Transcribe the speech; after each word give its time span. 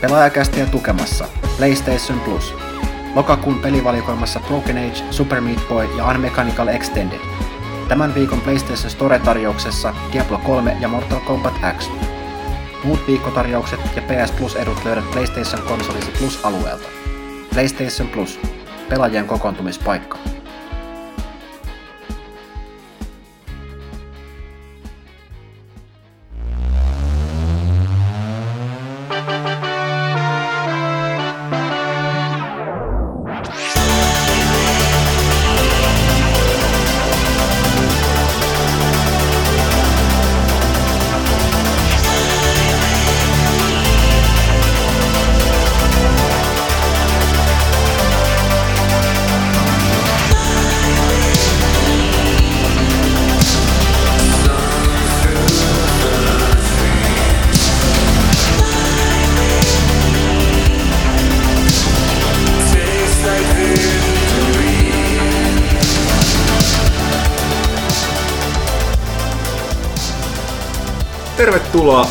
Pelaajakästiä 0.00 0.66
tukemassa 0.66 1.28
PlayStation 1.56 2.20
Plus. 2.20 2.54
Lokakuun 3.14 3.58
pelivalikoimassa 3.58 4.40
Broken 4.40 4.76
Age, 4.76 5.04
Super 5.10 5.40
Meat 5.40 5.68
Boy 5.68 5.88
ja 5.96 6.08
Unmechanical 6.08 6.68
Extended. 6.68 7.20
Tämän 7.88 8.14
viikon 8.14 8.40
PlayStation 8.40 8.90
Store-tarjouksessa 8.90 9.94
Diablo 10.12 10.38
3 10.38 10.76
ja 10.80 10.88
Mortal 10.88 11.20
Kombat 11.20 11.54
X. 11.78 11.90
Muut 12.84 13.06
viikkotarjoukset 13.06 13.80
ja 13.96 14.02
PS 14.02 14.32
Plus-edut 14.32 14.84
löydät 14.84 15.10
PlayStation 15.10 15.62
konsolisi 15.62 16.10
Plus-alueelta. 16.18 16.88
PlayStation 17.52 18.08
Plus. 18.08 18.40
Pelaajien 18.88 19.26
kokoontumispaikka. 19.26 20.18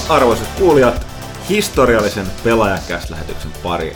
Arvoisat 0.10 0.48
kuulijat 0.58 1.08
historiallisen 1.50 2.26
pelaajakäst-lähetyksen 2.44 3.52
pariin. 3.64 3.96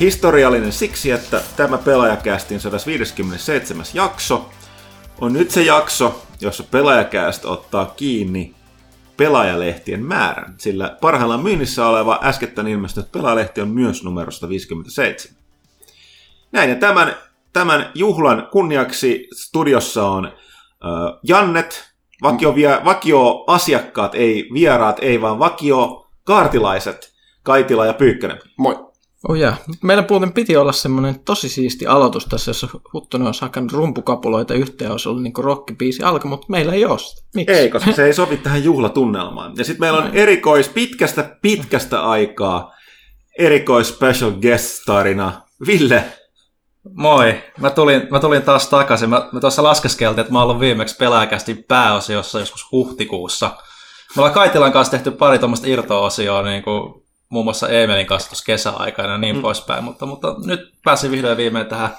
Historiallinen 0.00 0.72
siksi, 0.72 1.10
että 1.10 1.42
tämä 1.56 1.78
pelaajakästin 1.78 2.60
157. 2.60 3.86
jakso 3.94 4.50
on 5.20 5.32
nyt 5.32 5.50
se 5.50 5.62
jakso, 5.62 6.22
jossa 6.40 6.62
pelaajakäst 6.62 7.44
ottaa 7.44 7.86
kiinni 7.86 8.54
pelaajalehtien 9.16 10.04
määrän, 10.04 10.54
sillä 10.58 10.96
parhaillaan 11.00 11.42
myynnissä 11.42 11.86
oleva 11.86 12.20
äskettäin 12.22 12.68
ilmestynyt 12.68 13.12
pelaajalehti 13.12 13.60
on 13.60 13.68
myös 13.68 14.04
numero 14.04 14.30
157. 14.30 15.42
Näin, 16.52 16.70
ja 16.70 16.76
tämän, 16.76 17.16
tämän 17.52 17.90
juhlan 17.94 18.48
kunniaksi 18.52 19.28
studiossa 19.32 20.06
on 20.06 20.26
äh, 20.26 20.32
Jannet, 21.22 21.91
Vakio, 22.22 22.54
vie, 22.54 22.80
vakio 22.84 23.44
asiakkaat, 23.46 24.14
ei 24.14 24.48
vieraat, 24.54 24.96
ei 25.00 25.20
vaan 25.20 25.38
vakio 25.38 26.06
kaartilaiset, 26.24 27.12
Kaitila 27.42 27.86
ja 27.86 27.94
Pyykkönen. 27.94 28.38
Moi. 28.58 28.92
Oh 29.28 29.36
yeah. 29.36 29.60
Meillä 29.82 30.04
muuten 30.10 30.32
piti 30.32 30.56
olla 30.56 30.72
semmoinen 30.72 31.20
tosi 31.24 31.48
siisti 31.48 31.86
aloitus 31.86 32.26
tässä, 32.26 32.50
jossa 32.50 32.68
Huttunen 32.92 33.26
olisi 33.26 33.40
hakannut 33.40 33.72
rumpukapuloita 33.72 34.54
yhteen, 34.54 34.90
olisi 34.90 35.08
ollut 35.08 35.22
niin 35.22 35.32
rockibiisi 35.38 36.02
alka, 36.02 36.28
mutta 36.28 36.46
meillä 36.50 36.72
ei 36.72 36.84
ole 36.84 36.98
sitä. 36.98 37.22
Miksi? 37.34 37.54
Ei, 37.54 37.70
koska 37.70 37.92
se 37.92 38.06
ei 38.06 38.14
sovi 38.14 38.36
tähän 38.36 38.64
juhlatunnelmaan. 38.64 39.52
Ja 39.58 39.64
sitten 39.64 39.80
meillä 39.80 39.98
on 39.98 40.10
erikois, 40.14 40.68
pitkästä, 40.68 41.36
pitkästä 41.42 42.02
aikaa, 42.02 42.72
erikois 43.38 43.88
special 43.88 44.30
guest 44.30 44.64
starina 44.64 45.42
Ville 45.66 46.04
Moi, 46.90 47.42
mä 47.58 47.70
tulin, 47.70 48.08
mä 48.10 48.20
tulin 48.20 48.42
taas 48.42 48.68
takaisin. 48.68 49.10
Mä, 49.10 49.28
mä 49.32 49.40
tuossa 49.40 49.62
laskeskeltiin, 49.62 50.20
että 50.20 50.32
mä 50.32 50.42
oon 50.42 50.60
viimeksi 50.60 50.96
pelaajakästi 50.96 51.54
pääosiossa 51.54 52.40
joskus 52.40 52.72
huhtikuussa. 52.72 53.50
Me 54.16 54.20
ollaan 54.20 54.34
Kaitilan 54.34 54.72
kanssa 54.72 54.90
tehty 54.90 55.10
pari 55.10 55.38
tuommoista 55.38 55.66
irto-osioa, 55.66 56.42
niin 56.42 56.62
kuin 56.62 57.02
muun 57.28 57.44
muassa 57.44 57.68
Eemelin 57.68 58.06
kanssa 58.06 58.28
tuossa 58.28 58.44
kesäaikana 58.44 59.12
ja 59.12 59.18
niin 59.18 59.36
mm. 59.36 59.42
poispäin, 59.42 59.84
mutta, 59.84 60.06
mutta 60.06 60.34
nyt 60.44 60.60
pääsin 60.84 61.10
vihdoin 61.10 61.36
viimein 61.36 61.66
tähän, 61.66 61.90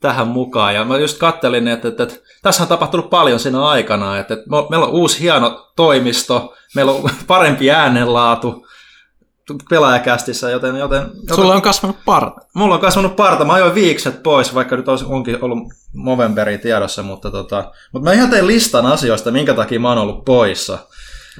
tähän 0.00 0.28
mukaan. 0.28 0.74
Ja 0.74 0.84
mä 0.84 0.98
just 0.98 1.18
kattelin, 1.18 1.68
että, 1.68 1.88
että, 1.88 2.02
että 2.02 2.14
tässä 2.42 2.62
on 2.62 2.68
tapahtunut 2.68 3.10
paljon 3.10 3.40
siinä 3.40 3.66
aikana, 3.66 4.18
että, 4.18 4.34
että 4.34 4.46
meillä 4.70 4.86
on 4.86 4.92
uusi 4.92 5.20
hieno 5.20 5.70
toimisto, 5.76 6.54
meillä 6.74 6.92
on 6.92 7.10
parempi 7.26 7.70
äänenlaatu, 7.70 8.66
pelaajakästissä, 9.70 10.50
joten, 10.50 10.76
joten, 10.76 11.00
joten... 11.00 11.36
Sulla 11.36 11.54
on 11.54 11.62
kasvanut 11.62 11.96
parta. 12.04 12.40
Mulla 12.54 12.74
on 12.74 12.80
kasvanut 12.80 13.16
parta. 13.16 13.44
Mä 13.44 13.52
ajoin 13.52 13.74
viikset 13.74 14.22
pois, 14.22 14.54
vaikka 14.54 14.76
nyt 14.76 14.88
olisi, 14.88 15.04
onkin 15.08 15.44
ollut 15.44 15.58
Movemberi 15.92 16.58
tiedossa, 16.58 17.02
mutta, 17.02 17.30
tota, 17.30 17.72
mutta 17.92 18.10
mä 18.10 18.14
ihan 18.14 18.30
tein 18.30 18.46
listan 18.46 18.86
asioista, 18.86 19.30
minkä 19.30 19.54
takia 19.54 19.80
mä 19.80 19.88
oon 19.88 19.98
ollut 19.98 20.24
poissa. 20.24 20.78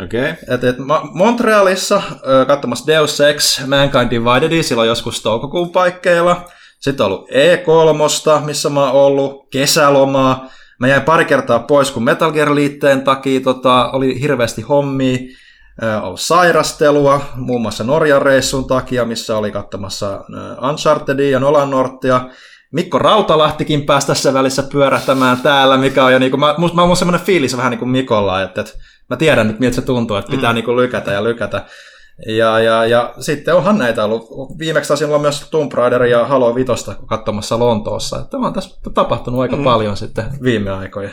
Okay. 0.05 0.35
Et, 0.55 0.65
et, 0.65 0.77
Montrealissa 1.13 2.03
katsomassa 2.47 2.87
Deus 2.87 3.21
Ex 3.21 3.67
Mankind 3.67 4.11
Divided 4.11 4.63
silloin 4.63 4.89
joskus 4.89 5.23
toukokuun 5.23 5.71
paikkeilla. 5.71 6.45
Sitten 6.81 7.07
on 7.07 7.13
ollut 7.13 7.29
E3, 7.31 8.45
missä 8.45 8.71
mä 8.71 8.91
oon 8.91 8.93
ollut, 8.93 9.51
kesälomaa. 9.51 10.49
Mä 10.81 10.89
jäin 10.89 11.03
pari 11.03 11.25
kertaa 11.25 11.59
pois, 11.59 11.91
kun 11.91 12.05
Metal 12.05 12.33
Gear-liitteen 12.33 13.03
takia 13.03 13.41
tota, 13.41 13.91
oli 13.91 14.21
hirveästi 14.21 14.63
hommia 14.63 15.19
ollut 16.03 16.21
sairastelua, 16.21 17.21
muun 17.35 17.63
muassa 17.63 17.85
Norjan 17.85 18.23
reissun 18.23 18.67
takia, 18.67 19.05
missä 19.05 19.37
oli 19.37 19.53
katsomassa 19.53 20.25
Unchartedia 20.71 21.31
ja 21.31 21.41
Nolan 21.41 21.71
Nortia. 21.71 22.21
Mikko 22.73 22.99
Rautalahtikin 22.99 23.87
pääsi 23.87 24.07
tässä 24.07 24.35
välissä 24.35 24.63
pyörähtämään 24.63 25.41
täällä, 25.41 25.77
mikä 25.77 26.05
on 26.05 26.13
jo 26.13 26.19
niin 26.19 26.31
kuin, 26.31 26.41
mä, 26.41 26.55
mä 26.75 26.83
oon 26.83 26.97
semmoinen 26.97 27.27
fiilis 27.27 27.57
vähän 27.57 27.71
niin 27.71 27.79
kuin 27.79 27.89
Mikolla, 27.89 28.43
että, 28.43 28.61
että 28.61 28.73
mä 29.11 29.17
tiedän 29.17 29.49
nyt 29.49 29.61
miltä 29.61 29.75
se 29.75 29.83
tuntuu, 29.83 30.17
että 30.17 30.31
pitää 30.31 30.53
mm. 30.53 30.55
niin 30.55 30.65
kuin 30.65 30.77
lykätä 30.77 31.13
ja 31.13 31.25
lykätä. 31.25 31.65
Ja, 32.27 32.61
ja, 32.61 32.87
ja 32.87 33.15
sitten 33.21 33.55
onhan 33.55 33.79
näitä 33.79 34.05
ollut. 34.05 34.29
Viimeksi 34.59 34.89
taisin 34.89 35.09
olla 35.09 35.19
myös 35.19 35.49
Tomb 35.51 35.73
Raider 35.73 36.05
ja 36.05 36.27
Halo 36.27 36.55
Vitosta 36.55 36.95
katsomassa 37.07 37.59
Lontoossa. 37.59 38.19
Että 38.19 38.37
on 38.37 38.53
tässä 38.53 38.81
tapahtunut 38.95 39.41
aika 39.41 39.57
mm. 39.57 39.65
paljon 39.65 39.97
sitten 39.97 40.25
viime 40.43 40.71
aikoina. 40.71 41.13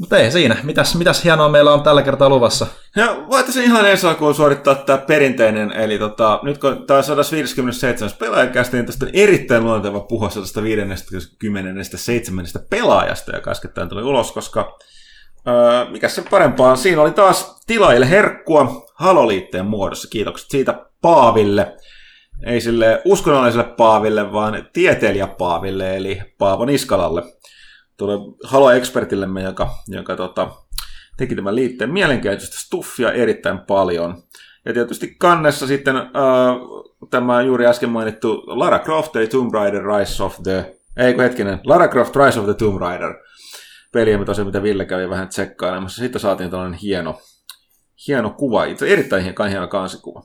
Mutta 0.00 0.18
ei 0.18 0.30
siinä. 0.30 0.56
Mitäs, 0.62 0.94
mitäs 0.94 1.24
hienoa 1.24 1.48
meillä 1.48 1.72
on 1.72 1.82
tällä 1.82 2.02
kertaa 2.02 2.28
luvassa? 2.28 2.66
Ja 2.96 3.16
voitaisiin 3.30 3.64
ihan 3.64 3.90
ensi 3.90 4.06
alkuun 4.06 4.34
suorittaa 4.34 4.74
tämä 4.74 4.98
perinteinen, 4.98 5.72
eli 5.72 5.98
tota, 5.98 6.40
nyt 6.42 6.58
kun 6.58 6.86
tämä 6.86 6.98
on 6.98 7.04
157. 7.04 8.10
pelaajakästä, 8.18 8.76
niin 8.76 8.86
tästä 8.86 9.06
on 9.06 9.10
erittäin 9.14 9.64
luonteva 9.64 10.00
puhua 10.00 10.30
157. 10.30 12.44
pelaajasta, 12.70 13.36
joka 13.36 13.50
äskettäin 13.50 13.88
tuli 13.88 14.02
ulos, 14.02 14.32
koska 14.32 14.78
öö, 15.48 15.90
mikä 15.90 16.08
se 16.08 16.22
parempaa 16.30 16.76
Siinä 16.76 17.02
oli 17.02 17.10
taas 17.10 17.60
tilaajille 17.66 18.10
herkkua 18.10 18.86
Haloliitteen 18.94 19.66
muodossa. 19.66 20.08
Kiitokset 20.08 20.50
siitä 20.50 20.86
Paaville. 21.02 21.76
Ei 22.46 22.60
sille 22.60 23.02
uskonnolliselle 23.04 23.74
Paaville, 23.76 24.32
vaan 24.32 24.66
tieteilijä 24.72 25.26
Paaville, 25.26 25.96
eli 25.96 26.20
Paavo 26.38 26.64
Niskalalle 26.64 27.22
tuolle 28.00 28.36
Halo-ekspertillemme, 28.44 29.42
joka, 29.42 29.70
joka 29.88 30.16
tota, 30.16 30.50
teki 31.16 31.36
tämän 31.36 31.54
liitteen 31.54 31.92
mielenkiintoista 31.92 32.58
stuffia 32.58 33.12
erittäin 33.12 33.58
paljon. 33.58 34.22
Ja 34.64 34.72
tietysti 34.72 35.14
kannessa 35.18 35.66
sitten 35.66 35.96
äh, 35.96 36.02
tämä 37.10 37.42
juuri 37.42 37.66
äsken 37.66 37.90
mainittu 37.90 38.42
Lara 38.46 38.78
Croft 38.78 39.16
eli 39.16 39.26
Tomb 39.26 39.54
Raider 39.54 39.82
Rise 39.84 40.22
of 40.22 40.42
the... 40.42 40.76
Ei 40.96 41.18
hetkinen, 41.18 41.60
Lara 41.64 41.88
Croft 41.88 42.16
Rise 42.16 42.40
of 42.40 42.44
the 42.44 42.54
Tomb 42.54 42.80
Raider. 42.80 43.14
Peliä, 43.92 44.24
tosiaan, 44.24 44.46
mitä 44.46 44.62
Ville 44.62 44.84
kävi 44.84 45.10
vähän 45.10 45.28
tsekkailemassa. 45.28 46.02
Sitten 46.02 46.20
saatiin 46.20 46.50
tällainen 46.50 46.78
hieno, 46.82 47.20
hieno 48.08 48.30
kuva, 48.30 48.64
erittäin 48.64 49.22
hieno, 49.22 49.44
hieno 49.44 49.68
kansikuva 49.68 50.22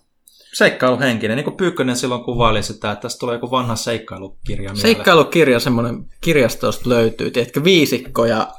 seikkailuhenkinen, 0.56 1.36
niin 1.38 1.44
kuin 1.44 1.58
Pyykkönen 1.58 1.96
silloin 1.96 2.24
kuvaili 2.24 2.64
sitä, 2.64 2.92
että 2.92 3.02
tästä 3.02 3.20
tulee 3.20 3.36
joku 3.36 3.52
vanha 3.52 3.76
seikkailukirja. 3.76 4.62
Mieleen. 4.62 4.78
Seikkailukirja, 4.78 5.60
semmoinen 5.60 6.06
kirjastosta 6.22 6.90
löytyy, 6.90 7.32
tiedätkö, 7.32 7.64
viisikko 7.64 8.26
ja 8.26 8.54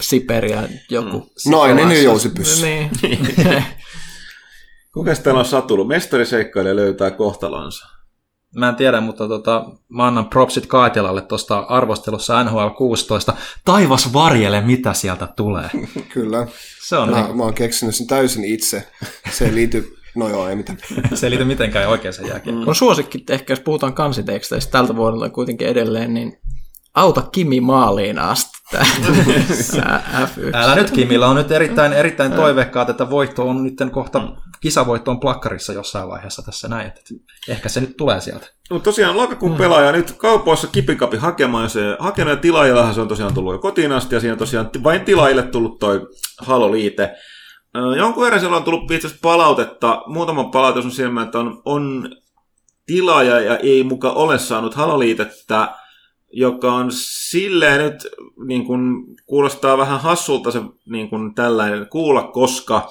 Siperi 0.00 0.50
ja 0.50 0.68
joku. 0.90 1.18
Mm. 1.18 1.50
Nainen 1.50 1.90
ja 1.90 2.02
jousipyssy. 2.02 2.66
Niin. 2.66 2.90
Kuka 4.94 5.14
teillä 5.14 5.40
on 5.40 5.46
satullut? 5.46 5.88
Mestariseikkailijä 5.88 6.76
löytää 6.76 7.10
kohtalonsa. 7.10 7.86
Mä 8.54 8.68
en 8.68 8.76
tiedä, 8.76 9.00
mutta 9.00 9.28
tota, 9.28 9.64
mä 9.88 10.06
annan 10.06 10.28
propsit 10.28 10.66
Kaitilalle 10.66 11.22
tuosta 11.22 11.58
arvostelussa 11.58 12.44
NHL 12.44 12.68
16. 12.68 13.34
Taivas 13.64 14.12
varjele, 14.12 14.60
mitä 14.60 14.92
sieltä 14.92 15.26
tulee. 15.36 15.70
Kyllä. 16.14 16.46
Se 16.86 16.96
on 16.96 17.10
mä, 17.10 17.22
niin. 17.22 17.36
mä 17.36 17.42
oon 17.42 17.54
keksinyt 17.54 17.94
sen 17.94 18.06
täysin 18.06 18.44
itse. 18.44 18.88
Se 19.30 19.44
ei 19.44 19.54
liity 19.54 19.96
No 20.16 20.28
joo, 20.28 20.48
ei 20.48 20.56
mitään. 20.56 20.78
se 21.14 21.26
ei 21.26 21.30
liity 21.30 21.44
mitenkään 21.44 21.88
oikeaan 21.88 22.28
jälkeen. 22.28 22.56
Mm. 22.56 22.68
On 22.68 22.74
suosikki 22.74 23.24
ehkä, 23.30 23.52
jos 23.52 23.60
puhutaan 23.60 23.94
kansiteksteistä 23.94 24.72
tältä 24.72 24.96
vuodelta 24.96 25.30
kuitenkin 25.30 25.68
edelleen, 25.68 26.14
niin 26.14 26.38
auta 26.94 27.22
Kimi 27.32 27.60
maaliin 27.60 28.18
asti 28.18 28.56
tää, 28.70 28.86
tää 29.76 30.26
F1. 30.26 30.50
Älä 30.56 30.74
nyt 30.74 30.90
Kimillä 30.90 31.28
on 31.28 31.36
nyt 31.36 31.50
erittäin, 31.50 31.92
erittäin 31.92 32.32
toiveikkaat, 32.32 32.88
että 32.88 33.10
voitto 33.10 33.48
on 33.48 33.64
nyt 33.64 33.74
kohta, 33.92 34.28
kisavoitto 34.60 35.10
on 35.10 35.20
plakkarissa 35.20 35.72
jossain 35.72 36.08
vaiheessa 36.08 36.42
tässä 36.42 36.68
näin. 36.68 36.86
Että 36.86 37.00
ehkä 37.48 37.68
se 37.68 37.80
nyt 37.80 37.96
tulee 37.96 38.20
sieltä. 38.20 38.46
No 38.70 38.78
tosiaan 38.78 39.16
lokakuun 39.16 39.52
mm. 39.52 39.58
pelaaja 39.58 39.92
nyt 39.92 40.12
kaupoissa 40.12 40.66
kipikapi 40.66 41.16
hakemaan, 41.16 41.64
ja 41.64 41.68
se 41.68 41.96
hakenut 41.98 42.30
ja 42.30 42.36
tilaajillahan 42.36 42.94
se 42.94 43.00
on 43.00 43.08
tosiaan 43.08 43.34
tullut 43.34 43.54
jo 43.54 43.58
kotiin 43.58 43.92
asti, 43.92 44.14
ja 44.14 44.20
siinä 44.20 44.32
on 44.32 44.38
tosiaan 44.38 44.70
vain 44.82 45.00
tilaajille 45.00 45.42
tullut 45.42 45.78
toi 45.78 46.08
Halo-liite. 46.40 47.14
Jonkun 47.96 48.24
verran 48.24 48.40
siellä 48.40 48.56
on 48.56 48.64
tullut 48.64 48.90
itse 48.90 49.08
palautetta, 49.22 50.02
muutama 50.06 50.44
palautus 50.44 50.84
on 50.84 50.90
silmä, 50.90 51.22
että 51.22 51.38
on, 51.38 51.62
on 51.64 52.10
tilaaja 52.86 53.40
ja 53.40 53.56
ei 53.56 53.82
muka 53.84 54.10
ole 54.10 54.38
saanut 54.38 54.74
Halo-liitettä, 54.74 55.68
joka 56.32 56.72
on 56.72 56.88
silleen 56.92 57.80
nyt 57.80 58.06
niin 58.46 58.64
kuin, 58.64 59.04
kuulostaa 59.26 59.78
vähän 59.78 60.00
hassulta 60.00 60.50
se 60.50 60.60
niin 60.86 61.10
kuin 61.10 61.34
tällainen 61.34 61.88
kuulla, 61.88 62.22
koska 62.22 62.90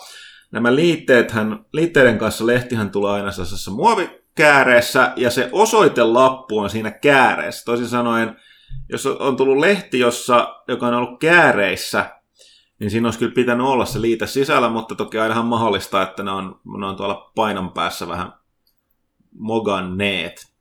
nämä 0.52 0.76
liitteethän, 0.76 1.66
liitteiden 1.74 2.18
kanssa 2.18 2.46
lehtihän 2.46 2.90
tulee 2.90 3.12
aina 3.12 3.32
sellaisessa 3.32 3.72
muovikääreessä 3.72 5.14
ja 5.16 5.32
se 5.32 5.50
osoitelappu 5.52 6.60
on 6.60 6.70
siinä 6.70 6.92
kääreessä. 6.92 7.66
Toisin 7.66 7.88
sanoen, 7.88 8.36
jos 8.90 9.06
on 9.06 9.36
tullut 9.36 9.58
lehti, 9.58 10.00
jossa, 10.00 10.56
joka 10.68 10.88
on 10.88 10.94
ollut 10.94 11.20
kääreissä, 11.20 12.06
niin 12.80 12.92
siinä 12.92 13.07
olisi 13.07 13.19
kyllä 13.19 13.31
pitänyt 13.31 13.68
olla 13.68 13.86
se 13.86 14.01
liite 14.01 14.27
sisällä, 14.27 14.69
mutta 14.69 14.95
toki 14.95 15.19
ainahan 15.19 15.45
mahdollista, 15.45 16.01
että 16.01 16.24
ne 16.24 16.31
on, 16.31 16.60
ne 16.80 16.86
on 16.86 16.95
tuolla 16.95 17.31
painon 17.36 17.72
päässä 17.72 18.07
vähän 18.07 18.33
moganneet 19.39 20.55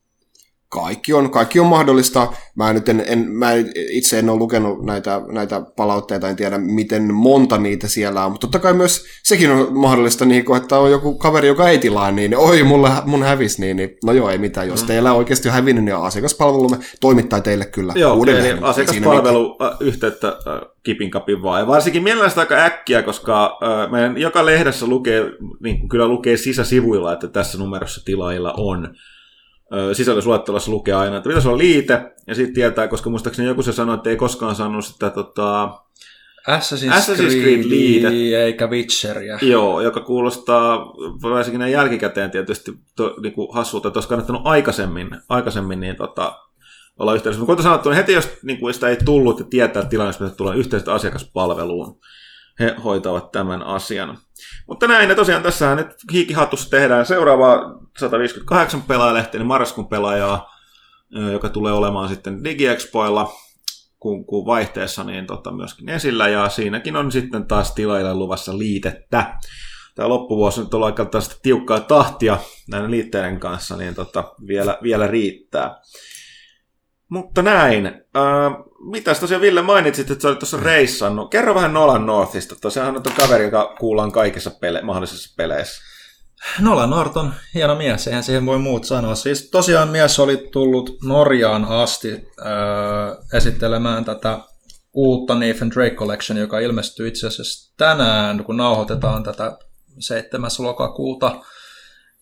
kaikki 0.74 1.12
on, 1.12 1.30
kaikki 1.30 1.60
on 1.60 1.66
mahdollista. 1.66 2.32
Mä, 2.56 2.72
nyt 2.72 2.88
en, 2.88 3.04
en, 3.06 3.30
mä 3.30 3.50
itse 3.90 4.18
en 4.18 4.30
ole 4.30 4.38
lukenut 4.38 4.84
näitä, 4.84 5.20
näitä 5.32 5.62
palautteita, 5.76 6.28
en 6.28 6.36
tiedä 6.36 6.58
miten 6.58 7.14
monta 7.14 7.58
niitä 7.58 7.88
siellä 7.88 8.24
on, 8.24 8.32
mutta 8.32 8.46
totta 8.46 8.58
kai 8.58 8.74
myös 8.74 9.04
sekin 9.22 9.50
on 9.50 9.78
mahdollista, 9.78 10.24
niin 10.24 10.44
kun, 10.44 10.56
että 10.56 10.78
on 10.78 10.90
joku 10.90 11.18
kaveri, 11.18 11.48
joka 11.48 11.68
ei 11.68 11.78
tilaa, 11.78 12.10
niin 12.10 12.36
oi, 12.36 12.62
mulle, 12.62 12.90
mun 13.04 13.22
hävis, 13.22 13.58
niin, 13.58 13.76
niin 13.76 13.98
no 14.04 14.12
joo, 14.12 14.30
ei 14.30 14.38
mitään. 14.38 14.68
Jos 14.68 14.80
mm. 14.80 14.86
teillä 14.86 15.12
on 15.12 15.18
oikeasti 15.18 15.48
on 15.48 15.54
hävinnyt, 15.54 15.84
niin 15.84 15.96
asiakaspalvelumme 15.96 16.78
toimittaa 17.00 17.40
teille 17.40 17.64
kyllä 17.64 17.92
joo, 17.96 18.14
uudelleen. 18.14 18.46
Eli 18.46 18.58
asiakaspalvelu 18.62 19.56
yhteyttä 19.80 20.36
kipin 20.82 21.10
kapin 21.10 21.42
vaan. 21.42 21.60
Ja 21.60 21.66
varsinkin 21.66 22.02
mielellään 22.02 22.32
aika 22.36 22.54
äkkiä, 22.54 23.02
koska 23.02 23.58
äh, 23.62 23.90
meidän 23.90 24.18
joka 24.18 24.46
lehdessä 24.46 24.86
lukee, 24.86 25.24
niin 25.62 25.88
kyllä 25.88 26.08
lukee 26.08 26.36
sisäsivuilla, 26.36 27.12
että 27.12 27.28
tässä 27.28 27.58
numerossa 27.58 28.04
tilaajilla 28.04 28.54
on 28.56 28.94
sisällysluettelossa 29.92 30.70
lukee 30.70 30.94
aina, 30.94 31.16
että 31.16 31.28
pitäisi 31.28 31.48
olla 31.48 31.58
liite, 31.58 32.14
ja 32.26 32.34
sitten 32.34 32.54
tietää, 32.54 32.88
koska 32.88 33.10
muistaakseni 33.10 33.48
joku 33.48 33.62
se 33.62 33.72
sanoi, 33.72 33.94
että 33.94 34.10
ei 34.10 34.16
koskaan 34.16 34.56
saanut 34.56 34.84
sitä 34.84 35.10
tota, 35.10 35.78
Assassin's, 36.48 36.92
Assassin's 36.92 37.42
Creed 37.42 37.68
liite. 37.68 38.08
eikä 38.44 38.66
Witcheria. 38.66 39.38
Joo, 39.42 39.80
joka 39.80 40.00
kuulostaa 40.00 40.78
varsinkin 41.22 41.58
näin 41.58 41.72
jälkikäteen 41.72 42.30
tietysti 42.30 42.72
to, 42.96 43.14
niin 43.22 43.32
kuin 43.32 43.54
hassulta, 43.54 43.88
että 43.88 43.98
olisi 43.98 44.08
kannattanut 44.08 44.42
aikaisemmin, 44.44 45.10
aikaisemmin 45.28 45.80
niin, 45.80 45.96
tota, 45.96 46.38
olla 46.98 47.14
yhteydessä. 47.14 47.40
Mutta 47.40 47.52
kuten 47.52 47.62
sanottu, 47.62 47.88
niin 47.88 47.96
heti 47.96 48.12
jos 48.12 48.28
niin 48.42 48.60
kuin 48.60 48.74
sitä 48.74 48.88
ei 48.88 48.96
tullut 49.04 49.38
ja 49.38 49.44
tietää, 49.50 49.80
että 49.80 49.90
tilanne 49.90 50.12
pitäisi 50.12 50.36
tulla 50.36 50.54
yhteisestä 50.54 50.94
asiakaspalveluun, 50.94 52.00
he 52.60 52.76
hoitavat 52.84 53.32
tämän 53.32 53.62
asian. 53.62 54.18
Mutta 54.68 54.88
näin, 54.88 55.08
ja 55.08 55.14
tosiaan 55.14 55.42
tässä 55.42 55.74
nyt 55.74 55.88
hiikihatussa 56.12 56.70
tehdään 56.70 57.06
seuraava 57.06 57.80
158 57.98 58.82
pelaajalehti, 58.82 59.38
niin 59.38 59.46
marraskuun 59.46 59.88
pelaajaa, 59.88 60.50
joka 61.32 61.48
tulee 61.48 61.72
olemaan 61.72 62.08
sitten 62.08 62.44
DigiExpoilla 62.44 63.32
kuun, 63.98 64.26
kuun 64.26 64.46
vaihteessa 64.46 65.04
niin 65.04 65.26
tota, 65.26 65.52
myöskin 65.52 65.88
esillä, 65.88 66.28
ja 66.28 66.48
siinäkin 66.48 66.96
on 66.96 67.12
sitten 67.12 67.46
taas 67.46 67.74
tilaille 67.74 68.14
luvassa 68.14 68.58
liitettä. 68.58 69.38
Tämä 69.94 70.08
loppuvuosi 70.08 70.60
nyt 70.60 70.74
on 70.74 70.82
aika 70.82 71.04
tästä 71.04 71.34
tiukkaa 71.42 71.80
tahtia 71.80 72.38
näiden 72.70 72.90
liitteiden 72.90 73.40
kanssa, 73.40 73.76
niin 73.76 73.94
tota, 73.94 74.34
vielä, 74.46 74.78
vielä 74.82 75.06
riittää. 75.06 75.80
Mutta 77.08 77.42
näin. 77.42 77.86
Äh, 77.86 78.73
mitäs 78.90 79.20
tosiaan 79.20 79.40
Ville 79.40 79.62
mainitsit, 79.62 80.10
että 80.10 80.22
sä 80.22 80.28
olit 80.28 80.38
tuossa 80.38 80.60
reissannut. 80.60 81.30
Kerro 81.30 81.54
vähän 81.54 81.74
Nolan 81.74 82.06
Northista. 82.06 82.56
Tosiaan 82.60 82.96
on 82.96 83.02
kaveri, 83.16 83.44
joka 83.44 83.74
kuullaan 83.80 84.12
kaikissa 84.12 84.50
pele- 84.50 84.82
mahdollisissa 84.82 85.34
peleissä. 85.36 85.82
Nolan 86.60 86.90
North 86.90 87.16
on 87.16 87.34
hieno 87.54 87.74
mies, 87.74 88.06
eihän 88.06 88.22
siihen 88.22 88.46
voi 88.46 88.58
muut 88.58 88.84
sanoa. 88.84 89.14
Siis 89.14 89.50
tosiaan 89.50 89.88
mies 89.88 90.18
oli 90.18 90.48
tullut 90.52 90.96
Norjaan 91.02 91.64
asti 91.64 92.12
äh, 92.12 92.18
esittelemään 93.32 94.04
tätä 94.04 94.38
uutta 94.92 95.34
Nathan 95.34 95.70
Drake 95.70 95.96
Collection, 95.96 96.38
joka 96.38 96.58
ilmestyy 96.58 97.08
itse 97.08 97.26
asiassa 97.26 97.74
tänään, 97.76 98.44
kun 98.44 98.56
nauhoitetaan 98.56 99.22
tätä 99.22 99.58
7. 99.98 100.50
lokakuuta. 100.58 101.40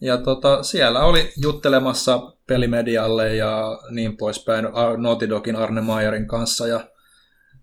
Ja 0.01 0.19
tota, 0.19 0.63
siellä 0.63 1.05
oli 1.05 1.33
juttelemassa 1.43 2.32
pelimedialle 2.53 3.37
ja 3.37 3.79
niin 3.91 4.17
poispäin 4.17 4.69
Naughty 4.97 5.29
Dogin 5.29 5.57
Arne 5.57 5.81
Mayerin 5.81 6.29
kanssa. 6.29 6.67
Ja, 6.67 6.81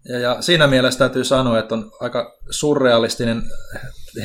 ja, 0.10 0.20
ja 0.20 0.42
siinä 0.42 0.68
mielessä 0.68 1.00
täytyy 1.00 1.24
sanoa, 1.24 1.60
että 1.60 1.76
on 1.76 1.92
aika 2.00 2.40
surrealistinen 2.50 3.44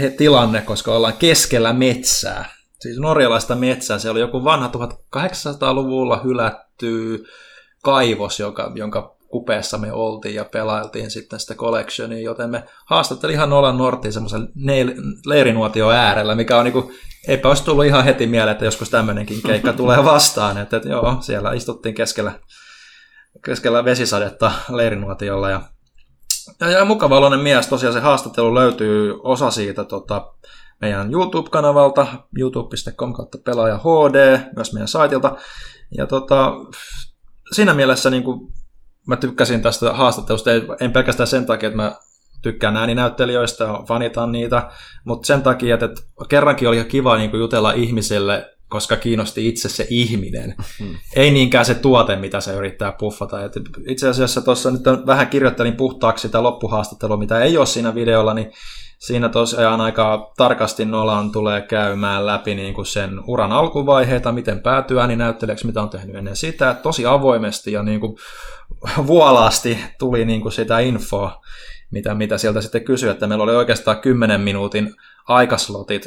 he, 0.00 0.10
tilanne, 0.10 0.60
koska 0.60 0.94
ollaan 0.94 1.14
keskellä 1.18 1.72
metsää. 1.72 2.44
Siis 2.80 2.98
norjalaista 2.98 3.54
metsää. 3.54 3.98
Se 3.98 4.10
oli 4.10 4.20
joku 4.20 4.44
vanha 4.44 4.70
1800-luvulla 5.16 6.20
hylätty 6.24 7.24
kaivos, 7.82 8.40
joka, 8.40 8.72
jonka 8.74 9.13
kupeessa 9.34 9.78
me 9.78 9.92
oltiin 9.92 10.34
ja 10.34 10.44
pelailtiin 10.44 11.10
sitten 11.10 11.40
sitä 11.40 11.54
collectionia, 11.54 12.24
joten 12.24 12.50
me 12.50 12.64
haastattelin 12.86 13.34
ihan 13.34 13.50
Nolan 13.50 13.78
Nortin 13.78 14.12
semmoisen 14.12 14.48
leirinuotio 15.26 15.90
äärellä, 15.90 16.34
mikä 16.34 16.58
on 16.58 16.64
niinku, 16.64 16.92
eipä 17.28 17.48
olisi 17.48 17.64
tullut 17.64 17.84
ihan 17.84 18.04
heti 18.04 18.26
mieleen, 18.26 18.52
että 18.52 18.64
joskus 18.64 18.90
tämmöinenkin 18.90 19.42
keikka 19.42 19.72
tulee 19.82 20.04
vastaan, 20.04 20.58
että, 20.58 20.76
että 20.76 20.88
joo, 20.88 21.16
siellä 21.20 21.52
istuttiin 21.52 21.94
keskellä, 21.94 22.32
keskellä 23.44 23.84
vesisadetta 23.84 24.52
leirinuotiolla 24.68 25.50
ja, 25.50 25.60
ja, 26.60 26.70
ja 26.70 26.84
mukava 26.84 27.36
mies, 27.36 27.66
tosiaan 27.66 27.94
se 27.94 28.00
haastattelu 28.00 28.54
löytyy 28.54 29.14
osa 29.22 29.50
siitä 29.50 29.84
tota, 29.84 30.32
meidän 30.80 31.12
YouTube-kanavalta, 31.12 32.06
youtube.com 32.38 33.12
kautta 33.12 33.38
pelaaja 33.44 33.78
HD, 33.78 34.38
myös 34.56 34.72
meidän 34.72 34.88
saitilta. 34.88 35.36
Ja 35.96 36.06
tota, 36.06 36.52
siinä 37.52 37.74
mielessä 37.74 38.10
niin 38.10 38.22
kuin 38.22 38.53
mä 39.06 39.16
tykkäsin 39.16 39.62
tästä 39.62 39.92
haastattelusta, 39.92 40.50
en 40.80 40.92
pelkästään 40.92 41.26
sen 41.26 41.46
takia, 41.46 41.66
että 41.66 41.76
mä 41.76 41.96
tykkään 42.42 42.76
ääninäyttelijöistä, 42.76 43.68
fanitan 43.88 44.32
niitä, 44.32 44.70
mutta 45.04 45.26
sen 45.26 45.42
takia, 45.42 45.74
että 45.74 46.02
kerrankin 46.28 46.68
oli 46.68 46.84
kiva 46.84 47.16
niin 47.16 47.38
jutella 47.38 47.72
ihmiselle, 47.72 48.50
koska 48.68 48.96
kiinnosti 48.96 49.48
itse 49.48 49.68
se 49.68 49.86
ihminen. 49.90 50.54
Hmm. 50.78 50.94
Ei 51.16 51.30
niinkään 51.30 51.64
se 51.64 51.74
tuote, 51.74 52.16
mitä 52.16 52.40
se 52.40 52.52
yrittää 52.52 52.92
puffata. 52.92 53.44
Et 53.44 53.52
itse 53.88 54.08
asiassa 54.08 54.42
tuossa 54.42 54.70
nyt 54.70 54.82
vähän 55.06 55.28
kirjoittelin 55.28 55.76
puhtaaksi 55.76 56.22
sitä 56.22 56.42
loppuhaastattelua, 56.42 57.16
mitä 57.16 57.40
ei 57.40 57.58
ole 57.58 57.66
siinä 57.66 57.94
videolla, 57.94 58.34
niin 58.34 58.52
siinä 58.98 59.28
tosiaan 59.28 59.80
aika 59.80 60.32
tarkasti 60.36 60.84
Nolan 60.84 61.32
tulee 61.32 61.60
käymään 61.60 62.26
läpi 62.26 62.54
niin 62.54 62.74
kuin 62.74 62.86
sen 62.86 63.20
uran 63.26 63.52
alkuvaiheita, 63.52 64.32
miten 64.32 64.60
päätyy 64.60 65.00
ääninäyttelijäksi, 65.00 65.66
mitä 65.66 65.82
on 65.82 65.90
tehnyt 65.90 66.16
ennen 66.16 66.36
sitä, 66.36 66.74
tosi 66.82 67.06
avoimesti 67.06 67.72
ja 67.72 67.82
niin 67.82 68.00
kuin 68.00 68.16
vuolaasti 69.06 69.78
tuli 69.98 70.24
niin 70.24 70.40
kuin 70.40 70.52
sitä 70.52 70.78
infoa, 70.78 71.42
mitä, 71.90 72.14
mitä 72.14 72.38
sieltä 72.38 72.60
sitten 72.60 72.84
kysyi, 72.84 73.10
että 73.10 73.26
meillä 73.26 73.44
oli 73.44 73.56
oikeastaan 73.56 74.00
10 74.00 74.40
minuutin 74.40 74.94
aikaslotit 75.28 76.06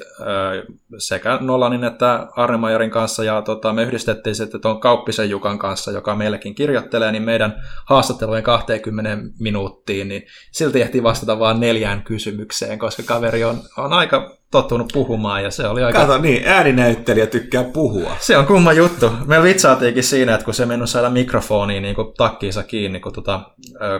sekä 0.98 1.38
Nolanin 1.41 1.84
että 1.84 2.27
Arnemajerin 2.36 2.91
kanssa, 2.91 3.24
ja 3.24 3.41
tota, 3.41 3.74
me 3.74 3.84
yhdistettiin 3.84 4.36
sitten 4.36 4.62
tuon 4.62 4.79
Kauppisen 4.79 5.29
Jukan 5.29 5.60
kanssa, 5.60 5.91
joka 5.91 6.15
meillekin 6.15 6.55
kirjoittelee, 6.55 7.12
niin 7.12 7.24
meidän 7.24 7.63
haastattelujen 7.86 8.43
20 8.43 9.17
minuuttiin, 9.39 10.07
niin 10.07 10.24
silti 10.51 10.81
ehti 10.81 11.03
vastata 11.03 11.39
vain 11.39 11.60
neljään 11.60 12.03
kysymykseen, 12.03 12.79
koska 12.79 13.03
kaveri 13.03 13.43
on, 13.43 13.62
on 13.77 13.93
aika 13.93 14.38
tottunut 14.51 14.89
puhumaan 14.94 15.44
ja 15.44 15.51
se 15.51 15.68
oli 15.68 15.84
aika... 15.84 16.00
Kato 16.00 16.18
niin, 16.18 16.48
ääninäyttelijä 16.48 17.27
tykkää 17.27 17.63
puhua. 17.63 18.16
Se 18.20 18.38
on 18.38 18.46
kumma 18.46 18.74
juttu. 18.74 19.12
Me 19.25 19.44
vitsaatiinkin 19.44 20.04
siinä, 20.04 20.34
että 20.34 20.46
kun 20.46 20.54
se 20.54 20.66
meni 20.66 20.88
saada 20.88 21.10
mikrofoniin 21.10 21.84
niin 21.84 21.96
kuin 21.96 22.13
takkiinsa 22.18 22.63
kiinni, 22.63 23.00
kun 23.00 23.13
tota, 23.13 23.42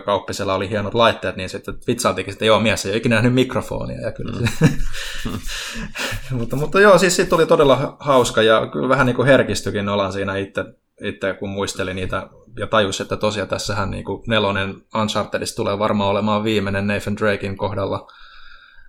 kauppisella 0.04 0.54
oli 0.54 0.70
hienot 0.70 0.94
laitteet, 0.94 1.36
niin 1.36 1.48
sitten 1.48 1.74
vitsaatiinkin, 1.86 2.32
että 2.32 2.44
joo, 2.44 2.60
mies 2.60 2.86
ei 2.86 2.92
ole 2.92 2.96
ikinä 2.96 3.14
nähnyt 3.14 3.34
mikrofonia. 3.34 4.00
Ja 4.00 4.12
kyllä 4.12 4.32
mm. 4.40 5.38
mutta, 6.38 6.56
mutta 6.56 6.80
joo, 6.80 6.98
siis 6.98 7.16
siitä 7.16 7.30
tuli 7.30 7.46
todella 7.46 7.96
hauska 8.00 8.42
ja 8.42 8.66
kyllä 8.66 8.88
vähän 8.88 9.06
niin 9.06 9.16
kuin 9.16 9.26
herkistykin 9.26 9.88
olan 9.88 10.12
siinä 10.12 10.36
itse, 10.36 10.64
itse 11.04 11.34
kun 11.34 11.48
muisteli 11.48 11.94
niitä 11.94 12.28
ja 12.58 12.66
tajus, 12.66 13.00
että 13.00 13.16
tosiaan 13.16 13.48
tässähän 13.48 13.90
niin 13.90 14.04
kuin 14.04 14.22
nelonen 14.26 14.74
Unchartedista 15.00 15.56
tulee 15.56 15.78
varmaan 15.78 16.10
olemaan 16.10 16.44
viimeinen 16.44 16.86
Nathan 16.86 17.16
Drakein 17.16 17.56
kohdalla– 17.56 18.06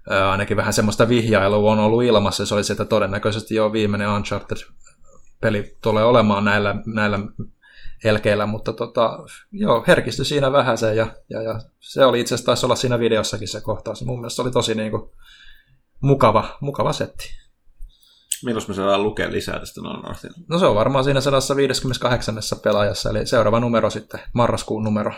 ainakin 0.10 0.58
vähän 0.58 0.74
semmoista 0.74 1.10
vihjailua 1.10 1.72
on 1.72 1.80
ollut 1.80 2.04
ilmassa, 2.04 2.46
se 2.46 2.56
olisi, 2.56 2.74
että 2.74 2.86
todennäköisesti 2.86 3.56
jo 3.56 3.74
viimeinen 3.74 4.10
Uncharted-peli 4.10 5.78
tulee 5.82 6.04
olemaan 6.04 6.46
näillä, 6.46 6.76
näillä 6.86 7.20
elkeillä, 8.04 8.46
mutta 8.46 8.74
tota, 8.74 9.20
joo, 9.52 9.84
herkistyi 9.88 10.26
siinä 10.26 10.52
vähän 10.52 10.78
se 10.78 10.96
ja, 10.96 11.08
ja, 11.30 11.42
ja, 11.42 11.60
se 11.80 12.06
oli 12.06 12.20
itse 12.20 12.36
asiassa 12.36 12.46
taisi 12.46 12.66
olla 12.66 12.76
siinä 12.76 13.00
videossakin 13.00 13.48
se 13.48 13.62
kohtaus. 13.62 14.06
Mun 14.06 14.20
mielestä 14.20 14.36
se 14.36 14.42
oli 14.42 14.52
tosi 14.52 14.76
niin 14.76 14.92
kuin, 14.92 15.12
mukava, 16.02 16.58
mukava 16.62 16.94
setti. 16.94 17.30
Milloin 18.46 18.66
me 18.68 18.74
saadaan 18.74 19.04
lukea 19.04 19.32
lisää 19.32 19.60
tästä 19.60 19.82
Nolan 19.82 20.02
Northilta? 20.02 20.40
No 20.50 20.60
se 20.60 20.66
on 20.66 20.76
varmaan 20.76 21.04
siinä 21.04 21.22
158. 21.22 22.36
pelaajassa, 22.64 23.10
eli 23.10 23.26
seuraava 23.26 23.60
numero 23.60 23.90
sitten, 23.90 24.20
marraskuun 24.34 24.84
numero. 24.84 25.12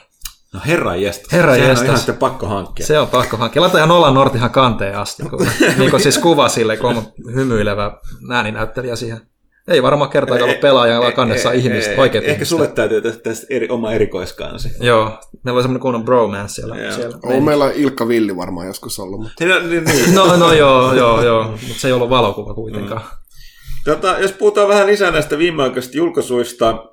No 0.54 0.60
herra 0.66 0.96
jestas. 0.96 1.32
Herra 1.32 1.52
Sehän 1.54 1.66
on 1.66 1.72
jestas. 1.72 1.86
ihan 1.86 1.98
sitten 1.98 2.18
pakko 2.18 2.46
hankkia. 2.48 2.86
Se 2.86 3.00
on 3.00 3.08
pakko 3.08 3.38
hankkia. 3.38 3.62
Laita 3.62 3.78
ihan 3.78 3.90
Nolan 3.90 4.14
North 4.14 4.36
ihan 4.36 4.50
kanteen 4.50 4.98
asti, 4.98 5.24
kun, 5.24 5.48
niin 5.78 5.92
kuin 5.92 6.02
siis 6.02 6.18
kuva 6.18 6.50
sille, 6.50 6.78
kun 6.78 6.90
on 6.98 7.04
hymyilevä 7.36 7.92
ääninäyttelijä 8.32 8.96
siihen. 8.96 9.22
Ei 9.68 9.84
varmaan 9.84 10.10
kertaakaan 10.10 10.50
ollut 10.50 10.62
pelaaja, 10.62 11.00
vaan 11.00 11.14
kannessa 11.14 11.52
Eh, 11.52 11.60
ihmiset, 11.66 11.92
eh, 11.94 12.00
oikeat 12.00 12.24
Ehkä 12.24 12.34
ihmiset. 12.34 12.50
sulle 12.50 12.68
täytyy 12.68 13.02
tästä, 13.02 13.24
tästä 13.24 13.46
eri, 13.50 13.70
oma 13.70 13.92
erikoiskansi. 13.92 14.70
Joo, 14.80 15.04
meillä 15.44 15.58
oli 15.58 15.64
semmoinen 15.64 15.82
kunnon 15.82 16.06
bromance 16.06 16.54
siellä. 16.54 16.78
Joo. 16.78 16.92
siellä 16.92 17.18
On 17.24 17.44
meillä 17.44 17.72
Ilkka 17.76 18.08
Villi 18.08 18.38
varmaan 18.38 18.68
joskus 18.68 19.00
ollut, 19.00 19.20
mutta 19.22 19.46
No, 19.46 19.60
niin, 19.60 19.84
niin. 19.84 20.16
No, 20.16 20.38
no 20.38 20.54
joo, 20.54 20.94
joo, 20.94 21.24
joo, 21.24 21.44
mutta 21.44 21.64
se 21.78 21.88
ei 21.88 21.92
ollut 21.94 22.10
valokuva 22.10 22.54
kuitenkaan. 22.54 23.02
Tota, 23.86 24.16
jos 24.20 24.32
puhutaan 24.32 24.68
vähän 24.68 24.88
lisää 24.88 25.12
näistä 25.12 25.38
viimeaikaisista 25.38 25.98
julkaisuista, 25.98 26.86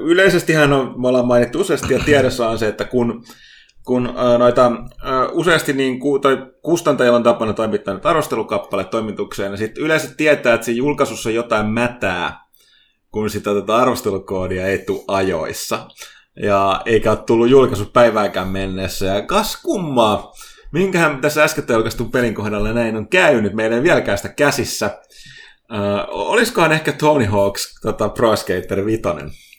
yleisestihän 0.00 0.72
on, 0.72 1.00
me 1.00 1.08
ollaan 1.08 1.26
mainittu 1.26 1.60
useasti 1.60 1.94
ja 1.94 2.00
tiedossa 2.04 2.48
on 2.48 2.58
se, 2.58 2.68
että 2.68 2.84
kun, 2.84 3.24
kun 3.84 4.14
noita 4.38 4.72
useasti 5.32 5.72
niin 5.72 6.00
tai 6.22 6.46
kustantajilla 6.62 7.16
on 7.16 7.22
tapana 7.22 7.52
toimittaa 7.52 7.94
näitä 7.94 8.08
arvostelukappale 8.08 8.84
toimitukseen, 8.84 9.50
niin 9.50 9.58
sitten 9.58 9.84
yleensä 9.84 10.14
tietää, 10.16 10.54
että 10.54 10.64
siinä 10.64 10.78
julkaisussa 10.78 11.30
jotain 11.30 11.66
mätää, 11.66 12.40
kun 13.12 13.30
sitä 13.30 13.54
tätä 13.54 13.76
arvostelukoodia 13.76 14.66
ei 14.66 14.78
tule 14.78 15.04
ajoissa. 15.08 15.86
Ja 16.42 16.82
eikä 16.86 17.10
ole 17.10 17.18
tullut 17.26 17.48
julkaisupäivääkään 17.48 18.48
mennessä. 18.48 19.06
Ja 19.06 19.22
kas 19.22 19.62
kummaa, 19.62 20.32
minkähän 20.72 21.20
tässä 21.20 21.44
äsken 21.44 21.64
julkaistun 21.68 22.10
pelin 22.10 22.34
kohdalla 22.34 22.72
näin 22.72 22.96
on 22.96 23.08
käynyt. 23.08 23.52
Meillä 23.52 23.76
ei 23.76 23.82
vieläkään 23.82 24.18
sitä 24.18 24.28
käsissä. 24.28 25.00
Uh, 25.70 26.30
olisikohan 26.30 26.72
ehkä 26.72 26.92
Tony 26.92 27.24
Hawks 27.24 27.80
tota, 27.82 28.08
Pro 28.08 28.36
Skater 28.36 28.84
5? 28.86 29.02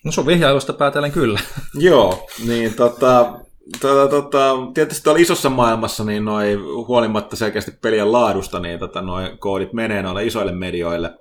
No 0.04 0.12
sun 0.12 0.26
vihjailusta 0.26 0.74
päätellen 0.74 1.12
kyllä. 1.12 1.40
Joo, 1.74 2.28
niin 2.46 2.74
tota, 2.74 3.40
tota, 3.82 4.08
tota, 4.08 4.58
tietysti 4.74 5.04
tuolla 5.04 5.22
isossa 5.22 5.50
maailmassa, 5.50 6.04
niin 6.04 6.26
noi, 6.26 6.56
huolimatta 6.88 7.36
selkeästi 7.36 7.72
pelien 7.72 8.12
laadusta, 8.12 8.60
niin 8.60 8.80
tota, 8.80 9.02
noi 9.02 9.38
koodit 9.40 9.74
menee 9.74 10.02
noille 10.02 10.26
isoille 10.26 10.52
medioille, 10.52 11.14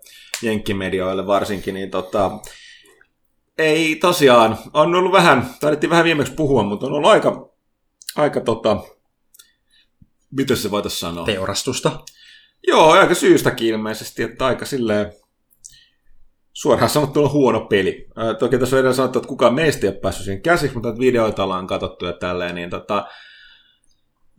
jenkkimedioille 0.42 1.26
varsinkin, 1.26 1.74
niin 1.74 1.90
tota, 1.90 2.30
ei 3.58 3.96
tosiaan, 3.96 4.58
on 4.72 4.94
ollut 4.94 5.12
vähän, 5.12 5.50
taidettiin 5.60 5.90
vähän 5.90 6.04
viimeksi 6.04 6.32
puhua, 6.32 6.62
mutta 6.62 6.86
on 6.86 6.92
ollut 6.92 7.10
aika, 7.10 7.50
aika 8.16 8.40
tota, 8.40 8.82
miten 10.30 10.56
se 10.56 10.70
voitaisiin 10.70 11.00
sanoa? 11.00 11.24
Teurastusta. 11.24 12.00
Joo, 12.66 12.90
aika 12.90 13.14
syystäkin 13.14 13.68
ilmeisesti, 13.68 14.22
että 14.22 14.46
aika 14.46 14.64
silleen 14.64 15.12
suoraan 16.52 16.90
sanottuna 16.90 17.28
huono 17.28 17.60
peli. 17.60 18.06
Ää, 18.16 18.34
toki 18.34 18.58
tässä 18.58 18.76
on 18.76 18.80
edellä 18.80 18.94
sanottu, 18.94 19.18
että 19.18 19.28
kukaan 19.28 19.54
meistä 19.54 19.86
ei 19.86 19.92
ole 19.92 20.00
päässyt 20.00 20.24
siihen 20.24 20.42
käsiksi, 20.42 20.74
mutta 20.76 20.98
videoita 20.98 21.44
ollaan 21.44 21.66
katsottu 21.66 22.06
ja 22.06 22.12
tälleen, 22.12 22.54
niin 22.54 22.70
tota, 22.70 23.06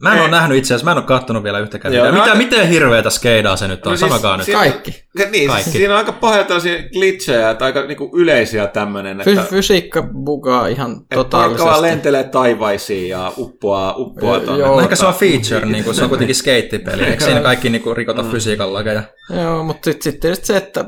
Mä 0.01 0.11
en 0.11 0.15
Ei. 0.17 0.21
ole 0.21 0.31
nähnyt 0.31 0.57
itse 0.57 0.67
asiassa, 0.73 0.85
mä 0.85 0.91
en 0.91 0.97
ole 0.97 1.05
kattonut 1.05 1.43
vielä 1.43 1.59
yhtäkään 1.59 1.93
Joo, 1.93 2.03
videoa. 2.03 2.15
no 2.17 2.21
Mitä, 2.23 2.31
aika- 2.33 2.43
miten 2.57 2.67
hirveätä 2.69 3.09
skeidaa 3.09 3.55
se 3.55 3.67
nyt 3.67 3.85
on? 3.87 3.91
No 3.91 3.97
siis 3.97 4.09
Sanokaa 4.11 4.37
nyt. 4.37 4.47
Kaikki. 4.51 4.91
niin, 4.91 5.03
Kaikki. 5.27 5.47
Kaikki. 5.47 5.69
siinä 5.71 5.93
on 5.93 5.97
aika 5.97 6.11
pahoja 6.11 6.43
tällaisia 6.43 6.77
glitchejä, 6.93 7.49
että 7.49 7.65
aika 7.65 7.81
niinku 7.85 8.11
yleisiä 8.15 8.67
tämmöinen, 8.67 9.17
Fy- 9.21 9.29
että, 9.29 9.41
fysiikka 9.43 10.03
bugaa 10.25 10.67
ihan 10.67 10.91
että 10.91 11.15
totaalisesti. 11.15 11.81
lentelee 11.81 12.23
taivaisiin 12.23 13.09
ja 13.09 13.31
uppoaa, 13.37 13.95
uppoaa 13.97 14.39
tonne. 14.39 14.59
joo. 14.59 14.75
No 14.75 14.81
ehkä 14.81 14.95
se 14.95 15.05
on 15.05 15.13
feature, 15.13 15.65
niin 15.71 15.83
kuin, 15.83 15.95
se 15.95 16.03
on 16.03 16.09
kuitenkin 16.09 16.35
skeittipeli. 16.35 17.03
Eikö 17.03 17.23
siinä 17.23 17.39
kaikki 17.41 17.69
niin 17.69 17.81
kuin, 17.81 17.97
rikota 17.97 18.23
Mm. 18.23 18.31
fysiikan 18.31 18.73
lakeja? 18.73 19.03
Joo, 19.43 19.63
mutta 19.63 19.85
sitten 19.91 20.11
sit 20.11 20.19
tietysti 20.19 20.45
se, 20.47 20.57
että 20.57 20.85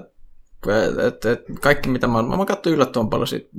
et, 1.08 1.26
et, 1.26 1.40
kaikki 1.62 1.90
mitä 1.90 2.08
mä, 2.08 2.22
mä 2.22 2.46
katsoin 2.46 2.76
yllättävän 2.76 3.10
paljon 3.10 3.28
siitä 3.28 3.50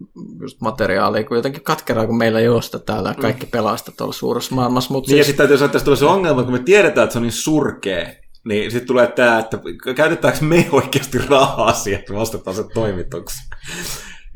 just 0.40 0.60
materiaalia, 0.60 1.24
kun 1.24 1.36
jotenkin 1.36 1.62
katkeraa, 1.62 2.06
kun 2.06 2.16
meillä 2.16 2.40
ei 2.40 2.48
ole 2.48 2.62
sitä 2.62 2.78
täällä 2.78 3.08
ja 3.08 3.14
kaikki 3.14 3.46
pelaa 3.46 3.76
sitä 3.76 3.92
tuolla 3.96 4.12
suuressa 4.12 4.54
maailmassa. 4.54 4.92
Mutta 4.92 5.10
Niin 5.10 5.18
ja 5.18 5.24
siis, 5.24 5.26
sitten 5.26 5.44
täytyy 5.44 5.58
sanoa, 5.58 5.70
että 5.70 5.84
tulee 5.84 5.96
se 5.96 6.04
ongelma, 6.04 6.42
kun 6.42 6.52
me 6.52 6.58
tiedetään, 6.58 7.04
että 7.04 7.12
se 7.12 7.18
on 7.18 7.22
niin 7.22 7.32
surkea, 7.32 8.06
niin 8.44 8.70
sitten 8.70 8.86
tulee 8.86 9.06
tämä, 9.06 9.38
että 9.38 9.58
käytetäänkö 9.96 10.44
me 10.44 10.68
oikeasti 10.72 11.18
rahaa 11.18 11.72
siihen, 11.72 12.00
että 12.00 12.12
me 12.12 12.18
ostetaan 12.18 12.56
se 12.56 12.64
toimituksi. 12.74 13.36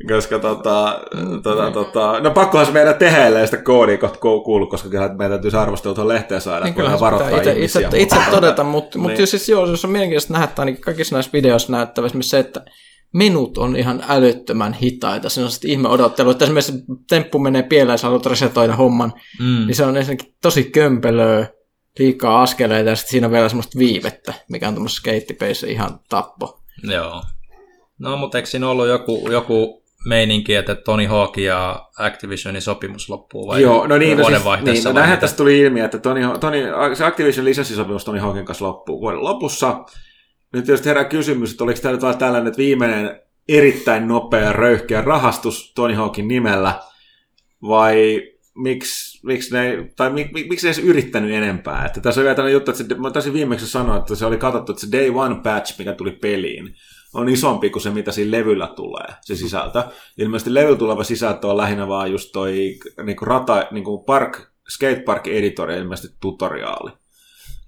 Koska 0.07 0.39
tota, 0.39 0.99
tota, 1.43 1.71
tota, 1.71 2.19
no 2.19 2.31
pakkohan 2.31 2.65
se 2.65 2.71
meidän 2.71 2.95
tehdä, 2.95 3.27
ellei 3.27 3.47
sitä 3.47 3.61
koodia 3.63 3.97
kohta 3.97 4.19
kuulu, 4.19 4.67
koska 4.67 4.89
kyllä 4.89 5.07
meidän 5.07 5.31
täytyy 5.31 5.51
se 5.51 5.57
arvostelu 5.57 5.93
tuohon 5.93 6.07
lehteen 6.09 6.41
saada, 6.41 6.65
niin 6.65 6.75
se 6.91 6.99
varoittaa 6.99 7.37
itse, 7.37 7.51
ihmisiä. 7.53 7.81
itse, 7.81 7.99
itse 7.99 8.15
todeta, 8.31 8.63
mutta 8.63 8.97
mut 8.99 9.11
Niin. 9.11 9.27
siis 9.27 9.49
joo, 9.49 9.75
se 9.75 9.87
on 9.87 9.91
mielenkiintoista 9.91 10.33
nähdä, 10.33 10.43
että 10.45 10.61
ainakin 10.61 10.81
kaikissa 10.81 11.15
näissä 11.15 11.31
videoissa 11.33 11.71
näyttävä 11.71 12.05
esimerkiksi 12.07 12.29
se, 12.29 12.39
että 12.39 12.65
menut 13.13 13.57
on 13.57 13.75
ihan 13.75 14.03
älyttömän 14.09 14.73
hitaita. 14.73 15.29
Se 15.29 15.43
on 15.43 15.51
sitten 15.51 15.71
ihme 15.71 15.89
odottelu, 15.89 16.29
että 16.29 16.45
esimerkiksi 16.45 16.73
temppu 17.09 17.39
menee 17.39 17.63
pieleen 17.63 17.93
ja 17.93 17.97
sä 17.97 18.07
haluat 18.07 18.25
resetoida 18.25 18.75
homman, 18.75 19.13
Mm. 19.39 19.65
niin 19.67 19.75
se 19.75 19.85
on 19.85 19.97
ensinnäkin 19.97 20.33
tosi 20.41 20.63
kömpelöä, 20.63 21.47
liikaa 21.99 22.41
askeleita 22.41 22.89
ja 22.89 22.95
sitten 22.95 23.11
siinä 23.11 23.27
on 23.27 23.33
vielä 23.33 23.49
semmoista 23.49 23.79
viivettä, 23.79 24.33
mikä 24.49 24.67
on 24.67 24.73
tuommoisessa 24.73 24.99
skeittipeissä 25.01 25.67
ihan 25.67 25.99
tappo. 26.09 26.59
Joo. 26.91 27.21
No, 27.99 28.17
mutta 28.17 28.37
eikö 28.37 28.49
siinä 28.49 28.69
ollut 28.69 28.87
joku, 28.87 29.29
joku 29.31 29.83
meininki, 30.05 30.55
että 30.55 30.75
Tony 30.75 31.05
Hawk 31.05 31.37
ja 31.37 31.85
Activisionin 31.97 32.61
sopimus 32.61 33.09
loppuu 33.09 33.47
vai 33.47 33.61
Joo, 33.61 33.87
no 33.87 33.97
niin, 33.97 34.17
no, 34.17 34.23
siis, 34.23 34.63
niin, 34.63 34.83
no 34.83 34.91
näinhän 34.91 35.19
tästä 35.19 35.37
tuli 35.37 35.59
ilmi, 35.59 35.79
että 35.79 35.99
Tony, 35.99 36.21
Tony, 36.39 36.63
se 36.93 37.05
Activision 37.05 37.45
lisenssisopimus 37.45 38.05
Tony 38.05 38.19
Hawkin 38.19 38.45
kanssa 38.45 38.65
loppuu 38.65 39.01
vuoden 39.01 39.23
lopussa. 39.23 39.83
Nyt 40.53 40.65
tietysti 40.65 40.89
herää 40.89 41.05
kysymys, 41.05 41.51
että 41.51 41.63
oliko 41.63 41.79
tämä 41.81 41.91
nyt 41.91 42.01
vaan 42.01 42.17
tällainen 42.17 42.47
että 42.47 42.57
viimeinen 42.57 43.21
erittäin 43.49 44.07
nopea 44.07 44.39
ja 44.39 44.53
röyhkeä 44.53 45.01
rahastus 45.01 45.73
Tony 45.75 45.93
Hawkin 45.93 46.27
nimellä, 46.27 46.79
vai 47.61 48.21
miksi, 48.55 49.27
miksi 49.27 49.53
ne, 49.53 49.89
tai 49.95 50.09
mik, 50.09 50.31
mik, 50.33 50.49
miksi 50.49 50.67
ne 50.67 50.73
edes 50.73 50.83
yrittänyt 50.83 51.31
enempää? 51.31 51.85
Että 51.85 52.01
tässä 52.01 52.21
on 52.21 52.23
vielä 52.23 52.35
tällainen 52.35 52.53
juttu, 52.53 52.71
että 52.71 52.83
se, 52.83 52.95
mä 52.95 53.11
taisin 53.11 53.33
viimeksi 53.33 53.67
sanoa, 53.67 53.97
että 53.97 54.15
se 54.15 54.25
oli 54.25 54.37
katsottu, 54.37 54.71
että 54.71 54.85
se 54.85 54.91
Day 54.91 55.09
One 55.09 55.35
patch, 55.43 55.79
mikä 55.79 55.93
tuli 55.93 56.11
peliin, 56.11 56.75
on 57.13 57.29
isompi 57.29 57.69
kuin 57.69 57.83
se, 57.83 57.89
mitä 57.89 58.11
siinä 58.11 58.31
levyllä 58.31 58.67
tulee, 58.67 59.07
se 59.21 59.35
sisältö. 59.35 59.83
Ilmeisesti 60.17 60.53
levyllä 60.53 60.77
tuleva 60.77 61.03
sisältö 61.03 61.47
on 61.47 61.57
lähinnä 61.57 61.87
vaan 61.87 62.11
just 62.11 62.31
toi 62.31 62.79
niinku 63.03 63.25
rata, 63.25 63.67
niinku 63.71 64.03
park, 64.03 64.51
skatepark 64.69 65.27
editor 65.27 65.71
ja 65.71 65.77
ilmeisesti 65.77 66.17
tutoriaali. 66.19 66.91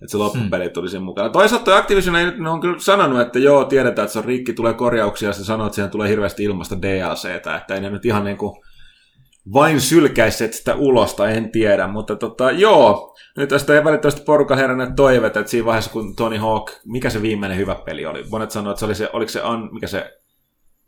Että 0.01 0.11
se 0.11 0.17
loppupeli 0.17 0.69
tuli 0.69 0.89
siinä 0.89 1.05
mukana. 1.05 1.29
Toisaalta 1.29 1.65
toi 1.65 1.77
Activision 1.77 2.15
ei 2.15 2.25
nyt, 2.25 2.37
ne 2.37 2.49
on 2.49 2.61
kyllä 2.61 2.79
sanonut, 2.79 3.21
että 3.21 3.39
joo, 3.39 3.65
tiedetään, 3.65 4.05
että 4.05 4.13
se 4.13 4.19
on 4.19 4.25
rikki, 4.25 4.53
tulee 4.53 4.73
korjauksia, 4.73 5.29
ja 5.29 5.33
se 5.33 5.45
sanoo, 5.45 5.67
että 5.67 5.75
siihen 5.75 5.91
tulee 5.91 6.09
hirveästi 6.09 6.43
ilmasta 6.43 6.81
DLCtä, 6.81 7.55
että 7.55 7.75
ei 7.75 7.81
ne 7.81 7.89
nyt 7.89 8.05
ihan 8.05 8.23
niinku 8.23 8.63
vain 9.53 9.81
sylkäisseet 9.81 10.53
sitä 10.53 10.75
ulosta, 10.75 11.29
en 11.29 11.51
tiedä, 11.51 11.87
mutta 11.87 12.15
tota, 12.15 12.51
joo, 12.51 13.17
nyt 13.37 13.49
tästä 13.49 13.73
ei 13.75 13.83
välittömästi 13.83 14.21
porukan 14.21 14.57
heränneet 14.57 14.95
toiveet, 14.95 15.37
että 15.37 15.51
siinä 15.51 15.65
vaiheessa, 15.65 15.91
kun 15.91 16.15
Tony 16.15 16.37
Hawk, 16.37 16.71
mikä 16.85 17.09
se 17.09 17.21
viimeinen 17.21 17.57
hyvä 17.57 17.75
peli 17.75 18.05
oli? 18.05 18.23
Monet 18.29 18.51
sanoivat, 18.51 18.71
että 18.71 18.79
se 18.79 18.85
oli 18.85 18.95
se, 18.95 19.09
oliko 19.13 19.29
se, 19.29 19.43
un, 19.43 19.69
mikä 19.73 19.87
se 19.87 20.17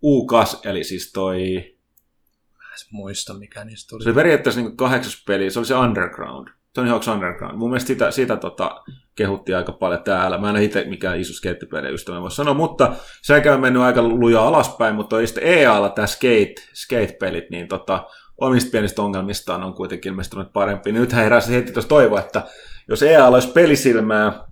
U-kas, 0.03 0.61
eli 0.65 0.83
siis 0.83 1.11
toi, 1.11 1.55
Mä 2.57 2.63
en 2.63 2.87
muista, 2.91 3.33
mikä 3.33 3.65
niistä 3.65 3.89
tuli. 3.89 4.03
se 4.03 4.09
oli 4.09 4.15
periaatteessa 4.15 4.61
niin 4.61 4.77
kahdeksas 4.77 5.23
peli, 5.27 5.49
se 5.49 5.59
oli 5.59 5.65
se 5.65 5.75
Underground. 5.75 6.47
Tony 6.73 6.89
Hawk's 6.89 7.11
Underground. 7.11 7.57
Mun 7.57 7.69
mielestä 7.69 7.87
sitä, 7.87 8.11
sitä 8.11 8.37
tota, 8.37 8.83
kehuttiin 9.15 9.57
aika 9.57 9.71
paljon 9.71 10.03
täällä. 10.03 10.37
mä 10.37 10.49
en 10.49 10.55
ole 10.55 10.63
itse 10.63 10.83
mikään 10.89 11.19
iso 11.19 11.33
skeittipelien 11.33 11.93
ystävä 11.93 12.21
voi 12.21 12.31
sanoa, 12.31 12.53
mutta 12.53 12.95
sekä 13.21 13.53
on 13.53 13.61
mennyt 13.61 13.81
aika 13.81 14.03
lujaa 14.03 14.47
alaspäin, 14.47 14.95
mutta 14.95 15.09
toi 15.09 15.27
sitten 15.27 15.43
EA-alla 15.43 15.89
tämä 15.89 16.07
skate, 16.07 16.53
skate-pelit, 16.73 17.49
niin 17.49 17.67
tota, 17.67 18.07
omista 18.41 18.71
pienistä 18.71 19.01
ongelmistaan 19.01 19.63
on 19.63 19.73
kuitenkin 19.73 20.09
ilmestynyt 20.09 20.53
parempi. 20.53 20.91
Nythän 20.91 21.23
heräsi 21.23 21.53
heti 21.53 21.71
tuossa 21.71 21.89
toivoa, 21.89 22.19
että 22.19 22.43
jos 22.87 23.03
EA 23.03 23.27
olisi 23.27 23.47
pelisilmää 23.47 24.47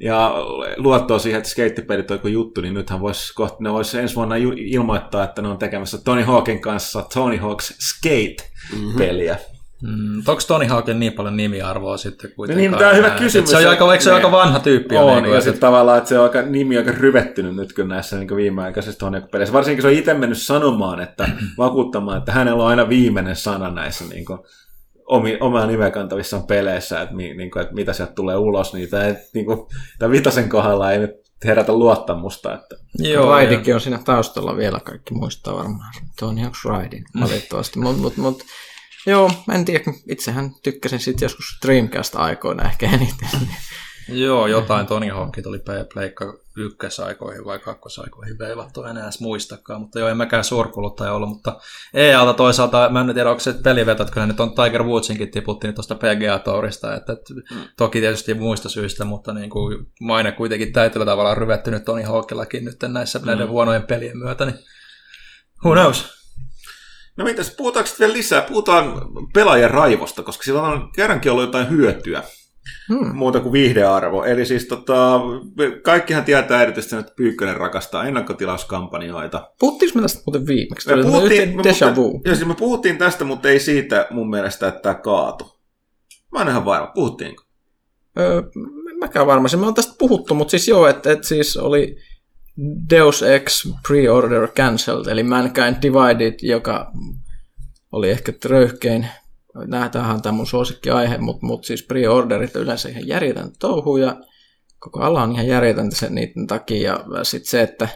ja 0.00 0.34
luottoa 0.76 1.18
siihen, 1.18 1.38
että 1.38 1.50
skeittipelit 1.50 2.10
on 2.10 2.32
juttu, 2.32 2.60
niin 2.60 2.74
nythän 2.74 3.00
vois, 3.00 3.32
kohta, 3.32 3.56
ne 3.60 3.72
voisi 3.72 3.98
ensi 3.98 4.14
vuonna 4.14 4.34
ilmoittaa, 4.56 5.24
että 5.24 5.42
ne 5.42 5.48
on 5.48 5.58
tekemässä 5.58 5.98
Tony 5.98 6.22
Hawkin 6.22 6.60
kanssa 6.60 7.06
Tony 7.14 7.36
Hawk's 7.36 7.74
Skate-peliä. 7.78 9.38
Mm, 9.82 10.18
onko 10.18 10.42
Tony 10.48 10.66
Hawkin 10.66 11.00
niin 11.00 11.12
paljon 11.12 11.36
nimiarvoa 11.36 11.96
sitten 11.96 12.30
kuitenkaan? 12.36 12.70
niin, 12.70 12.78
tää 12.78 12.90
on 12.90 12.96
hyvä 12.96 13.06
enää? 13.06 13.18
kysymys. 13.18 13.50
Se 13.50 13.56
on, 13.56 13.66
aika, 13.68 13.92
eikö 13.92 14.04
se 14.04 14.10
ole 14.10 14.18
Niin. 14.18 14.26
aika 14.26 14.36
vanha 14.36 14.58
tyyppi? 14.60 14.96
On, 14.96 15.06
niin 15.06 15.18
kuin, 15.22 15.30
ja 15.32 15.38
että- 15.38 15.44
sitten 15.44 15.60
tavallaan, 15.60 15.98
että 15.98 16.08
se 16.08 16.18
on 16.18 16.24
aika, 16.24 16.42
nimi 16.42 16.78
aika 16.78 16.92
ryvettynyt 16.92 17.56
nyt 17.56 17.72
kyllä 17.72 17.88
näissä 17.94 18.18
niin 18.18 18.36
viimeaikaisissa 18.36 18.98
Tony 18.98 19.20
Hawk-peleissä. 19.20 19.52
Varsinkin 19.52 19.82
se 19.82 19.88
on 19.88 19.94
itse 19.94 20.14
mennyt 20.14 20.38
sanomaan, 20.38 21.00
että 21.00 21.28
vakuuttamaan, 21.58 22.18
että 22.18 22.32
hänellä 22.32 22.62
on 22.62 22.68
aina 22.68 22.88
viimeinen 22.88 23.36
sana 23.36 23.70
näissä 23.70 24.04
niin 24.04 24.24
kuin, 24.24 24.38
omi, 25.06 25.36
omaa 25.40 25.66
nimeä 25.66 25.90
kantavissa 25.90 26.40
peleissä, 26.48 27.00
että, 27.00 27.14
mi, 27.14 27.34
niin 27.34 27.50
kuin, 27.50 27.62
että 27.62 27.74
mitä 27.74 27.92
sieltä 27.92 28.12
tulee 28.12 28.36
ulos, 28.36 28.74
niin 28.74 28.90
tämä, 28.90 29.04
niin 29.34 29.46
kuin, 29.46 29.58
tämän 29.98 30.12
vitosen 30.12 30.48
kohdalla 30.48 30.92
ei 30.92 30.98
nyt 30.98 31.10
herätä 31.44 31.72
luottamusta. 31.72 32.54
Että... 32.54 32.76
Joo, 32.98 33.30
Raidikin 33.30 33.74
on 33.74 33.80
siinä 33.80 33.98
taustalla 34.04 34.56
vielä, 34.56 34.80
kaikki 34.80 35.14
muistaa 35.14 35.56
varmaan. 35.56 35.94
Tony 36.20 36.40
Hawk's 36.40 36.68
Raidin, 36.70 37.04
valitettavasti. 37.20 37.78
Mutta 37.78 38.02
mut, 38.02 38.16
mut, 38.16 38.42
joo, 39.06 39.30
en 39.54 39.64
tiedä, 39.64 39.84
itsehän 40.08 40.50
tykkäsin 40.62 41.00
sitten 41.00 41.24
joskus 41.24 41.58
Dreamcast-aikoina 41.66 42.68
ehkä 42.68 42.86
eniten. 42.86 43.28
Joo, 44.08 44.46
jotain 44.46 44.86
Tony 44.86 45.08
Hawkit 45.08 45.46
oli 45.46 45.60
Pleikka 45.92 46.38
ykkösaikoihin 46.56 47.44
vai 47.44 47.58
kakkosaikoihin 47.58 48.38
veivattu, 48.38 48.82
en 48.82 48.96
edes 48.96 49.20
muistakaan, 49.20 49.80
mutta 49.80 49.98
joo, 49.98 50.08
en 50.08 50.16
mäkään 50.16 50.44
suurkuluttaja 50.44 51.12
ollut, 51.12 51.28
mutta 51.28 51.60
EA-alta 51.94 52.34
toisaalta, 52.34 52.88
mä 52.88 53.00
en 53.00 53.14
tiedä, 53.14 53.30
onko 53.30 53.40
se 53.40 53.52
pelivetot, 53.52 54.10
kyllä 54.10 54.26
nyt 54.26 54.40
on 54.40 54.54
Tiger 54.54 54.82
Woodsinkin 54.82 55.30
tiputtiin 55.30 55.74
tuosta 55.74 55.94
PGA 55.94 56.38
Tourista, 56.38 56.94
että, 56.94 57.12
että 57.12 57.34
mm. 57.34 57.60
toki 57.76 58.00
tietysti 58.00 58.34
muista 58.34 58.68
syistä, 58.68 59.04
mutta 59.04 59.32
niin 59.32 59.50
kuin 59.50 59.86
maine 60.00 60.32
kuitenkin 60.32 60.72
täytyllä 60.72 61.06
tavalla 61.06 61.34
ryvettynyt 61.34 61.84
Tony 61.84 62.02
Hawkillakin 62.02 62.64
nyt 62.64 62.76
näissä 62.88 63.18
mm. 63.18 63.26
näiden 63.26 63.48
huonojen 63.48 63.82
pelien 63.82 64.18
myötä, 64.18 64.44
niin 64.44 64.58
who 65.64 65.72
knows? 65.72 66.23
No 67.16 67.24
mitäs, 67.24 67.54
puhutaanko 67.56 67.90
vielä 67.98 68.12
lisää? 68.12 68.42
Puhutaan 68.42 68.94
pelaajan 69.34 69.70
raivosta, 69.70 70.22
koska 70.22 70.44
sillä 70.44 70.62
on 70.62 70.90
kerrankin 70.96 71.32
ollut 71.32 71.44
jotain 71.44 71.70
hyötyä 71.70 72.22
Hmm. 72.88 73.16
Muuta 73.16 73.40
kuin 73.40 73.52
viihdearvo. 73.52 74.24
Eli 74.24 74.46
siis 74.46 74.66
tota, 74.66 75.20
kaikkihan 75.82 76.24
tietää 76.24 76.62
erityisesti, 76.62 76.96
että 76.96 77.12
Pyykkönen 77.16 77.56
rakastaa 77.56 78.04
ennakkotilauskampanjoita. 78.04 79.50
Puhuttiinko 79.60 79.98
me 79.98 80.02
tästä 80.02 80.22
muuten 80.26 80.46
viimeksi? 80.46 80.96
Me 80.96 81.02
puhuttiin, 81.02 81.48
me, 81.48 81.54
mutta, 81.54 81.68
joo, 82.24 82.34
siis 82.34 82.46
me 82.46 82.54
puhuttiin 82.54 82.98
tästä, 82.98 83.24
mutta 83.24 83.48
ei 83.48 83.60
siitä 83.60 84.06
mun 84.10 84.30
mielestä, 84.30 84.68
että 84.68 84.80
tämä 84.80 84.94
kaatu. 84.94 85.60
Mä 86.32 86.42
en 86.42 86.48
ihan 86.48 86.64
varma. 86.64 86.86
Puhuttiinko? 86.86 87.44
Öö, 88.18 88.42
mäkään 89.00 89.26
varma. 89.26 89.48
Me 89.56 89.66
on 89.66 89.74
tästä 89.74 89.94
puhuttu, 89.98 90.34
mutta 90.34 90.50
siis 90.50 90.68
joo, 90.68 90.86
että, 90.86 91.12
että 91.12 91.28
siis 91.28 91.56
oli 91.56 91.96
Deus 92.90 93.22
Ex 93.22 93.66
Pre-Order 93.88 94.48
Cancelled, 94.48 95.06
eli 95.06 95.22
Mankind 95.22 95.76
Divided, 95.82 96.34
joka 96.42 96.92
oli 97.92 98.10
ehkä 98.10 98.32
röyhkein 98.44 99.06
tämähän 99.92 100.14
on 100.14 100.22
tämä 100.22 100.32
mun 100.32 100.46
suosikkiaihe, 100.46 101.18
mutta 101.18 101.46
mut 101.46 101.64
siis 101.64 101.86
pre-orderit 101.86 102.56
yleensä 102.56 102.88
ihan 102.88 103.06
järjetön 103.06 103.50
touhu 103.58 103.96
ja 103.96 104.16
koko 104.78 105.00
ala 105.00 105.22
on 105.22 105.32
ihan 105.32 105.46
järjetöntä 105.46 105.96
sen 105.96 106.14
niiden 106.14 106.46
takia. 106.46 107.00
Ja 107.16 107.24
sitten 107.24 107.50
se, 107.50 107.62
että 107.62 107.88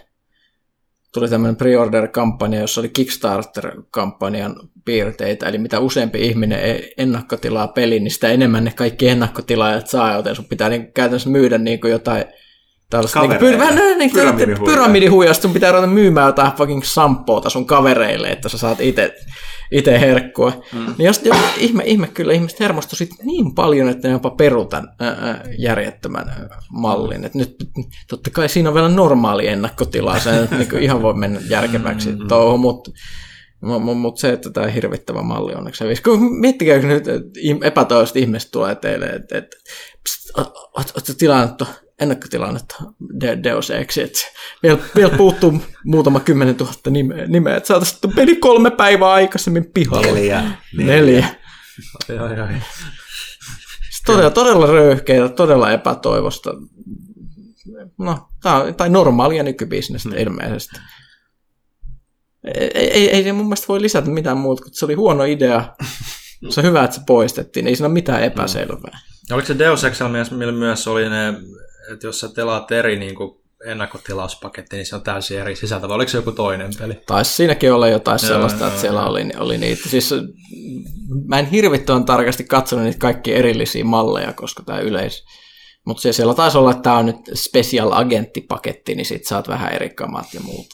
tuli 1.15 1.29
tämmöinen 1.29 1.57
pre-order-kampanja, 1.57 2.61
jossa 2.61 2.81
oli 2.81 2.89
Kickstarter-kampanjan 2.89 4.57
piirteitä, 4.85 5.49
eli 5.49 5.59
mitä 5.59 5.79
useampi 5.79 6.27
ihminen 6.27 6.61
e- 6.61 6.89
ennakkotilaa 6.99 7.69
pelin, 7.69 8.05
niin 8.05 8.13
sitä 8.13 8.29
enemmän 8.29 8.65
ne 8.65 8.73
kaikki 8.77 9.09
ennakkotilaajat 9.09 9.87
saa, 9.87 10.17
joten 10.17 10.37
sun 10.37 10.45
pitää 10.45 10.69
niin 10.69 10.93
käytännössä 10.93 11.31
myydä 11.31 11.59
niin 11.59 11.81
jotain 11.91 12.25
Tällaista 12.91 13.21
niin 13.21 13.33
pyr- 13.33 13.59
vähän 13.59 13.99
niin 13.99 14.11
pyramidihuijasta, 14.65 15.43
sun 15.43 15.53
pitää 15.53 15.73
ruveta 15.73 15.87
myymään 15.87 16.27
jotain 16.27 16.53
fucking 16.53 16.83
sampoota 16.83 17.51
sun 17.51 17.67
kavereille, 17.67 18.29
että 18.29 18.49
sä 18.49 18.59
saat 18.59 18.81
itse 18.81 19.15
ite 19.71 20.01
herkkua. 20.01 20.53
Mm. 20.73 20.95
Niin 20.99 21.07
jos, 21.07 21.21
jos, 21.25 21.37
ihme, 21.57 21.83
ihme 21.87 22.09
kyllä, 22.09 22.33
ihmiset 22.33 22.61
hermostu 22.61 22.97
sit 22.97 23.11
niin 23.23 23.55
paljon, 23.55 23.89
että 23.89 24.09
ne 24.09 24.13
jopa 24.13 24.31
peru 24.31 24.65
tämän 24.65 24.89
ää, 25.01 25.45
järjettömän 25.59 26.49
mallin. 26.73 27.25
Et 27.25 27.35
nyt 27.35 27.57
totta 28.09 28.31
kai 28.31 28.49
siinä 28.49 28.69
on 28.69 28.75
vielä 28.75 28.89
normaali 28.89 29.49
ennakkotila, 29.49 30.19
se 30.19 30.49
niin 30.59 30.79
ihan 30.79 31.03
voi 31.03 31.15
mennä 31.15 31.41
järkeväksi 31.49 32.09
mm-hmm. 32.09 32.29
touhu, 32.29 32.59
mutta 32.59 32.91
mutta 33.61 33.95
mut 33.95 34.19
se, 34.19 34.33
että 34.33 34.51
tämä 34.51 34.67
hirvittävä 34.67 35.23
malli 35.23 35.55
onneksi 35.55 35.85
hävisi. 35.85 36.03
Miettikääkö 36.41 36.87
nyt, 36.87 37.09
että 37.09 37.31
epätoivoiset 37.63 38.17
ihmiset 38.17 38.51
tulee 38.51 38.75
teille, 38.75 39.07
että, 39.07 39.39
että 39.39 39.57
oletko 40.77 41.01
tilannut 41.19 41.63
ennakkotilannetta 42.01 42.77
De- 43.21 43.39
Deus 43.43 43.71
Ex, 43.71 43.99
että 43.99 44.19
vielä, 44.63 44.79
vielä 44.97 45.17
puuttuu 45.17 45.63
muutama 45.85 46.21
kymmenen 46.21 46.55
tuhatta 46.55 46.91
nimeä, 46.91 47.27
nimeä 47.27 47.57
että 47.57 47.67
saataisiin 47.67 48.15
peli 48.15 48.37
kolme 48.37 48.71
päivää 48.71 49.11
aikaisemmin 49.11 49.71
pihalla. 49.75 50.07
Neljä. 50.07 50.45
Neljä. 50.77 50.95
Neljä. 50.95 51.29
Ai, 52.09 52.19
ai, 52.19 52.41
ai. 52.41 52.55
Todella, 54.07 54.31
todella 54.31 54.67
röyhkeitä, 54.67 55.29
todella 55.29 55.73
epätoivosta. 55.73 56.51
No, 57.99 58.29
tai 58.77 58.89
normaalia 58.89 59.43
nykybisnestä 59.43 60.09
mm. 60.09 60.17
ilmeisesti. 60.17 60.77
Ei, 62.55 62.91
ei, 62.91 63.11
ei 63.11 63.23
se 63.23 63.33
mun 63.33 63.47
mielestä 63.47 63.69
voi 63.69 63.83
lisätä 63.83 64.11
mitään 64.11 64.37
muuta, 64.37 64.63
kun 64.63 64.71
se 64.75 64.85
oli 64.85 64.95
huono 64.95 65.25
idea. 65.25 65.75
Se 66.49 66.61
on 66.61 66.67
hyvä, 66.67 66.85
että 66.85 66.97
se 66.97 67.03
poistettiin. 67.07 67.67
Ei 67.67 67.77
siinä 67.77 67.87
ole 67.87 67.93
mitään 67.93 68.23
epäselvää. 68.23 68.99
Oliko 69.33 69.47
se 69.47 69.59
Deus 69.59 69.85
Ex 69.85 70.01
millä 70.31 70.53
myös 70.53 70.89
oli 70.89 71.09
ne 71.09 71.35
että 71.93 72.07
jos 72.07 72.21
sä 72.21 72.29
telaat 72.29 72.73
eri 72.73 72.99
niin 72.99 73.15
kuin 73.15 73.41
ennakkotilauspaketti, 73.67 74.77
niin 74.77 74.87
se 74.87 74.97
on 74.97 75.03
täysin 75.03 75.41
eri 75.41 75.57
sisältö, 75.57 75.89
vai 75.89 75.95
oliko 75.95 76.09
se 76.09 76.19
joku 76.19 76.33
toinen 76.33 76.71
peli? 76.79 76.95
Taisi 77.07 77.33
siinäkin 77.33 77.73
olla 77.73 77.89
jotain 77.89 78.19
joo, 78.23 78.29
sellaista, 78.29 78.59
joo, 78.59 78.69
että 78.69 78.81
siellä 78.81 79.07
oli, 79.07 79.27
oli 79.39 79.59
niitä. 79.59 79.89
Siis, 79.89 80.15
mä 81.27 81.39
en 81.39 81.47
hirvittävän 81.47 82.05
tarkasti 82.05 82.45
katsonut 82.45 82.85
niitä 82.85 82.99
kaikki 82.99 83.35
erillisiä 83.35 83.85
malleja, 83.85 84.33
koska 84.33 84.63
tämä 84.63 84.79
yleis... 84.79 85.25
Mutta 85.87 86.13
siellä 86.13 86.35
taisi 86.35 86.59
olla, 86.59 86.71
että 86.71 86.83
tämä 86.83 86.99
on 86.99 87.07
nyt 87.07 87.17
special 87.35 87.93
agenttipaketti, 87.93 88.95
niin 88.95 89.07
sit 89.07 89.27
saat 89.27 89.49
vähän 89.49 89.73
eri 89.73 89.91
kamat 89.91 90.35
ja 90.35 90.41
muut. 90.41 90.67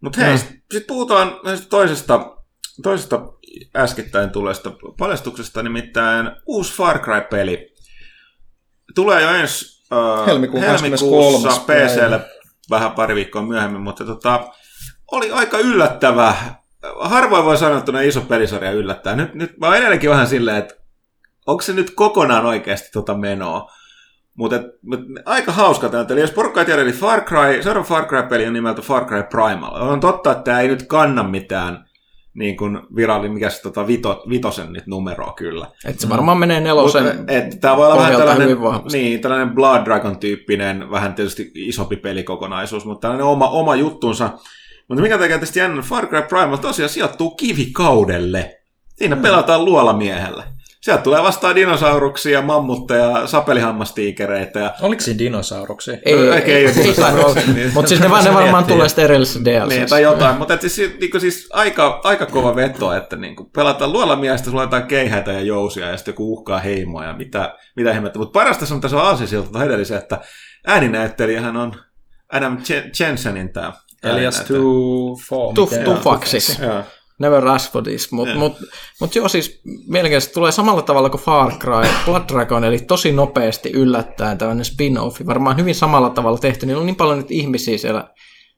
Mutta 0.00 0.20
hei, 0.20 0.38
sitten 0.38 0.84
puhutaan 0.88 1.32
toisesta, 1.70 2.36
toisesta 2.82 3.20
äskettäin 3.76 4.30
tulleesta 4.30 4.72
paljastuksesta, 4.98 5.62
nimittäin 5.62 6.30
uusi 6.46 6.74
Far 6.74 6.98
Cry-peli 6.98 7.74
Tulee 8.94 9.22
jo 9.22 9.28
ensi 9.28 9.82
uh, 9.92 10.26
Helmikuun 10.26 10.62
helmikuussa 10.62 11.60
PClle 11.66 12.20
vähän 12.70 12.92
pari 12.92 13.14
viikkoa 13.14 13.42
myöhemmin, 13.42 13.80
mutta 13.80 14.04
tota, 14.04 14.48
oli 15.12 15.30
aika 15.30 15.58
yllättävä. 15.58 16.34
Harvoin 17.00 17.44
voi 17.44 17.58
sanoa, 17.58 17.78
että 17.78 18.00
iso 18.00 18.20
pelisarja 18.20 18.72
yllättää. 18.72 19.16
Nyt, 19.16 19.34
nyt 19.34 19.58
mä 19.58 19.66
oon 19.66 19.76
edelleenkin 19.76 20.10
vähän 20.10 20.26
silleen, 20.26 20.56
että 20.56 20.74
onko 21.46 21.62
se 21.62 21.72
nyt 21.72 21.90
kokonaan 21.90 22.46
oikeasti 22.46 22.88
tota 22.92 23.14
menoa. 23.14 23.70
Mutta 24.34 24.56
mut, 24.82 25.00
aika 25.24 25.52
hauska 25.52 25.88
tämä. 25.88 26.06
Eli 26.10 26.20
jos 26.20 26.30
porukka 26.30 26.60
ei 26.60 26.66
tiedä, 26.66 26.82
eli 26.82 26.92
Far 26.92 27.20
Cry, 27.20 27.62
seuraava 27.62 27.88
Far 27.88 28.06
Cry-peli 28.06 28.46
on 28.46 28.52
nimeltä 28.52 28.82
Far 28.82 29.04
Cry 29.04 29.22
Primal. 29.22 29.80
On 29.80 30.00
totta, 30.00 30.32
että 30.32 30.44
tämä 30.44 30.60
ei 30.60 30.68
nyt 30.68 30.86
kanna 30.86 31.22
mitään 31.22 31.87
niin 32.38 32.56
kuin 32.56 32.80
virallinen, 32.96 33.34
mikä 33.34 33.50
se 33.50 33.62
tota, 33.62 33.86
vito, 33.86 34.22
vitosen 34.28 34.72
nyt 34.72 34.86
numeroa 34.86 35.32
kyllä. 35.32 35.66
Että 35.84 36.02
se 36.02 36.08
varmaan 36.08 36.38
menee 36.38 36.60
nelosen 36.60 37.04
Mut, 37.04 37.30
et, 37.30 37.60
Tämä 37.60 37.76
voi 37.76 37.86
olla 37.86 37.96
vähän 37.96 38.16
tällainen, 38.16 38.58
niin, 38.92 39.20
tällainen 39.20 39.54
Blood 39.54 39.84
Dragon-tyyppinen, 39.84 40.90
vähän 40.90 41.14
tietysti 41.14 41.50
isompi 41.54 41.96
pelikokonaisuus, 41.96 42.84
mutta 42.84 43.00
tällainen 43.00 43.26
oma, 43.26 43.48
oma 43.48 43.76
juttunsa. 43.76 44.30
Mutta 44.88 45.02
mikä 45.02 45.18
tekee 45.18 45.38
tästä 45.38 45.58
jännän, 45.58 45.84
Far 45.84 46.06
Cry 46.06 46.22
Primal 46.22 46.56
tosiaan 46.56 46.88
sijoittuu 46.88 47.30
kivikaudelle. 47.30 48.54
Siinä 48.96 49.16
mm. 49.16 49.22
pelataan 49.22 49.64
luolamiehellä. 49.64 50.44
Sieltä 50.80 51.02
tulee 51.02 51.22
vastaan 51.22 51.54
dinosauruksia, 51.54 52.42
mammutteja, 52.42 53.26
sapelihammastiikereitä. 53.26 54.60
Ja... 54.60 54.74
Oliko 54.82 55.00
siinä 55.00 55.18
dinosauruksia? 55.18 55.94
Ei, 56.04 56.14
ei, 56.14 56.30
ei, 56.30 56.66
ei, 56.66 56.66
ei 56.66 57.54
niin. 57.54 57.70
Mutta 57.74 57.88
siis 57.88 58.00
ne, 58.00 58.08
ne 58.24 58.34
varmaan 58.34 58.64
tulee 58.64 58.88
sitten 58.88 59.04
erillisessä 59.04 59.44
DLC. 59.44 59.68
Niin, 59.68 59.88
tai 59.88 60.02
jotain, 60.02 60.36
mutta 60.36 60.58
siis, 60.60 60.92
niin 61.00 61.20
siis 61.20 61.48
aika, 61.52 62.00
aika 62.04 62.26
kova 62.26 62.56
veto, 62.56 62.92
että 62.92 63.16
niin 63.16 63.36
kuin 63.36 63.50
pelataan 63.50 63.92
luolamiestä, 63.92 64.50
sulla 64.50 64.62
on 64.62 64.86
keihäitä 64.88 65.32
ja 65.32 65.40
jousia 65.40 65.90
ja 65.90 65.96
sitten 65.96 66.12
joku 66.12 66.32
uhkaa 66.32 66.58
heimoa 66.58 67.04
ja 67.04 67.12
mitä, 67.12 67.54
mitä 67.76 67.92
ihmettä. 67.92 68.18
Mutta 68.18 68.38
parasta 68.38 68.74
on 68.74 68.80
tässä 68.80 68.96
on 68.96 69.02
Aasisilta 69.02 69.64
edellisen, 69.64 69.98
että 69.98 70.20
ääninäyttelijähän 70.66 71.56
on 71.56 71.74
Adam 72.32 72.58
Jensenin 73.00 73.52
tämä. 73.52 73.72
Elias 74.02 74.44
Tufaxis. 75.84 76.58
Joo. 76.58 76.82
Never 77.18 77.48
ask 77.48 77.72
for 77.72 77.82
this. 77.82 78.12
Mutta 78.12 78.30
yeah. 78.30 78.38
mut, 78.38 78.52
mut 79.00 79.14
joo, 79.14 79.28
siis 79.28 79.60
mielenkiintoisesti 79.88 80.34
tulee 80.34 80.52
samalla 80.52 80.82
tavalla 80.82 81.10
kuin 81.10 81.20
Far 81.20 81.52
Cry, 81.52 81.88
Blood 82.04 82.22
Dragon, 82.32 82.64
eli 82.64 82.78
tosi 82.78 83.12
nopeasti 83.12 83.70
yllättäen 83.70 84.38
tämmöinen 84.38 84.64
spin-offi, 84.64 85.26
varmaan 85.26 85.56
hyvin 85.56 85.74
samalla 85.74 86.10
tavalla 86.10 86.38
tehty, 86.38 86.66
niin 86.66 86.76
on 86.76 86.86
niin 86.86 86.96
paljon 86.96 87.18
nyt 87.18 87.30
ihmisiä 87.30 87.78
siellä 87.78 88.08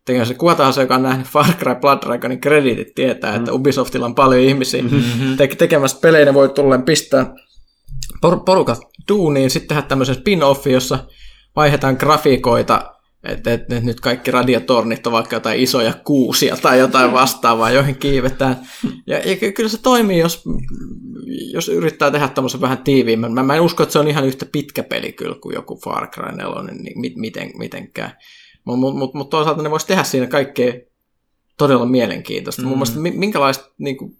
tekemässä. 0.05 0.35
Kuka 0.35 0.55
tahansa, 0.55 0.81
joka 0.81 0.95
on 0.95 1.03
nähnyt 1.03 1.27
Far 1.27 1.47
Cry 1.59 1.75
Blood 1.75 1.99
Dragonin 2.07 2.41
kreditit, 2.41 2.95
tietää, 2.95 3.35
että 3.35 3.51
mm. 3.51 3.55
Ubisoftilla 3.55 4.07
on 4.07 4.15
paljon 4.15 4.43
ihmisiä 4.43 4.83
mm-hmm. 4.83 5.37
te- 5.37 5.47
tekemässä 5.47 5.99
pelejä, 6.03 6.25
ne 6.25 6.35
voi 6.35 6.49
tulla 6.49 6.79
pistää 6.79 7.35
por- 8.27 8.45
porukat 8.45 8.81
duuniin, 9.09 9.51
sitten 9.51 9.69
tehdä 9.69 9.83
tämmöisen 9.83 10.17
spin-offi, 10.17 10.71
jossa 10.71 10.99
vaihdetaan 11.57 11.97
grafiikoita 12.01 13.00
että 13.25 13.53
et, 13.53 13.73
et 13.73 13.85
nyt 13.85 14.01
kaikki 14.01 14.31
radiotornit 14.31 15.07
on 15.07 15.13
vaikka 15.13 15.37
jotain 15.37 15.61
isoja 15.61 15.95
kuusia 16.05 16.57
tai 16.57 16.79
jotain 16.79 17.13
vastaavaa, 17.13 17.71
joihin 17.71 17.97
kiivetään. 17.97 18.57
Ja, 19.07 19.19
ja 19.19 19.53
kyllä 19.53 19.69
se 19.69 19.83
toimii, 19.83 20.19
jos, 20.19 20.45
jos 21.53 21.69
yrittää 21.69 22.11
tehdä 22.11 22.29
tämmöisen 22.29 22.61
vähän 22.61 22.79
tiiviimmän. 22.79 23.33
Mä, 23.33 23.43
mä 23.43 23.55
en 23.55 23.61
usko, 23.61 23.83
että 23.83 23.93
se 23.93 23.99
on 23.99 24.09
ihan 24.09 24.27
yhtä 24.27 24.47
pitkä 24.53 24.83
peli 24.83 25.13
kyllä 25.13 25.37
kuin 25.41 25.55
joku 25.55 25.81
Far 25.85 26.11
Cry 26.11 26.33
4, 26.33 26.75
niin 26.83 27.21
miten, 27.21 27.51
mitenkään. 27.59 28.13
Mutta 28.65 28.81
mut, 28.81 28.97
mut, 28.97 29.15
mut 29.15 29.31
toisaalta 29.31 29.63
ne 29.63 29.71
voisi 29.71 29.87
tehdä 29.87 30.05
siinä 30.05 30.27
kaikkea 30.27 30.73
todella 31.59 31.87
mielenkiintoista. 31.87 32.63
Mm. 32.63 32.69
Mun 32.69 32.79
mielestä 32.79 33.01
minkälaista 33.01 33.65
niin 33.79 33.97
kuin, 33.97 34.17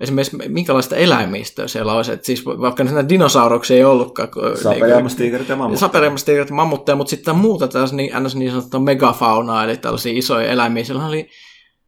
esimerkiksi 0.00 0.36
minkälaista 0.48 0.96
eläimistöä 0.96 1.68
siellä 1.68 1.92
olisi. 1.92 2.12
Et 2.12 2.24
siis 2.24 2.46
vaikka 2.46 2.84
näitä 2.84 3.08
dinosauruksia 3.08 3.76
ei 3.76 3.84
ollutkaan. 3.84 4.28
kun- 4.30 4.42
Sapeliammastiikerit 4.62 5.48
ja 5.48 5.56
mammut. 5.56 5.78
Sapeliammastiikerit 5.78 6.48
ja 6.48 6.54
mammutteja, 6.54 6.96
mutta 6.96 7.10
sitten 7.10 7.36
muuta 7.36 7.68
tällaista 7.68 7.96
niin, 7.96 8.12
niin 8.34 8.50
sanottua 8.50 8.80
megafaunaa, 8.80 9.64
eli 9.64 9.76
tällaisia 9.76 10.12
isoja 10.18 10.50
eläimiä. 10.50 10.84
Siellä 10.84 11.06
oli, 11.06 11.28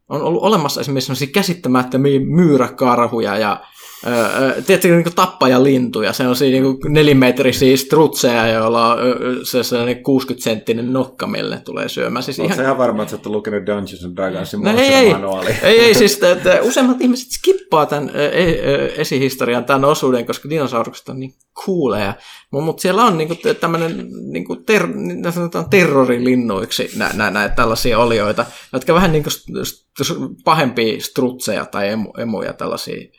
on 0.09 0.21
ollut 0.21 0.43
olemassa 0.43 0.81
esimerkiksi 0.81 1.05
sellaisia 1.05 1.27
käsittämättömiä 1.33 2.19
myyräkarhuja 2.19 3.37
ja 3.37 3.59
Öö, 4.05 4.61
tiedätkö, 4.61 4.87
niin 4.87 5.15
tappajalintuja, 5.15 6.13
se 6.13 6.27
on 6.27 6.35
siinä 6.35 6.67
niin 6.67 6.77
nelimetrisiä 6.87 7.77
strutseja, 7.77 8.47
joilla 8.47 8.93
on 8.93 8.99
se 9.43 9.63
sellainen 9.63 9.97
60-senttinen 9.97 10.91
nokka, 10.91 11.27
mille 11.27 11.61
tulee 11.65 11.89
syömään. 11.89 12.23
Siis 12.23 12.39
Oletko 12.39 12.53
ihan, 12.53 12.65
ihan 12.65 12.77
varma, 12.77 13.03
että 13.03 13.09
sä 13.11 13.15
et 13.15 13.25
lukenut 13.25 13.65
Dungeons 13.65 14.05
and 14.05 14.15
Dragonsin 14.15 14.61
No 14.61 14.71
ei, 14.77 14.93
ei, 14.93 15.15
ei, 15.63 15.79
ei, 15.79 15.93
siis 15.93 16.13
että, 16.13 16.31
että 16.31 16.61
useimmat 16.61 17.01
ihmiset 17.01 17.31
skippaa 17.31 17.85
tämän 17.85 18.11
e- 18.15 18.93
esihistorian 18.97 19.65
tämän 19.65 19.85
osuuden, 19.85 20.25
koska 20.25 20.49
dinosaurukset 20.49 21.09
on 21.09 21.19
niin 21.19 21.33
cooleja. 21.65 22.13
Mutta 22.51 22.65
mut 22.65 22.79
siellä 22.79 23.05
on 23.05 23.17
niinku 23.17 23.35
tämmöinen 23.59 24.07
niinku 24.31 24.55
ter, 24.55 24.87
niin 24.87 25.33
sanotaan 25.33 25.69
terrorilinnuiksi 25.69 26.91
nä, 26.95 27.11
nä, 27.13 27.29
näitä 27.29 27.55
tällaisia 27.55 27.99
olioita, 27.99 28.45
jotka 28.73 28.93
vähän 28.93 29.11
niin 29.11 29.23
kuin 29.23 30.03
pahempia 30.43 31.01
strutseja 31.01 31.65
tai 31.65 31.89
emu, 31.89 32.11
emuja 32.17 32.53
tällaisia. 32.53 33.11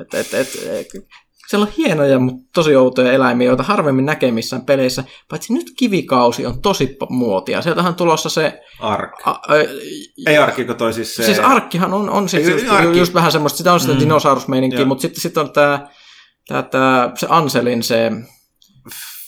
Et, 0.00 0.14
et, 0.14 0.34
et, 0.34 0.48
et, 0.70 0.88
siellä 1.48 1.66
on 1.66 1.72
hienoja, 1.76 2.18
mutta 2.18 2.42
tosi 2.54 2.76
outoja 2.76 3.12
eläimiä, 3.12 3.46
joita 3.46 3.62
harvemmin 3.62 4.06
näkee 4.06 4.32
missään 4.32 4.64
peleissä. 4.64 5.04
Paitsi 5.28 5.52
nyt 5.52 5.66
kivikausi 5.76 6.46
on 6.46 6.62
tosi 6.62 6.96
muotia. 7.08 7.62
Sieltähän 7.62 7.90
on 7.90 7.96
tulossa 7.96 8.28
se... 8.28 8.60
Ark. 8.80 9.12
A, 9.24 9.30
a, 9.30 9.54
Ei 10.26 10.38
Arkiko 10.38 10.74
toi 10.74 10.92
siis 10.92 11.14
se... 11.14 11.24
Siis 11.24 11.38
arkkihan 11.38 11.94
on, 11.94 12.10
on 12.10 12.28
siis 12.28 12.48
just, 12.48 12.68
arkki. 12.68 12.98
just 12.98 13.14
vähän 13.14 13.32
semmoista, 13.32 13.56
sitä 13.56 13.72
on 13.72 13.80
sitä 13.80 13.92
mm. 13.92 14.00
dinosaurusmeininkiä, 14.00 14.80
Joo. 14.80 14.86
mutta 14.88 15.02
sitten 15.02 15.20
sit 15.20 15.36
on 15.36 15.52
tämä 15.52 15.88
tää, 16.48 16.62
tää, 16.62 17.12
se 17.14 17.26
Anselin 17.30 17.82
se 17.82 18.10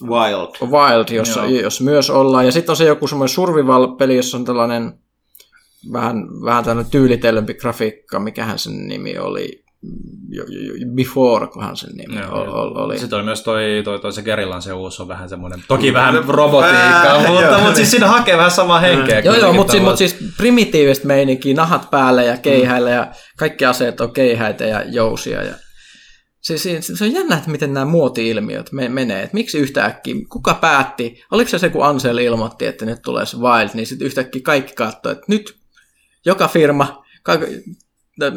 Wild. 0.03 0.71
Wild, 0.71 1.15
jossa, 1.15 1.41
Joo. 1.41 1.61
jossa 1.61 1.85
myös 1.85 2.11
ollaan. 2.11 2.47
Ja 2.47 2.53
sitten 2.53 2.73
on 2.73 2.77
se 2.77 2.85
joku 2.85 3.09
semmoinen 3.09 3.35
survival-peli, 3.35 4.17
jossa 4.17 4.37
on 4.37 4.45
tällainen 4.45 4.93
vähän, 5.93 6.17
vähän 6.45 6.65
tällainen 6.65 6.91
tyylitellympi 6.91 7.55
grafiikka, 7.55 8.19
mikähän 8.19 8.59
sen 8.59 8.89
nimi 8.89 9.19
oli. 9.19 9.66
Before, 10.95 11.47
kohan 11.47 11.77
sen 11.77 11.91
nimi 11.91 12.21
Joo, 12.21 12.43
ol- 12.43 12.49
ol- 12.49 12.77
oli. 12.77 12.99
Sitten 12.99 13.17
oli 13.17 13.25
myös 13.25 13.43
toi, 13.43 13.63
toi, 13.85 14.01
toi 14.01 14.13
se 14.13 14.23
Gerillan 14.23 14.63
se 14.63 14.73
uusi 14.73 15.03
on 15.03 15.09
vähän 15.09 15.29
semmoinen, 15.29 15.65
toki 15.69 15.93
vähän 15.93 16.25
robotiikkaa, 16.29 17.03
Ää, 17.03 17.29
mutta, 17.29 17.43
joo. 17.43 17.61
mutta 17.61 17.75
siis 17.75 17.91
siinä 17.91 18.09
hakee 18.09 18.37
vähän 18.37 18.51
samaa 18.51 18.81
henkeä. 18.81 19.21
Joo, 19.21 19.35
joo, 19.35 19.53
mutta 19.53 19.71
siis, 19.71 19.83
mut 19.83 19.97
siis 19.97 20.17
primitiivistä 20.37 21.07
meininkiä, 21.07 21.55
nahat 21.55 21.91
päällä 21.91 22.23
ja 22.23 22.37
keihäillä 22.37 22.91
ja 22.91 23.13
kaikki 23.37 23.65
aseet 23.65 24.01
on 24.01 24.13
keihäitä 24.13 24.65
ja 24.65 24.83
jousia. 24.83 25.43
Ja... 25.43 25.55
Se, 26.41 26.59
se, 26.59 26.81
se 26.81 27.05
on 27.05 27.13
jännä, 27.13 27.37
että 27.37 27.51
miten 27.51 27.75
nämä 27.75 27.87
muoti-ilmiöt 27.87 28.73
me, 28.73 28.89
menee. 28.89 29.23
Et 29.23 29.33
miksi 29.33 29.59
yhtäkkiä, 29.59 30.15
kuka 30.29 30.55
päätti, 30.55 31.25
oliko 31.31 31.51
se 31.51 31.59
se, 31.59 31.69
kun 31.69 31.85
Ansel 31.85 32.19
ilmoitti, 32.19 32.67
että 32.67 32.87
nyt 32.87 33.03
tulee 33.03 33.27
se 33.27 33.37
Wild, 33.37 33.71
niin 33.75 33.87
sitten 33.87 34.07
yhtäkkiä 34.07 34.43
kaikki 34.45 34.75
katsoi, 34.75 35.13
että 35.13 35.25
nyt 35.29 35.57
joka 36.27 36.49
firma, 36.49 37.05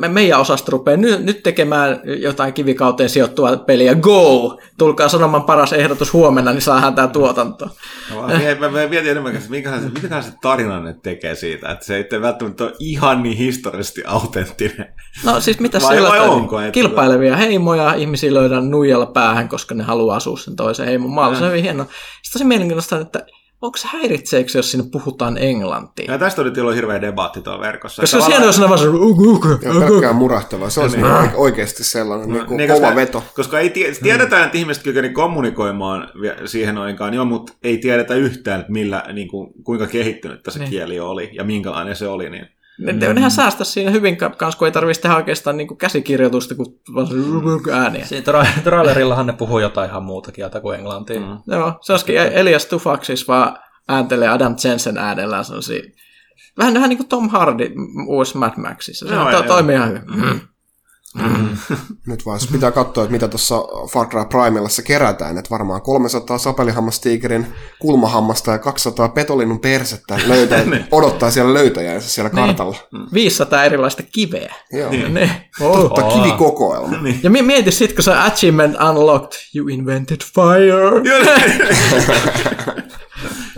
meidän 0.07 0.39
osasta 0.39 0.71
rupeaa 0.71 0.97
nyt, 0.97 1.23
nyt 1.23 1.43
tekemään 1.43 2.01
jotain 2.03 2.53
kivikauteen 2.53 3.09
sijoittuvaa 3.09 3.57
peliä. 3.57 3.95
Go! 3.95 4.59
Tulkaa 4.77 5.09
sanomaan 5.09 5.43
paras 5.43 5.73
ehdotus 5.73 6.13
huomenna, 6.13 6.51
niin 6.51 6.61
saadaan 6.61 6.95
tämä 6.95 7.07
tuotanto. 7.07 7.69
Mä, 8.15 8.27
mä, 8.59 8.69
mä, 8.69 8.87
mietin 8.87 9.11
enemmän, 9.11 9.35
että 9.35 9.49
minkälaisen, 9.49 9.91
minkälaisen 9.93 10.33
tarinan 10.41 10.83
ne 10.83 10.95
tekee 11.03 11.35
siitä, 11.35 11.71
että 11.71 11.85
se 11.85 11.95
ei 11.95 12.21
välttämättä 12.21 12.63
ole 12.63 12.73
ihan 12.79 13.23
niin 13.23 13.37
historiallisesti 13.37 14.03
autenttinen. 14.07 14.93
No 15.25 15.39
siis 15.41 15.59
mitä 15.59 15.79
Vai- 15.81 15.93
siellä 15.93 16.09
vai 16.09 16.19
onko, 16.19 16.59
että- 16.59 16.71
kilpailevia 16.71 17.37
heimoja, 17.37 17.93
ihmisiä 17.93 18.33
löydään 18.33 18.71
nuijalla 18.71 19.05
päähän, 19.05 19.49
koska 19.49 19.75
ne 19.75 19.83
haluaa 19.83 20.17
asua 20.17 20.37
sen 20.37 20.55
toisen 20.55 20.85
heimon 20.85 21.11
maalla. 21.11 21.37
Se 21.37 21.43
on 21.43 21.49
hyvin 21.49 21.63
hienoa. 21.63 21.85
Sitten 21.85 22.33
tosi 22.33 22.45
mielenkiintoista, 22.45 22.99
että 22.99 23.25
onko 23.61 23.77
se 23.77 23.87
häiritseekö, 23.87 24.51
jos 24.55 24.71
siinä 24.71 24.87
puhutaan 24.91 25.37
englantia? 25.37 26.11
Ja 26.11 26.17
tästä 26.17 26.41
oli 26.41 26.55
silloin 26.55 26.75
hirveä 26.75 27.01
debatti 27.01 27.41
tuolla 27.41 27.59
verkossa. 27.61 28.01
Koska 28.01 28.21
se 28.21 28.35
on 28.35 28.53
ne 28.61 28.67
vaan 28.69 28.79
se, 28.79 28.87
"Ugu, 28.87 29.29
ugu, 29.31 29.47
Ja 29.61 29.71
ugu." 29.71 29.79
pelkkää 29.79 30.13
murahtavaa. 30.13 30.69
Se 30.69 30.79
olisi 30.79 30.97
niin 30.97 31.07
oikeasti 31.35 31.83
sellainen 31.83 32.29
niin 32.29 32.45
kuin 32.45 32.57
Niin, 32.57 32.69
kova 32.69 32.79
koska, 32.79 32.95
veto. 32.95 33.23
Koska 33.35 33.59
ei 33.59 33.69
tie, 33.69 33.91
tiedetään, 34.03 34.45
että 34.45 34.57
ihmiset 34.57 34.83
kykenevät 34.83 35.15
kommunikoimaan 35.15 36.09
siihen 36.45 36.77
aikaan 36.77 37.13
jo, 37.13 37.25
mutta 37.25 37.53
ei 37.63 37.77
tiedetä 37.77 38.15
yhtään, 38.15 38.59
että 38.59 38.71
millä, 38.71 39.03
niin 39.13 39.27
kuin, 39.27 39.53
kuinka 39.63 39.87
kehittynyt 39.87 40.41
se 40.49 40.59
Niin. 40.59 40.69
kieli 40.69 40.99
oli 40.99 41.29
ja 41.33 41.43
minkälainen 41.43 41.95
se 41.95 42.07
oli. 42.07 42.29
Niin. 42.29 42.47
Ne, 42.79 42.93
ne, 42.93 43.13
nehän 43.13 43.31
säästä 43.31 43.63
siinä 43.63 43.91
hyvin 43.91 44.17
ka- 44.17 44.29
kans, 44.29 44.55
kun 44.55 44.67
ei 44.67 44.71
tarvitsisi 44.71 45.01
tehdä 45.01 45.15
oikeastaan 45.15 45.57
niin 45.57 45.67
kuin 45.67 45.77
käsikirjoitusta, 45.77 46.55
kun 46.55 46.79
vaan 46.95 47.07
ugu 47.37 47.71
ääniä. 47.71 48.05
Siinä 48.05 48.31
tra- 48.31 48.61
trailerillahan 48.63 49.27
ne 49.27 49.33
puhuu 49.33 49.59
jotain 49.59 49.89
ihan 49.89 50.03
muuta 50.03 50.31
kieltä 50.31 50.61
kuin 50.61 50.79
englantia. 50.79 51.19
Mm. 51.19 51.37
Joo, 51.47 51.73
se 51.81 51.93
olisikin 51.93 52.17
Elias 52.17 52.65
Tufaksis 52.65 53.27
vaan 53.27 53.57
ääntelee 53.87 54.29
Adam 54.29 54.55
Jensen 54.63 54.97
äänellään 54.97 55.45
sellaisia 55.45 55.81
Vähän, 56.57 56.73
vähän 56.73 56.89
niin 56.89 56.97
kuin 56.97 57.07
Tom 57.07 57.29
Hardy 57.29 57.69
uudessa 58.07 58.39
Mad 58.39 58.53
Maxissa. 58.57 59.07
Se 59.07 59.15
joo. 59.15 59.31
to, 59.31 59.43
toimii 59.43 59.75
ihan 59.75 59.89
hyvin. 59.89 60.41
Nyt 62.07 62.25
vaan 62.25 62.39
pitää 62.51 62.71
katsoa, 62.71 63.03
että 63.03 63.11
mitä 63.11 63.27
tuossa 63.27 63.55
Far 63.91 64.07
Cry 64.07 64.25
Primalassa 64.25 64.81
kerätään. 64.81 65.37
Että 65.37 65.49
varmaan 65.49 65.81
300 65.81 66.37
sapelihammastiikerin 66.37 67.47
kulmahammasta 67.79 68.51
ja 68.51 68.57
200 68.57 69.09
petolinnun 69.09 69.59
persettä 69.59 70.19
löytää, 70.27 70.63
odottaa 70.91 71.31
siellä 71.31 71.53
löytäjänsä 71.53 72.09
siellä 72.09 72.29
kartalla. 72.29 72.75
500 73.13 73.63
erilaista 73.63 74.03
kiveä. 74.03 74.53
Joo. 74.73 74.91
Ne. 75.09 75.49
Oh. 75.61 75.81
Totta, 75.81 76.01
kivikokoelma. 76.01 76.97
Ja 77.23 77.29
mi- 77.29 77.41
mieti 77.41 77.71
sitten, 77.71 77.95
kun 77.95 78.03
se 78.03 78.13
achievement 78.17 78.75
unlocked, 78.89 79.31
you 79.55 79.67
invented 79.67 80.17
fire. 80.35 80.99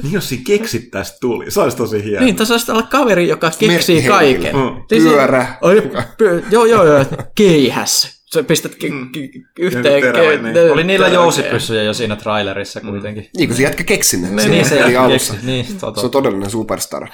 niin 0.03 0.13
jos 0.13 0.29
siinä 0.29 0.43
keksittäisi 0.47 1.13
tuli, 1.21 1.51
se 1.51 1.61
olisi 1.61 1.77
tosi 1.77 2.03
hieno. 2.03 2.25
Niin, 2.25 2.35
tässä 2.35 2.53
olisi 2.53 2.71
olla 2.71 2.83
kaveri, 2.83 3.27
joka 3.27 3.51
keksii 3.59 4.03
kaiken. 4.03 4.55
Mm. 4.55 4.83
Siis- 4.89 5.03
Pyörä. 5.03 5.47
Oi, 5.61 5.91
py, 6.17 6.43
joo, 6.51 6.65
joo, 6.65 6.85
joo. 6.85 7.05
Keihäs. 7.35 8.21
Sä 8.33 8.43
pistät 8.43 8.75
ke, 8.75 8.87
ke, 9.13 9.19
yhteen. 9.59 9.83
Terävä, 9.83 10.41
niin. 10.51 10.71
Oli 10.71 10.83
niillä 10.83 11.05
terävä- 11.05 11.23
jousipyssyjä 11.23 11.83
jo 11.83 11.93
siinä 11.93 12.15
trailerissa 12.15 12.81
kuitenkin. 12.81 13.29
Niin 13.37 13.49
kuin 13.49 13.57
se 13.57 13.63
jätkä 13.63 13.83
keksi 13.83 14.17
ne. 14.17 14.27
Niin, 14.27 14.39
siinä 14.41 14.55
niin, 14.55 14.65
se 14.69 14.75
jätkä 14.79 15.01
alussa. 15.03 15.33
keksi, 15.33 15.47
niin, 15.47 15.65
Se 15.65 15.85
on 15.85 16.11
todellinen 16.11 16.49
superstar. 16.49 17.07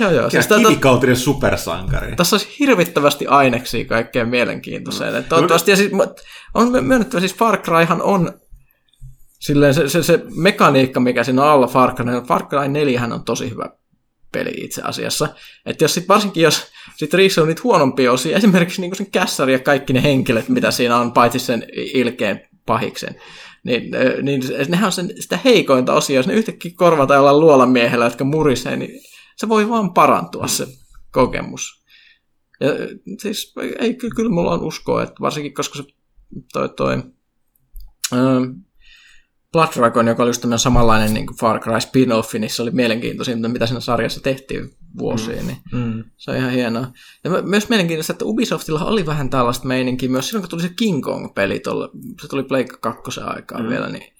Joo, 0.00 0.10
joo. 0.10 0.30
Siis 0.30 0.46
kivikautinen 0.46 1.16
supersankari. 1.16 2.16
tässä 2.16 2.36
olisi 2.36 2.48
hirvittävästi 2.60 3.26
aineksia 3.26 3.84
kaikkeen 3.84 4.28
mielenkiintoiseen. 4.28 5.14
Mm. 5.14 5.24
Toivottavasti, 5.24 5.70
ja 5.70 5.76
siis, 5.76 5.90
on 6.54 6.72
my- 6.72 6.80
myönnettävä, 6.80 7.20
siis 7.20 7.34
Far 7.34 7.56
Cryhan 7.62 8.02
on 8.02 8.32
silleen 9.46 9.74
se, 9.74 9.88
se, 9.88 10.02
se 10.02 10.22
mekaniikka, 10.36 11.00
mikä 11.00 11.24
siinä 11.24 11.42
on 11.42 11.48
alla 11.48 11.66
Far 11.66 11.94
Cry, 11.94 12.06
Far 12.28 12.46
Cry 12.46 12.68
4 12.68 13.08
on 13.12 13.24
tosi 13.24 13.50
hyvä 13.50 13.70
peli 14.32 14.50
itse 14.56 14.82
asiassa. 14.82 15.28
Että 15.66 15.84
jos 15.84 15.94
sit, 15.94 16.08
varsinkin 16.08 16.42
jos 16.42 16.66
sit 16.96 17.14
riisuu 17.14 17.44
niitä 17.44 17.60
huonompia 17.64 18.12
osia, 18.12 18.36
esimerkiksi 18.38 18.80
niinku 18.80 18.96
sen 18.96 19.10
kässäri 19.10 19.52
ja 19.52 19.58
kaikki 19.58 19.92
ne 19.92 20.02
henkilöt, 20.02 20.48
mitä 20.48 20.70
siinä 20.70 20.96
on, 20.96 21.12
paitsi 21.12 21.38
sen 21.38 21.66
ilkeen 21.74 22.40
pahiksen, 22.66 23.16
niin, 23.64 23.90
niin 24.22 24.42
nehän 24.68 24.86
on 24.86 24.92
sen, 24.92 25.10
sitä 25.20 25.38
heikointa 25.44 25.94
osia. 25.94 26.16
Jos 26.16 26.26
ne 26.26 26.34
yhtäkkiä 26.34 26.72
korvataan 26.76 27.18
jollain 27.18 27.40
luolamiehellä, 27.40 28.04
jotka 28.04 28.24
murisee, 28.24 28.76
niin 28.76 29.00
se 29.36 29.48
voi 29.48 29.68
vaan 29.68 29.94
parantua 29.94 30.46
se 30.46 30.66
kokemus. 31.10 31.84
Ja 32.60 32.68
siis 33.22 33.54
ei, 33.78 33.94
kyllä, 33.94 34.14
kyllä 34.14 34.30
mulla 34.30 34.52
on 34.52 34.64
uskoa, 34.64 35.02
että 35.02 35.14
varsinkin 35.20 35.54
koska 35.54 35.76
se 35.76 35.84
toi, 36.52 36.68
toi 36.68 37.02
Blood 39.54 39.68
Dragon, 39.76 40.06
joka 40.08 40.22
oli 40.22 40.28
just 40.28 40.40
tämmöinen 40.40 40.58
samanlainen 40.58 41.14
niin 41.14 41.26
kuin 41.26 41.36
Far 41.36 41.60
Cry 41.60 41.72
spin-offi, 41.72 42.38
niin 42.38 42.50
se 42.50 42.62
oli 42.62 42.70
mielenkiintoisinta, 42.70 43.48
mitä 43.48 43.66
siinä 43.66 43.80
sarjassa 43.80 44.20
tehtiin 44.20 44.70
vuosiin, 44.98 45.46
niin 45.46 45.56
Mm. 45.72 46.04
se 46.16 46.30
on 46.30 46.36
ihan 46.36 46.50
hienoa. 46.50 46.86
Ja 47.24 47.30
myös 47.42 47.68
mielenkiintoista, 47.68 48.12
että 48.12 48.24
Ubisoftilla 48.24 48.84
oli 48.84 49.06
vähän 49.06 49.30
tällaista 49.30 49.68
meininkiä, 49.68 50.08
myös 50.08 50.28
silloin 50.28 50.42
kun 50.42 50.50
tuli 50.50 50.62
se 50.62 50.74
King 50.76 51.04
Kong-peli, 51.04 51.58
tolle, 51.58 51.88
se 52.22 52.28
tuli 52.28 52.42
Pleikka 52.42 52.76
2 52.80 53.20
aikaa 53.20 53.62
mm. 53.62 53.68
vielä, 53.68 53.88
niin 53.88 54.12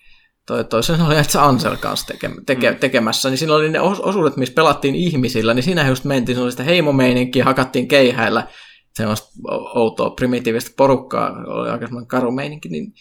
toi, 0.47 0.64
toi, 0.64 0.83
sen 0.83 1.01
oli 1.01 1.20
itse 1.20 1.38
Ansel 1.38 1.77
kanssa 1.77 2.07
teke, 2.07 2.31
teke, 2.47 2.70
mm. 2.70 2.77
tekemässä, 2.77 3.29
niin 3.31 3.38
siinä 3.38 3.55
oli 3.55 3.70
ne 3.70 3.79
os- 3.79 4.03
osuudet, 4.09 4.37
missä 4.37 4.55
pelattiin 4.55 4.94
ihmisillä, 4.94 5.55
niin 5.55 5.62
siinä 5.62 5.88
just 5.88 6.05
mentiin, 6.05 6.37
se 6.37 6.42
oli 6.42 6.51
sitä 6.51 6.62
heimomeininkiä, 6.62 7.44
hakattiin 7.44 7.88
keihäillä, 7.88 8.47
semmoista 8.94 9.29
outoa 9.75 10.11
primitiivistä 10.11 10.70
porukkaa, 10.77 11.31
oli 11.47 11.70
aika 11.70 11.87
semmoinen 11.87 12.09
karu 12.09 12.31
meininki, 12.31 12.68
niin 12.68 12.92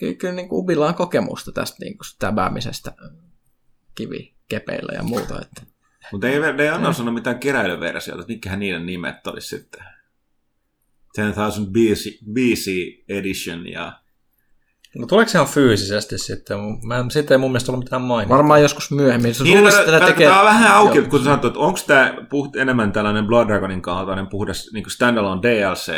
kyllä, 0.00 0.14
kyllä 0.14 0.34
niin 0.34 0.48
kuin 0.48 0.58
Ubilla 0.58 0.88
on 0.88 0.94
kokemusta 0.94 1.52
tästä 1.52 1.76
niin 1.80 1.98
kuin 1.98 2.06
täbäämisestä 2.18 2.92
kivikepeillä 3.94 4.92
ja 4.96 5.02
muuta. 5.02 5.40
Että. 5.42 5.62
Mutta 6.12 6.28
ei, 6.28 6.40
ne 6.40 6.62
ei 6.62 6.68
annonsannut 6.68 7.14
mitään 7.14 7.38
keräilyversioita, 7.38 8.20
että 8.20 8.32
mitkähän 8.32 8.58
niiden 8.58 8.86
nimet 8.86 9.26
olisi 9.26 9.48
sitten. 9.48 9.84
10,000 11.14 11.70
BC, 11.70 12.24
BC 12.32 12.70
Edition 13.08 13.66
ja... 13.66 14.00
No 14.96 15.06
tuleeko 15.06 15.30
se 15.30 15.38
ihan 15.38 15.48
fyysisesti 15.48 16.18
sitten? 16.18 16.58
Mä 16.86 17.04
siitä 17.10 17.34
ei 17.34 17.38
mun 17.38 17.50
mielestä 17.50 17.72
ollut 17.72 17.84
mitään 17.84 18.02
mainita. 18.02 18.34
Varmaan 18.34 18.62
joskus 18.62 18.90
myöhemmin. 18.90 19.34
Se 19.34 19.44
Niin, 19.44 19.64
tämä, 19.86 20.06
tekee... 20.06 20.28
tämä 20.28 20.40
on 20.40 20.46
vähän 20.46 20.72
auki, 20.72 20.98
Joo. 20.98 21.06
kun 21.08 21.18
sä 21.18 21.24
sanot, 21.24 21.44
että 21.44 21.58
onko 21.58 21.80
tämä 21.86 22.14
puht, 22.30 22.56
enemmän 22.56 22.92
tällainen 22.92 23.26
Blood 23.26 23.48
Dragonin 23.48 23.82
kaltainen 23.82 24.26
puhdas 24.26 24.70
niin 24.72 24.84
kuin 24.84 24.92
standalone 24.92 25.42
DLC, 25.42 25.92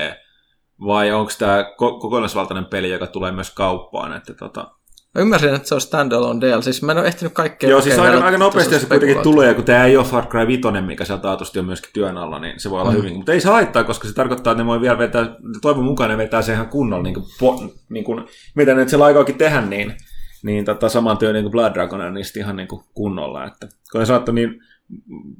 vai 0.86 1.12
onko 1.12 1.32
tämä 1.38 1.62
ko- 1.62 2.00
kokonaisvaltainen 2.00 2.64
peli, 2.64 2.90
joka 2.90 3.06
tulee 3.06 3.32
myös 3.32 3.50
kauppaan. 3.50 4.12
Että 4.16 4.34
tota... 4.34 4.70
Mä 5.14 5.22
ymmärsin, 5.22 5.54
että 5.54 5.68
se 5.68 5.74
on 5.74 5.80
standalone 5.80 6.40
DLC. 6.40 6.64
Siis 6.64 6.82
mä 6.82 6.92
en 6.92 6.98
ole 6.98 7.06
ehtinyt 7.06 7.32
kaikkea 7.32 7.70
Joo, 7.70 7.80
siis 7.80 7.98
aika, 7.98 8.24
aika 8.24 8.38
nopeasti 8.38 8.80
se 8.80 8.86
kuitenkin 8.86 9.22
tulee, 9.22 9.54
kun 9.54 9.64
tämä 9.64 9.84
ei 9.84 9.96
ole 9.96 10.06
Far 10.06 10.26
Cry 10.26 10.46
5, 10.46 10.62
mikä 10.86 11.04
sieltä 11.04 11.22
taatusti 11.22 11.58
on 11.58 11.64
myöskin 11.64 11.90
työn 11.94 12.16
alla, 12.16 12.38
niin 12.38 12.60
se 12.60 12.70
voi 12.70 12.80
olla 12.80 12.90
mm. 12.90 12.96
hyvin. 12.96 13.16
Mutta 13.16 13.32
ei 13.32 13.40
se 13.40 13.48
haittaa, 13.48 13.84
koska 13.84 14.08
se 14.08 14.14
tarkoittaa, 14.14 14.50
että 14.50 14.62
ne 14.62 14.66
voi 14.66 14.80
vielä 14.80 14.98
vetää, 14.98 15.36
toivon 15.62 15.84
mukaan 15.84 16.10
ne 16.10 16.16
vetää 16.16 16.42
se 16.42 16.52
ihan 16.52 16.68
kunnolla, 16.68 17.02
niin 17.02 17.14
kuin, 17.14 17.26
po, 17.40 17.64
niin 17.88 18.04
kuin 18.04 18.24
mitä 18.54 18.74
ne 18.74 18.88
siellä 18.88 19.04
aikaakin 19.04 19.38
tehdä, 19.38 19.60
niin, 19.60 19.94
niin 20.42 20.64
tota, 20.64 20.88
saman 20.88 21.18
työn 21.18 21.34
niin 21.34 21.44
kuin 21.44 21.52
Blood 21.52 21.74
Dragon 21.74 22.00
on 22.00 22.14
niistä 22.14 22.40
ihan 22.40 22.56
niin 22.56 22.68
kuin 22.68 22.82
kunnolla. 22.94 23.44
Että, 23.44 23.68
kun 23.92 23.98
ne 23.98 24.06
sanottu, 24.06 24.32
niin 24.32 24.60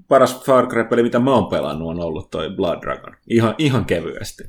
paras 0.09 0.45
Far 0.45 0.67
Cry-peli, 0.67 1.03
mitä 1.03 1.19
mä 1.19 1.35
oon 1.35 1.47
pelannut, 1.47 1.89
on 1.89 2.01
ollut 2.01 2.31
toi 2.31 2.51
Blood 2.51 2.79
Dragon. 2.83 3.17
Ihan, 3.31 3.55
ihan 3.59 3.85
kevyesti. 3.85 4.43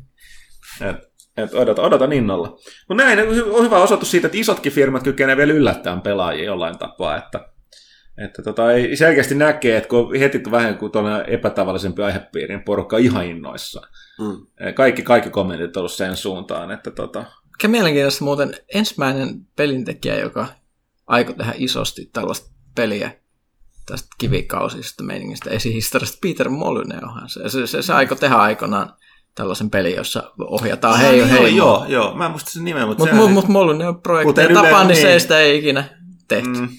Et, 0.81 1.13
et 1.37 1.53
odota, 1.53 1.81
odotan 1.81 2.13
innolla. 2.13 2.47
Mutta 2.89 3.03
näin 3.03 3.19
on 3.51 3.65
hyvä 3.65 3.81
osoitus 3.81 4.11
siitä, 4.11 4.27
että 4.27 4.37
isotkin 4.37 4.71
firmat 4.71 5.03
kykenevät 5.03 5.37
vielä 5.37 5.53
yllättämään 5.53 6.01
pelaajia 6.01 6.45
jollain 6.45 6.77
tapaa, 6.77 7.17
että, 7.17 7.49
että 8.25 8.41
tota, 8.41 8.71
ei 8.71 8.95
selkeästi 8.95 9.35
näkee, 9.35 9.77
että 9.77 9.89
kun 9.89 9.99
on 9.99 10.15
heti 10.19 10.41
vähän 10.51 10.77
kuin 10.77 10.91
tuolla 10.91 11.23
epätavallisempi 11.23 12.03
aihepiiri, 12.03 12.55
niin 12.55 12.65
porukka 12.65 12.95
on 12.95 13.01
ihan 13.01 13.25
innoissaan. 13.25 13.87
Mm. 14.19 14.73
Kaikki, 14.73 15.01
kaikki 15.01 15.29
kommentit 15.29 15.77
on 15.77 15.81
ollut 15.81 15.91
sen 15.91 16.17
suuntaan, 16.17 16.71
että 16.71 16.91
tota, 16.91 17.25
Mikä 17.51 17.67
mielenkiintoista 17.67 18.23
muuten 18.23 18.53
ensimmäinen 18.73 19.45
pelintekijä, 19.55 20.19
joka 20.19 20.47
aikoi 21.07 21.35
tehdä 21.35 21.53
isosti 21.55 22.09
tällaista 22.13 22.51
peliä 22.75 23.11
tästä 23.85 24.07
kivikausista 24.17 25.03
meiningistä 25.03 25.49
esihistoriasta, 25.49 26.17
Peter 26.21 26.49
Molyneuxhan. 26.49 27.29
Se, 27.29 27.49
se, 27.49 27.67
se, 27.67 27.81
se 27.81 27.93
aikoi 27.93 28.17
tehdä 28.17 28.35
aikanaan 28.35 28.93
tällaisen 29.35 29.69
pelin, 29.69 29.95
jossa 29.95 30.33
ohjataan 30.39 30.99
hei, 30.99 31.21
Ah, 31.21 31.29
hei. 31.29 31.37
joo, 31.37 31.47
joo, 31.47 31.85
joo, 31.89 32.15
mä 32.15 32.25
en 32.25 32.31
muista 32.31 32.51
sen 32.51 32.63
nimeä, 32.63 32.85
mutta 32.85 33.03
Mutta 33.03 33.15
mut, 33.15 33.25
se- 33.27 33.33
mut 33.33 33.47
Molyneux-projektin 33.47 34.27
Kuten 34.33 34.53
tapaan, 34.53 34.85
yle- 34.85 34.93
niin 34.93 34.95
se 34.95 35.01
niin. 35.03 35.13
ei 35.13 35.19
sitä 35.19 35.39
ei 35.39 35.57
ikinä 35.57 35.83
tehty. 36.27 36.49
Mm. 36.49 36.69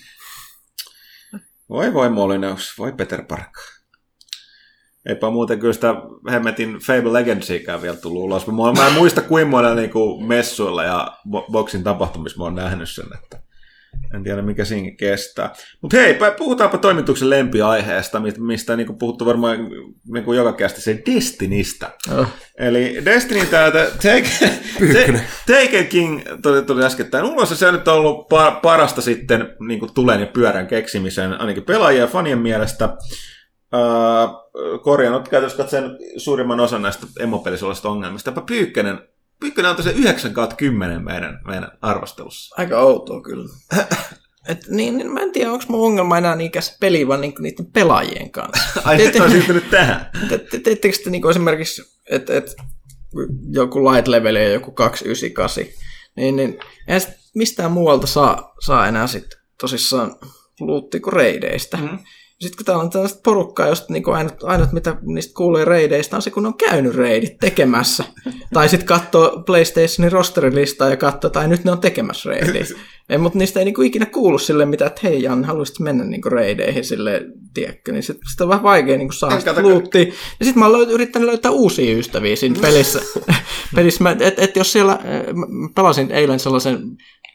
Voi 1.69 1.93
voi 1.95 2.09
Molyneux, 2.11 2.79
voi 2.79 2.93
Peter 2.93 3.23
Park. 3.25 3.51
Eipä 5.09 5.31
muuten 5.31 5.59
kyllä 5.61 5.73
sitä 5.73 5.95
hemmetin 6.31 6.79
Fable 6.87 7.13
Legendsiäkään 7.13 7.83
vielä 7.83 7.97
tullut 7.97 8.23
ulos. 8.23 8.47
Mä, 8.47 8.87
en 8.87 8.93
muista 8.93 9.23
kuinka 9.23 9.51
monella 9.51 9.75
niinku 9.75 10.21
messuilla 10.21 10.85
ja 10.85 11.19
bo- 11.29 11.51
boksin 11.53 11.85
tapahtumissa 11.85 12.39
mä 12.39 12.45
oon 12.45 12.55
nähnyt 12.55 12.91
sen, 12.91 13.07
että 13.23 13.41
en 14.15 14.23
tiedä 14.23 14.43
mikä 14.43 14.65
siinäkin 14.65 14.97
kestää. 14.97 15.53
Mutta 15.81 15.97
hei, 15.97 16.19
puhutaanpa 16.39 16.79
toimituksen 16.79 17.31
lempiaiheesta, 17.31 18.21
mistä, 18.21 18.41
mistä 18.41 18.77
niinku 18.77 18.93
puhuttu 18.93 19.27
varmaan 19.27 19.59
niinku 20.13 20.33
joka 20.33 20.53
kästi, 20.53 20.81
se 20.81 21.03
Destinistä. 21.07 21.91
Oh. 22.19 22.27
Eli 22.59 23.03
Destiny 23.05 23.47
täältä 23.47 23.85
Take, 23.85 24.29
Taken 25.47 25.87
King 25.87 26.21
tuli, 26.43 26.63
tuli 26.63 26.85
äskettäin 26.85 27.25
ulos, 27.25 27.51
ja 27.51 27.57
se 27.57 27.67
on 27.67 27.75
nyt 27.75 27.89
ollut 27.89 28.21
pa- 28.33 28.61
parasta 28.63 29.03
sitten 29.03 29.55
niin 29.67 29.81
kuin 29.81 29.95
tulen 29.95 30.21
ja 30.21 30.27
pyörän 30.27 30.67
keksimisen, 30.67 31.41
ainakin 31.41 31.63
pelaajien 31.63 32.01
ja 32.01 32.07
fanien 32.07 32.39
mielestä. 32.39 32.97
Uh, 33.75 34.81
korjaan, 34.83 35.15
olet 35.15 35.29
käytännössä 35.29 35.59
katsoen 35.59 35.99
suurimman 36.17 36.61
osan 36.61 36.83
näistä 36.83 37.07
emopelissä 37.21 37.67
olevista 37.67 37.89
ongelmista. 37.89 38.31
Jopa 38.31 38.41
Pyykkönen, 38.41 38.99
Pyykkönen 39.45 39.71
antoi 39.71 39.85
se 39.85 39.91
9 39.91 40.35
kautta 40.35 40.57
10 40.57 41.05
meidän, 41.05 41.41
meidän 41.47 41.69
arvostelussa. 41.83 42.55
Aika 42.59 42.81
outoa 42.81 43.23
kyllä. 43.23 43.49
Et, 44.49 44.69
niin, 44.69 44.99
niin, 44.99 45.13
mä 45.13 45.21
en 45.21 45.33
tiedä, 45.33 45.53
onko 45.53 45.65
mun 45.69 45.87
ongelma 45.87 46.19
enää 46.19 46.37
niikäs 46.37 46.77
peli, 46.81 47.09
vaan 47.09 47.21
niinku 47.21 47.43
niiden 47.43 47.67
pelaajien 47.67 48.31
kanssa. 48.31 48.81
Ai 48.85 48.97
nyt 48.97 49.17
on 49.17 49.31
siirtynyt 49.31 49.71
tähän. 49.71 50.11
Te- 50.29 50.39
te- 50.39 50.59
Teettekö 50.59 50.97
te 51.05 51.11
niinku 51.11 51.29
esimerkiksi, 51.29 51.83
että 52.11 52.37
et, 52.37 52.57
joku 53.51 53.91
light 53.93 54.09
level 54.09 54.37
ja 54.37 54.49
joku 54.49 54.71
298, 54.71 55.65
niin, 56.17 56.37
niin 56.37 56.59
eihän 56.89 57.01
sit 57.01 57.11
mistään 57.35 57.73
muualta 57.73 58.07
saa, 58.07 58.55
saa 58.67 58.89
enää 58.89 59.07
sit 59.07 59.27
tosissaan 59.61 60.17
luutti 60.61 61.01
kuin 61.01 61.13
reideistä. 61.13 61.77
Mhm. 61.77 61.87
Mm. 61.87 61.99
Sitten 62.41 62.57
kun 62.57 62.65
täällä 62.67 62.83
on 62.83 62.91
tällaista 62.91 63.21
porukkaa, 63.25 63.69
josta 63.69 63.93
niinku 63.93 64.11
ainut, 64.11 64.35
ainut, 64.43 64.73
mitä 64.73 64.97
niistä 65.03 65.35
kuulee 65.35 65.65
reideistä, 65.65 66.17
on 66.17 66.23
se, 66.23 66.31
kun 66.31 66.47
on 66.47 66.57
käynyt 66.57 66.95
reidit 66.95 67.39
tekemässä. 67.41 68.05
tai 68.55 68.69
sitten 68.69 68.87
katsoo 68.87 69.43
PlayStationin 69.47 70.13
rosterilistaa 70.13 70.89
ja 70.89 70.97
katsoo, 70.97 71.31
tai 71.31 71.49
nyt 71.49 71.65
ne 71.65 71.71
on 71.71 71.79
tekemässä 71.79 72.31
reidiä. 72.31 72.65
ei, 73.09 73.19
mutta 73.19 73.39
niistä 73.39 73.61
ei 73.61 73.65
niinku 73.65 73.83
ikinä 73.83 74.07
kuulu 74.07 74.39
sille 74.39 74.67
mitä, 74.67 74.87
että 74.87 75.01
hei 75.05 75.23
Jan, 75.23 75.45
haluaisit 75.45 75.81
mennä 75.81 76.05
niinku 76.05 76.29
reideihin 76.29 76.85
sille, 76.85 77.23
tiedätkö, 77.55 77.93
niin 77.93 78.03
sit, 78.03 78.19
sitä 78.33 78.45
on 78.45 78.49
vähän 78.49 78.63
vaikea 78.63 78.97
niinku 78.97 79.15
saada 79.15 79.35
En 79.35 79.41
sitä 79.41 79.63
luuttia. 79.63 80.05
Ja 80.39 80.45
sitten 80.45 80.59
mä 80.59 80.67
oon 80.67 80.75
löyt- 80.81 80.93
yrittänyt 80.93 81.29
löytää 81.29 81.51
uusia 81.51 81.97
ystäviä 81.97 82.37
siinä 82.37 82.61
pelissä. 82.67 83.01
pelissä 83.75 84.03
mä, 84.03 84.17
et, 84.21 84.39
et 84.39 84.57
jos 84.57 84.73
siellä, 84.73 84.93
äh, 84.93 85.35
mä 85.35 85.69
pelasin 85.75 86.11
eilen 86.11 86.41
sellaisen 86.41 86.79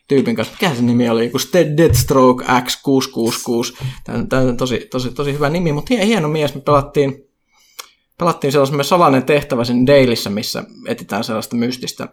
tyypin 0.10 0.36
kanssa, 0.36 0.54
mikä 0.54 0.76
se 0.76 0.82
nimi 0.82 1.10
oli, 1.10 1.26
joku 1.26 1.38
Deathstroke 1.78 2.46
X666, 2.46 3.84
tämä, 4.30 4.42
on 4.42 4.58
tosi, 4.58 4.88
tosi, 4.92 5.12
tosi 5.12 5.34
hyvä 5.34 5.50
nimi, 5.50 5.72
mutta 5.72 5.94
hie- 5.94 6.06
hieno 6.06 6.28
mies, 6.28 6.56
me 6.56 6.62
pelattiin, 6.62 7.16
pelattiin 8.18 8.52
sellaisen 8.52 8.84
salainen 8.84 9.24
tehtävä 9.24 9.64
sen 9.64 9.88
Dailyssä, 9.88 10.30
missä 10.30 10.64
etsitään 10.88 11.24
sellaista 11.24 11.56
mystistä. 11.56 12.08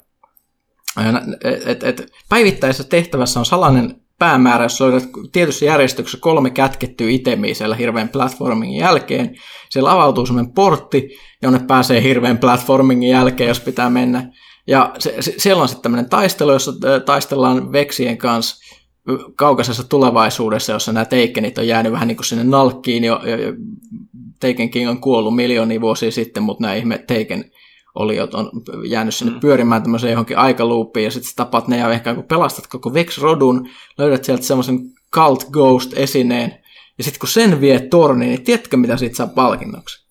Et, 1.45 1.67
et, 1.67 1.85
et, 1.85 2.13
päivittäisessä 2.29 2.85
tehtävässä 2.85 3.41
on 3.41 3.47
salainen 3.47 4.01
päämäärä, 4.19 4.65
jos 4.65 4.81
löydät 4.81 5.05
tietyssä 5.33 5.65
järjestyksessä 5.65 6.19
kolme 6.21 6.51
kätkettyä 6.51 7.11
itemiä 7.11 7.55
siellä 7.55 7.77
hirveän 7.77 8.09
platformingin 8.09 8.81
jälkeen. 8.81 9.37
Siellä 9.71 9.93
avautuu 9.93 10.27
semmoinen 10.27 10.53
portti, 10.53 11.09
jonne 11.43 11.59
pääsee 11.59 12.03
hirveän 12.03 12.39
platformingin 12.39 13.11
jälkeen, 13.11 13.49
jos 13.49 13.61
pitää 13.61 13.91
mennä. 13.91 14.33
Ja 14.67 14.95
se, 14.99 15.15
se, 15.21 15.35
siellä 15.37 15.63
on 15.63 15.69
sitten 15.69 15.83
tämmöinen 15.83 16.11
taistelu, 16.11 16.53
jossa 16.53 16.73
taistellaan 17.07 17.73
veksien 17.73 18.19
kanssa 18.19 18.57
kaukaisessa 19.37 19.89
tulevaisuudessa, 19.89 20.73
jossa 20.73 20.93
nämä 20.93 21.05
Takenit 21.05 21.59
on 21.59 21.67
jäänyt 21.67 21.93
vähän 21.93 22.09
niin 22.09 22.17
kuin 22.17 22.25
sinne 22.25 22.45
nalkkiin 22.45 23.05
jo, 23.05 23.21
jo, 23.25 23.37
jo 23.37 23.53
Taken 24.41 24.71
King 24.71 24.91
on 24.91 25.01
kuollut 25.01 25.37
miljoonia 25.37 25.81
vuosia 25.81 26.11
sitten, 26.11 26.43
mutta 26.43 26.63
nämä 26.63 26.75
ihme 26.75 26.99
Taken 26.99 27.51
oliot 27.95 28.35
on 28.35 28.51
jäänyt 28.89 29.15
sinne 29.15 29.33
mm. 29.33 29.41
pyörimään 29.41 29.83
tämmöiseen 29.83 30.11
johonkin 30.11 30.39
aikaluupiin, 30.39 31.05
ja 31.05 31.11
sitten 31.11 31.33
tapat 31.37 31.69
ne, 31.69 31.77
ja 31.77 31.91
ehkä 31.91 32.15
kun 32.15 32.25
pelastat 32.25 32.67
koko 32.67 32.95
Vex-rodun, 32.95 33.69
löydät 33.99 34.25
sieltä 34.25 34.43
semmoisen 34.43 34.79
Cult 35.15 35.45
Ghost-esineen, 35.53 36.59
ja 36.99 37.05
sitten 37.05 37.21
kun 37.21 37.29
sen 37.29 37.61
vie 37.61 37.81
torniin, 37.81 38.29
niin 38.29 38.45
tiedätkö 38.45 38.77
mitä 38.77 38.97
siitä 38.97 39.17
saa 39.17 39.27
palkinnoksi? 39.27 40.06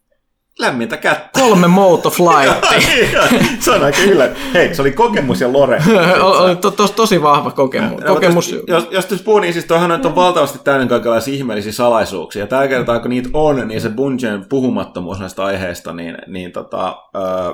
Lämmintä 0.59 0.97
kättä. 0.97 1.29
Kolme 1.39 1.67
Mode 1.67 2.01
of 2.07 2.19
Lightia. 2.19 3.23
se 3.63 3.71
on 3.71 3.83
aika 3.83 4.01
ylä. 4.01 4.29
Hei, 4.53 4.75
se 4.75 4.81
oli 4.81 4.91
kokemus 4.91 5.41
ja 5.41 5.53
lore. 5.53 5.81
To, 6.61 6.71
to, 6.71 6.87
tosi 6.87 7.21
vahva 7.21 7.51
kokemus. 7.51 8.01
No, 8.01 8.13
kokemus 8.13 8.51
Jos, 8.51 8.63
jos, 8.67 8.87
jos 8.91 9.05
tässä 9.05 9.25
puhuu, 9.25 9.39
niin 9.39 9.53
siis 9.53 9.65
toihan 9.65 9.91
on, 9.91 10.05
on 10.05 10.15
valtavasti 10.15 10.59
täynnä 10.63 10.87
kaikenlaisia 10.87 11.33
ihmeellisiä 11.33 11.71
salaisuuksia. 11.71 12.39
Ja 12.39 12.47
tällä 12.47 12.67
kertaa, 12.67 12.99
kun 12.99 13.09
niitä 13.09 13.29
on, 13.33 13.67
niin 13.67 13.81
se 13.81 13.89
Bungien 13.89 14.45
puhumattomuus 14.49 15.19
näistä 15.19 15.43
aiheista, 15.43 15.93
niin, 15.93 16.17
niin 16.27 16.51
tota, 16.51 16.97
öö, 17.15 17.53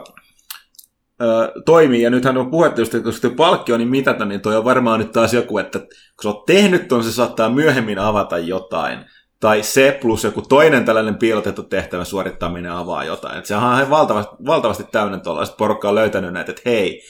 toimii. 1.65 2.01
Ja 2.01 2.09
nythän 2.09 2.37
on 2.37 2.51
puhuttu 2.51 2.81
just, 2.81 2.93
että 2.93 3.03
kun 3.03 3.13
se 3.13 3.29
palkki 3.29 3.73
on 3.73 3.79
niin 3.79 3.89
mitätön, 3.89 4.29
niin 4.29 4.41
toi 4.41 4.57
on 4.57 4.65
varmaan 4.65 4.99
nyt 4.99 5.11
taas 5.11 5.33
joku, 5.33 5.57
että 5.57 5.79
kun 5.79 6.23
sä 6.23 6.29
oot 6.29 6.45
tehnyt 6.45 6.87
ton, 6.87 7.03
se 7.03 7.11
saattaa 7.11 7.49
myöhemmin 7.49 7.99
avata 7.99 8.37
jotain. 8.37 9.05
Tai 9.41 9.63
se 9.63 9.97
plus 10.01 10.23
joku 10.23 10.41
toinen 10.41 10.85
tällainen 10.85 11.15
piilotettu 11.15 11.63
tehtävä 11.63 12.03
suorittaminen 12.03 12.71
avaa 12.71 13.03
jotain. 13.03 13.39
Et 13.39 13.45
sehän 13.45 13.69
on 13.69 13.75
ihan 13.75 13.89
valtavasti, 13.89 14.35
valtavasti 14.45 14.83
täynnä 14.91 15.19
tuollaista 15.19 15.55
porukkaa 15.55 15.95
löytänyt 15.95 16.33
näitä, 16.33 16.51
että 16.51 16.61
hei, 16.65 17.01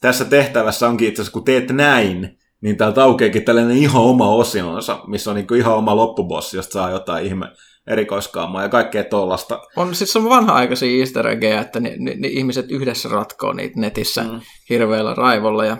tässä 0.00 0.24
tehtävässä 0.24 0.88
onkin 0.88 1.08
itse 1.08 1.22
asiassa, 1.22 1.32
kun 1.32 1.44
teet 1.44 1.70
näin, 1.70 2.38
niin 2.60 2.76
täältä 2.76 3.02
aukeakin 3.02 3.44
tällainen 3.44 3.76
ihan 3.76 4.02
oma 4.02 4.28
osionsa, 4.30 5.00
missä 5.06 5.30
on 5.30 5.36
niin 5.36 5.54
ihan 5.56 5.74
oma 5.74 5.96
loppubossi, 5.96 6.56
josta 6.56 6.72
saa 6.72 6.90
jotain 6.90 7.26
ihme 7.26 7.46
erikoiskaamaa 7.86 8.62
ja 8.62 8.68
kaikkea 8.68 9.04
tollasta. 9.04 9.60
On 9.76 9.94
siis 9.94 10.16
on 10.16 10.28
vanha-aikaisia 10.28 11.00
easter 11.00 11.26
eggejä, 11.26 11.60
että 11.60 11.80
ni, 11.80 11.96
ni, 11.98 12.14
ni, 12.14 12.28
ihmiset 12.28 12.70
yhdessä 12.70 13.08
ratkoo 13.08 13.52
niitä 13.52 13.80
netissä 13.80 14.22
mm. 14.22 14.40
hirveällä 14.70 15.14
raivolla. 15.14 15.64
Ja 15.64 15.76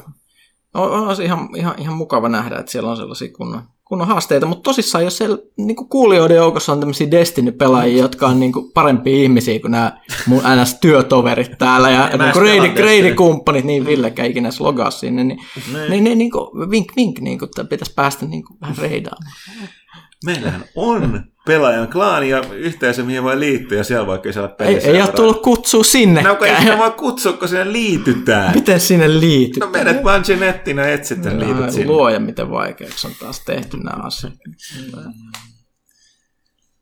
on, 0.75 0.91
on 0.91 1.17
se 1.17 1.25
ihan, 1.25 1.49
ihan, 1.57 1.75
ihan 1.79 1.97
mukava 1.97 2.29
nähdä, 2.29 2.59
että 2.59 2.73
siellä 2.73 2.91
on 2.91 2.97
sellaisia 2.97 3.33
kunnon, 3.37 3.63
kunnon 3.89 4.09
haasteita, 4.09 4.47
mutta 4.47 4.63
tosissaan, 4.63 5.05
jos 5.05 5.19
siellä 5.19 5.39
niin 5.57 5.77
kuulijoiden 5.77 6.37
joukossa 6.37 6.73
on 6.73 6.81
tämmöisiä 6.81 7.11
Destiny-pelaajia, 7.11 8.03
jotka 8.03 8.27
on 8.27 8.41
niin 8.41 8.53
kuin 8.53 8.73
parempia 8.73 9.17
ihmisiä 9.23 9.61
kuin 9.61 9.71
nämä 9.71 10.01
mun 10.27 10.43
NS-työtoverit 10.63 11.59
täällä 11.59 11.91
ja 11.91 11.99
Mä 12.03 12.09
niin 12.11 12.21
en 12.23 12.33
kuin 12.33 12.43
reidi, 12.43 12.57
pelaa 12.61 12.67
Destiny. 12.75 12.87
reidikumppanit, 12.87 13.65
niin 13.65 13.87
Villekään 13.87 14.31
ikinä 14.31 14.49
edes 14.49 14.61
logaa 14.61 14.91
sinne, 14.91 15.25
niin, 15.25 15.41
Niin. 15.73 15.91
niin, 15.91 16.05
niin, 16.05 16.19
niin 16.19 16.31
kuin, 16.31 16.71
vink, 16.71 16.93
vink, 16.97 17.21
niin 17.21 17.39
kuin, 17.39 17.47
että 17.47 17.65
pitäisi 17.65 17.93
päästä 17.95 18.27
niin 18.27 18.45
kuin, 18.45 18.61
vähän 18.61 18.77
reidaamaan. 18.79 19.33
Meillähän 20.25 20.65
on 20.75 21.25
pelaajan 21.47 21.89
klaani 21.89 22.29
ja 22.29 22.43
yhteisö, 22.53 23.03
mihin 23.03 23.23
voi 23.23 23.41
liittyä, 23.41 23.79
ja 23.79 23.85
siellä 23.85 24.19
kysellä 24.19 24.49
Ei, 24.49 24.55
pelissä. 24.57 24.89
ei 24.89 25.03
ole 25.03 25.13
tullut 25.13 25.43
kutsua 25.43 25.83
No 26.23 26.35
kun 26.35 26.47
ei 26.47 26.61
sitä 26.61 26.79
voi 26.79 26.91
kutsua, 26.91 27.33
kun 27.33 27.49
sinne 27.49 27.73
liitytään. 27.73 28.55
Miten 28.55 28.81
sinne 28.81 29.21
liityt? 29.21 29.61
No 29.61 29.71
menet 29.71 30.03
Bungie 30.03 30.37
nettiin 30.37 30.77
ja 30.77 30.89
etsit 30.89 31.25
ja 31.25 31.39
liityt 31.39 31.71
sinne. 31.71 31.87
Luoja, 31.87 32.21
miten 32.21 32.51
vaikeaksi 32.51 33.07
on 33.07 33.13
taas 33.21 33.41
tehty 33.41 33.77
nämä 33.77 34.03
asiat. 34.03 34.33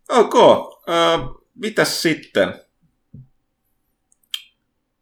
Ok, 0.08 0.34
uh, 0.34 1.44
mitäs 1.54 2.02
sitten? 2.02 2.54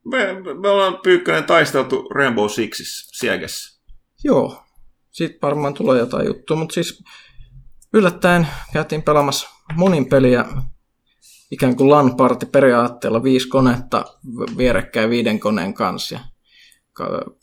Me, 0.05 0.33
me 0.61 0.69
ollaan 0.69 0.99
Pyykkönen 1.03 1.45
taisteltu 1.45 2.09
Rainbow 2.15 2.49
Sixissä, 2.49 3.11
Siegessä. 3.19 3.81
Joo, 4.25 4.65
sitten 5.11 5.39
varmaan 5.43 5.75
tulee 5.75 5.99
jotain 5.99 6.27
juttua, 6.27 6.57
mutta 6.57 6.75
siis 6.75 7.05
yllättäen 7.93 8.49
käytiin 8.73 9.03
pelaamassa 9.03 9.49
monin 9.77 10.09
peliä 10.09 10.45
ikään 11.51 11.77
kuin 11.77 11.91
LAN-party 11.91 12.47
periaatteella 12.47 13.23
viisi 13.23 13.49
konetta 13.49 14.05
vierekkäin 14.57 15.11
viiden 15.11 15.41
koneen 15.41 15.75
kanssa. 15.75 16.15
Ja 16.15 16.21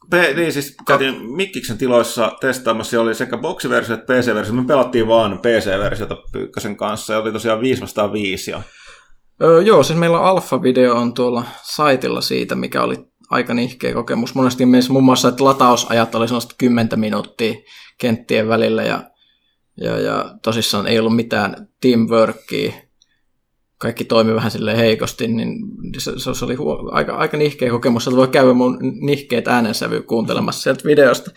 P- 0.09 0.35
niin 0.35 0.53
siis 0.53 0.75
käytiin 0.87 1.35
Mikkiksen 1.35 1.77
tiloissa 1.77 2.31
testaamassa, 2.41 3.01
oli 3.01 3.15
sekä 3.15 3.37
boksiversio 3.37 3.95
että 3.95 4.13
PC-versio. 4.13 4.53
Me 4.53 4.65
pelattiin 4.65 5.07
vaan 5.07 5.39
PC-versiota 5.39 6.17
Pyykkösen 6.31 6.77
kanssa 6.77 7.13
ja 7.13 7.19
oli 7.19 7.31
tosiaan 7.31 7.61
5 7.61 7.81
vastaan 7.81 8.13
5. 8.13 8.51
Ja... 8.51 8.61
Öö, 9.43 9.61
joo, 9.61 9.83
siis 9.83 9.99
meillä 9.99 10.19
alfa-video 10.19 10.95
on 10.95 11.13
tuolla 11.13 11.43
saitilla 11.63 12.21
siitä, 12.21 12.55
mikä 12.55 12.83
oli 12.83 12.97
aika 13.29 13.53
nihkeä 13.53 13.93
kokemus. 13.93 14.35
Monesti 14.35 14.65
meissä 14.65 14.93
muun 14.93 15.05
muassa, 15.05 15.29
että 15.29 15.43
latausajat 15.43 16.15
oli 16.15 16.27
sellaista 16.27 16.55
10 16.57 16.99
minuuttia 16.99 17.53
kenttien 17.97 18.47
välillä 18.47 18.83
ja, 18.83 19.03
ja, 19.81 19.99
ja 19.99 20.35
tosissaan 20.41 20.87
ei 20.87 20.99
ollut 20.99 21.15
mitään 21.15 21.67
teamworkia. 21.81 22.73
Kaikki 23.77 24.05
toimi 24.05 24.35
vähän 24.35 24.51
sille 24.51 24.77
heikosti, 24.77 25.27
niin 25.27 25.57
se, 25.97 26.11
se 26.33 26.45
oli 26.45 26.55
huo, 26.55 26.89
aika, 26.91 27.15
aika 27.15 27.37
nihkeä 27.37 27.69
kokemus, 27.69 28.07
että 28.07 28.17
voi 28.17 28.27
käydä 28.27 28.53
mun 28.53 28.77
nihkeet 29.01 29.47
äänensävyä 29.47 30.01
kuuntelemassa 30.01 30.61
sieltä 30.61 30.83
videosta. 30.83 31.31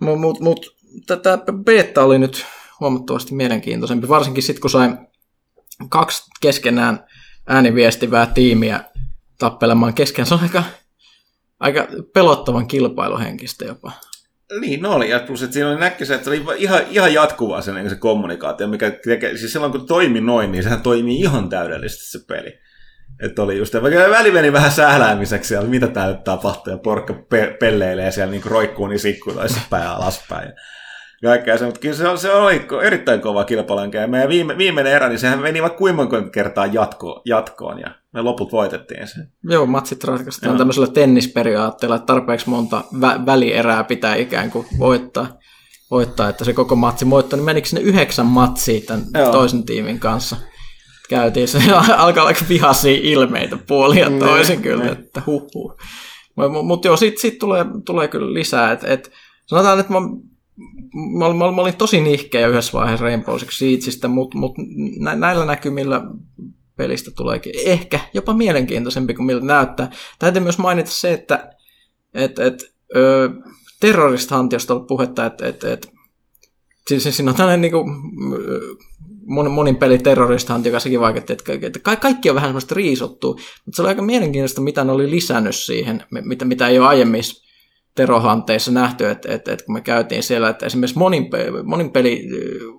Mutta 0.00 0.20
mut, 0.20 0.40
mut, 0.40 0.76
tätä 1.06 1.38
beta 1.64 2.04
oli 2.04 2.18
nyt 2.18 2.46
huomattavasti 2.80 3.34
mielenkiintoisempi, 3.34 4.08
varsinkin 4.08 4.42
sitten 4.42 4.60
kun 4.60 4.70
sain 4.70 4.98
kaksi 5.88 6.22
keskenään 6.40 7.06
ääniviestivää 7.46 8.26
tiimiä 8.26 8.84
tappelemaan 9.38 9.94
kesken. 9.94 10.26
Se 10.26 10.34
on 10.34 10.40
aika, 10.40 10.64
aika 11.60 11.86
pelottavan 12.12 12.66
kilpailuhenkistä 12.66 13.64
jopa. 13.64 13.92
Niin, 14.60 14.82
no 14.82 14.92
oli. 14.92 15.10
Ja 15.10 15.20
plus, 15.20 15.42
että 15.42 15.54
siinä 15.54 15.68
oli 15.68 15.80
näkki 15.80 16.06
se, 16.06 16.14
että 16.14 16.24
se 16.24 16.30
oli 16.30 16.44
ihan, 16.56 16.80
ihan 16.90 17.14
jatkuvaa 17.14 17.62
se, 17.62 17.72
niin 17.72 17.90
se 17.90 17.96
kommunikaatio, 17.96 18.68
mikä 18.68 18.92
siis 19.36 19.52
silloin 19.52 19.72
kun 19.72 19.86
toimi 19.86 20.20
noin, 20.20 20.52
niin 20.52 20.62
sehän 20.62 20.82
toimii 20.82 21.20
ihan 21.20 21.48
täydellisesti 21.48 22.18
se 22.18 22.18
peli. 22.28 22.58
Että 23.22 23.42
oli 23.42 23.58
just, 23.58 23.74
vaikka 23.74 24.10
väli 24.10 24.30
meni 24.30 24.52
vähän 24.52 24.70
sähläämiseksi, 24.70 25.54
ja 25.54 25.62
mitä 25.62 25.86
täällä 25.86 26.14
tapahtuu, 26.24 26.72
ja 26.72 26.78
porkka 26.78 27.14
pe- 27.30 27.56
pelleilee 27.60 28.10
siellä 28.10 28.30
niin 28.30 28.44
roikkuu 28.44 28.86
niin 28.86 28.98
sikkuloissa 28.98 29.60
pää 29.70 29.94
alaspäin 29.94 30.52
kaikkea 31.28 31.58
se, 31.58 31.64
mutta 31.64 31.80
kyllä 31.80 31.94
se, 31.94 32.04
se 32.16 32.32
oli 32.32 32.66
erittäin 32.82 33.20
kova 33.20 33.44
kilpailuenkä. 33.44 34.00
Ja 34.00 34.06
meidän 34.06 34.28
viime, 34.28 34.58
viimeinen 34.58 34.92
erä, 34.92 35.08
niin 35.08 35.18
sehän 35.18 35.38
meni 35.38 35.62
vaikka 35.62 35.78
kuinka 35.78 36.22
kertaa 36.32 36.66
jatko, 36.66 37.22
jatkoon, 37.24 37.78
ja 37.78 37.90
me 38.12 38.22
loput 38.22 38.52
voitettiin 38.52 39.08
sen. 39.08 39.28
Joo, 39.44 39.66
matsit 39.66 40.04
ratkaistaan 40.04 40.58
tämmöisellä 40.58 40.88
tennisperiaatteella, 40.88 41.96
että 41.96 42.06
tarpeeksi 42.06 42.48
monta 42.48 42.84
vä- 42.94 43.26
välierää 43.26 43.84
pitää 43.84 44.14
ikään 44.14 44.50
kuin 44.50 44.66
voittaa, 44.78 45.26
voittaa, 45.90 46.28
että 46.28 46.44
se 46.44 46.52
koko 46.52 46.76
matsi 46.76 47.10
voittaa, 47.10 47.36
niin 47.36 47.44
menikö 47.44 47.68
sinne 47.68 47.82
yhdeksän 47.82 48.26
matsia 48.26 48.80
tämän 48.86 49.04
Joo. 49.14 49.32
toisen 49.32 49.66
tiimin 49.66 49.98
kanssa? 49.98 50.36
Käytiin, 51.08 51.48
se 51.48 51.58
alkaa 51.96 52.24
olla 52.24 52.36
vihaisia 52.48 52.98
ilmeitä 53.02 53.58
puolia 53.68 54.10
toisin 54.18 54.56
ne, 54.56 54.62
kyllä, 54.62 54.84
ne. 54.84 54.90
että 54.90 55.22
huh 55.26 55.46
huh. 55.54 55.76
Mutta 56.36 56.62
mut 56.62 56.84
joo, 56.84 56.96
sitten 56.96 57.20
sit 57.20 57.38
tulee, 57.38 57.64
tulee 57.86 58.08
kyllä 58.08 58.34
lisää, 58.34 58.72
että 58.72 58.86
et, 58.88 59.10
sanotaan, 59.46 59.80
että 59.80 59.92
mä 59.92 59.98
mä, 61.18 61.28
mä, 61.28 61.52
mä 61.52 61.62
olin 61.62 61.76
tosi 61.76 62.00
nihkeä 62.00 62.48
yhdessä 62.48 62.72
vaiheessa 62.72 63.04
Rainbow 63.04 63.38
Six 63.38 63.58
Siegeistä, 63.58 64.08
mutta 64.08 64.38
mut 64.38 64.54
näillä 65.18 65.44
näkymillä 65.44 66.02
pelistä 66.76 67.10
tuleekin 67.16 67.52
ehkä 67.64 68.00
jopa 68.14 68.34
mielenkiintoisempi 68.34 69.14
kuin 69.14 69.26
miltä 69.26 69.46
näyttää. 69.46 69.90
Täytyy 70.18 70.42
myös 70.42 70.58
mainita 70.58 70.90
se, 70.90 71.12
että 71.12 71.50
et, 72.14 72.38
et, 72.38 72.74
ö, 72.96 73.30
terrorist 73.80 74.32
on 74.32 74.48
puhetta, 74.88 75.26
että 75.26 75.46
et, 75.46 75.64
et, 75.64 75.92
siis, 76.88 77.16
siinä 77.16 77.30
on 77.30 77.36
tällainen 77.36 77.60
niin 77.60 77.72
kuin, 77.72 77.86
mon, 79.26 79.50
monin 79.50 79.76
peli 79.76 79.98
terrorist 79.98 80.48
joka 80.64 80.80
sekin 80.80 81.00
vaikutti, 81.00 81.32
että, 81.32 81.52
että 81.62 81.96
kaikki 82.00 82.30
on 82.30 82.34
vähän 82.34 82.48
semmoista 82.48 82.74
riisottua, 82.74 83.34
mutta 83.34 83.76
se 83.76 83.82
oli 83.82 83.88
aika 83.88 84.02
mielenkiintoista, 84.02 84.60
mitä 84.60 84.84
ne 84.84 84.92
oli 84.92 85.10
lisännyt 85.10 85.56
siihen, 85.56 86.04
mitä, 86.24 86.44
mitä 86.44 86.68
ei 86.68 86.78
ole 86.78 86.86
aiemmin 86.86 87.22
terohanteissa 87.94 88.70
nähty, 88.70 89.06
että, 89.06 89.34
että, 89.34 89.52
että 89.52 89.64
kun 89.64 89.74
me 89.74 89.80
käytiin 89.80 90.22
siellä, 90.22 90.48
että 90.48 90.66
esimerkiksi 90.66 90.98
monin, 90.98 91.30
monin 91.64 91.90
peli 91.90 92.28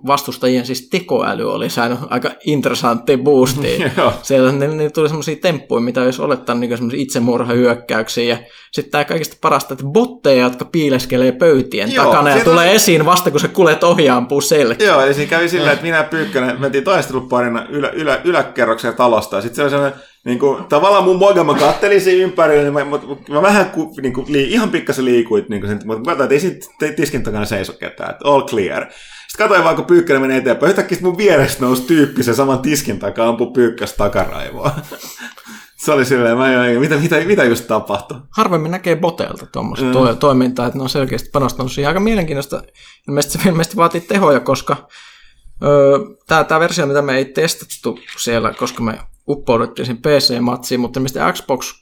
vastustajien 0.06 0.66
siis 0.66 0.88
tekoäly 0.88 1.52
oli 1.52 1.70
saanut 1.70 1.98
aika 2.10 2.30
interessantti 2.46 3.16
boosti. 3.16 3.78
siellä 4.22 4.52
ne, 4.52 4.66
ne 4.66 4.90
tuli 4.90 5.08
semmoisia 5.08 5.36
temppuja, 5.42 5.80
mitä 5.80 6.02
olisi 6.02 6.22
olettanut 6.22 6.60
niin 6.60 6.76
semmoisia 6.76 7.00
itsemurhahyökkäyksiä. 7.00 8.24
Ja 8.24 8.38
sitten 8.72 8.92
tämä 8.92 9.04
kaikista 9.04 9.36
parasta, 9.40 9.74
että 9.74 9.86
botteja, 9.86 10.42
jotka 10.42 10.64
piileskelee 10.64 11.32
pöytien 11.32 11.92
Joo, 11.92 12.04
takana 12.04 12.30
ja 12.30 12.44
tulee 12.44 12.68
on... 12.68 12.74
esiin 12.74 13.06
vasta, 13.06 13.30
kun 13.30 13.40
se 13.40 13.48
kuulet 13.48 13.84
ohjaampuu 13.84 14.40
selkeä. 14.40 14.88
Joo, 14.88 15.00
eli 15.00 15.14
siinä 15.14 15.30
kävi 15.30 15.48
silleen, 15.48 15.72
että 15.74 15.84
minä 15.84 16.02
Pyykkönen 16.02 16.60
mentiin 16.60 16.84
taisteluparina 16.84 17.66
ylä, 17.68 17.88
ylä, 17.88 18.20
yläkerroksen 18.24 18.94
talosta, 18.94 19.36
ja 19.36 19.42
sitten 19.42 19.56
se 19.56 19.62
oli 19.62 19.70
sellainen 19.70 20.00
niin 20.24 20.38
kuin, 20.38 20.64
tavallaan 20.64 21.04
mun 21.04 21.18
moga, 21.18 21.44
mä 21.44 21.54
kattelin 21.54 22.00
siinä 22.00 22.24
ympärillä, 22.24 22.62
niin 22.62 22.72
mä, 22.72 22.84
mä, 22.84 22.98
mä 23.28 23.42
vähän 23.42 23.70
ku, 23.70 23.94
niin 24.02 24.12
kuin, 24.12 24.32
li, 24.32 24.42
ihan 24.42 24.70
pikkasen 24.70 25.04
liikuit, 25.04 25.48
niin 25.48 25.60
kuin, 25.60 25.80
mutta 25.84 26.16
mä 26.16 26.26
ei 26.30 26.40
siinä 26.40 26.58
tiskin 26.96 27.22
takana 27.22 27.44
seiso 27.44 27.72
ketään, 27.72 28.10
että 28.10 28.28
all 28.28 28.46
clear. 28.46 28.86
Sitten 29.28 29.48
katsoin 29.48 29.64
vaan, 29.64 29.76
kun 29.76 29.84
pyykkäinen 29.84 30.22
menee 30.22 30.36
eteenpäin, 30.36 30.70
yhtäkkiä 30.70 30.98
mun 31.02 31.18
vierestä 31.18 31.64
nousi 31.64 31.82
tyyppi 31.82 32.22
se 32.22 32.34
saman 32.34 32.58
tiskin 32.58 32.98
takaa, 32.98 33.28
ampui 33.28 33.50
pyykkäs 33.54 33.92
takaraivoa. 33.92 34.70
se 35.84 35.92
oli 35.92 36.04
silleen, 36.04 36.38
mä 36.38 36.66
en, 36.66 36.80
mitä, 36.80 36.96
mitä, 36.96 37.16
mitä 37.16 37.44
just 37.44 37.66
tapahtui? 37.66 38.20
Harvemmin 38.30 38.70
näkee 38.70 38.96
botelta 38.96 39.46
tuommoista 39.46 39.86
mm. 39.86 39.92
to- 39.92 40.14
toimintaa, 40.14 40.66
että 40.66 40.78
ne 40.78 40.82
on 40.82 40.88
selkeästi 40.88 41.28
panostanut 41.32 41.72
siihen. 41.72 41.88
Aika 41.88 42.00
mielenkiintoista. 42.00 42.62
Ilmeisesti 43.08 43.38
se 43.38 43.48
ilmeisesti 43.48 43.76
vaatii 43.76 44.00
tehoja, 44.00 44.40
koska 44.40 44.88
öö, 45.64 45.98
tämä 46.48 46.60
versio, 46.60 46.86
mitä 46.86 47.02
me 47.02 47.16
ei 47.16 47.24
testattu 47.24 47.98
siellä, 48.18 48.52
koska 48.52 48.82
me 48.82 48.98
uppouduttiin 49.28 49.86
siihen 49.86 50.02
PC-matsiin, 50.02 50.80
mutta 50.80 51.00
mistä 51.00 51.32
Xbox 51.32 51.72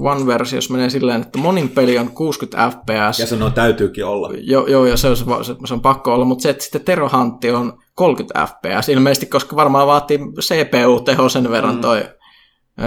One-versiossa 0.00 0.72
menee 0.72 0.90
silleen, 0.90 1.22
että 1.22 1.38
monin 1.38 1.68
peli 1.68 1.98
on 1.98 2.10
60 2.10 2.70
fps. 2.70 3.18
Ja 3.18 3.26
se 3.26 3.44
on 3.44 3.52
täytyykin 3.52 4.04
olla. 4.04 4.30
Joo, 4.40 4.66
joo 4.66 4.86
ja 4.86 4.96
se 4.96 5.08
on, 5.08 5.16
se, 5.16 5.74
on 5.74 5.80
pakko 5.80 6.14
olla, 6.14 6.24
mutta 6.24 6.42
se, 6.42 6.50
että 6.50 6.64
sitten 6.64 6.80
Tero 6.80 7.10
Huntti 7.18 7.50
on 7.50 7.78
30 7.94 8.46
fps 8.46 8.88
ilmeisesti, 8.88 9.26
koska 9.26 9.56
varmaan 9.56 9.86
vaatii 9.86 10.18
CPU-teho 10.18 11.28
sen 11.28 11.50
verran 11.50 11.74
mm. 11.74 11.80
toi 11.80 12.04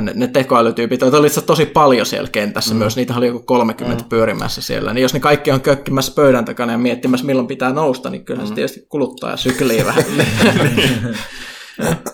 ne, 0.02 0.12
ne 0.16 0.28
tekoälytyypit, 0.28 1.04
oli 1.04 1.28
itse 1.28 1.42
tosi 1.42 1.66
paljon 1.66 2.06
siellä 2.06 2.30
kentässä 2.32 2.74
mm. 2.74 2.78
myös, 2.78 2.96
niitä 2.96 3.16
oli 3.16 3.28
joku 3.28 3.44
30 3.46 4.04
mm. 4.04 4.10
pyörimässä 4.10 4.62
siellä, 4.62 4.94
niin 4.94 5.02
jos 5.02 5.14
ne 5.14 5.20
kaikki 5.20 5.52
on 5.52 5.62
kökkimässä 5.62 6.14
pöydän 6.16 6.46
takana 6.46 6.72
ja 6.72 6.78
miettimässä 6.78 7.26
milloin 7.26 7.48
pitää 7.48 7.74
nousta, 7.74 8.10
niin 8.10 8.26
kyllähän 8.26 8.48
mm. 8.48 8.50
se 8.50 8.56
tietysti 8.56 8.86
kuluttaa 8.90 9.32
ja 9.32 9.38
syklii 9.38 9.86
vähän. 9.86 10.04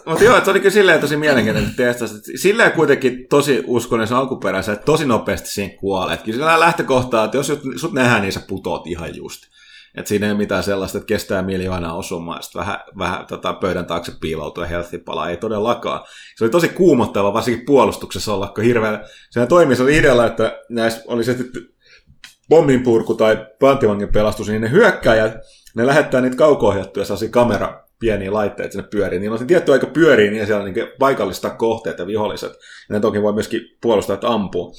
Mutta 0.05 0.23
joo, 0.23 0.45
se 0.45 0.51
oli 0.51 0.59
kyllä 0.59 0.73
silleen 0.73 1.01
tosi 1.01 1.17
mielenkiintoinen 1.17 1.75
testas. 1.75 2.21
Silleen 2.35 2.71
kuitenkin 2.71 3.27
tosi 3.29 3.63
uskonen 3.67 4.07
se 4.07 4.15
alkuperäisen, 4.15 4.73
että 4.73 4.85
tosi 4.85 5.05
nopeasti 5.05 5.49
siinä 5.49 5.73
kuolee. 5.79 6.17
Kyllä 6.17 6.37
sillä 6.37 6.59
lähtökohtaa, 6.59 7.25
että 7.25 7.37
jos 7.37 7.53
sut 7.75 7.93
nähdään, 7.93 8.21
niin 8.21 8.33
sä 8.33 8.41
putoat 8.47 8.87
ihan 8.87 9.15
just. 9.15 9.43
Että 9.95 10.09
siinä 10.09 10.27
ei 10.27 10.33
mitään 10.33 10.63
sellaista, 10.63 10.97
että 10.97 11.07
kestää 11.07 11.41
miljoonaa 11.41 11.93
osumaan, 11.93 12.43
sitten 12.43 12.59
vähän, 12.59 12.79
vähän 12.97 13.25
tota, 13.25 13.53
pöydän 13.53 13.85
taakse 13.85 14.11
piiloutua 14.21 14.65
healthy 14.65 14.97
palaa. 14.97 15.29
Ei 15.29 15.37
todellakaan. 15.37 16.01
Se 16.35 16.43
oli 16.43 16.51
tosi 16.51 16.69
kuumottava, 16.69 17.33
varsinkin 17.33 17.65
puolustuksessa 17.65 18.33
olla, 18.33 18.47
kun 18.47 18.63
hirveän... 18.63 19.05
Sehän 19.29 19.47
toimi 19.47 19.75
se 19.75 19.97
idealla, 19.97 20.25
että 20.25 20.59
näissä 20.69 21.03
oli 21.07 21.23
se 21.23 21.37
pomminpurku 22.49 23.13
tai 23.13 23.45
pantivangin 23.59 24.11
pelastus, 24.11 24.47
niin 24.47 24.61
ne 24.61 24.71
hyökkäjät, 24.71 25.33
ne 25.75 25.85
lähettää 25.85 26.21
niitä 26.21 26.37
kauko-ohjattuja 26.37 27.05
kamera 27.31 27.86
pieniä 27.99 28.33
laitteita 28.33 28.71
sinne 28.71 28.87
pyöriin. 28.91 29.21
Niin 29.21 29.31
on 29.31 29.39
se 29.39 29.45
tietty 29.45 29.71
aika 29.71 29.87
pyörii, 29.87 30.31
niin 30.31 30.45
siellä 30.45 30.63
on 30.63 30.73
niin 30.73 30.87
paikallista 30.99 31.49
kohteet 31.49 31.99
ja 31.99 32.07
viholliset. 32.07 32.51
Ja 32.89 32.93
ne 32.93 32.99
toki 32.99 33.21
voi 33.21 33.33
myöskin 33.33 33.61
puolustajat 33.81 34.23
ampua. 34.23 34.71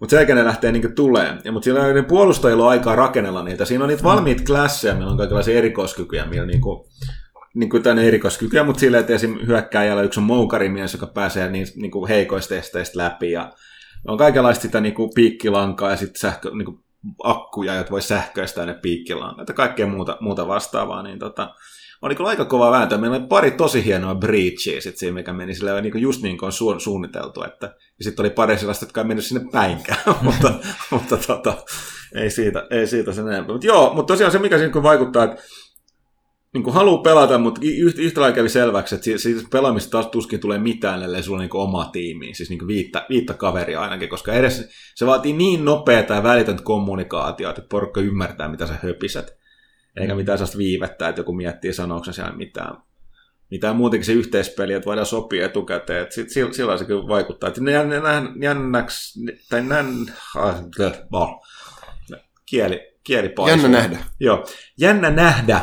Mutta 0.00 0.10
sen 0.10 0.16
jälkeen 0.16 0.38
ne 0.38 0.44
lähtee 0.44 0.72
niin 0.72 0.94
tulee. 0.94 1.36
Ja, 1.44 1.52
mutta 1.52 1.64
sillä 1.64 1.80
on 1.80 2.04
puolustajilla 2.04 2.64
on 2.64 2.70
aikaa 2.70 2.96
rakennella 2.96 3.42
niitä. 3.42 3.64
Siinä 3.64 3.84
on 3.84 3.88
niitä 3.88 4.02
mm. 4.02 4.08
valmiita 4.08 4.42
klasseja, 4.46 4.94
meillä 4.94 5.10
on 5.10 5.18
kaikenlaisia 5.18 5.58
erikoiskykyjä, 5.58 6.26
millä 6.26 6.46
niin 6.46 6.60
kuin, 6.60 6.88
niin 7.54 7.70
kuin 7.70 7.82
tänne 7.82 8.08
erikoiskykyjä, 8.08 8.64
mutta 8.64 8.80
silleen, 8.80 9.00
että 9.00 9.14
esim. 9.14 9.38
hyökkääjällä 9.46 10.02
yksi 10.02 10.20
on 10.20 10.24
moukarimies, 10.24 10.92
joka 10.92 11.06
pääsee 11.06 11.50
niin, 11.50 11.66
niin 11.76 11.90
kuin 11.90 12.08
heikoista 12.08 12.54
esteistä 12.54 12.98
läpi. 12.98 13.32
Ja 13.32 13.52
on 14.08 14.18
kaikenlaista 14.18 14.62
sitä 14.62 14.80
niin 14.80 14.94
kuin 14.94 15.10
piikkilankaa 15.14 15.90
ja 15.90 15.96
sitten 15.96 16.20
sähkö, 16.20 16.50
niin 16.50 16.64
kuin 16.64 16.78
akkuja, 17.22 17.74
joita 17.74 17.90
voi 17.90 18.02
sähköistää 18.02 18.66
ne 18.66 18.74
piikkilankat 18.74 19.48
ja 19.48 19.54
kaikkea 19.54 19.86
muuta, 19.86 20.16
muuta 20.20 20.48
vastaavaa. 20.48 21.02
Niin 21.02 21.18
tota, 21.18 21.54
oli 22.02 22.14
kyllä 22.14 22.30
aika 22.30 22.44
kova 22.44 22.70
vääntö. 22.70 22.98
Meillä 22.98 23.16
oli 23.16 23.26
pari 23.26 23.50
tosi 23.50 23.84
hienoa 23.84 24.14
breachia 24.14 24.80
sit 24.80 24.96
siinä, 24.96 25.14
mikä 25.14 25.32
meni 25.32 25.54
sille 25.54 25.80
niin 25.80 26.00
just 26.00 26.22
niin 26.22 26.38
kuin 26.38 26.46
on 26.46 26.76
su- 26.76 26.80
suunniteltu. 26.80 27.42
Että, 27.42 27.66
ja 27.98 28.04
sitten 28.04 28.22
oli 28.22 28.30
pari 28.30 28.58
sellaista, 28.58 28.84
jotka 28.84 29.00
ei 29.00 29.06
mennyt 29.06 29.24
sinne 29.24 29.48
päinkään, 29.52 29.98
mutta, 30.22 30.52
mutta 30.90 31.16
tota, 31.16 31.54
ei, 32.14 32.30
siitä, 32.30 32.66
ei 32.70 32.86
siitä 32.86 33.12
sen 33.12 33.28
enempää. 33.28 33.54
Mutta 33.54 33.66
joo, 33.66 33.94
mutta 33.94 34.12
tosiaan 34.12 34.32
se, 34.32 34.38
mikä 34.38 34.58
siinä 34.58 34.82
vaikuttaa, 34.82 35.24
että 35.24 35.42
niin 36.54 36.64
kuin 36.64 36.74
haluaa 36.74 37.02
pelata, 37.02 37.38
mutta 37.38 37.60
yhtä, 37.64 38.02
yhtä 38.02 38.20
lailla 38.20 38.34
kävi 38.34 38.48
selväksi, 38.48 38.94
että 38.94 39.04
siitä, 39.16 39.42
pelaamista 39.50 39.90
taas 39.90 40.06
tuskin 40.06 40.40
tulee 40.40 40.58
mitään, 40.58 41.02
ellei 41.02 41.22
sulla 41.22 41.38
niin 41.38 41.50
oma 41.52 41.84
tiimi, 41.84 42.34
siis 42.34 42.50
niin 42.50 42.66
viittä, 42.66 43.06
viittä 43.08 43.34
kaveria 43.34 43.80
ainakin, 43.80 44.08
koska 44.08 44.32
edes 44.32 44.68
se 44.94 45.06
vaatii 45.06 45.32
niin 45.32 45.64
nopeaa 45.64 46.04
ja 46.08 46.22
välitöntä 46.22 46.62
kommunikaatiota, 46.62 47.60
että 47.60 47.68
porukka 47.70 48.00
ymmärtää, 48.00 48.48
mitä 48.48 48.66
sä 48.66 48.76
höpiset, 48.82 49.36
eikä 49.96 50.14
mitään 50.14 50.38
sellaista 50.38 50.58
viivettä, 50.58 51.08
että 51.08 51.20
joku 51.20 51.32
miettii 51.32 51.72
sanooko 51.72 52.12
siellä 52.12 52.32
mitään 52.32 52.76
mitään 53.50 53.76
muutenkin 53.76 54.06
se 54.06 54.12
yhteispeli, 54.12 54.72
että 54.72 54.86
voidaan 54.86 55.06
sopia 55.06 55.46
etukäteen. 55.46 56.02
Että 56.02 56.14
sit, 56.14 56.30
sillä 56.52 56.76
se 56.76 56.84
kyllä 56.84 57.08
vaikuttaa. 57.08 57.48
Että 57.48 57.60
jännäksi, 58.40 59.20
tai 59.48 59.62
nän, 59.62 59.86
ah, 60.36 60.54
kieli, 62.46 62.96
kieli 63.04 63.34
Jännä 63.48 63.68
nähdä. 63.68 63.98
Joo, 64.20 64.46
jännä 64.78 65.10
nähdä 65.10 65.60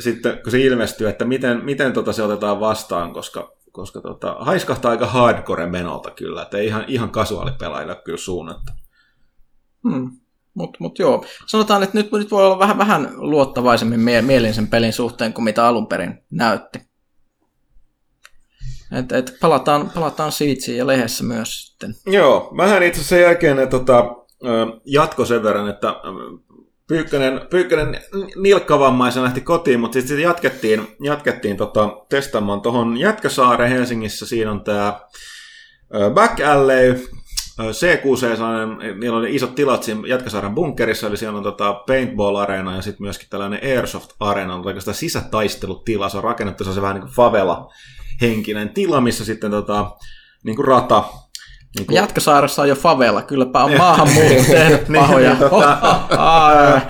sitten, 0.00 0.38
kun 0.42 0.50
se 0.50 0.60
ilmestyy, 0.60 1.08
että 1.08 1.24
miten, 1.24 1.64
miten 1.64 1.92
tota 1.92 2.12
se 2.12 2.22
otetaan 2.22 2.60
vastaan, 2.60 3.12
koska, 3.12 3.56
koska 3.72 4.00
tota, 4.00 4.36
haiskahtaa 4.40 4.90
aika 4.90 5.06
hardcore 5.06 5.66
menolta 5.66 6.10
kyllä, 6.10 6.42
että 6.42 6.58
ei 6.58 6.66
ihan, 6.66 6.84
ihan 6.88 7.10
kasuaalipelaajille 7.10 7.94
kyllä 8.04 8.18
suunnattu. 8.18 8.72
Hmm. 9.90 10.10
Mutta 10.54 10.76
mut 10.80 10.98
joo, 10.98 11.24
sanotaan, 11.46 11.82
että 11.82 11.98
nyt, 11.98 12.12
nyt 12.12 12.30
voi 12.30 12.46
olla 12.46 12.58
vähän, 12.58 12.78
vähän 12.78 13.08
luottavaisemmin 13.14 14.00
mie- 14.00 14.22
mielin 14.22 14.54
sen 14.54 14.66
pelin 14.66 14.92
suhteen 14.92 15.32
kuin 15.32 15.44
mitä 15.44 15.66
alun 15.66 15.86
perin 15.86 16.24
näytti. 16.30 16.80
Et, 18.98 19.12
et 19.12 19.36
palataan, 19.40 19.90
palataan 19.94 20.32
Siitsiin 20.32 20.78
ja 20.78 20.86
lehdessä 20.86 21.24
myös 21.24 21.66
sitten. 21.66 21.94
Joo, 22.06 22.54
vähän 22.56 22.82
itse 22.82 23.04
sen 23.04 23.22
jälkeen 23.22 23.56
ne, 23.56 23.66
tota, 23.66 24.04
jatko 24.84 25.24
sen 25.24 25.42
verran, 25.42 25.68
että 25.68 25.94
Pyykkönen, 26.86 27.40
Pyykkönen 27.50 28.00
nilkkavammaisen 28.36 29.22
lähti 29.22 29.40
kotiin, 29.40 29.80
mutta 29.80 29.92
sitten 29.92 30.16
sit 30.16 30.24
jatkettiin, 30.24 30.96
jatkettiin 31.00 31.56
tota, 31.56 31.88
testaamaan 32.08 32.60
tuohon 32.60 32.96
Jätkäsaaren 32.96 33.70
Helsingissä. 33.70 34.26
Siinä 34.26 34.50
on 34.50 34.64
tämä 34.64 35.00
Back 36.14 36.40
Alley, 36.40 37.08
C6, 37.60 38.94
niillä 39.00 39.18
oli 39.18 39.34
isot 39.34 39.54
tilat 39.54 39.82
siinä 39.82 40.08
Jätkäsaaren 40.08 40.54
bunkerissa, 40.54 41.06
eli 41.06 41.16
siellä 41.16 41.36
on 41.36 41.42
tota 41.42 41.72
paintball-areena 41.72 42.76
ja 42.76 42.82
sitten 42.82 43.02
myöskin 43.02 43.28
tällainen 43.30 43.60
airsoft-areena, 43.62 44.54
on 44.54 44.66
oikeastaan 44.66 44.94
sisätaistelutila, 44.94 46.08
se 46.08 46.16
on 46.16 46.24
rakennettu 46.24 46.64
se 46.64 46.82
vähän 46.82 46.94
niin 46.96 47.02
kuin 47.02 47.14
favela-henkinen 47.14 48.68
tila, 48.68 49.00
missä 49.00 49.24
sitten 49.24 49.50
tota, 49.50 49.90
niin 50.44 50.56
kuin 50.56 50.68
rata, 50.68 51.04
niin 51.78 51.86
kuin... 51.86 51.96
Jatkasaaressa 51.96 52.62
on 52.62 52.68
jo 52.68 52.74
favela, 52.74 53.22
kylläpä 53.22 53.64
on 53.64 53.76
maahanmuutto 53.76 54.42
tehnyt 54.52 54.88
niin, 54.88 55.00
pahoja. 55.02 55.28
niin, 55.30 55.38
tota, 55.38 55.78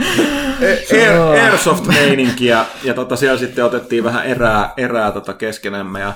Air, 0.93 1.19
Airsoft-meininkiä, 1.43 2.65
ja 2.85 2.95
tota, 2.95 3.17
siellä 3.17 3.39
sitten 3.39 3.65
otettiin 3.65 4.05
vähän 4.05 4.27
erää, 4.27 4.73
erää 4.77 5.13
tota 5.13 5.33
keskenämme, 5.33 6.01
ja 6.01 6.13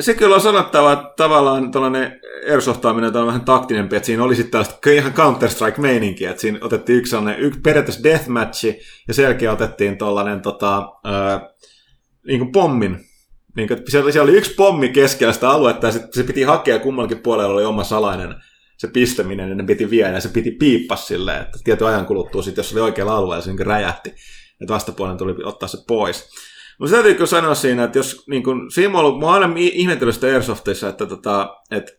se 0.00 0.14
kyllä 0.14 0.34
on 0.34 0.40
sanottava, 0.40 0.92
että 0.92 1.12
tavallaan 1.16 1.70
tällainen 1.70 2.20
airsoftaaminen 2.50 3.16
on 3.16 3.26
vähän 3.26 3.44
taktinempi, 3.44 3.96
että 3.96 4.06
siinä 4.06 4.24
oli 4.24 4.36
sitten 4.36 4.50
tällaista 4.50 4.90
ihan 4.90 5.12
Counter-Strike-meininkiä, 5.12 6.30
että 6.30 6.40
siinä 6.40 6.58
otettiin 6.62 6.98
yksi 6.98 7.10
sellainen 7.10 7.40
yksi 7.40 7.60
periaatteessa 7.60 8.02
deathmatchi, 8.02 8.80
ja 9.08 9.14
selkeä 9.14 9.52
otettiin 9.52 9.98
tuollainen 9.98 10.40
tota, 10.40 10.88
niin 12.26 12.38
kuin 12.38 12.52
pommin 12.52 13.06
niin 13.56 13.68
kuin, 13.68 13.82
siellä, 13.88 14.12
siellä 14.12 14.28
oli 14.28 14.38
yksi 14.38 14.54
pommi 14.54 14.88
keskellä 14.88 15.32
sitä 15.32 15.50
aluetta 15.50 15.86
ja 15.86 15.92
sit 15.92 16.12
se 16.12 16.22
piti 16.22 16.42
hakea 16.42 16.78
kummallakin 16.78 17.18
puolella 17.18 17.54
oli 17.54 17.64
oma 17.64 17.84
salainen 17.84 18.34
se 18.78 18.88
pistäminen, 18.88 19.46
niin 19.46 19.56
ne 19.56 19.64
piti 19.64 19.90
viedä 19.90 20.12
ja 20.12 20.20
se 20.20 20.28
piti 20.28 20.50
piippas 20.50 21.06
silleen, 21.06 21.42
että 21.42 21.58
tietyn 21.64 21.86
ajan 21.86 22.06
kuluttua 22.06 22.42
sitten, 22.42 22.62
jos 22.62 22.72
oli 22.72 22.80
oikealla 22.80 23.16
alueella, 23.16 23.44
se 23.44 23.52
niin 23.52 23.66
räjähti, 23.66 24.08
että 24.60 24.74
vastapuolen 24.74 25.16
tuli 25.16 25.44
ottaa 25.44 25.68
se 25.68 25.78
pois. 25.88 26.30
Mutta 26.78 26.96
se 26.96 27.02
täytyy 27.02 27.26
sanoa 27.26 27.54
siinä, 27.54 27.84
että 27.84 27.98
jos 27.98 28.24
niin 28.28 28.42
kun, 28.42 28.70
siinä 28.70 28.98
on 28.98 29.04
ollut, 29.04 29.20
mä 29.20 29.26
oon 29.26 29.42
aina 29.42 29.54
ihmetellyt 29.56 30.14
sitä 30.14 30.26
Airsoftissa, 30.26 30.88
että, 30.88 31.06
tota, 31.06 31.56
että 31.70 31.92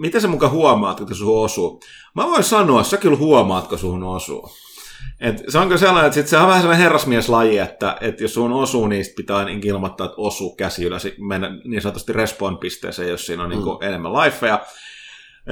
miten 0.00 0.20
sä 0.20 0.28
muka 0.28 0.48
huomaat, 0.48 1.00
kun 1.00 1.14
sun 1.14 1.44
osuu. 1.44 1.80
Mä 2.14 2.26
voin 2.26 2.44
sanoa, 2.44 2.82
sä 2.82 2.96
kyllä 2.96 3.16
huomaat, 3.16 3.68
kun 3.68 3.78
sun 3.78 4.02
osuu. 4.02 4.50
Et 5.20 5.42
se 5.48 5.58
onko 5.58 5.78
sellainen, 5.78 6.06
että 6.06 6.14
sit 6.14 6.28
se 6.28 6.38
on 6.38 6.46
vähän 6.46 6.62
sellainen 6.62 6.82
herrasmieslaji, 6.82 7.58
että, 7.58 7.96
että 8.00 8.24
jos 8.24 8.34
sun 8.34 8.52
osuu, 8.52 8.86
niin 8.86 9.04
pitää 9.16 9.44
niin 9.44 9.66
ilmoittaa, 9.66 10.04
että 10.04 10.16
osuu 10.16 10.56
käsi 10.56 10.84
ylös, 10.84 11.08
mennä 11.18 11.50
niin 11.64 11.82
sanotusti 11.82 12.12
respawn-pisteeseen, 12.12 13.08
jos 13.08 13.26
siinä 13.26 13.42
on 13.42 13.48
niin 13.48 13.62
mm. 13.62 13.88
enemmän 13.88 14.12
lifeja. 14.12 14.60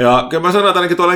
Ja 0.01 0.27
kyllä 0.31 0.43
mä 0.43 0.53
sanon, 0.53 0.69
että 0.69 0.81
ainakin 0.81 0.97
tuolla 0.97 1.13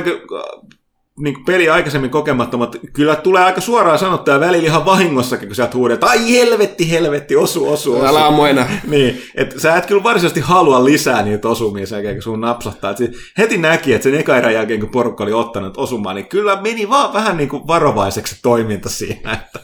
niin 1.19 1.33
kuin 1.33 1.45
peli 1.45 1.69
aikaisemmin 1.69 2.09
kokemattomat, 2.09 2.75
kyllä 2.93 3.15
tulee 3.15 3.43
aika 3.43 3.61
suoraan 3.61 3.99
sanottua 3.99 4.33
ja 4.33 4.39
välillä 4.39 4.65
ihan 4.65 4.85
vahingossakin, 4.85 5.47
kun 5.47 5.55
sieltä 5.55 5.77
huudetaan, 5.77 6.09
ai 6.09 6.31
helvetti, 6.31 6.91
helvetti, 6.91 7.35
osu, 7.35 7.71
osu, 7.71 7.95
osu. 7.95 8.05
Älä 8.05 8.25
ammu 8.25 8.45
enää. 8.45 8.81
niin, 8.87 9.21
että 9.35 9.59
sä 9.59 9.75
et 9.75 9.85
kyllä 9.85 10.03
varsinaisesti 10.03 10.39
halua 10.39 10.85
lisää 10.85 11.23
niitä 11.23 11.47
osumia 11.47 11.87
sen 11.87 11.95
jälkeen, 11.95 12.15
kun 12.15 12.23
sun 12.23 12.41
napsahtaa. 12.41 12.91
Et 12.91 12.97
heti 13.37 13.57
näki, 13.57 13.93
että 13.93 14.03
sen 14.03 14.19
eka 14.19 14.37
erän 14.37 14.53
jälkeen, 14.53 14.79
kun 14.79 14.89
porukka 14.89 15.23
oli 15.23 15.33
ottanut 15.33 15.77
osumaan, 15.77 16.15
niin 16.15 16.27
kyllä 16.27 16.61
meni 16.61 16.89
vaan 16.89 17.13
vähän 17.13 17.37
niin 17.37 17.49
kuin 17.49 17.67
varovaiseksi 17.67 18.39
toiminta 18.41 18.89
siinä, 18.89 19.33
että 19.43 19.59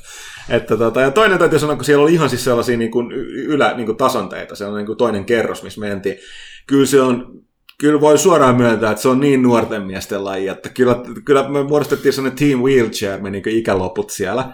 että 0.50 0.78
tota, 0.78 1.02
ja 1.02 1.12
toinen 1.12 1.40
täytyy 1.40 1.60
sanoa, 1.60 1.76
kun 1.76 1.86
siellä 1.86 2.04
oli 2.04 2.14
ihan 2.14 2.30
siis 2.30 2.44
sellaisia 2.44 2.78
niin 2.78 2.92
kuin 2.92 3.12
ylä, 3.36 3.74
niin 3.74 3.86
kuin 3.86 3.98
tasanteita, 3.98 4.56
se 4.56 4.66
on 4.66 4.76
niin 4.76 4.86
kuin 4.86 4.98
toinen 4.98 5.26
kerros, 5.26 5.64
missä 5.64 5.80
mentiin. 5.80 6.18
Kyllä 6.68 6.86
se 6.86 7.02
on 7.02 7.44
kyllä 7.80 8.02
voi 8.02 8.18
suoraan 8.18 8.56
myöntää, 8.56 8.92
että 8.92 9.02
se 9.02 9.10
on 9.10 9.20
niin 9.20 9.42
nuorten 9.42 9.82
miesten 9.82 10.26
laji, 10.26 10.48
että 10.48 10.70
kyllä, 10.70 10.96
kyllä 11.26 11.50
me 11.50 11.64
muodostettiin 11.64 12.14
sellainen 12.14 12.40
team 12.40 12.60
wheelchair, 12.60 13.22
me 13.22 13.30
niin 13.30 13.50
ikäloput 13.50 14.10
siellä. 14.10 14.54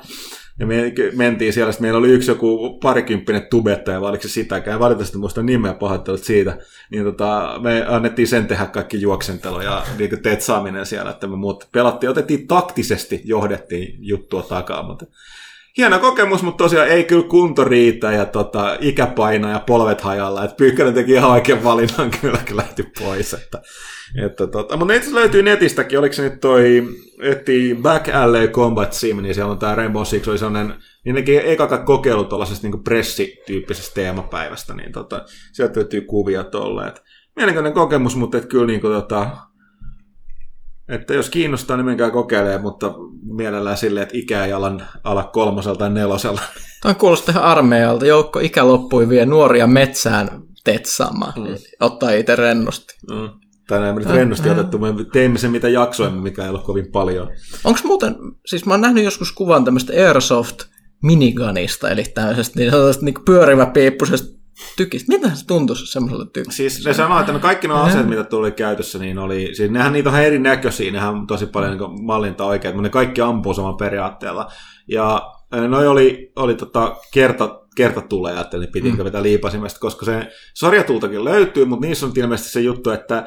Ja 0.60 0.66
me 0.66 0.94
mentiin 1.16 1.54
siellä, 1.54 1.72
sitten 1.72 1.86
meillä 1.86 2.00
oli 2.00 2.10
yksi 2.10 2.32
joku 2.32 2.80
parikymppinen 2.80 3.48
tubettaja, 3.50 4.02
vai 4.02 4.10
oliko 4.10 4.22
se 4.22 4.30
sitäkään, 4.30 4.80
valitettavasti 4.80 5.18
muista 5.18 5.44
nimeä 5.44 5.74
pahoittelut 5.74 6.24
siitä, 6.24 6.58
niin 6.92 7.04
tota, 7.04 7.60
me 7.64 7.86
annettiin 7.88 8.28
sen 8.28 8.48
tehdä 8.48 8.66
kaikki 8.66 9.02
juoksentelu 9.02 9.62
ja 9.62 9.84
niin 9.98 10.24
tetsaaminen 10.24 10.86
siellä, 10.86 11.12
että 11.12 11.28
me 11.28 11.36
muut 11.36 11.68
pelattiin, 11.72 12.10
otettiin 12.10 12.48
taktisesti, 12.48 13.22
johdettiin 13.26 13.98
juttua 14.00 14.42
takaa, 14.42 14.84
mutta 14.84 15.06
hieno 15.80 16.00
kokemus, 16.00 16.44
mutta 16.44 16.64
tosiaan 16.64 16.88
ei 16.88 17.04
kyllä 17.04 17.28
kunto 17.28 17.64
riitä 17.64 18.12
ja 18.12 18.26
tota, 18.26 18.78
ikä 18.80 19.08
painaa 19.08 19.52
ja 19.52 19.60
polvet 19.60 20.02
hajalla. 20.02 20.44
Että 20.44 20.56
Pyykkönen 20.56 20.94
teki 20.94 21.12
ihan 21.12 21.32
oikein 21.32 21.64
valinnan 21.64 22.12
kyllä, 22.22 22.40
kun 22.48 22.58
lähti 22.58 22.84
pois. 23.00 23.34
Että, 23.34 23.62
että 24.26 24.48
tota, 24.48 24.78
mutta 24.78 24.94
itse 24.94 25.14
löytyy 25.14 25.44
netistäkin, 25.44 26.00
oliko 26.00 26.14
se 26.14 26.22
nyt 26.22 26.40
toi, 26.40 26.84
etti 27.22 27.78
Back 27.82 28.10
Alley 28.10 28.48
Combat 28.48 28.94
Sim, 28.94 29.22
niin 29.22 29.36
siellä 29.36 29.52
on 29.52 29.60
tämä 29.60 29.76
Rainbow 29.76 30.04
Six, 30.04 30.28
oli 30.28 30.38
sellainen, 30.38 30.74
niin 31.06 31.16
nekin 31.16 31.42
eka 31.46 31.78
kokeilu 31.78 32.24
tuollaisesta 32.24 32.68
niin 32.68 32.84
pressityyppisestä 32.84 33.96
teemapäivästä, 33.96 34.74
niin 34.74 34.92
tota, 34.92 35.26
sieltä 35.52 35.80
löytyy 35.80 36.02
kuvia 36.02 36.44
tolleet. 36.44 37.04
Mielenkiintoinen 37.36 37.74
kokemus, 37.74 38.16
mutta 38.16 38.38
et 38.38 38.46
kyllä 38.46 38.66
niin 38.66 38.82
kuin, 38.82 38.94
tota, 38.94 39.30
että 40.90 41.14
jos 41.14 41.30
kiinnostaa, 41.30 41.78
niin 41.78 41.86
menkää 41.86 42.12
kokeilemaan, 42.12 42.62
mutta 42.62 42.94
mielellään 43.24 43.78
silleen, 43.78 44.04
että 44.04 44.18
ikä 44.18 44.46
ei 44.46 44.54
ala, 44.54 44.82
ala 45.04 45.24
kolmosella 45.24 45.78
tai 45.78 45.90
nelosella. 45.90 46.42
Tämä 46.82 46.94
kuulostaa 46.94 47.32
ihan 47.32 47.44
armeijalta. 47.44 48.06
Joukko 48.06 48.40
ikä 48.40 48.68
loppui 48.68 49.10
vie 49.10 49.26
nuoria 49.26 49.68
metsään 49.68 50.30
tetsaamaan. 50.64 51.34
Mm. 51.38 51.56
Ottaa 51.80 52.12
itse 52.12 52.36
rennosti. 52.36 52.94
Mm. 53.12 53.30
Tänään 53.68 53.96
me 53.96 54.00
nyt 54.02 54.10
rennosti 54.10 54.50
äh, 54.50 54.58
otettu. 54.60 54.78
Me 54.78 54.94
teimme 55.14 55.38
sen, 55.38 55.52
mitä 55.52 55.70
jaksoimme, 55.70 56.22
mikä 56.22 56.44
ei 56.44 56.50
ole 56.50 56.60
kovin 56.60 56.92
paljon. 56.92 57.30
Onko 57.64 57.80
muuten, 57.84 58.16
siis 58.46 58.66
mä 58.66 58.74
oon 58.74 58.82
nähnyt 58.82 59.04
joskus 59.04 59.32
kuvan 59.32 59.66
tämmöistä 59.66 59.94
Airsoft 59.94 60.60
minigunista, 61.04 61.90
eli 61.90 62.04
tämmöisestä 62.04 62.60
niin, 62.60 62.72
niin 63.02 63.16
pyörivä 63.26 63.66
piippusesta 63.66 64.39
tykistä. 64.78 65.14
Mitä 65.14 65.36
se 65.36 65.46
tuntuisi 65.46 65.86
semmoiselle 65.86 66.26
tykistä? 66.34 66.58
Siis 66.58 66.86
ne 66.86 66.94
sanoo, 66.94 67.20
että 67.20 67.32
no 67.32 67.40
kaikki 67.40 67.68
nuo 67.68 67.78
aseet, 67.78 68.08
mitä 68.08 68.24
tuli 68.24 68.52
käytössä, 68.52 69.00
niin 69.00 69.18
oli, 69.18 69.50
siis 69.54 69.72
nehän 69.72 69.94
niitä 69.94 70.10
on 70.10 70.16
ihan 70.16 70.26
erinäköisiä, 70.26 70.92
nehän 70.92 71.10
on 71.10 71.28
tosi 71.28 71.46
paljon 71.46 71.78
niin 71.78 72.06
mallinta 72.06 72.46
oikein, 72.46 72.76
mutta 72.76 72.88
ne 72.88 72.90
kaikki 72.90 73.22
ampuu 73.22 73.54
saman 73.54 73.78
periaatteella. 73.78 74.52
Ja 74.88 75.32
noi 75.68 75.88
oli, 75.88 76.32
oli 76.36 76.56
tota 76.56 76.96
kerta, 77.14 77.62
kerta 77.76 78.02
tulee, 78.02 78.40
että 78.40 78.58
ne 78.58 78.68
piti 78.68 78.92
mm. 78.92 79.04
vetää 79.04 79.24
liipasimesta, 79.24 79.80
koska 79.80 80.06
se 80.06 80.28
sarjatultakin 80.54 81.24
löytyy, 81.24 81.66
mutta 81.66 81.88
niissä 81.88 82.06
on 82.06 82.12
ilmeisesti 82.16 82.52
se 82.52 82.62
juttu, 82.62 82.90
että 82.90 83.26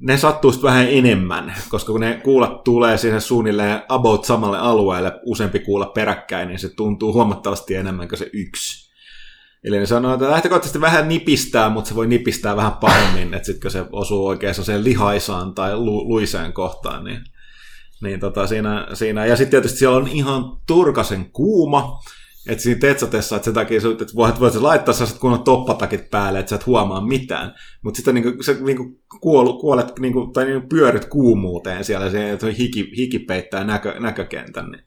ne 0.00 0.16
sattuu 0.16 0.52
vähän 0.62 0.86
enemmän, 0.90 1.54
koska 1.68 1.92
kun 1.92 2.00
ne 2.00 2.20
kuulat 2.24 2.64
tulee 2.64 2.98
siihen 2.98 3.20
suunnilleen 3.20 3.82
about 3.88 4.24
samalle 4.24 4.58
alueelle, 4.58 5.12
useampi 5.24 5.58
kuulla 5.58 5.86
peräkkäin, 5.86 6.48
niin 6.48 6.58
se 6.58 6.68
tuntuu 6.68 7.12
huomattavasti 7.12 7.74
enemmän 7.74 8.08
kuin 8.08 8.18
se 8.18 8.30
yksi. 8.32 8.87
Eli 9.64 9.78
ne 9.78 9.86
sanoo, 9.86 10.14
että 10.14 10.30
lähtökohtaisesti 10.30 10.80
vähän 10.80 11.08
nipistää, 11.08 11.68
mutta 11.68 11.88
se 11.88 11.94
voi 11.94 12.06
nipistää 12.06 12.56
vähän 12.56 12.72
paremmin, 12.72 13.34
että 13.34 13.46
sitten 13.46 13.62
kun 13.62 13.70
se 13.70 13.84
osuu 13.92 14.26
oikein 14.26 14.54
sen 14.54 14.84
lihaisaan 14.84 15.54
tai 15.54 15.76
lu- 15.76 16.08
luiseen 16.08 16.52
kohtaan, 16.52 17.04
niin, 17.04 17.20
niin 18.02 18.20
tota 18.20 18.46
siinä, 18.46 18.86
siinä, 18.94 19.26
ja 19.26 19.36
sitten 19.36 19.50
tietysti 19.50 19.78
siellä 19.78 19.96
on 19.96 20.08
ihan 20.08 20.44
turkasen 20.66 21.30
kuuma, 21.32 21.98
että 22.48 22.62
siinä 22.62 22.80
tetsatessa, 22.80 23.36
että 23.36 23.44
sen 23.44 23.54
takia 23.54 23.80
että 23.92 24.14
voit, 24.16 24.40
voit 24.40 24.54
laittaa 24.54 24.94
sellaiset 24.94 25.18
kunnon 25.18 25.44
toppatakit 25.44 26.10
päälle, 26.10 26.38
että 26.38 26.50
sä 26.50 26.56
et 26.56 26.66
huomaa 26.66 27.06
mitään. 27.06 27.54
Mutta 27.82 27.96
sitten 27.96 28.14
niinku, 28.14 28.42
sä 28.42 28.52
niinku 28.52 29.00
kuol, 29.20 29.52
kuolet 29.52 29.98
niinku, 29.98 30.26
tai 30.26 30.44
niinku 30.44 30.68
pyörit 30.68 31.04
kuumuuteen 31.04 31.84
siellä, 31.84 32.10
se, 32.10 32.38
hiki, 32.58 32.92
hiki 32.96 33.18
peittää 33.18 33.64
näkö, 33.64 34.00
näkökentän, 34.00 34.70
niin 34.70 34.84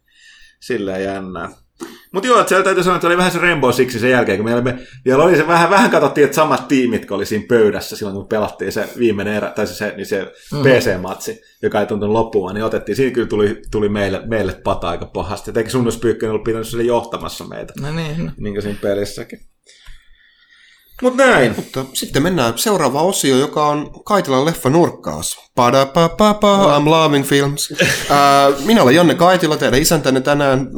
silleen 0.59 1.03
jännää. 1.03 1.49
Mutta 2.11 2.27
joo, 2.27 2.39
että 2.39 2.49
siellä 2.49 2.63
täytyy 2.63 2.84
sanoa, 2.84 2.95
että 2.95 3.07
oli 3.07 3.17
vähän 3.17 3.32
se 3.32 3.39
Rainbow 3.39 3.71
Six 3.71 3.99
sen 3.99 4.09
jälkeen, 4.09 4.38
kun 4.38 4.45
meillä 4.45 4.61
me, 4.61 4.79
vielä 5.05 5.23
oli 5.23 5.38
se 5.38 5.47
vähän, 5.47 5.69
vähän 5.69 5.91
katsottiin, 5.91 6.25
että 6.25 6.36
samat 6.36 6.67
tiimit, 6.67 7.05
kun 7.05 7.17
oli 7.17 7.25
siinä 7.25 7.45
pöydässä 7.47 7.95
silloin, 7.95 8.15
kun 8.15 8.27
pelattiin 8.27 8.71
se 8.71 8.89
viimeinen 8.97 9.34
erä, 9.34 9.49
tai 9.49 9.67
se, 9.67 9.73
se, 9.73 9.93
niin 9.97 10.05
se 10.05 10.34
mm. 10.53 10.59
PC-matsi, 10.59 11.41
joka 11.61 11.79
ei 11.79 11.86
tuntunut 11.86 12.13
loppumaan, 12.13 12.55
niin 12.55 12.65
otettiin. 12.65 12.95
Siinä 12.95 13.13
kyllä 13.13 13.27
tuli, 13.27 13.61
tuli 13.71 13.89
meille, 13.89 14.21
meille 14.25 14.53
pata 14.63 14.89
aika 14.89 15.05
pahasti. 15.05 15.51
Etenkin 15.51 15.71
Sunnus 15.71 15.97
Pyykkönen 15.97 16.36
oli 16.36 16.43
pitänyt 16.45 16.67
sille 16.67 16.84
johtamassa 16.84 17.43
meitä. 17.43 17.73
No 17.82 17.91
niin. 17.91 18.32
Niin 18.38 18.53
kuin 18.53 18.61
siinä 18.61 18.79
pelissäkin. 18.82 19.39
Mutta 21.02 21.26
näin. 21.26 21.54
Mutta 21.56 21.86
sitten 21.93 22.24
mennään 22.24 22.58
seuraavaan 22.58 23.06
osioon, 23.06 23.39
joka 23.39 23.66
on 23.68 23.91
Kaitilan 24.06 24.45
leffa 24.45 24.70
nurkkaus. 24.70 25.38
Pada 25.56 25.86
pa 25.86 26.10
pa 26.10 26.34
pa, 26.34 26.80
I'm 26.80 26.89
loving 26.89 27.26
films. 27.26 27.74
Ää, 28.10 28.49
minä 28.66 28.84
olen 28.84 28.95
Janne 28.95 29.16
Kaitila, 29.16 29.58
teidän 29.58 29.82
isäntänne 29.82 30.22
tänään. 30.22 30.70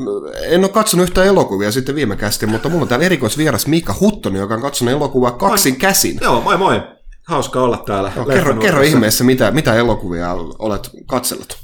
En 0.44 0.62
ole 0.62 0.70
katsonut 0.70 1.04
yhtään 1.04 1.28
elokuvia 1.28 1.72
sitten 1.72 1.96
viime 1.96 2.16
kästi, 2.16 2.46
mutta 2.46 2.70
mulla 2.70 2.82
on 2.82 2.88
täällä 2.88 3.06
erikoisvieras 3.06 3.68
Mika 3.68 3.96
Huttonen, 4.00 4.40
joka 4.40 4.54
on 4.54 4.62
katsonut 4.62 4.92
elokuvaa 4.92 5.32
kaksin 5.32 5.76
käsin. 5.76 6.18
Joo, 6.22 6.42
moi 6.42 6.58
moi. 6.58 6.82
Hauska 7.28 7.62
olla 7.62 7.78
täällä. 7.78 8.12
No, 8.16 8.26
kerro, 8.26 8.54
kerro 8.54 8.82
ihmeessä, 8.82 9.24
mitä, 9.24 9.52
mitä 9.52 9.76
elokuvia 9.76 10.34
olet 10.60 10.90
katsellut. 11.06 11.58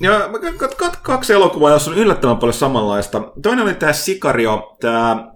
Kat, 0.78 0.95
kaksi 0.95 1.34
elokuvaa, 1.34 1.72
jossa 1.72 1.91
on 1.91 1.97
yllättävän 1.97 2.38
paljon 2.38 2.53
samanlaista. 2.53 3.22
Toinen 3.41 3.66
oli 3.66 3.74
tämä 3.74 3.93
Sikario, 3.93 4.78
tämä, 4.82 5.32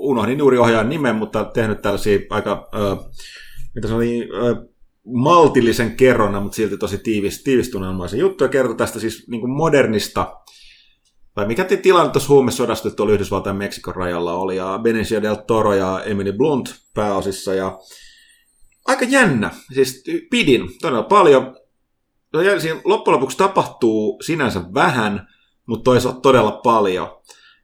unohdin 0.00 0.38
juuri 0.38 0.58
ohjaajan 0.58 0.88
nimen, 0.88 1.16
mutta 1.16 1.44
tehnyt 1.44 1.82
tällaisia 1.82 2.18
aika, 2.30 2.68
äh, 2.74 2.98
mitä 3.74 3.94
oli, 3.94 4.28
äh, 4.46 4.68
maltillisen 5.06 5.96
kerronnan, 5.96 6.42
mutta 6.42 6.56
silti 6.56 6.76
tosi 6.76 6.98
tiivis, 6.98 7.42
tiivistuneelmaisen 7.42 8.20
juttu, 8.20 8.44
ja 8.44 8.48
kertoi 8.48 8.76
tästä 8.76 9.00
siis 9.00 9.28
niin 9.28 9.40
kuin 9.40 9.50
modernista, 9.50 10.36
tai 11.34 11.46
mikä 11.46 11.64
tilanne 11.64 12.12
tuossa 12.12 12.28
huumesodasta 12.32 12.90
tuolla 12.90 13.14
Yhdysvaltain 13.14 13.54
ja 13.54 13.58
Meksikon 13.58 13.96
rajalla 13.96 14.34
oli, 14.34 14.56
ja 14.56 14.78
Benicio 14.82 15.22
del 15.22 15.34
Toro 15.34 15.74
ja 15.74 16.02
Emily 16.04 16.32
Blunt 16.32 16.74
pääosissa, 16.94 17.54
ja 17.54 17.78
aika 18.86 19.04
jännä. 19.04 19.50
Siis 19.74 20.04
pidin 20.30 20.68
todella 20.80 21.02
paljon. 21.02 21.56
No, 22.32 22.40
siinä 22.58 22.80
loppujen 22.84 23.14
lopuksi 23.14 23.36
tapahtuu 23.36 24.22
sinänsä 24.22 24.60
vähän, 24.74 25.28
mutta 25.66 25.84
toisaalta 25.84 26.20
todella 26.20 26.60
paljon. 26.64 27.08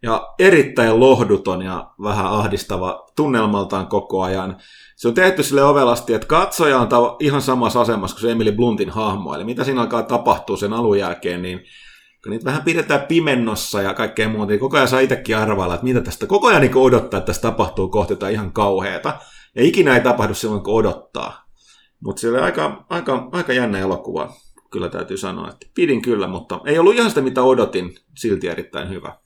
Ja 0.02 0.34
erittäin 0.38 1.00
lohduton 1.00 1.62
ja 1.62 1.90
vähän 2.02 2.26
ahdistava 2.26 3.06
tunnelmaltaan 3.16 3.86
koko 3.86 4.22
ajan. 4.22 4.56
Se 4.96 5.08
on 5.08 5.14
tehty 5.14 5.42
sille 5.42 5.64
ovelasti, 5.64 6.14
että 6.14 6.26
katsoja 6.26 6.78
on 6.78 6.88
ihan 7.20 7.42
samassa 7.42 7.80
asemassa 7.80 8.14
kuin 8.14 8.22
se 8.22 8.30
Emily 8.30 8.52
Bluntin 8.52 8.90
hahmo. 8.90 9.34
Eli 9.34 9.44
mitä 9.44 9.64
siinä 9.64 9.80
alkaa 9.80 10.02
tapahtua 10.02 10.56
sen 10.56 10.72
alun 10.72 10.98
jälkeen, 10.98 11.42
niin 11.42 11.64
kun 12.22 12.30
niitä 12.30 12.44
vähän 12.44 12.62
pidetään 12.62 13.02
pimennossa 13.02 13.82
ja 13.82 13.94
kaikkea 13.94 14.28
muuta, 14.28 14.50
niin 14.50 14.60
koko 14.60 14.76
ajan 14.76 14.88
saa 14.88 15.00
itsekin 15.00 15.36
arvailla, 15.36 15.74
että 15.74 15.84
mitä 15.84 16.00
tästä 16.00 16.26
koko 16.26 16.48
ajan 16.48 16.60
niin 16.60 16.76
odottaa, 16.76 17.18
että 17.18 17.26
tästä 17.26 17.42
tapahtuu 17.42 17.88
kohti 17.88 18.12
jotain 18.12 18.34
ihan 18.34 18.52
kauheata. 18.52 19.18
Ja 19.56 19.62
ikinä 19.64 19.94
ei 19.94 20.00
tapahdu 20.00 20.34
silloin, 20.34 20.62
kun 20.62 20.74
odottaa. 20.74 21.44
Mutta 22.00 22.20
se 22.20 22.28
oli 22.28 22.38
aika, 22.38 22.84
aika, 22.90 23.28
aika 23.32 23.52
jännä 23.52 23.78
elokuva, 23.78 24.32
kyllä 24.70 24.88
täytyy 24.88 25.16
sanoa. 25.16 25.48
Että 25.48 25.66
pidin 25.74 26.02
kyllä, 26.02 26.26
mutta 26.26 26.60
ei 26.64 26.78
ollut 26.78 26.94
ihan 26.94 27.08
sitä, 27.08 27.20
mitä 27.20 27.42
odotin, 27.42 27.94
silti 28.18 28.48
erittäin 28.48 28.88
hyvä. 28.88 29.16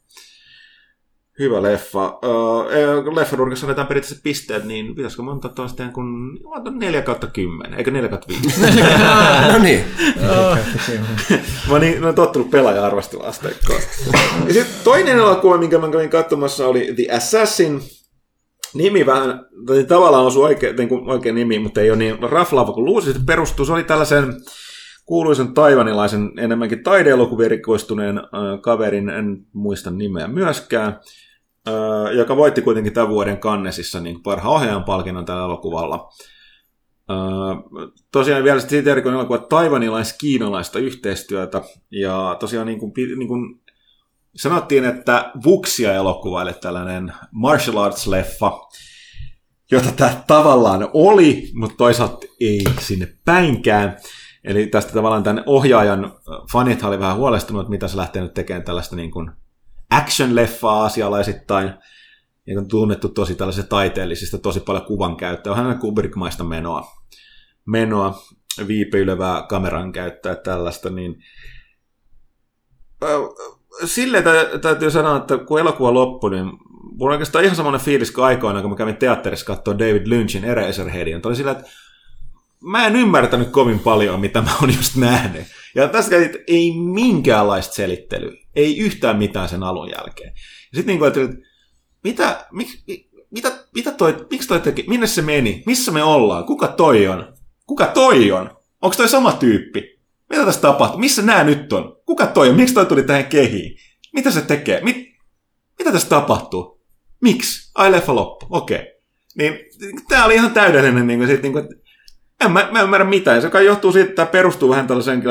Hyvä 1.38 1.62
leffa. 1.62 2.18
Uh, 2.24 3.14
leffanurkassa 3.14 3.66
annetaan 3.66 3.86
periaatteessa 3.86 4.22
pisteet, 4.22 4.64
niin 4.64 4.94
pitäisikö 4.94 5.22
monta 5.22 5.48
taas 5.48 5.74
tehdä 5.74 5.90
kun 5.90 6.38
4 6.78 7.02
kautta 7.02 7.26
10, 7.26 7.78
eikö 7.78 7.90
4 7.90 8.08
kautta 8.08 8.28
5? 8.28 8.60
no 9.52 9.58
niin. 9.58 9.84
mä 11.66 11.72
oon 11.72 11.80
niin, 11.80 12.14
tottunut 12.14 12.50
pelaaja 12.50 12.86
arvosteluasteikkoon. 12.86 13.80
ja 14.46 14.52
sitten 14.52 14.84
toinen 14.84 15.16
elokuva, 15.18 15.58
minkä 15.58 15.78
mä 15.78 15.90
kävin 15.90 16.10
katsomassa, 16.10 16.66
oli 16.66 16.92
The 16.96 17.16
Assassin, 17.16 17.80
nimi 18.74 19.06
vähän, 19.06 19.46
tai 19.66 19.84
tavallaan 19.84 20.24
osui 20.24 20.44
oikein, 20.44 20.76
niin 20.76 20.88
kuin 20.88 21.10
oikein 21.10 21.34
nimi, 21.34 21.58
mutta 21.58 21.80
ei 21.80 21.90
ole 21.90 21.98
niin 21.98 22.18
raflaava 22.22 22.72
kuin 22.72 22.84
luusi. 22.84 23.12
Se 23.12 23.18
perustuu, 23.26 23.66
se 23.66 23.72
oli 23.72 23.84
tällaisen 23.84 24.34
kuuluisen 25.04 25.54
taivanilaisen 25.54 26.32
enemmänkin 26.38 26.82
taideelokuvien 26.82 27.50
rikoistuneen 27.50 28.18
äh, 28.18 28.24
kaverin, 28.60 29.08
en 29.08 29.38
muista 29.52 29.90
nimeä 29.90 30.28
myöskään, 30.28 31.00
joka 32.16 32.36
voitti 32.36 32.62
kuitenkin 32.62 32.92
tämän 32.92 33.08
vuoden 33.08 33.38
kannesissa 33.38 34.00
niin 34.00 34.22
parhaan 34.22 34.54
ohjaajan 34.54 34.84
palkinnon 34.84 35.24
tällä 35.24 35.44
elokuvalla. 35.44 36.08
Tosiaan 38.12 38.44
vielä 38.44 38.60
siitä 38.60 38.90
erikoinen 38.90 39.18
elokuva 39.20 39.38
taivanilais-kiinalaista 39.38 40.78
yhteistyötä, 40.78 41.62
ja 41.90 42.36
tosiaan 42.40 42.66
niin 42.66 42.78
kuin, 42.78 42.92
niin 43.18 43.28
kuin 43.28 43.60
sanottiin, 44.36 44.84
että 44.84 45.30
Vuksia 45.44 45.94
elokuva, 45.94 46.42
eli 46.42 46.52
tällainen 46.52 47.12
martial 47.32 47.76
arts-leffa, 47.76 48.68
jota 49.70 49.92
tämä 49.96 50.22
tavallaan 50.26 50.88
oli, 50.92 51.50
mutta 51.54 51.76
toisaalta 51.76 52.26
ei 52.40 52.64
sinne 52.78 53.08
päinkään. 53.24 53.96
Eli 54.44 54.66
tästä 54.66 54.92
tavallaan 54.92 55.22
tämän 55.22 55.42
ohjaajan 55.46 56.12
fanit 56.52 56.82
oli 56.82 56.98
vähän 56.98 57.16
huolestunut, 57.16 57.60
että 57.60 57.70
mitä 57.70 57.88
se 57.88 57.96
lähtee 57.96 58.22
nyt 58.22 58.34
tekemään 58.34 58.64
tällaista 58.64 58.96
niin 58.96 59.10
kuin 59.10 59.30
action-leffaa 59.94 60.84
asialaisittain. 60.84 61.72
Ja 62.46 62.58
on 62.58 62.68
tunnettu 62.68 63.08
tosi 63.08 63.34
tällaisista 63.34 63.68
taiteellisista, 63.68 64.38
tosi 64.38 64.60
paljon 64.60 64.84
kuvan 64.84 65.16
käyttöä. 65.16 65.52
Onhan 65.52 65.66
aina 65.66 65.80
Kubrick-maista 65.80 66.44
menoa, 66.44 66.92
menoa 67.66 68.22
viipeilevää 68.66 69.42
kameran 69.48 69.92
käyttöä 69.92 70.34
tällaista, 70.34 70.90
niin 70.90 71.22
sille 73.84 74.24
täytyy 74.62 74.90
sanoa, 74.90 75.16
että 75.16 75.38
kun 75.38 75.60
elokuva 75.60 75.94
loppui, 75.94 76.30
niin 76.30 76.46
mulla 76.98 77.12
on 77.12 77.12
oikeastaan 77.12 77.44
ihan 77.44 77.56
semmoinen 77.56 77.80
fiilis 77.80 78.10
kuin 78.10 78.24
aikoina, 78.24 78.60
kun 78.60 78.70
mä 78.70 78.76
kävin 78.76 78.96
teatterissa 78.96 79.46
katsoa 79.46 79.78
David 79.78 80.06
Lynchin 80.06 80.44
Eraserheadin. 80.44 81.20
Oli 81.26 81.36
sillä, 81.36 81.50
että 81.50 81.64
mä 82.66 82.86
en 82.86 82.96
ymmärtänyt 82.96 83.50
kovin 83.50 83.78
paljon, 83.78 84.20
mitä 84.20 84.42
mä 84.42 84.50
oon 84.60 84.74
just 84.76 84.96
nähnyt. 84.96 85.44
Ja 85.74 85.88
tässä 85.88 86.16
ei 86.46 86.72
minkäänlaista 86.76 87.74
selittelyä. 87.74 88.32
Ei 88.56 88.78
yhtään 88.78 89.16
mitään 89.16 89.48
sen 89.48 89.62
alun 89.62 89.90
jälkeen. 89.90 90.32
Ja 90.72 90.76
sitten 90.76 90.98
niin 90.98 91.06
että 91.06 91.42
mitä, 92.04 92.46
mik, 92.52 92.68
mitä, 93.30 93.52
mitä 93.74 93.92
toi, 93.92 94.26
miksi 94.30 94.48
toi 94.48 94.60
teki, 94.60 94.84
minne 94.88 95.06
se 95.06 95.22
meni, 95.22 95.62
missä 95.66 95.92
me 95.92 96.02
ollaan, 96.02 96.44
kuka 96.44 96.68
toi 96.68 97.08
on, 97.08 97.34
kuka 97.66 97.86
toi 97.86 98.32
on, 98.32 98.50
onko 98.82 98.96
toi 98.96 99.08
sama 99.08 99.32
tyyppi, 99.32 100.00
mitä 100.30 100.44
tässä 100.44 100.60
tapahtuu? 100.60 101.00
Missä 101.00 101.22
nämä 101.22 101.44
nyt 101.44 101.72
on? 101.72 101.96
Kuka 102.06 102.26
toi 102.26 102.48
on? 102.48 102.56
Miksi 102.56 102.74
toi 102.74 102.86
tuli 102.86 103.02
tähän 103.02 103.26
kehiin? 103.26 103.76
Mitä 104.12 104.30
se 104.30 104.40
tekee? 104.40 104.80
Mit, 104.84 104.96
mitä 105.78 105.92
tässä 105.92 106.08
tapahtuu? 106.08 106.82
Miksi? 107.22 107.70
Ai 107.74 107.92
leffa 107.92 108.14
loppu. 108.14 108.46
Okei. 108.50 108.76
Okay. 108.76 108.86
Niin 109.38 109.58
tämä 110.08 110.24
oli 110.24 110.34
ihan 110.34 110.50
täydellinen, 110.50 111.06
niin 111.06 111.18
kuin, 111.18 111.28
sit, 111.28 111.42
niin 111.42 111.52
kuin, 111.52 111.68
en 112.44 112.52
mä, 112.52 112.68
mä 112.72 112.82
ymmärrä 112.82 113.06
mitään. 113.06 113.42
Se 113.42 113.50
kai 113.50 113.66
johtuu 113.66 113.92
siitä, 113.92 114.08
että 114.08 114.16
tämä 114.16 114.32
perustuu 114.32 114.70
vähän 114.70 114.86
tällaiseen 114.86 115.22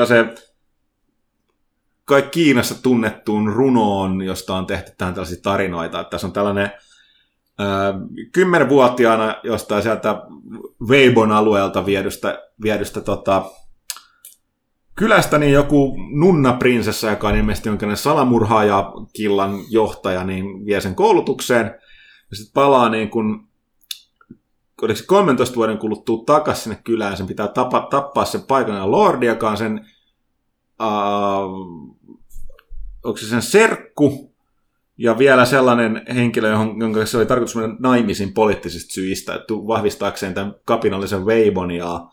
kai 2.04 2.22
Kiinassa 2.22 2.82
tunnettuun 2.82 3.52
runoon, 3.52 4.22
josta 4.22 4.56
on 4.56 4.66
tehty 4.66 4.92
tähän 4.98 5.14
tällaisia 5.14 5.42
tarinoita. 5.42 6.00
Että 6.00 6.10
tässä 6.10 6.26
on 6.26 6.32
tällainen 6.32 6.70
kymmenvuotiaana 8.32 9.34
jostain 9.42 9.82
sieltä 9.82 10.22
Weibon 10.88 11.32
alueelta 11.32 11.86
viedystä, 11.86 12.42
viedystä 12.62 13.00
tota, 13.00 13.44
kylästä 14.94 15.38
niin 15.38 15.52
joku 15.52 15.96
nunnaprinsessa, 16.10 17.10
joka 17.10 17.28
on 17.28 17.36
ilmeisesti 17.36 17.68
jonkinlainen 17.68 18.02
salamurhaaja 18.02 18.92
killan 19.12 19.60
johtaja, 19.70 20.24
niin 20.24 20.66
vie 20.66 20.80
sen 20.80 20.94
koulutukseen. 20.94 21.66
Ja 22.30 22.36
sitten 22.36 22.54
palaa 22.54 22.88
niin 22.88 23.10
kun, 23.10 23.45
oliko 24.82 24.96
se 24.96 25.06
13 25.06 25.56
vuoden 25.56 25.78
kuluttua 25.78 26.22
takaisin 26.26 26.62
sinne 26.62 26.80
kylään, 26.84 27.16
sen 27.16 27.26
pitää 27.26 27.48
tapa, 27.48 27.86
tappaa 27.90 28.24
sen 28.24 28.42
paikallinen 28.42 28.90
lordi, 28.90 29.26
joka 29.26 29.50
on 29.50 29.56
sen, 29.56 29.90
uh, 30.80 31.96
onko 33.04 33.16
se 33.16 33.26
sen 33.26 33.42
serkku, 33.42 34.36
ja 34.98 35.18
vielä 35.18 35.44
sellainen 35.44 36.02
henkilö, 36.14 36.50
jonka 36.80 37.06
se 37.06 37.16
oli 37.16 37.26
tarkoitus 37.26 37.56
mennä 37.56 37.76
naimisiin 37.78 38.34
poliittisista 38.34 38.94
syistä, 38.94 39.34
että 39.34 39.54
vahvistaakseen 39.54 40.34
tämän 40.34 40.54
kapinallisen 40.64 41.24
Weibon 41.24 41.70
ja 41.70 42.06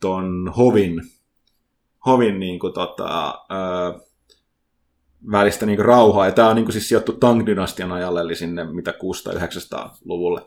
ton 0.00 0.52
Hovin 0.56 1.00
hovin 2.06 2.40
niin 2.40 2.58
kuin, 2.58 2.72
tota, 2.72 3.28
ö, 3.28 4.00
välistä 5.30 5.66
niin 5.66 5.76
kuin, 5.76 5.86
rauhaa. 5.86 6.26
Ja 6.26 6.32
tämä 6.32 6.48
on 6.48 6.56
niin 6.56 6.64
kuin, 6.64 6.72
siis 6.72 6.88
sijoittu 6.88 7.12
Tang-dynastian 7.12 7.92
ajalle, 7.92 8.20
eli 8.20 8.34
sinne 8.34 8.64
mitä 8.64 8.90
600-900-luvulle. 8.90 10.40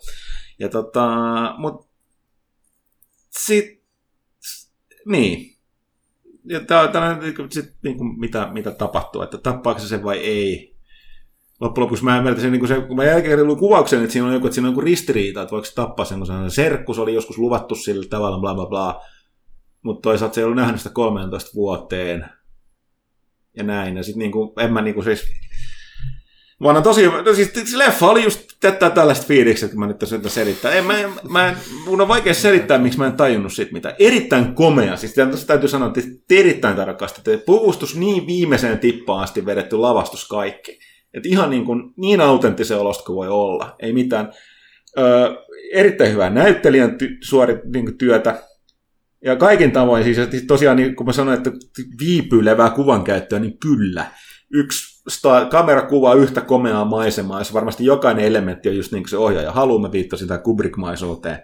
Ja 0.60 0.70
tota, 0.70 1.10
mut 1.58 1.88
sit, 3.30 3.84
niin. 5.06 5.58
Ja 6.46 6.60
on 6.60 6.66
tällainen, 6.66 7.20
niinku, 7.20 7.44
sit, 7.50 7.76
niin 7.84 7.98
kuin, 7.98 8.20
mitä, 8.20 8.50
mitä 8.54 8.72
tapahtuu, 8.72 9.22
että 9.22 9.38
tappaako 9.38 9.80
se 9.80 9.88
sen 9.88 10.04
vai 10.04 10.18
ei. 10.18 10.76
Loppujen 11.60 11.84
lopuksi 11.84 12.04
mä 12.04 12.18
ymmärtäisin, 12.18 12.52
niin 12.52 12.68
se, 12.68 12.82
kun 12.82 12.96
mä 12.96 13.04
jälkeen 13.04 13.48
luin 13.48 13.60
kuvauksen, 13.60 14.02
että 14.02 14.14
siinä 14.14 14.28
on 14.28 14.34
joku, 14.34 14.48
että 14.48 14.56
siinä 14.56 14.68
on 14.68 14.74
joku 14.74 14.82
ristiriita, 14.82 15.42
että 15.42 15.52
voiko 15.52 15.66
se 15.66 15.74
tappaa 15.74 16.06
sen, 16.06 16.18
kun 16.18 16.28
se 16.28 16.34
serkku, 16.50 16.94
se 16.94 17.02
oli 17.02 17.14
joskus 17.14 17.38
luvattu 17.38 17.76
sillä 17.76 18.06
tavalla, 18.10 18.40
bla 18.40 18.56
bla 18.56 18.66
bla 18.66 19.02
mutta 19.84 20.02
toisaalta 20.02 20.36
se 20.36 20.42
ei 20.42 20.46
ollut 20.46 20.58
nähnyt 20.58 20.82
sitä 20.82 20.94
13 20.94 21.52
vuoteen 21.56 22.30
ja 23.58 23.64
näin. 23.64 23.98
Ja 23.98 24.04
sitten 24.04 24.20
niinku, 24.20 24.54
en 24.60 24.74
mä 24.74 24.82
niinku 24.82 25.02
siis... 25.02 25.26
Mä 26.64 26.70
annan 26.70 26.84
tosi, 26.84 27.08
no 27.08 27.34
siis 27.34 27.52
se 27.66 27.78
leffa 27.78 28.10
oli 28.10 28.24
just 28.24 28.42
tätä 28.60 28.90
tällaista 28.90 29.28
fiilikset, 29.28 29.72
kun 29.72 29.80
mä 29.80 29.88
nyt 29.88 30.00
tässä 30.00 30.20
selittää. 30.28 30.72
En, 30.72 30.86
mä, 30.86 30.94
mä, 31.30 31.56
mun 31.86 32.02
on 32.02 32.08
vaikea 32.08 32.34
selittää, 32.34 32.78
miksi 32.78 33.00
mä 33.00 33.06
en 33.06 33.14
tajunnut 33.14 33.54
siitä 33.54 33.74
mitä. 33.74 33.96
Erittäin 34.00 34.56
komea, 34.56 34.98
siis 34.98 35.14
tässä 35.14 35.48
täytyy 35.48 35.70
sanoa, 35.70 35.88
että 35.88 36.02
erittäin 36.30 36.76
tarkasti, 36.76 37.32
että 37.32 37.46
puvustus 37.46 37.96
niin 37.96 38.28
viimeiseen 38.28 38.80
tippaan 38.80 39.24
asti 39.24 39.46
vedetty 39.46 39.76
lavastus 39.76 40.28
kaikki. 40.28 40.80
Että 41.14 41.30
ihan 41.30 41.50
niin, 41.50 41.66
kuin, 41.66 41.94
niin 41.98 42.22
autenttisen 42.22 42.80
olosta 42.80 43.04
kuin 43.04 43.16
voi 43.16 43.28
olla. 43.28 43.76
Ei 43.80 43.94
mitään. 43.94 44.34
Öö, 44.98 45.34
erittäin 45.74 46.12
hyvää 46.12 46.30
näyttelijän 46.30 46.90
ty- 46.90 47.18
suorit, 47.22 47.64
niin 47.74 47.86
kuin 47.86 47.98
työtä. 47.98 48.44
Ja 49.26 49.36
kaikin 49.36 49.72
tavoin, 49.72 50.04
siis 50.04 50.44
tosiaan 50.48 50.78
niin 50.78 50.96
kun 50.96 51.06
mä 51.06 51.14
sanoin, 51.14 51.38
että 51.38 51.52
viipyilevää 52.00 52.70
kuvankäyttöä, 52.70 53.40
niin 53.40 53.60
kyllä. 53.60 54.06
Yksi 54.54 54.93
sta- 55.10 55.46
kamera 55.50 55.82
kuvaa 55.82 56.14
yhtä 56.14 56.42
komeaa 56.42 56.86
maisemaa, 56.86 57.40
ja 57.40 57.46
varmasti 57.54 57.86
jokainen 57.86 58.26
elementti 58.26 58.70
on 58.70 58.78
just 58.78 58.92
niin 58.92 59.04
kuin 59.04 59.10
se 59.10 59.18
ohjaaja 59.18 59.52
haluaa. 59.52 59.82
Mä 59.82 59.92
viittasin 59.92 60.28
tähän 60.28 60.44
Kubrick-maisuuteen. 60.44 61.40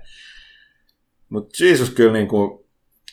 Mutta 1.29 1.63
Jeesus 1.63 1.89
kyllä 1.89 2.13
niin 2.13 2.27
kuin, 2.27 2.59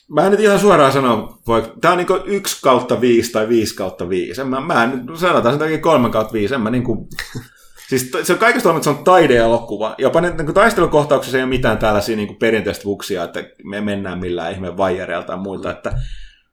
Mä 0.08 0.24
en 0.24 0.30
nyt 0.30 0.40
ihan 0.40 0.60
suoraan 0.60 0.92
sano, 0.92 1.38
tää 1.80 1.90
on 1.90 1.96
niinku 1.96 2.14
1 2.24 2.62
kautta 2.62 3.00
5 3.00 3.32
tai 3.32 3.48
5 3.48 3.74
kautta 3.74 4.08
5. 4.08 4.40
En 4.40 4.48
mä, 4.48 4.60
mä 4.60 4.84
en, 4.84 5.02
sanotaan 5.14 5.52
sen 5.52 5.58
takia 5.58 5.78
3 5.78 6.10
kautta 6.10 6.32
5. 6.32 6.54
En 6.54 6.60
mä 6.60 6.70
niinku, 6.70 7.08
siis 7.88 8.10
se 8.22 8.32
on 8.32 8.38
kaikesta 8.38 8.70
että 8.70 8.84
se 8.84 8.90
on 8.90 9.04
taideelokuva. 9.04 9.94
Jopa 9.98 10.20
nyt 10.20 10.36
niin 10.36 10.54
taistelukohtauksissa 10.54 11.38
ei 11.38 11.42
ole 11.42 11.48
mitään 11.48 11.78
tällaisia 11.78 12.16
niin 12.16 12.36
perinteistä 12.36 12.84
vuksia, 12.84 13.24
että 13.24 13.44
me 13.64 13.80
mennään 13.80 14.18
millään 14.18 14.52
ihme 14.52 14.76
vaijereilta 14.76 15.26
tai 15.26 15.36
muilta. 15.36 15.70
Että 15.70 15.92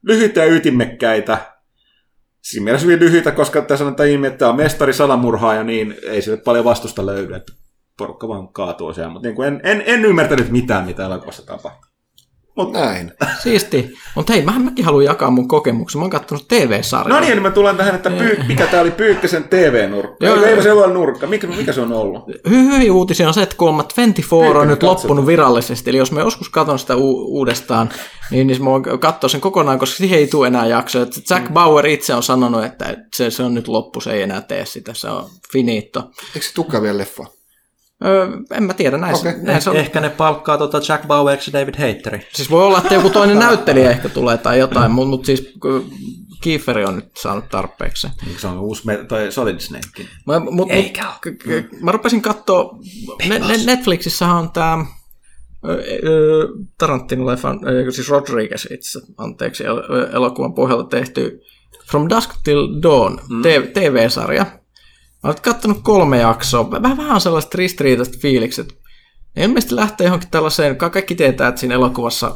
lyhyitä 0.02 0.40
ja 0.40 0.46
ytimekkäitä. 0.46 1.53
Siinä 2.44 2.64
mielessä 2.64 2.86
hyvin 2.86 3.00
lyhyitä, 3.00 3.32
koska 3.32 3.62
tässä 3.62 3.84
sanotaan 3.84 4.08
ihme, 4.08 4.26
että 4.26 4.48
on 4.48 4.56
mestari 4.56 4.92
salamurhaaja, 4.92 5.64
niin 5.64 5.96
ei 6.08 6.22
sille 6.22 6.36
paljon 6.36 6.64
vastusta 6.64 7.06
löydy. 7.06 7.34
Että 7.34 7.52
porukka 7.98 8.28
vaan 8.28 8.52
kaatuu 8.52 8.94
siellä. 8.94 9.12
Mutta 9.12 9.28
niin 9.28 9.42
en, 9.42 9.60
en, 9.64 9.82
en, 9.86 10.04
ymmärtänyt 10.04 10.50
mitään, 10.50 10.84
mitä 10.84 11.04
elokuvassa 11.04 11.46
tapahtuu. 11.46 11.93
Mut 12.56 12.72
näin. 12.72 13.12
Siisti. 13.42 13.94
Mutta 14.14 14.32
hei, 14.32 14.42
mähän 14.42 14.62
mäkin 14.62 14.84
haluan 14.84 15.04
jakaa 15.04 15.30
mun 15.30 15.48
kokemuksen. 15.48 15.98
Mä 15.98 16.02
oon 16.02 16.10
kattonut 16.10 16.48
TV-sarjaa. 16.48 17.08
No 17.08 17.20
niin, 17.20 17.30
niin 17.32 17.42
mä 17.42 17.50
tulen 17.50 17.76
tähän, 17.76 17.94
että 17.94 18.10
pyy- 18.10 18.44
mikä 18.48 18.66
tää 18.66 18.80
oli 18.80 18.90
Pyykkäsen 18.90 19.44
TV-nurkka. 19.44 20.26
Joo, 20.26 20.44
ei 20.44 20.62
se 20.62 20.72
ole 20.72 20.92
nurkka. 20.92 21.26
Mikä, 21.26 21.46
mikä 21.46 21.72
se 21.72 21.80
on 21.80 21.92
ollut? 21.92 22.22
Hy- 22.48 22.72
hyviä 22.74 22.92
uutisia 22.92 23.28
on 23.28 23.34
se, 23.34 23.42
että 23.42 23.56
kuulemma 23.56 23.82
24 23.82 24.60
on 24.60 24.68
nyt 24.68 24.80
katsotaan. 24.80 24.96
loppunut 24.96 25.26
virallisesti, 25.26 25.90
eli 25.90 25.98
jos 25.98 26.12
me 26.12 26.20
joskus 26.20 26.48
katson 26.48 26.78
sitä 26.78 26.96
u- 26.96 27.36
uudestaan, 27.38 27.88
niin, 28.30 28.46
niin 28.46 28.64
mä 28.64 28.70
voin 28.70 28.82
katsoa 29.00 29.28
sen 29.28 29.40
kokonaan, 29.40 29.78
koska 29.78 29.96
siihen 29.96 30.18
ei 30.18 30.26
tule 30.26 30.46
enää 30.46 30.66
jaksoja. 30.66 31.06
Jack 31.30 31.48
Mm. 31.48 31.54
Bauer 31.54 31.86
itse 31.86 32.14
on 32.14 32.22
sanonut, 32.22 32.64
että 32.64 32.96
se, 33.14 33.30
se 33.30 33.42
on 33.42 33.54
nyt 33.54 33.68
loppu, 33.68 34.00
se 34.00 34.12
ei 34.12 34.22
enää 34.22 34.40
tee 34.40 34.66
sitä, 34.66 34.94
se 34.94 35.08
on 35.08 35.24
finito. 35.52 36.10
Eikö 36.34 36.46
se 36.46 36.54
tukkaa 36.54 36.82
vielä 36.82 36.98
leffa? 36.98 37.26
Öö, 38.04 38.28
en 38.50 38.62
mä 38.64 38.74
tiedä, 38.74 38.98
näin, 38.98 39.16
okay. 39.16 39.32
näin 39.42 39.62
se 39.62 39.70
on. 39.70 39.76
Ehkä 39.76 40.00
ne 40.00 40.10
palkkaa 40.10 40.58
tota 40.58 40.80
Jack 40.88 41.06
Baueriksi 41.06 41.52
David 41.52 41.74
Hayteri. 41.78 42.26
Siis 42.32 42.50
voi 42.50 42.64
olla, 42.64 42.78
että 42.78 42.94
joku 42.94 43.10
toinen 43.10 43.38
näyttelijä 43.48 43.90
ehkä 43.90 44.08
tulee 44.08 44.38
tai 44.38 44.58
jotain, 44.58 44.90
mutta 44.92 45.08
mut 45.08 45.24
siis 45.24 45.54
Kieferi 46.42 46.84
on 46.84 46.96
nyt 46.96 47.16
saanut 47.16 47.48
tarpeeksi. 47.48 48.08
Eikö 48.28 48.40
se 48.40 48.46
on 48.46 48.58
uusi 48.58 48.86
me- 48.86 49.04
toi 49.08 49.32
Solid 49.32 49.60
Snake? 49.60 50.08
Mä, 50.26 50.38
mut, 50.38 50.70
Eikä 50.70 51.04
mut, 51.04 51.14
k- 51.20 51.38
k- 51.38 51.80
mä 51.82 51.92
rupesin 51.92 52.22
katsoa, 52.22 52.78
ne, 53.28 53.38
ne, 53.38 53.56
Netflixissähän 53.66 54.36
on 54.36 54.50
tämä 54.52 54.86
Tarantino-leffan, 56.82 57.68
ö, 57.68 57.92
siis 57.92 58.08
Rodriguez 58.10 58.66
itse, 58.70 59.00
anteeksi, 59.16 59.64
elokuvan 60.12 60.54
pohjalta 60.54 60.88
tehty 60.88 61.40
From 61.90 62.08
Dusk 62.08 62.30
Till 62.44 62.68
Dawn 62.82 63.18
mm. 63.28 63.42
TV-sarja. 63.74 64.46
Oon 65.24 65.34
kattonut 65.42 65.78
kolme 65.82 66.18
jaksoa, 66.18 66.70
vähän, 66.82 66.96
vähän 66.96 67.20
sellaiset 67.20 67.54
ristiriitaiset 67.54 68.18
fiilikset. 68.20 68.74
Ilmeisesti 69.36 69.76
lähtee 69.76 70.04
johonkin 70.04 70.30
tällaiseen, 70.30 70.76
ka- 70.76 70.90
kaikki 70.90 71.14
tietää, 71.14 71.48
että 71.48 71.60
siinä 71.60 71.74
elokuvassa 71.74 72.34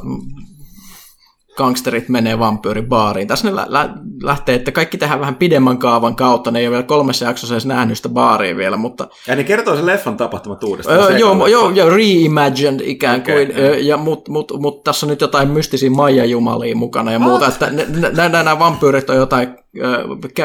gangsterit 1.57 2.09
menee 2.09 2.39
vampyyribaariin. 2.39 3.27
Tässä 3.27 3.49
ne 3.49 3.55
lä- 3.55 3.65
lä- 3.69 3.93
lähtee, 4.23 4.55
että 4.55 4.71
kaikki 4.71 4.97
tehdään 4.97 5.19
vähän 5.19 5.35
pidemmän 5.35 5.77
kaavan 5.77 6.15
kautta. 6.15 6.51
Ne 6.51 6.59
ei 6.59 6.67
ole 6.67 6.71
vielä 6.71 6.83
kolmessa 6.83 7.25
jaksossa 7.25 7.55
edes 7.55 7.65
nähnyt 7.65 7.97
sitä 7.97 8.09
baaria 8.09 8.57
vielä, 8.57 8.77
mutta 8.77 9.07
Ja 9.27 9.35
ne 9.35 9.43
kertoo 9.43 9.75
sen 9.75 9.85
leffan 9.85 10.17
tapahtumat 10.17 10.63
uudestaan. 10.63 10.99
Öö, 10.99 11.17
joo, 11.17 11.47
joo, 11.47 11.69
joo, 11.69 11.89
reimagined 11.89 12.79
ikään 12.83 13.23
kuin, 13.23 13.51
okay, 13.51 13.79
ja, 13.79 13.97
mutta 13.97 14.31
mut, 14.31 14.51
mut, 14.59 14.83
tässä 14.83 15.05
on 15.05 15.09
nyt 15.09 15.21
jotain 15.21 15.49
mystisiä 15.49 15.89
Maija-jumalia 15.89 16.75
mukana 16.75 17.11
ja 17.11 17.19
muuta, 17.19 17.47
että 17.47 17.71
nämä 18.29 18.59
vampyyrit 18.59 19.09
on 19.09 19.15
jotain 19.15 19.57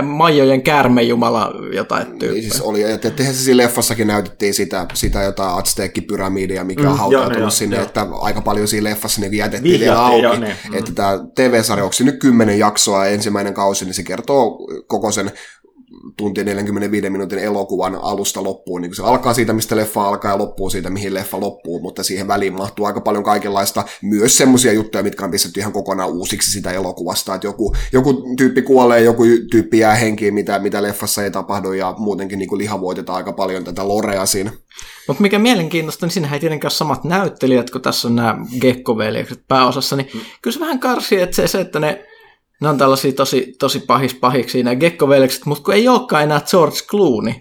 Maijojen 0.03 0.63
käärmejumala 0.63 1.53
jotain 1.73 2.09
Niin 2.09 2.19
tyyppiä. 2.19 2.43
siis 2.43 2.61
oli, 2.61 2.83
että 2.83 3.13
eihän 3.19 3.35
se 3.35 3.43
siinä 3.43 3.57
leffassakin 3.57 4.07
näytettiin 4.07 4.55
sitä, 4.55 4.87
sitä 4.95 5.23
jotain 5.23 5.59
Azteekki-pyramidia, 5.59 6.65
mikä 6.65 6.91
on 6.91 6.99
hautautunut 6.99 7.41
joo, 7.41 7.51
sinne, 7.51 7.77
joo. 7.77 7.85
että 7.85 8.07
aika 8.21 8.41
paljon 8.41 8.69
siinä 8.69 8.91
leffassa 8.91 9.21
niin 9.21 9.35
jätettiin 9.35 9.81
vielä 9.81 10.07
auki. 10.07 10.23
joo, 10.23 10.37
niin. 10.37 10.57
Mm. 10.71 10.79
Että 10.79 10.93
tämä 10.95 11.19
TV-sarja, 11.35 11.85
onko 11.85 11.93
se 11.93 12.05
nyt 12.05 12.21
kymmenen 12.21 12.59
jaksoa 12.59 13.07
ensimmäinen 13.07 13.55
kausi, 13.55 13.85
niin 13.85 13.95
se 13.95 14.03
kertoo 14.03 14.59
koko 14.87 15.11
sen 15.11 15.33
tunti 16.17 16.41
ja 16.41 16.45
45 16.45 17.11
minuutin 17.11 17.39
elokuvan 17.39 17.95
alusta 17.95 18.43
loppuun. 18.43 18.83
Niin 18.83 18.95
se 18.95 19.03
alkaa 19.03 19.35
siitä, 19.35 19.53
mistä 19.53 19.77
leffa 19.77 20.09
alkaa 20.09 20.31
ja 20.31 20.39
loppuu 20.39 20.71
siitä, 20.71 20.91
mihin 20.91 21.15
leffa 21.15 21.41
loppuu, 21.41 21.81
mutta 21.81 22.03
siihen 22.03 22.29
väliin 22.29 22.53
mahtuu 22.53 22.87
aika 22.87 23.01
paljon 23.01 23.25
kaikenlaista, 23.25 23.85
myös 24.03 24.37
semmoisia 24.37 24.73
juttuja, 24.73 25.03
mitkä 25.03 25.25
on 25.25 25.31
pistetty 25.31 25.61
ihan 25.61 25.73
kokonaan 25.73 26.11
uusiksi 26.11 26.51
sitä 26.51 26.73
elokuvasta, 26.73 27.35
että 27.35 27.47
joku, 27.47 27.75
joku 27.93 28.35
tyyppi 28.37 28.63
kuolee, 28.63 29.01
joku 29.01 29.23
tyyppi 29.51 29.79
jää 29.79 29.95
henkiin, 29.95 30.35
mitä, 30.35 30.59
mitä 30.59 30.83
leffassa 30.83 31.25
ei 31.25 31.31
tapahdu, 31.31 31.73
ja 31.73 31.95
muutenkin 31.99 32.39
niin 32.39 32.49
kuin 32.49 32.59
lihavoitetaan 32.59 33.17
aika 33.17 33.33
paljon 33.33 33.65
tätä 33.65 33.89
lorea 33.89 34.27
siinä. 34.27 34.51
Mutta 35.09 35.23
mikä 35.23 35.39
mielenkiintoista, 35.39 36.07
niin 36.07 36.13
siinähän 36.13 36.35
ei 36.35 36.41
tietenkään 36.41 36.71
ole 36.71 36.77
samat 36.77 37.05
näyttelijät, 37.05 37.71
kun 37.71 37.81
tässä 37.81 38.09
on 38.09 38.17
nämä 38.17 38.37
gekkoveljekset 38.61 39.41
pääosassa, 39.49 39.97
niin 39.97 40.07
kyllä 40.43 40.55
se 40.55 40.61
vähän 40.61 40.81
karsii, 40.81 41.21
että 41.21 41.37
se, 41.37 41.49
se 41.49 41.61
että 41.61 41.81
ne, 41.81 42.07
ne 42.61 42.69
on 42.69 42.79
tällaisia 42.79 43.13
tosi, 43.13 43.55
tosi 43.59 43.81
pahis 43.81 44.15
pahiksi 44.15 44.63
nämä 44.63 44.77
gekkoveljekset, 44.77 45.47
mutta 45.47 45.65
kun 45.65 45.75
ei 45.75 45.89
olekaan 45.89 46.23
enää 46.23 46.41
George 46.51 46.79
Clooney, 46.91 47.35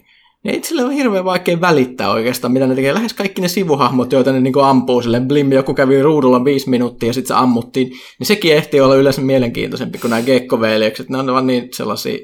niin 0.44 0.56
ei 0.56 0.64
sille 0.64 0.84
ole 0.84 0.96
hirveän 0.96 1.26
vaikea 1.26 1.62
välittää 1.62 2.12
oikeastaan, 2.12 2.54
mitä 2.54 2.68
ne 2.68 2.76
tekee. 2.76 2.94
Lähes 2.94 3.14
kaikki 3.14 3.42
ne 3.42 3.48
sivuhahmot, 3.48 4.12
joita 4.12 4.32
ne 4.32 4.40
niin 4.40 4.54
ampuu 4.64 5.02
silleen, 5.02 5.28
blim, 5.28 5.52
joku 5.52 5.74
kävi 5.74 6.02
ruudulla 6.02 6.46
viisi 6.46 6.70
minuuttia 6.70 7.10
ja 7.10 7.14
sitten 7.14 7.28
se 7.28 7.42
ammuttiin, 7.42 7.88
niin 8.20 8.28
sekin 8.28 8.56
ehtii 8.56 8.82
olla 8.82 8.96
yleensä 8.96 9.22
mielenkiintoisempi 9.22 9.98
kuin 9.98 10.10
nämä 10.10 10.22
gekkoveljekset. 10.22 11.10
Ne 11.10 11.18
on 11.18 11.34
vaan 11.34 11.48
niin 11.48 11.70
sellaisia, 11.74 12.18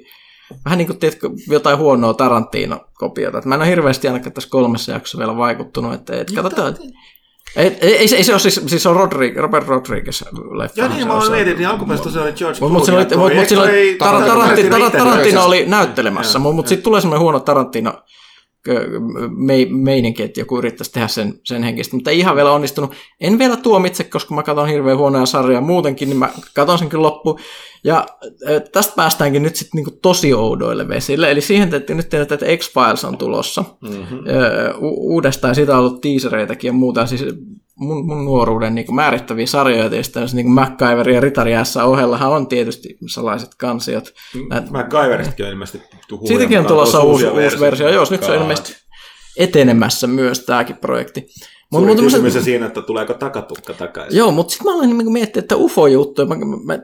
vähän 0.66 0.78
niin 0.78 0.88
kuin 0.88 1.00
tiedätkö, 1.00 1.30
jotain 1.48 1.78
huonoa 1.78 2.14
Tarantino-kopiota. 2.14 3.38
Et 3.38 3.46
mä 3.46 3.56
en 3.56 3.62
ole 3.62 3.70
hirveästi 3.70 4.08
ainakaan 4.08 4.34
tässä 4.34 4.50
kolmessa 4.50 4.92
jaksossa 4.92 5.18
vielä 5.18 5.38
vaikuttunut, 5.38 5.94
että 5.94 6.22
et, 6.22 6.32
katsotaan. 6.36 6.76
Ei, 6.82 6.90
ei, 7.56 7.78
ei, 7.82 8.08
se, 8.08 8.16
ei 8.16 8.24
se 8.24 8.32
ole 8.32 8.40
siis, 8.40 8.62
siis 8.68 8.86
on 8.86 8.96
Rodriguez, 8.96 9.42
Robert 9.42 9.68
Rodriguez 9.68 10.24
leffa. 10.58 10.82
Joo, 10.82 10.90
niin, 10.90 11.08
mä 11.08 11.14
olen 11.14 11.32
mietin, 11.32 11.58
niin 11.58 11.68
alkuperäistä 11.68 12.10
se 12.10 12.20
oli 12.20 12.34
George 12.34 12.60
Mutta 12.60 12.74
mut 12.74 12.86
siinä 12.86 12.98
oli, 12.98 13.06
Clooney, 13.06 13.38
mut, 13.38 13.50
mut 13.50 13.68
Tar- 13.94 14.28
Tarantino 14.28 14.90
Tarantino 14.90 15.46
oli 15.46 15.66
näyttelemässä, 15.66 16.40
mutta 16.40 16.70
sitten 16.70 16.84
tulee 16.84 17.02
semmoinen 17.02 17.22
huono 17.22 17.40
Tarantino 17.40 17.94
meininki, 19.70 20.24
että 20.24 20.40
joku 20.40 20.58
yrittäisi 20.58 20.92
tehdä 20.92 21.08
sen, 21.08 21.34
sen 21.46 21.64
henkistä, 21.64 21.96
mutta 21.96 22.10
ei 22.10 22.20
ihan 22.20 22.36
vielä 22.36 22.52
onnistunut. 22.52 22.94
En 23.22 23.40
vielä 23.40 23.58
tuomitse, 23.58 24.04
koska 24.04 24.36
mä 24.36 24.44
katson 24.44 24.68
hirveän 24.68 24.98
huonoja 24.98 25.26
sarjoja 25.26 25.62
muutenkin, 25.62 26.10
niin 26.10 26.18
mä 26.18 26.30
katson 26.56 26.80
sen 26.80 26.90
kyllä 26.90 27.02
loppuun. 27.02 27.40
Ja 27.84 28.06
tästä 28.72 28.94
päästäänkin 28.96 29.44
nyt 29.44 29.56
sitten 29.56 29.78
niinku 29.78 29.92
tosi 30.02 30.34
oudoille 30.34 30.88
vesille, 30.88 31.32
eli 31.32 31.42
siihen, 31.42 31.76
että 31.76 31.94
nyt 31.94 32.10
tiedetään, 32.10 32.40
että 32.42 32.58
X-Files 32.58 33.06
on 33.06 33.18
tulossa 33.18 33.64
mm-hmm. 33.82 34.20
u- 34.82 35.14
uudestaan, 35.14 35.56
siitä 35.56 35.74
on 35.74 35.80
ollut 35.80 36.02
teasereitäkin 36.02 36.70
ja 36.70 36.74
muuta, 36.74 37.06
siis 37.06 37.26
mun, 37.76 38.06
mun 38.06 38.26
nuoruuden 38.26 38.76
niin 38.76 38.96
määrittäviä 38.96 39.46
sarjoja 39.46 39.90
tietysti, 39.90 40.20
niin 40.34 40.46
kuin 40.46 40.54
MacGyver 40.54 41.10
ja 41.10 41.20
Ritari 41.20 41.52
ohellahan 41.86 42.32
on 42.32 42.48
tietysti 42.48 42.98
salaiset 43.08 43.56
kansiot. 43.56 44.14
Näet- 44.54 44.72
MacGyveristakin 44.72 45.46
on 45.46 45.52
ilmeisesti 45.52 45.88
Siitäkin 46.28 46.60
on 46.60 46.66
tulossa 46.66 47.00
uusi, 47.00 47.28
uusi 47.28 47.60
versio. 47.60 47.90
Joo, 47.90 48.06
nyt 48.12 48.24
se 48.24 48.32
on 48.32 48.42
ilmeisesti 48.42 48.89
etenemässä 49.40 50.08
myös 50.08 50.40
tämäkin 50.40 50.78
projekti. 50.78 51.22
Mut, 51.72 51.80
Suuri 51.82 51.94
mut- 51.96 52.04
kysymys 52.04 52.36
on 52.36 52.44
siinä, 52.44 52.66
että 52.66 52.82
tuleeko 52.82 53.14
takatukka 53.14 53.74
takaisin. 53.74 54.18
Joo, 54.18 54.32
mutta 54.32 54.52
sitten 54.52 54.66
mä 54.68 54.74
aloin 54.74 54.98
niin 54.98 55.12
miettiä, 55.12 55.40
että 55.40 55.56
UFO-juttu, 55.56 56.22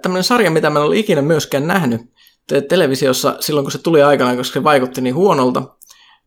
tämmöinen 0.02 0.24
sarja, 0.24 0.52
mitä 0.52 0.70
mä 0.70 0.80
en 0.80 0.84
ollut 0.86 0.98
ikinä 0.98 1.22
myöskään 1.22 1.68
nähnyt 1.68 2.02
te- 2.48 2.62
televisiossa 2.62 3.36
silloin, 3.40 3.64
kun 3.64 3.72
se 3.72 3.78
tuli 3.78 4.02
aikanaan, 4.04 4.38
koska 4.38 4.60
se 4.60 4.64
vaikutti 4.64 5.02
niin 5.02 5.16
huonolta, 5.16 5.64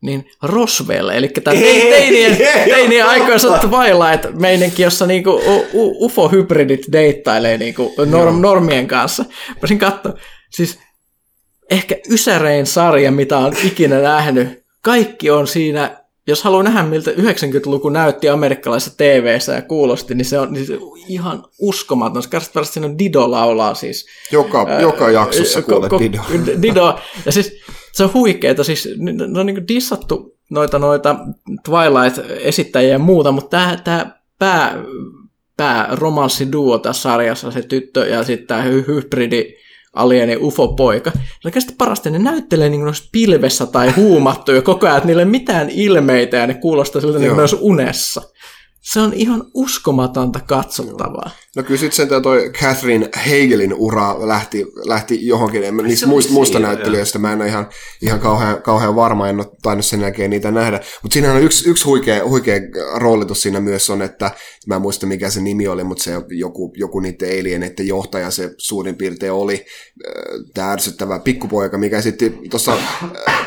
niin 0.02 0.30
Roswell, 0.42 1.08
eli 1.08 1.28
tämä 1.28 1.56
Ei, 1.56 1.90
teinien, 1.90 2.32
ei, 2.32 2.70
teinien 2.70 3.06
totta. 3.06 3.22
aikoissa 3.22 3.58
Twilight-meininki, 3.58 4.82
jossa 4.82 5.06
niinku 5.06 5.30
u- 5.30 5.66
u- 5.72 6.04
UFO-hybridit 6.04 6.92
deittailee 6.92 7.58
niinku 7.58 7.94
norm, 8.06 8.40
normien 8.40 8.86
kanssa. 8.86 9.24
Voisin 9.62 9.78
katsoa, 9.78 10.12
siis 10.50 10.78
ehkä 11.70 11.96
ysärein 12.10 12.66
sarja, 12.66 13.12
mitä 13.12 13.38
on 13.38 13.52
ikinä 13.64 13.98
nähnyt. 14.00 14.62
Kaikki 14.82 15.30
on 15.30 15.46
siinä, 15.46 15.97
jos 16.28 16.44
haluaa 16.44 16.62
nähdä 16.62 16.82
miltä 16.82 17.10
90-luku 17.10 17.88
näytti 17.88 18.28
amerikkalaisessa 18.28 18.96
tv 18.96 19.38
ja 19.54 19.62
kuulosti, 19.62 20.14
niin 20.14 20.24
se 20.24 20.38
on, 20.38 20.52
niin 20.52 20.66
se 20.66 20.74
on 20.74 20.98
ihan 21.08 21.44
uskomaton. 21.58 22.22
Kärsitään 22.30 22.66
siinä 22.66 22.86
on 22.86 22.98
Dido 22.98 23.30
laulaa 23.30 23.74
siis. 23.74 24.06
Joka, 24.32 24.66
joka 24.80 25.10
jaksossa 25.10 25.58
Ää, 25.58 25.62
kuulet 25.62 25.92
ko- 25.92 25.94
ko- 25.94 25.98
video. 25.98 26.22
Dido. 26.62 26.98
Ja 27.26 27.32
siis 27.32 27.60
se 27.92 28.04
on 28.04 28.14
huikeeta, 28.14 28.64
siis 28.64 28.88
ne 28.98 29.40
on 29.40 29.46
niin 29.46 29.68
dissattu 29.68 30.36
noita, 30.50 30.78
noita 30.78 31.16
Twilight-esittäjiä 31.64 32.92
ja 32.92 32.98
muuta, 32.98 33.32
mutta 33.32 33.50
tämä, 33.50 33.76
tämä 33.84 34.18
pää, 34.38 34.78
pää 35.56 35.88
romanssiduo 35.92 36.78
tässä 36.78 37.02
sarjassa, 37.02 37.50
se 37.50 37.62
tyttö 37.62 38.06
ja 38.06 38.24
sitten 38.24 38.46
tämä 38.46 38.62
hy- 38.62 38.86
hybridi 38.86 39.54
alieni 39.94 40.36
ufo-poika. 40.36 41.10
On 41.14 41.22
oikeasti 41.44 41.74
parasta, 41.78 42.10
ne 42.10 42.18
näyttelee 42.18 42.68
niin 42.68 42.80
kuin 42.80 42.88
olisi 42.88 43.08
pilvessä 43.12 43.66
tai 43.66 43.90
huumattuja 43.90 44.62
koko 44.62 44.86
ajan, 44.86 44.96
että 44.96 45.06
niillä 45.06 45.22
ei 45.22 45.26
mitään 45.26 45.70
ilmeitä 45.70 46.36
ja 46.36 46.46
ne 46.46 46.54
kuulostaa 46.54 47.00
siltä, 47.00 47.18
niin 47.18 47.20
kuin 47.20 47.26
Joo. 47.28 47.36
ne 47.36 47.42
olisi 47.42 47.58
unessa. 47.60 48.22
Se 48.80 49.00
on 49.00 49.12
ihan 49.12 49.44
uskomatonta 49.54 50.40
katsottavaa. 50.40 51.30
No 51.58 51.64
kyllä 51.64 51.80
sitten 51.80 51.96
sentään 51.96 52.22
toi 52.22 52.50
Catherine 52.50 53.08
Hagelin 53.14 53.74
ura 53.74 54.28
lähti, 54.28 54.66
lähti 54.84 55.26
johonkin, 55.26 55.64
en 55.64 55.76
niistä 55.76 56.06
muista, 56.06 56.32
muista 56.32 56.58
näyttelijöistä, 56.58 57.18
mä 57.18 57.32
en 57.32 57.40
ole 57.40 57.48
ihan, 57.48 57.68
ihan 58.02 58.20
kauhean, 58.20 58.62
kauhean 58.62 58.96
varma, 58.96 59.28
en 59.28 59.40
ole 59.40 59.46
tainnut 59.62 59.86
sen 59.86 60.00
jälkeen 60.00 60.30
niitä 60.30 60.50
nähdä. 60.50 60.80
Mutta 61.02 61.12
siinä 61.12 61.32
on 61.32 61.42
yksi, 61.42 61.70
yksi 61.70 61.84
huikea, 61.84 62.28
huikea 62.28 62.60
roolitus 62.94 63.42
siinä 63.42 63.60
myös 63.60 63.90
on, 63.90 64.02
että 64.02 64.30
mä 64.66 64.74
en 64.74 64.82
muista 64.82 65.06
mikä 65.06 65.30
se 65.30 65.40
nimi 65.40 65.68
oli, 65.68 65.84
mutta 65.84 66.04
se 66.04 66.12
joku, 66.28 66.72
joku 66.76 67.00
niiden 67.00 67.40
alieneiden 67.40 67.86
johtaja 67.86 68.30
se 68.30 68.50
suurin 68.58 68.96
piirtein 68.96 69.32
oli, 69.32 69.66
tämä 70.54 70.72
ärsyttävä 70.72 71.18
pikkupoika, 71.18 71.78
mikä 71.78 72.00
sitten 72.00 72.38
tuossa 72.50 72.72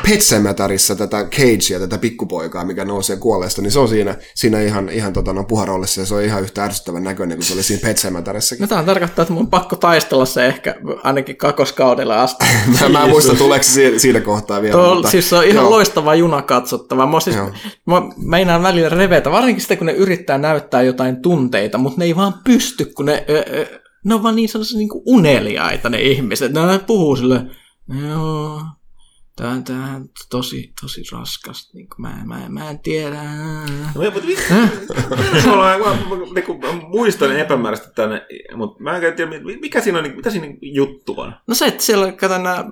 Pet 0.08 0.22
Sematärissa 0.22 0.96
tätä 0.96 1.24
Cagea, 1.24 1.78
tätä 1.78 1.98
pikkupoikaa, 1.98 2.64
mikä 2.64 2.84
nousee 2.84 3.16
kuolleesta, 3.16 3.62
niin 3.62 3.72
se 3.72 3.78
on 3.78 3.88
siinä, 3.88 4.16
siinä 4.34 4.60
ihan, 4.60 4.88
ihan 4.88 5.12
tota, 5.12 5.32
no, 5.32 5.44
puharoolissa 5.44 6.00
ja 6.00 6.06
se 6.06 6.14
on 6.14 6.22
ihan 6.22 6.42
yhtä 6.42 6.64
ärsyttävän 6.64 7.04
näköinen 7.04 7.38
kuin 7.38 7.46
se 7.46 7.54
oli 7.54 7.62
siinä 7.62 7.82
Pet 7.82 8.01
Sematärissäkin. 8.02 8.62
No 8.62 8.66
tämä 8.66 8.82
tarkoittaa, 8.82 9.22
että 9.22 9.32
mun 9.32 9.42
on 9.42 9.50
pakko 9.50 9.76
taistella 9.76 10.24
se 10.24 10.46
ehkä 10.46 10.74
ainakin 11.02 11.36
kakoskaudella 11.36 12.22
asti. 12.22 12.46
Mä, 12.80 12.88
mä 12.88 13.04
en 13.04 13.10
muista, 13.10 13.34
tuleeko 13.34 13.62
se 13.62 13.70
siinä, 13.70 13.98
siinä 13.98 14.20
kohtaa 14.20 14.62
vielä. 14.62 14.72
Tuo, 14.72 14.94
mutta, 14.94 15.10
siis 15.10 15.28
se 15.28 15.36
on 15.36 15.44
ihan 15.44 15.62
joo. 15.64 15.70
loistava 15.70 16.14
juna 16.14 16.42
katsottava. 16.42 17.06
Mä, 17.06 17.20
siis, 17.20 17.36
Joo. 17.36 17.50
mä 17.86 18.02
meinaan 18.16 18.62
välillä 18.62 18.88
revetä, 18.88 19.30
varsinkin 19.30 19.62
sitä, 19.62 19.76
kun 19.76 19.86
ne 19.86 19.92
yrittää 19.92 20.38
näyttää 20.38 20.82
jotain 20.82 21.22
tunteita, 21.22 21.78
mutta 21.78 21.98
ne 21.98 22.04
ei 22.04 22.16
vaan 22.16 22.34
pysty, 22.44 22.84
kun 22.84 23.06
ne, 23.06 23.24
ö, 23.30 23.44
ö, 23.54 23.80
ne 24.04 24.14
on 24.14 24.22
vaan 24.22 24.36
niin 24.36 24.48
sellaisia 24.48 24.78
niin 24.78 24.88
uneliaita 25.06 25.88
ne 25.88 26.00
ihmiset. 26.00 26.52
Ne 26.52 26.78
puhuu 26.86 27.16
sille, 27.16 27.46
joo, 28.08 28.60
tää 29.36 29.50
on, 29.50 29.64
tää 29.64 29.94
on 29.96 30.08
tosi, 30.30 30.72
tosi 30.80 31.02
raskas, 31.12 31.70
niin 31.74 31.86
mä, 31.98 32.22
mä, 32.24 32.48
mä 32.48 32.70
en 32.70 32.78
tiedä. 32.78 33.22
No, 33.94 34.02
mutta 34.12 34.28
on- 35.52 35.58
mä, 35.58 35.78
mä, 35.78 36.16
niinku, 36.34 36.58
mä 36.58 36.72
muistan 36.88 37.36
epämääräisesti 37.36 37.92
tänne, 37.94 38.26
mutta 38.56 38.82
mä 38.82 38.96
en 38.96 39.16
tiedä, 39.16 39.30
mi- 39.30 39.56
mikä 39.56 39.80
siinä 39.80 39.98
on, 39.98 40.02
niinku- 40.04 40.16
mitä 40.16 40.30
siinä 40.30 40.46
juttu 40.62 41.14
on. 41.16 41.34
No 41.46 41.54
se, 41.54 41.66
että 41.66 41.82
siellä 41.82 42.12
kato 42.12 42.38
nää, 42.38 42.64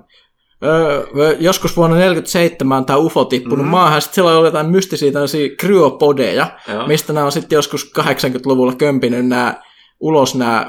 Öö, 0.63 1.35
joskus 1.39 1.77
vuonna 1.77 1.95
1947 1.95 2.77
on 2.77 2.85
tämä 2.85 2.97
UFO 2.97 3.25
tippunut 3.25 3.57
mm-hmm. 3.57 3.71
maahan, 3.71 4.01
sitten 4.01 4.15
siellä 4.15 4.37
oli 4.37 4.47
jotain 4.47 4.69
mystisiä 4.69 5.11
tämmöisiä 5.11 5.49
kryopodeja, 5.59 6.57
Joo. 6.67 6.87
mistä 6.87 7.13
nämä 7.13 7.25
on 7.25 7.31
sitten 7.31 7.55
joskus 7.55 7.91
80-luvulla 7.99 8.75
kömpinyt 8.75 9.27
nämä 9.27 9.61
ulos 9.99 10.35
nämä 10.35 10.67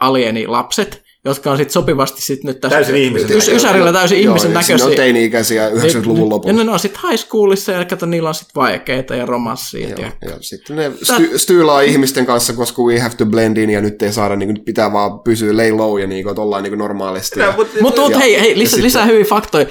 alienilapset, 0.00 1.03
jotka 1.24 1.50
on 1.50 1.56
sitten 1.56 1.72
sopivasti 1.72 2.22
sitten 2.22 2.48
nyt 2.48 2.60
tässä 2.60 2.76
Täysin 2.76 2.96
ihmisen 2.96 3.28
näköisiä. 3.28 3.54
ysärillä 3.56 3.92
täysin 3.92 4.22
Joo, 4.22 4.30
ihmisen 4.34 4.52
ja 4.54 4.62
siinä 4.62 4.76
näköisiä. 4.76 4.86
on 4.86 4.96
teini-ikäisiä 4.96 5.68
90-luvun 5.70 6.18
Ja 6.24 6.28
lopulla. 6.28 6.64
ne 6.64 6.70
on 6.70 6.78
sitten 6.78 7.00
high 7.10 7.20
schoolissa 7.24 7.72
ja 7.72 7.84
kato, 7.84 8.06
niillä 8.06 8.28
on 8.28 8.34
sitten 8.34 8.54
vaikeita 8.54 9.14
ja 9.14 9.26
romanssia. 9.26 9.88
Joo, 9.88 9.98
Ja... 10.00 10.12
ja 10.30 10.36
sitten 10.40 10.76
ne 10.76 10.92
sty- 11.02 11.38
styylaa 11.38 11.80
ihmisten 11.80 12.26
kanssa, 12.26 12.52
koska 12.52 12.82
we 12.82 12.98
have 12.98 13.14
to 13.14 13.26
blend 13.26 13.56
in, 13.56 13.70
ja 13.70 13.80
nyt 13.80 14.02
ei 14.02 14.12
saada, 14.12 14.36
niin 14.36 14.46
kuin, 14.48 14.54
nyt 14.54 14.64
pitää 14.64 14.92
vaan 14.92 15.18
pysyä 15.20 15.56
lay 15.56 15.70
low, 15.72 16.00
ja 16.00 16.06
niin 16.06 16.22
kuin, 16.24 16.30
että 16.30 16.42
ollaan 16.42 16.62
niin 16.62 16.70
kuin 16.70 16.78
normaalisti. 16.78 17.40
Ja, 17.40 17.54
Mutta 17.56 17.76
Mutta 17.82 18.00
mut, 18.00 18.10
Ja- 18.12 18.18
hei, 18.18 18.40
hei 18.40 18.50
ja 18.52 18.58
lisä, 18.58 18.70
sitten- 18.70 18.84
lisää 18.84 19.04
hyviä 19.06 19.24
faktoja. 19.24 19.66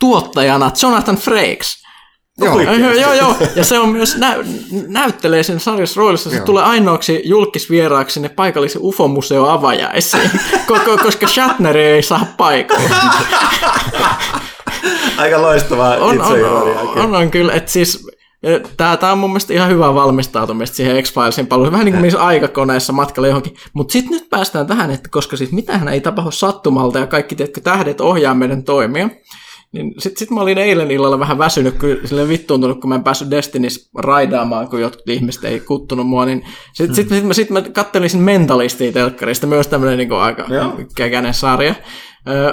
Tuottajana 0.00 0.70
Jonathan 0.82 1.16
Frakes. 1.16 1.80
Joo, 2.44 2.60
Joo, 2.60 2.72
joo, 2.74 2.92
joo, 2.92 3.12
joo. 3.12 3.36
Ja 3.56 3.64
se 3.64 3.78
on 3.78 3.88
myös 3.88 4.16
nä- 4.16 4.36
näyttelee 4.86 5.42
sen 5.42 5.60
sarjassa 5.60 6.00
roolissa. 6.00 6.30
Se 6.30 6.36
Joo. 6.36 6.44
tulee 6.44 6.64
ainoaksi 6.64 7.22
julkisvieraaksi 7.24 8.14
sinne 8.14 8.28
paikallisen 8.28 8.82
UFO-museo 8.82 9.48
avajaisiin, 9.48 10.30
koska 11.04 11.28
Shatner 11.28 11.76
ei 11.76 12.02
saa 12.02 12.26
paikalle. 12.36 12.90
Aika 15.18 15.42
loistavaa 15.42 15.96
On, 15.96 16.20
on, 16.20 16.44
on, 16.44 16.98
on, 16.98 17.14
on 17.14 17.30
kyllä, 17.30 17.52
että 17.52 17.70
siis 17.70 18.06
Tämä, 18.76 18.96
tämä 18.96 19.12
on 19.12 19.18
mun 19.18 19.30
mielestä 19.30 19.52
ihan 19.52 19.70
hyvää 19.70 19.94
valmistautumista 19.94 20.76
siihen 20.76 21.02
X-Filesin 21.02 21.46
palveluun. 21.46 21.72
Vähän 21.72 21.84
niin 21.84 21.92
kuin 21.92 22.02
niissä 22.02 22.22
aikakoneissa 22.22 22.92
matkalla 22.92 23.28
johonkin. 23.28 23.56
Mutta 23.72 23.92
sitten 23.92 24.10
nyt 24.12 24.30
päästään 24.30 24.66
tähän, 24.66 24.90
että 24.90 25.08
koska 25.08 25.36
siis 25.36 25.52
mitään 25.52 25.88
ei 25.88 26.00
tapahdu 26.00 26.30
sattumalta 26.30 26.98
ja 26.98 27.06
kaikki 27.06 27.36
tiedätkö, 27.36 27.60
tähdet 27.60 28.00
ohjaa 28.00 28.34
meidän 28.34 28.62
toimia, 28.62 29.08
niin 29.72 29.94
sitten 29.98 30.18
sit 30.18 30.30
mä 30.30 30.40
olin 30.40 30.58
eilen 30.58 30.90
illalla 30.90 31.18
vähän 31.18 31.38
väsynyt, 31.38 31.74
kyllä 31.74 32.06
silleen 32.06 32.28
vittuuntunut, 32.28 32.80
kun 32.80 32.88
mä 32.88 32.94
en 32.94 33.04
päässyt 33.04 33.30
Destinis 33.30 33.90
raidaamaan, 33.98 34.68
kun 34.68 34.80
jotkut 34.80 35.08
ihmiset 35.08 35.44
ei 35.44 35.60
kuttunut 35.60 36.06
mua, 36.06 36.26
niin 36.26 36.44
sitten 36.72 36.86
hmm. 36.86 36.94
sit, 36.94 37.08
sit, 37.08 37.24
mä, 37.24 37.32
sit 37.32 37.50
mä 37.50 37.62
kattelin 37.62 38.10
sen 38.10 38.20
Mentalistia 38.20 38.92
telkkarista, 38.92 39.46
myös 39.46 39.66
tämmöinen 39.66 39.98
niin 39.98 40.12
aika 40.12 40.46
kekäinen 40.96 41.34
sarja. 41.34 41.74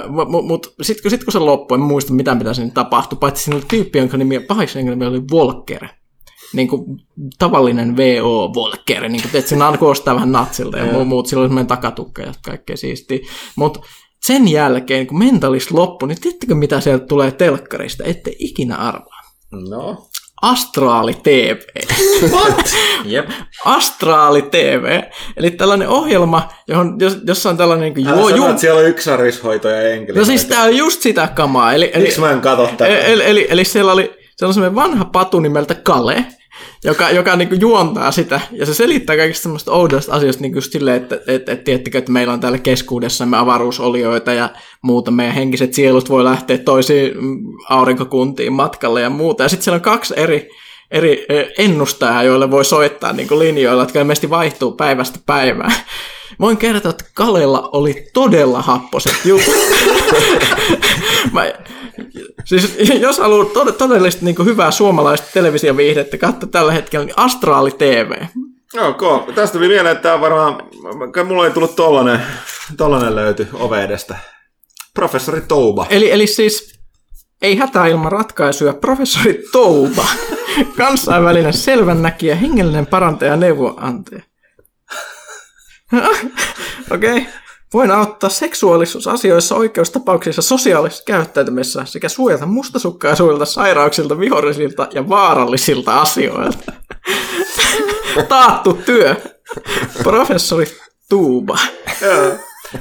Mutta 0.08 0.42
mut, 0.42 0.74
sitten 0.82 1.02
kun, 1.02 1.10
sit, 1.10 1.24
kun 1.24 1.32
se 1.32 1.38
loppui, 1.38 1.76
en 1.76 1.82
muista 1.82 2.12
mitä 2.12 2.34
mitä 2.34 2.54
siinä 2.54 2.70
tapahtui, 2.74 3.18
paitsi 3.20 3.44
siinä 3.44 3.56
oli 3.56 3.64
tyyppi, 3.68 3.98
jonka 3.98 4.16
nimi, 4.16 4.40
pahiksi 4.40 4.78
jonka 4.78 4.90
nimi 4.90 5.06
oli 5.06 5.22
Volker. 5.30 5.86
Niin 6.52 6.68
kuin 6.68 6.84
tavallinen 7.38 7.96
VO 7.96 8.54
Volker, 8.54 9.08
niin 9.08 9.22
kuin, 9.22 9.36
että 9.36 9.48
siinä 9.48 9.76
kuulostaa 9.78 10.14
vähän 10.14 10.32
natsilta 10.32 10.78
ja 10.78 10.92
muu- 10.92 11.04
muut, 11.04 11.26
sillä 11.26 11.40
oli 11.40 11.48
semmoinen 11.48 11.66
takatukka 11.66 12.22
ja 12.22 12.32
kaikkea 12.44 12.76
siistiä. 12.76 13.18
Mutta 13.56 13.80
sen 14.26 14.48
jälkeen, 14.48 15.06
kun 15.06 15.18
Mentalist 15.18 15.70
loppui, 15.70 16.08
niin 16.08 16.20
tiedättekö 16.20 16.54
mitä 16.54 16.80
sieltä 16.80 17.06
tulee 17.06 17.30
telkkarista? 17.30 18.04
Ette 18.04 18.32
ikinä 18.38 18.76
arvaa. 18.76 19.20
No. 19.68 20.08
Astraali 20.42 21.14
TV. 21.22 21.58
What? 22.32 22.74
Jep. 23.04 23.30
Astraali 23.64 24.42
TV. 24.42 25.02
Eli 25.36 25.50
tällainen 25.50 25.88
ohjelma, 25.88 26.48
johon, 26.68 26.96
jos, 27.00 27.16
jossa 27.26 27.50
on 27.50 27.56
tällainen 27.56 27.92
niin 27.94 28.08
Älä 28.08 28.20
kuin, 28.20 28.34
sano, 28.34 28.44
ju, 28.44 28.50
että 28.50 28.60
siellä 28.60 28.80
on 28.80 28.86
yksarvishoito 28.86 29.68
ja 29.68 29.82
enkeli. 29.82 30.18
No 30.18 30.24
siis 30.24 30.44
tää 30.44 30.62
on 30.62 30.76
just 30.76 31.02
sitä 31.02 31.28
kamaa. 31.34 31.72
Eli, 31.72 31.90
eli, 31.94 32.04
Miksi 32.04 32.20
mä 32.20 32.30
en 32.30 32.40
katso 32.40 32.66
tätä? 32.66 32.86
eli, 32.86 33.24
eli, 33.24 33.46
eli 33.50 33.64
siellä 33.64 33.92
oli, 33.92 34.02
siellä 34.02 34.50
on 34.50 34.54
semmoinen 34.54 34.74
vanha 34.74 35.04
patu 35.04 35.40
nimeltä 35.40 35.74
Kale, 35.74 36.24
joka, 36.84 37.10
joka 37.10 37.36
niin 37.36 37.48
kuin 37.48 37.60
juontaa 37.60 38.10
sitä, 38.12 38.40
ja 38.52 38.66
se 38.66 38.74
selittää 38.74 39.16
kaikista 39.16 39.42
semmoista 39.42 39.72
oudoista 39.72 40.12
asioista 40.12 40.42
niin 40.42 40.62
silleen, 40.62 40.96
että, 40.96 41.14
että, 41.14 41.52
että 41.52 41.64
tiedättekö, 41.64 41.98
että 41.98 42.12
meillä 42.12 42.32
on 42.32 42.40
täällä 42.40 42.58
keskuudessamme 42.58 43.36
avaruusolioita 43.36 44.32
ja 44.32 44.50
muuta, 44.82 45.10
meidän 45.10 45.34
henkiset 45.34 45.74
sielut 45.74 46.10
voi 46.10 46.24
lähteä 46.24 46.58
toisiin 46.58 47.16
mm, 47.20 47.38
aurinkokuntiin 47.68 48.52
matkalle 48.52 49.00
ja 49.00 49.10
muuta, 49.10 49.42
ja 49.42 49.48
sitten 49.48 49.64
siellä 49.64 49.76
on 49.76 49.82
kaksi 49.82 50.14
eri, 50.16 50.48
eri 50.90 51.26
ennustajaa, 51.58 52.22
joille 52.22 52.50
voi 52.50 52.64
soittaa 52.64 53.12
niin 53.12 53.28
kuin 53.28 53.38
linjoilla, 53.38 53.82
jotka 53.82 53.98
ilmeisesti 54.00 54.30
vaihtuu 54.30 54.72
päivästä 54.72 55.18
päivään. 55.26 55.72
Voin 56.40 56.56
kertoa, 56.56 56.90
että 56.90 57.04
Kalella 57.14 57.68
oli 57.72 58.06
todella 58.12 58.62
happoset 58.62 59.14
jutut. 59.24 59.54
Mä, 61.32 61.52
siis 62.44 62.76
jos 63.00 63.18
haluaa 63.18 63.44
tod- 63.44 63.72
todellista 63.72 64.24
niin 64.24 64.44
hyvää 64.44 64.70
suomalaista 64.70 65.28
televisioviihdettä 65.34 66.18
katsoa 66.18 66.48
tällä 66.48 66.72
hetkellä, 66.72 67.06
niin 67.06 67.18
Astraali 67.18 67.70
TV. 67.70 68.12
Ok, 68.80 69.34
tästä 69.34 69.58
tuli 69.58 69.68
mieleen, 69.68 69.96
että 69.96 70.14
on 70.14 70.20
varmaan, 70.20 70.62
mulla 71.26 71.44
ei 71.44 71.50
tullut 71.50 71.76
tollanen, 71.76 72.22
tollanen 72.76 73.14
löyty 73.14 73.48
ove 73.52 73.84
edestä. 73.84 74.18
Professori 74.94 75.40
Touba. 75.40 75.86
Eli, 75.90 76.10
eli 76.10 76.26
siis 76.26 76.78
ei 77.42 77.56
hätää 77.56 77.86
ilman 77.86 78.12
ratkaisuja, 78.12 78.72
professori 78.72 79.42
Touba, 79.52 80.06
kansainvälinen 80.76 81.52
selvännäkijä, 81.52 82.34
hengellinen 82.34 82.86
parantaja 82.86 83.30
ja 83.30 83.36
neuvonantaja. 83.36 84.22
Okei. 86.90 87.18
Okay. 87.18 87.32
Voin 87.74 87.90
auttaa 87.90 88.30
seksuaalisuusasioissa, 88.30 89.54
oikeustapauksissa, 89.54 90.42
sosiaalisessa 90.42 91.04
käyttäytymisessä 91.04 91.84
sekä 91.84 92.08
suojata 92.08 92.46
mustasukkaisuilta, 92.46 93.44
sairauksilta, 93.44 94.18
vihollisilta 94.18 94.88
ja 94.94 95.08
vaarallisilta 95.08 96.00
asioilta. 96.00 96.72
Taattu 98.28 98.72
työ. 98.72 99.16
Professori 100.02 100.66
Tuuba. 101.08 101.58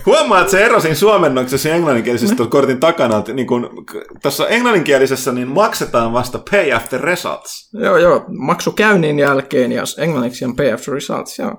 Huomaa, 0.05 0.39
että 0.39 0.51
se 0.51 0.65
ero 0.65 0.79
siinä 0.79 0.95
suomennoksessa 0.95 1.69
ja 1.69 1.75
englanninkielisessä 1.75 2.35
tuolla 2.35 2.51
kortin 2.51 2.79
takana, 2.79 3.17
että 3.17 3.33
niin 3.33 3.47
kun, 3.47 3.85
tuossa 4.21 4.47
englanninkielisessä 4.47 5.31
niin 5.31 5.47
maksetaan 5.47 6.13
vasta 6.13 6.39
pay 6.51 6.73
after 6.73 7.01
results. 7.01 7.69
Joo, 7.73 7.97
joo, 7.97 8.25
maksu 8.27 8.71
käynnin 8.71 9.19
jälkeen 9.19 9.71
ja 9.71 9.83
englanniksi 9.97 10.45
on 10.45 10.55
pay 10.55 10.71
after 10.71 10.93
results, 10.93 11.39
joo. 11.39 11.53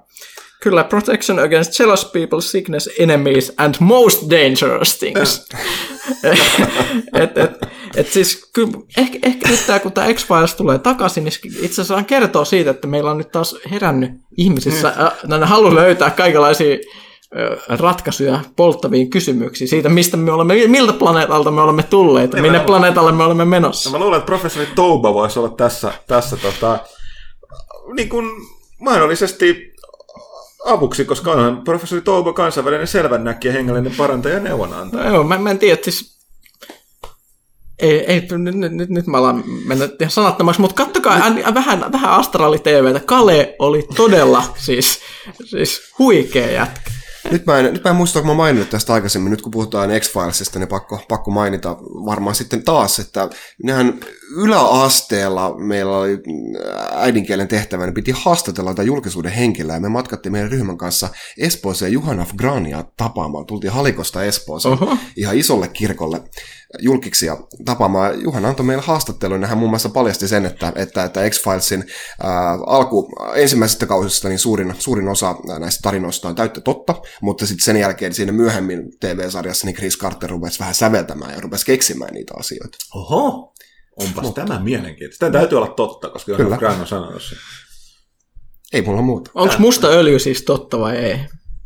Kyllä, 0.62 0.84
protection 0.84 1.38
against 1.38 1.78
jealous 1.78 2.04
people, 2.04 2.40
sickness, 2.40 2.88
enemies 2.98 3.52
and 3.56 3.74
most 3.80 4.30
dangerous 4.30 4.98
things. 4.98 5.48
et, 7.22 7.38
et, 7.38 7.50
et 7.96 8.08
siis 8.08 8.50
kyllä, 8.52 8.72
ehkä, 8.98 9.18
ehkä 9.22 9.48
nyt 9.48 9.66
tää, 9.66 9.78
kun 9.78 9.92
tämä 9.92 10.12
X-Files 10.14 10.54
tulee 10.54 10.78
takaisin, 10.78 11.24
niin 11.24 11.32
itse 11.62 11.82
asiassa 11.82 12.02
kertoo 12.02 12.44
siitä, 12.44 12.70
että 12.70 12.86
meillä 12.86 13.10
on 13.10 13.18
nyt 13.18 13.32
taas 13.32 13.56
herännyt 13.70 14.10
ihmisissä 14.36 14.88
äh, 14.88 15.12
näin 15.26 15.44
halu 15.44 15.74
löytää 15.74 16.10
kaikenlaisia 16.10 16.76
ratkaisuja 17.68 18.40
polttaviin 18.56 19.10
kysymyksiin 19.10 19.68
siitä, 19.68 19.88
mistä 19.88 20.16
me 20.16 20.32
olemme, 20.32 20.66
miltä 20.66 20.92
planeetalta 20.92 21.50
me 21.50 21.60
olemme 21.60 21.82
tulleet 21.82 22.32
ja 22.32 22.42
minne 22.42 22.60
planeetalle 22.60 23.12
me 23.12 23.24
olemme 23.24 23.44
menossa. 23.44 23.90
No 23.90 23.98
mä 23.98 24.04
luulen, 24.04 24.18
että 24.18 24.26
professori 24.26 24.66
Touba 24.74 25.14
voisi 25.14 25.38
olla 25.38 25.48
tässä, 25.48 25.92
tässä 26.06 26.36
tota, 26.36 26.78
niin 27.96 28.08
kuin 28.08 28.26
mahdollisesti 28.80 29.67
avuksi, 30.64 31.04
koska 31.04 31.32
onhan 31.32 31.64
professori 31.64 32.02
Touba 32.02 32.32
kansainvälinen 32.32 32.86
selvännäkijä, 32.86 33.52
hengellinen 33.52 33.94
parantaja 33.96 34.34
ja 34.34 34.40
neuvonantaja. 34.40 35.04
No, 35.04 35.14
joo, 35.14 35.24
mä, 35.24 35.38
mä 35.38 35.50
en 35.50 35.58
tiedä, 35.58 35.82
siis 35.82 36.18
ei, 37.78 38.04
ei 38.04 38.20
nyt, 38.20 38.54
nyt, 38.54 38.72
nyt, 38.72 38.88
nyt 38.88 39.06
mä 39.06 39.18
alan 39.18 39.44
mennä 39.64 39.88
ihan 40.00 40.10
sanattomaksi, 40.10 40.60
mutta 40.60 40.84
kattokaa 40.84 41.14
ä, 41.46 41.54
vähän, 41.54 41.92
vähän 41.92 42.10
Astraali 42.10 42.58
TVtä. 42.58 43.00
Kale 43.00 43.56
oli 43.58 43.86
todella 43.96 44.44
siis, 44.56 45.00
siis 45.44 45.92
huikea 45.98 46.50
jätkä. 46.50 46.97
Nyt 47.30 47.46
mä, 47.46 47.58
en, 47.58 47.72
nyt 47.72 47.84
mä 47.84 47.90
en 47.90 47.96
muista, 47.96 48.20
kun 48.20 48.28
mä 48.28 48.34
maininnut 48.34 48.70
tästä 48.70 48.92
aikaisemmin, 48.94 49.30
nyt 49.30 49.42
kun 49.42 49.50
puhutaan 49.50 49.90
X-Filesista, 50.00 50.58
niin 50.58 50.68
pakko, 50.68 51.00
pakko 51.08 51.30
mainita 51.30 51.76
varmaan 51.82 52.34
sitten 52.34 52.62
taas, 52.62 52.98
että 52.98 53.28
nehän 53.62 53.94
yläasteella 54.36 55.58
meillä 55.58 55.98
oli 55.98 56.18
äidinkielen 56.92 57.48
tehtävä, 57.48 57.84
niin 57.84 57.94
piti 57.94 58.14
haastatella 58.16 58.70
tätä 58.70 58.82
julkisuuden 58.82 59.32
henkilöä, 59.32 59.74
ja 59.74 59.80
me 59.80 59.88
matkattiin 59.88 60.32
meidän 60.32 60.50
ryhmän 60.50 60.78
kanssa 60.78 61.08
Espooseen 61.38 61.92
Juhan 61.92 62.20
Afgrania 62.20 62.84
tapaamaan. 62.96 63.46
Tultiin 63.46 63.72
Halikosta 63.72 64.24
Espooseen 64.24 64.72
Oho. 64.72 64.96
ihan 65.16 65.36
isolle 65.36 65.68
kirkolle 65.68 66.20
julkiksi 66.78 67.26
ja 67.26 67.36
tapaamaan. 67.64 68.22
Juhan 68.22 68.44
antoi 68.44 68.66
meille 68.66 68.82
haastattelun, 68.82 69.42
ja 69.42 69.48
hän 69.48 69.58
muun 69.58 69.70
muassa 69.70 69.88
paljasti 69.88 70.28
sen, 70.28 70.46
että, 70.46 70.72
että, 70.76 71.04
että 71.04 71.30
X-Filesin 71.30 71.84
ää, 72.22 72.58
alku 72.66 73.12
ensimmäisestä 73.34 73.86
kausista 73.86 74.28
niin 74.28 74.38
suurin, 74.38 74.74
suurin 74.78 75.08
osa 75.08 75.34
näistä 75.58 75.80
tarinoista 75.82 76.28
on 76.28 76.34
täyttä 76.34 76.60
totta, 76.60 76.94
mutta 77.22 77.46
sitten 77.46 77.64
sen 77.64 77.76
jälkeen 77.76 78.14
siinä 78.14 78.32
myöhemmin 78.32 78.82
TV-sarjassa 79.00 79.66
niin 79.66 79.76
Chris 79.76 79.98
Carter 79.98 80.30
rupesi 80.30 80.58
vähän 80.58 80.74
säveltämään 80.74 81.34
ja 81.34 81.40
rupesi 81.40 81.66
keksimään 81.66 82.14
niitä 82.14 82.34
asioita. 82.36 82.78
Oho, 82.94 83.54
onpas 83.96 84.24
Mutta. 84.24 84.44
tämä 84.44 84.60
mielenkiintoista. 84.60 85.26
Tämä 85.26 85.38
täytyy 85.38 85.58
olla 85.58 85.74
totta, 85.74 86.08
koska 86.08 86.36
Kyllä. 86.36 86.56
Grant 86.56 86.80
on 86.80 86.86
sanonut 86.86 87.22
sen. 87.22 87.38
Ei 88.72 88.82
mulla 88.82 89.02
muuta. 89.02 89.30
Onko 89.34 89.54
musta 89.58 89.86
öljy 89.86 90.18
siis 90.18 90.42
totta 90.42 90.78
vai 90.78 90.96
ei? 90.96 91.18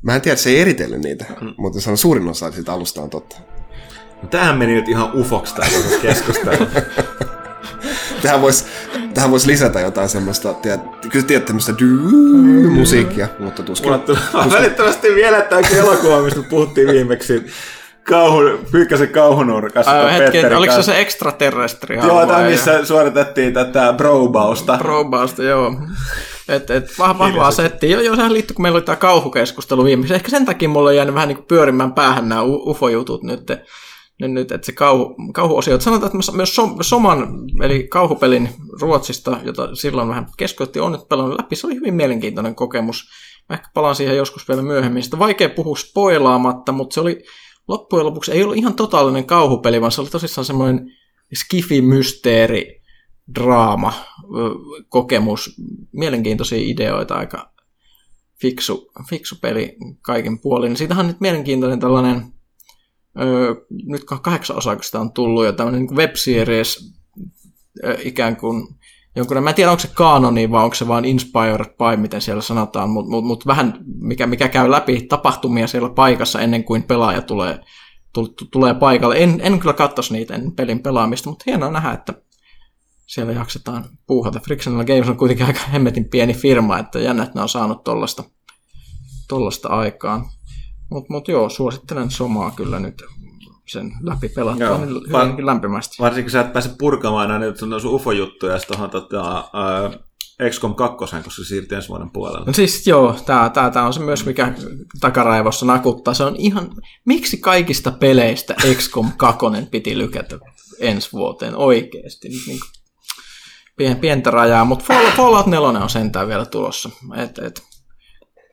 Mä 0.03 0.15
en 0.15 0.21
tiedä, 0.21 0.37
se 0.37 0.51
ei 0.51 0.61
eritellyt 0.61 1.01
niitä, 1.01 1.25
mutta 1.59 1.81
se 1.81 1.91
on 1.91 1.99
suurin 1.99 2.29
osa 2.29 2.53
siitä 2.53 2.73
alusta 2.73 3.03
on 3.03 3.11
totta. 3.11 3.37
No, 4.23 4.29
tämähän 4.29 4.59
meni 4.59 4.75
nyt 4.75 4.89
ihan 4.89 5.11
ufoksi 5.15 5.55
tämä 5.55 5.69
keskustelu. 6.03 6.67
Tähän 8.23 8.41
voisi 8.41 8.65
tähän 9.15 9.31
vois 9.31 9.47
lisätä 9.47 9.81
jotain 9.81 10.09
semmoista, 10.09 10.55
tiedät, 10.55 10.81
kyllä 11.13 11.27
tiedät 11.27 11.45
tämmöistä 11.45 11.73
musiikkia, 12.71 13.29
mutta 13.39 13.63
tuskin. 13.63 13.91
Mulla 13.91 14.05
tulee 14.05 14.51
välittömästi 14.51 15.15
vielä 15.15 15.41
tämä 15.41 15.63
elokuva, 15.79 16.23
mistä 16.23 16.41
puhuttiin 16.51 16.89
viimeksi. 16.89 17.47
Kauhu, 18.05 18.41
Pyykkäsen 18.73 19.09
kauhunurkassa. 19.09 20.07
Äh, 20.07 20.13
hetken, 20.13 20.57
oliko 20.57 20.75
se 20.75 20.83
se 20.83 21.01
extraterrestri? 21.01 21.97
Joo, 21.97 22.27
tämä 22.27 22.43
missä 22.43 22.85
suoritettiin 22.85 23.55
tätä 23.55 23.93
brobausta. 23.97 24.79
Probausta, 24.79 25.43
joo. 25.43 25.75
Et, 26.49 26.71
et, 26.71 26.99
vah, 26.99 27.19
vahvaa 27.19 27.51
settiä. 27.51 27.91
Joo, 27.91 28.01
joo, 28.01 28.17
sehän 28.17 28.33
liittyy, 28.33 28.55
kun 28.55 28.63
meillä 28.63 28.77
oli 28.77 28.85
tämä 28.85 28.97
kauhukeskustelu 28.97 29.85
viimeksi. 29.85 30.15
Ehkä 30.15 30.31
sen 30.31 30.45
takia 30.45 30.69
mulla 30.69 30.89
on 30.89 30.97
jäänyt 30.97 31.15
vähän 31.15 31.29
niin 31.29 31.37
kuin 31.37 31.47
pyörimään 31.47 31.93
päähän 31.93 32.29
nämä 32.29 32.43
ufo-jutut 32.43 33.23
nyt. 33.23 33.47
Nyt, 34.23 34.31
nyt 34.31 34.53
että 34.53 34.67
se 34.67 34.73
kauhu, 34.73 35.17
kauhuosio. 35.35 35.75
Et 35.75 35.81
Sanotaan, 35.81 36.07
että 36.17 36.33
myös 36.37 36.55
Som- 36.55 36.77
Soman, 36.81 37.29
eli 37.63 37.89
kauhupelin 37.89 38.49
Ruotsista, 38.81 39.41
jota 39.45 39.75
silloin 39.75 40.09
vähän 40.09 40.27
keskeytti, 40.37 40.81
on 40.81 40.93
nyt 40.93 41.09
pelannut 41.09 41.39
läpi. 41.39 41.57
Se 41.57 41.67
oli 41.67 41.75
hyvin 41.75 41.95
mielenkiintoinen 41.95 42.55
kokemus. 42.55 43.09
Mä 43.49 43.57
ehkä 43.57 43.69
palaan 43.75 43.95
siihen 43.95 44.17
joskus 44.17 44.49
vielä 44.49 44.63
myöhemmin. 44.63 45.03
Sitä 45.03 45.19
vaikea 45.19 45.49
puhua 45.49 45.77
spoilaamatta, 45.77 46.73
mutta 46.73 46.95
se 46.95 47.01
oli 47.01 47.25
loppujen 47.69 48.07
lopuksi 48.07 48.33
ei 48.33 48.43
ollut 48.43 48.57
ihan 48.57 48.75
totaalinen 48.75 49.25
kauhupeli, 49.25 49.81
vaan 49.81 49.93
se 49.93 50.01
oli 50.01 50.11
tosissaan 50.11 50.45
semmoinen 50.45 50.91
skifi-mysteeri, 51.35 52.83
draama, 53.35 53.93
kokemus, 54.89 55.61
mielenkiintoisia 55.93 56.59
ideoita, 56.63 57.15
aika 57.15 57.53
fiksu, 58.41 58.91
fiksu 59.11 59.37
peli 59.43 59.77
kaiken 60.01 60.39
puolin. 60.39 60.77
Siitähän 60.77 61.05
on 61.07 61.09
nyt 61.13 61.21
mielenkiintoinen 61.21 61.81
tällainen, 61.81 62.23
ö, 63.21 63.55
nyt 63.85 64.05
kahdeksan 64.05 64.57
osaa, 64.57 64.77
on 64.95 65.13
tullut, 65.13 65.45
ja 65.45 65.53
tämmöinen 65.53 65.83
niin 65.83 65.97
web-series 65.97 66.93
ö, 67.85 67.99
ikään 68.03 68.37
kuin 68.37 68.69
jonkun, 69.17 69.43
mä 69.43 69.51
en 69.51 69.57
tiedä 69.57 69.71
onko 69.71 69.81
se 69.81 69.91
kanoni 69.95 70.51
vai 70.51 70.65
onko 70.65 70.75
se 70.75 70.89
vaan 70.89 71.05
inspired 71.05 71.67
by, 71.67 71.97
miten 71.97 72.21
siellä 72.21 72.43
sanotaan, 72.43 72.91
mutta 72.91 73.11
mut, 73.11 73.25
mut 73.25 73.47
vähän 73.47 73.79
mikä, 74.01 74.27
mikä 74.27 74.49
käy 74.49 74.71
läpi 74.71 75.07
tapahtumia 75.09 75.67
siellä 75.67 75.89
paikassa 75.89 76.41
ennen 76.41 76.65
kuin 76.65 76.83
pelaaja 76.83 77.23
tulee, 77.23 77.61
tu, 78.13 78.29
tu, 78.29 78.45
tulee 78.45 78.75
paikalle. 78.75 79.23
En, 79.23 79.41
en 79.43 79.59
kyllä 79.59 79.73
katsoisi 79.73 80.13
niitä 80.13 80.35
en 80.35 80.53
pelin 80.53 80.83
pelaamista, 80.83 81.31
mutta 81.31 81.45
hienoa 81.47 81.71
nähdä, 81.71 81.93
että 81.93 82.15
siellä 83.07 83.33
jaksetaan 83.33 83.85
puuhata. 84.07 84.41
Frictional 84.41 84.85
Games 84.85 85.09
on 85.09 85.17
kuitenkin 85.17 85.47
aika 85.47 85.61
hemmetin 85.73 86.09
pieni 86.09 86.35
firma, 86.35 86.79
että 86.79 86.99
jännä, 86.99 87.23
että 87.23 87.39
ne 87.39 87.43
on 87.43 87.49
saanut 87.49 87.85
tollasta, 87.85 88.25
tollasta 89.29 89.69
aikaan. 89.69 90.25
Mutta 90.93 91.13
mut 91.13 91.29
joo, 91.29 91.49
suosittelen 91.49 92.11
Somaa 92.11 92.51
kyllä 92.51 92.79
nyt 92.79 93.03
sen 93.69 93.93
läpi 94.01 94.29
pelattua 94.29 94.79
niin 94.79 94.89
hyvinkin 94.89 95.47
lämpimästi. 95.47 95.97
Varsinkin 96.01 96.25
kun 96.25 96.31
sä 96.31 96.41
et 96.41 96.53
pääse 96.53 96.71
purkamaan 96.79 97.31
aina 97.31 97.39
nyt 97.39 97.57
sun 97.57 97.73
ufo-juttuja 97.85 98.59
tuohon 98.67 98.91
tota, 98.91 99.39
äh, 99.39 100.51
XCOM 100.51 100.75
2, 100.75 100.97
koska 100.99 101.23
se 101.31 101.45
siirtyy 101.45 101.77
ensi 101.77 101.89
vuoden 101.89 102.11
puolella. 102.11 102.47
No 102.47 102.53
siis 102.53 102.87
joo, 102.87 103.17
tää, 103.27 103.51
tää, 103.51 103.71
tää 103.71 103.87
on 103.87 103.93
se 103.93 104.01
myös, 104.01 104.27
mikä 104.27 104.53
takaraivossa 105.01 105.67
nakuttaa. 105.67 106.15
Se 106.15 106.25
on 106.25 106.37
ihan, 106.37 106.71
miksi 107.05 107.37
kaikista 107.37 107.91
peleistä 107.91 108.55
XCOM 108.75 109.13
2 109.17 109.47
piti 109.71 109.99
lykätä 109.99 110.39
ensi 110.81 111.13
vuoteen 111.13 111.57
oikeasti? 111.57 112.29
Nyt 112.29 112.43
niin 112.47 112.61
pien, 113.77 113.97
pientä 113.97 114.31
rajaa, 114.31 114.65
mutta 114.65 114.85
Fall- 114.85 115.17
Fallout 115.17 115.47
4 115.47 115.69
on 115.69 115.91
sentään 115.91 116.29
vielä 116.29 116.47
tulossa. 116.47 116.91
Et, 117.17 117.39
et, 117.39 117.63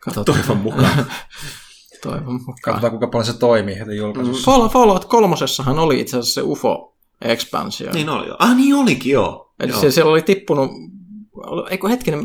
katsotaan. 0.02 0.38
Toivon 0.38 0.58
mukaan. 0.58 1.06
Toivon 2.04 2.34
mukaan. 2.34 2.58
Katsotaan, 2.62 2.92
kuinka 2.92 3.08
paljon 3.08 3.26
se 3.26 3.40
toimii 3.40 3.80
heti 3.80 3.98
julkaisussa. 3.98 4.52
Fall, 4.52 4.68
Fallout 4.68 5.06
3 5.06 5.36
oli 5.78 6.00
itse 6.00 6.18
asiassa 6.18 6.42
se 6.42 6.48
UFO 6.48 6.96
expansio. 7.22 7.92
niin 7.94 8.10
oli 8.10 8.28
jo. 8.28 8.36
Ah, 8.40 8.56
niin 8.56 8.76
olikin 8.76 9.12
joo. 9.12 9.54
Eli 9.60 9.72
joo. 9.72 9.82
se, 9.82 9.92
siellä 9.92 10.12
oli 10.12 10.22
tippunut, 10.22 10.72
eikö 11.70 11.90
hetkinen, 11.90 12.20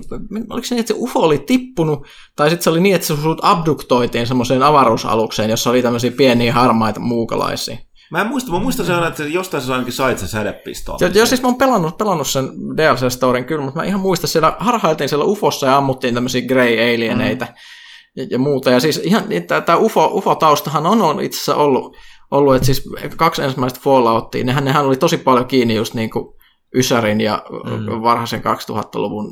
oliko 0.50 0.66
se 0.66 0.74
niin, 0.74 0.80
että 0.80 0.94
se 0.94 0.98
UFO 1.00 1.20
oli 1.20 1.38
tippunut, 1.38 2.06
tai 2.36 2.50
sitten 2.50 2.64
se 2.64 2.70
oli 2.70 2.80
niin, 2.80 2.94
että 2.94 3.06
se 3.06 3.16
sut 3.22 3.38
abduktoitiin 3.42 4.26
semmoiseen 4.26 4.62
avaruusalukseen, 4.62 5.50
jossa 5.50 5.70
oli 5.70 5.82
tämmöisiä 5.82 6.10
pieniä 6.10 6.52
harmaita 6.52 7.00
muukalaisia. 7.00 7.76
Mä 8.10 8.20
en 8.20 8.26
muista, 8.26 8.52
mä 8.52 8.58
muistan 8.58 8.86
sen, 8.86 9.04
että 9.04 9.24
jostain 9.24 9.62
sä 9.62 9.72
ainakin 9.72 9.92
sait 9.92 10.18
sen 10.18 10.28
sädepistoon. 10.28 10.98
Joo, 11.00 11.10
joo, 11.14 11.26
siis 11.26 11.42
mä 11.42 11.48
oon 11.48 11.58
pelannut, 11.58 11.98
pelannut 11.98 12.28
sen 12.28 12.44
DLC-storin 12.48 13.44
kyllä, 13.44 13.64
mutta 13.64 13.80
mä 13.80 13.86
ihan 13.86 14.00
muistan, 14.00 14.28
siellä 14.28 14.56
harhailtiin 14.58 15.08
siellä 15.08 15.24
UFOssa 15.24 15.66
ja 15.66 15.76
ammuttiin 15.76 16.14
tämmöisiä 16.14 16.42
grey 16.42 16.94
alieneitä 16.94 17.44
mm. 17.44 17.54
Ja, 18.16 18.26
ja, 18.30 18.38
muuta. 18.38 18.70
Ja 18.70 18.80
siis 18.80 19.00
ihan 19.04 19.24
tämä 19.66 19.78
UFO, 19.78 20.10
UFO-taustahan 20.12 20.86
on, 20.86 21.02
on 21.02 21.20
itse 21.20 21.36
asiassa 21.36 21.56
ollut, 21.56 21.96
ollut, 22.30 22.54
että 22.54 22.66
siis 22.66 22.90
kaksi 23.16 23.42
ensimmäistä 23.42 23.80
Falloutia, 23.82 24.44
nehän, 24.44 24.64
nehän 24.64 24.86
oli 24.86 24.96
tosi 24.96 25.16
paljon 25.16 25.46
kiinni 25.46 25.74
just 25.74 25.94
niin 25.94 26.10
kuin 26.10 26.34
Ysärin 26.74 27.20
ja 27.20 27.44
mm. 27.50 28.02
varhaisen 28.02 28.40
2000-luvun 28.40 29.30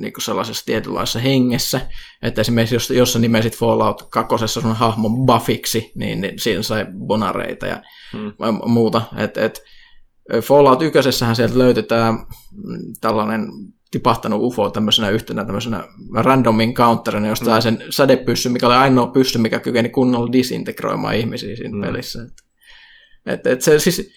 niin 0.00 0.12
kuin 0.12 0.22
sellaisessa 0.22 0.66
tietynlaisessa 0.66 1.18
hengessä, 1.18 1.80
että 2.22 2.40
esimerkiksi 2.40 2.74
jos, 2.74 2.90
jos 2.90 3.12
sä 3.12 3.18
nimesit 3.18 3.56
Fallout 3.56 4.02
2 4.10 4.48
sun 4.48 4.76
hahmon 4.76 5.26
Buffiksi, 5.26 5.92
niin, 5.94 6.20
niin 6.20 6.38
siinä 6.38 6.62
sai 6.62 6.86
bonareita 7.06 7.66
ja 7.66 7.82
mm. 8.12 8.70
muuta. 8.70 9.02
Et, 9.16 9.36
et, 9.36 9.62
Fallout 10.42 10.82
1 10.82 11.12
sieltä 11.12 11.58
löytyi 11.58 11.82
tämä 11.82 12.14
tällainen 13.00 13.48
tipahtanut 13.90 14.42
UFO 14.42 14.70
tämmöisenä 14.70 15.10
yhtenä 15.10 15.44
tämmöisenä 15.44 15.84
random 16.14 16.60
encounterina, 16.60 17.28
josta 17.28 17.44
sai 17.44 17.62
sen 17.62 17.84
sädepyssy, 17.90 18.48
mikä 18.48 18.66
oli 18.66 18.74
ainoa 18.74 19.06
pyssy, 19.06 19.38
mikä 19.38 19.60
kykeni 19.60 19.88
kunnolla 19.88 20.32
disintegroimaan 20.32 21.16
ihmisiä 21.16 21.56
siinä 21.56 21.76
mm. 21.76 21.80
pelissä. 21.80 22.22
Et, 22.22 22.32
et, 23.26 23.46
et 23.46 23.62
se 23.62 23.78
siis, 23.78 24.10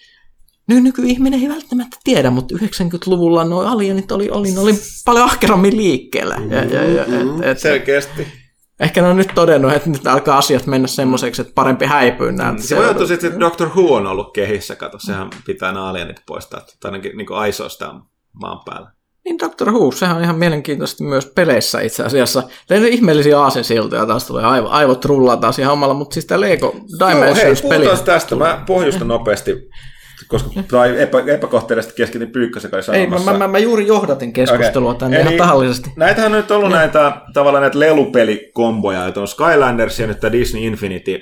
nyt 0.68 0.82
nykyihminen 0.82 1.42
ei 1.42 1.48
välttämättä 1.48 1.96
tiedä, 2.04 2.30
mutta 2.30 2.54
90-luvulla 2.54 3.44
nuo 3.44 3.62
alienit 3.62 4.12
oli, 4.12 4.30
oli, 4.30 4.48
oli 4.58 4.72
paljon 5.04 5.24
ahkerammin 5.24 5.76
liikkeellä. 5.76 6.36
Ja, 6.50 6.64
ja, 6.64 6.84
ja, 6.84 7.04
et, 7.04 7.42
et, 7.42 7.58
Selkeästi. 7.58 8.26
Ehkä 8.80 9.02
ne 9.02 9.08
on 9.08 9.16
nyt 9.16 9.30
todennut, 9.34 9.72
että 9.72 9.90
nyt 9.90 10.06
alkaa 10.06 10.38
asiat 10.38 10.66
mennä 10.66 10.88
semmoiseksi, 10.88 11.42
että 11.42 11.54
parempi 11.54 11.86
häipyy 11.86 12.32
näiltä. 12.32 12.62
Se 12.62 12.76
voi 12.76 12.84
olla 12.84 12.98
tosiaan, 12.98 13.26
että 13.26 13.40
Doctor 13.40 13.68
Who 13.68 13.94
on 13.94 14.06
ollut 14.06 14.32
kehissä, 14.34 14.76
kato, 14.76 14.98
sehän 14.98 15.30
pitää 15.46 15.72
nämä 15.72 15.88
alienit 15.88 16.22
poistaa, 16.26 16.60
tai 16.60 16.88
ainakin 16.88 17.16
niin 17.16 17.32
aisoista 17.32 18.00
maan 18.32 18.60
päällä. 18.64 18.92
Niin 19.24 19.38
Doctor 19.38 19.70
Who, 19.72 19.92
sehän 19.92 20.16
on 20.16 20.22
ihan 20.22 20.38
mielenkiintoista 20.38 21.04
myös 21.04 21.26
peleissä 21.26 21.80
itse 21.80 22.04
asiassa. 22.04 22.42
Teillä 22.68 22.86
on 22.86 22.92
ihmeellisiä 22.92 23.40
aasinsiltoja, 23.40 24.06
taas 24.06 24.26
tulee 24.26 24.44
aivo, 24.44 24.68
aivot 24.68 25.04
rullaa 25.04 25.36
taas 25.36 25.58
ihan 25.58 25.72
omalla, 25.72 25.94
mutta 25.94 26.14
siis 26.14 26.26
tämä 26.26 26.40
Lego 26.40 26.72
hei, 26.72 27.14
Dimensions-peli. 27.14 27.84
puhutaan 27.84 28.04
tästä. 28.04 28.36
Mä 28.36 28.62
pohjustan 28.66 29.08
nopeasti. 29.08 29.68
koska 30.28 30.50
tai 30.70 31.02
epä, 31.02 31.18
epäkohteellisesti 31.26 31.96
keskityn 31.96 32.30
Pyykkösen 32.30 32.70
kanssa 32.70 32.94
Ei, 32.94 33.06
mä, 33.06 33.18
mä, 33.18 33.32
mä, 33.32 33.48
mä, 33.48 33.58
juuri 33.58 33.86
johdatin 33.86 34.32
keskustelua 34.32 34.90
okay. 34.90 34.98
tänne 34.98 35.20
ihan 35.20 35.34
tahallisesti. 35.34 35.90
Näitähän 35.96 36.32
on 36.32 36.38
nyt 36.38 36.50
ollut 36.50 36.70
näitä 36.70 37.20
tavallaan 37.34 37.62
näitä 37.62 37.78
lelupelikomboja, 37.78 39.06
että 39.06 39.20
on 39.20 39.28
Skylanders 39.28 40.00
ja 40.00 40.06
nyt 40.06 40.20
tämä 40.20 40.32
Disney 40.32 40.62
Infinity, 40.62 41.20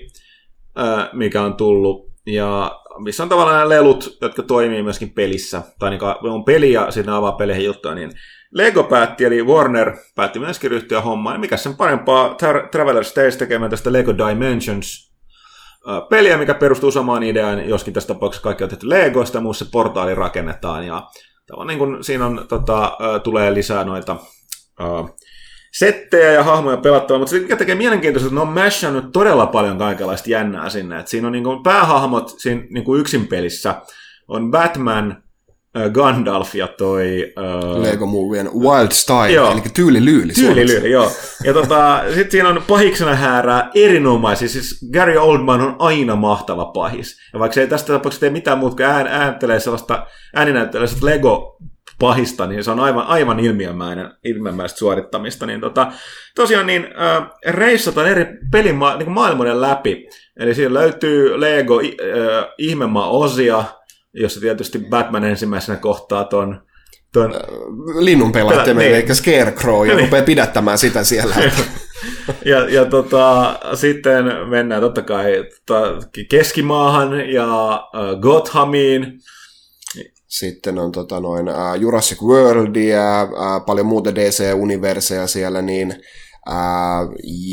mikä 1.13 1.43
on 1.43 1.55
tullut, 1.55 2.09
ja 2.27 2.81
missä 3.01 3.23
on 3.23 3.29
tavallaan 3.29 3.57
nämä 3.57 3.69
lelut, 3.69 4.19
jotka 4.21 4.43
toimii 4.43 4.83
myöskin 4.83 5.11
pelissä, 5.11 5.63
tai 5.79 5.91
niin 5.91 6.01
on 6.23 6.45
peli 6.45 6.73
ja 6.73 6.91
siinä 6.91 7.17
avaa 7.17 7.33
peleihin 7.33 7.65
juttuja, 7.65 7.95
niin 7.95 8.13
Lego 8.53 8.83
päätti, 8.85 9.25
eli 9.25 9.43
Warner 9.43 9.97
päätti 10.15 10.39
myöskin 10.39 10.71
ryhtyä 10.71 11.01
hommaan, 11.01 11.35
ja 11.35 11.41
mikä 11.41 11.57
sen 11.57 11.77
parempaa 11.77 12.29
Tra- 12.29 12.69
Traveler's 12.77 13.15
Tales 13.15 13.37
tekemään 13.37 13.71
tästä 13.71 13.93
Lego 13.93 14.15
Dimensions 14.19 15.09
peliä, 16.11 16.39
mikä 16.39 16.55
perustuu 16.55 16.91
samaan 16.91 17.23
ideaan, 17.23 17.69
joskin 17.69 17.95
tässä 17.95 18.15
tapauksessa 18.15 18.43
kaikki 18.43 18.65
on 18.65 18.71
tehty 18.71 18.89
Legoista, 18.89 19.41
muussa 19.41 19.65
portaali 19.73 20.15
rakennetaan, 20.15 20.87
ja 20.87 21.09
niin 21.67 21.79
kun 21.79 22.05
siinä 22.05 22.27
on, 22.27 22.47
tota, 22.49 22.99
tulee 23.23 23.55
lisää 23.55 23.85
noita 23.85 24.17
uh, 24.81 25.19
settejä 25.79 26.33
ja 26.33 26.43
hahmoja 26.43 26.77
pelattavaa, 26.77 27.19
mutta 27.19 27.31
se 27.31 27.39
mikä 27.41 27.57
tekee 27.57 27.75
mielenkiintoista, 27.75 28.27
että 28.27 28.35
ne 28.35 28.41
on 28.41 28.49
mashannut 28.49 29.13
todella 29.13 29.47
paljon 29.47 29.79
kaikenlaista 29.79 30.31
jännää 30.31 30.69
sinne. 30.69 30.99
Et 30.99 31.09
siinä 31.09 31.27
on 31.27 31.33
niin 31.33 31.45
kuin 31.45 31.63
päähahmot 31.63 32.35
siinä 32.39 32.63
niin 32.71 32.85
kuin 32.85 33.01
yksin 33.01 33.27
pelissä 33.27 33.75
on 34.29 34.51
Batman, 34.51 35.23
Gandalf 35.93 36.55
ja 36.55 36.69
toi... 36.69 37.33
Uh... 37.37 37.83
Lego 37.83 38.07
Movien 38.07 38.51
Wild 38.55 38.93
Style, 38.93 39.31
joo. 39.31 39.53
eli 39.53 39.63
tyylilyyli. 39.75 40.33
Tyylilyyli, 40.33 40.91
joo. 40.91 41.13
Ja 41.45 41.53
tota, 41.53 42.01
sitten 42.07 42.31
siinä 42.31 42.49
on 42.49 42.63
pahiksena 42.69 43.15
häärää 43.15 43.71
erinomaisia, 43.75 44.49
siis 44.49 44.91
Gary 44.93 45.17
Oldman 45.17 45.61
on 45.61 45.77
aina 45.79 46.17
mahtava 46.17 46.65
pahis. 46.65 47.17
Ja 47.33 47.39
vaikka 47.39 47.55
se 47.55 47.61
ei 47.61 47.67
tästä 47.67 47.93
tapauksessa 47.93 48.21
tee 48.21 48.31
mitään 48.31 48.59
muuta 48.59 48.77
kuin 48.77 48.87
ään, 48.87 49.07
ääntelee 49.07 49.61
sellaista, 49.61 50.07
ääninäyttelee 50.35 50.87
sellaista 50.87 51.07
Lego 51.07 51.57
pahista, 51.99 52.47
niin 52.47 52.65
se 52.65 52.71
on 52.71 52.81
aivan, 52.81 53.07
aivan 53.07 53.41
ilmiömäinen, 53.41 54.11
ilmiömäistä 54.25 54.79
suorittamista. 54.79 55.47
Niin 55.47 55.61
tota, 55.61 55.93
tosiaan 56.35 56.67
niin 56.67 56.85
äh, 56.85 57.31
reissataan 57.47 58.07
eri 58.07 58.27
pelima- 58.53 58.97
niin 58.97 59.11
maailmoiden 59.11 59.61
läpi. 59.61 60.09
Eli 60.37 60.55
siellä 60.55 60.81
löytyy 60.81 61.41
Lego 61.41 61.81
äh, 61.81 62.47
ihmemaa-osia, 62.59 63.65
jossa 64.13 64.41
tietysti 64.41 64.79
Batman 64.79 65.25
ensimmäisenä 65.25 65.79
kohtaa 65.79 66.25
ton, 66.25 66.61
ton 67.13 67.35
linnun 67.99 68.33
pelattimen, 68.33 68.93
niin. 68.93 68.97
eli 68.97 69.15
Scarecrow, 69.15 69.87
ja 69.87 69.95
niin. 69.95 70.05
rupeaa 70.05 70.25
pidättämään 70.25 70.79
sitä 70.79 71.05
siellä. 71.05 71.35
ja, 72.45 72.69
ja 72.69 72.85
tota, 72.85 73.59
sitten 73.75 74.25
mennään 74.49 74.81
totta 74.81 75.03
kai 75.03 75.45
tota, 75.67 76.07
Keskimaahan 76.31 77.31
ja 77.31 77.73
äh, 77.75 78.21
Gothamiin, 78.21 79.21
sitten 80.29 80.79
on 80.79 80.93
tota 80.93 81.21
noin, 81.21 81.49
uh, 81.49 81.81
Jurassic 81.81 82.23
Worldia, 82.23 83.23
uh, 83.23 83.67
paljon 83.67 83.87
muuta 83.87 84.15
DC-universeja 84.15 85.27
siellä, 85.27 85.63
niin 85.63 85.95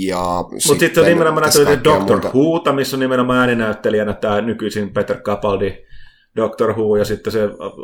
ja 0.08 0.44
Mutta 0.68 0.80
sitten 0.80 1.04
on 1.04 1.10
nimenomaan 1.10 1.42
näyttelijä 1.42 1.84
Doctor 1.84 2.22
muuta. 2.22 2.38
Who, 2.38 2.74
missä 2.76 2.96
on 2.96 3.00
nimenomaan 3.00 3.40
ääninäyttelijänä 3.40 4.14
tämä 4.14 4.42
nykyisin 4.42 4.94
Peter 4.94 5.22
Capaldi 5.22 5.78
Doctor 6.36 6.74
Who, 6.74 6.96
ja 6.96 7.06
sitten 7.06 7.34
se 7.34 7.40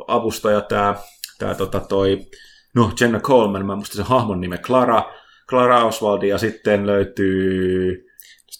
avustaja 0.07 0.61
tämä, 0.61 0.95
tämä 1.39 1.55
tota 1.55 1.79
toi, 1.79 2.19
no 2.75 2.91
Jenna 3.01 3.19
Coleman, 3.19 3.65
mä 3.65 3.75
muistan 3.75 3.95
sen 3.95 4.05
hahmon 4.05 4.41
nime, 4.41 4.57
Clara, 4.57 5.03
Clara 5.49 5.85
Oswald, 5.85 6.23
ja 6.23 6.37
sitten 6.37 6.87
löytyy 6.87 8.05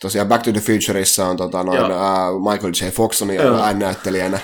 tosiaan 0.02 0.28
Back 0.28 0.44
to 0.44 0.52
the 0.52 0.62
Futureissa 0.62 1.28
on 1.28 1.38
tota, 1.38 1.64
noin, 1.64 1.92
uh, 1.92 2.52
Michael 2.52 2.74
J. 2.82 2.90
Fox 2.90 3.22
on 3.22 3.30
ääninäyttelijänä 3.64 4.40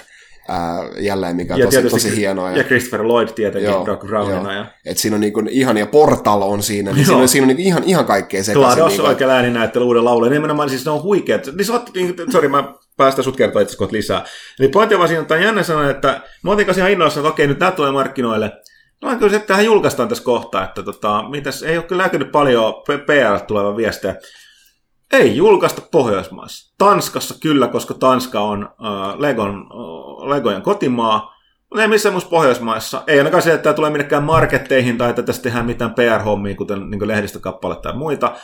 ää, 0.48 0.90
jälleen, 1.00 1.36
mikä 1.36 1.54
on 1.54 1.60
ja 1.60 1.66
tosi, 1.66 1.90
tosi 1.90 2.16
hienoa. 2.16 2.52
Ja, 2.52 2.58
ja 2.58 2.64
Christopher 2.64 3.04
Lloyd 3.04 3.28
tietenkin 3.28 3.72
joo, 3.72 3.86
Doc 3.86 4.06
Brownina. 4.08 4.54
Ja... 4.54 4.66
Et 4.86 4.98
siinä 4.98 5.16
on 5.16 5.22
niinku 5.22 5.44
ihania 5.50 5.86
Portal 5.86 6.42
on 6.42 6.64
siinä, 6.64 6.92
niin 6.92 7.06
siinä 7.06 7.22
on, 7.22 7.28
siinä 7.28 7.44
on 7.44 7.48
niinku 7.48 7.64
ihan, 7.64 7.84
ihan 7.84 8.06
kaikkea 8.06 8.44
sekaisin. 8.44 8.86
Niinku, 8.86 9.06
oikein 9.06 9.30
ääninäyttely 9.30 9.86
uuden 9.86 10.06
laulun. 10.06 10.32
Nimenomaan 10.32 10.70
siis 10.70 10.86
ne 10.86 10.92
on 10.92 11.04
huikeat. 11.04 11.46
Niin 11.46 11.66
sä 11.66 11.82
niin, 11.94 12.16
sorry, 12.32 12.48
mä 12.48 12.74
päästä 12.98 13.22
sut 13.22 13.38
kertoa 13.38 13.62
itse 13.62 13.78
lisää. 13.92 14.26
Eli 14.60 14.68
pointti 14.68 14.96
on 14.96 15.00
vaan 15.00 15.08
siinä, 15.08 15.22
että 15.22 15.34
on 15.34 15.42
jännä 15.42 15.64
sanoa, 15.64 15.90
että 15.90 16.22
mä 16.44 16.52
otin 16.52 16.68
ihan 16.78 16.92
innoissa, 16.92 17.20
että 17.20 17.30
okei, 17.30 17.48
nyt 17.48 17.60
nämä 17.60 17.72
tulee 17.72 17.92
markkinoille. 17.92 18.52
No 19.02 19.16
kyllä 19.16 19.30
se 19.30 19.40
tähän 19.40 19.66
julkaistaan 19.66 20.10
tässä 20.10 20.24
kohtaa, 20.24 20.64
että 20.64 20.84
tota, 20.84 21.24
mitäs, 21.30 21.64
ei 21.64 21.78
ole 21.78 21.86
kyllä 21.86 22.04
näkynyt 22.04 22.32
paljon 22.32 22.74
PR 22.86 23.46
tuleva 23.48 23.78
viestejä. 23.78 24.16
Ei 25.14 25.36
julkaista 25.36 25.82
Pohjoismaissa. 25.92 26.74
Tanskassa 26.78 27.36
kyllä, 27.42 27.68
koska 27.68 27.94
Tanska 27.94 28.42
on 28.42 28.64
äh, 28.64 29.20
Legon, 29.20 29.56
äh, 29.72 30.30
Legojen 30.30 30.62
kotimaa, 30.62 31.34
mutta 31.70 31.82
ei 31.82 31.88
missään 31.88 32.14
muissa 32.14 32.30
Pohjoismaissa. 32.30 33.04
Ei 33.08 33.18
ainakaan 33.18 33.44
se, 33.44 33.54
että 33.54 33.64
tämä 33.64 33.74
tulee 33.74 33.90
minnekään 33.90 34.24
marketteihin 34.24 34.98
tai 34.98 35.10
että 35.10 35.24
tästä 35.24 35.44
tehdään 35.44 35.66
mitään 35.66 35.94
PR-hommia, 35.94 36.56
kuten 36.56 36.90
niin 36.90 37.08
lehdistökappaletta 37.08 37.90
tai 37.90 37.98
muita. 37.98 38.36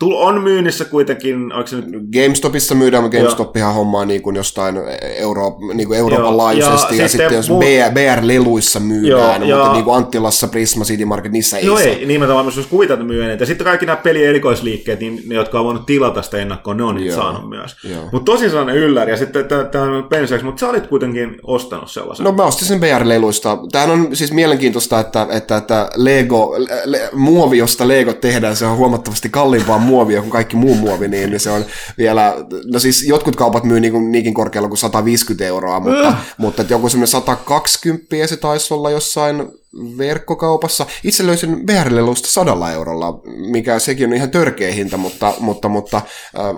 Tul 0.00 0.12
on 0.12 0.42
myynnissä 0.42 0.84
kuitenkin, 0.84 1.52
onko 1.52 1.66
se 1.66 1.76
nyt... 1.76 2.02
GameStopissa 2.12 2.74
myydään, 2.74 3.02
mutta 3.02 3.18
GameStopihan 3.18 3.74
hommaa 3.74 4.04
niin 4.04 4.22
kuin 4.22 4.36
jostain 4.36 4.76
Euro, 5.02 5.58
niin 5.74 5.88
kuin 5.88 5.98
Euroopan 5.98 6.26
Joo. 6.26 6.36
laajuisesti, 6.36 6.96
ja, 6.96 7.02
ja 7.02 7.08
sitten, 7.08 7.36
jos 7.36 7.48
muut... 7.48 7.64
BR, 7.64 7.92
BR-leluissa 7.92 8.80
myydään, 8.80 9.48
Joo, 9.48 9.58
mutta 9.58 9.68
ja... 9.68 9.72
niin 9.72 9.84
kuin 9.84 9.96
Anttilassa, 9.96 10.48
Prisma, 10.48 10.84
City 10.84 11.04
Market, 11.04 11.32
niissä 11.32 11.58
ei 11.58 11.66
Joo, 11.66 11.78
ei, 11.78 12.06
nimenomaan, 12.06 12.52
jos 12.56 12.66
kuvitella, 12.66 13.00
että 13.00 13.12
myy 13.12 13.36
Ja 13.40 13.46
sitten 13.46 13.64
kaikki 13.64 13.86
nämä 13.86 13.96
peli- 13.96 14.24
erikoisliikkeet, 14.24 15.00
niin 15.00 15.22
ne, 15.26 15.34
jotka 15.34 15.58
on 15.58 15.64
voinut 15.64 15.86
tilata 15.86 16.22
sitä 16.22 16.36
ennakkoon, 16.36 16.76
ne 16.76 16.82
on 16.82 16.94
niitä 16.94 17.14
saanut 17.14 17.48
myös. 17.48 17.76
Mutta 18.12 18.32
tosi 18.32 18.48
sellainen 18.48 18.76
ylläri, 18.76 19.10
ja 19.10 19.16
sitten 19.16 19.44
tämä 19.70 19.84
on 19.84 20.04
pensaksi, 20.04 20.44
mutta 20.44 20.60
sä 20.60 20.68
olit 20.68 20.86
kuitenkin 20.86 21.36
ostanut 21.42 21.90
sellaisen. 21.90 22.24
No 22.24 22.32
mä 22.32 22.44
ostin 22.44 22.68
sen 22.68 22.80
BR-leluista. 22.80 23.58
Tämähän 23.72 23.90
on 23.90 24.16
siis 24.16 24.32
mielenkiintoista, 24.32 25.00
että, 25.00 25.26
että, 25.30 25.56
että 25.56 25.90
Lego, 25.96 26.54
le, 26.84 27.08
muovi, 27.12 27.58
josta 27.58 27.88
Lego 27.88 28.12
tehdään, 28.12 28.56
se 28.56 28.66
on 28.66 28.76
huomattavasti 28.76 29.28
kalliimpaa 29.28 29.78
muovia 29.90 30.20
kuin 30.20 30.30
kaikki 30.30 30.56
muu 30.56 30.74
muovi, 30.74 31.08
niin, 31.08 31.30
niin 31.30 31.40
se 31.40 31.50
on 31.50 31.64
vielä, 31.98 32.34
no 32.72 32.78
siis 32.78 33.02
jotkut 33.02 33.36
kaupat 33.36 33.64
myy 33.64 33.80
niin 33.80 34.12
niinkin 34.12 34.34
korkealla 34.34 34.68
kuin 34.68 34.78
150 34.78 35.44
euroa, 35.44 35.80
mutta, 35.80 36.08
äh. 36.08 36.34
mutta 36.38 36.62
että 36.62 36.74
joku 36.74 36.88
semmoinen 36.88 37.08
120 37.08 38.26
se 38.26 38.36
taisi 38.36 38.74
olla 38.74 38.90
jossain 38.90 39.59
verkkokaupassa. 39.98 40.86
Itse 41.04 41.26
löysin 41.26 41.66
VR-lelusta 41.66 42.28
sadalla 42.28 42.72
eurolla, 42.72 43.20
mikä 43.36 43.78
sekin 43.78 44.08
on 44.08 44.14
ihan 44.14 44.30
törkeä 44.30 44.72
hinta, 44.72 44.96
mutta, 44.96 45.34
mutta, 45.40 45.68
mutta 45.68 45.96
äh, 45.96 46.02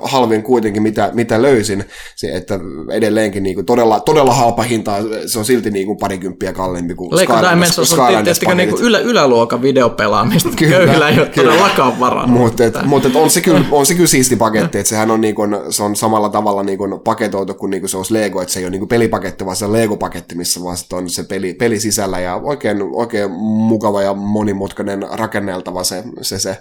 halvin 0.03 0.43
kuitenkin, 0.43 0.83
mitä, 0.83 1.11
mitä 1.15 1.43
löysin. 1.43 1.85
Se, 2.17 2.33
että 2.33 2.61
edelleenkin 2.91 3.43
niin 3.43 3.55
kuin 3.55 3.67
todella, 3.67 4.01
todella 4.01 4.35
halpa 4.35 4.63
hinta, 4.63 4.93
se 5.27 5.39
on 5.39 5.45
silti 5.45 5.71
niin 5.71 5.87
kuin 5.87 5.99
parikymppiä 5.99 6.53
kalliimpi 6.53 6.95
kuin 6.95 7.17
Lego 7.17 7.35
Dimensions 7.51 7.93
on 7.93 8.25
tietysti 8.25 8.47
niin 8.55 8.69
kuin 8.69 8.83
ylä, 8.83 8.99
yläluokan 8.99 9.63
videopelaamista, 9.63 10.49
kyllä, 10.59 10.77
köyhillä 10.77 11.09
ei 11.09 11.19
ole 11.19 11.29
kyllä. 11.29 11.51
todellakaan 11.51 12.01
varaa. 12.01 12.27
Mutta 12.27 12.63
mut, 12.85 13.17
on, 13.17 13.31
se 13.31 13.41
kyllä, 13.41 13.65
on 13.73 13.87
se 13.87 13.95
kyllä 13.95 14.09
siisti 14.09 14.37
paketti, 14.37 14.79
että 14.79 14.89
sehän 14.89 15.11
on, 15.11 15.21
niin 15.21 15.35
kuin, 15.35 15.57
se 15.71 15.83
on 15.83 15.97
samalla 15.97 16.29
tavalla 16.29 16.63
niin 16.63 16.79
kuin 16.79 17.01
paketoitu 17.01 17.55
kuin, 17.55 17.71
niin 17.71 17.81
kuin 17.81 17.91
se 17.91 17.97
olisi 17.97 18.15
Lego, 18.15 18.43
että 18.43 18.55
se 18.55 18.61
ei 18.61 18.65
ole 18.65 18.71
niin 18.71 18.81
kuin 18.81 18.89
pelipaketti, 18.89 19.45
vaan 19.45 19.57
se 19.57 19.65
on 19.65 19.73
Lego-paketti, 19.73 20.35
missä 20.35 20.63
vaan 20.63 20.77
on 20.93 21.11
se 21.11 21.23
peli, 21.23 21.55
peli 21.55 21.81
sisällä 21.81 22.21
ja 22.21 22.35
oikein 22.35 22.79
oikein 23.03 23.31
mukava 23.41 24.03
ja 24.03 24.15
monimutkainen 24.15 25.07
rakenneltava 25.11 25.85
se, 25.85 26.05
se, 26.23 26.39
se 26.39 26.61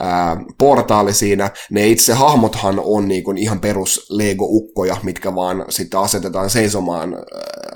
ää, 0.00 0.36
portaali 0.58 1.12
siinä. 1.12 1.50
Ne 1.70 1.88
itse 1.88 2.12
hahmothan 2.12 2.80
on 2.84 3.08
niin 3.08 3.24
kuin 3.24 3.38
ihan 3.38 3.60
perus 3.60 4.06
Lego-ukkoja, 4.10 4.96
mitkä 5.02 5.34
vaan 5.34 5.64
sitten 5.68 6.00
asetetaan 6.00 6.50
seisomaan 6.50 7.14
ää, 7.14 7.20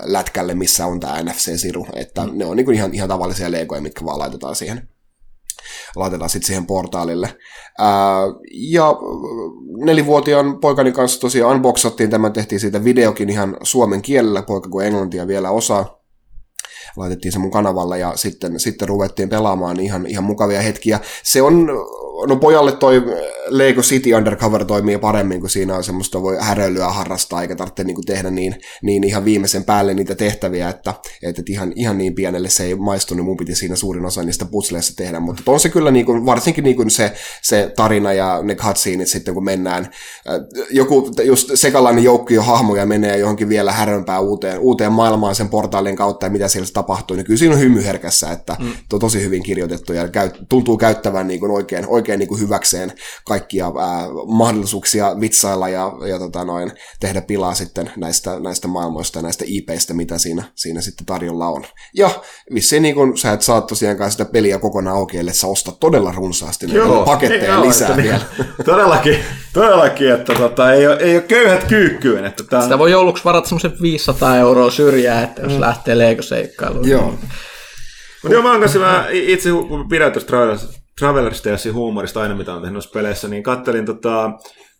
lätkälle, 0.03 0.53
missä 0.53 0.85
on 0.85 0.99
tämä 0.99 1.23
NFC-siru. 1.23 1.87
Että 1.93 2.25
mm. 2.25 2.31
ne 2.37 2.45
on 2.45 2.57
niin 2.57 2.65
kuin 2.65 2.77
ihan, 2.77 2.93
ihan 2.93 3.09
tavallisia 3.09 3.51
Legoja, 3.51 3.81
mitkä 3.81 4.05
vaan 4.05 4.19
laitetaan 4.19 4.55
siihen 4.55 4.89
laitetaan 5.95 6.29
sitten 6.29 6.47
siihen 6.47 6.65
portaalille. 6.65 7.37
Ää, 7.79 8.21
ja 8.53 8.95
nelivuotiaan 9.85 10.59
poikani 10.59 10.91
kanssa 10.91 11.21
tosiaan 11.21 11.55
unboxattiin 11.55 12.09
tämän, 12.09 12.33
tehtiin 12.33 12.59
siitä 12.59 12.83
videokin 12.83 13.29
ihan 13.29 13.57
suomen 13.63 14.01
kielellä, 14.01 14.41
poika 14.41 14.69
kun 14.69 14.83
englantia 14.83 15.27
vielä 15.27 15.49
osaa 15.51 15.96
laitettiin 16.97 17.31
se 17.31 17.39
mun 17.39 17.51
kanavalle 17.51 17.99
ja 17.99 18.13
sitten, 18.15 18.59
sitten 18.59 18.87
ruvettiin 18.87 19.29
pelaamaan 19.29 19.79
ihan, 19.79 20.05
ihan 20.05 20.23
mukavia 20.23 20.61
hetkiä. 20.61 20.99
Se 21.23 21.41
on 21.41 21.67
no 22.27 22.35
pojalle 22.35 22.71
toi 22.71 23.03
Lego 23.49 23.81
City 23.81 24.13
Undercover 24.13 24.65
toimii 24.65 24.97
paremmin, 24.97 25.39
kun 25.39 25.49
siinä 25.49 25.75
on 25.75 25.83
semmoista 25.83 26.21
voi 26.21 26.37
häröilyä 26.39 26.87
harrastaa, 26.87 27.41
eikä 27.41 27.55
tarvitse 27.55 27.83
niin 27.83 28.05
tehdä 28.05 28.29
niin, 28.29 28.55
niin 28.81 29.03
ihan 29.03 29.25
viimeisen 29.25 29.63
päälle 29.63 29.93
niitä 29.93 30.15
tehtäviä, 30.15 30.69
että, 30.69 30.93
että 31.23 31.41
ihan, 31.49 31.73
ihan 31.75 31.97
niin 31.97 32.15
pienelle 32.15 32.49
se 32.49 32.63
ei 32.63 32.75
maistunut, 32.75 33.25
mun 33.25 33.37
piti 33.37 33.55
siinä 33.55 33.75
suurin 33.75 34.05
osa 34.05 34.23
niistä 34.23 34.45
putsleista 34.45 34.93
tehdä, 34.95 35.19
mutta 35.19 35.51
on 35.51 35.59
se 35.59 35.69
kyllä 35.69 35.91
niin 35.91 36.05
kuin, 36.05 36.25
varsinkin 36.25 36.63
niin 36.63 36.75
kuin 36.75 36.89
se, 36.89 37.13
se 37.41 37.71
tarina 37.75 38.13
ja 38.13 38.39
ne 38.43 38.55
cutsceneit 38.55 39.09
sitten, 39.09 39.33
kun 39.33 39.45
mennään, 39.45 39.83
äh, 40.29 40.65
joku 40.71 41.11
just 41.23 41.51
sekalainen 41.53 42.03
jo 42.03 42.41
hahmoja 42.41 42.85
menee 42.85 43.17
johonkin 43.17 43.49
vielä 43.49 43.71
härömpää 43.71 44.19
uuteen, 44.19 44.59
uuteen 44.59 44.91
maailmaan 44.91 45.35
sen 45.35 45.49
portaalin 45.49 45.95
kautta 45.95 46.25
ja 46.25 46.29
mitä 46.29 46.47
siellä 46.47 46.69
tapahtuu, 46.73 47.17
niin 47.17 47.25
kyllä 47.25 47.37
siinä 47.37 47.55
on 47.55 47.61
hymyherkässä, 47.61 48.31
että 48.31 48.55
mm. 48.59 48.71
on 48.93 48.99
tosi 48.99 49.23
hyvin 49.23 49.43
kirjoitettu 49.43 49.93
ja 49.93 50.07
käy, 50.07 50.29
tuntuu 50.49 50.77
käyttävän 50.77 51.27
niin 51.27 51.39
kuin 51.39 51.51
oikein, 51.51 51.87
oikein 51.87 52.06
oikein 52.07 52.19
niin 52.19 52.27
kuin 52.27 52.41
hyväkseen 52.41 52.91
kaikkia 53.25 53.65
ää, 53.65 54.07
mahdollisuuksia 54.27 55.15
vitsailla 55.19 55.69
ja, 55.69 55.91
ja 56.07 56.19
tota 56.19 56.45
noin, 56.45 56.71
tehdä 56.99 57.21
pilaa 57.21 57.53
sitten 57.53 57.91
näistä, 57.95 58.39
näistä 58.39 58.67
maailmoista 58.67 59.19
ja 59.19 59.23
näistä 59.23 59.45
IPistä, 59.47 59.93
mitä 59.93 60.17
siinä, 60.17 60.43
siinä 60.55 60.81
sitten 60.81 61.05
tarjolla 61.05 61.47
on. 61.47 61.65
Ja 61.93 62.09
vissiin 62.53 62.83
niin 62.83 62.95
kuin, 62.95 63.17
sä 63.17 63.31
et 63.31 63.41
saa 63.41 63.61
tosiaankaan 63.61 64.11
sitä 64.11 64.25
peliä 64.25 64.59
kokonaan 64.59 64.97
auki, 64.97 65.17
ellei 65.17 65.33
sä 65.33 65.47
ostat 65.47 65.79
todella 65.79 66.11
runsaasti 66.11 66.67
näitä 66.67 67.05
paketteja 67.05 67.53
joo, 67.53 67.67
lisää 67.67 67.89
että 67.89 68.03
vielä. 68.03 68.21
Niin, 68.37 68.47
todellakin, 68.65 69.19
todellakin, 69.53 70.11
että 70.11 70.33
tota, 70.33 70.73
ei, 70.73 70.87
ole, 70.87 70.97
ei 70.99 71.15
ole 71.15 71.23
köyhät 71.23 71.63
kyykkyyn. 71.63 72.25
Että 72.25 72.43
tää, 72.43 72.61
Sitä 72.61 72.79
voi 72.79 72.91
jouluksi 72.91 73.23
varata 73.23 73.47
semmoisen 73.47 73.73
500 73.81 74.37
euroa 74.37 74.71
syrjää, 74.71 75.23
että 75.23 75.41
jos 75.41 75.59
lähtee 75.59 75.97
Lego-seikkailuun. 75.97 76.89
Joo. 76.89 77.13
Mutta 78.23 78.35
joo, 78.35 78.43
mä 78.43 78.51
oon 78.51 78.59
kanssa 78.59 78.79
mä 78.79 79.07
itse, 79.11 79.49
kun 79.67 79.89
pidän 79.89 80.11
tuosta 80.11 80.27
Travelers, 80.27 80.67
Travelers 80.99 81.41
Talesin 81.41 81.73
huumorista 81.73 82.21
aina, 82.21 82.35
mitä 82.35 82.53
on 82.53 82.61
tehnyt 82.61 82.73
noissa 82.73 82.91
peleissä, 82.93 83.27
niin 83.27 83.43
kattelin 83.43 83.85
tota, 83.85 84.31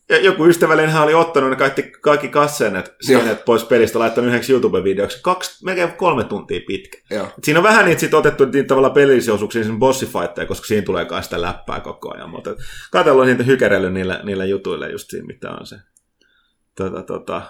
ja 0.10 0.18
joku 0.22 0.46
ystävällinen 0.46 0.92
hän 0.92 1.04
oli 1.04 1.14
ottanut 1.14 1.50
ne 1.50 1.56
kaikki, 1.56 1.92
kaikki 2.02 2.28
katseenet 2.28 2.96
skenet 3.02 3.46
pois 3.46 3.64
pelistä, 3.64 4.00
laittanut 4.00 4.30
yhdeksi 4.30 4.54
YouTube-videoksi, 4.54 5.20
kaksi, 5.22 5.66
melkein 5.66 5.92
kolme 5.92 6.24
tuntia 6.24 6.62
pitkä. 6.68 6.98
Joo. 7.12 7.28
Siinä 7.44 7.60
on 7.60 7.64
vähän 7.64 7.86
niitä 7.86 8.00
sit 8.00 8.14
otettu 8.14 8.46
niitä 8.46 8.68
tavallaan 8.68 8.94
pelillisiä 8.94 9.34
osuuksia 9.34 9.64
sen 9.64 9.80
bossifightteja, 9.80 10.46
koska 10.46 10.68
siinä 10.68 10.86
tulee 10.86 11.08
myös 11.12 11.26
sitä 11.26 11.42
läppää 11.42 11.80
koko 11.80 12.14
ajan. 12.14 12.30
Mutta 12.30 12.56
katsellut 12.92 13.26
niitä 13.26 13.44
hykerellyt 13.44 13.94
niillä, 13.94 14.20
niillä 14.24 14.46
jutuilla 14.46 14.88
just 14.88 15.10
siinä, 15.10 15.26
mitä 15.26 15.52
on 15.52 15.66
se. 15.66 15.76
Tota, 16.76 17.04
tota, 17.04 17.42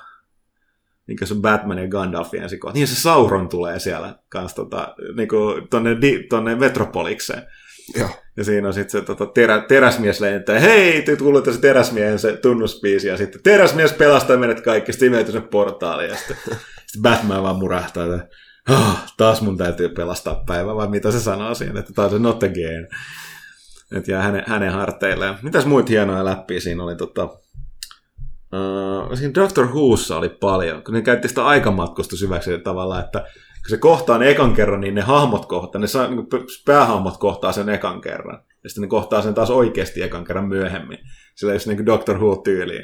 mikä 1.07 1.26
se 1.26 1.36
Batman 1.36 1.78
ja 1.78 1.88
Gandalfin 1.88 2.43
ensi 2.43 2.57
kohta. 2.57 2.78
Niin 2.78 2.88
se 2.88 2.95
Sauron 2.95 3.49
tulee 3.49 3.80
siellä 3.80 4.15
kanssa 4.30 4.55
tota, 4.55 4.95
niinku, 5.15 5.38
tonne, 5.70 5.97
tonne 6.30 6.55
Metropolikseen. 6.55 7.43
Joo. 7.97 8.09
Ja 8.38 8.43
siinä 8.43 8.67
on 8.67 8.73
sitten 8.73 9.01
se 9.01 9.05
tota, 9.05 9.25
terä, 9.25 9.61
teräsmies 9.67 10.21
lentää. 10.21 10.59
Hei, 10.59 11.01
te 11.01 11.15
kuulette 11.15 11.53
se 11.53 11.59
teräsmiehen 11.59 12.19
se 12.19 12.38
tunnuspiisi. 12.38 13.07
Ja 13.07 13.17
sitten 13.17 13.43
teräsmies 13.43 13.93
pelastaa 13.93 14.38
meidät 14.38 14.61
kaikki. 14.61 14.91
Sitten 14.91 15.07
imeytyy 15.07 15.31
sen 15.31 15.43
portaaliin. 15.43 16.09
Ja 16.09 16.15
sitten, 16.15 16.38
sitten 16.85 17.01
Batman 17.01 17.43
vaan 17.43 17.55
murahtaa. 17.55 18.05
Että, 18.05 18.27
oh, 18.69 18.97
taas 19.17 19.41
mun 19.41 19.57
täytyy 19.57 19.89
pelastaa 19.89 20.43
päivä. 20.47 20.75
Vai 20.75 20.88
mitä 20.88 21.11
se 21.11 21.19
sanoo 21.19 21.55
siinä, 21.55 21.79
että 21.79 21.93
taas 21.93 22.11
se 22.11 22.19
not 22.19 22.43
again. 22.43 22.88
Että 23.95 24.11
jää 24.11 24.23
hänen, 24.23 24.43
hänen 24.47 24.71
harteilleen. 24.71 25.35
Mitäs 25.41 25.65
muita 25.65 25.89
hienoja 25.89 26.25
läppiä 26.25 26.59
siinä 26.59 26.83
oli? 26.83 26.95
Tota, 26.95 27.29
Uh, 28.53 29.17
siinä 29.17 29.33
Doctor 29.35 29.65
Whossa 29.65 30.17
oli 30.17 30.29
paljon, 30.29 30.83
kun 30.83 30.93
ne 30.93 31.01
käytti 31.01 31.27
sitä 31.27 31.45
aikamatkusta 31.45 32.17
syväksi 32.17 32.59
tavallaan, 32.59 33.05
että 33.05 33.25
kun 33.68 33.76
se 33.76 33.78
kohtaa 33.78 34.18
ne 34.18 34.30
ekan 34.30 34.53
kerran, 34.53 34.82
niin 34.82 34.95
ne 34.95 35.01
hahmot 35.01 35.45
kohtaa, 35.45 35.82
ne 35.82 35.88
saa, 35.88 36.07
niin 36.07 36.28
päähahmot 36.65 37.18
kohtaa 37.18 37.51
sen 37.51 37.70
ekan 37.70 38.01
kerran. 38.01 38.41
Ja 38.63 38.70
sitten 38.70 38.82
ne 38.82 38.88
kohtaa 38.88 39.22
sen 39.22 39.34
taas 39.34 39.49
oikeasti 39.49 40.01
ekan 40.01 40.24
kerran 40.24 40.47
myöhemmin. 40.47 40.97
Sillä 41.36 41.53
just 41.53 41.68
niin 41.68 41.86
Doctor 41.86 42.18
Who-tyyliin. 42.18 42.84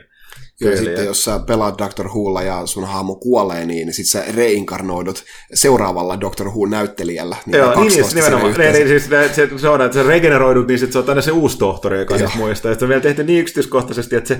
Ja 0.62 0.78
sitten 0.78 1.06
jos 1.06 1.24
sä 1.24 1.40
pelaat 1.48 1.78
Doctor 1.78 2.08
Wholla 2.08 2.42
ja 2.42 2.66
sun 2.66 2.88
hahmo 2.88 3.16
kuolee, 3.16 3.66
niin 3.66 3.94
sit 3.94 4.06
sä 4.06 4.24
reinkarnoidut 4.36 5.24
seuraavalla 5.54 6.22
Doctor 6.22 6.48
Who-näyttelijällä. 6.48 7.36
Niin 7.46 7.58
Joo, 7.58 7.68
niin, 7.68 7.76
12 7.76 8.16
niin, 8.16 8.16
nimenomaan. 8.16 8.54
Ne, 8.54 8.72
niin, 8.72 8.88
siis, 8.88 9.10
ne, 9.10 9.30
se, 9.34 9.50
se, 9.58 9.70
on, 9.70 9.82
että 9.82 9.94
se 9.94 10.04
regeneroidut, 10.04 10.68
niin 10.68 10.80
sitten 10.80 10.94
se 10.94 11.00
on 11.00 11.10
aina 11.10 11.22
se 11.22 11.32
uusi 11.32 11.58
tohtori, 11.58 12.00
joka 12.00 12.18
siis 12.18 12.36
muistaa. 12.36 12.72
Ja 12.72 12.88
vielä 12.88 13.02
tehty 13.02 13.24
niin 13.24 13.40
yksityiskohtaisesti, 13.40 14.16
että 14.16 14.28
se 14.28 14.40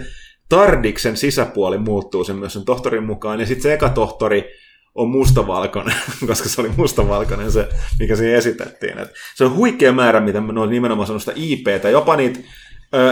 Tardiksen 0.50 1.18
sisäpuoli 1.18 1.78
muuttuu 1.78 2.24
sen 2.24 2.36
myös 2.36 2.54
sen 2.54 2.66
tohtorin 2.66 3.04
mukaan. 3.04 3.40
Ja 3.40 3.46
sitten 3.46 3.64
se 3.64 3.74
eka 3.74 3.90
tohtori 3.90 4.50
on 4.96 5.10
mustavalkoinen, 5.10 5.96
koska 6.28 6.50
se 6.50 6.62
oli 6.62 6.72
mustavalkoinen 6.78 7.52
se, 7.52 7.70
mikä 8.00 8.16
siinä 8.16 8.38
esitettiin. 8.38 8.98
Et 8.98 9.10
se 9.36 9.46
on 9.46 9.56
huikea 9.56 9.94
määrä, 9.94 10.20
mitä 10.20 10.42
ne 10.42 10.60
on 10.60 10.70
nimenomaan 10.70 11.20
sitä 11.20 11.32
IPtä. 11.36 11.90
Jopa 11.90 12.16
niitä 12.16 12.40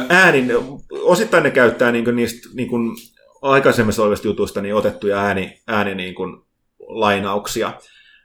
äänin, 0.09 0.51
osittain 0.91 1.43
ne 1.43 1.51
käyttää 1.51 1.91
niinku 1.91 2.11
niistä 2.11 2.49
niinku 2.53 2.77
aikaisemmista 3.41 4.01
olevista 4.01 4.27
jutuista 4.27 4.61
niin 4.61 4.75
otettuja 4.75 5.19
ääni, 5.19 5.61
ääni 5.67 5.95
niinku 5.95 6.23
lainauksia 6.79 7.73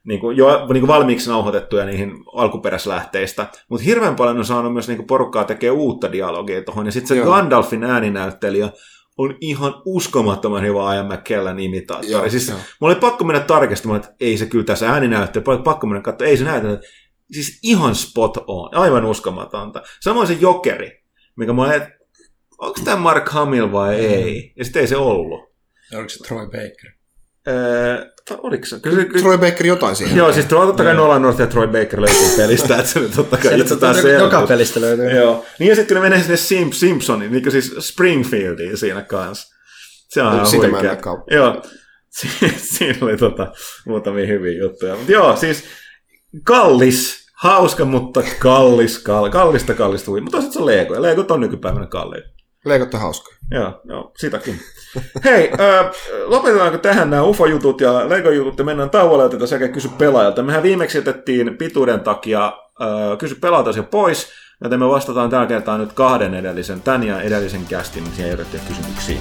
niin 0.05 0.21
kuin, 0.21 0.37
jo 0.37 0.67
niin 0.73 0.81
kuin 0.81 0.89
valmiiksi 0.89 1.31
nauhoitettuja 1.31 1.85
niihin 1.85 2.13
alkuperäislähteistä, 2.33 3.47
mutta 3.69 3.85
hirveän 3.85 4.17
paljon 4.17 4.39
on 4.39 4.45
saanut 4.45 4.73
myös 4.73 4.89
niin 4.89 4.97
kuin 4.97 5.07
porukkaa 5.07 5.45
tekee 5.45 5.71
uutta 5.71 6.13
dialogia 6.13 6.63
tuohon, 6.63 6.87
ja 6.87 6.93
sitten 6.93 7.09
se 7.09 7.17
Joo. 7.17 7.27
Gandalfin 7.27 7.85
ääninäyttelijä 7.85 8.69
on 9.19 9.37
ihan 9.41 9.75
uskomattoman 9.85 10.63
hyvä 10.63 10.95
Ian 10.95 11.07
McKellen 11.07 11.59
imitaattori. 11.59 12.13
Joo, 12.13 12.29
Siis, 12.29 12.49
joo. 12.49 12.59
mulla 12.81 12.95
oli 12.95 13.01
pakko 13.01 13.25
mennä 13.25 13.41
tarkistamaan, 13.41 14.01
että 14.01 14.15
ei 14.21 14.39
se 14.39 14.47
kyllä 14.47 14.65
tässä 14.65 14.91
ääninäyttelijä, 14.91 15.45
mulla 15.47 15.59
oli 15.59 15.65
pakko 15.65 15.87
mennä 15.87 16.03
katsoa, 16.03 16.29
ei 16.29 16.37
se 16.37 16.45
näytä, 16.45 16.81
siis 17.33 17.59
ihan 17.63 17.95
spot 17.95 18.37
on, 18.47 18.75
aivan 18.75 19.05
uskomatonta. 19.05 19.83
Samoin 20.01 20.27
se 20.27 20.33
Jokeri, 20.41 21.03
mikä 21.37 21.53
mä 21.53 21.63
olin, 21.63 21.75
että 21.75 21.91
onko 22.59 22.81
tämä 22.85 22.97
Mark 22.97 23.29
Hamill 23.29 23.73
vai 23.73 23.95
ei, 23.95 24.53
ja 24.57 24.65
sitten 24.65 24.81
ei 24.81 24.89
se 24.89 24.97
ollut. 24.97 25.41
Oliko 25.95 26.09
se 26.09 26.25
Troy 26.29 26.47
Baker? 26.47 26.96
Öö, 27.49 28.07
oliko 28.39 28.67
se? 28.67 28.81
Kyllä, 28.81 28.97
se- 28.97 29.05
kyllä, 29.05 29.21
Troy 29.23 29.39
Baker 29.39 29.67
jotain 29.67 29.97
siihen. 29.97 30.17
Joo, 30.17 30.33
siis 30.33 30.47
totta 30.47 30.85
kai 30.85 30.95
Nolan 30.95 31.23
North 31.23 31.41
ja 31.41 31.47
Troy 31.47 31.67
Baker 31.67 32.01
löytyy 32.01 32.37
pelistä, 32.37 32.77
että 32.77 32.91
se 32.91 33.01
totta 33.17 33.37
kai 33.37 33.61
itse 33.61 33.77
taas 33.77 33.97
Sieltä 34.01 34.25
joka 34.25 34.47
pelistä 34.47 34.81
löytyy. 34.81 35.11
Joo. 35.11 35.45
Niin 35.59 35.69
ja 35.69 35.75
sitten 35.75 35.97
kun 35.97 36.03
ne 36.05 36.11
menee 36.11 36.23
sinne 36.25 36.65
Sim- 36.67 36.73
Simpsoniin, 36.75 37.33
niin 37.33 37.51
siis 37.51 37.75
Springfieldiin 37.79 38.77
siinä 38.77 39.03
kanssa. 39.03 39.55
Se 40.09 40.23
on 40.23 40.35
ihan 40.35 40.47
Sitä 40.47 40.69
huikea. 40.71 40.97
Joo. 41.31 41.63
Si- 42.11 42.55
siinä 42.57 42.99
oli 43.01 43.17
tota, 43.17 43.53
muutamia 43.87 44.27
hyviä 44.27 44.59
juttuja. 44.59 44.97
Mutta 44.97 45.13
joo, 45.13 45.37
siis 45.37 45.65
kallis, 46.45 47.27
hauska, 47.43 47.85
mutta 47.85 48.23
kallis, 48.39 49.05
kall- 49.05 49.31
kallista, 49.31 49.75
kallista 49.75 50.11
hui. 50.11 50.21
Mutta 50.21 50.43
se 50.43 50.59
on 50.59 50.67
Lego, 50.67 50.95
ja 50.95 51.03
Legot 51.03 51.31
on 51.31 51.41
nykypäivänä 51.41 51.87
kalliita. 51.87 52.29
Leikot 52.67 52.95
on 52.95 53.01
hauska. 53.01 53.35
Joo, 53.51 53.81
joo, 53.85 54.13
sitäkin. 54.17 54.61
Hei, 55.25 55.51
äh, 55.61 55.95
lopetetaanko 56.25 56.79
tähän 56.79 57.11
nämä 57.11 57.23
UFO-jutut 57.23 57.81
ja 57.81 58.09
Lego-jutut 58.09 58.59
ja 58.59 58.65
mennään 58.65 58.91
tauolle 58.91 59.23
ja 59.23 59.27
otetaan 59.27 59.49
sekä 59.49 59.69
kysy 59.69 59.89
pelaajalta. 59.99 60.43
Mehän 60.43 60.63
viimeksi 60.63 60.99
jätettiin 60.99 61.57
pituuden 61.57 62.01
takia 62.01 62.47
äh, 62.47 63.19
kysy 63.19 63.35
pelaajalta 63.35 63.71
asia 63.71 63.83
pois, 63.83 64.29
joten 64.65 64.79
me 64.79 64.89
vastataan 64.89 65.31
tällä 65.31 65.47
kertaa 65.47 65.79
nyt 65.79 65.93
kahden 65.93 66.35
edellisen, 66.35 66.83
tän 66.83 67.03
ja 67.03 67.21
edellisen 67.21 67.67
kästin 67.69 68.05
siihen 68.07 68.31
johdettuja 68.31 68.63
kysymyksiin. 68.69 69.21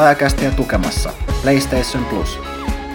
Pelaajakästiä 0.00 0.50
tukemassa 0.50 1.12
PlayStation 1.42 2.04
Plus. 2.04 2.38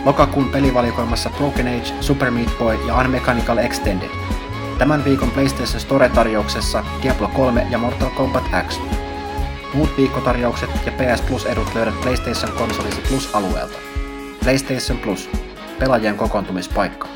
Lokakuun 0.05 0.49
pelivalikoimassa 0.49 1.29
Broken 1.29 1.67
Age, 1.67 2.01
Super 2.01 2.31
Meat 2.31 2.57
Boy 2.57 2.87
ja 2.87 2.95
Unmechanical 2.97 3.57
Extended. 3.57 4.09
Tämän 4.77 5.05
viikon 5.05 5.31
PlayStation 5.31 5.79
Store-tarjouksessa 5.79 6.83
Diablo 7.03 7.27
3 7.27 7.67
ja 7.69 7.77
Mortal 7.77 8.09
Kombat 8.09 8.43
X. 8.67 8.79
Muut 9.73 9.97
viikkotarjoukset 9.97 10.69
ja 10.85 10.91
PS 10.91 11.21
Plus-edut 11.21 11.75
löydät 11.75 12.01
PlayStation 12.01 12.51
konsolisi 12.51 13.01
Plus-alueelta. 13.09 13.77
PlayStation 14.43 14.97
Plus. 14.97 15.29
Pelaajien 15.79 16.15
kokoontumispaikka. 16.15 17.07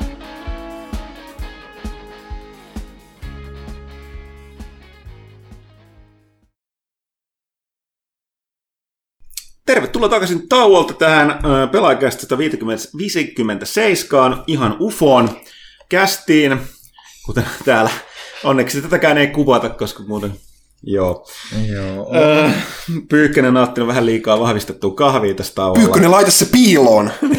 Tervetuloa 10.00 10.20
takaisin 10.20 10.48
tauolta 10.48 10.94
tähän 10.94 11.30
äh, 11.30 11.70
pelaajakästistä 11.72 12.38
50, 12.38 12.88
57 12.96 14.44
ihan 14.46 14.76
ufoon 14.80 15.30
kästiin, 15.88 16.60
kuten 17.26 17.44
täällä. 17.64 17.90
Onneksi 18.44 18.82
tätäkään 18.82 19.18
ei 19.18 19.26
kuvata, 19.26 19.68
koska 19.68 20.02
muuten... 20.02 20.32
Joo. 20.82 21.26
Joo. 21.72 22.10
Äh, 22.44 22.54
Pyykkönen 23.08 23.56
on 23.56 23.86
vähän 23.86 24.06
liikaa 24.06 24.40
vahvistettua 24.40 24.94
kahvia 24.94 25.34
tästä 25.34 25.54
tauolla. 25.54 25.80
Pyykkönen, 25.80 26.10
laita 26.10 26.30
se 26.30 26.46
piiloon! 26.52 27.10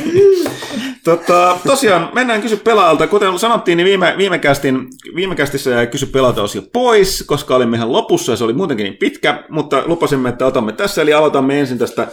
Tota, 1.04 1.58
tosiaan, 1.68 2.10
mennään 2.14 2.42
kysy 2.42 2.58
pelaajalta. 2.58 3.08
Kuten 3.08 3.40
sanottiin, 3.40 3.78
niin 3.78 3.86
viime, 3.86 4.14
viime, 4.18 4.40
kästin, 4.40 4.88
viime 5.16 5.36
kästissä 5.36 5.70
jäi 5.70 5.88
kysy 5.88 6.06
pelaajalta 6.06 6.44
osio 6.44 6.62
pois, 6.74 7.24
koska 7.28 7.56
olimme 7.56 7.78
ihan 7.78 7.92
lopussa 7.94 8.32
ja 8.32 8.36
se 8.36 8.44
oli 8.44 8.54
muutenkin 8.54 8.84
niin 8.84 8.98
pitkä, 8.98 9.44
mutta 9.50 9.84
lupasimme, 9.86 10.30
että 10.30 10.46
otamme 10.46 10.72
tässä, 10.72 11.02
eli 11.02 11.14
aloitamme 11.14 11.60
ensin 11.60 11.78
tästä 11.78 12.08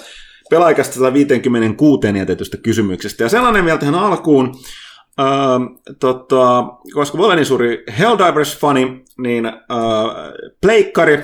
pelaajakästä 0.50 0.94
156 0.94 2.18
jätetystä 2.18 2.56
kysymyksestä. 2.56 3.24
Ja 3.24 3.28
sellainen 3.28 3.64
vielä 3.64 3.78
tähän 3.78 3.94
alkuun, 3.94 4.54
Uh, 5.20 5.80
tota, 6.00 6.64
koska 6.94 7.18
olen 7.18 7.36
niin 7.36 7.46
suuri 7.46 7.84
Helldivers-fani, 7.98 9.04
niin 9.18 9.46
uh, 9.46 10.12
Pleikkari 10.60 11.22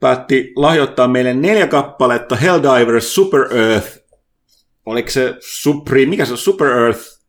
päätti 0.00 0.52
lahjoittaa 0.56 1.08
meille 1.08 1.34
neljä 1.34 1.66
kappaletta 1.66 2.36
Helldivers 2.36 3.14
Super 3.14 3.56
Earth. 3.56 3.98
Oliko 4.86 5.10
se 5.10 5.34
Supreme, 5.40 6.06
mikä 6.06 6.24
se 6.24 6.32
on, 6.32 6.38
Super 6.38 6.66
Earth 6.66 7.21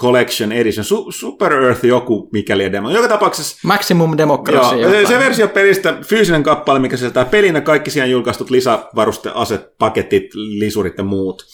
Collection 0.00 0.52
Edition, 0.52 0.84
Su- 0.84 1.12
Super 1.12 1.52
Earth 1.52 1.84
joku 1.84 2.28
mikäli 2.32 2.72
demo. 2.72 2.90
Joka 2.90 3.08
tapauksessa... 3.08 3.58
Maximum 3.64 4.16
Democracy. 4.16 4.76
Joo, 4.76 4.90
se, 4.90 5.06
se 5.06 5.18
versio 5.18 5.48
pelistä, 5.48 5.94
fyysinen 6.04 6.42
kappale, 6.42 6.78
mikä 6.78 6.96
pelin 7.30 7.54
ja 7.54 7.60
kaikki 7.60 7.90
siihen 7.90 8.10
julkaistut 8.10 8.50
lisävarusteaset, 8.50 9.78
paketit, 9.78 10.34
lisurit 10.34 10.98
ja 10.98 11.04
muut. 11.04 11.46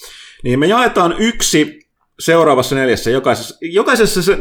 Niin 0.42 0.58
me 0.58 0.66
jaetaan 0.66 1.14
yksi 1.18 1.88
seuraavassa 2.20 2.74
neljässä, 2.74 3.10
jokaisessa, 3.10 3.56
jokaisessa 3.60 4.22
se, 4.22 4.38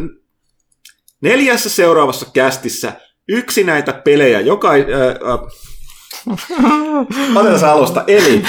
neljässä 1.22 1.70
seuraavassa 1.70 2.26
kästissä 2.34 2.94
yksi 3.28 3.64
näitä 3.64 3.94
pelejä, 3.94 4.40
joka, 4.40 4.72
äh, 4.72 4.80
äh, 4.80 5.40
otetaan 7.36 7.72
alusta, 7.72 8.04
eli 8.08 8.44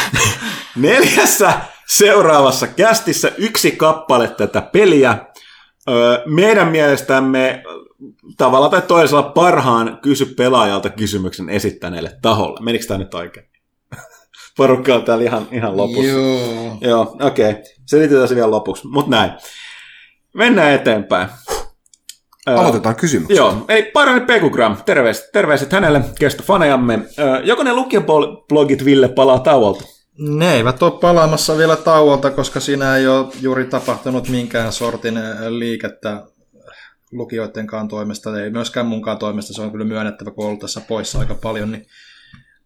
neljässä 0.76 1.52
seuraavassa 1.86 2.66
kästissä 2.66 3.32
yksi 3.38 3.70
kappale 3.70 4.28
tätä 4.28 4.60
peliä. 4.60 5.18
Meidän 6.26 6.68
mielestämme 6.68 7.62
tavalla 8.36 8.68
tai 8.68 8.82
toisella 8.82 9.22
parhaan 9.22 9.98
kysy 10.02 10.24
pelaajalta 10.24 10.90
kysymyksen 10.90 11.48
esittäneelle 11.48 12.18
taholle. 12.22 12.60
Menikö 12.60 12.86
tämä 12.86 12.98
nyt 12.98 13.14
oikein? 13.14 13.46
Porukka 14.56 14.94
on 14.94 15.04
täällä 15.04 15.24
ihan, 15.24 15.48
ihan 15.52 15.76
lopussa. 15.76 16.10
Joo. 16.10 16.78
Joo, 16.80 17.16
okei. 17.20 17.50
Okay. 17.50 17.62
Selitetään 17.86 18.28
se 18.28 18.34
vielä 18.34 18.50
lopuksi, 18.50 18.86
mutta 18.86 19.10
näin. 19.10 19.32
Mennään 20.34 20.72
eteenpäin. 20.72 21.28
Aloitetaan 22.46 22.96
kysymyksiä. 22.96 23.36
Joo, 23.36 23.64
eli 23.68 23.82
Parani 23.82 24.20
Pekugram, 24.20 24.76
terveiset, 24.84 25.32
terveiset 25.32 25.72
hänelle, 25.72 26.04
kestofanejamme. 26.18 26.98
Joko 27.44 27.62
ne 27.62 27.74
lukijablogit 27.74 28.84
Ville 28.84 29.08
palaa 29.08 29.38
tauolta? 29.38 29.93
Ne 30.18 30.54
eivät 30.54 30.82
ole 30.82 31.00
palaamassa 31.00 31.56
vielä 31.58 31.76
tauolta, 31.76 32.30
koska 32.30 32.60
siinä 32.60 32.96
ei 32.96 33.06
ole 33.06 33.26
juuri 33.40 33.64
tapahtunut 33.64 34.28
minkään 34.28 34.72
sortin 34.72 35.14
liikettä 35.48 36.22
lukijoidenkaan 37.12 37.88
toimesta, 37.88 38.40
ei 38.40 38.50
myöskään 38.50 38.86
munkaan 38.86 39.18
toimesta, 39.18 39.52
se 39.52 39.62
on 39.62 39.72
kyllä 39.72 39.84
myönnettävä, 39.84 40.30
kun 40.30 40.46
ollut 40.46 40.60
tässä 40.60 40.80
poissa 40.80 41.18
aika 41.18 41.34
paljon, 41.34 41.72
niin 41.72 41.86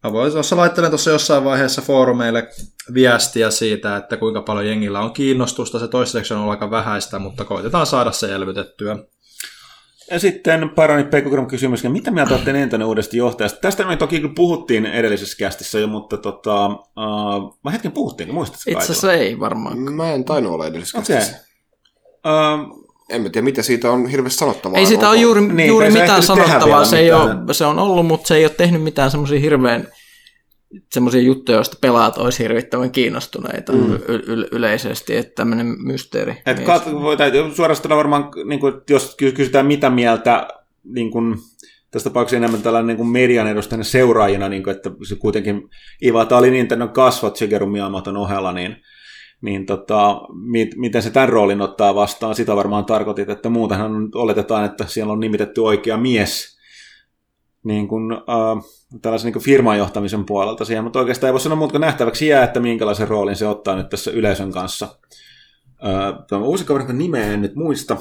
mä 0.05 0.13
voin, 0.13 0.33
tuossa 0.33 0.57
laittelen 0.57 0.91
tuossa 0.91 1.11
jossain 1.11 1.45
vaiheessa 1.45 1.83
foorumeille 1.83 2.49
viestiä 2.95 3.51
siitä, 3.51 3.97
että 3.97 4.17
kuinka 4.17 4.43
paljon 4.43 4.67
jengillä 4.67 5.01
on 5.01 5.13
kiinnostusta, 5.13 5.79
se 5.79 5.89
toistaiseksi 5.89 6.35
on 6.35 6.41
ollut 6.41 6.51
aika 6.51 6.71
vähäistä, 6.71 7.19
mutta 7.19 7.45
koitetaan 7.45 7.87
saada 7.87 8.13
se 8.13 8.35
elvytettyä. 8.35 8.99
Ja 10.11 10.19
sitten 10.19 10.71
parani 10.71 11.05
Pekkogram 11.05 11.47
kysymys, 11.47 11.85
mitä 11.85 12.11
mieltä 12.11 12.35
olette 12.35 12.53
Ninten 12.53 12.83
uudesta 12.83 13.17
johtajasta? 13.17 13.61
Tästä 13.61 13.87
me 13.87 13.97
toki 13.97 14.21
kyllä 14.21 14.35
puhuttiin 14.35 14.87
edellisessä 14.87 15.37
kästissä 15.39 15.79
jo, 15.79 15.87
mutta 15.87 16.17
tota, 16.17 16.67
uh, 16.67 17.59
mä 17.65 17.71
hetken 17.71 17.93
puhuttiin, 17.93 18.35
muistatko 18.35 18.63
Itse 18.67 18.85
asiassa 18.85 19.13
ei 19.13 19.41
varmaan. 19.41 19.79
Mä 19.79 20.13
en 20.13 20.25
tainnut 20.25 20.53
olla 20.53 20.67
edellisessä 20.67 20.99
Okei. 20.99 21.17
kästissä. 21.17 21.49
Uh, 22.27 22.89
En 23.11 23.23
mä 23.23 23.29
tiedä, 23.29 23.45
mitä 23.45 23.63
siitä 23.63 23.91
on 23.91 24.07
hirveästi 24.07 24.39
sanottavaa. 24.39 24.79
Ei 24.79 24.87
siitä 24.87 25.09
ole 25.11 25.17
juuri, 25.17 25.41
Niin, 25.41 25.69
juuri 25.69 25.91
mitään 25.91 26.23
sanottavaa. 26.23 26.85
Se, 26.85 26.99
ei 26.99 27.13
ole, 27.13 27.55
se 27.55 27.65
on 27.65 27.79
ollut, 27.79 28.07
mutta 28.07 28.29
se 28.29 28.37
ei 28.37 28.45
ole 28.45 28.55
tehnyt 28.57 28.83
mitään 28.83 29.11
semmoisia 29.11 29.41
hirveän 29.41 29.89
semmoisia 30.93 31.21
juttuja, 31.21 31.59
joista 31.59 31.77
pelaat 31.81 32.19
olisi 32.19 32.43
hirvittävän 32.43 32.91
kiinnostuneita 32.91 33.73
mm. 33.73 33.95
y- 33.95 34.23
y- 34.27 34.49
yleisesti, 34.53 35.17
että 35.17 35.35
tämmöinen 35.35 35.67
mysteeri. 35.67 36.37
et 36.47 36.59
kat- 36.59 36.93
voi, 36.93 37.17
täytyy 37.17 37.55
suorastaan 37.55 37.97
varmaan, 37.97 38.31
niin 38.45 38.61
kuin, 38.61 38.75
jos 38.91 39.15
ky- 39.17 39.33
kysytään 39.33 39.67
mitä 39.67 39.91
mieltä 39.91 40.49
niin 40.85 41.11
kuin, 41.11 41.37
tässä 41.91 42.11
tapauksessa 42.11 42.37
enemmän 42.37 42.63
tällainen 42.63 42.87
niin 42.87 42.97
kuin 42.97 43.09
median 43.09 43.49
edustajana 43.49 43.85
seuraajina, 43.85 44.49
niin 44.49 44.63
kuin, 44.63 44.77
että 44.77 44.91
se 45.09 45.17
kuitenkin 45.17 45.71
Ivata 46.05 46.39
oli 46.39 46.51
Nintendo 46.51 46.89
kasvot 46.89 47.37
Shigeru 47.37 47.67
Miyamoton 47.67 48.17
ohella, 48.17 48.53
niin, 48.53 48.77
niin 49.41 49.67
tota, 49.67 50.21
mit, 50.33 50.77
miten 50.77 51.03
se 51.03 51.11
tämän 51.11 51.29
roolin 51.29 51.61
ottaa 51.61 51.95
vastaan, 51.95 52.35
sitä 52.35 52.57
varmaan 52.57 52.85
tarkoitit, 52.85 53.31
että 53.31 53.49
muutenhan 53.49 54.09
oletetaan, 54.15 54.65
että 54.65 54.85
siellä 54.87 55.13
on 55.13 55.21
nimitetty 55.21 55.61
oikea 55.61 55.97
mies 55.97 56.59
niin 57.65 57.89
kuin, 57.89 58.13
äh, 58.13 58.65
tällaisen 59.03 59.33
niin 59.33 59.43
firman 59.43 59.79
johtamisen 59.79 60.25
puolelta 60.25 60.65
siihen, 60.65 60.85
mutta 60.85 60.99
oikeastaan 60.99 61.29
ei 61.29 61.33
voi 61.33 61.41
sanoa 61.41 61.57
muuta 61.57 61.73
kuin 61.73 61.81
nähtäväksi 61.81 62.27
jää, 62.27 62.45
että 62.45 62.61
minkälaisen 62.61 63.09
roolin 63.09 63.37
se 63.37 63.47
ottaa 63.47 63.77
nyt 63.77 63.89
tässä 63.89 64.11
yleisön 64.11 64.53
kanssa. 64.53 64.99
Tämä 66.29 66.45
uusi 66.45 66.65
kaveri, 66.65 66.93
nimeä 66.93 67.33
en 67.33 67.43
nyt 67.43 67.55
muista, 67.55 67.97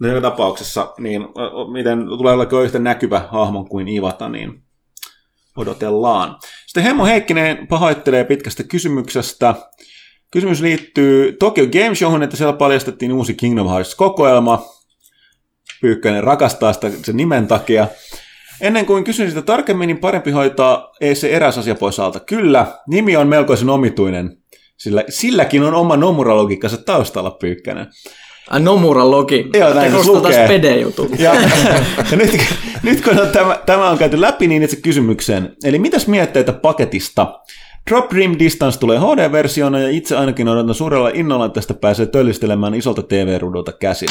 No 0.00 0.08
joka 0.08 0.20
tapauksessa, 0.20 0.94
niin 0.98 1.22
miten 1.72 2.06
tulee 2.18 2.34
olla 2.34 2.64
yhtä 2.64 2.78
näkyvä 2.78 3.28
hahmo 3.32 3.64
kuin 3.64 3.88
Ivata, 3.88 4.28
niin 4.28 4.62
odotellaan. 5.56 6.38
Sitten 6.66 6.82
Hemmo 6.82 7.04
Heikkinen 7.04 7.66
pahoittelee 7.66 8.24
pitkästä 8.24 8.62
kysymyksestä. 8.62 9.54
Kysymys 10.30 10.60
liittyy 10.60 11.32
Tokyo 11.32 11.66
Game 11.66 11.94
Showhun, 11.94 12.22
että 12.22 12.36
siellä 12.36 12.52
paljastettiin 12.52 13.12
uusi 13.12 13.34
Kingdom 13.34 13.68
Hearts-kokoelma. 13.68 14.66
Pyykkönen 15.80 16.24
rakastaa 16.24 16.72
sitä 16.72 16.90
sen 17.04 17.16
nimen 17.16 17.46
takia. 17.46 17.88
Ennen 18.60 18.86
kuin 18.86 19.04
kysyn 19.04 19.28
sitä 19.28 19.42
tarkemmin, 19.42 19.86
niin 19.86 19.98
parempi 19.98 20.30
hoitaa 20.30 20.92
ei 21.00 21.14
se 21.14 21.30
eräs 21.30 21.58
asia 21.58 21.74
pois 21.74 22.00
alta. 22.00 22.20
Kyllä, 22.20 22.66
nimi 22.86 23.16
on 23.16 23.28
melkoisen 23.28 23.70
omituinen, 23.70 24.36
sillä 24.76 25.04
silläkin 25.08 25.62
on 25.62 25.74
oma 25.74 25.96
nomuralogiikkansa 25.96 26.76
taustalla 26.76 27.30
Pyykkänen. 27.30 27.86
Ai 28.50 28.60
Nomura 28.60 29.10
Logi. 29.10 29.50
Joo, 29.54 29.74
näin 29.74 29.92
se 29.92 30.08
lukee. 30.08 30.30
Ja, 31.18 31.34
ja 32.10 32.16
nyt, 32.16 32.40
nyt 32.82 33.04
kun 33.04 33.20
on 33.20 33.28
tämä, 33.28 33.58
tämä 33.66 33.90
on 33.90 33.98
käyty 33.98 34.20
läpi, 34.20 34.46
niin 34.46 34.62
itse 34.62 34.76
kysymykseen. 34.76 35.56
Eli 35.64 35.78
mitäs 35.78 36.06
mietteitä 36.06 36.52
paketista? 36.52 37.40
Drop 37.90 38.10
Dream 38.14 38.36
Distance 38.38 38.78
tulee 38.78 38.98
HD-versiona 38.98 39.78
ja 39.80 39.88
itse 39.88 40.16
ainakin 40.16 40.48
odotan 40.48 40.74
suurella 40.74 41.10
innolla, 41.14 41.46
että 41.46 41.54
tästä 41.54 41.74
pääsee 41.74 42.06
töllistelemään 42.06 42.74
isolta 42.74 43.02
TV-rudolta 43.02 43.72
käsin. 43.72 44.08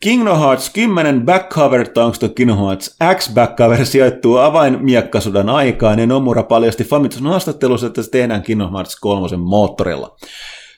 Kingdom 0.00 0.38
Hearts 0.38 0.70
10 0.70 1.24
backcover, 1.24 1.88
tuo 1.88 2.12
Kingdom 2.34 2.58
Hearts 2.58 2.96
X 3.14 3.34
backcover, 3.34 3.86
sijoittuu 3.86 4.36
avainmiekkasodan 4.36 5.48
aikaan, 5.48 5.98
ja 5.98 6.06
Nomura 6.06 6.42
paljasti 6.42 6.84
Famitsun 6.84 7.26
haastattelussa, 7.26 7.86
että 7.86 8.02
se 8.02 8.10
tehdään 8.10 8.42
Kingdom 8.42 8.72
Hearts 8.72 9.00
3 9.00 9.36
moottorilla. 9.36 10.16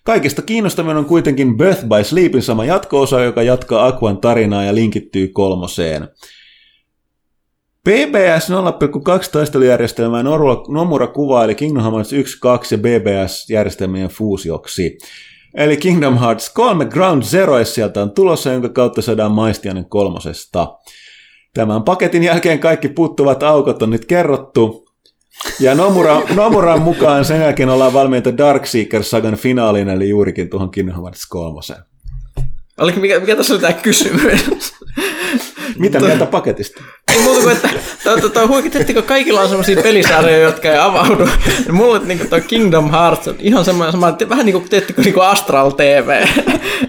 Kaikista 0.05 0.43
kiinnostavin 0.43 0.97
on 0.97 1.05
kuitenkin 1.05 1.57
Birth 1.57 1.85
by 1.85 2.05
Sleepin 2.05 2.43
sama 2.43 2.65
jatko-osa, 2.65 3.21
joka 3.21 3.43
jatkaa 3.43 3.87
Aquan 3.87 4.19
tarinaa 4.19 4.65
ja 4.65 4.75
linkittyy 4.75 5.29
kolmoseen. 5.29 6.09
BBS 7.85 8.51
0.2 8.51 9.31
taistelujärjestelmää 9.33 10.23
Nomura 10.69 11.07
kuvaili 11.07 11.55
Kingdom 11.55 11.83
Hearts 11.83 12.13
1, 12.13 12.39
2 12.41 12.75
ja 12.75 12.79
BBS-järjestelmien 12.79 14.09
fuusioksi. 14.09 14.99
Eli 15.55 15.77
Kingdom 15.77 16.19
Hearts 16.19 16.51
3 16.51 16.85
Ground 16.85 17.23
Zero 17.23 17.65
sieltä 17.65 18.03
on 18.03 18.11
tulossa, 18.11 18.53
jonka 18.53 18.69
kautta 18.69 19.03
saadaan 19.03 19.33
maistiainen 19.33 19.85
kolmosesta. 19.85 20.79
Tämän 21.55 21.83
paketin 21.83 22.23
jälkeen 22.23 22.59
kaikki 22.59 22.89
puuttuvat 22.89 23.43
aukot 23.43 23.83
on 23.83 23.91
nyt 23.91 24.05
kerrottu. 24.05 24.89
Ja 25.61 25.75
Nomura, 25.75 26.23
Nomuran 26.35 26.83
mukaan 26.83 27.25
sen 27.25 27.41
jälkeen 27.41 27.69
ollaan 27.69 27.93
valmiita 27.93 28.39
Darkseeker-sagan 28.39 29.37
finaaliin, 29.37 29.89
eli 29.89 30.09
juurikin 30.09 30.51
tuohon 30.51 30.71
Kingdom 30.71 31.03
Hearts 31.03 31.27
3. 31.27 31.61
Oliko, 32.79 33.01
mikä, 33.01 33.21
mikä 33.21 33.37
tässä 33.37 33.55
oli 33.55 33.61
tämä 33.61 33.73
kysymys? 33.73 34.75
Mitä 35.79 36.01
mieltä 36.01 36.27
paketista? 36.27 36.83
Ei 37.15 37.21
muuta 37.23 37.41
kuin, 37.41 37.53
että 37.53 37.69
toi, 38.05 38.31
toi 38.31 38.47
huiketetti, 38.47 38.95
kun 38.95 39.03
kaikilla 39.03 39.41
on 39.41 39.49
sellaisia 39.49 39.83
pelisarjoja, 39.83 40.39
jotka 40.39 40.69
ei 40.69 40.79
avaudu. 40.79 41.29
Ja 41.67 41.73
mulle 41.73 42.01
niin 42.05 42.29
toi 42.29 42.41
Kingdom 42.41 42.91
Hearts 42.91 43.29
on 43.29 43.35
ihan 43.39 43.65
semmoinen, 43.65 43.93
sama, 43.93 44.17
vähän 44.29 44.47
niin 44.47 44.53
kuin, 44.53 44.69
teettekö, 44.69 45.03
niin 45.03 45.15
kuin 45.15 45.27
Astral 45.27 45.71
TV. 45.71 46.27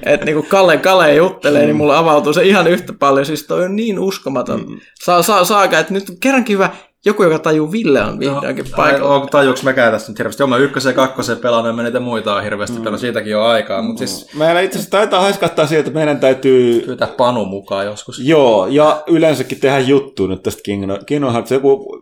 että 0.04 0.26
niin 0.26 0.36
kuin 0.36 0.48
Kalle 0.48 0.78
Kalle 0.78 1.14
juttelee, 1.14 1.66
niin 1.66 1.76
mulle 1.76 1.98
avautuu 1.98 2.34
se 2.34 2.44
ihan 2.44 2.68
yhtä 2.68 2.94
paljon. 2.94 3.26
Siis 3.26 3.44
toi 3.44 3.66
on 3.66 3.76
niin 3.76 4.00
uskomaton. 4.00 4.66
Saa, 5.04 5.22
saa, 5.22 5.46
saaga, 5.46 5.80
että 5.80 5.94
nyt 5.94 6.06
kerrankin 6.20 6.54
hyvä 6.54 6.70
joku, 7.06 7.24
joka 7.24 7.40
tajuu 7.40 7.72
Ville 7.72 8.02
on 8.02 8.20
vihdoinkin 8.20 8.66
paikalla. 8.76 9.16
Onko 9.16 9.28
tajuuks 9.28 9.64
mäkään 9.64 9.92
tästä 9.92 10.12
nyt 10.12 10.20
hirveästi? 10.20 10.44
Joo, 10.44 10.48
mä 10.48 10.58
ykkösen 10.58 10.90
ja 10.90 10.94
kakkosen 10.94 11.38
pelannut, 11.38 11.68
ja 11.68 11.74
mä 11.74 11.84
niitä 11.84 12.00
muita 12.00 12.36
on 12.36 12.44
hirveästi 12.44 12.78
mm. 12.78 12.82
pelannut, 12.82 13.02
siitäkin 13.02 13.38
on 13.38 13.46
aikaa, 13.46 13.82
mutta 13.82 14.08
siis 14.08 14.34
Meillä 14.34 14.62
itse 14.62 14.78
asiassa 14.78 14.92
taitaa 14.92 15.22
haiskattaa 15.22 15.68
siitä, 15.68 15.80
että 15.80 15.92
meidän 15.92 16.20
täytyy 16.20 16.82
pyytää 16.82 17.08
Panu 17.08 17.46
mukaan 17.46 17.86
joskus. 17.86 18.20
Joo, 18.20 18.68
ja 18.68 19.04
yleensäkin 19.08 19.60
tehdä 19.60 19.80
juttu 19.80 20.28
nyt 20.28 20.44
tästä 20.44 20.62
Kingdom, 20.64 21.06
Kingdom 21.06 21.32
Hearts. 21.32 21.52
Joku 21.52 22.00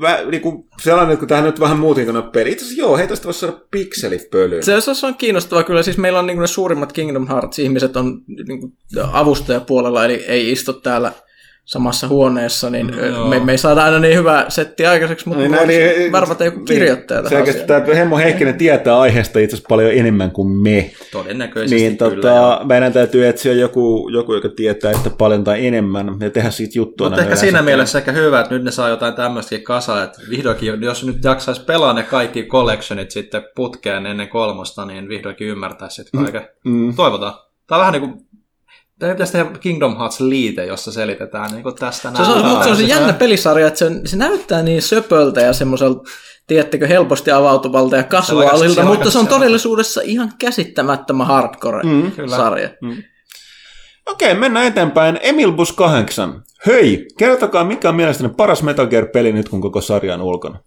Vä, 0.00 0.18
niin 0.30 0.42
kuin 0.42 0.64
sellainen, 0.82 1.18
kun 1.18 1.28
tähän 1.28 1.44
nyt 1.44 1.60
vähän 1.60 1.78
muutin 1.78 2.04
kuin 2.04 2.22
peli. 2.22 2.52
Itse 2.52 2.64
asiassa 2.64 2.82
joo, 2.82 2.96
hei 2.96 3.08
tästä 3.08 3.24
voisi 3.24 3.40
saada 3.40 3.56
pikselipölyyn. 3.70 4.62
Se, 4.62 4.80
se 4.94 5.06
on 5.06 5.14
kiinnostavaa 5.14 5.64
kyllä. 5.64 5.82
Siis 5.82 5.98
meillä 5.98 6.18
on 6.18 6.26
niin 6.26 6.38
ne 6.38 6.46
suurimmat 6.46 6.92
Kingdom 6.92 7.28
Hearts-ihmiset 7.28 7.96
on 7.96 8.22
niin 8.46 8.60
kuin 8.60 8.72
avustajapuolella, 9.12 10.04
eli 10.04 10.14
ei 10.14 10.52
istu 10.52 10.72
täällä 10.72 11.12
samassa 11.70 12.08
huoneessa, 12.08 12.70
niin 12.70 12.92
Joo. 13.10 13.28
me, 13.28 13.38
me 13.40 13.52
ei 13.52 13.58
saada 13.58 13.84
aina 13.84 13.98
niin 13.98 14.16
hyvää 14.16 14.44
settiä 14.48 14.90
aikaiseksi, 14.90 15.28
mutta 15.28 15.42
Niin, 15.42 15.52
niin, 15.52 15.60
no 15.60 15.66
niin, 15.66 15.98
niin, 15.98 16.12
varmata 16.12 16.44
joku 16.44 16.60
kirjoittaja 16.60 17.22
tähän 17.22 17.36
Selkeästi 17.38 17.62
asiaan. 17.62 17.82
tämä 17.82 17.96
Hemmo 17.96 18.18
Heikkinen 18.18 18.58
tietää 18.58 18.98
aiheesta 18.98 19.38
itse 19.38 19.56
asiassa 19.56 19.68
paljon 19.68 19.92
enemmän 19.92 20.30
kuin 20.30 20.48
me. 20.48 20.90
Todennäköisesti 21.12 21.76
Niin 21.76 21.98
kyllä. 21.98 22.14
tota, 22.14 22.60
meidän 22.64 22.92
täytyy 22.92 23.28
etsiä 23.28 23.52
joku, 23.52 24.08
joku, 24.12 24.34
joka 24.34 24.48
tietää 24.48 24.90
että 24.90 25.10
paljon 25.10 25.44
tai 25.44 25.66
enemmän 25.66 26.16
ja 26.20 26.30
tehdä 26.30 26.50
siitä 26.50 26.78
juttua. 26.78 27.06
Mutta 27.06 27.20
näin 27.20 27.28
ehkä 27.32 27.40
siinä 27.40 27.62
mielessä 27.62 27.98
ehkä 27.98 28.12
hyvä, 28.12 28.40
että 28.40 28.54
nyt 28.54 28.64
ne 28.64 28.70
saa 28.70 28.88
jotain 28.88 29.14
tämmöistäkin 29.14 29.64
kasaa, 29.64 30.02
että 30.04 30.20
vihdoinkin, 30.30 30.82
jos 30.82 31.04
nyt 31.04 31.24
jaksaisi 31.24 31.64
pelaa 31.64 31.92
ne 31.92 32.02
kaikki 32.02 32.42
collectionit 32.42 33.10
sitten 33.10 33.42
putkeen 33.54 34.06
ennen 34.06 34.28
kolmosta, 34.28 34.84
niin 34.84 35.08
vihdoinkin 35.08 35.48
ymmärtäisi 35.48 35.94
sitten 35.94 36.22
kaiken. 36.22 36.48
Mm. 36.64 36.94
Toivotaan. 36.94 37.34
Tämä 37.66 37.76
on 37.76 37.80
vähän 37.80 37.92
niin 37.92 38.10
kuin, 38.10 38.26
tämä 39.00 39.12
pitäisi 39.12 39.32
tehdä 39.32 39.50
Kingdom 39.60 39.96
Hearts 39.96 40.20
liite, 40.20 40.66
jossa 40.66 40.92
selitetään 40.92 41.50
niin 41.50 41.64
tästä 41.78 42.10
Se, 42.10 42.24
se, 42.24 42.30
on, 42.30 42.42
näin. 42.42 42.46
mutta 42.46 42.64
se 42.64 42.70
on 42.70 42.76
se 42.76 42.82
jännä 42.82 43.12
pelisarja, 43.12 43.66
että 43.66 43.78
se, 43.78 43.84
on, 43.84 44.00
se 44.04 44.16
näyttää 44.16 44.62
niin 44.62 44.82
söpöltä 44.82 45.40
ja 45.40 45.52
semmoiselta, 45.52 46.10
tiedättekö, 46.46 46.86
helposti 46.86 47.30
avautuvalta 47.30 47.96
ja 47.96 48.02
kasuaalilta, 48.02 48.84
mutta 48.84 49.10
se 49.10 49.18
on 49.18 49.26
todellisuudessa 49.26 50.00
ihan 50.04 50.32
käsittämättömän 50.38 51.26
hardcore-sarja. 51.26 52.70
Okei, 54.06 54.34
mennään 54.34 54.66
eteenpäin. 54.66 55.18
Emil 55.22 55.52
Bus 55.52 55.72
8. 55.72 56.42
Hei, 56.66 57.06
kertokaa 57.18 57.64
mikä 57.64 57.88
on 57.88 57.96
mielestäni 57.96 58.34
paras 58.36 58.62
Metal 58.62 58.86
Gear-peli 58.86 59.32
nyt, 59.32 59.48
kun 59.48 59.60
koko 59.60 59.80
sarja 59.80 60.14
on 60.14 60.22
ulkona. 60.22 60.58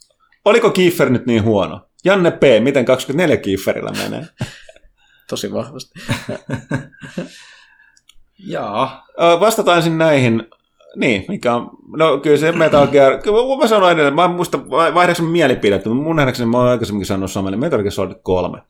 Oliko 0.45 0.69
Kiefer 0.69 1.09
nyt 1.09 1.25
niin 1.25 1.43
huono? 1.43 1.81
Janne 2.05 2.31
P., 2.31 2.41
miten 2.59 2.85
24 2.85 3.37
Kieferillä 3.37 3.91
menee? 3.91 4.25
Tosi 5.29 5.53
vahvasti. 5.53 5.99
Jaa. 8.47 9.05
Vastataan 9.39 9.77
ensin 9.77 9.97
näihin. 9.97 10.47
Niin, 10.95 11.25
mikä 11.27 11.55
on... 11.55 11.69
No 11.97 12.17
kyllä 12.17 12.37
se 12.37 12.51
Metal 12.51 12.87
Gear... 12.91 13.17
Kyllä 13.17 13.57
mä 13.61 13.67
sanoin 13.67 13.93
edelleen, 13.93 14.15
mä 14.15 14.25
en 14.25 14.31
muista 14.31 14.69
vaihdakseni 14.69 15.29
mielipidettä, 15.29 15.89
mutta 15.89 16.03
mun 16.03 16.15
nähdäkseni 16.15 16.49
mä 16.51 16.57
oon 16.57 16.67
aikaisemminkin 16.67 17.07
sanonut 17.07 17.31
saman, 17.31 17.59
Metal 17.59 17.79
Gear 17.81 17.91
Solid 17.91 18.15
3. 18.23 18.61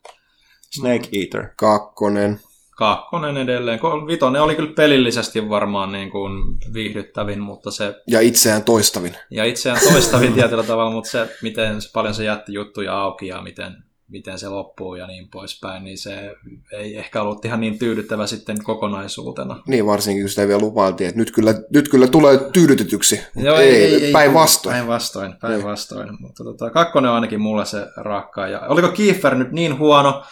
Snake 0.70 1.08
Eater. 1.12 1.48
Kakkonen. 1.56 2.40
Kakkonen 2.76 3.36
edelleen. 3.36 3.80
Vitonen 4.06 4.42
oli 4.42 4.54
kyllä 4.54 4.72
pelillisesti 4.76 5.48
varmaan 5.48 5.92
niin 5.92 6.10
kuin 6.10 6.32
viihdyttävin, 6.74 7.40
mutta 7.40 7.70
se, 7.70 7.94
Ja 8.06 8.20
itseään 8.20 8.64
toistavin. 8.64 9.16
ja 9.30 9.44
itseään 9.44 9.78
toistavin 9.92 10.32
tietyllä 10.32 10.62
tavalla, 10.62 10.90
mutta 10.90 11.10
se, 11.10 11.28
miten 11.42 11.82
se, 11.82 11.90
paljon 11.92 12.14
se 12.14 12.24
jätti 12.24 12.52
juttuja 12.52 13.00
auki 13.02 13.26
ja 13.26 13.42
miten, 13.42 13.72
miten 14.14 14.38
se 14.38 14.48
loppuu 14.48 14.94
ja 14.94 15.06
niin 15.06 15.28
poispäin, 15.28 15.84
niin 15.84 15.98
se 15.98 16.34
ei 16.72 16.96
ehkä 16.98 17.22
ollut 17.22 17.44
ihan 17.44 17.60
niin 17.60 17.78
tyydyttävä 17.78 18.26
sitten 18.26 18.64
kokonaisuutena. 18.64 19.62
Niin 19.66 19.86
varsinkin, 19.86 20.22
kun 20.22 20.30
sitä 20.30 20.48
vielä 20.48 20.60
lupailtiin, 20.60 21.08
että 21.08 21.18
nyt 21.18 21.30
kyllä, 21.30 21.54
nyt 21.72 21.88
kyllä 21.88 22.06
tulee 22.06 22.38
tyydytetyksi. 22.52 23.20
Joo, 23.36 23.56
ei, 23.56 24.12
päinvastoin. 24.12 24.76
Päinvastoin, 24.76 25.34
päinvastoin. 25.40 26.08
Mutta 26.20 26.44
tota, 26.44 26.70
kakkonen 26.70 27.10
on 27.10 27.14
ainakin 27.14 27.40
mulle 27.40 27.64
se 27.64 27.86
rakkaan. 27.96 28.52
Ja 28.52 28.60
oliko 28.60 28.88
Kiefer 28.88 29.34
nyt 29.34 29.52
niin 29.52 29.78
huono? 29.78 30.24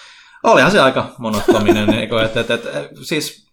Olihan 0.43 0.71
se 0.71 0.81
aika 0.81 1.15
monotoninen. 1.19 1.89
niin 1.89 2.09
kuin, 2.11 2.25
et, 2.25 2.37
et, 2.37 2.51
et, 2.51 2.67
siis, 3.03 3.47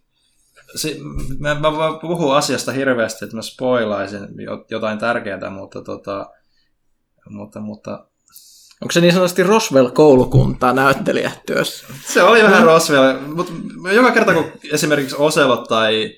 si, 0.76 1.00
mä, 1.38 1.54
mä 1.54 1.72
voin 1.72 2.00
puhua 2.00 2.36
asiasta 2.36 2.72
hirveästi, 2.72 3.24
että 3.24 3.36
mä 3.36 3.42
spoilaisin 3.42 4.28
jo- 4.44 4.66
jotain 4.70 4.98
tärkeää, 4.98 5.50
mutta, 5.50 5.82
tota, 5.82 6.30
mutta, 7.28 7.60
mutta 7.60 8.09
Onko 8.82 8.92
se 8.92 9.00
niin 9.00 9.12
sanotusti 9.12 9.42
Roswell-koulukuntaa 9.42 10.72
näyttelijätyössä? 10.72 11.86
Se 12.00 12.22
oli 12.22 12.42
vähän 12.42 12.64
Roswell, 12.64 13.18
mutta 13.34 13.52
joka 13.92 14.10
kerta 14.10 14.34
kun 14.34 14.44
esimerkiksi 14.72 15.16
Ocelot 15.18 15.64
tai 15.68 16.10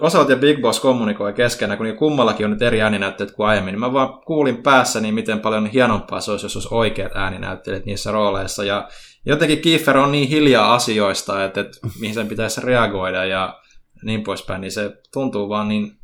Ocelot 0.00 0.28
ja 0.28 0.36
Big 0.36 0.60
Boss 0.60 0.80
kommunikoi 0.80 1.32
keskenään, 1.32 1.76
kun 1.76 1.86
niin 1.86 1.96
kummallakin 1.96 2.46
on 2.46 2.50
nyt 2.50 2.62
eri 2.62 2.82
ääninäyttelijät 2.82 3.34
kuin 3.36 3.48
aiemmin, 3.48 3.72
niin 3.72 3.80
mä 3.80 3.92
vaan 3.92 4.20
kuulin 4.26 4.62
päässäni, 4.62 5.12
miten 5.12 5.40
paljon 5.40 5.66
hienompaa 5.66 6.20
se 6.20 6.30
olisi, 6.30 6.44
jos 6.44 6.56
olisi 6.56 6.74
oikeat 6.74 7.12
ääninäyttelijät 7.14 7.84
niissä 7.84 8.12
rooleissa. 8.12 8.64
Ja 8.64 8.88
jotenkin 9.26 9.60
Kiefer 9.60 9.96
on 9.96 10.12
niin 10.12 10.28
hiljaa 10.28 10.74
asioista, 10.74 11.44
että, 11.44 11.60
että 11.60 11.78
mihin 12.00 12.14
sen 12.14 12.28
pitäisi 12.28 12.60
reagoida 12.60 13.24
ja 13.24 13.60
niin 14.02 14.22
poispäin, 14.22 14.60
niin 14.60 14.72
se 14.72 14.92
tuntuu 15.12 15.48
vaan 15.48 15.68
niin 15.68 15.98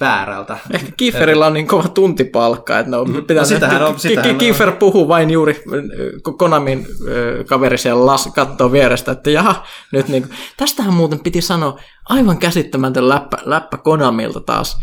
väärältä. 0.00 0.58
Ehkä 0.70 0.92
Kieferillä 0.96 1.46
on 1.46 1.52
niin 1.52 1.66
kova 1.66 1.88
tuntipalkka, 1.88 2.78
että 2.78 2.90
no, 2.90 3.04
pitää 3.04 3.36
No 3.36 3.44
sitähän 3.44 3.82
on- 3.82 3.98
sitähän 3.98 4.30
on. 4.30 4.38
Kiefer 4.38 4.72
puhuu 4.72 5.08
vain 5.08 5.30
juuri 5.30 5.52
äh, 5.52 6.34
Konamin 6.38 6.78
äh, 6.78 7.44
kaveri 7.46 7.78
siellä 7.78 8.06
las, 8.06 8.28
kattoo 8.34 8.72
vierestä, 8.72 9.12
että 9.12 9.30
jaha, 9.30 9.64
nyt 9.92 10.08
niin 10.08 10.22
kuin, 10.22 10.34
tästähän 10.56 10.94
muuten 10.94 11.20
piti 11.20 11.40
sanoa 11.40 11.78
aivan 12.08 12.38
käsittämätön 12.38 13.08
läppä, 13.08 13.36
läppä 13.44 13.76
Konamilta 13.76 14.40
taas. 14.40 14.76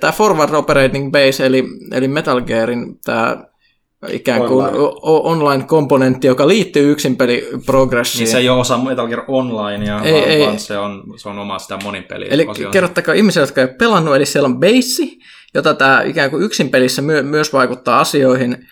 Tämä 0.00 0.12
Forward 0.12 0.54
Operating 0.54 1.12
Base, 1.12 1.46
eli, 1.46 1.64
eli 1.92 2.08
Metal 2.08 2.40
Gearin 2.40 2.98
tämä 3.04 3.36
ikään 4.08 4.40
kuin 4.40 4.66
Online. 4.66 4.94
online-komponentti, 5.02 6.26
joka 6.26 6.48
liittyy 6.48 6.92
yksin 6.92 7.16
peli 7.16 7.48
progressiin. 7.66 8.18
Niin 8.24 8.30
se 8.30 8.38
ei 8.38 8.48
ole 8.48 8.60
osa 8.60 8.78
Metal 8.78 9.08
Gear 9.08 9.22
Onlinea, 9.28 10.00
Ei, 10.02 10.12
vaan, 10.12 10.24
ei. 10.24 10.40
vaan 10.46 10.58
se, 10.58 10.78
on, 10.78 11.04
se 11.16 11.28
on 11.28 11.38
oma 11.38 11.58
sitä 11.58 11.78
monipeliä. 11.84 12.28
Eli 12.30 12.46
kerrottakaa 12.70 13.14
ihmisille, 13.14 13.46
jotka 13.46 13.60
ei 13.60 13.66
ole 13.66 13.74
pelannut, 13.74 14.16
eli 14.16 14.26
siellä 14.26 14.46
on 14.46 14.60
base, 14.60 15.02
jota 15.54 15.74
tämä 15.74 16.02
ikään 16.02 16.30
kuin 16.30 16.42
yksin 16.42 16.70
pelissä 16.70 17.02
myö- 17.02 17.22
myös 17.22 17.52
vaikuttaa 17.52 18.00
asioihin, 18.00 18.68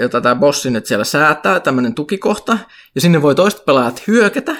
jota 0.00 0.20
tämä 0.20 0.34
bossi 0.34 0.70
nyt 0.70 0.86
siellä 0.86 1.04
säätää, 1.04 1.60
tämmöinen 1.60 1.94
tukikohta, 1.94 2.58
ja 2.94 3.00
sinne 3.00 3.22
voi 3.22 3.34
toiset 3.34 3.64
pelaajat 3.64 4.02
hyökätä, 4.06 4.56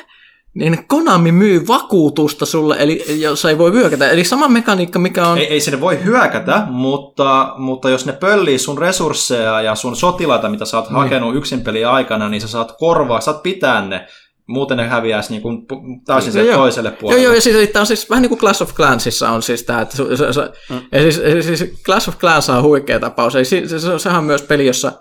niin 0.54 0.84
Konami 0.86 1.32
myy 1.32 1.66
vakuutusta 1.68 2.46
sulle, 2.46 2.76
eli 2.78 3.04
jos 3.20 3.44
ei 3.44 3.58
voi 3.58 3.72
hyökätä. 3.72 4.10
Eli 4.10 4.24
sama 4.24 4.48
mekaniikka, 4.48 4.98
mikä 4.98 5.26
on... 5.26 5.38
Ei, 5.38 5.46
ei 5.46 5.60
sinne 5.60 5.80
voi 5.80 6.04
hyökätä, 6.04 6.66
mutta, 6.70 7.54
mutta 7.58 7.90
jos 7.90 8.06
ne 8.06 8.12
pöllii 8.12 8.58
sun 8.58 8.78
resursseja 8.78 9.62
ja 9.62 9.74
sun 9.74 9.96
sotilaita, 9.96 10.48
mitä 10.48 10.64
sä 10.64 10.76
oot 10.76 10.88
Niin. 10.90 10.96
hakenut 10.96 11.36
yksin 11.36 11.60
peli 11.60 11.84
aikana, 11.84 12.28
niin 12.28 12.40
sä 12.40 12.48
saat 12.48 12.72
korvaa, 12.78 13.20
saat 13.20 13.42
pitää 13.42 13.86
ne. 13.86 14.06
Muuten 14.46 14.76
ne 14.76 14.88
häviäisi 14.88 15.30
niin 15.30 15.42
kuin 15.42 15.66
täysin 16.06 16.36
Joo, 16.36 16.46
joo. 16.46 16.56
toiselle 16.56 16.88
Joo, 16.88 16.96
puolelle. 17.00 17.22
joo, 17.22 17.34
ja 17.34 17.40
siis 17.40 17.70
tämä 17.70 17.80
on 17.80 17.86
siis 17.86 18.10
vähän 18.10 18.22
niin 18.22 18.28
kuin 18.28 18.38
Clash 18.38 18.62
of 18.62 18.74
Clansissa 18.74 19.30
on 19.30 19.42
siis 19.42 19.62
tämä, 19.62 19.80
että 19.80 19.96
se, 19.96 20.16
se, 20.16 20.32
se, 20.32 20.52
ja 20.92 21.12
siis, 21.12 21.46
siis 21.46 21.72
Clash 21.84 22.08
of 22.08 22.18
Clans 22.18 22.50
on 22.50 22.62
huikea 22.62 23.00
tapaus, 23.00 23.36
eli 23.36 23.44
se, 23.44 23.68
se, 23.68 23.78
se, 23.78 23.98
sehän 23.98 24.18
on 24.18 24.24
myös 24.24 24.42
peli, 24.42 24.66
jossa 24.66 24.92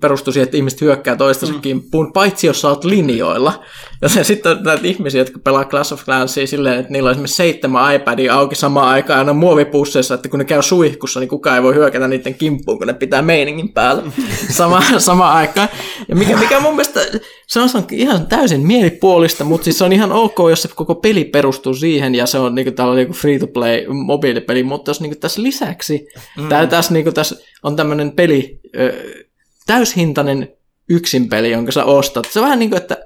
perustuu 0.00 0.32
siihen, 0.32 0.44
että 0.44 0.56
ihmiset 0.56 0.80
hyökkää 0.80 1.16
toistensa 1.16 1.54
mm. 1.54 1.60
kimppuun, 1.60 2.12
paitsi 2.12 2.46
jos 2.46 2.60
sä 2.60 2.68
oot 2.68 2.84
linjoilla. 2.84 3.64
Ja 4.02 4.24
sitten 4.24 4.52
on 4.52 4.62
näitä 4.62 4.86
ihmisiä, 4.86 5.20
jotka 5.20 5.38
pelaa 5.44 5.64
Clash 5.64 5.92
of 5.92 6.04
Clansia 6.04 6.46
silleen, 6.46 6.78
että 6.78 6.92
niillä 6.92 7.06
on 7.06 7.10
esimerkiksi 7.10 7.36
seitsemän 7.36 7.94
iPadia 7.94 8.34
auki 8.34 8.54
samaan 8.54 8.88
aikaan, 8.88 9.28
on 9.28 9.36
muovipusseissa, 9.36 10.14
että 10.14 10.28
kun 10.28 10.38
ne 10.38 10.44
käy 10.44 10.62
suihkussa, 10.62 11.20
niin 11.20 11.28
kukaan 11.28 11.56
ei 11.56 11.62
voi 11.62 11.74
hyökätä 11.74 12.08
niiden 12.08 12.34
kimppuun, 12.34 12.78
kun 12.78 12.86
ne 12.86 12.94
pitää 12.94 13.22
meiningin 13.22 13.72
päällä 13.72 14.02
sama, 14.58 14.82
samaan 14.98 15.36
aikaan. 15.36 15.68
Ja 16.08 16.16
mikä, 16.16 16.36
mikä 16.36 16.60
mun 16.60 16.72
mielestä, 16.72 17.00
se 17.46 17.60
on, 17.60 17.68
ihan 17.92 18.26
täysin 18.26 18.66
mielipuolista, 18.66 19.44
mutta 19.44 19.64
siis 19.64 19.78
se 19.78 19.84
on 19.84 19.92
ihan 19.92 20.12
ok, 20.12 20.38
jos 20.50 20.62
se 20.62 20.68
koko 20.74 20.94
peli 20.94 21.24
perustuu 21.24 21.74
siihen, 21.74 22.14
ja 22.14 22.26
se 22.26 22.38
on 22.38 22.54
niin 22.54 22.74
täällä 22.74 22.90
on 22.90 22.96
niin 22.96 23.12
free-to-play 23.12 23.86
mobiilipeli, 23.88 24.62
mutta 24.62 24.90
jos 24.90 25.00
niin 25.00 25.20
tässä 25.20 25.42
lisäksi, 25.42 26.06
mm. 26.36 26.48
tää, 26.48 26.66
tässä, 26.66 26.94
niin 26.94 27.14
tässä 27.14 27.36
on 27.62 27.76
tämmöinen 27.76 28.12
peli, 28.12 28.60
ö, 28.76 28.92
täyshintainen 29.68 30.48
yksinpeli, 30.90 31.50
jonka 31.50 31.72
sä 31.72 31.84
ostat. 31.84 32.26
Se 32.30 32.40
on 32.40 32.44
vähän 32.44 32.58
niin 32.58 32.70
kuin, 32.70 32.82
että 32.82 32.96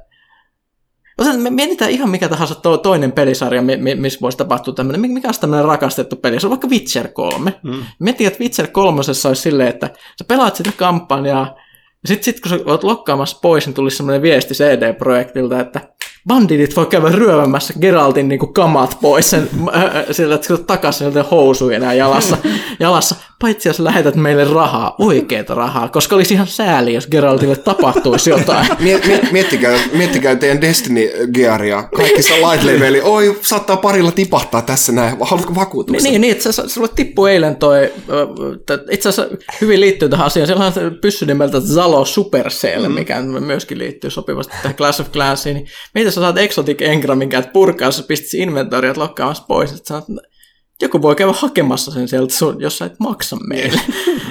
me 1.37 1.51
mietitään 1.51 1.91
ihan 1.91 2.11
mikä 2.11 2.29
tahansa 2.29 2.55
to, 2.55 2.77
toinen 2.77 3.13
pelisarja, 3.13 3.63
mi- 3.63 3.77
mi- 3.77 3.95
missä 3.95 4.19
voisi 4.23 4.39
tapahtua 4.39 4.75
tämmöinen, 4.75 5.01
mi- 5.01 5.09
mikä 5.09 5.29
olisi 5.29 5.41
tämmöinen 5.41 5.65
rakastettu 5.65 6.17
peli, 6.17 6.41
se 6.41 6.47
on 6.47 6.51
vaikka 6.51 6.69
Witcher 6.69 7.09
3. 7.09 7.55
Mm. 7.63 7.83
Miettii, 7.99 8.27
että 8.27 8.41
Witcher 8.41 8.67
3 8.67 8.97
olisi 8.97 9.43
silleen, 9.43 9.69
että 9.69 9.91
sä 10.19 10.25
pelaat 10.29 10.57
sitä 10.57 10.71
kampanjaa, 10.77 11.57
ja 12.03 12.09
sitten 12.09 12.25
sit, 12.25 12.41
kun 12.41 12.51
sä 12.51 12.59
oot 12.65 12.85
lokkaamassa 12.85 13.39
pois, 13.43 13.67
niin 13.67 13.75
tulisi 13.75 13.97
semmoinen 13.97 14.23
viesti 14.23 14.55
CD-projektilta, 14.55 15.61
että 15.61 15.81
bandidit 16.29 16.77
voi 16.77 16.87
käydä 16.87 17.09
ryövämässä 17.09 17.75
Geraltin 17.81 18.29
niin 18.29 18.39
kuin 18.39 18.53
kamat 18.53 18.99
pois 19.01 19.31
sen, 19.31 19.43
äh, 19.77 19.93
sillä, 20.11 20.35
että 20.35 20.47
sä 20.47 20.57
takaisin 20.57 20.99
sieltä 20.99 21.29
housuja 21.31 21.77
enää 21.77 21.95
jalassa, 21.95 22.37
jalassa, 22.81 23.15
paitsi 23.43 23.69
jos 23.69 23.81
lähetät 23.81 24.15
meille 24.15 24.45
rahaa, 24.45 24.95
oikeeta 24.99 25.55
rahaa, 25.55 25.89
koska 25.89 26.17
olisi 26.17 26.35
ihan 26.35 26.47
sääli, 26.47 26.95
jos 26.95 27.07
Geraltille 27.07 27.57
tapahtuisi 27.57 28.31
jotain. 28.31 28.67
Miet, 28.81 29.07
miet, 29.07 29.33
miettikää, 29.33 29.79
miettikää 29.93 30.37
teidän 30.37 30.61
Destiny 30.61 31.11
Gearia. 31.35 31.83
Kaikissa 31.97 32.35
light 32.35 32.65
leveli. 32.65 33.01
Oi, 33.01 33.39
saattaa 33.41 33.77
parilla 33.77 34.13
tipahtaa 34.13 34.63
tässä 34.63 34.93
näin. 34.93 35.17
Haluatko 35.21 35.55
vakuutuksen? 35.55 36.11
Niin, 36.11 36.21
niin 36.21 36.33
että 36.33 36.53
sulle 36.53 36.89
tippui 36.95 37.31
eilen 37.31 37.57
toi, 37.57 37.93
t- 38.67 38.91
itse 38.91 39.09
asiassa 39.09 39.37
hyvin 39.61 39.81
liittyy 39.81 40.09
tähän 40.09 40.27
asiaan, 40.27 40.47
siellä 40.47 40.67
on 40.67 40.73
pyssy 41.01 41.27
nimeltä 41.27 41.61
Zalo 41.61 42.05
Supercell, 42.05 42.89
mm. 42.89 42.95
mikä 42.95 43.23
myöskin 43.23 43.79
liittyy 43.79 44.11
sopivasti 44.11 44.57
tähän 44.63 44.77
Clash 44.77 45.01
of 45.01 45.13
Clansiin, 45.13 45.55
niin 45.55 45.67
mitä 45.95 46.11
sä 46.11 46.21
saat 46.21 46.39
Exotic 46.39 46.83
Engramin 46.83 47.29
käyt 47.29 47.53
purkaa, 47.53 47.91
sä 47.91 48.03
pistit 48.09 48.41
inventoriat 48.41 48.97
lokkaamassa 48.97 49.45
pois, 49.49 49.73
että 49.73 49.89
sä 49.89 50.03
sanot, 50.07 50.32
joku 50.83 51.03
voi 51.03 51.17
käydä 51.17 51.33
hakemassa 51.33 51.91
sen 51.91 52.09
sieltä 52.09 52.35
sun, 52.35 52.61
jos 52.61 52.79
sä 52.79 52.85
et 52.85 53.01
maksa 53.01 53.37
meille. 53.47 53.81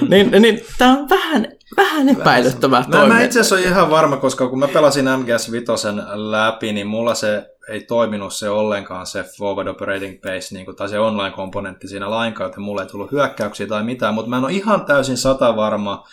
niin, 0.09 0.31
niin 0.41 0.61
tämä 0.77 0.99
on 0.99 1.09
vähän, 1.09 1.47
vähän 1.77 2.09
epäilyttävää 2.09 2.85
No, 2.87 3.07
mä 3.07 3.21
itse 3.21 3.39
asiassa 3.39 3.55
olen 3.55 3.67
ihan 3.67 3.89
varma, 3.89 4.17
koska 4.17 4.47
kun 4.47 4.59
mä 4.59 4.67
pelasin 4.67 5.05
MGS 5.05 5.51
Vitosen 5.51 6.03
läpi, 6.13 6.73
niin 6.73 6.87
mulla 6.87 7.15
se 7.15 7.45
ei 7.69 7.81
toiminut 7.81 8.33
se 8.33 8.49
ollenkaan 8.49 9.07
se 9.07 9.23
forward 9.37 9.67
operating 9.67 10.21
base, 10.21 10.55
niin 10.55 10.65
kuin, 10.65 10.77
tai 10.77 10.89
se 10.89 10.99
online-komponentti 10.99 11.87
siinä 11.87 12.09
lainkaan, 12.09 12.47
joten 12.49 12.63
mulla 12.63 12.81
ei 12.81 12.87
tullut 12.87 13.11
hyökkäyksiä 13.11 13.67
tai 13.67 13.83
mitään, 13.83 14.13
mutta 14.13 14.29
mä 14.29 14.37
en 14.37 14.43
ole 14.43 14.53
ihan 14.53 14.85
täysin 14.85 15.17
sata 15.17 15.55
varma, 15.55 16.07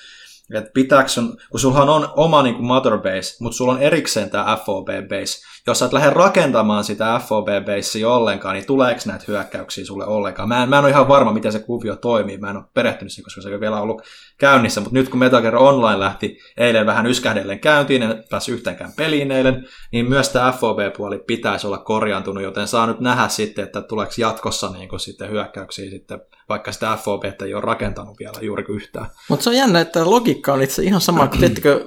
että 0.55 0.71
pitääkö 0.75 1.09
sun, 1.09 1.37
kun 1.51 1.61
sulla 1.61 1.95
on 1.95 2.09
oma 2.17 2.43
niin 2.43 2.65
mother 2.65 2.99
base, 2.99 3.37
mutta 3.45 3.57
sulla 3.57 3.73
on 3.73 3.83
erikseen 3.83 4.31
tämä 4.31 4.59
FOB 4.67 4.89
base. 4.89 5.49
Jos 5.67 5.79
sä 5.79 5.87
et 5.87 5.93
lähde 5.93 6.11
rakentamaan 6.11 6.85
sitä 6.85 7.21
FOB 7.27 7.49
basea 7.67 8.09
ollenkaan, 8.09 8.55
niin 8.55 8.67
tuleeko 8.67 9.01
näitä 9.07 9.25
hyökkäyksiä 9.29 9.85
sulle 9.85 10.07
ollenkaan? 10.07 10.49
Mä 10.49 10.63
en, 10.63 10.69
mä 10.69 10.79
en 10.79 10.85
ole 10.85 10.91
ihan 10.91 11.09
varma, 11.09 11.33
miten 11.33 11.53
se 11.53 11.59
kuvio 11.59 11.97
toimii. 11.97 12.39
Mä 12.39 12.51
en 12.51 12.57
ole 12.57 12.65
perehtynyt 12.75 13.13
siihen, 13.13 13.25
koska 13.25 13.41
se 13.41 13.49
ei 13.49 13.61
vielä 13.61 13.81
ollut 13.81 14.03
käynnissä. 14.39 14.81
Mutta 14.81 14.95
nyt 14.95 15.09
kun 15.09 15.19
Metal 15.19 15.43
Gear 15.43 15.57
Online 15.57 15.99
lähti 15.99 16.39
eilen 16.57 16.87
vähän 16.87 17.07
yskähdellen 17.07 17.61
käyntiin, 17.61 18.03
en 18.03 18.25
päässyt 18.31 18.55
yhteenkään 18.55 18.93
peliin 18.97 19.31
eilen, 19.31 19.69
niin 19.93 20.09
myös 20.09 20.29
tämä 20.29 20.53
FOB-puoli 20.53 21.19
pitäisi 21.19 21.67
olla 21.67 21.79
korjaantunut, 21.79 22.43
joten 22.43 22.69
saa 22.69 22.87
nyt 22.87 23.01
nähdä 23.01 23.29
sitten, 23.29 23.65
että 23.65 23.83
tuleeko 23.83 24.13
jatkossa 24.19 24.71
niin 24.71 25.01
sitten 25.01 25.31
hyökkäyksiä 25.31 25.91
sitten, 25.91 26.21
vaikka 26.49 26.73
sitä 26.73 26.99
FOB 27.05 27.25
ei 27.25 27.55
ole 27.55 27.63
rakentanut 27.63 28.19
vielä 28.19 28.39
juuri 28.41 28.65
yhtään. 28.69 29.07
Mutta 29.29 29.45
se 29.45 29.51
on 29.51 29.57
jännä, 29.57 29.81
että 29.81 30.11
logiikka 30.11 30.53
on 30.53 30.63
itse 30.63 30.83
ihan 30.83 31.01
sama, 31.01 31.27
kun 31.27 31.39
tiettikö, 31.39 31.85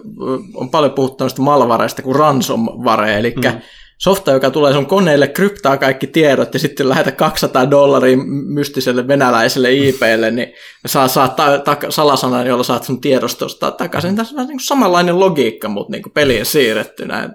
on 0.53 0.69
paljon 0.69 0.91
puhuttu 0.91 1.23
noista 1.23 1.41
malvareista 1.41 2.01
kuin 2.01 2.15
ransomware, 2.15 3.19
eli 3.19 3.33
mm. 3.35 3.61
softa, 3.97 4.31
joka 4.31 4.51
tulee 4.51 4.73
sun 4.73 4.85
koneelle, 4.85 5.27
kryptaa 5.27 5.77
kaikki 5.77 6.07
tiedot 6.07 6.53
ja 6.53 6.59
sitten 6.59 6.89
lähetä 6.89 7.11
200 7.11 7.71
dollaria 7.71 8.17
mystiselle 8.45 9.07
venäläiselle 9.07 9.73
IPlle, 9.73 10.31
niin 10.31 10.53
saa, 10.85 11.07
saa 11.07 11.29
ta- 11.29 11.59
ta- 11.59 11.77
salasanan, 11.89 12.47
jolla 12.47 12.63
saat 12.63 12.83
sun 12.83 13.01
tiedostosta 13.01 13.71
takaisin. 13.71 14.15
Tässä 14.15 14.35
on 14.35 14.47
niin 14.47 14.57
kuin 14.57 14.65
samanlainen 14.65 15.19
logiikka, 15.19 15.69
mutta 15.69 15.91
niin 15.91 16.03
kuin 16.03 16.13
peliin 16.13 16.45
siirrettynä. 16.45 17.23
Et 17.23 17.31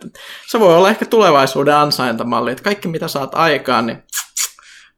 se 0.48 0.60
voi 0.60 0.76
olla 0.76 0.90
ehkä 0.90 1.06
tulevaisuuden 1.06 1.76
ansaintamalli, 1.76 2.50
että 2.50 2.64
kaikki 2.64 2.88
mitä 2.88 3.08
saat 3.08 3.34
aikaan, 3.34 3.86
niin 3.86 4.02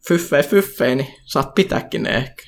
fyffei 0.09 0.43
fyffei, 0.43 0.97
niin 0.97 1.09
saat 1.25 1.55
pitääkin 1.55 2.03
ne 2.03 2.11
ehkä. 2.17 2.43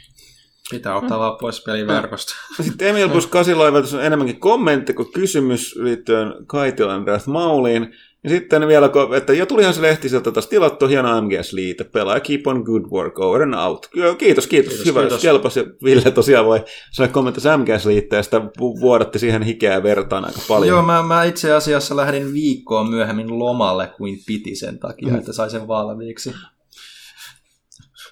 Pitää 0.70 0.96
ottaa 0.96 1.18
vaan 1.18 1.36
pois 1.40 1.64
peliverkosta. 1.64 2.34
Sitten 2.62 2.88
Emil 2.88 3.08
plus 3.08 3.26
Kasiloivelta 3.26 3.96
on 3.96 4.04
enemmänkin 4.04 4.40
kommentti 4.40 4.92
kuin 4.92 5.12
kysymys 5.12 5.76
liittyen 5.76 6.34
Kaitilan 6.46 7.06
Death 7.06 7.28
Mauliin. 7.28 7.94
Ja 8.24 8.30
sitten 8.30 8.68
vielä, 8.68 8.90
että 9.16 9.32
jo 9.32 9.46
tulihan 9.46 9.74
se 9.74 9.82
lehti 9.82 10.08
sieltä 10.08 10.32
taas 10.32 10.46
tilattu, 10.46 10.86
hieno 10.86 11.20
MGS-liite, 11.20 11.84
pelaa 11.84 12.20
keep 12.20 12.46
on 12.46 12.62
good 12.62 12.82
work, 12.92 13.18
over 13.18 13.42
and 13.42 13.54
out. 13.54 13.86
Joo, 13.94 14.14
Kiitos, 14.14 14.46
kiitos, 14.46 14.72
Kiitos, 14.72 14.86
hyvä, 14.86 15.00
kiitos. 15.00 15.22
kelpas. 15.22 15.56
Ja 15.56 15.64
Ville 15.84 16.10
tosiaan 16.10 16.46
voi 16.46 16.64
sanoa 16.92 17.12
kommentissa 17.12 17.56
MGS-liitteestä, 17.56 18.42
vu- 18.60 18.80
vuodatti 18.80 19.18
siihen 19.18 19.42
hikeä 19.42 19.72
ja 19.72 19.82
vertaan 19.82 20.24
aika 20.24 20.40
paljon. 20.48 20.68
Joo, 20.68 20.82
mä, 20.82 21.02
mä 21.02 21.24
itse 21.24 21.52
asiassa 21.52 21.96
lähdin 21.96 22.32
viikkoa 22.32 22.84
myöhemmin 22.84 23.38
lomalle 23.38 23.90
kuin 23.96 24.18
piti 24.26 24.54
sen 24.54 24.78
takia, 24.78 25.16
että 25.16 25.32
sai 25.32 25.50
sen 25.50 25.68
valmiiksi. 25.68 26.34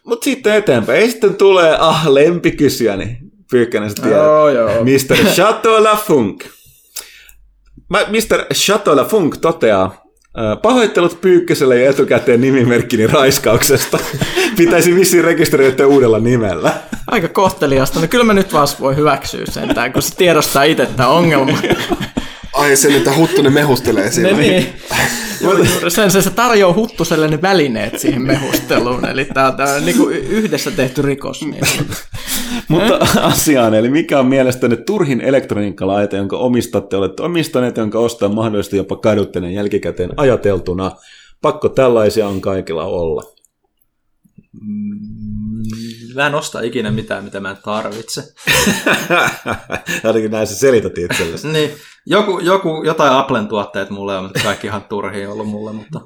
Mutta 0.09 0.24
sitten 0.24 0.55
eteenpäin. 0.55 1.01
Ei 1.01 1.10
sitten 1.10 1.35
tulee, 1.35 1.76
ah, 1.80 2.06
lempikysyjäni. 2.09 3.18
Pyykkänen 3.51 3.89
sitten 3.90 4.05
tiedät. 4.05 4.24
Joo, 4.24 4.48
joo. 4.48 4.70
Mr. 4.85 5.16
Chateau 5.35 5.85
Lafunk. 5.85 6.44
Mä- 7.90 8.06
Mr. 8.09 8.44
Chateau 8.55 8.97
Lafunk 8.97 9.36
toteaa, 9.36 10.02
"Ö, 10.39 10.56
Pahoittelut 10.56 11.20
Pyykköselle 11.20 11.82
ja 11.82 11.90
etukäteen 11.90 12.40
nimimerkkini 12.40 13.06
raiskauksesta. 13.06 13.98
Pitäisi 14.56 14.94
vissiin 14.94 15.24
rekisteröityä 15.24 15.86
uudella 15.86 16.18
nimellä. 16.18 16.72
Aika 17.06 17.28
kohteliasta. 17.28 18.01
No 18.01 18.06
kyllä 18.06 18.24
mä 18.24 18.35
nyt 18.35 18.52
vaan 18.52 18.68
voi 18.80 18.97
hyväksyä 18.97 19.44
sen, 19.51 19.74
tää, 19.74 19.90
kun 19.90 20.02
se 20.02 20.16
tiedostaa 20.16 20.62
itse 20.62 20.86
tämä 20.97 21.09
ongelma. 21.09 21.59
Ai 22.52 22.76
sen, 22.76 22.94
että 22.94 23.14
Huttunen 23.16 23.52
mehustelee 23.52 24.10
siinä. 24.10 24.30
Ne, 24.30 24.36
niin. 24.36 24.72
Sen, 25.89 26.10
se, 26.10 26.23
se 26.23 26.31
tarjoaa 26.31 26.74
Huttuselle 26.74 27.28
ne 27.28 27.43
välineet 27.43 27.98
siihen 27.98 28.23
mehusteluun, 28.23 29.09
eli 29.09 29.24
tämä 29.24 29.55
on 29.77 29.85
niinku 29.85 30.09
yhdessä 30.09 30.70
tehty 30.70 31.02
rikos. 31.02 31.43
Niin. 31.43 31.65
Mutta 32.69 32.98
asiaan, 33.23 33.74
eli 33.74 33.90
mikä 33.90 34.19
on 34.19 34.27
mielestäni 34.27 34.77
turhin 34.77 35.20
elektroniikkalaite, 35.20 36.16
jonka 36.16 36.36
omistatte, 36.36 36.97
olette 36.97 37.23
omistaneet, 37.23 37.77
jonka 37.77 37.98
ostaa 37.98 38.28
mahdollisesti 38.28 38.77
jopa 38.77 38.97
kaduttinen 38.97 39.55
jälkikäteen 39.55 40.10
ajateltuna. 40.16 40.90
Pakko 41.43 41.69
tällaisia 41.69 42.28
on 42.28 42.40
kaikilla 42.40 42.85
olla. 42.85 43.38
Mä 46.15 46.27
en 46.27 46.35
osta 46.35 46.61
ikinä 46.61 46.91
mitään, 46.91 47.25
mitä 47.25 47.41
mä 47.41 47.51
en 47.51 47.57
tarvitse. 47.65 48.23
Ainakin 50.05 50.31
näin 50.31 50.47
sä 50.47 50.55
selität 50.55 50.99
itsellesi. 50.99 51.49
Niin, 51.59 51.70
joku, 52.07 52.39
joku, 52.39 52.83
jotain 52.85 53.12
Applen 53.12 53.49
tuotteet 53.49 53.91
mulle 53.91 54.19
on, 54.19 54.25
mutta 54.25 54.41
kaikki 54.45 54.66
ihan 54.66 54.85
turhia 54.85 55.33
ollut 55.33 55.49
mulle, 55.49 55.73
mutta 55.73 56.01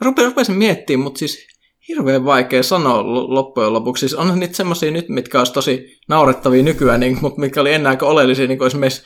Rupe, 0.00 0.24
rupesin 0.24 0.56
miettimään, 0.56 1.04
mutta 1.04 1.18
siis 1.18 1.46
hirveän 1.88 2.24
vaikea 2.24 2.62
sanoa 2.62 3.02
lo- 3.02 3.34
loppujen 3.34 3.72
lopuksi. 3.72 4.00
Siis 4.00 4.14
onhan 4.14 4.40
niitä 4.40 4.56
semmoisia 4.56 4.90
nyt, 4.90 5.08
mitkä 5.08 5.38
olisi 5.38 5.52
tosi 5.52 6.00
naurettavia 6.08 6.62
nykyään, 6.62 7.00
niin, 7.00 7.18
mutta 7.20 7.40
mitkä 7.40 7.60
oli 7.60 7.72
ennen 7.72 7.90
aika 7.90 8.06
oleellisia, 8.06 8.46
niin 8.46 8.58
kuin 8.58 8.66
esimerkiksi 8.66 9.02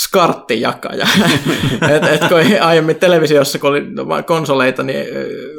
skarttijakaja. 0.00 1.06
et, 1.96 2.04
et 2.04 2.20
kun 2.28 2.60
aiemmin 2.60 2.96
televisiossa, 2.96 3.58
kun 3.58 3.70
oli 3.70 3.82
konsoleita, 4.26 4.82
niin 4.82 5.06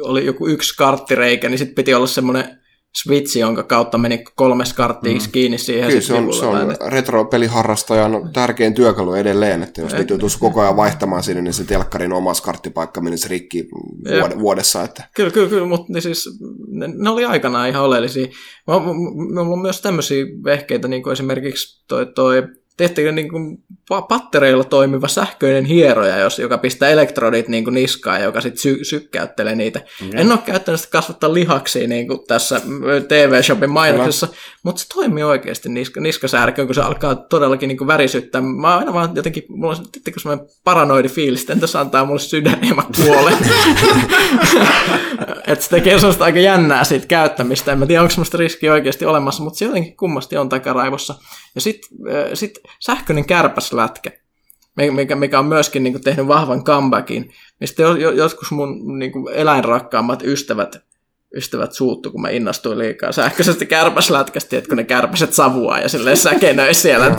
oli 0.02 0.26
joku 0.26 0.48
yksi 0.48 0.68
skarttireikä, 0.68 1.48
niin 1.48 1.58
sitten 1.58 1.74
piti 1.74 1.94
olla 1.94 2.06
semmoinen 2.06 2.59
switchi, 3.02 3.38
jonka 3.38 3.62
kautta 3.62 3.98
meni 3.98 4.24
kolme 4.36 4.64
skarttia 4.64 5.12
mm. 5.12 5.20
kiinni 5.32 5.58
siihen. 5.58 5.88
Kyllä 5.88 6.00
se 6.00 6.14
on, 6.14 6.34
se 6.34 6.46
on 6.46 6.76
retro-peliharrastajan 6.86 8.32
tärkein 8.32 8.74
työkalu 8.74 9.14
edelleen, 9.14 9.62
että 9.62 9.80
jos 9.80 9.92
niitä 9.92 10.12
joutuisi 10.12 10.38
koko 10.38 10.60
ajan 10.60 10.76
vaihtamaan 10.76 11.22
sinne, 11.22 11.42
niin 11.42 11.52
se 11.52 11.64
telkkarin 11.64 12.12
oma 12.12 12.34
skarttipaikka 12.34 13.00
menisi 13.00 13.28
rikki 13.28 13.68
vuod- 14.22 14.38
vuodessa. 14.38 14.82
Että. 14.82 15.04
Kyllä, 15.14 15.30
kyllä, 15.30 15.48
kyllä, 15.48 15.66
mutta 15.66 15.92
ne, 15.92 16.00
siis, 16.00 16.38
ne, 16.68 16.88
ne 16.96 17.10
oli 17.10 17.24
aikanaan 17.24 17.68
ihan 17.68 17.84
oleellisia. 17.84 18.26
Mä- 18.66 18.78
m- 18.78 18.82
m- 18.82 19.34
Meillä 19.34 19.52
on 19.52 19.62
myös 19.62 19.80
tämmöisiä 19.80 20.24
vehkeitä, 20.44 20.88
niin 20.88 21.02
kuin 21.02 21.12
esimerkiksi 21.12 21.84
toi, 21.88 22.06
toi 22.06 22.42
tehtiin 22.80 23.14
niin 23.14 23.28
kuin 23.28 23.58
pa- 23.94 24.06
pattereilla 24.08 24.64
toimiva 24.64 25.08
sähköinen 25.08 25.64
hieroja, 25.64 26.18
jos, 26.18 26.38
joka 26.38 26.58
pistää 26.58 26.88
elektrodit 26.88 27.48
niin 27.48 27.64
kuin 27.64 27.74
niskaan, 27.74 28.22
joka 28.22 28.40
sitten 28.40 28.62
sy- 28.62 28.84
sykkäyttelee 28.84 29.54
niitä. 29.54 29.80
Mm. 30.00 30.10
En 30.18 30.32
ole 30.32 30.38
käyttänyt 30.38 30.80
sitä 30.80 30.92
kasvattaa 30.92 31.34
lihaksia 31.34 31.88
niin 31.88 32.08
kuin 32.08 32.20
tässä 32.28 32.60
TV-shopin 33.08 33.70
mainoksessa, 33.70 34.28
mutta 34.62 34.82
se 34.82 34.88
toimii 34.94 35.22
oikeasti 35.22 35.68
niska, 35.68 36.00
niskasärkyyn, 36.00 36.68
kun 36.68 36.74
se 36.74 36.80
alkaa 36.80 37.14
todellakin 37.14 37.68
niin 37.68 37.78
kuin 37.78 37.88
värisyttää. 37.88 38.40
Mä 38.40 38.78
aina 38.78 38.92
vaan 38.92 39.10
jotenkin, 39.14 39.44
mulla 39.48 39.76
on 39.76 39.90
tietenkin 39.92 40.22
semmoinen 40.22 40.46
paranoidi 40.64 41.08
fiilis, 41.08 41.40
että 41.40 41.52
entä 41.52 41.66
se 41.66 41.78
antaa 41.78 42.04
mulle 42.04 42.20
sydän 42.20 42.58
ja 42.68 42.74
mä 42.74 42.82
kuolen. 42.96 43.38
että 45.46 45.64
se 45.64 45.70
tekee 45.70 45.98
sellaista 45.98 46.24
aika 46.24 46.38
jännää 46.38 46.84
siitä 46.84 47.06
käyttämistä. 47.06 47.72
En 47.72 47.78
mä 47.78 47.86
tiedä, 47.86 48.02
onko 48.02 48.10
semmoista 48.10 48.38
riskiä 48.38 48.72
oikeasti 48.72 49.04
olemassa, 49.04 49.42
mutta 49.42 49.58
se 49.58 49.64
jotenkin 49.64 49.96
kummasti 49.96 50.36
on 50.36 50.48
takaraivossa. 50.48 51.14
Ja 51.54 51.60
sitten 51.60 51.90
sit 52.34 52.58
sähköinen 52.80 53.24
kärpäslätkä, 53.24 54.10
mikä, 54.90 55.16
mikä 55.16 55.38
on 55.38 55.44
myöskin 55.44 55.82
niin 55.82 55.92
kuin, 55.92 56.02
tehnyt 56.02 56.28
vahvan 56.28 56.64
comebackin. 56.64 57.32
Mistä 57.60 57.82
jo, 57.82 57.96
jo, 57.96 58.10
joskus 58.10 58.50
mun 58.50 58.98
niin 58.98 59.12
kuin, 59.12 59.34
eläinrakkaammat 59.34 60.22
ystävät, 60.22 60.89
ystävät 61.36 61.72
suuttu, 61.72 62.10
kun 62.10 62.22
mä 62.22 62.28
innostuin 62.28 62.78
liikaa 62.78 63.12
sähköisestä 63.12 63.64
kärpäslätkästä, 63.64 64.58
että 64.58 64.68
kun 64.68 64.76
ne 64.76 64.84
kärpäset 64.84 65.32
savuaa 65.32 65.80
ja 65.80 65.88
silleen 65.88 66.16
säkenöi 66.16 66.74
siellä. 66.74 67.14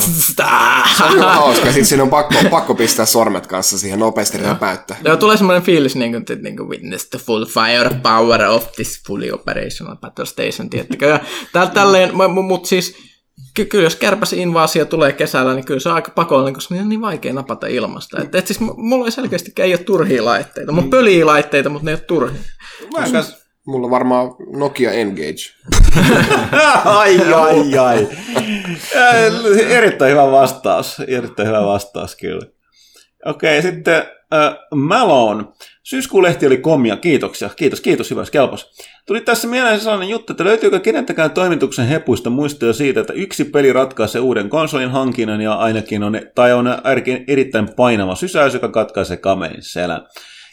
Se 0.97 1.03
on 1.03 1.11
kyllä 1.11 1.33
hauska, 1.33 1.65
sitten 1.65 1.85
siinä 1.85 2.03
on 2.03 2.09
pakko, 2.09 2.35
pakko 2.49 2.75
pistää 2.75 3.05
sormet 3.05 3.47
kanssa 3.47 3.77
siihen 3.77 3.99
nopeasti 3.99 4.38
räpäyttää. 4.38 4.97
Joo, 5.05 5.17
tulee 5.17 5.38
semmoinen 5.38 5.63
fiilis, 5.63 5.95
niin 5.95 6.11
kuin, 6.11 6.21
että 6.21 6.35
niin 6.35 6.57
kuin 6.57 6.69
witness 6.69 7.09
the 7.09 7.19
full 7.19 7.45
fire 7.45 7.89
power 8.03 8.41
of 8.41 8.71
this 8.71 9.01
fully 9.07 9.31
operational 9.31 9.95
battle 9.95 10.25
station, 10.25 10.69
tiettäkö? 10.69 11.05
Ja 11.05 11.19
täl, 11.53 11.65
tälleen, 11.65 12.11
mutta 12.45 12.69
siis 12.69 12.95
ky- 13.53 13.65
kyllä 13.65 13.83
jos 13.83 13.95
kärpäsinvaasio 13.95 14.85
tulee 14.85 15.13
kesällä, 15.13 15.53
niin 15.53 15.65
kyllä 15.65 15.79
se 15.79 15.89
on 15.89 15.95
aika 15.95 16.11
pakollinen, 16.15 16.53
koska 16.53 16.73
niitä 16.73 16.83
on 16.83 16.89
niin 16.89 17.01
vaikea 17.01 17.33
napata 17.33 17.67
ilmasta. 17.67 18.21
Et, 18.21 18.35
et 18.35 18.47
siis 18.47 18.59
mulla 18.59 19.05
ei 19.05 19.11
selkeästi 19.11 19.51
ei 19.59 19.73
ole 19.73 19.77
turhia 19.77 20.25
laitteita. 20.25 20.71
Mulla 20.71 20.83
on 20.83 20.89
pöliä 20.89 21.25
laitteita, 21.25 21.69
mutta 21.69 21.85
ne 21.85 21.91
ei 21.91 21.95
ole 21.95 22.01
turhia. 22.01 22.41
Mä 22.97 23.11
kas... 23.11 23.40
Mulla 23.67 23.85
on 23.85 23.91
varmaan 23.91 24.35
Nokia 24.55 24.91
Engage. 24.91 25.41
ai, 26.85 27.33
ai, 27.33 27.77
ai. 27.77 28.07
Äh, 28.95 29.69
Erittäin 29.69 30.11
hyvä 30.11 30.31
vastaus. 30.31 30.99
Erittäin 31.07 31.47
hyvä 31.47 31.65
vastaus, 31.65 32.15
kyllä. 32.15 32.45
Okei, 33.25 33.61
sitten 33.61 34.03
äh, 34.33 34.55
Malone. 34.75 35.43
Syyskuun 35.83 36.23
lehti 36.23 36.47
oli 36.47 36.57
komia. 36.57 36.97
Kiitoksia. 36.97 37.49
Kiitos, 37.55 37.81
kiitos, 37.81 38.11
hyvä, 38.11 38.23
kelpos. 38.31 38.71
Tuli 39.07 39.21
tässä 39.21 39.47
mieleen 39.47 39.79
sellainen 39.79 40.09
juttu, 40.09 40.33
että 40.33 40.43
löytyykö 40.43 40.79
keneltäkään 40.79 41.31
toimituksen 41.31 41.88
hepuista 41.88 42.29
muistoja 42.29 42.73
siitä, 42.73 42.99
että 42.99 43.13
yksi 43.13 43.45
peli 43.45 43.73
ratkaisee 43.73 44.21
uuden 44.21 44.49
konsolin 44.49 44.91
hankinnan 44.91 45.41
ja 45.41 45.53
ainakin 45.53 46.03
on, 46.03 46.21
tai 46.35 46.53
on 46.53 46.67
erittäin 47.27 47.69
painava 47.75 48.15
sysäys, 48.15 48.53
joka 48.53 48.69
katkaisee 48.69 49.17
kamelin 49.17 49.63
selän. 49.63 50.07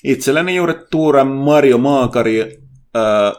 Itselleni 0.05 0.57
juuri 0.57 0.75
Tuura 0.91 1.25
Mario 1.25 1.79
Maakari 1.79 2.68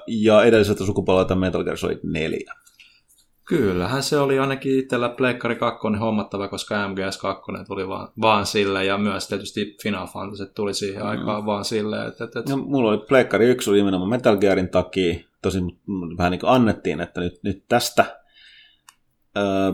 ja 0.07 0.43
edelliseltä 0.43 0.85
sukupolvelta 0.85 1.35
Metal 1.35 1.63
Gear 1.63 1.77
Solid 1.77 1.99
4. 2.03 2.53
Kyllähän 3.45 4.03
se 4.03 4.17
oli 4.17 4.39
ainakin 4.39 4.79
itsellä 4.79 5.09
Pleikkari 5.09 5.55
2 5.55 5.79
hommattava, 5.99 6.47
koska 6.47 6.87
MGS 6.87 7.17
2 7.17 7.43
tuli 7.67 7.87
vaan, 7.87 8.07
vaan 8.21 8.45
sille, 8.45 8.85
ja 8.85 8.97
myös 8.97 9.27
tietysti 9.27 9.77
Final 9.83 10.07
Fantasy 10.07 10.45
tuli 10.55 10.73
siihen 10.73 11.03
mm. 11.03 11.09
aikaan 11.09 11.45
vaan 11.45 11.65
sille. 11.65 12.05
Että, 12.05 12.23
että, 12.23 12.43
No, 12.49 12.57
mulla 12.57 12.89
oli 12.89 12.97
Pleikkari 12.97 13.45
1 13.45 13.69
oli 13.69 13.77
nimenomaan 13.77 14.09
Metal 14.09 14.37
Gearin 14.37 14.69
takia, 14.69 15.19
tosin 15.41 15.79
vähän 16.17 16.31
niin 16.31 16.39
kuin 16.39 16.49
annettiin, 16.49 17.01
että 17.01 17.21
nyt, 17.21 17.39
nyt 17.43 17.63
tästä. 17.67 18.19
Öö, 19.37 19.71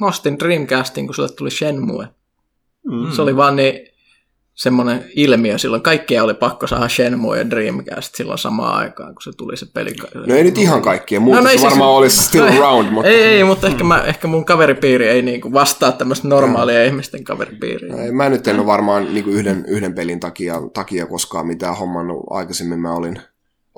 Mä 0.00 0.06
ostin 0.06 0.38
Dreamcastin, 0.38 1.06
kun 1.06 1.14
sulle 1.14 1.28
tuli 1.28 1.50
Shenmue. 1.50 2.08
mm. 2.90 3.10
Se 3.12 3.22
oli 3.22 3.36
vaan 3.36 3.56
niin 3.56 3.88
semmoinen 4.54 5.04
ilmiö 5.16 5.58
silloin. 5.58 5.82
Kaikkia 5.82 6.24
oli 6.24 6.34
pakko 6.34 6.66
saada 6.66 6.88
Shenmue 6.88 7.38
ja 7.38 7.50
Dreamcast 7.50 8.14
silloin 8.14 8.38
samaan 8.38 8.74
aikaan, 8.78 9.14
kun 9.14 9.22
se 9.22 9.30
tuli 9.36 9.56
se 9.56 9.66
peli. 9.74 9.90
No 10.26 10.34
ei 10.34 10.44
nyt 10.44 10.58
ihan 10.58 10.82
kaikkia, 10.82 11.20
muuta 11.20 11.40
no 11.40 11.44
no, 11.44 11.50
siis- 11.50 11.62
varmaan 11.62 11.90
olisi 11.90 12.22
still 12.24 12.44
no 12.44 12.50
ei- 12.52 12.58
around, 12.58 12.90
mutta 12.90 13.10
Ei, 13.10 13.22
ei, 13.22 13.44
mutta 13.44 13.66
ehkä, 13.66 13.84
mä, 13.84 14.02
ehkä 14.04 14.28
mun 14.28 14.44
kaveripiiri 14.44 15.08
ei 15.08 15.22
niinku 15.22 15.52
vastaa 15.52 15.92
tämmöistä 15.92 16.28
normaalia 16.28 16.84
ihmisten 16.84 17.24
kaveripiiriä. 17.24 17.96
Ei, 18.02 18.12
Mä 18.12 18.28
nyt 18.28 18.48
en 18.48 18.58
ole 18.58 18.66
varmaan 18.66 19.14
niin 19.14 19.28
yhden, 19.28 19.64
yhden 19.68 19.94
pelin 19.94 20.20
takia, 20.20 20.60
takia 20.74 21.06
koskaan 21.06 21.46
mitään 21.46 21.76
hommannut. 21.76 22.24
Aikaisemmin 22.30 22.78
mä 22.78 22.92
olin, 22.94 23.20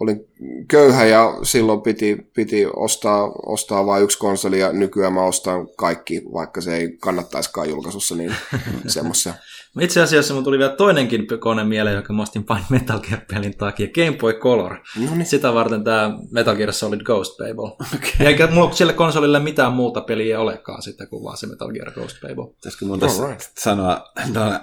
olin 0.00 0.20
köyhä 0.68 1.04
ja 1.06 1.38
silloin 1.42 1.80
piti, 1.82 2.16
piti 2.36 2.66
ostaa, 2.76 3.32
ostaa 3.46 3.86
vain 3.86 4.04
yksi 4.04 4.18
konsoli 4.18 4.60
ja 4.60 4.72
nykyään 4.72 5.12
mä 5.12 5.22
ostan 5.24 5.68
kaikki, 5.76 6.22
vaikka 6.32 6.60
se 6.60 6.76
ei 6.76 6.96
kannattaisikaan 7.00 7.68
julkaisussa, 7.68 8.14
niin 8.14 8.34
semmoisia. 8.86 9.34
Itse 9.80 10.02
asiassa 10.02 10.34
mun 10.34 10.44
tuli 10.44 10.58
vielä 10.58 10.76
toinenkin 10.76 11.26
kone 11.40 11.64
mieleen, 11.64 11.96
joka 11.96 12.12
mä 12.12 12.22
ostin 12.22 12.44
vain 12.48 12.64
Metal 12.68 13.00
Gear-pelin 13.00 13.56
takia, 13.56 13.88
Game 13.94 14.16
Boy 14.18 14.32
Color. 14.32 14.72
No 14.72 15.14
niin. 15.14 15.26
Sitä 15.26 15.54
varten 15.54 15.84
tämä 15.84 16.18
Metal 16.30 16.56
Gear 16.56 16.72
Solid 16.72 17.00
Ghost 17.00 17.36
Babel. 17.36 17.86
Okay. 17.94 18.26
Eikä 18.26 18.46
mulla 18.46 18.72
sille 18.72 18.92
konsolille 18.92 19.40
mitään 19.40 19.72
muuta 19.72 20.00
peliä 20.00 20.40
olekaan 20.40 20.82
sitten 20.82 21.08
kuin 21.08 21.24
vaan 21.24 21.36
se 21.36 21.46
Metal 21.46 21.72
Gear 21.72 21.90
Ghost 21.90 22.20
Babel. 22.20 22.46
Pitäisikö 22.46 22.84
mun 22.84 23.00
tässä 23.00 23.22
Alright. 23.22 23.42
sanoa, 23.58 24.12
että 24.28 24.60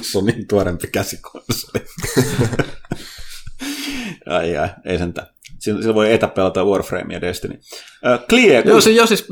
se 0.00 0.18
on 0.18 0.24
niin 0.24 0.48
tuorempi 0.48 0.86
käsikonsoli. 0.86 1.84
ai 4.26 4.56
ai, 4.56 4.68
ei 4.84 4.98
sentään. 4.98 5.26
Sillä, 5.58 5.94
voi 5.94 6.12
etäpelata 6.12 6.64
Warframe 6.64 7.14
ja 7.14 7.20
Destiny. 7.20 7.54
Uh, 7.54 8.26
Clear, 8.28 8.68
Joo, 8.68 8.80
se, 8.80 8.90
joo 8.90 9.06
siis, 9.06 9.26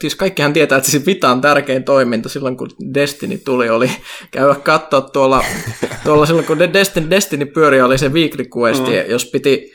siis 0.00 0.14
kaikkihan 0.14 0.52
tietää, 0.52 0.78
että 0.78 0.90
se 0.90 1.06
Vitan 1.06 1.40
tärkein 1.40 1.84
toiminto 1.84 2.28
silloin, 2.28 2.56
kun 2.56 2.70
Destiny 2.94 3.38
tuli, 3.38 3.68
oli 3.68 3.90
käydä 4.30 4.54
katsoa 4.54 5.00
tuolla, 5.00 5.44
tuolla 6.04 6.26
silloin, 6.26 6.46
kun 6.46 6.58
Destiny, 6.58 7.10
Destiny 7.10 7.46
pyöri, 7.46 7.82
oli 7.82 7.98
se 7.98 8.08
weekly 8.08 8.44
quest, 8.56 8.86
mm. 8.86 9.10
jos 9.10 9.26
piti 9.26 9.72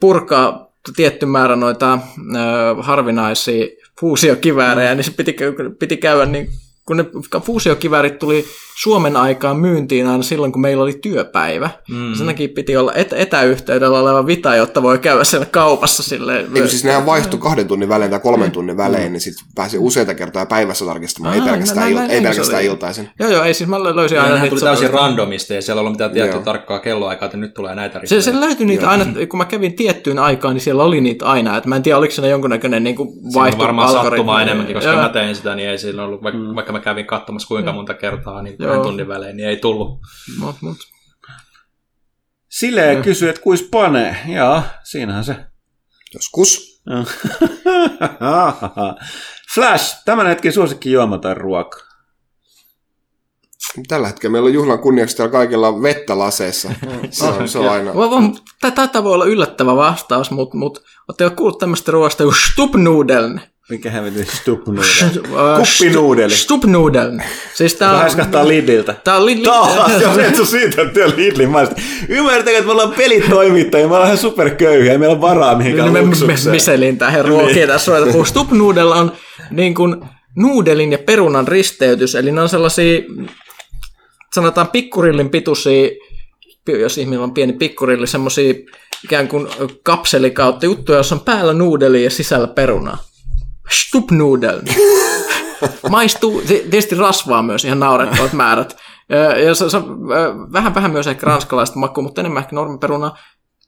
purkaa 0.00 0.72
tietty 0.96 1.26
määrä 1.26 1.56
noita 1.56 1.98
ö, 2.18 2.82
harvinaisia 2.82 3.66
fuusiokiväärejä, 4.00 4.90
mm. 4.90 4.96
niin 4.96 5.04
se 5.04 5.10
piti, 5.10 5.36
piti 5.78 5.96
käydä 5.96 6.26
niin 6.26 6.48
kun 6.88 6.96
ne 6.96 7.04
fuusiokiväärit 7.44 8.18
tuli 8.18 8.44
Suomen 8.82 9.16
aikaan 9.16 9.56
myyntiin 9.56 10.06
aina 10.06 10.22
silloin, 10.22 10.52
kun 10.52 10.60
meillä 10.62 10.82
oli 10.82 10.92
työpäivä. 11.02 11.70
Mm. 11.90 12.14
Sen 12.14 12.26
takia 12.26 12.48
piti 12.54 12.76
olla 12.76 12.92
et- 12.94 13.12
etäyhteydellä 13.12 13.98
oleva 14.00 14.26
vita, 14.26 14.56
jotta 14.56 14.82
voi 14.82 14.98
käydä 14.98 15.24
siellä 15.24 15.46
kaupassa 15.46 16.02
silleen. 16.02 16.46
Eikö 16.54 16.68
siis 16.68 16.84
nehän 16.84 17.06
vaihtui 17.06 17.40
kahden 17.40 17.68
tunnin 17.68 17.88
välein 17.88 18.10
tai 18.10 18.20
kolmen 18.20 18.50
tunnin 18.50 18.76
välein, 18.76 19.12
niin 19.12 19.20
sitten 19.20 19.46
pääsi 19.54 19.78
useita 19.78 20.14
kertaa 20.14 20.46
päivässä 20.46 20.84
tarkistamaan, 20.84 21.34
ei 21.34 21.40
Aa, 21.40 21.46
pelkästään, 21.46 21.92
no 21.94 21.98
il- 21.98 22.00
näin- 22.00 22.10
ei 22.10 22.20
näin 22.20 22.34
se 22.34 22.40
pelkästään 22.40 22.62
iltaisin. 22.64 23.10
Joo, 23.20 23.30
joo, 23.30 23.44
ei 23.44 23.54
siis 23.54 23.70
mä 23.70 23.84
löysin 23.84 24.20
aina. 24.20 24.34
Niitä 24.34 24.48
tuli 24.48 24.60
täysin 24.60 24.90
randomisti, 24.90 25.54
ei 25.54 25.62
siellä 25.62 25.80
ollut 25.80 25.92
mitään 25.92 26.10
tiettyä 26.10 26.34
Joo. 26.34 26.44
tarkkaa 26.44 26.78
kelloaikaa, 26.78 27.26
että 27.26 27.36
nyt 27.38 27.54
tulee 27.54 27.74
näitä 27.74 27.94
Se, 27.94 28.00
ristejä. 28.00 28.20
se 28.20 28.40
löytyi 28.40 28.66
niitä 28.66 28.90
aina, 28.90 29.06
kun 29.28 29.38
mä 29.38 29.44
kävin 29.44 29.76
tiettyyn 29.76 30.18
aikaan, 30.18 30.54
niin 30.54 30.62
siellä 30.62 30.82
oli 30.84 31.00
niitä 31.00 31.26
aina. 31.26 31.56
Et 31.56 31.66
mä 31.66 31.76
en 31.76 31.82
tiedä, 31.82 31.98
oliko 31.98 32.14
siinä 32.14 32.28
jonkunnäköinen 32.28 32.84
niin 32.84 32.96
Siinä 32.96 33.12
on 33.26 33.34
vaihto 33.34 33.62
varmaan 33.62 33.92
sattumaa 33.92 34.42
enemmänkin, 34.42 34.74
koska 34.74 34.90
Joo. 34.92 35.02
mä 35.02 35.08
tein 35.08 35.34
sitä, 35.36 35.54
niin 35.54 35.68
ei 35.68 35.78
sillä 35.78 36.04
ollut, 36.04 36.22
vaikka, 36.22 36.40
vaikka 36.54 36.72
mä 36.72 36.80
kävin 36.80 37.06
katsomassa 37.06 37.48
kuinka 37.48 37.72
monta 37.72 37.94
kertaa, 37.94 38.42
niin 38.42 38.56
Joo. 38.58 38.67
Kahden 38.68 38.82
tunnin 38.82 39.08
välein, 39.08 39.36
niin 39.36 39.48
ei 39.48 39.56
tullut. 39.56 40.00
Mut, 40.38 40.56
mut. 40.60 40.76
Silee 42.48 43.02
kysyy, 43.02 43.28
että 43.28 43.42
kuis 43.42 43.62
panee. 43.62 44.16
Jaa, 44.28 44.62
siinähän 44.84 45.24
se. 45.24 45.36
Joskus. 46.14 46.82
Flash, 49.54 50.02
tämän 50.04 50.26
hetken 50.26 50.52
suosikki 50.52 50.92
juoma 50.92 51.18
tai 51.18 51.34
ruoka. 51.34 51.88
Tällä 53.88 54.06
hetkellä 54.06 54.32
meillä 54.32 54.46
on 54.46 54.54
juhlan 54.54 54.78
kunniaksi 54.78 55.16
täällä 55.16 55.32
kaikilla 55.32 55.82
vettä 55.82 56.18
laseissa. 56.18 56.68
Se 57.10 57.24
on, 57.24 57.48
se 57.48 57.58
on 57.58 57.68
aina. 57.68 57.92
Tätä 58.74 59.04
voi 59.04 59.14
olla 59.14 59.24
yllättävä 59.24 59.76
vastaus, 59.76 60.30
mutta 60.30 60.56
mut, 60.56 60.84
ootteko 61.08 61.36
kuullut 61.36 61.58
tämmöistä 61.58 61.92
ruoasta 61.92 62.24
kuin 62.24 62.36
stupnudeln? 62.52 63.40
Mikä 63.70 63.90
hävetin 63.90 64.26
stupnuudel? 64.26 64.82
Äh, 64.82 65.58
Kuppinuudeli. 65.58 66.32
stu- 66.32 66.36
Stupnudeln. 66.36 67.22
Siis 67.54 67.74
tää 67.74 67.92
on... 67.92 67.98
Häiskahtaa 68.00 68.48
Lidliltä. 68.48 68.94
Tää 69.04 69.16
on 69.16 69.26
li- 69.26 69.36
li- 69.38 69.42
Taas, 69.44 70.02
jos 70.02 70.18
et 70.18 70.36
sä 70.36 70.44
siitä 70.44 70.84
työ 70.84 71.12
Lidlin 71.16 71.48
maista. 71.50 71.74
Ymmärrättekö, 72.08 72.56
että 72.58 72.66
me 72.66 72.72
ollaan 72.72 72.92
pelitoimittajia, 72.92 73.86
me 73.88 73.94
ollaan 73.94 74.06
ihan 74.08 74.18
superköyhiä, 74.18 74.92
ei 74.92 74.98
meillä 74.98 75.12
ole 75.12 75.20
varaa 75.20 75.54
mihinkään 75.56 75.84
Niin 75.86 75.92
me- 75.92 76.00
me- 76.00 76.06
luksukseen. 76.06 76.50
Miselin 76.54 76.98
tähän 76.98 77.24
ruokia 77.24 77.66
tässä 77.66 77.90
ruveta 77.92 78.06
puhua. 78.12 78.24
Stup 78.24 78.50
noodle 78.52 78.82
on 78.94 79.12
niin 79.50 79.74
kuin 79.74 79.96
nuudelin 80.36 80.92
ja 80.92 80.98
perunan 80.98 81.48
risteytys, 81.48 82.14
eli 82.14 82.32
ne 82.32 82.40
on 82.42 82.48
sellaisia, 82.48 83.00
sanotaan 84.34 84.68
pikkurillin 84.68 85.30
pituisia, 85.30 85.88
jos 86.68 86.98
ihmisellä 86.98 87.24
on 87.24 87.34
pieni 87.34 87.52
pikkurilli, 87.52 88.06
semmoisia 88.06 88.54
ikään 89.04 89.28
kuin 89.28 89.46
kapseli 89.82 90.30
kautta 90.30 90.66
juttuja, 90.66 90.98
jossa 90.98 91.14
on 91.14 91.20
päällä 91.20 91.52
nuudeli 91.52 92.04
ja 92.04 92.10
sisällä 92.10 92.46
perunaa. 92.46 93.07
Stup 93.70 94.10
noodle. 94.10 94.62
Maistuu, 95.90 96.40
ti- 96.40 96.66
tietysti 96.70 96.94
rasvaa 96.94 97.42
myös 97.42 97.64
ihan 97.64 97.80
naurettavat 97.80 98.32
määrät. 98.32 98.76
Ja- 99.08 99.38
Ja 99.38 99.54
se, 99.54 99.70
se, 99.70 99.78
vähän, 100.52 100.74
vähän 100.74 100.90
myös 100.90 101.06
ehkä 101.06 101.26
ranskalaista 101.26 101.78
makua, 101.78 102.02
mutta 102.02 102.20
enemmän 102.20 102.42
ehkä 102.42 102.56
normiperunaa 102.56 103.18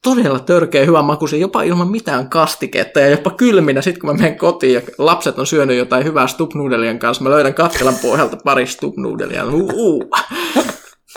todella 0.02 0.38
törkeä 0.38 0.84
hyvä 0.84 1.02
makuisia, 1.02 1.38
jopa 1.38 1.62
ilman 1.62 1.88
mitään 1.90 2.30
kastiketta 2.30 3.00
ja 3.00 3.08
jopa 3.08 3.30
kylminä. 3.30 3.82
Sitten 3.82 4.00
kun 4.00 4.10
mä 4.10 4.14
menen 4.16 4.38
kotiin 4.38 4.74
ja 4.74 4.80
lapset 4.98 5.38
on 5.38 5.46
syönyt 5.46 5.76
jotain 5.76 6.04
hyvää 6.04 6.26
stupnudelien 6.26 6.98
kanssa, 6.98 7.24
mä 7.24 7.30
löydän 7.30 7.54
kattilan 7.54 7.94
pohjalta 8.02 8.36
pari 8.44 8.66
stupnudelia. 8.66 9.44
Uh, 9.46 9.70
uh. 9.74 10.04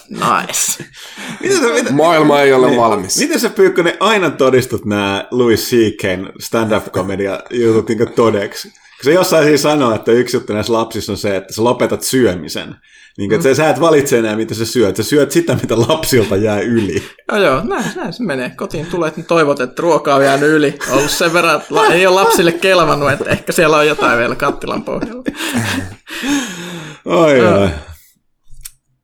Nice. 0.10 0.84
Miten 1.42 1.58
sä, 1.58 1.68
miten, 1.68 1.96
Maailma 1.96 2.42
ei 2.42 2.54
ole 2.54 2.78
valmis. 2.78 3.18
miten 3.18 3.40
sä 3.40 3.50
Pyykkönen 3.50 3.98
aina 4.00 4.30
todistut 4.30 4.86
nämä 4.86 5.28
Louis 5.32 5.70
C.K.'n 5.70 6.32
stand-up-komedia 6.40 7.40
jutut 7.50 7.90
niin 7.90 8.14
todeksi? 8.16 8.70
Kun 8.70 9.04
se 9.04 9.14
jossain 9.14 9.44
siinä 9.44 9.58
sanoo, 9.58 9.96
että 9.96 10.12
yksi 10.12 10.38
juttu 10.38 10.54
näissä 10.54 10.74
lapsissa 10.74 11.12
on 11.12 11.18
se, 11.18 11.36
että 11.36 11.54
sä 11.54 11.64
lopetat 11.64 12.02
syömisen. 12.02 12.76
Niin, 13.18 13.34
että 13.34 13.50
mm. 13.50 13.56
sä 13.56 13.70
et 13.70 13.80
valitse 13.80 14.20
enää, 14.20 14.36
mitä 14.36 14.54
sä 14.54 14.66
syöt. 14.66 14.96
Sä 14.96 15.04
syöt 15.04 15.32
sitä, 15.32 15.58
mitä 15.62 15.80
lapsilta 15.80 16.36
jää 16.36 16.60
yli. 16.60 17.04
No 17.32 17.38
joo, 17.38 17.62
näin, 17.64 17.86
näin 17.96 18.14
se 18.14 18.24
menee. 18.24 18.50
Kotiin 18.50 18.86
tulee, 18.86 19.08
että 19.08 19.24
toivot, 19.24 19.60
että 19.60 19.82
ruoka 19.82 20.16
on 20.16 20.24
jäänyt 20.24 20.50
yli. 20.50 20.80
Ollut 20.92 21.12
sen 21.12 21.34
verran, 21.34 21.62
että 21.62 21.94
ei 21.94 22.08
ole 22.08 22.22
lapsille 22.22 22.52
kelvannut, 22.52 23.12
että 23.12 23.30
ehkä 23.30 23.52
siellä 23.52 23.78
on 23.78 23.88
jotain 23.88 24.20
vielä 24.20 24.36
kattilan 24.36 24.84
pohjalla. 24.84 25.24
Oi. 27.06 27.40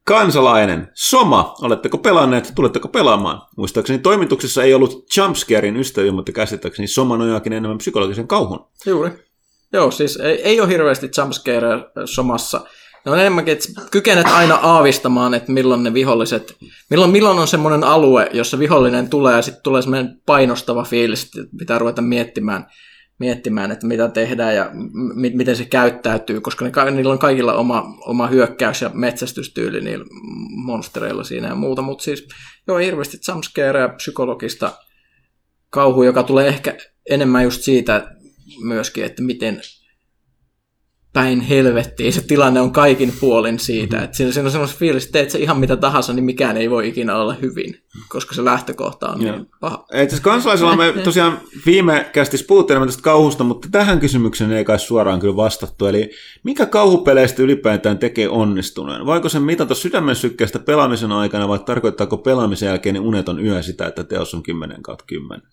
Kansalainen. 0.09 0.89
Soma, 0.93 1.55
oletteko 1.61 1.97
pelanneet, 1.97 2.51
tuletteko 2.55 2.87
pelaamaan? 2.87 3.41
Muistaakseni 3.57 3.99
toimituksessa 3.99 4.63
ei 4.63 4.73
ollut 4.73 5.05
jumpscarein 5.17 5.77
ystäviä, 5.77 6.11
mutta 6.11 6.31
käsittääkseni 6.31 6.87
Soma 6.87 7.17
nojaakin 7.17 7.53
enemmän 7.53 7.77
psykologisen 7.77 8.27
kauhun. 8.27 8.67
Juuri. 8.85 9.11
Joo, 9.73 9.91
siis 9.91 10.17
ei, 10.17 10.41
ei 10.41 10.61
ole 10.61 10.69
hirveästi 10.69 11.09
jumpscarea 11.17 11.79
somassa. 12.05 12.61
Ne 13.05 13.11
on 13.11 13.19
enemmänkin, 13.19 13.51
että 13.51 13.67
kykenet 13.91 14.27
aina 14.27 14.55
aavistamaan, 14.55 15.33
että 15.33 15.51
milloin 15.51 15.83
ne 15.83 15.93
viholliset, 15.93 16.55
milloin, 16.89 17.11
milloin 17.11 17.39
on 17.39 17.47
semmoinen 17.47 17.83
alue, 17.83 18.29
jossa 18.33 18.59
vihollinen 18.59 19.09
tulee 19.09 19.35
ja 19.35 19.41
sitten 19.41 19.63
tulee 19.63 19.81
semmoinen 19.81 20.21
painostava 20.25 20.83
fiilis, 20.83 21.23
että 21.23 21.57
pitää 21.59 21.79
ruveta 21.79 22.01
miettimään, 22.01 22.65
miettimään 23.19 23.71
että 23.71 23.87
mitä 23.87 24.07
tehdään 24.07 24.55
ja 24.55 24.69
m- 24.73 25.37
miten 25.37 25.55
se 25.55 25.65
käyttäytyy, 25.65 26.41
koska 26.41 26.65
ne, 26.65 26.71
ka- 26.71 26.91
niillä 26.91 27.11
on 27.13 27.19
kaikilla 27.19 27.53
oma, 27.53 27.97
oma 28.05 28.27
hyökkäys- 28.27 28.81
ja 28.81 28.91
metsästystyyli 28.93 29.81
niillä 29.81 30.05
monstereilla 30.49 31.23
siinä 31.23 31.47
ja 31.47 31.55
muuta, 31.55 31.81
mutta 31.81 32.03
siis 32.03 32.27
joo, 32.67 32.77
hirveästi 32.77 33.17
jumpscarea, 33.27 33.89
psykologista 33.89 34.71
kauhu, 35.69 36.03
joka 36.03 36.23
tulee 36.23 36.47
ehkä 36.47 36.77
enemmän 37.09 37.43
just 37.43 37.61
siitä 37.61 38.15
myöskin, 38.63 39.05
että 39.05 39.21
miten 39.21 39.61
päin 41.13 41.41
helvettiin 41.41 42.13
se 42.13 42.21
tilanne 42.21 42.61
on 42.61 42.71
kaikin 42.71 43.13
puolin 43.19 43.59
siitä, 43.59 43.95
mm-hmm. 43.95 44.05
että 44.05 44.17
siinä, 44.17 44.31
siinä 44.31 44.47
on 44.47 44.51
semmoinen 44.51 44.77
fiilis, 44.77 45.05
että 45.05 45.13
teet 45.13 45.29
sä 45.29 45.37
ihan 45.37 45.59
mitä 45.59 45.75
tahansa, 45.75 46.13
niin 46.13 46.23
mikään 46.23 46.57
ei 46.57 46.69
voi 46.69 46.87
ikinä 46.87 47.17
olla 47.17 47.33
hyvin, 47.33 47.75
koska 48.09 48.35
se 48.35 48.45
lähtökohta 48.45 49.09
on 49.09 49.21
Joo. 49.21 49.35
niin 49.35 49.47
paha. 49.59 49.85
Ei, 49.91 50.07
tässä 50.07 50.23
kansalaisella 50.23 50.75
me 50.75 50.93
tosiaan 51.03 51.39
viime 51.65 52.09
kästissä 52.13 52.45
puhuttiin 52.47 52.75
enemmän 52.75 52.87
tästä 52.87 53.03
kauhusta, 53.03 53.43
mutta 53.43 53.67
tähän 53.71 53.99
kysymykseen 53.99 54.51
ei 54.51 54.65
kai 54.65 54.79
suoraan 54.79 55.19
kyllä 55.19 55.35
vastattu. 55.35 55.85
Eli 55.85 56.11
mikä 56.43 56.65
kauhupeleistä 56.65 57.43
ylipäätään 57.43 57.97
tekee 57.97 58.29
onnistuneen? 58.29 59.05
Voiko 59.05 59.29
se 59.29 59.39
mitata 59.39 59.75
sydämen 59.75 60.15
sykkeestä 60.15 60.59
pelaamisen 60.59 61.11
aikana 61.11 61.47
vai 61.47 61.59
tarkoittaako 61.59 62.17
pelaamisen 62.17 62.67
jälkeen 62.67 62.99
uneton 62.99 63.45
yö 63.45 63.63
sitä, 63.63 63.87
että 63.87 64.03
teos 64.03 64.33
on 64.33 64.43
10 64.43 64.83
kautta 64.83 65.05
10? 65.07 65.47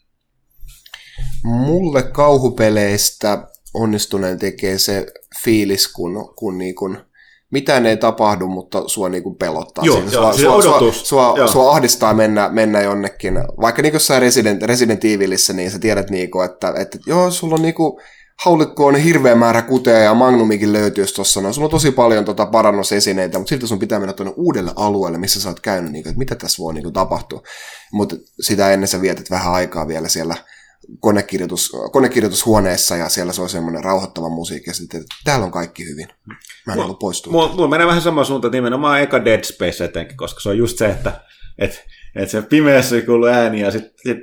Mulle 1.44 2.02
kauhupeleistä 2.02 3.48
onnistuneen 3.82 4.38
tekee 4.38 4.78
se 4.78 5.06
fiilis, 5.44 5.88
kun, 5.88 6.34
kun 6.36 6.58
niin 6.58 6.74
kuin, 6.74 6.98
mitään 7.50 7.86
ei 7.86 7.96
tapahdu, 7.96 8.46
mutta 8.46 8.88
sua 8.88 9.08
niin 9.08 9.22
kuin 9.22 9.36
pelottaa. 9.36 9.84
Joo, 9.84 9.96
siinä. 9.96 10.12
joo, 10.12 10.32
sua, 10.32 10.62
sua, 10.62 10.76
odotus. 10.76 11.08
Sua, 11.08 11.22
Joo. 11.22 11.36
sua, 11.36 11.46
sua, 11.46 11.70
ahdistaa 11.70 12.14
mennä, 12.14 12.48
mennä 12.48 12.80
jonnekin. 12.80 13.34
Vaikka 13.60 13.82
niin 13.82 13.92
jossain 13.92 14.22
Resident, 14.22 14.62
Resident 14.62 15.04
Evilissä, 15.04 15.52
niin 15.52 15.70
sä 15.70 15.78
tiedät, 15.78 16.10
niin 16.10 16.30
kuin, 16.30 16.44
että, 16.44 16.74
että 16.76 16.98
joo, 17.06 17.30
sulla 17.30 17.54
on 17.54 17.62
niin 17.62 17.74
kuin, 17.74 18.00
haulikko 18.44 18.86
on 18.86 18.96
hirveä 18.96 19.34
määrä 19.34 19.62
kuteja 19.62 19.98
ja 19.98 20.14
magnumikin 20.14 20.72
löytyisi 20.72 21.14
tuossa. 21.14 21.40
No, 21.40 21.52
sulla 21.52 21.66
on 21.66 21.70
tosi 21.70 21.90
paljon 21.90 22.24
tota 22.24 22.46
parannusesineitä, 22.46 23.38
mutta 23.38 23.48
silti 23.48 23.66
sun 23.66 23.78
pitää 23.78 23.98
mennä 23.98 24.12
tuonne 24.12 24.34
uudelle 24.36 24.72
alueelle, 24.76 25.18
missä 25.18 25.40
sä 25.40 25.48
oot 25.48 25.60
käynyt, 25.60 25.92
niin 25.92 26.02
kuin, 26.02 26.10
että 26.10 26.18
mitä 26.18 26.34
tässä 26.34 26.62
voi 26.62 26.74
niin 26.74 26.82
kuin, 26.82 26.92
tapahtua. 26.92 27.42
Mutta 27.92 28.16
sitä 28.40 28.70
ennen 28.72 28.88
sä 28.88 29.00
vietät 29.00 29.30
vähän 29.30 29.52
aikaa 29.52 29.88
vielä 29.88 30.08
siellä 30.08 30.36
konekirjoitus, 31.00 31.72
konekirjoitushuoneessa 31.92 32.96
ja 32.96 33.08
siellä 33.08 33.32
se 33.32 33.42
on 33.42 33.48
semmoinen 33.48 33.84
rauhoittava 33.84 34.28
musiikki 34.28 34.70
ja 34.70 34.74
sitten, 34.74 35.00
että 35.00 35.14
täällä 35.24 35.44
on 35.46 35.52
kaikki 35.52 35.88
hyvin. 35.88 36.08
Mä 36.66 36.72
en 36.72 36.80
halua 36.80 36.94
poistua. 36.94 37.32
Mulla, 37.32 37.48
mulla 37.48 37.68
menee 37.68 37.86
vähän 37.86 38.02
sama 38.02 38.24
suunta, 38.24 38.46
että 38.46 38.56
nimenomaan 38.56 39.00
eka 39.00 39.24
Dead 39.24 39.44
Space 39.44 39.84
etenkin, 39.84 40.16
koska 40.16 40.40
se 40.40 40.48
on 40.48 40.58
just 40.58 40.78
se, 40.78 40.86
että 40.86 41.20
et, 41.58 41.84
et 42.14 42.30
se 42.30 42.42
pimeässä 42.42 42.96
ei 42.96 43.02
kuulu 43.02 43.26
ääni 43.26 43.60
ja 43.60 43.70
sit, 43.70 43.84
sit 44.02 44.18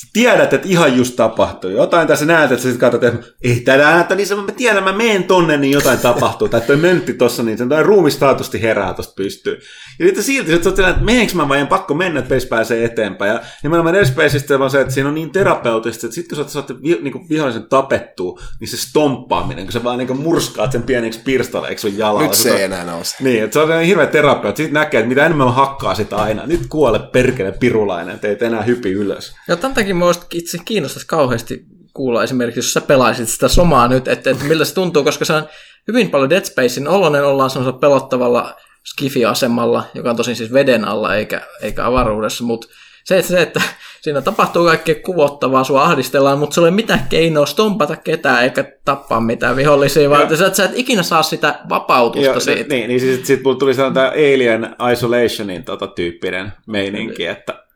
sä 0.00 0.06
tiedät, 0.12 0.52
että 0.52 0.68
ihan 0.68 0.96
just 0.96 1.16
tapahtuu. 1.16 1.70
Jotain 1.70 2.08
tässä 2.08 2.24
näet, 2.24 2.52
että 2.52 2.62
sä 2.62 2.70
sit 2.70 2.80
katsot, 2.80 3.04
että 3.04 3.26
ei 3.44 3.60
tätä 3.60 3.82
näytä, 3.82 4.14
niin 4.14 4.26
se, 4.26 4.34
mä 4.34 4.52
tiedän, 4.56 4.84
mä 4.84 4.92
menen 4.92 5.24
tonne, 5.24 5.56
niin 5.56 5.72
jotain 5.72 5.98
tapahtuu. 5.98 6.48
Tai 6.48 6.60
toi 6.60 6.76
möntti 6.76 7.14
tossa, 7.14 7.42
niin 7.42 7.58
sen 7.58 7.68
toi 7.68 7.82
ruumistaatusti 7.82 8.62
herää 8.62 8.94
tosta 8.94 9.12
pystyy. 9.16 9.58
Ja 9.98 10.06
sitten 10.06 10.24
silti, 10.24 10.52
että 10.52 10.64
sä 10.64 10.70
oot 10.70 10.78
että 10.78 11.04
meneekö 11.04 11.34
mä 11.34 11.48
vai 11.48 11.60
en 11.60 11.66
pakko 11.66 11.94
mennä, 11.94 12.20
että 12.20 12.28
Space 12.28 12.48
pääsee 12.48 12.84
eteenpäin. 12.84 13.32
Ja 13.32 13.40
nimenomaan 13.62 13.94
Dead 13.94 14.04
Spaceista 14.04 14.56
on 14.56 14.70
se, 14.70 14.80
että 14.80 14.94
siinä 14.94 15.08
on 15.08 15.14
niin 15.14 15.30
terapeutista, 15.30 16.06
että 16.06 16.14
sitten 16.14 16.36
kun 16.36 16.44
sä 16.44 16.52
saat 16.52 16.82
vi, 16.82 16.98
niin 17.02 17.28
vihollisen 17.28 17.66
tapettua, 17.68 18.40
niin 18.60 18.68
se 18.68 18.76
stomppaaminen, 18.76 19.64
kun 19.64 19.72
sä 19.72 19.84
vaan 19.84 19.98
niin 19.98 20.20
murskaat 20.20 20.72
sen 20.72 20.82
pieniksi 20.82 21.20
pirstaleiksi 21.24 21.88
sun 21.88 21.98
jalalla. 21.98 22.22
Nyt 22.22 22.34
se 22.34 22.56
ei 22.56 22.62
enää 22.62 22.84
nouse. 22.84 23.16
Niin, 23.20 23.44
että 23.44 23.54
se 23.54 23.60
on 23.60 23.82
hirveä 23.82 24.06
terapeutti. 24.06 24.62
Sitten 24.62 24.80
näkee, 24.80 25.00
että 25.00 25.08
mitä 25.08 25.26
enemmän 25.26 25.46
mä 25.46 25.52
hakkaa 25.52 25.94
sitä 25.94 26.16
aina. 26.16 26.46
Nyt 26.46 26.66
kuole 26.68 26.98
perkele 26.98 27.52
pirulainen, 27.52 28.14
että 28.14 28.28
et 28.28 28.42
enää 28.42 28.62
hypi 28.62 28.92
ylös. 28.92 29.34
Ja 29.48 29.56
tämän 29.56 29.74
takia 29.88 29.94
minua 29.94 30.12
itse 30.34 30.58
kiinnostaisi 30.64 31.06
kauheasti 31.06 31.64
kuulla 31.94 32.24
esimerkiksi, 32.24 32.58
jos 32.58 32.72
sä 32.72 32.80
pelaisit 32.80 33.28
sitä 33.28 33.48
somaa 33.48 33.88
nyt, 33.88 34.08
että, 34.08 34.30
että 34.30 34.44
miltä 34.44 34.64
se 34.64 34.74
tuntuu, 34.74 35.04
koska 35.04 35.24
se 35.24 35.32
on 35.32 35.48
hyvin 35.88 36.10
paljon 36.10 36.30
Dead 36.30 36.44
Spacein 36.44 36.88
oloinen, 36.88 37.24
ollaan 37.24 37.50
semmoisella 37.50 37.78
pelottavalla 37.78 38.54
skifi-asemalla, 38.84 39.84
joka 39.94 40.10
on 40.10 40.16
tosin 40.16 40.36
siis 40.36 40.52
veden 40.52 40.84
alla 40.84 41.14
eikä, 41.14 41.40
eikä 41.62 41.86
avaruudessa, 41.86 42.44
mutta 42.44 42.68
se, 43.04 43.18
että, 43.18 43.28
se, 43.28 43.42
että 43.42 43.62
siinä 44.00 44.20
tapahtuu 44.20 44.64
kaikkea 44.64 44.94
kuvottavaa, 44.94 45.64
sua 45.64 45.84
ahdistellaan, 45.84 46.38
mutta 46.38 46.54
sulla 46.54 46.68
ei 46.68 46.72
ole 46.72 46.76
mitään 46.76 47.06
keinoa 47.08 47.46
stompata 47.46 47.96
ketään 47.96 48.44
eikä 48.44 48.64
tappaa 48.84 49.20
mitään 49.20 49.56
vihollisia, 49.56 50.10
vaan 50.10 50.36
sä, 50.36 50.46
et- 50.46 50.54
sä 50.54 50.64
et 50.64 50.70
ikinä 50.74 51.02
saa 51.02 51.22
sitä 51.22 51.60
vapautusta 51.68 52.26
Joo, 52.26 52.40
siitä. 52.40 52.74
Niin, 52.74 52.88
niin 52.88 53.00
siis 53.00 53.26
sit 53.26 53.42
mulla 53.44 53.58
tuli 53.58 53.74
sellainen 53.74 54.06
Alien 54.12 54.76
Isolationin 54.92 55.64
tota, 55.64 55.86
tyyppinen 55.86 56.52
meininki, 56.66 57.26
että 57.26 57.67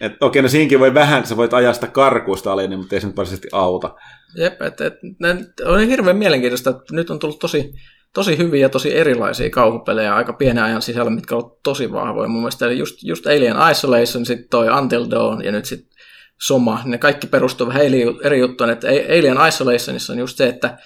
et, 0.00 0.12
okei, 0.20 0.42
no 0.42 0.48
siinkin 0.48 0.80
voi 0.80 0.94
vähän, 0.94 1.26
sä 1.26 1.36
voit 1.36 1.54
ajaa 1.54 1.72
sitä 1.72 1.86
karkuusta 1.86 2.52
alien, 2.52 2.78
mutta 2.78 2.94
ei 2.94 3.00
se 3.00 3.06
nyt 3.06 3.16
varsinaisesti 3.16 3.48
auta. 3.52 3.94
Jep, 4.36 4.62
et, 4.62 4.74
ne- 5.20 5.46
on 5.64 5.80
hirveän 5.80 6.16
mielenkiintoista, 6.16 6.70
että 6.70 6.94
nyt 6.94 7.10
on 7.10 7.18
tullut 7.18 7.38
tosi, 7.38 7.74
tosi 8.12 8.38
hyviä 8.38 8.60
ja 8.60 8.68
tosi 8.68 8.96
erilaisia 8.96 9.50
kauhupelejä 9.50 10.14
aika 10.14 10.32
pienen 10.32 10.64
ajan 10.64 10.82
sisällä, 10.82 11.10
mitkä 11.10 11.36
ovat 11.36 11.62
tosi 11.62 11.92
vahvoja 11.92 12.28
mun 12.28 12.40
mielestä. 12.40 12.66
Eli 12.66 12.78
just, 12.78 13.02
just 13.02 13.26
Alien 13.26 13.56
Isolation, 13.70 14.26
sitten 14.26 14.48
toi 14.48 14.78
Until 14.78 15.06
Dawn 15.10 15.44
ja 15.44 15.52
nyt 15.52 15.64
sitten 15.64 15.96
Soma, 16.40 16.80
ne 16.84 16.98
kaikki 16.98 17.26
perustuu 17.26 17.66
vähän 17.66 17.82
eri, 17.82 18.02
eri 18.24 18.38
juttuun, 18.38 18.70
että 18.70 18.86
Alien 18.88 19.48
Isolationissa 19.48 20.12
on 20.12 20.18
just 20.18 20.36
se, 20.36 20.48
että 20.48 20.78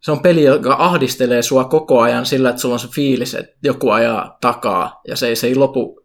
se 0.00 0.12
on 0.12 0.20
peli, 0.20 0.44
joka 0.44 0.76
ahdistelee 0.78 1.42
sua 1.42 1.64
koko 1.64 2.00
ajan 2.00 2.26
sillä, 2.26 2.50
että 2.50 2.62
sulla 2.62 2.74
on 2.74 2.78
se 2.78 2.88
fiilis, 2.88 3.34
että 3.34 3.56
joku 3.62 3.90
ajaa 3.90 4.38
takaa 4.40 5.00
ja 5.08 5.16
se 5.16 5.28
ei, 5.28 5.36
se 5.36 5.46
ei 5.46 5.54
lopu 5.54 6.00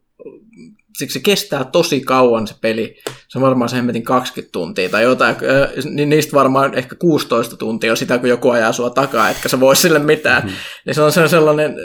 siksi 0.97 1.13
se 1.13 1.23
kestää 1.23 1.63
tosi 1.63 2.01
kauan 2.01 2.47
se 2.47 2.55
peli. 2.61 2.95
Se 3.27 3.37
on 3.37 3.41
varmaan 3.41 3.69
se 3.69 3.75
hemmetin 3.75 4.03
20 4.03 4.51
tuntia 4.51 4.89
tai 4.89 5.03
jotain, 5.03 5.35
niin 5.89 6.09
niistä 6.09 6.33
varmaan 6.33 6.73
ehkä 6.73 6.95
16 6.95 7.57
tuntia 7.57 7.91
on 7.91 7.97
sitä, 7.97 8.17
kun 8.17 8.29
joku 8.29 8.49
ajaa 8.49 8.71
sua 8.71 8.89
takaa, 8.89 9.29
etkä 9.29 9.49
sä 9.49 9.59
voi 9.59 9.75
sille 9.75 9.99
mitään. 9.99 10.43
Mm. 10.43 10.51
Niin 10.85 10.95
se 10.95 11.01
on 11.01 11.11
se- 11.11 11.27
sellainen 11.27 11.75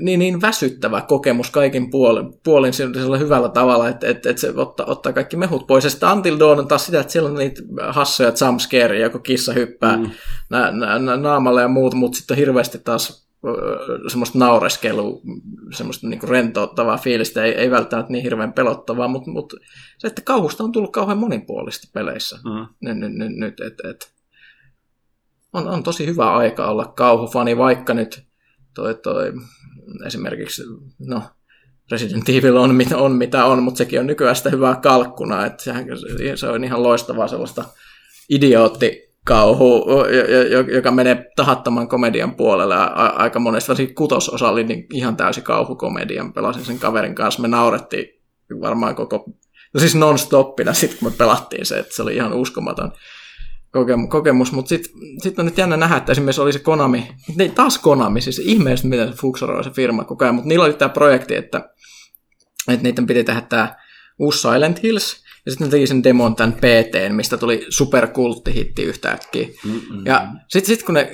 niin, 0.00 0.18
niin 0.18 0.40
väsyttävä 0.40 1.00
kokemus 1.00 1.50
kaikin 1.50 1.90
puolin, 1.90 2.32
puolin 2.44 2.72
sillä 2.72 3.18
hyvällä 3.18 3.48
tavalla, 3.48 3.88
että, 3.88 4.08
että, 4.08 4.30
että 4.30 4.40
se 4.40 4.52
ottaa, 4.56 4.86
ottaa 4.86 5.12
kaikki 5.12 5.36
mehut 5.36 5.66
pois. 5.66 5.84
Ja 5.84 5.90
sitten 5.90 6.08
Until 6.08 6.38
Dawn 6.38 6.58
on 6.58 6.68
taas 6.68 6.86
sitä, 6.86 7.00
että 7.00 7.12
siellä 7.12 7.30
on 7.30 7.36
niitä 7.36 7.62
hassoja 7.88 8.32
jumpscareja, 8.46 9.02
joku 9.02 9.18
kissa 9.18 9.52
hyppää 9.52 9.96
mm. 9.96 10.10
nä, 10.50 10.70
nä, 10.70 10.98
nä, 10.98 11.16
naamalle 11.16 11.62
ja 11.62 11.68
muut, 11.68 11.94
mutta 11.94 12.16
sitten 12.16 12.34
on 12.34 12.38
hirveästi 12.38 12.78
taas 12.78 13.27
semmoista 14.08 14.38
naureskelua, 14.38 15.20
semmoista 15.76 16.06
niinku 16.06 16.26
rentouttavaa 16.26 16.96
fiilistä, 16.96 17.44
ei, 17.44 17.52
ei 17.52 17.70
välttämättä 17.70 18.12
niin 18.12 18.22
hirveän 18.22 18.52
pelottavaa, 18.52 19.08
mutta, 19.08 19.30
mutta 19.30 19.56
se, 19.98 20.06
että 20.06 20.22
kauhusta 20.22 20.64
on 20.64 20.72
tullut 20.72 20.92
kauhean 20.92 21.18
monipuolista 21.18 21.88
peleissä 21.92 22.36
Mm. 22.36 22.66
nyt, 22.80 22.98
nyt, 22.98 23.12
nyt, 23.12 23.36
nyt 23.36 23.60
et, 23.60 23.90
et. 23.90 24.12
On, 25.52 25.68
on 25.68 25.82
tosi 25.82 26.06
hyvä 26.06 26.32
aika 26.32 26.70
olla 26.70 26.84
kauhufani, 26.84 27.56
vaikka 27.56 27.94
nyt 27.94 28.22
toi, 28.74 28.94
toi, 28.94 29.32
esimerkiksi, 30.06 30.62
no, 30.98 31.22
Resident 31.90 32.28
Evil 32.28 32.56
on 32.56 32.74
mitä 32.74 32.96
on, 32.96 33.12
mitä 33.12 33.44
on 33.44 33.62
mutta 33.62 33.78
sekin 33.78 34.00
on 34.00 34.06
nykyään 34.06 34.36
sitä 34.36 34.50
hyvää 34.50 34.76
kalkkuna, 34.76 35.46
että 35.46 35.62
sehän, 35.62 35.86
se 36.34 36.48
on 36.48 36.64
ihan 36.64 36.82
loistavaa 36.82 37.28
sellaista 37.28 37.64
idiootti-kauhu, 39.28 39.84
joka 40.74 40.90
menee 40.90 41.24
tahattoman 41.36 41.88
komedian 41.88 42.34
puolelle. 42.34 42.74
Aika 43.14 43.38
monesti, 43.38 43.68
varsinkin 43.68 43.94
kutososa 43.94 44.48
oli 44.48 44.64
niin 44.64 44.86
ihan 44.92 45.16
täysi 45.16 45.42
kauhukomedian. 45.42 46.32
Pelasin 46.32 46.64
sen 46.64 46.78
kaverin 46.78 47.14
kanssa, 47.14 47.42
me 47.42 47.48
naurettiin 47.48 48.06
varmaan 48.60 48.94
koko, 48.94 49.24
no 49.74 49.80
siis 49.80 49.94
non-stoppina 49.94 50.72
sitten, 50.72 50.98
kun 50.98 51.12
me 51.12 51.14
pelattiin 51.18 51.66
se, 51.66 51.78
että 51.78 51.94
se 51.94 52.02
oli 52.02 52.16
ihan 52.16 52.32
uskomaton 52.32 52.92
kokemus, 54.08 54.52
mutta 54.52 54.68
sitten 54.68 54.92
sit 55.22 55.38
on 55.38 55.44
nyt 55.44 55.58
jännä 55.58 55.76
nähdä, 55.76 55.96
että 55.96 56.12
esimerkiksi 56.12 56.40
oli 56.40 56.52
se 56.52 56.58
Konami, 56.58 57.08
ne, 57.36 57.48
taas 57.48 57.78
Konami, 57.78 58.20
siis 58.20 58.38
ihmeellistä, 58.38 58.88
miten 58.88 59.08
se 59.08 59.14
fuksoroi 59.14 59.64
se 59.64 59.70
firma 59.70 60.04
koko 60.04 60.24
ajan, 60.24 60.34
mutta 60.34 60.48
niillä 60.48 60.64
oli 60.64 60.72
tämä 60.72 60.88
projekti, 60.88 61.34
että, 61.34 61.70
että 62.68 62.82
niiden 62.82 63.06
piti 63.06 63.24
tehdä 63.24 63.40
tämä 63.40 63.76
uusi 64.18 64.40
Silent 64.40 64.82
Hills, 64.82 65.24
ja 65.48 65.52
sitten 65.52 65.66
ne 65.66 65.70
teki 65.70 65.86
sen 65.86 66.04
demon 66.04 66.36
tämän 66.36 66.52
PT, 66.52 67.14
mistä 67.14 67.36
tuli 67.36 67.66
superkulttihitti 67.68 68.82
yhtäkkiä. 68.82 69.48
Mm-hmm. 69.64 70.06
Ja 70.06 70.28
sitten 70.48 70.76
sit 70.76 70.86
kun 70.86 70.94
ne 70.94 71.10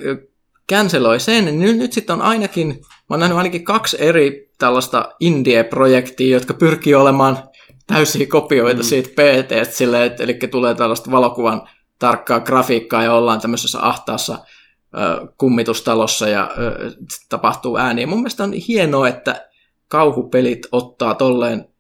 canceloi 0.73 1.21
sen, 1.21 1.45
niin 1.45 1.61
nyt, 1.61 1.77
nyt 1.77 1.93
sitten 1.93 2.15
on 2.15 2.23
ainakin, 2.23 2.67
mä 2.69 2.77
oon 3.11 3.21
nähnyt 3.21 3.39
ainakin 3.39 3.65
kaksi 3.65 3.97
eri 4.01 4.51
tällaista 4.59 5.13
indie-projektia, 5.21 6.37
jotka 6.37 6.55
pyrkii 6.55 6.95
olemaan 6.95 7.39
täysiä 7.87 8.27
kopioita 8.27 8.83
mm. 8.83 8.85
siitä 8.85 9.09
PTstä, 9.09 9.77
silleen, 9.77 10.03
että, 10.03 10.23
eli 10.23 10.35
tulee 10.51 10.75
tällaista 10.75 11.11
valokuvan 11.11 11.69
tarkkaa 11.99 12.41
grafiikkaa 12.41 13.03
ja 13.03 13.13
ollaan 13.13 13.41
tämmöisessä 13.41 13.79
ahtaassa 13.83 14.39
ö, 14.95 15.27
kummitustalossa 15.39 16.29
ja 16.29 16.51
ö, 16.59 16.91
tapahtuu 17.29 17.77
ääni. 17.77 18.01
Ja 18.01 18.07
mun 18.07 18.19
mielestä 18.19 18.45
on 18.45 18.53
hienoa, 18.53 19.09
että 19.09 19.49
kauhupelit 19.89 20.67
ottaa 20.73 21.15
tolleen 21.15 21.74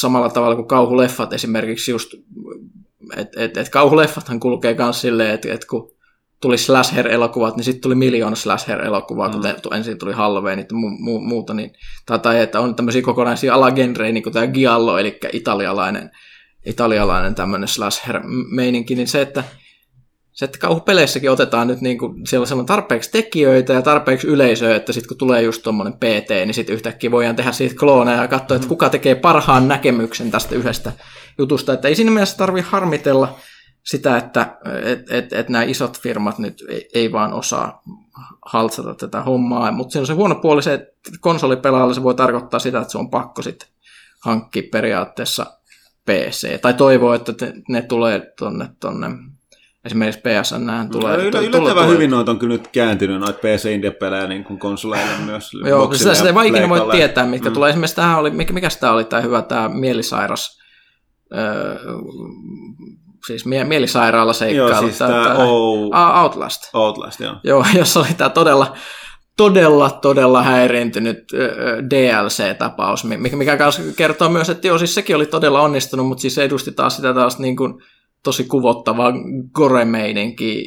samalla 0.00 0.30
tavalla 0.30 0.56
kuin 0.56 0.68
kauhuleffat 0.68 1.32
esimerkiksi 1.32 1.90
just, 1.90 2.14
että 3.16 3.40
et, 3.44 3.56
et 3.56 3.68
kauhuleffathan 3.68 4.40
kulkee 4.40 4.74
myös 4.74 5.00
silleen, 5.00 5.30
että 5.30 5.52
et 5.52 5.64
kun 5.64 5.92
tuli 6.40 6.58
slasher-elokuvat, 6.58 7.56
niin 7.56 7.64
sitten 7.64 7.80
tuli 7.82 7.94
miljoona 7.94 8.36
slasher-elokuvaa, 8.36 9.28
mm. 9.28 9.60
tu- 9.62 9.70
ensin 9.70 9.98
tuli 9.98 10.12
Halloween 10.12 10.58
ja 10.58 10.64
mu- 10.64 11.18
mu- 11.18 11.28
muuta, 11.28 11.54
niin, 11.54 11.70
tai, 12.06 12.18
tai 12.18 12.40
että 12.40 12.60
on 12.60 12.74
tämmöisiä 12.74 13.02
kokonaisia 13.02 13.54
alagenrejä, 13.54 14.12
niin 14.12 14.22
kuin 14.22 14.32
tämä 14.32 14.46
Giallo, 14.46 14.98
eli 14.98 15.18
italialainen, 15.32 16.10
italialainen 16.66 17.34
tämmöinen 17.34 17.68
slasher-meininki, 17.68 18.94
niin 18.94 19.08
se, 19.08 19.20
että 19.20 19.44
se, 20.32 20.44
että 20.44 20.58
kauhupeleissäkin 20.58 21.30
otetaan 21.30 21.68
nyt 21.68 21.80
niin 21.80 21.98
kuin, 21.98 22.26
siellä 22.26 22.46
on 22.60 22.66
tarpeeksi 22.66 23.10
tekijöitä 23.10 23.72
ja 23.72 23.82
tarpeeksi 23.82 24.26
yleisöä, 24.26 24.76
että 24.76 24.92
sitten 24.92 25.08
kun 25.08 25.16
tulee 25.16 25.42
just 25.42 25.62
tuommoinen 25.62 25.92
PT, 25.92 26.30
niin 26.30 26.54
sitten 26.54 26.74
yhtäkkiä 26.74 27.10
voidaan 27.10 27.36
tehdä 27.36 27.52
siitä 27.52 27.74
klooneja 27.78 28.22
ja 28.22 28.28
katsoa, 28.28 28.54
että 28.56 28.68
kuka 28.68 28.88
tekee 28.88 29.14
parhaan 29.14 29.68
näkemyksen 29.68 30.30
tästä 30.30 30.54
yhdestä 30.54 30.92
jutusta. 31.38 31.72
Että 31.72 31.88
ei 31.88 31.94
siinä 31.94 32.10
mielessä 32.10 32.36
tarvitse 32.36 32.70
harmitella 32.70 33.38
sitä, 33.82 34.16
että 34.16 34.56
et, 34.84 35.10
et, 35.10 35.32
et 35.32 35.48
nämä 35.48 35.64
isot 35.64 36.00
firmat 36.00 36.38
nyt 36.38 36.64
ei, 36.68 36.88
ei 36.94 37.12
vaan 37.12 37.32
osaa 37.32 37.82
haltsata 38.46 38.94
tätä 38.94 39.22
hommaa. 39.22 39.72
Mutta 39.72 39.92
siinä 39.92 40.02
on 40.02 40.06
se 40.06 40.12
huono 40.12 40.34
puoli 40.34 40.62
se, 40.62 40.74
että 40.74 40.92
konsolipelaajalle 41.20 41.94
se 41.94 42.02
voi 42.02 42.14
tarkoittaa 42.14 42.60
sitä, 42.60 42.78
että 42.80 42.92
se 42.92 42.98
on 42.98 43.10
pakko 43.10 43.42
sitten 43.42 43.68
hankkia 44.24 44.62
periaatteessa 44.72 45.46
PC. 46.04 46.60
Tai 46.60 46.74
toivoo, 46.74 47.14
että 47.14 47.32
ne 47.68 47.82
tulee 47.82 48.32
tonne, 48.38 48.68
tonne 48.80 49.06
esimerkiksi 49.84 50.20
PSN 50.20 50.88
tulee. 50.92 51.16
Yl- 51.16 51.30
tu- 51.30 51.38
yllättävän 51.38 51.74
tulee- 51.74 51.88
hyvin 51.88 52.10
noita 52.10 52.30
on 52.30 52.38
kyllä 52.38 52.52
nyt 52.54 52.68
kääntynyt, 52.68 53.20
noita 53.20 53.38
PC 53.38 53.64
Indie-pelejä 53.64 54.26
niin 54.26 54.44
kuin 54.44 54.58
konsoleille 54.58 55.12
myös. 55.26 55.50
Joo, 55.68 55.94
sitä, 55.94 56.14
sitä 56.14 56.28
ei 56.28 56.34
vaan 56.34 56.46
ikinä 56.46 56.68
voi 56.68 56.90
tietää, 56.90 57.26
mitkä 57.26 57.48
mm. 57.48 57.54
tulee. 57.54 57.70
Esimerkiksi 57.70 57.96
tähän 57.96 58.18
oli, 58.18 58.30
mikä, 58.30 58.52
mikä 58.52 58.68
tämä 58.80 58.92
oli 58.92 59.04
tämä 59.04 59.22
hyvä, 59.22 59.42
tämä 59.42 59.68
mielisairas, 59.68 60.58
öö, 61.36 61.76
siis 63.26 63.46
mie- 63.46 63.64
mielisairaalaseikkailu. 63.64 64.70
Joo, 64.70 64.80
siis 64.80 64.98
tää 64.98 65.08
tää- 65.08 65.34
O- 65.36 66.22
Outlast. 66.22 66.62
Outlast, 66.74 67.20
joo. 67.20 67.34
Joo, 67.44 67.64
jossa 67.78 68.00
oli 68.00 68.08
tämä 68.16 68.30
todella, 68.30 68.76
todella, 69.36 69.90
todella 69.90 70.42
häiriintynyt 70.42 71.18
DLC-tapaus, 71.90 73.04
mi- 73.04 73.16
mikä, 73.16 73.36
mikä 73.36 73.58
kertoo 73.96 74.28
myös, 74.28 74.48
että 74.50 74.66
joo, 74.66 74.78
siis 74.78 74.94
sekin 74.94 75.16
oli 75.16 75.26
todella 75.26 75.60
onnistunut, 75.60 76.06
mutta 76.06 76.22
siis 76.22 76.34
se 76.34 76.44
edusti 76.44 76.72
taas 76.72 76.96
sitä 76.96 77.14
taas 77.14 77.38
niin 77.38 77.56
kuin 77.56 77.74
tosi 78.22 78.44
kuvottavaa 78.44 79.12
gore-meininkiä, 79.52 80.62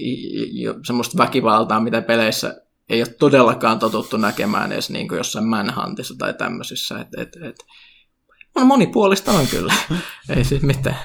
jo- 0.51 0.75
semmoista 0.85 1.17
väkivaltaa, 1.17 1.79
mitä 1.79 2.01
peleissä 2.01 2.61
ei 2.89 3.01
ole 3.01 3.07
todellakaan 3.19 3.79
totuttu 3.79 4.17
näkemään 4.17 4.71
edes 4.71 4.89
niin 4.89 5.07
kuin 5.07 5.17
jossain 5.17 5.47
Manhuntissa 5.47 6.15
tai 6.17 6.33
tämmöisissä. 6.33 6.99
Et, 6.99 7.07
et, 7.17 7.43
et. 7.43 7.55
On 8.55 8.67
monipuolista 8.67 9.31
on 9.31 9.47
kyllä, 9.47 9.73
ei 10.35 10.43
siis 10.43 10.61
mitään. 10.61 10.97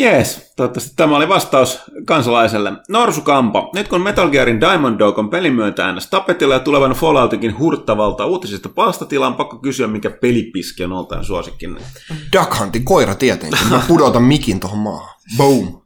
Jees, 0.00 0.52
toivottavasti 0.56 0.96
tämä 0.96 1.16
oli 1.16 1.28
vastaus 1.28 1.78
kansalaiselle. 2.04 2.72
Norsukampo, 2.88 3.70
nyt 3.74 3.88
kun 3.88 4.02
Metal 4.02 4.30
Gearin 4.30 4.60
Diamond 4.60 4.98
Dog 4.98 5.18
on 5.18 5.30
pelin 5.30 5.54
myötä 5.54 5.86
äänes 5.86 6.10
tapetilla 6.10 6.54
ja 6.54 6.60
tulevan 6.60 6.92
Falloutikin 6.92 7.58
hurttavalta 7.58 8.26
uutisista 8.26 8.68
palstatila, 8.68 9.26
on 9.26 9.34
pakko 9.34 9.58
kysyä, 9.58 9.86
mikä 9.86 10.10
pelipiski 10.10 10.84
on 10.84 10.92
oltaan 10.92 11.24
suosikkin. 11.24 11.78
Duck 12.32 12.60
Huntin 12.60 12.84
koira 12.84 13.14
tietenkin. 13.14 13.68
Mä 13.70 13.82
pudotan 13.88 14.22
mikin 14.22 14.60
tuohon 14.60 14.78
maahan. 14.78 15.14
Boom. 15.36 15.80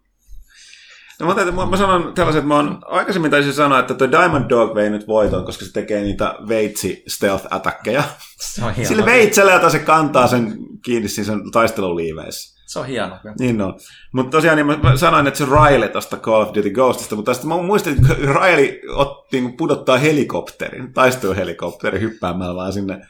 No, 1.20 1.26
mä, 1.26 1.34
täytyy, 1.34 1.52
mä, 1.52 1.66
mä 1.66 1.76
sanon 1.76 2.14
tällaiset, 2.14 2.38
että 2.38 2.48
mä 2.48 2.56
oon 2.56 2.78
aikaisemmin 2.84 3.30
taisin 3.30 3.52
sanoa, 3.52 3.78
että 3.78 3.94
tuo 3.94 4.10
Diamond 4.10 4.50
Dog 4.50 4.74
vei 4.74 4.90
nyt 4.90 5.08
voiton, 5.08 5.44
koska 5.44 5.64
se 5.64 5.72
tekee 5.72 6.02
niitä 6.02 6.34
veitsi 6.48 7.02
stealth 7.08 7.46
attackeja. 7.50 8.02
Se 8.40 8.64
on 8.64 8.74
hieno. 8.74 8.88
Sillä 8.88 9.04
veitsellä, 9.04 9.52
jota 9.52 9.70
se 9.70 9.78
kantaa 9.78 10.26
sen 10.26 10.56
kiinni 10.84 11.08
siinä 11.08 11.26
sen 11.26 11.50
taisteluliiveissä. 11.52 12.53
Se 12.74 12.78
on 12.80 12.86
hieno. 12.86 13.18
Niin 13.38 13.60
on. 13.62 13.74
Mutta 14.12 14.30
tosiaan 14.30 14.56
niin 14.56 14.66
mä 14.82 14.96
sanoin, 14.96 15.26
että 15.26 15.38
se 15.38 15.44
Riley 15.44 15.88
tuosta 15.88 16.16
Call 16.16 16.42
of 16.42 16.54
Duty 16.54 16.70
Ghostista, 16.70 17.16
mutta 17.16 17.30
tästä 17.32 17.46
mä 17.46 17.56
muistin, 17.62 17.92
että 17.92 18.14
Riley 18.14 18.80
otti 18.94 19.40
niin 19.40 19.56
pudottaa 19.56 19.98
helikopterin, 19.98 20.92
taisteluhelikopterin 20.92 22.00
hyppäämällä 22.00 22.54
vaan 22.54 22.72
sinne 22.72 23.00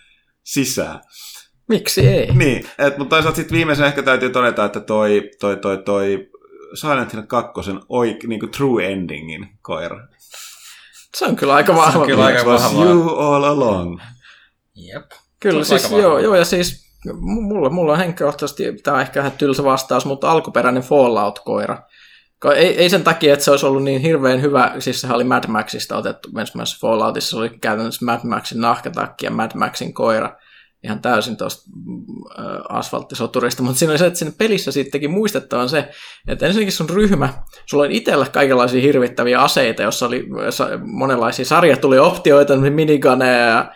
sisään. 0.45 1.01
Miksi 1.69 2.07
ei? 2.09 2.35
Niin, 2.35 2.67
et, 2.79 2.99
mutta 2.99 3.17
toisaalta 3.17 3.37
sitten 3.37 3.57
viimeisen 3.57 3.87
ehkä 3.87 4.03
täytyy 4.03 4.31
todeta, 4.31 4.65
että 4.65 4.81
toi, 4.81 5.31
toi, 5.41 5.57
toi, 5.57 5.79
toi 5.79 6.29
Silent 6.75 7.13
Hill 7.13 7.23
2 7.23 7.53
oik, 7.89 8.25
niin 8.25 8.41
kuin 8.41 8.53
true 8.53 8.93
endingin 8.93 9.49
koira. 9.63 10.07
Se 11.17 11.25
on 11.25 11.37
kyllä 11.37 11.55
aika 11.55 11.75
vahva. 11.75 12.07
kyllä 12.07 12.25
aika 12.25 12.41
It 12.41 12.47
was 12.47 12.63
vahvaa. 12.63 12.85
you 12.85 13.09
all 13.19 13.45
along. 13.45 14.01
Jep. 14.75 15.11
Kyllä, 15.41 15.65
Se 15.65 15.75
on 15.75 15.81
siis 15.81 15.93
aika 15.93 16.03
joo, 16.03 16.11
vahva. 16.13 16.25
joo, 16.25 16.35
ja 16.35 16.45
siis 16.45 16.84
mulla, 17.21 17.71
mulla 17.71 17.93
on 17.93 17.99
henkilökohtaisesti, 17.99 18.73
tämä 18.83 18.95
on 18.95 19.01
ehkä 19.01 19.21
vähän 19.21 19.33
tylsä 19.33 19.65
vastaus, 19.65 20.07
mutta 20.07 20.31
alkuperäinen 20.31 20.83
Fallout-koira. 20.83 21.79
Ko- 22.47 22.53
Ei, 22.53 22.77
ei 22.77 22.91
sen 22.91 23.05
takia, 23.05 23.33
että 23.33 23.45
se 23.45 23.51
olisi 23.51 23.67
ollut 23.67 23.83
niin 23.83 24.01
hirveän 24.01 24.43
hyvä, 24.43 24.75
siis 24.79 25.01
sehän 25.01 25.17
oli 25.17 25.25
Mad 25.25 25.45
Maxista 25.49 25.97
otettu 25.97 26.29
ensimmäisessä 26.39 26.79
Falloutissa, 26.81 27.39
oli 27.39 27.51
käytännössä 27.61 28.05
Mad 28.05 28.21
Maxin 28.25 28.61
nahkatakki 28.61 29.27
ja 29.27 29.31
Mad 29.31 29.51
Maxin 29.55 29.95
koira, 29.95 30.37
ihan 30.85 31.03
täysin 31.03 31.37
tuosta 31.37 31.71
äh, 32.39 32.45
asfalttisoturista, 32.69 33.63
mutta 33.63 33.79
siinä 33.79 33.93
oli 33.93 33.99
se, 33.99 34.07
että 34.07 34.19
siinä 34.19 34.35
pelissä 34.39 34.73
sittenkin 34.73 35.11
muistettavan 35.11 35.69
se, 35.69 35.89
että 36.29 36.47
ensinnäkin 36.47 36.73
sun 36.73 36.91
ryhmä, 36.91 37.29
sulla 37.67 37.85
oli 37.85 37.97
itsellä 37.97 38.27
kaikenlaisia 38.33 38.83
hirvittäviä 38.83 39.41
aseita, 39.41 39.83
jossa 39.83 40.07
oli 40.07 40.27
monenlaisia 40.83 41.45
sarja 41.45 41.77
tuli 41.77 41.99
optioita, 41.99 42.57
miniganeja 42.57 43.47
ja 43.47 43.73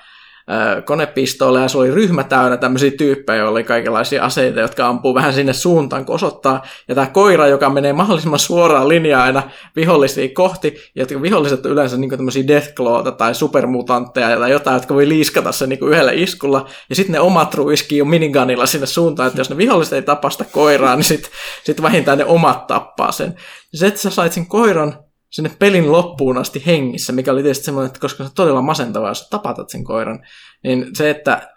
konepistooleja, 0.85 1.63
ja 1.63 1.69
se 1.69 1.79
oli 1.79 1.91
ryhmä 1.91 2.25
täynnä 2.25 2.57
tämmöisiä 2.57 2.91
tyyppejä, 2.91 3.37
joilla 3.37 3.51
oli 3.51 3.65
kaikenlaisia 3.65 4.25
aseita, 4.25 4.61
jotka 4.61 4.87
ampuu 4.87 5.15
vähän 5.15 5.33
sinne 5.33 5.53
suuntaan, 5.53 6.05
kun 6.05 6.15
osoittaa. 6.15 6.63
Ja 6.89 6.95
tämä 6.95 7.07
koira, 7.07 7.47
joka 7.47 7.71
menee 7.71 7.93
mahdollisimman 7.93 8.39
suoraan 8.39 8.89
linjaa 8.89 9.23
aina 9.23 9.43
vihollisia 9.77 10.29
kohti, 10.35 10.75
ja 10.95 11.03
jotka 11.03 11.23
viholliset 11.23 11.67
on 11.67 11.73
yleensä 11.73 11.97
niin 11.97 12.11
tämmöisiä 12.11 12.49
deathclawta 12.49 13.13
tai 13.13 13.35
supermutantteja 13.35 14.39
tai 14.39 14.51
jotain, 14.51 14.75
jotka 14.75 14.95
voi 14.95 15.09
liiskata 15.09 15.53
sen 15.53 15.69
niin 15.69 15.89
yhdellä 15.89 16.13
iskulla, 16.13 16.69
ja 16.89 16.97
sitten 16.97 17.13
ne 17.13 17.21
omat 17.21 17.55
ruiskii 17.55 17.99
jo 17.99 18.05
minigunilla 18.05 18.67
sinne 18.67 18.87
suuntaan, 18.87 19.27
että 19.27 19.41
jos 19.41 19.51
ne 19.51 19.57
viholliset 19.57 19.93
ei 19.93 20.03
tapa 20.03 20.31
sitä 20.31 20.45
koiraa, 20.53 20.97
niin 20.97 21.05
sitten 21.05 21.31
sit 21.65 21.83
vähintään 21.83 22.19
ne 22.19 22.25
omat 22.25 22.67
tappaa 22.67 23.13
sen. 23.13 23.35
Se, 23.75 23.87
että 23.87 24.01
sä 24.01 24.11
sait 24.11 24.33
sen 24.33 24.47
koiran 24.47 25.08
sinne 25.31 25.51
pelin 25.59 25.93
loppuun 25.93 26.39
asti 26.39 26.63
hengissä, 26.67 27.13
mikä 27.13 27.33
oli 27.33 27.43
tietysti 27.43 27.65
semmoinen, 27.65 27.87
että 27.87 28.01
koska 28.01 28.25
se 28.25 28.29
on 28.29 28.35
todella 28.35 28.63
masentavaa, 28.63 29.11
jos 29.11 29.29
tapatat 29.29 29.71
sen 29.71 29.85
koiran, 29.85 30.21
niin 30.65 30.87
se, 30.97 31.11
että 31.11 31.55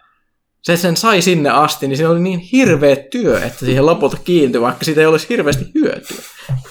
se 0.62 0.76
sen 0.76 0.96
sai 0.96 1.22
sinne 1.22 1.50
asti, 1.50 1.88
niin 1.88 1.96
siinä 1.96 2.10
oli 2.10 2.20
niin 2.20 2.38
hirveä 2.38 2.96
työ, 2.96 3.44
että 3.44 3.58
siihen 3.58 3.86
lopulta 3.86 4.16
kiintyi, 4.24 4.60
vaikka 4.60 4.84
siitä 4.84 5.00
ei 5.00 5.06
olisi 5.06 5.28
hirveästi 5.28 5.64
hyötyä. 5.74 6.18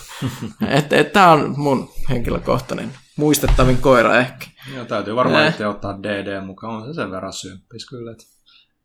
että 0.77 0.97
et, 0.97 1.13
tämä 1.13 1.31
on 1.31 1.53
mun 1.57 1.89
henkilökohtainen 2.09 2.93
muistettavin 3.15 3.77
koira 3.77 4.17
ehkä. 4.19 4.45
Joo, 4.75 4.85
täytyy 4.85 5.15
varmaan 5.15 5.47
Eh. 5.47 5.69
ottaa 5.69 6.03
DD 6.03 6.41
mukaan. 6.45 6.75
On 6.75 6.85
se 6.87 6.93
sen 6.93 7.11
verran 7.11 7.33
symppis 7.33 7.89
kyllä. 7.89 8.11
Että 8.11 8.23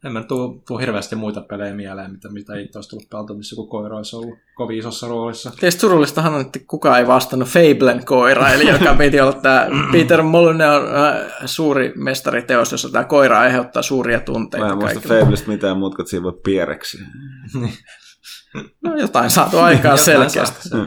en 0.04 0.12
mä 0.12 0.22
tuu, 0.22 0.62
tuu 0.66 0.78
hirveästi 0.78 1.16
muita 1.16 1.40
pelejä 1.40 1.74
mieleen, 1.74 2.12
mitä, 2.12 2.28
mitä 2.28 2.58
itse 2.58 2.78
olisi 2.78 2.90
tullut 2.90 3.08
pelata, 3.10 3.34
missä 3.34 3.54
joku 3.54 3.66
koira 3.66 3.96
olisi 3.96 4.16
ollut 4.16 4.38
kovin 4.54 4.78
isossa 4.78 5.08
roolissa. 5.08 5.50
Tietysti 5.50 5.80
surullistahan 5.80 6.34
on, 6.34 6.40
että 6.40 6.58
kukaan 6.66 6.98
ei 6.98 7.06
vastannut 7.06 7.48
Fablen 7.48 8.04
koira, 8.04 8.48
eli 8.48 8.70
joka 8.78 8.94
piti 8.94 9.20
olla 9.20 9.32
tämä 9.32 9.66
Peter 9.92 10.22
Molyneux 10.22 10.82
on 10.82 10.96
äh, 10.96 11.32
suuri 11.46 11.92
mestariteos, 11.96 12.72
jossa 12.72 12.88
tämä 12.88 13.04
koira 13.04 13.40
aiheuttaa 13.40 13.82
suuria 13.82 14.20
tunteita. 14.20 14.66
Mä 14.66 14.72
en 14.72 14.78
muista. 14.78 15.08
Fablesta 15.08 15.48
mitään 15.48 15.78
muuta, 15.78 15.96
kuin 15.96 16.06
siinä 16.06 16.22
voi 16.24 16.40
piereksi. 16.44 16.98
No 18.84 18.96
jotain 18.96 19.30
saatu 19.30 19.58
aikaan 19.58 19.98
Jotain 19.98 20.30
selkeästi. 20.30 20.68
saa. 20.68 20.86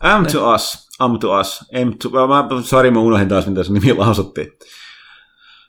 Am 0.00 0.26
to 0.26 0.52
us, 0.54 0.88
am 0.98 1.18
to 1.18 1.40
us, 1.40 1.60
am 1.82 1.98
to, 1.98 2.26
mä, 2.26 2.62
sorry, 2.62 2.90
mä 2.90 3.00
unohdin 3.00 3.28
taas, 3.28 3.46
mitä 3.46 3.64
se 3.64 3.72
nimi 3.72 3.92
lausuttiin. 3.92 4.52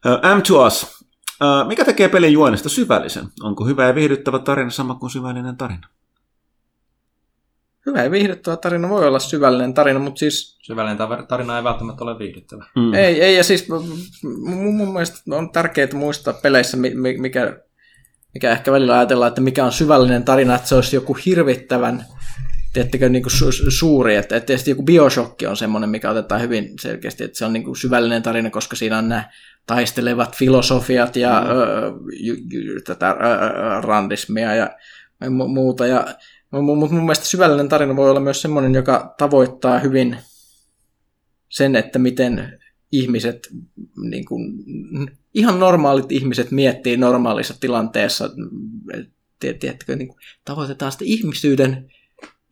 Uh, 0.06 0.32
am 0.32 0.42
to 0.42 0.66
us. 0.66 1.03
Mikä 1.68 1.86
tekee 1.86 2.10
pelin 2.10 2.34
juonesta 2.34 2.70
syvällisen? 2.70 3.26
Onko 3.44 3.66
hyvä 3.66 3.88
ja 3.88 3.96
viihdyttävä 3.96 4.40
tarina 4.40 4.70
sama 4.70 4.96
kuin 4.96 5.10
syvällinen 5.10 5.58
tarina? 5.58 5.88
Hyvä 7.86 8.04
ja 8.04 8.12
viihdyttävä 8.12 8.58
tarina 8.58 8.90
voi 8.90 9.08
olla 9.08 9.20
syvällinen 9.20 9.74
tarina, 9.74 10.00
mutta 10.00 10.20
siis 10.20 10.54
Syvällinen 10.64 10.98
tarina 11.28 11.58
ei 11.58 11.64
välttämättä 11.64 12.04
ole 12.04 12.20
viihdyttävä. 12.20 12.66
Mm. 12.76 12.94
ei, 12.94 13.22
ei 13.22 13.38
ja 13.38 13.44
siis 13.44 13.70
mun, 13.70 14.76
mun 14.76 14.94
mielestä 14.94 15.36
on 15.36 15.52
tärkeää 15.52 15.88
muistaa 15.94 16.34
peleissä, 16.34 16.78
mi- 16.78 16.96
mi- 16.96 17.18
mikä, 17.18 17.60
mikä 18.34 18.52
ehkä 18.52 18.72
välillä 18.72 18.94
ajatellaan, 18.94 19.28
että 19.28 19.42
mikä 19.42 19.66
on 19.66 19.72
syvällinen 19.72 20.24
tarina, 20.24 20.56
että 20.56 20.68
se 20.68 20.76
olisi 20.76 20.96
joku 20.96 21.18
hirvittävän 21.26 22.06
tiedättekö, 22.74 23.10
niin 23.10 23.24
kuin 23.24 23.34
su- 23.34 23.72
suuri, 23.72 24.16
että, 24.16 24.36
että 24.36 24.48
tietysti 24.48 24.72
joku 24.72 24.84
Bioshock 24.84 25.42
on 25.50 25.58
semmoinen, 25.58 25.90
mikä 25.90 26.10
otetaan 26.10 26.42
hyvin 26.42 26.70
selkeästi, 26.82 27.24
että 27.24 27.38
se 27.38 27.46
on 27.46 27.54
niin 27.54 27.64
kuin 27.64 27.76
syvällinen 27.76 28.24
tarina, 28.24 28.50
koska 28.50 28.76
siinä 28.76 28.98
on 28.98 29.10
nämä 29.10 29.30
taistelevat 29.68 30.36
filosofiat 30.36 31.16
ja 31.16 31.42
mm. 31.42 31.50
ö, 31.50 31.94
ju, 32.20 32.34
ju, 32.50 32.82
tätä 32.82 33.10
ö, 33.10 33.16
randismia 33.82 34.56
ja 34.56 34.70
mu- 35.24 35.48
muuta. 35.48 35.88
Ja, 35.88 36.08
mutta 36.52 36.96
mun, 36.96 37.04
mielestä 37.04 37.26
syvällinen 37.26 37.70
tarina 37.70 37.96
voi 37.96 38.10
olla 38.10 38.20
myös 38.20 38.42
semmoinen, 38.42 38.74
joka 38.74 39.16
tavoittaa 39.18 39.80
hyvin 39.80 40.18
sen, 41.50 41.76
että 41.76 42.00
miten 42.00 42.60
ihmiset, 42.92 43.48
niin 44.02 44.26
kuin, 44.26 44.54
ihan 45.34 45.60
normaalit 45.60 46.12
ihmiset 46.12 46.52
miettii 46.52 46.98
normaalissa 46.98 47.60
tilanteessa, 47.60 48.30
tiedättekö, 49.40 49.96
niin 49.96 50.08
kuin, 50.08 50.20
tavoitetaan 50.46 50.92
sitä 50.92 51.06
ihmisyyden, 51.08 51.90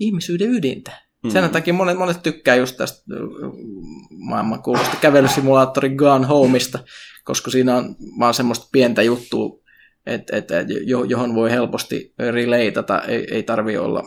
ihmisyyden 0.01 0.51
ydintä. 0.51 0.91
Mm. 1.23 1.29
Sen 1.29 1.49
takia 1.49 1.73
monet, 1.73 1.97
monet 1.97 2.23
tykkää 2.23 2.55
just 2.55 2.77
tästä 2.77 3.03
maailmankuulusta 4.09 4.97
kävelysimulaattori 5.01 5.89
Gone 5.89 6.27
Homeista, 6.27 6.79
koska 7.23 7.51
siinä 7.51 7.77
on 7.77 7.95
vaan 8.19 8.33
semmoista 8.33 8.69
pientä 8.71 9.01
juttua, 9.01 9.61
et, 10.05 10.29
et, 10.31 10.51
et, 10.51 10.67
johon 11.07 11.35
voi 11.35 11.51
helposti 11.51 12.13
relateata. 12.19 13.01
Ei, 13.01 13.27
ei 13.31 13.43
tarvi 13.43 13.77
olla, 13.77 14.03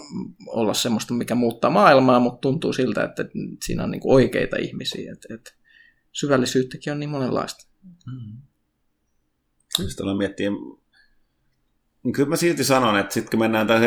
olla 0.46 0.74
semmoista, 0.74 1.14
mikä 1.14 1.34
muuttaa 1.34 1.70
maailmaa, 1.70 2.20
mutta 2.20 2.40
tuntuu 2.40 2.72
siltä, 2.72 3.04
että, 3.04 3.24
siinä 3.64 3.84
on 3.84 3.90
niinku 3.90 4.14
oikeita 4.14 4.56
ihmisiä. 4.56 5.12
Et, 5.12 5.26
et 5.30 5.56
syvällisyyttäkin 6.12 6.92
on 6.92 7.00
niin 7.00 7.10
monenlaista. 7.10 7.68
Just 9.82 10.00
aloin 10.00 10.18
miettiä. 10.18 10.50
Kyllä 12.14 12.28
mä 12.28 12.36
silti 12.36 12.64
sanon, 12.64 12.98
että 12.98 13.14
sitten 13.14 13.30
kun 13.30 13.40
mennään 13.40 13.66
tähän 13.66 13.84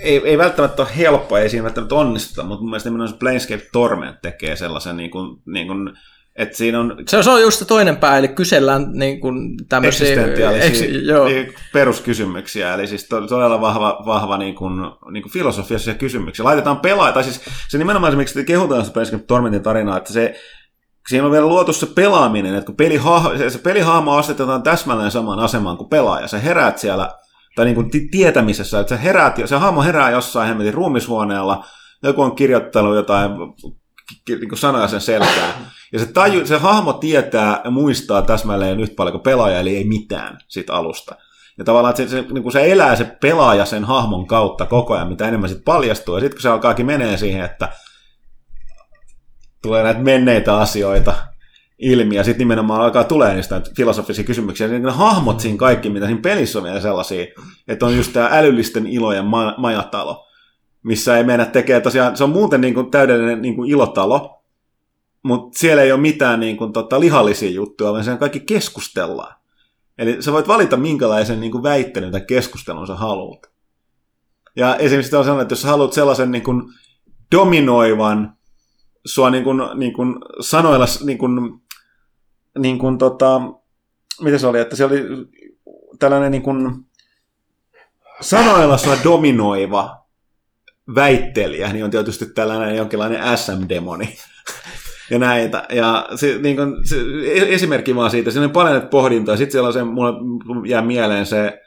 ei, 0.00 0.22
ei 0.24 0.38
välttämättä 0.38 0.82
ole 0.82 0.90
helppo, 0.96 1.36
ei 1.36 1.48
siinä 1.48 1.64
välttämättä 1.64 1.94
onnistuta, 1.94 2.42
mutta 2.42 2.62
mun 2.62 2.70
mielestä 2.70 2.90
nimenomaan 2.90 3.12
se 3.12 3.18
Planescape 3.18 3.68
Torment 3.72 4.16
tekee 4.22 4.56
sellaisen, 4.56 4.96
niin 4.96 5.10
kuin, 5.10 5.42
niin 5.46 5.66
kuin, 5.66 5.92
että 6.36 6.56
siinä 6.56 6.80
on 6.80 6.96
Se 7.08 7.16
on, 7.16 7.24
se 7.24 7.30
on 7.30 7.42
just 7.42 7.58
se 7.58 7.64
toinen 7.64 7.96
pää, 7.96 8.18
eli 8.18 8.28
kysellään 8.28 8.92
niin 8.92 9.20
kuin 9.20 9.56
tämmöisiä 9.68 10.08
eksistentiaalisia 10.08 10.86
eks- 10.88 11.06
joo. 11.06 11.24
niin 11.28 11.54
peruskysymyksiä, 11.72 12.74
eli 12.74 12.86
siis 12.86 13.08
to- 13.08 13.26
todella 13.26 13.60
vahva, 13.60 14.02
vahva 14.06 14.38
niin 14.38 14.54
kuin, 14.54 14.74
niin 15.10 15.22
kuin 15.22 15.32
filosofiassa 15.32 15.94
kysymyksiä. 15.94 16.44
Laitetaan 16.44 16.80
pelaa, 16.80 17.12
tai 17.12 17.24
siis 17.24 17.40
se 17.68 17.78
nimenomaan 17.78 18.12
se, 18.12 18.16
miksi 18.16 18.44
kehutaan 18.44 18.84
se 18.84 18.92
Planescape 18.92 19.24
Tormentin 19.26 19.62
tarinaa, 19.62 19.96
että 19.96 20.12
se, 20.12 20.34
siinä 21.08 21.26
on 21.26 21.32
vielä 21.32 21.46
luotu 21.46 21.72
se 21.72 21.86
pelaaminen, 21.86 22.54
että 22.54 22.66
kun 22.72 22.86
pelihah- 22.86 23.38
se, 23.38 23.50
se 23.50 23.58
pelihahmo 23.58 24.16
asetetaan 24.16 24.62
täsmälleen 24.62 25.10
samaan 25.10 25.38
asemaan 25.38 25.76
kuin 25.76 25.90
pelaaja, 25.90 26.28
sä 26.28 26.38
heräät 26.38 26.78
siellä 26.78 27.10
tai 27.54 27.64
niin 27.64 27.74
kuin 27.74 27.90
ti- 27.90 28.08
tietämisessä, 28.10 28.80
että 28.80 28.96
se, 28.96 29.02
heräät, 29.02 29.36
se 29.44 29.56
hahmo 29.56 29.82
herää 29.82 30.10
jossain 30.10 30.48
hemmetin 30.48 30.74
ruumishuoneella, 30.74 31.64
joku 32.02 32.22
on 32.22 32.36
kirjoittanut 32.36 32.94
jotain 32.94 33.30
niin 34.28 34.48
kuin 34.48 34.58
sanoja 34.58 34.88
sen 34.88 35.00
selkään, 35.00 35.54
ja 35.92 35.98
se, 35.98 36.06
taju, 36.06 36.46
se 36.46 36.58
hahmo 36.58 36.92
tietää 36.92 37.60
ja 37.64 37.70
muistaa 37.70 38.22
täsmälleen 38.22 38.80
yhtä 38.80 38.94
paljon 38.96 39.12
kuin 39.12 39.22
pelaaja, 39.22 39.60
eli 39.60 39.76
ei 39.76 39.84
mitään 39.84 40.38
siitä 40.48 40.74
alusta. 40.74 41.16
Ja 41.58 41.64
tavallaan 41.64 41.90
että 41.90 42.02
se, 42.02 42.08
se, 42.08 42.32
niin 42.32 42.42
kuin 42.42 42.52
se 42.52 42.72
elää 42.72 42.96
se 42.96 43.04
pelaaja 43.04 43.64
sen 43.64 43.84
hahmon 43.84 44.26
kautta 44.26 44.66
koko 44.66 44.94
ajan, 44.94 45.08
mitä 45.08 45.28
enemmän 45.28 45.48
sitten 45.48 45.64
paljastuu. 45.64 46.14
Ja 46.14 46.20
sitten 46.20 46.36
kun 46.36 46.42
se 46.42 46.48
alkaakin 46.48 46.86
menee 46.86 47.16
siihen, 47.16 47.44
että 47.44 47.68
tulee 49.62 49.82
näitä 49.82 50.00
menneitä 50.00 50.58
asioita 50.58 51.14
ilmi, 51.82 52.16
ja 52.16 52.24
sitten 52.24 52.38
nimenomaan 52.38 52.80
alkaa 52.80 53.04
tulee 53.04 53.34
niistä 53.34 53.62
filosofisia 53.76 54.24
kysymyksiä, 54.24 54.68
niin 54.68 54.82
ne 54.82 54.90
hahmot 54.90 55.40
siinä 55.40 55.56
kaikki, 55.56 55.90
mitä 55.90 56.06
siinä 56.06 56.20
pelissä 56.20 56.58
on 56.58 56.64
vielä 56.64 56.80
sellaisia, 56.80 57.26
että 57.68 57.86
on 57.86 57.96
just 57.96 58.12
tämä 58.12 58.28
älyllisten 58.32 58.86
ilojen 58.86 59.24
ma- 59.24 59.54
majatalo, 59.56 60.26
missä 60.82 61.16
ei 61.16 61.24
mennä 61.24 61.44
tekemään 61.44 61.82
tosiaan, 61.82 62.16
se 62.16 62.24
on 62.24 62.30
muuten 62.30 62.60
niin 62.60 62.74
kuin 62.74 62.90
täydellinen 62.90 63.42
niin 63.42 63.56
kuin 63.56 63.70
ilotalo, 63.70 64.42
mutta 65.22 65.58
siellä 65.58 65.82
ei 65.82 65.92
ole 65.92 66.00
mitään 66.00 66.40
niin 66.40 66.56
kuin, 66.56 66.72
tota, 66.72 67.00
lihallisia 67.00 67.50
juttuja, 67.50 67.92
vaan 67.92 68.04
siellä 68.04 68.18
kaikki 68.18 68.40
keskustellaan. 68.40 69.34
Eli 69.98 70.22
sä 70.22 70.32
voit 70.32 70.48
valita, 70.48 70.76
minkälaisen 70.76 71.40
niin 71.40 71.52
kuin 71.52 71.62
väittelyn 71.62 72.12
tai 72.12 72.20
keskustelun 72.20 72.86
sä 72.86 72.94
haluat. 72.94 73.40
Ja 74.56 74.76
esimerkiksi 74.76 75.16
on 75.16 75.24
sellainen, 75.24 75.42
että 75.42 75.52
jos 75.52 75.62
sä 75.62 75.68
haluat 75.68 75.92
sellaisen 75.92 76.30
niin 76.30 76.44
kuin 76.44 76.62
dominoivan, 77.36 78.36
sua 79.04 79.30
niin 79.30 79.44
kuin, 79.44 79.62
niin 79.74 79.92
kuin 79.92 80.14
sanoilla, 80.40 80.86
niin 81.04 81.18
kuin, 81.18 81.62
niin 82.58 82.78
kuin 82.78 82.98
tota, 82.98 83.40
mitä 84.20 84.38
se 84.38 84.46
oli, 84.46 84.60
että 84.60 84.76
se 84.76 84.84
oli 84.84 85.04
tällainen 85.98 86.30
niin 86.30 86.42
kuin, 86.42 86.86
sanoilla 88.20 88.78
dominoiva 89.04 90.06
väittelijä, 90.94 91.72
niin 91.72 91.84
on 91.84 91.90
tietysti 91.90 92.26
tällainen 92.26 92.76
jonkinlainen 92.76 93.38
SM-demoni 93.38 94.18
ja 95.10 95.18
näitä. 95.18 95.66
Ja 95.70 96.08
se, 96.14 96.38
niin 96.38 96.56
kuin, 96.56 96.88
se, 96.88 96.96
esimerkki 97.48 97.96
vaan 97.96 98.10
siitä, 98.10 98.30
siinä 98.30 98.44
on 98.44 98.50
paljon 98.50 98.72
näitä 98.72 98.86
pohdintoja. 98.86 99.36
Sitten 99.36 99.52
siellä 99.52 99.66
on 99.66 99.72
se, 99.72 99.84
mulle 99.84 100.68
jää 100.68 100.82
mieleen 100.82 101.26
se, 101.26 101.62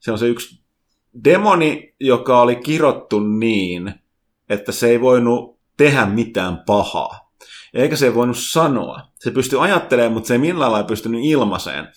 se 0.00 0.12
on 0.12 0.18
se 0.18 0.26
yksi 0.26 0.62
demoni, 1.24 1.94
joka 2.00 2.40
oli 2.40 2.56
kirottu 2.56 3.20
niin, 3.20 3.94
että 4.48 4.72
se 4.72 4.88
ei 4.88 5.00
voinut 5.00 5.60
tehdä 5.76 6.06
mitään 6.06 6.62
pahaa. 6.66 7.29
Eikä 7.74 7.96
se 7.96 8.14
voinut 8.14 8.38
sanoa. 8.38 9.00
Se 9.18 9.30
pystyi 9.30 9.58
ajattelemaan, 9.58 10.12
mutta 10.12 10.28
se 10.28 10.34
ei 10.34 10.38
millään 10.38 10.72
lailla 10.72 10.88
pystynyt 10.88 11.20
ilmaiseen. 11.24 11.88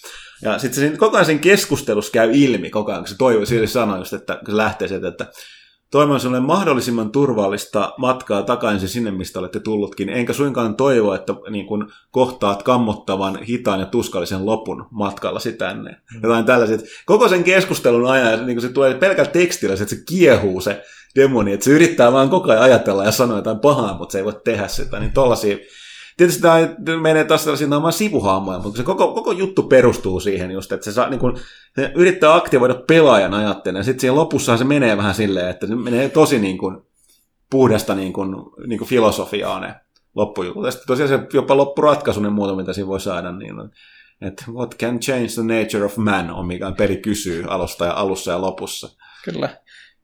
Ja 0.41 0.59
sitten 0.59 0.91
se 0.91 0.97
koko 0.97 1.17
ajan 1.17 1.25
sen 1.25 1.39
keskustelussa 1.39 2.11
käy 2.11 2.31
ilmi 2.33 2.69
koko 2.69 2.91
ajan, 2.91 3.01
kun 3.01 3.07
se 3.07 3.17
toivoo, 3.17 3.45
sille 3.45 3.67
sanoo 3.67 3.97
just, 3.97 4.13
että 4.13 4.35
kun 4.35 4.53
se 4.53 4.57
lähtee 4.57 4.87
sieltä, 4.87 5.07
että 5.07 5.27
Toivon 5.93 6.19
sinulle 6.19 6.39
mahdollisimman 6.39 7.11
turvallista 7.11 7.93
matkaa 7.97 8.43
takaisin 8.43 8.89
sinne, 8.89 9.11
mistä 9.11 9.39
olette 9.39 9.59
tullutkin. 9.59 10.09
Enkä 10.09 10.33
suinkaan 10.33 10.75
toivo, 10.75 11.13
että 11.13 11.33
niin 11.49 11.65
kun 11.65 11.91
kohtaat 12.11 12.63
kammottavan, 12.63 13.43
hitaan 13.43 13.79
ja 13.79 13.85
tuskallisen 13.85 14.45
lopun 14.45 14.85
matkallasi 14.91 15.53
tänne. 15.53 15.91
Mm. 15.91 16.19
Jotain 16.23 16.45
tällaiset. 16.45 16.85
Koko 17.05 17.27
sen 17.27 17.43
keskustelun 17.43 18.11
ajan 18.11 18.45
niin 18.45 18.61
se 18.61 18.69
tulee 18.69 18.93
pelkällä 18.93 19.31
tekstillä, 19.31 19.73
että 19.73 19.85
se 19.85 20.03
kiehuu 20.07 20.61
se 20.61 20.83
demoni, 21.15 21.53
että 21.53 21.64
se 21.64 21.72
yrittää 21.72 22.11
vaan 22.11 22.30
koko 22.30 22.52
ajan 22.52 22.64
ajatella 22.64 23.06
ja 23.06 23.11
sanoa 23.11 23.38
jotain 23.38 23.60
pahaa, 23.60 23.98
mutta 23.98 24.11
se 24.11 24.18
ei 24.18 24.26
voi 24.26 24.41
tehdä 24.44 24.68
sitä. 24.68 24.99
Niin 24.99 25.11
tollaisia 25.11 25.57
Tietysti 26.18 26.41
tämä 26.41 26.57
menee 27.02 27.23
taas 27.23 27.44
tällaisiin 27.44 27.73
omaan 27.73 27.94
sivuhaamoja, 27.94 28.60
mutta 28.60 28.77
se 28.77 28.84
koko, 28.84 29.14
koko 29.14 29.31
juttu 29.31 29.64
perustuu 29.64 30.19
siihen 30.19 30.52
just, 30.52 30.72
että 30.72 30.85
se, 30.85 30.91
saa, 30.91 31.10
niin 31.10 31.19
kun, 31.19 31.38
se 31.76 31.91
yrittää 31.95 32.35
aktivoida 32.35 32.76
pelaajan 32.88 33.34
ajattelun, 33.34 33.77
ja 33.77 33.84
sitten 33.84 33.99
siinä 34.02 34.15
lopussa 34.15 34.57
se 34.57 34.64
menee 34.64 34.98
vähän 34.98 35.15
silleen, 35.15 35.49
että 35.49 35.68
se 35.68 35.76
menee 35.76 36.10
tosi 36.10 36.40
niin 36.40 36.57
kun, 36.57 36.88
puhdasta 37.49 37.95
niin 37.95 38.14
kun, 38.14 38.53
niin 38.68 38.80
kun 38.80 38.88
filosofiaa 38.88 39.60
ne 39.60 39.76
loppujutut. 40.15 40.65
Ja 40.65 40.72
sitten 40.72 40.88
tosiaan 40.88 41.10
se 41.10 41.19
jopa 41.34 41.57
loppuratkaisunen 41.57 42.34
muuta, 42.34 42.56
mitä 42.56 42.73
siinä 42.73 42.88
voi 42.88 42.99
saada, 42.99 43.31
niin 43.31 43.56
että 44.22 44.45
what 44.52 44.76
can 44.77 44.99
change 44.99 45.27
the 45.27 45.64
nature 45.64 45.85
of 45.85 45.98
man 45.98 46.31
on 46.31 46.48
mikä 46.48 46.72
peli 46.72 46.98
kysyy 46.98 47.44
alusta 47.48 47.85
ja 47.85 47.94
alussa 47.94 48.31
ja 48.31 48.41
lopussa. 48.41 48.90
Kyllä. 49.26 49.57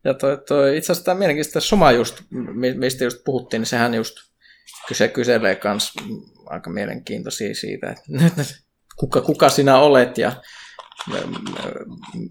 Ja 0.03 0.13
toi, 0.13 0.37
toi, 0.47 0.77
itse 0.77 0.91
asiassa 0.91 1.05
tämä 1.05 1.19
mielenkiintoista 1.19 1.59
soma 1.59 1.91
just, 1.91 2.21
mistä 2.75 3.03
just 3.03 3.23
puhuttiin, 3.25 3.59
niin 3.59 3.67
sehän 3.67 3.93
just 3.93 4.15
kyse 4.87 5.07
kyselee 5.07 5.59
myös 5.63 5.93
aika 6.45 6.69
mielenkiintoisia 6.69 7.55
siitä, 7.55 7.91
että 7.91 8.43
kuka, 8.99 9.21
kuka 9.21 9.49
sinä 9.49 9.77
olet 9.79 10.17
ja 10.17 10.31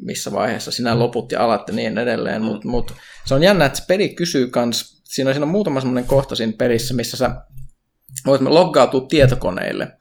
missä 0.01 0.33
vaiheessa 0.33 0.71
sinä 0.71 0.99
loput 0.99 1.33
ja 1.33 1.45
alat 1.45 1.69
ja 1.69 1.75
niin 1.75 1.99
edelleen, 1.99 2.43
mutta 2.43 2.69
mut, 2.69 2.95
se 3.25 3.35
on 3.35 3.43
jännä, 3.43 3.65
että 3.65 3.79
se 3.79 3.85
peli 3.89 4.09
kysyy 4.09 4.47
kans, 4.47 5.03
siinä 5.05 5.33
siinä 5.33 5.45
on 5.47 5.53
muutama 5.53 5.81
semmoinen 5.81 6.05
kohta 6.05 6.37
siinä 6.37 6.53
pelissä, 6.59 6.95
missä 6.95 7.17
sä 7.17 7.31
voit 8.27 8.41
loggautua 8.41 9.07
tietokoneille 9.09 9.99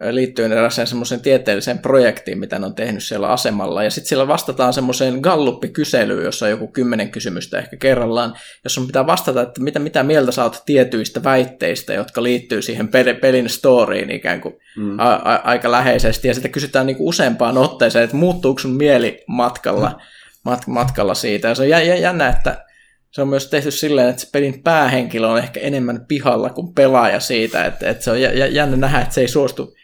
liittyen 0.00 0.52
eräseen 0.52 0.86
semmoiseen 0.86 1.20
tieteelliseen 1.20 1.78
projektiin, 1.78 2.38
mitä 2.38 2.58
ne 2.58 2.66
on 2.66 2.74
tehnyt 2.74 3.04
siellä 3.04 3.28
asemalla. 3.28 3.84
Ja 3.84 3.90
sitten 3.90 4.08
siellä 4.08 4.28
vastataan 4.28 4.72
semmoiseen 4.72 5.20
Gallup-kyselyyn, 5.20 6.24
jossa 6.24 6.46
on 6.46 6.50
joku 6.50 6.68
kymmenen 6.68 7.10
kysymystä 7.10 7.58
ehkä 7.58 7.76
kerrallaan, 7.76 8.34
jos 8.64 8.78
on 8.78 8.86
pitää 8.86 9.06
vastata, 9.06 9.42
että 9.42 9.62
mitä, 9.62 9.78
mitä 9.78 10.02
mieltä 10.02 10.32
sä 10.32 10.42
oot 10.42 10.62
tietyistä 10.66 11.24
väitteistä, 11.24 11.94
jotka 11.94 12.22
liittyy 12.22 12.62
siihen 12.62 12.88
pelin 13.20 13.48
storyin 13.48 14.10
ikään 14.10 14.40
kuin 14.40 14.54
mm. 14.76 14.98
a, 14.98 15.12
a, 15.12 15.40
aika 15.44 15.70
läheisesti. 15.70 16.28
Ja 16.28 16.34
sitten 16.34 16.52
kysytään 16.52 16.86
niin 16.86 16.96
kuin 16.96 17.08
useampaan 17.08 17.58
otteeseen, 17.58 18.04
että 18.04 18.16
muuttuuko 18.16 18.58
sun 18.58 18.76
mieli 18.76 19.24
matkalla, 19.26 19.88
mm. 19.88 19.96
mat, 20.44 20.66
matkalla 20.66 21.14
siitä. 21.14 21.48
Ja 21.48 21.54
se 21.54 21.62
on 21.62 21.68
jännä, 22.00 22.28
että 22.28 22.64
se 23.10 23.22
on 23.22 23.28
myös 23.28 23.50
tehty 23.50 23.70
silleen, 23.70 24.08
että 24.08 24.22
se 24.22 24.28
pelin 24.32 24.62
päähenkilö 24.62 25.26
on 25.26 25.38
ehkä 25.38 25.60
enemmän 25.60 26.04
pihalla 26.08 26.50
kuin 26.50 26.74
pelaaja 26.74 27.20
siitä, 27.20 27.64
että, 27.64 27.90
että 27.90 28.04
se 28.04 28.10
on 28.10 28.20
jännä 28.54 28.76
nähdä, 28.76 29.00
että 29.00 29.14
se 29.14 29.20
ei 29.20 29.28
suostu 29.28 29.77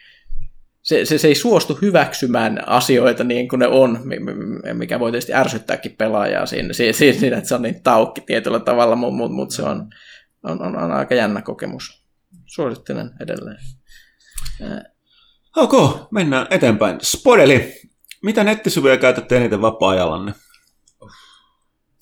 se, 0.85 1.05
se, 1.05 1.17
se 1.17 1.27
ei 1.27 1.35
suostu 1.35 1.77
hyväksymään 1.81 2.67
asioita 2.67 3.23
niin 3.23 3.47
kuin 3.47 3.59
ne 3.59 3.67
on, 3.67 3.99
mikä 4.73 4.99
voi 4.99 5.11
tietysti 5.11 5.33
ärsyttääkin 5.33 5.95
pelaajaa 5.97 6.45
siinä, 6.45 6.73
siinä 6.73 7.37
että 7.37 7.47
se 7.47 7.55
on 7.55 7.61
niin 7.61 7.83
taukki 7.83 8.21
tietyllä 8.21 8.59
tavalla, 8.59 8.95
mutta 8.95 9.17
mut, 9.17 9.31
mut 9.31 9.51
se 9.51 9.63
on, 9.63 9.89
on, 10.43 10.61
on, 10.61 10.77
on 10.77 10.91
aika 10.91 11.15
jännä 11.15 11.41
kokemus. 11.41 12.05
Suosittelen 12.45 13.11
edelleen. 13.21 13.57
Ok, 15.55 15.73
mennään 16.11 16.47
eteenpäin. 16.49 16.97
Spodeli, 17.01 17.73
mitä 18.23 18.43
nettisivuja 18.43 18.97
käytätte 18.97 19.37
eniten 19.37 19.61
vapaa-ajallanne? 19.61 20.33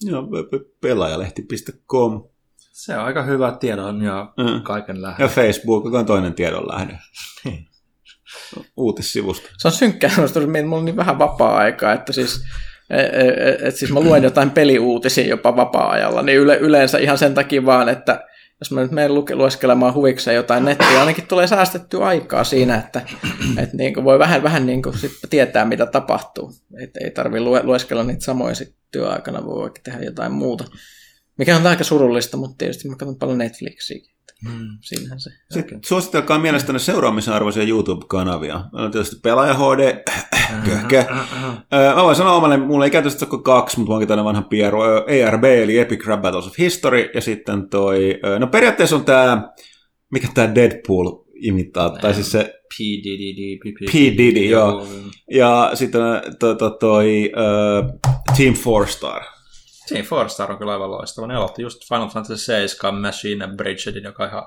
Joo, 0.02 0.24
pelaajalehti.com. 0.82 2.24
Se 2.58 2.98
on 2.98 3.06
aika 3.06 3.24
hyvä 3.24 3.58
tiedon 3.60 4.02
ja 4.02 4.34
mm. 4.38 4.64
kaiken 4.64 5.02
lähde. 5.02 5.24
Ja 5.24 5.30
Facebook, 5.30 5.86
joka 5.86 6.00
on 6.00 6.06
toinen 6.06 6.34
tiedon 6.34 6.68
lähde. 6.68 7.00
Uutissivusta. 8.78 9.50
Se 9.58 9.68
on 9.68 9.72
synkkää, 9.72 10.12
että 10.26 10.40
mulla 10.40 10.78
on 10.78 10.86
niin 10.86 10.96
vähän 10.96 11.20
vapaa-aikaa, 11.20 11.94
että 11.94 12.14
siis, 12.14 12.44
et, 12.90 13.38
et, 13.48 13.62
et 13.62 13.76
siis 13.76 13.92
mä 13.92 14.00
luen 14.00 14.24
jotain 14.24 14.52
peliuutisia 14.52 15.28
jopa 15.28 15.56
vapaa-ajalla, 15.56 16.22
niin 16.22 16.38
yle, 16.38 16.58
yleensä 16.58 16.98
ihan 16.98 17.18
sen 17.18 17.34
takia 17.34 17.66
vaan, 17.66 17.90
että 17.90 18.24
jos 18.60 18.72
mä 18.72 18.82
nyt 18.82 18.92
menen 18.92 19.14
luke, 19.14 19.36
lueskelemaan 19.36 19.94
huvikseen 19.94 20.36
jotain 20.36 20.66
nettiä, 20.66 21.00
ainakin 21.00 21.28
tulee 21.28 21.48
säästettyä 21.48 22.06
aikaa 22.06 22.44
siinä, 22.44 22.76
että, 22.76 23.02
että 23.58 23.78
niin 23.78 23.94
kuin 23.94 24.04
voi 24.04 24.20
vähän, 24.20 24.44
vähän 24.44 24.66
niin 24.66 24.82
kuin 24.82 24.98
sit 24.98 25.12
tietää, 25.30 25.66
mitä 25.66 25.86
tapahtuu. 25.86 26.54
Et 26.84 26.98
ei 26.98 27.12
tarvi 27.12 27.40
lue, 27.40 27.64
lueskella 27.64 28.04
niitä 28.04 28.26
samoja 28.26 28.56
sitten 28.56 28.78
työaikana, 28.92 29.46
voi 29.46 29.62
vaikka 29.62 29.80
tehdä 29.84 30.04
jotain 30.04 30.32
muuta. 30.32 30.66
Mikä 31.38 31.56
on 31.56 31.68
aika 31.68 31.84
surullista, 31.84 32.38
mutta 32.38 32.56
tietysti 32.58 32.90
mä 32.90 32.96
katson 32.96 33.20
paljon 33.20 33.38
Netflixiä. 33.38 33.98
Mm. 34.46 34.68
Siinähän 34.82 35.20
se. 35.20 35.30
Sitten 35.52 35.78
okay. 35.78 35.80
suositelkaa 35.86 36.40
mielestäni 36.40 36.80
seuraamisen 36.80 37.34
arvoisia 37.34 37.64
YouTube-kanavia. 37.64 38.64
Meillä 38.74 38.86
on 38.86 38.92
tietysti 38.92 39.16
Pelaaja 39.24 39.54
HD, 39.54 40.04
köhkä. 40.66 41.06
Mä 41.96 42.04
voin 42.04 42.16
sanoa 42.16 42.34
omalle, 42.34 42.58
mulla 42.58 42.86
ei 42.86 42.92
käytössä 42.92 43.26
kuin 43.26 43.44
kaksi, 43.44 43.80
mutta 43.80 43.94
onkin 43.94 44.08
tämmöinen 44.08 44.26
vanha 44.26 44.42
pieru. 44.42 44.82
ARB, 44.82 45.44
eli 45.44 45.78
Epic 45.78 46.06
Rap 46.06 46.22
Battles 46.22 46.48
of 46.48 46.58
History, 46.60 47.10
ja 47.14 47.22
sitten 47.22 47.70
toi, 47.70 48.20
no 48.40 48.48
periaatteessa 48.48 48.96
on 48.96 49.06
tää, 49.06 49.54
mikä 50.12 50.28
tää 50.34 50.56
Deadpool 50.56 51.24
imittaa, 51.36 51.90
tai 51.90 52.14
siis 52.14 52.32
se 52.32 52.44
P. 52.44 52.80
Diddy, 52.80 53.58
P. 53.92 53.94
Diddy, 54.18 54.40
joo. 54.40 54.88
Ja 55.32 55.72
sitten 55.74 56.02
toi, 56.80 57.32
Team 58.38 58.54
Four 58.54 58.88
Star. 58.88 59.22
Team 59.90 60.06
Four 60.06 60.30
Star 60.30 60.52
on 60.52 60.58
kyllä 60.58 60.72
aivan 60.74 60.92
loistava. 60.92 61.28
Ne 61.28 61.36
aloitti 61.36 61.62
just 61.62 61.88
Final 61.90 62.08
Fantasy 62.08 62.38
7 62.38 63.02
Machine 63.02 63.48
Bridgedin, 63.48 64.04
joka 64.04 64.24
on 64.24 64.30
ihan 64.30 64.44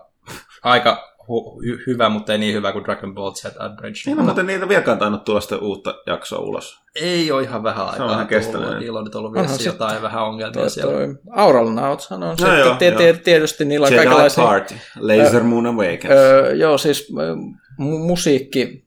aika 0.63 1.17
hu- 1.23 1.63
hy- 1.63 1.83
hyvä, 1.87 2.09
mutta 2.09 2.33
ei 2.33 2.39
niin 2.39 2.55
hyvä 2.55 2.73
kuin 2.73 2.85
Dragon 2.85 3.15
Ball 3.15 3.33
Z 3.33 3.45
Bridge. 3.77 4.01
Niin, 4.07 4.25
mutta 4.25 4.43
niitä 4.43 4.69
vieläkään 4.69 4.99
tainnut 4.99 5.25
tulla 5.25 5.41
sitä 5.41 5.57
uutta 5.57 5.95
jaksoa 6.07 6.39
ulos. 6.39 6.79
Ei 6.95 7.33
ole 7.33 7.43
ihan 7.43 7.63
vähän 7.63 7.85
aikaa. 7.85 7.97
Se 7.97 8.03
on 8.03 8.11
vähän 8.11 8.27
kestänyt. 8.27 8.79
Niillä 8.79 8.99
on 8.99 9.05
nyt 9.05 9.15
ollut 9.15 9.33
vielä 9.33 9.47
jotain 9.65 10.03
vähän 10.03 10.23
ongelmia 10.25 10.53
toi, 10.53 10.71
siellä. 10.71 10.93
Toi 10.93 11.15
Aural 11.31 11.69
Nauthan 11.71 12.23
on 12.23 12.29
no, 12.29 12.37
sitten 12.37 12.59
joo, 12.59 13.01
t- 13.01 13.05
joo. 13.05 13.15
tietysti 13.25 13.65
niillä 13.65 13.87
on 13.87 13.93
Jedi 13.93 14.05
kaikenlaisia... 14.05 14.45
Party, 14.45 14.75
Laser 15.01 15.43
Moon 15.43 15.67
Awakens. 15.67 16.11
Öö, 16.11 16.55
joo, 16.55 16.79
siis 16.79 17.13
mu- 17.13 17.99
musiikki, 18.07 18.86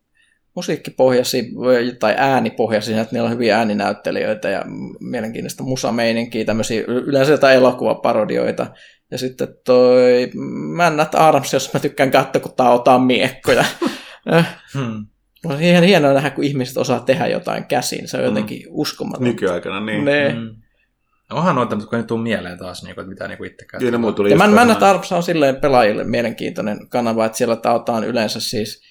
musiikkipohjaisia 0.59 1.43
tai 1.99 2.15
äänipohjaisia, 2.17 3.01
että 3.01 3.15
niillä 3.15 3.25
on 3.25 3.33
hyviä 3.33 3.57
ääninäyttelijöitä 3.57 4.49
ja 4.49 4.61
mielenkiintoista 4.99 5.63
musameininkiä, 5.63 6.45
tämmöisiä 6.45 6.83
yleensä 6.87 7.31
jotain 7.31 7.57
elokuvaparodioita. 7.57 8.67
Ja 9.11 9.17
sitten 9.17 9.47
toi 9.65 10.29
Männät 10.75 11.15
Arms, 11.15 11.53
jos 11.53 11.73
mä 11.73 11.79
tykkään 11.79 12.11
katsoa, 12.11 12.41
kun 12.41 12.55
tautaan 12.55 13.01
miekkoja. 13.01 13.65
Hmm. 14.73 15.05
On 15.45 15.61
ihan 15.61 15.83
hienoa 15.83 16.13
nähdä, 16.13 16.29
kun 16.29 16.43
ihmiset 16.43 16.77
osaa 16.77 16.99
tehdä 16.99 17.27
jotain 17.27 17.65
käsin. 17.65 18.07
Se 18.07 18.17
on 18.17 18.23
jotenkin 18.23 18.63
uskomatonta. 18.69 19.23
Nykyaikana, 19.23 19.79
niin. 19.79 20.05
Ne. 20.05 20.33
Mm. 20.33 20.55
Onhan 21.31 21.55
noita, 21.55 21.75
mutta 21.75 21.89
kun 21.89 21.99
ei 21.99 22.05
tule 22.05 22.23
mieleen 22.23 22.57
taas, 22.57 22.83
niin 22.83 22.95
kuin, 22.95 23.03
että 23.03 23.09
mitä 23.09 23.27
niin 23.27 23.37
kuin 23.37 23.51
itsekään. 23.51 23.81
Kyllä 23.81 24.11
tuli 24.11 24.29
Ja 24.29 24.37
Man, 24.37 24.53
Man 24.53 24.71
at 24.71 24.83
Arms 24.83 25.11
on 25.11 25.23
silleen 25.23 25.55
pelaajille 25.55 26.03
mielenkiintoinen 26.03 26.89
kanava, 26.89 27.25
että 27.25 27.37
siellä 27.37 27.55
tautaan 27.55 28.03
yleensä 28.03 28.39
siis 28.39 28.88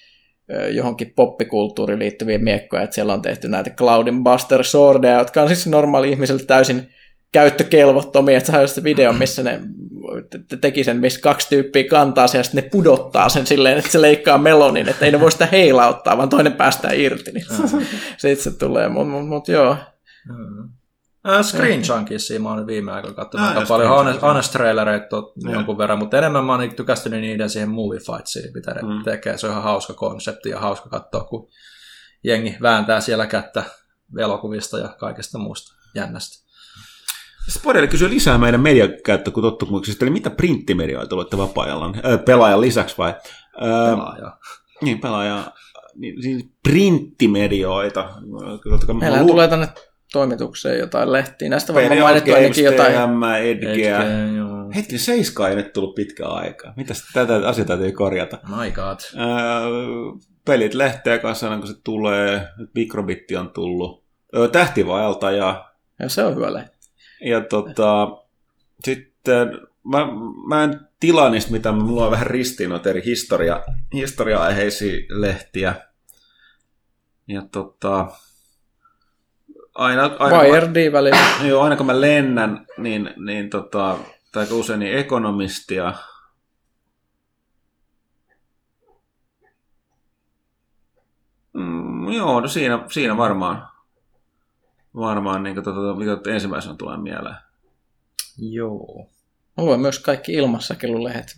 johonkin 0.71 1.13
poppikulttuuriin 1.15 1.99
liittyviä 1.99 2.37
miekkoja, 2.37 2.83
että 2.83 2.93
siellä 2.93 3.13
on 3.13 3.21
tehty 3.21 3.47
näitä 3.47 3.69
Cloudin 3.69 4.23
Buster 4.23 4.63
Swordia, 4.63 5.19
jotka 5.19 5.41
on 5.41 5.47
siis 5.47 5.67
normaali 5.67 6.09
ihmiselle 6.09 6.43
täysin 6.43 6.89
käyttökelvottomia, 7.31 8.37
että 8.37 8.51
saa 8.51 8.61
just 8.61 8.83
video, 8.83 9.13
missä 9.13 9.43
ne 9.43 9.59
te- 10.47 10.57
teki 10.57 10.83
sen, 10.83 10.97
missä 10.97 11.21
kaksi 11.21 11.49
tyyppiä 11.49 11.83
kantaa 11.83 12.27
sen 12.27 12.39
ja 12.39 12.43
sitten 12.43 12.63
ne 12.63 12.69
pudottaa 12.69 13.29
sen 13.29 13.47
silleen, 13.47 13.77
että 13.77 13.91
se 13.91 14.01
leikkaa 14.01 14.37
melonin, 14.37 14.89
että 14.89 15.05
ei 15.05 15.11
ne 15.11 15.19
voi 15.19 15.31
sitä 15.31 15.47
heilauttaa, 15.51 16.17
vaan 16.17 16.29
toinen 16.29 16.53
päästää 16.53 16.91
irti, 16.93 17.31
niin 17.31 17.45
sitten 18.17 18.43
se 18.43 18.57
tulee, 18.57 18.89
mutta 18.89 19.09
mut, 19.09 19.27
mut, 19.27 19.47
joo. 19.47 19.75
Mm. 20.29 20.69
Äh, 21.27 21.41
Screen 21.45 21.81
Junkisia 21.87 22.39
mä 22.39 22.49
oon 22.49 22.67
viime 22.67 22.91
aikoina 22.91 23.15
katsonut 23.15 23.47
Ah, 23.47 23.55
aika 23.57 23.67
paljon 23.67 23.89
honest, 23.89 24.21
Junkies, 24.21 24.49
trailereita 24.49 25.17
jonkun 25.51 25.77
verran, 25.77 25.99
mutta 25.99 26.17
enemmän 26.17 26.45
mä 26.45 26.51
oon 26.51 26.59
niinku 26.59 26.75
tykästynyt 26.75 27.21
niiden 27.21 27.49
siihen 27.49 27.69
movie 27.69 27.99
fightsiin, 27.99 28.53
mitä 28.53 28.73
ne 28.73 28.81
Mm. 28.81 29.03
tekee. 29.03 29.37
Se 29.37 29.47
on 29.47 29.51
ihan 29.51 29.63
hauska 29.63 29.93
konsepti 29.93 30.49
ja 30.49 30.59
hauska 30.59 30.89
katsoa, 30.89 31.23
kun 31.23 31.47
jengi 32.23 32.57
vääntää 32.61 33.01
siellä 33.01 33.27
kättä 33.27 33.63
elokuvista 34.19 34.79
ja 34.79 34.87
kaikesta 34.99 35.37
muusta 35.37 35.75
jännästä. 35.95 36.49
Spodelle 37.49 37.87
kysyy 37.87 38.09
lisää 38.09 38.37
meidän 38.37 38.61
mediakäyttökutottumuksista, 38.61 40.05
eli 40.05 40.11
mitä 40.11 40.29
printtimedioita 40.29 41.15
olette? 41.15 41.37
Äh, 41.39 42.25
pelaajan 42.25 42.61
lisäksi 42.61 42.97
vai? 42.97 43.09
Äh, 43.09 43.89
Pelaaja. 43.89 44.37
niin, 44.81 44.99
pelaaja. 45.01 45.51
Niin, 45.95 46.21
siis 46.23 46.49
printtimedioita. 46.63 48.09
Kyllä, 48.61 48.93
Meillähän 48.99 49.27
tulee 49.27 49.47
tänne 49.47 49.67
toimitukseen 50.11 50.79
jotain 50.79 51.11
lehtiä. 51.11 51.49
Näistä 51.49 51.73
varmaan 51.73 51.99
mainittu 51.99 52.31
Games, 52.31 52.43
ainakin 52.43 52.63
jotain. 52.63 52.93
TM, 52.93 53.23
Edgeä. 53.23 54.01
Hetki, 54.75 54.97
Seiska 54.97 55.49
ei 55.49 55.55
nyt 55.55 55.73
tullut 55.73 55.95
pitkään 55.95 56.31
aikaa. 56.31 56.73
Mitäs 56.75 57.03
tätä 57.13 57.47
asiaa 57.47 57.67
täytyy 57.67 57.91
korjata? 57.91 58.37
My 58.47 58.71
god. 58.71 58.97
Ää, 59.17 59.61
pelit 60.45 60.73
lehteä 60.73 61.17
kanssa 61.19 61.47
aina 61.49 61.59
kun 61.59 61.67
se 61.67 61.81
tulee. 61.83 62.47
Nyt 62.57 62.69
Microbitti 62.75 63.35
on 63.35 63.49
tullut. 63.49 64.03
Ö, 64.35 64.47
Tähtivaelta 64.47 65.31
ja, 65.31 65.69
Ja 65.99 66.09
se 66.09 66.23
on 66.23 66.35
hyvä 66.35 66.53
lehti. 66.53 66.77
ja 67.25 67.41
tota, 67.41 68.07
sitten 68.83 69.47
mä, 69.83 70.07
mä 70.47 70.63
en 70.63 70.79
tilaa 70.99 71.29
niistä 71.29 71.51
mitä 71.51 71.71
mulla 71.71 72.05
on 72.05 72.11
vähän 72.11 72.27
ristiin 72.27 72.69
noita 72.69 72.89
eri 72.89 73.01
historia, 73.05 73.63
historia-aiheisia 73.93 74.97
lehtiä. 75.09 75.75
Ja 77.27 77.41
tota, 77.51 78.07
aina, 79.79 80.11
aina, 80.19 80.43
YRD 80.43 80.91
välillä. 80.91 81.17
Joo, 81.43 81.63
aina 81.63 81.75
kun 81.75 81.85
mä 81.85 82.01
lennän, 82.01 82.65
niin, 82.77 83.13
niin 83.25 83.49
tota, 83.49 83.97
tai 84.31 84.47
usein 84.51 84.79
niin 84.79 84.97
ekonomistia. 84.97 85.93
Mm, 91.53 92.11
joo, 92.11 92.39
no 92.39 92.47
siinä, 92.47 92.83
siinä 92.91 93.17
varmaan. 93.17 93.67
Varmaan 94.95 95.43
niin 95.43 95.55
tota, 95.55 95.95
mikä 95.97 96.33
ensimmäisenä 96.33 96.75
tulee 96.75 96.97
mieleen. 96.97 97.35
Joo. 98.37 99.09
Mä 99.57 99.63
luen 99.63 99.79
myös 99.79 99.99
kaikki 99.99 100.33
ilmassakelulehdet. 100.33 101.35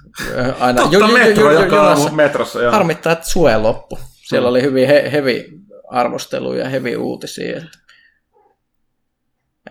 Aina 0.59 0.81
Totta, 0.81 1.07
metro 1.07 1.51
joka 1.51 1.75
junassa. 1.75 2.03
aamu 2.03 2.15
metrossa. 2.15 2.61
Joo. 2.61 2.71
Harmittaa, 2.71 3.13
että 3.13 3.29
sue 3.29 3.57
loppu. 3.57 3.99
Siellä 4.27 4.49
oli 4.49 4.61
hyvin 4.61 4.87
he, 4.87 5.11
hevi 5.11 5.61
arvosteluja 5.89 6.63
ja 6.63 6.69
hevi 6.69 6.95
uutisia. 6.95 7.57
Että... 7.57 7.80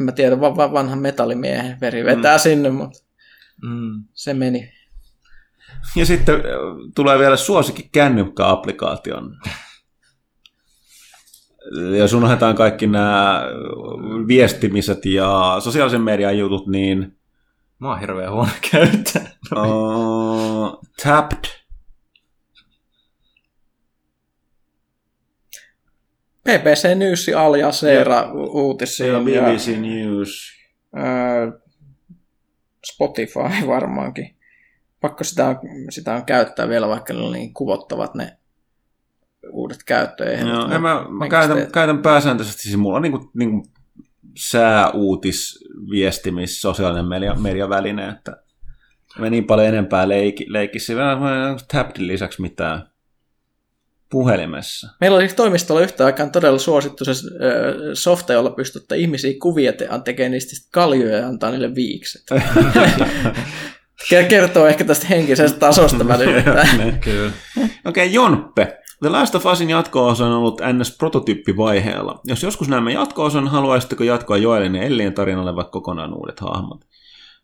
En 0.01 0.07
mä 0.07 0.12
tiedä, 0.12 0.41
va- 0.41 0.57
va- 0.57 0.73
vanhan 0.73 0.99
metallimiehen 0.99 1.81
veri 1.81 2.05
vetää 2.05 2.37
mm. 2.37 2.41
sinne, 2.41 2.71
mutta 2.71 2.99
Mm. 3.62 4.05
se 4.12 4.35
meni. 4.35 4.73
Ja 5.97 6.07
sitten 6.07 6.35
äh, 6.35 6.43
tulee 6.95 7.19
vielä 7.19 7.37
suosikin 7.37 7.91
kännykkäapplikaation. 7.93 9.37
Jos 11.99 12.12
unohdetaan 12.12 12.55
kaikki 12.55 12.87
nämä 12.87 13.43
viestimiset 14.29 15.05
ja 15.07 15.57
sosiaalisen 15.61 16.01
median 16.01 16.39
jutut, 16.39 16.67
niin 16.67 17.17
Mä 17.79 17.89
oon 17.89 18.01
hirveän 18.01 18.33
huono 18.33 18.51
käyttää. 18.71 19.31
uh, 19.57 20.81
Tapped 21.05 21.45
BBC 26.59 26.94
News 26.94 27.31
Al 27.36 27.55
Jazeera 27.55 28.32
uutisia. 28.32 29.06
ja 29.06 29.12
ja, 29.12 29.20
BBC 29.20 29.77
News. 29.77 30.52
ää, 30.94 31.52
Spotify 32.86 33.40
varmaankin. 33.66 34.36
Pakko 35.01 35.24
sitä 35.24 35.47
on, 35.47 35.56
sitä 35.90 36.14
on 36.14 36.24
käyttää 36.24 36.68
vielä, 36.68 36.89
vaikka 36.89 37.12
ne 37.12 37.31
niin 37.31 37.55
kuvottavat 37.55 38.14
ne 38.14 38.36
uudet 39.51 39.85
käyttöehdot. 39.86 40.48
Joo, 40.48 40.70
en 40.70 40.82
mä, 40.82 41.06
mä 41.09 41.28
käytän, 41.28 41.56
teet? 41.56 41.72
käytän 41.72 42.02
pääsääntöisesti, 42.02 42.62
siis 42.62 42.77
mulla 42.77 42.97
on 42.97 43.02
niinku, 43.02 43.31
niinku 43.35 43.66
sääuutisviestimis, 44.36 46.62
sosiaalinen 46.62 47.09
media, 47.09 47.35
mediaväline, 47.35 48.09
että 48.09 48.36
mä 49.18 49.31
niin 49.31 49.44
paljon 49.44 49.68
enempää 49.68 50.09
leiki, 50.09 50.47
leikissä. 50.48 50.94
Mä 50.94 51.12
en 51.12 51.18
Tappedin 51.72 52.06
lisäksi 52.06 52.43
mitään 52.43 52.90
puhelimessa. 54.11 54.89
Meillä 55.01 55.16
oli 55.16 55.28
toimistolla 55.28 55.81
yhtä 55.81 56.07
aikaan 56.07 56.31
todella 56.31 56.59
suosittu 56.59 57.05
se 57.05 57.12
softa, 57.95 58.32
jolla 58.32 58.51
pystytte 58.51 58.97
ihmisiä 58.97 59.32
kuvia 59.43 59.73
te- 59.73 59.89
tekemään 60.05 60.32
niistä 60.32 60.69
kaljoja 60.73 61.16
ja 61.16 61.28
antaa 61.28 61.51
niille 61.51 61.74
viikset. 61.74 62.23
Ke- 64.09 64.28
Kertoo 64.28 64.66
ehkä 64.66 64.85
tästä 64.85 65.07
henkisestä 65.07 65.59
tasosta 65.59 66.09
välillä. 66.09 66.43
Kyllä. 67.05 67.32
Okei, 67.57 67.74
okay, 67.85 68.07
Jonppe. 68.07 68.81
The 69.01 69.09
Last 69.09 69.35
of 69.35 69.47
Usin 69.47 69.70
jatko-osa 69.70 70.27
on 70.27 70.32
ollut 70.32 70.61
NS-prototyyppivaiheella. 70.61 72.20
Jos 72.24 72.43
joskus 72.43 72.69
näemme 72.69 72.93
jatko-osan, 72.93 73.49
haluaisitteko 73.49 74.05
jatkoa 74.05 74.37
Joelin 74.37 74.74
ja 74.74 74.82
Ellien 74.82 75.15
tarinalle 75.15 75.57
vaikka 75.57 75.70
kokonaan 75.70 76.15
uudet 76.15 76.41
hahmot? 76.41 76.81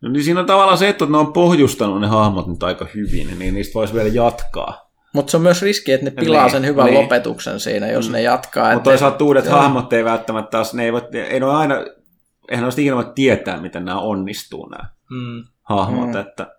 No 0.01 0.09
niin 0.09 0.25
siinä 0.25 0.41
on 0.41 0.47
tavallaan 0.47 0.79
se, 0.79 0.89
että 0.89 1.07
ne 1.07 1.17
on 1.17 1.33
pohjustanut 1.33 2.01
ne 2.01 2.07
hahmot 2.07 2.47
nyt 2.47 2.63
aika 2.63 2.87
hyvin, 2.95 3.39
niin 3.39 3.55
niistä 3.55 3.75
voisi 3.75 3.95
vielä 3.95 4.09
jatkaa. 4.09 4.86
Mutta 5.17 5.31
se 5.31 5.37
on 5.37 5.43
myös 5.43 5.63
riski, 5.63 5.93
että 5.93 6.05
ne 6.05 6.11
pilaa 6.11 6.43
Niin, 6.43 6.51
sen 6.53 6.67
hyvän 6.67 6.87
niin. 6.87 7.01
lopetuksen 7.01 7.61
siinä, 7.61 7.87
jos 7.87 8.11
ne 8.11 8.23
jatkaa. 8.23 8.73
Mutta 8.75 8.91
toisaalta 8.91 9.25
uudet 9.25 9.45
Joo. 9.45 9.55
hahmot 9.55 9.93
ei 9.93 10.05
välttämättä 10.05 10.51
taas, 10.51 10.75
ne 10.75 10.85
ei, 10.85 10.93
voi, 10.93 11.03
ei 11.13 11.41
ne 11.41 11.47
ole 11.47 11.55
aina, 11.55 11.75
eihän 11.75 12.63
ne 12.63 12.65
olisi 12.65 12.81
ikinä 12.83 12.97
voi 12.97 13.13
tietää, 13.15 13.61
miten 13.61 13.85
nämä 13.85 14.01
onnistuu 14.01 14.69
nämä 14.69 14.89
Mm. 15.11 15.45
hahmot, 15.63 16.09
Mm. 16.13 16.17
että 16.21 16.53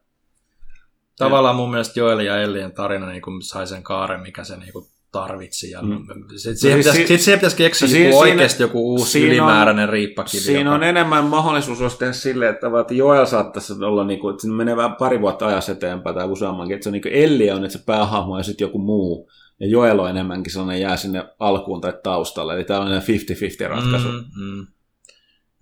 Tavallaan 1.17 1.55
mun 1.55 1.71
mielestä 1.71 1.99
Joel 1.99 2.19
ja 2.19 2.41
Ellien 2.41 2.71
tarina 2.71 3.07
niin 3.09 3.21
kuin 3.21 3.41
sai 3.41 3.67
sen 3.67 3.83
kaaren, 3.83 4.19
mikä 4.21 4.43
se 4.43 4.57
niin 4.57 4.73
kuin 4.73 4.85
tarvitsi. 5.21 5.71
Ja 5.71 5.81
Mm. 5.81 6.05
sit, 6.35 6.57
siihen, 6.57 6.83
siis 6.83 6.95
pitäisi, 6.95 7.17
si- 7.17 7.23
siihen 7.23 7.39
pitäisi 7.39 7.57
keksiä 7.57 7.87
no 7.87 7.93
joku 7.93 8.03
siinä- 8.03 8.17
oikeasti 8.17 8.63
joku 8.63 8.89
uusi 8.91 9.11
siinä 9.11 9.25
on- 9.27 9.31
ylimääräinen 9.31 9.89
riippakivi. 9.89 10.41
Siinä 10.41 10.59
joka- 10.59 10.75
on 10.75 10.83
enemmän 10.83 11.23
mahdollisuus 11.25 11.81
olisi 11.81 11.97
tehdä 11.97 12.13
silleen, 12.13 12.53
että 12.53 12.67
että 12.81 12.93
Joel 12.93 13.25
saattaisi 13.25 13.73
olla, 13.73 14.03
niin 14.03 14.19
kuin, 14.19 14.31
että 14.33 14.41
siinä 14.41 14.55
menee 14.57 14.75
vähän 14.77 14.95
pari 14.95 15.21
vuotta 15.21 15.47
ajassa 15.47 15.71
eteenpäin 15.71 16.15
tai 16.15 16.27
useammankin, 16.27 16.75
että 16.75 16.83
se 16.83 16.89
on 16.89 16.93
niin 16.93 17.01
kuin 17.01 17.13
Ellie 17.13 17.53
on, 17.53 17.65
että 17.65 17.77
se 17.77 17.83
päähahmo 17.85 18.37
ja 18.37 18.43
sitten 18.43 18.65
joku 18.65 18.79
muu. 18.79 19.31
Ja 19.59 19.67
Joel 19.67 19.99
on 19.99 20.09
enemmänkin 20.09 20.53
sellainen 20.53 20.81
jää 20.81 20.97
sinne 20.97 21.25
alkuun 21.39 21.81
tai 21.81 21.93
taustalle, 22.03 22.55
eli 22.55 22.63
tämä 22.63 22.79
on 22.79 23.01
50-50 23.01 23.67
ratkaisu. 23.67 24.07
Mm. 24.07 24.23
Mm. 24.43 24.67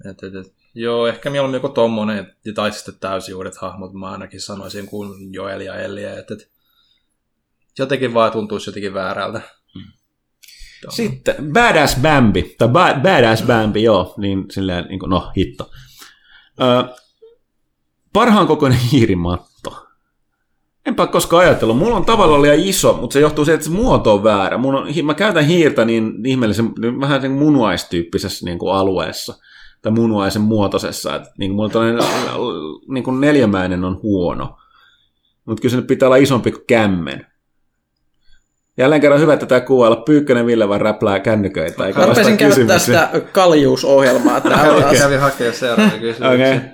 Et, 0.09 0.23
et, 0.23 0.35
et. 0.35 0.53
Joo, 0.77 1.07
ehkä 1.07 1.29
mieluummin 1.29 1.57
joku 1.57 1.69
tommonen, 1.69 2.33
tai 2.55 2.71
sitten 2.71 2.93
täysin 2.99 3.35
uudet 3.35 3.57
hahmot, 3.57 3.93
mä 3.93 4.11
ainakin 4.11 4.41
sanoisin, 4.41 4.85
kuin 4.87 5.33
Joel 5.33 5.61
ja 5.61 5.75
Ellie. 5.75 6.19
Et, 6.19 6.31
et. 6.31 6.49
Jotenkin 7.79 8.13
vaan 8.13 8.31
tuntuisi 8.31 8.69
jotenkin 8.69 8.93
väärältä. 8.93 9.41
Sitten 10.89 11.35
Badass 11.53 11.97
Bambi, 12.01 12.55
tai 12.57 12.67
ba- 12.67 12.99
Badass 13.01 13.43
Bambi, 13.43 13.83
joo, 13.83 14.13
niin 14.17 14.45
silleen, 14.51 14.85
niin 14.89 14.99
kuin, 14.99 15.09
no 15.09 15.31
hitto. 15.37 15.71
Ö, 16.61 16.93
parhaan 18.13 18.47
kokoinen 18.47 18.79
hiirimatto. 18.91 19.87
Enpä 20.85 21.07
koskaan 21.07 21.45
ajatellut. 21.45 21.77
Mulla 21.77 21.95
on 21.95 22.05
tavallaan 22.05 22.41
liian 22.41 22.59
iso, 22.59 22.97
mutta 23.01 23.13
se 23.13 23.19
johtuu 23.19 23.45
siitä, 23.45 23.55
että 23.55 23.65
se 23.65 23.71
muoto 23.71 24.13
on 24.13 24.23
väärä. 24.23 24.57
Mun 24.57 24.75
on, 24.75 24.87
mä 25.03 25.13
käytän 25.13 25.45
hiirtä 25.45 25.85
niin 25.85 26.25
ihmeellisen, 26.25 26.71
niin 26.79 27.01
vähän 27.01 27.21
sen 27.21 27.31
munuaistyyppisessä 27.31 28.45
niin 28.45 28.59
kuin 28.59 28.73
alueessa, 28.73 29.35
tai 29.81 29.91
munuaisen 29.91 30.41
muotoisessa. 30.41 31.15
Että, 31.15 31.29
niin 31.37 31.51
kuin 31.51 31.55
mulla 31.55 31.69
tällainen 31.69 32.03
niin 32.87 33.03
kuin 33.03 33.21
neljämäinen 33.21 33.83
on 33.83 33.99
huono. 34.03 34.57
Mutta 35.45 35.61
kyllä 35.61 35.71
se 35.71 35.77
nyt 35.77 35.87
pitää 35.87 36.07
olla 36.07 36.15
isompi 36.15 36.51
kuin 36.51 36.65
kämmen. 36.67 37.27
Jälleen 38.77 39.01
kerran 39.01 39.19
hyvä 39.19 39.37
tätä 39.37 39.61
kuvailla. 39.61 39.95
Pyykkönen 39.95 40.45
Ville 40.45 40.69
vaan 40.69 40.81
räplää 40.81 41.19
kännyköitä. 41.19 41.85
Eikä 41.85 41.99
Mä 42.01 42.05
rupesin 42.05 42.37
käyttää 42.37 42.79
sitä 42.79 43.09
kaljuusohjelmaa 43.31 44.41
tähän 44.41 44.83
Kävi, 44.99 45.15
hakea 45.15 45.53
seuraavia 45.53 45.99
kysymyksiä. 45.99 46.29
Okei. 46.29 46.57
Okay. 46.57 46.69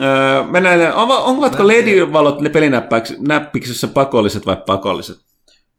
Öö, 0.00 0.42
mennään, 0.42 0.94
on, 0.94 1.10
onko 1.10 1.66
LED-valot 1.66 2.40
ne 2.40 2.48
pelinäppiksessä 2.48 3.88
pakolliset 3.88 4.46
vai 4.46 4.56
pakolliset? 4.66 5.16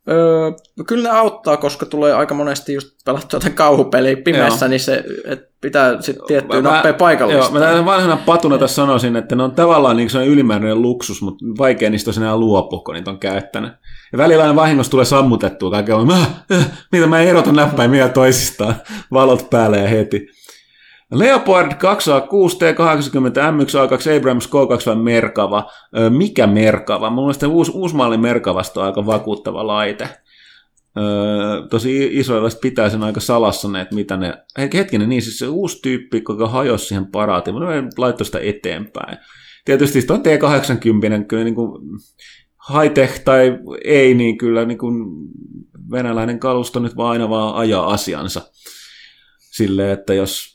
Öö, 0.09 0.51
kyllä 0.87 1.03
ne 1.03 1.17
auttaa, 1.17 1.57
koska 1.57 1.85
tulee 1.85 2.13
aika 2.13 2.35
monesti 2.35 2.73
just 2.73 2.87
pelattua 3.05 3.37
jotain 3.37 3.53
kauhupeliä 3.53 4.17
pimeässä, 4.17 4.65
Joo. 4.65 4.69
niin 4.69 4.79
se 4.79 5.03
et 5.25 5.49
pitää 5.61 6.01
sitten 6.01 6.27
tiettyä 6.27 6.61
Mä- 6.61 6.71
nappeja 6.71 6.91
Joo, 6.91 6.97
paikallista. 6.97 7.51
mä 7.51 7.59
tämän 7.59 7.85
vanhana 7.85 8.17
patuna 8.25 8.57
tässä 8.57 8.75
sanoisin, 8.75 9.15
että 9.15 9.35
ne 9.35 9.43
on 9.43 9.51
tavallaan 9.51 9.97
niin 9.97 10.09
ylimääräinen 10.27 10.81
luksus, 10.81 11.21
mutta 11.21 11.45
vaikea 11.57 11.89
niistä 11.89 12.09
olisi 12.09 12.21
enää 12.21 12.37
luopua, 12.37 12.79
kun 12.79 12.95
niitä 12.95 13.11
on 13.11 13.19
käyttänyt. 13.19 13.73
Ja 14.13 14.17
välillä 14.17 14.43
aina 14.43 14.55
vahingossa 14.55 14.91
tulee 14.91 15.05
sammutettua 15.05 15.71
kaikkea, 15.71 15.97
äh, 16.11 16.29
äh, 16.51 16.71
mitä 16.91 17.07
mä 17.07 17.21
erotan 17.21 17.55
näppäimiä 17.55 18.09
toisistaan, 18.09 18.75
valot 19.13 19.49
päälle 19.49 19.79
ja 19.79 19.87
heti. 19.87 20.27
Leopard 21.11 21.71
2A6 21.71 22.55
T80 22.55 23.37
M1A2 23.37 24.17
Abrams 24.17 24.47
K2 24.47 24.85
vai 24.85 24.95
Merkava. 24.95 25.71
Mikä 26.09 26.47
Merkava? 26.47 27.09
Mun 27.09 27.23
mielestä 27.23 27.47
uusi, 27.47 27.71
uusi 27.75 27.95
malli 27.95 28.17
Merkavasta 28.17 28.79
on 28.79 28.85
aika 28.85 29.05
vakuuttava 29.05 29.67
laite. 29.67 30.09
Öö, 30.97 31.67
tosi 31.69 32.09
israelilaiset 32.19 32.61
pitää 32.61 32.89
sen 32.89 33.03
aika 33.03 33.19
salassa, 33.19 33.69
ne, 33.69 33.81
että 33.81 33.95
mitä 33.95 34.17
ne... 34.17 34.33
Hetkinen, 34.73 35.09
niin 35.09 35.21
siis 35.21 35.39
se 35.39 35.47
uusi 35.47 35.79
tyyppi, 35.81 36.23
joka 36.29 36.47
hajosi 36.47 36.85
siihen 36.85 37.07
paraatiin, 37.07 37.53
mutta 37.53 37.69
ne 37.69 37.83
laittoi 37.97 38.25
sitä 38.25 38.39
eteenpäin. 38.39 39.17
Tietysti 39.65 39.99
on 40.09 40.19
T80, 40.19 41.25
kyllä 41.27 41.43
niin 41.43 41.55
kuin 41.55 41.81
high-tech 42.69 43.23
tai 43.23 43.59
ei, 43.83 44.13
niin 44.13 44.37
kyllä 44.37 44.65
niin 44.65 44.77
kuin 44.77 45.05
venäläinen 45.91 46.39
kalusto 46.39 46.79
nyt 46.79 46.97
vaan 46.97 47.11
aina 47.11 47.29
vaan 47.29 47.55
ajaa 47.55 47.93
asiansa. 47.93 48.41
Silleen, 49.37 49.89
että 49.89 50.13
jos 50.13 50.53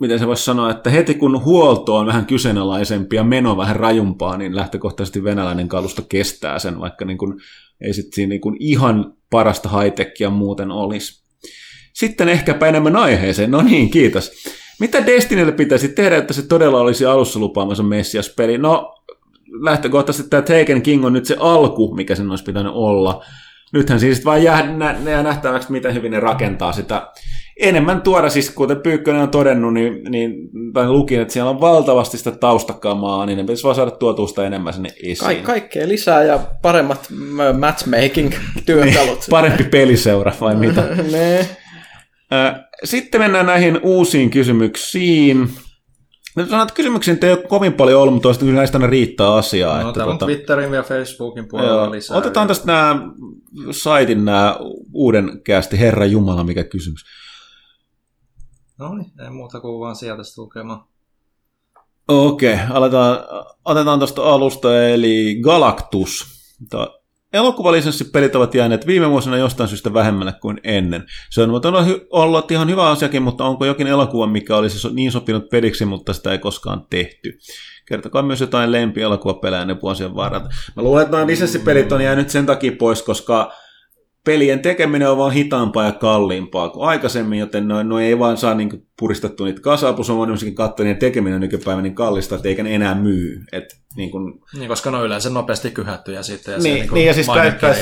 miten 0.00 0.18
se 0.18 0.26
voisi 0.26 0.44
sanoa, 0.44 0.70
että 0.70 0.90
heti 0.90 1.14
kun 1.14 1.44
huolto 1.44 1.96
on 1.96 2.06
vähän 2.06 2.26
kyseenalaisempi 2.26 3.16
ja 3.16 3.24
meno 3.24 3.56
vähän 3.56 3.76
rajumpaa, 3.76 4.36
niin 4.36 4.56
lähtökohtaisesti 4.56 5.24
venäläinen 5.24 5.68
kalusto 5.68 6.02
kestää 6.08 6.58
sen, 6.58 6.80
vaikka 6.80 7.04
niin 7.04 7.18
kuin, 7.18 7.34
ei 7.80 7.94
sitten 7.94 8.28
niin 8.28 8.40
kuin 8.40 8.56
ihan 8.60 9.14
parasta 9.30 9.68
high-techia 9.68 10.30
muuten 10.30 10.70
olisi. 10.70 11.24
Sitten 11.92 12.28
ehkäpä 12.28 12.66
enemmän 12.66 12.96
aiheeseen. 12.96 13.50
No 13.50 13.62
niin, 13.62 13.90
kiitos. 13.90 14.32
Mitä 14.80 15.06
Destinylle 15.06 15.52
pitäisi 15.52 15.88
tehdä, 15.88 16.16
että 16.16 16.34
se 16.34 16.46
todella 16.46 16.80
olisi 16.80 17.06
alussa 17.06 17.38
lupaamassa 17.38 17.82
Messias-peli? 17.82 18.58
No, 18.58 18.95
lähtökohtaisesti 19.62 20.30
tämä 20.30 20.42
Taken 20.42 20.82
King 20.82 21.04
on 21.04 21.12
nyt 21.12 21.24
se 21.24 21.36
alku, 21.40 21.94
mikä 21.94 22.14
sen 22.14 22.30
olisi 22.30 22.44
pitänyt 22.44 22.72
olla. 22.74 23.24
Nythän 23.72 24.00
siis 24.00 24.24
vaan 24.24 24.42
jää, 24.42 24.76
jää 25.04 25.22
nähtäväksi, 25.22 25.72
miten 25.72 25.94
hyvin 25.94 26.12
ne 26.12 26.20
rakentaa 26.20 26.72
sitä. 26.72 27.08
Enemmän 27.60 28.02
tuoda, 28.02 28.30
siis 28.30 28.50
kuten 28.50 28.80
Pyykkönen 28.80 29.22
on 29.22 29.28
todennut, 29.28 29.74
niin, 29.74 30.04
niin 30.08 30.34
tai 30.72 30.88
lukin, 30.88 31.20
että 31.20 31.32
siellä 31.32 31.50
on 31.50 31.60
valtavasti 31.60 32.18
sitä 32.18 32.30
taustakamaa, 32.30 33.26
niin 33.26 33.36
ne 33.36 33.42
pitäisi 33.42 33.62
vaan 33.62 33.74
saada 33.74 33.90
tuotua 33.90 34.26
sitä 34.26 34.46
enemmän 34.46 34.72
sinne 34.72 34.88
esiin. 35.02 35.42
Ka- 35.42 35.46
kaikkea 35.46 35.88
lisää 35.88 36.22
ja 36.22 36.40
paremmat 36.62 37.08
matchmaking-työkalut. 37.58 39.26
Parempi 39.30 39.64
peliseura 39.64 40.32
vai 40.40 40.54
mitä? 40.54 40.82
ne. 41.12 41.48
Sitten 42.84 43.20
mennään 43.20 43.46
näihin 43.46 43.80
uusiin 43.82 44.30
kysymyksiin. 44.30 45.48
Nyt 46.36 46.48
sanon, 46.48 46.62
että 46.62 46.74
kysymyksiä 46.74 47.14
nyt 47.14 47.24
ei 47.24 47.32
ole 47.32 47.42
kovin 47.48 47.72
paljon 47.72 48.02
ollut, 48.02 48.14
mutta 48.14 48.38
kyllä 48.38 48.54
näistä 48.54 48.78
aina 48.78 48.86
riittää 48.86 49.34
asiaa. 49.34 49.82
No, 49.82 49.88
että 49.88 49.98
täällä 49.98 50.12
on 50.12 50.20
tota- 50.20 50.24
Twitterin 50.24 50.74
ja 50.74 50.82
Facebookin 50.82 51.48
puolella 51.48 51.82
Joo. 51.82 51.90
lisää. 51.90 52.16
Otetaan 52.16 52.48
tästä 52.48 52.66
nämä 52.66 53.00
saitin 53.70 54.24
nämä 54.24 54.56
uuden 54.92 55.40
kästi, 55.44 55.78
Herra 55.78 56.06
Jumala, 56.06 56.44
mikä 56.44 56.64
kysymys. 56.64 57.04
No 58.78 58.94
niin, 58.94 59.12
ei 59.24 59.30
muuta 59.30 59.60
kuin 59.60 59.80
vaan 59.80 59.96
sieltä 59.96 60.22
sitten 60.22 60.44
lukemaan. 60.44 60.84
Okei, 62.08 62.58
aletaan, 62.70 63.18
otetaan 63.64 63.98
tuosta 63.98 64.22
alusta, 64.22 64.86
eli 64.86 65.38
Galactus. 65.42 66.26
Tämä 66.70 66.86
Elokuvalisenssipelit 67.32 68.36
ovat 68.36 68.54
jääneet 68.54 68.86
viime 68.86 69.10
vuosina 69.10 69.36
jostain 69.36 69.68
syystä 69.68 69.94
vähemmälle 69.94 70.32
kuin 70.32 70.60
ennen. 70.64 71.04
Se 71.30 71.42
on 71.42 71.60
ollut 72.10 72.50
ihan 72.50 72.70
hyvä 72.70 72.90
asiakin, 72.90 73.22
mutta 73.22 73.44
onko 73.44 73.64
jokin 73.64 73.86
elokuva, 73.86 74.26
mikä 74.26 74.56
olisi 74.56 74.94
niin 74.94 75.12
sopinut 75.12 75.48
peliksi, 75.48 75.84
mutta 75.84 76.12
sitä 76.12 76.32
ei 76.32 76.38
koskaan 76.38 76.86
tehty? 76.90 77.38
Kertokaa 77.88 78.22
myös 78.22 78.40
jotain 78.40 78.72
lempielokuvapelejä 78.72 79.64
ne 79.64 79.76
vuosien 79.82 80.14
varrella. 80.14 80.48
Mä 80.76 80.82
luulen, 80.82 81.04
että 81.04 81.16
nuo 81.16 81.26
lisenssipelit 81.26 81.92
on 81.92 82.00
jäänyt 82.00 82.30
sen 82.30 82.46
takia 82.46 82.72
pois, 82.78 83.02
koska 83.02 83.52
pelien 84.26 84.60
tekeminen 84.60 85.10
on 85.10 85.18
vaan 85.18 85.32
hitaampaa 85.32 85.84
ja 85.84 85.92
kalliimpaa 85.92 86.68
kuin 86.68 86.88
aikaisemmin, 86.88 87.38
joten 87.38 87.68
no, 87.68 87.82
no 87.82 87.98
ei 88.00 88.18
vaan 88.18 88.36
saa 88.36 88.54
niin 88.54 88.86
puristettu 88.98 89.44
niitä 89.44 89.60
kasaan, 89.60 89.94
plus 89.94 90.10
on 90.10 90.28
myöskin 90.28 90.54
katsoa, 90.54 90.84
niiden 90.84 90.98
tekeminen 90.98 91.34
on 91.34 91.40
nykypäivänä 91.40 91.82
niin 91.82 91.94
kallista, 91.94 92.34
että 92.34 92.48
eikä 92.48 92.62
ne 92.62 92.74
enää 92.74 92.94
myy. 92.94 93.44
Et, 93.52 93.64
niin 93.96 94.10
kuin, 94.10 94.40
Niin, 94.58 94.68
koska 94.68 94.90
ne 94.90 94.96
on 94.96 95.06
yleensä 95.06 95.30
nopeasti 95.30 95.70
kyhättyjä 95.70 96.22
sitten. 96.22 96.52
Ja 96.52 96.60
se 96.60 96.68
niin, 96.68 96.74
niinku 96.74 96.94
niin, 96.94 97.06
ja 97.06 97.14
siis 97.14 97.26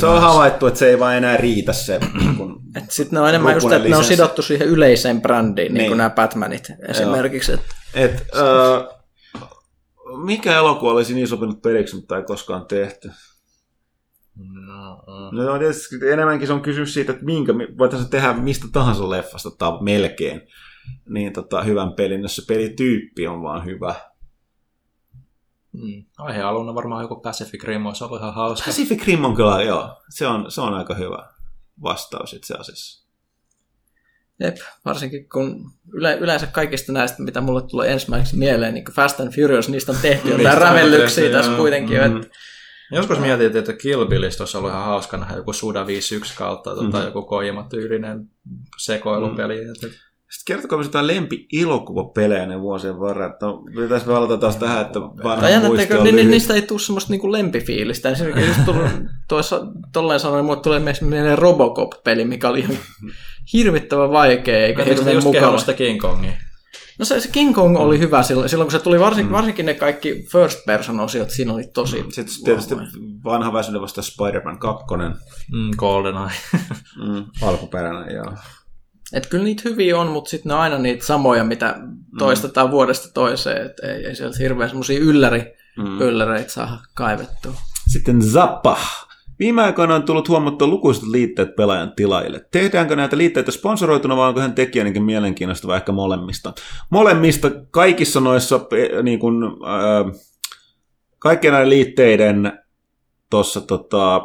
se 0.00 0.06
on 0.06 0.20
havaittu, 0.20 0.66
että 0.66 0.78
se 0.78 0.88
ei 0.88 0.98
vaan 0.98 1.16
enää 1.16 1.36
riitä 1.36 1.72
se. 1.72 2.00
Niin 2.74 2.86
Sitten 2.90 3.16
ne 3.16 3.20
on 3.20 3.28
enemmän 3.28 3.54
just, 3.54 3.72
että 3.72 3.88
ne 3.88 3.96
on 3.96 4.04
sidottu 4.04 4.42
siihen 4.42 4.68
yleiseen 4.68 5.20
brändiin, 5.20 5.74
niin, 5.74 5.78
Niin. 5.78 5.88
kuin 5.88 5.98
nämä 5.98 6.10
Batmanit 6.10 6.68
esimerkiksi. 6.88 7.52
Että 7.52 7.74
et, 7.94 8.26
äh, 8.36 8.86
mikä 10.24 10.56
elokuva 10.56 10.92
olisi 10.92 11.14
niin 11.14 11.28
sopinut 11.28 11.62
peliksi, 11.62 11.96
mutta 11.96 12.16
ei 12.16 12.22
koskaan 12.22 12.66
tehty? 12.66 13.10
No. 14.36 15.02
No 15.32 15.52
on 15.52 15.58
tietysti 15.58 15.96
enemmänkin 16.12 16.46
se 16.46 16.52
on 16.52 16.62
kysymys 16.62 16.94
siitä, 16.94 17.12
että 17.12 17.24
minkä, 17.24 17.54
voitaisiin 17.78 18.10
tehdä 18.10 18.32
mistä 18.32 18.66
tahansa 18.72 19.10
leffasta 19.10 19.50
tai 19.50 19.72
melkein 19.80 20.42
niin 21.08 21.32
tota, 21.32 21.62
hyvän 21.62 21.92
pelin, 21.92 22.22
jos 22.22 22.36
se 22.36 22.42
pelityyppi 22.48 23.26
on 23.26 23.42
vaan 23.42 23.64
hyvä. 23.64 23.94
Mm. 25.72 26.04
Aihealuna 26.18 26.74
varmaan 26.74 27.02
joku 27.02 27.20
Pacific 27.20 27.64
Rim 27.64 27.86
olisi 27.86 28.04
ollut 28.04 28.20
ihan 28.20 28.34
hauska. 28.34 28.70
Pacific 28.70 29.06
Rim 29.06 29.24
on 29.24 29.36
kyllä, 29.36 29.62
joo, 29.62 30.02
se 30.08 30.26
on, 30.26 30.50
se 30.50 30.60
on 30.60 30.74
aika 30.74 30.94
hyvä 30.94 31.28
vastaus 31.82 32.32
itse 32.32 32.54
asiassa. 32.54 33.04
Jep, 34.40 34.56
varsinkin 34.84 35.28
kun 35.28 35.70
yle, 35.92 36.16
yleensä 36.16 36.46
kaikista 36.46 36.92
näistä, 36.92 37.22
mitä 37.22 37.40
mulle 37.40 37.62
tulee 37.62 37.92
ensimmäiseksi 37.92 38.36
mieleen, 38.36 38.74
niin 38.74 38.84
kuin 38.84 38.94
Fast 38.94 39.20
and 39.20 39.32
Furious, 39.34 39.68
niistä 39.68 39.92
on 39.92 39.98
tehty 40.02 40.28
jotain 40.38 40.58
rävellyksiä 40.58 41.30
tässä 41.30 41.56
kuitenkin. 41.56 41.98
Mm. 41.98 42.10
Mm. 42.10 42.16
Että, 42.16 42.36
Joskus 42.92 43.18
mietin, 43.18 43.56
että 43.56 43.72
Kill 43.72 44.04
Billistä 44.06 44.42
olisi 44.42 44.56
ollut 44.56 44.70
ihan 44.70 44.84
hauska 44.84 45.16
nähdä 45.16 45.36
joku 45.36 45.52
Suda 45.52 45.84
5-1 45.84 46.34
kautta 46.38 46.74
tota, 46.74 46.96
Mhm. 46.98 47.06
joku 47.06 47.22
Kojima-tyylinen 47.22 48.20
sekoilupeli. 48.78 49.64
Mm. 49.64 49.72
Sitten 50.30 50.54
kertokaa 50.56 50.78
myös 50.78 50.86
jotain 50.86 51.06
lempi-elokuvapelejä 51.06 52.46
ne 52.46 52.60
vuosien 52.60 53.00
varrella. 53.00 53.32
että 53.32 53.46
No, 53.46 53.62
pitäisi 53.82 54.06
valita 54.06 54.36
taas 54.36 54.56
tähän, 54.56 54.80
että 54.86 55.00
vanha 55.00 55.40
tai 55.40 55.60
muisti 55.60 55.82
että 55.82 55.98
on 55.98 56.04
ni, 56.04 56.10
ni, 56.12 56.16
lyhyt. 56.16 56.30
niistä 56.30 56.54
ei 56.54 56.62
tule 56.62 56.80
semmoista 56.80 57.10
niinku 57.10 57.32
lempifiilistä. 57.32 58.10
Esimerkiksi 58.10 58.46
just 58.48 58.60
tullut, 58.64 58.90
tuossa, 59.28 59.66
tolleen 59.92 60.20
sanoen, 60.20 60.44
mulle 60.44 60.60
tulee 60.60 60.80
mieleen 61.00 61.38
Robocop-peli, 61.38 62.24
mikä 62.24 62.48
oli 62.48 62.58
ihan 62.60 62.76
hirvittävän 63.52 64.10
vaikea, 64.10 64.66
eikä 64.66 64.84
Hirveän 64.84 65.14
just 65.14 65.24
mukava. 65.26 65.58
sitä 65.58 65.72
King 65.72 66.00
Kongia. 66.00 66.32
No 66.98 67.04
se, 67.04 67.20
se 67.20 67.28
King 67.28 67.54
Kong 67.54 67.76
oli 67.76 67.98
hyvä 67.98 68.22
silloin, 68.22 68.48
silloin 68.48 68.66
kun 68.66 68.72
se 68.72 68.84
tuli, 68.84 68.96
Mm. 68.96 69.00
varsin, 69.04 69.30
varsinkin 69.30 69.66
ne 69.66 69.74
kaikki 69.74 70.26
first 70.32 70.58
person 70.66 71.00
osiot, 71.00 71.30
siinä 71.30 71.52
oli 71.52 71.64
tosi 71.74 72.04
Sitten 72.10 72.44
tietysti 72.44 72.74
vanha 73.24 73.52
väsyne 73.52 73.80
vasta 73.80 74.02
Spider-Man 74.02 74.58
2. 74.58 74.84
Mm, 75.52 75.70
GoldenEye. 75.76 76.30
Mm, 77.06 77.24
alkuperäinen, 77.48 78.14
joo. 78.14 78.32
Et 79.12 79.26
kyllä 79.26 79.44
niitä 79.44 79.62
hyviä 79.64 79.98
on, 79.98 80.06
mutta 80.06 80.30
sitten 80.30 80.50
ne 80.50 80.54
on 80.54 80.60
aina 80.60 80.78
niitä 80.78 81.06
samoja, 81.06 81.44
mitä 81.44 81.76
toistetaan 82.18 82.70
vuodesta 82.70 83.08
toiseen. 83.14 83.66
Et 83.66 83.78
ei, 83.82 84.06
ei 84.06 84.16
sieltä 84.16 84.38
hirveän 84.38 84.70
semmoisia 84.70 84.98
ylläri, 84.98 85.54
Mm. 85.76 86.00
ylläreitä 86.00 86.52
saa 86.52 86.82
kaivettua. 86.94 87.54
Sitten 87.92 88.22
Zappa. 88.22 88.76
Viime 89.38 89.62
aikoina 89.62 89.94
on 89.94 90.02
tullut 90.02 90.28
huomattua 90.28 90.68
lukuiset 90.68 91.02
liitteet 91.02 91.56
pelaajan 91.56 91.92
tilaajille. 91.96 92.46
Tehdäänkö 92.50 92.96
näitä 92.96 93.16
liitteitä 93.16 93.50
sponsoroituna 93.50 94.16
vai 94.16 94.28
onko 94.28 94.40
hän 94.40 94.54
tekijänkin 94.54 95.02
mielenkiinnostava 95.02 95.76
ehkä 95.76 95.92
molemmista? 95.92 96.52
Molemmista 96.90 97.50
kaikissa 97.70 98.20
noissa 98.20 98.60
eh, 98.76 99.02
niin 99.02 99.18
kuin, 99.18 99.44
äh, 99.44 100.20
kaikkien 101.18 101.52
näiden 101.52 101.70
liitteiden 101.70 102.58
tuossa 103.30 103.60
tota, 103.60 104.22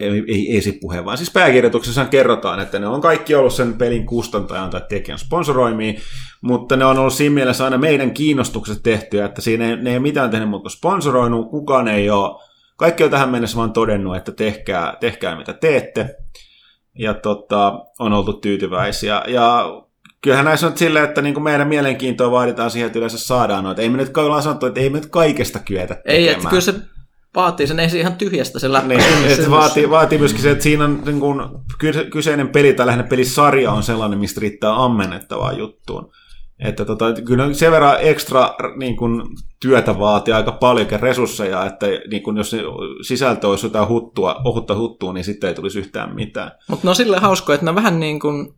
ei, 0.00 0.24
ei 0.28 0.56
esipuheen, 0.56 1.04
vaan 1.04 1.16
siis 1.16 1.32
pääkirjoituksessa 1.32 2.04
kerrotaan, 2.04 2.60
että 2.60 2.78
ne 2.78 2.86
on 2.86 3.00
kaikki 3.00 3.34
ollut 3.34 3.52
sen 3.52 3.74
pelin 3.74 4.06
kustantajan 4.06 4.70
tai 4.70 4.80
tekijän 4.88 5.18
sponsoroimia, 5.18 6.00
mutta 6.40 6.76
ne 6.76 6.84
on 6.84 6.98
ollut 6.98 7.12
siinä 7.14 7.34
mielessä 7.34 7.64
aina 7.64 7.78
meidän 7.78 8.14
kiinnostukset 8.14 8.82
tehtyä, 8.82 9.24
että 9.24 9.40
siinä 9.40 9.68
ei, 9.68 9.76
ne 9.76 9.92
ei 9.92 10.00
mitään 10.00 10.30
tehnyt 10.30 10.50
kuin 10.50 10.70
sponsoroinut, 10.70 11.50
kukaan 11.50 11.88
ei 11.88 12.10
ole, 12.10 12.40
kaikki 12.76 13.04
on 13.04 13.10
tähän 13.10 13.28
mennessä 13.28 13.56
vaan 13.56 13.72
todennut, 13.72 14.16
että 14.16 14.32
tehkää, 14.32 14.96
tehkää 15.00 15.36
mitä 15.36 15.52
teette, 15.52 16.16
ja 16.98 17.14
tota, 17.14 17.84
on 17.98 18.12
oltu 18.12 18.32
tyytyväisiä, 18.32 19.22
ja 19.26 19.64
kyllähän 20.20 20.44
näissä 20.44 20.66
on 20.66 20.78
silleen, 20.78 21.04
että 21.04 21.22
niin 21.22 21.34
kuin 21.34 21.44
meidän 21.44 21.68
mielenkiintoa 21.68 22.30
vaaditaan 22.30 22.70
siihen, 22.70 22.86
että 22.86 22.98
yleensä 22.98 23.18
saadaan 23.18 23.64
noita. 23.64 23.82
Ei 23.82 23.88
me 23.88 23.96
nyt 23.96 24.16
ollaan 24.16 24.42
sanottu, 24.42 24.66
että 24.66 24.80
ei 24.80 24.90
me 24.90 24.98
nyt 24.98 25.10
kaikesta 25.10 25.58
kyetä 25.58 25.94
tekemään. 25.94 26.18
Ei, 26.18 26.28
että 26.28 26.48
kyllä 26.48 26.60
se 26.60 26.74
vaatii 27.34 27.66
sen, 27.66 27.80
ei 27.80 27.90
se 27.90 27.98
ihan 27.98 28.16
tyhjästä 28.16 28.58
se 28.58 28.72
läppä. 28.72 28.88
Niin, 28.88 29.02
se 29.36 29.42
synny- 29.42 29.50
vaatii, 29.50 29.90
vaatii 29.90 30.18
myöskin 30.18 30.42
se, 30.42 30.50
että 30.50 30.62
siinä 30.62 30.84
on 30.84 31.02
niin 31.04 31.20
kyse- 31.78 32.04
kyseinen 32.04 32.48
peli 32.48 32.74
tai 32.74 32.86
lähinnä 32.86 33.06
pelisarja 33.06 33.72
on 33.72 33.82
sellainen, 33.82 34.18
mistä 34.18 34.40
riittää 34.40 34.84
ammennettavaa 34.84 35.52
juttuun. 35.52 36.12
Että 36.58 36.84
tota, 36.84 37.12
kyllä 37.26 37.52
sen 37.52 37.72
verran 37.72 37.96
ekstra 38.00 38.54
niin 38.76 38.96
kun, 38.96 39.36
työtä 39.60 39.98
vaatii 39.98 40.34
aika 40.34 40.52
paljonkin 40.52 41.00
resursseja, 41.00 41.66
että 41.66 41.86
niin 42.10 42.22
kun, 42.22 42.36
jos 42.36 42.56
sisältö 43.02 43.48
olisi 43.48 43.66
jotain 43.66 43.88
huttua, 43.88 44.40
ohutta 44.44 44.76
huttua, 44.76 45.12
niin 45.12 45.24
sitten 45.24 45.48
ei 45.48 45.54
tulisi 45.54 45.78
yhtään 45.78 46.14
mitään. 46.14 46.50
Mutta 46.68 46.86
ne 46.86 46.90
on 46.90 46.96
silleen 46.96 47.22
hauskoja, 47.22 47.54
että 47.54 47.66
ne 47.66 47.74
vähän 47.74 48.00
niin 48.00 48.20
kuin 48.20 48.54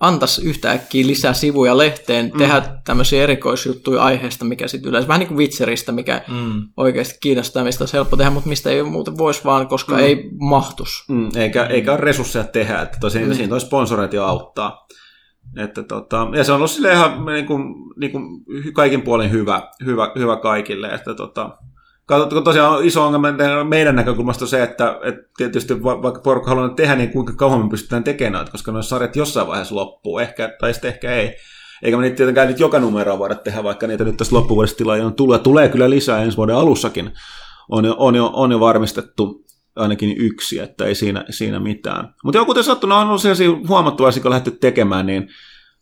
antaisi 0.00 0.48
yhtäkkiä 0.48 1.06
lisää 1.06 1.32
sivuja 1.32 1.78
lehteen, 1.78 2.30
mm. 2.34 2.38
tehdä 2.38 2.62
tämmöisiä 2.84 3.22
erikoisjuttuja 3.22 4.02
aiheesta, 4.02 4.44
mikä 4.44 4.68
sitten 4.68 4.88
yleensä, 4.88 5.08
vähän 5.08 5.20
niin 5.20 5.28
kuin 5.28 5.38
Witcheristä, 5.38 5.92
mikä 5.92 6.24
mm. 6.28 6.62
oikeasti 6.76 7.18
kiinnostaa, 7.20 7.64
mistä 7.64 7.82
olisi 7.82 7.94
helppo 7.94 8.16
tehdä, 8.16 8.30
mutta 8.30 8.48
mistä 8.48 8.70
ei 8.70 8.82
muuten 8.82 9.18
voisi 9.18 9.44
vaan, 9.44 9.68
koska 9.68 9.94
mm. 9.94 9.98
ei 9.98 10.30
mahtus. 10.40 11.04
Mm, 11.08 11.30
eikä, 11.36 11.66
eikä 11.66 11.92
ole 11.92 12.00
resursseja 12.00 12.44
tehdä, 12.44 12.82
että 12.82 12.98
tosiaan 13.00 13.28
mm. 13.28 13.34
siinä 13.34 13.48
toi 13.48 13.60
sponsoreita 13.60 14.26
auttaa. 14.26 14.86
Että 15.56 15.82
tota, 15.82 16.28
ja 16.36 16.44
se 16.44 16.52
on 16.52 16.56
ollut 16.56 16.70
sille 16.70 16.92
ihan 16.92 17.26
niin 17.26 17.46
kuin, 17.46 17.74
niin 17.96 18.12
kuin 18.12 18.44
kaikin 18.72 19.02
puolin 19.02 19.30
hyvä, 19.30 19.62
hyvä, 19.84 20.12
hyvä 20.18 20.36
kaikille. 20.36 20.88
Että 20.88 21.14
tota, 21.14 21.58
Katsotko 22.08 22.40
tosiaan 22.40 22.84
iso 22.84 23.06
ongelma 23.06 23.28
meidän 23.64 23.96
näkökulmasta 23.96 24.44
on 24.44 24.48
se, 24.48 24.62
että, 24.62 24.98
että 25.02 25.22
tietysti 25.36 25.82
va- 25.82 26.02
vaikka 26.02 26.20
porukka 26.20 26.50
haluaa 26.50 26.68
tehdä, 26.68 26.96
niin 26.96 27.10
kuinka 27.10 27.32
kauan 27.32 27.62
me 27.62 27.70
pystytään 27.70 28.04
tekemään 28.04 28.46
koska 28.52 28.72
noissa 28.72 28.88
sarjat 28.88 29.16
jossain 29.16 29.46
vaiheessa 29.46 29.74
loppuu, 29.74 30.18
ehkä, 30.18 30.56
tai 30.60 30.74
sitten 30.74 30.88
ehkä 30.88 31.12
ei. 31.12 31.36
Eikä 31.82 31.96
me 31.96 32.02
niitä 32.02 32.16
tietenkään 32.16 32.48
nyt 32.48 32.60
joka 32.60 32.78
numeroa 32.78 33.18
voida 33.18 33.34
tehdä, 33.34 33.64
vaikka 33.64 33.86
niitä 33.86 34.04
nyt 34.04 34.16
tässä 34.16 34.36
loppuvuodesta 34.36 34.76
tilaa 34.76 34.96
on 34.96 35.14
tullut. 35.14 35.42
Tulee 35.42 35.68
kyllä 35.68 35.90
lisää 35.90 36.22
ensi 36.22 36.36
vuoden 36.36 36.56
alussakin. 36.56 37.12
On 37.68 37.84
jo, 37.84 37.94
on 37.98 38.14
jo, 38.14 38.30
on 38.32 38.52
jo 38.52 38.60
varmistettu 38.60 39.44
ainakin 39.78 40.14
yksi, 40.18 40.58
että 40.58 40.84
ei 40.84 40.94
siinä, 40.94 41.24
siinä 41.30 41.60
mitään. 41.60 42.14
Mutta 42.24 42.38
joo, 42.38 42.44
kuten 42.44 42.64
sattuu, 42.64 42.88
ne 42.88 42.94
on 42.94 43.08
ollut 43.08 43.22
sellaisia 43.22 43.50
huomattavia, 43.68 44.22
kun 44.22 44.30
lähdetty 44.30 44.58
tekemään, 44.60 45.06
niin 45.06 45.28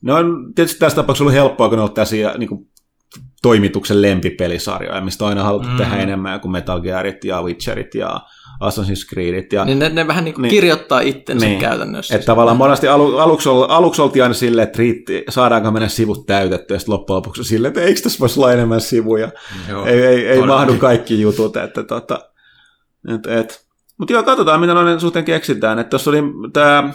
ne 0.03 0.13
on 0.13 0.53
tietysti 0.55 0.79
tässä 0.79 0.97
tapauksessa 0.97 1.25
ollut 1.25 1.35
helppoa, 1.35 1.69
kun 1.69 1.77
ne 1.77 1.81
on 1.81 1.85
ollut 1.85 1.95
tällaisia 1.95 2.35
niin 2.39 2.49
kuin 2.49 2.69
toimituksen 3.43 4.03
lempipelisarjoja, 4.03 5.01
mistä 5.01 5.25
on 5.25 5.29
aina 5.29 5.43
haluttu 5.45 5.69
mm. 5.69 5.77
tehdä 5.77 5.97
enemmän 5.97 6.41
kuin 6.41 6.53
Metal 6.53 6.81
Gearit 6.81 7.25
ja 7.25 7.43
Witcherit 7.43 7.95
ja 7.95 8.21
Assassin's 8.61 9.09
Creedit. 9.15 9.53
Ja, 9.53 9.65
Niin 9.65 9.79
ne, 9.79 9.89
ne 9.89 10.07
vähän 10.07 10.25
niin 10.25 10.35
kuin 10.35 10.43
Niin. 10.43 10.51
kirjoittaa 10.51 11.01
itsensä 11.01 11.47
Niin. 11.47 11.61
käytännössä. 11.61 12.15
että 12.15 12.27
tavallaan 12.27 12.57
monesti 12.57 12.89
alu, 12.89 13.19
aluksi, 13.19 13.49
ol- 13.49 13.67
aluksi 13.69 14.03
oltiin 14.03 14.23
aina 14.23 14.35
silleen, 14.35 14.67
että 14.69 14.79
riitti, 14.79 15.25
saadaanko 15.29 15.71
meidän 15.71 15.91
sivut 15.91 16.27
täytetty, 16.27 16.75
ja 16.75 16.79
sitten 16.79 16.93
loppujen 16.93 17.17
lopuksi 17.17 17.45
silleen, 17.45 17.69
että 17.69 17.81
eikö 17.81 18.01
tässä 18.01 18.19
voisi 18.21 18.41
olla 18.41 18.53
enemmän 18.53 18.81
sivuja. 18.81 19.29
Joo, 19.69 19.87
ei, 19.87 20.05
ei, 20.05 20.27
ei 20.27 20.43
mahdu 20.43 20.75
kaikki 20.75 21.21
jutut. 21.21 21.57
Että, 21.57 21.83
tota, 21.83 22.21
et, 23.15 23.27
et. 23.27 23.66
Mutta 23.99 24.13
joo, 24.13 24.23
katsotaan, 24.23 24.61
mitä 24.61 24.75
noiden 24.75 25.01
suhteen 25.01 25.25
keksitään. 25.25 25.79
Että 25.79 25.91
tuossa 25.91 26.11
oli 26.11 26.23
tämä 26.53 26.93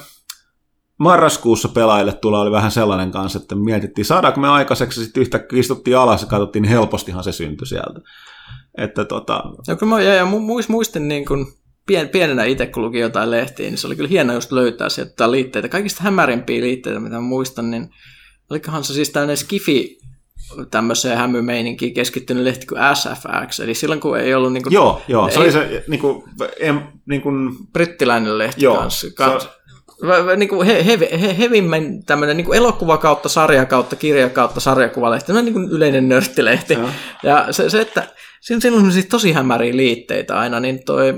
marraskuussa 0.98 1.68
pelaajille 1.70 2.14
tulla 2.14 2.42
oli 2.42 2.52
vähän 2.52 2.72
sellainen 2.72 3.12
kanssa, 3.12 3.40
että 3.40 3.56
mietittiin, 3.56 4.06
saadaanko 4.06 4.42
me 4.42 4.50
aikaiseksi, 4.50 5.04
sitten 5.04 5.22
yhtäkkiä 5.22 5.60
istuttiin 5.60 5.98
alas 5.98 6.22
ja 6.22 6.28
katsottiin, 6.28 6.62
niin 6.62 6.70
helpostihan 6.70 7.24
se 7.24 7.32
syntyi 7.32 7.68
sieltä. 7.68 8.00
Että 8.78 9.06
tota, 9.06 9.44
Ja 9.68 9.76
kyllä 9.76 9.96
mä 9.96 10.02
ja, 10.02 10.14
ja 10.14 10.26
mu- 10.26 10.40
muist, 10.40 10.70
muistin 10.70 11.08
niin 11.08 11.26
kuin 11.26 11.46
pien, 11.86 12.10
pienenä 12.10 12.44
itse, 12.44 12.66
kun 12.66 12.84
luki 12.84 13.00
jotain 13.00 13.32
lehtiä, 13.32 13.70
niin 13.70 13.78
se 13.78 13.88
oli 13.88 13.96
kyllä 13.96 14.10
hienoa 14.10 14.36
just 14.36 14.52
löytää 14.52 14.90
sieltä 14.90 15.32
liitteitä. 15.32 15.70
Kaikista 15.70 16.04
hämärimpiä 16.04 16.62
liitteitä, 16.62 17.00
mitä 17.00 17.20
muistan, 17.20 17.72
niin 17.72 17.90
olikohan 18.50 18.84
se 18.84 18.94
siis 18.94 19.10
tämmöinen 19.10 19.38
skifi 19.38 19.98
tämmöiseen 20.72 21.18
hämymeininkiin 21.18 21.94
keskittynyt 21.94 22.44
lehti 22.44 22.66
kuin 22.66 22.82
SFX, 22.94 23.60
eli 23.60 23.74
silloin 23.74 24.00
kun 24.02 24.20
ei 24.20 24.34
ollut 24.34 24.54
niin 24.54 24.64
kuin, 24.64 24.74
joo, 24.74 25.02
joo, 25.08 25.30
se 25.30 25.36
ei, 25.36 25.42
oli 25.42 25.52
se 25.52 25.84
niin 25.88 26.00
kuin, 26.00 26.24
em, 26.60 26.80
niin 27.06 27.22
kuin, 27.22 27.50
brittiläinen 27.74 28.38
lehti 28.38 28.66
Joo, 28.66 28.76
kanssa. 28.78 29.08
se- 29.08 29.14
Kans, 29.16 29.50
Vä- 30.06 30.32
vä- 30.34 30.36
niin 30.36 30.50
kuin 30.50 30.68
he, 30.68 30.86
he, 30.86 31.00
he, 31.22 31.38
hevimmän 31.38 32.04
tämmöinen 32.06 32.38
niin 32.38 32.46
kuin 32.46 32.58
elokuva 32.58 32.98
kautta 32.98 33.30
sarja 33.30 33.66
kautta 33.66 33.96
kirja 33.96 34.30
kautta 34.30 34.60
sarjakuvalehti, 34.60 35.28
tämmöinen 35.28 35.54
niin 35.54 35.66
kuin 35.66 35.76
yleinen 35.78 36.10
nörttilehti. 36.10 36.74
Joo. 36.74 36.90
Ja 37.24 37.48
se, 37.52 37.70
se 37.70 37.82
että 37.82 38.08
siinä, 38.42 38.62
siinä 38.62 38.78
on 38.78 38.92
siis 38.92 39.06
tosi 39.06 39.32
hämäriä 39.34 39.76
liitteitä 39.76 40.40
aina, 40.40 40.60
niin 40.60 40.86
toi, 40.86 41.14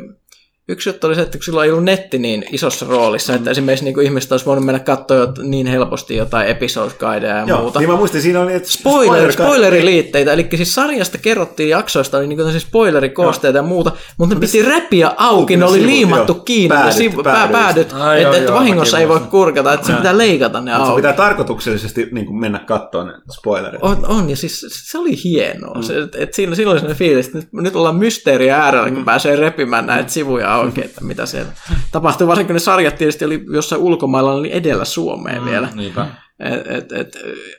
yksi 0.68 0.90
juttu 0.90 1.08
oli 1.08 1.16
se, 1.16 1.22
että 1.22 1.38
kun 1.38 1.44
silloin 1.44 1.66
ei 1.66 1.72
ollut 1.72 1.86
netti 1.86 2.18
niin 2.20 2.46
isossa 2.52 2.86
roolissa, 2.90 3.34
mm. 3.34 3.38
että 3.38 3.52
esimerkiksi 3.52 3.86
niin 3.86 3.94
kuin 3.94 4.06
ihmiset 4.06 4.32
olisi 4.32 4.46
voinut 4.46 4.66
mennä 4.66 4.80
katsoa 4.80 5.18
jot, 5.18 5.40
niin 5.40 5.68
helposti 5.68 6.16
jotain 6.16 6.48
episode 6.48 6.94
guideja 7.00 7.38
ja 7.38 7.44
joo, 7.48 7.62
muuta. 7.62 7.80
niin 7.80 7.90
mä 7.90 7.96
muistin, 7.96 8.22
siinä 8.22 8.42
oli, 8.42 8.54
että 8.54 8.70
Spoiler, 8.72 9.32
spoileriliitteitä, 9.34 10.34
eli 10.34 10.48
siis 10.56 10.76
sarjasta 10.76 11.18
kerrottiin 11.18 11.70
jaksoista, 11.70 12.18
oli 12.18 12.28
niin 12.28 12.52
siis 12.52 12.64
spoilerikoosteita 12.64 13.58
ja 13.58 13.64
muuta, 13.64 13.92
mutta 14.18 14.36
ne 14.36 14.40
piti 14.42 14.62
räpiä 14.62 15.12
auki, 15.18 15.58
ne 15.58 15.66
oli 15.66 15.74
sivut, 15.74 15.86
liimattu 15.86 16.34
joo. 16.34 16.44
kiinni, 16.44 16.70
Päädyt, 16.70 16.94
sivu, 16.94 17.24
päädyt. 17.24 17.52
pää, 17.52 17.62
päädyt, 17.62 17.94
Ai, 17.94 18.18
että, 18.18 18.28
joo, 18.28 18.34
että 18.34 18.52
joo, 18.52 18.60
vahingossa 18.60 19.00
ei 19.00 19.08
voi 19.08 19.20
kurkata, 19.20 19.74
että 19.74 19.88
se 19.88 19.94
pitää 19.94 20.18
leikata 20.18 20.62
ne 20.62 20.72
se 20.72 20.78
auki. 20.78 20.96
pitää 20.96 21.14
tarkoituksellisesti 21.14 22.08
niin 22.12 22.26
kuin 22.26 22.40
mennä 22.40 22.60
katsoa 22.60 23.04
ne 23.04 23.14
spoilerit. 23.32 23.80
On, 23.84 24.06
on, 24.08 24.30
ja 24.30 24.36
siis 24.36 24.66
se 24.70 24.98
oli 24.98 25.24
hienoa. 25.24 25.74
Mm. 25.76 25.82
Se, 25.82 25.98
et, 25.98 26.16
et 26.16 26.34
siinä, 26.34 26.56
silloin 26.56 26.80
sellainen 26.80 26.98
fiilis, 27.00 27.26
että 27.26 27.38
nyt, 27.38 27.48
nyt 27.54 27.76
ollaan 27.76 27.96
mysteeriä 27.96 28.58
äärellä, 28.58 28.92
kun 28.92 29.06
pääsee 29.06 29.36
repimään 29.36 29.86
näitä 29.86 30.12
sivuja 30.12 30.53
auki, 30.54 30.82
että 30.86 31.04
mitä 31.04 31.26
siellä 31.26 31.52
tapahtuu. 31.92 32.28
Varsinkin 32.28 32.48
kun 32.48 32.54
ne 32.54 32.60
sarjat 32.60 32.96
tietysti 32.98 33.26
oli 33.26 33.46
jossain 33.54 33.82
ulkomailla, 33.82 34.34
oli 34.34 34.50
edellä 34.54 34.86
Suomeen 34.86 35.42
mm. 35.42 35.50
vielä. 35.50 35.70
Niinpä. 35.76 36.08
Et, 36.40 36.68
et, 36.68 36.92
et, 36.92 37.18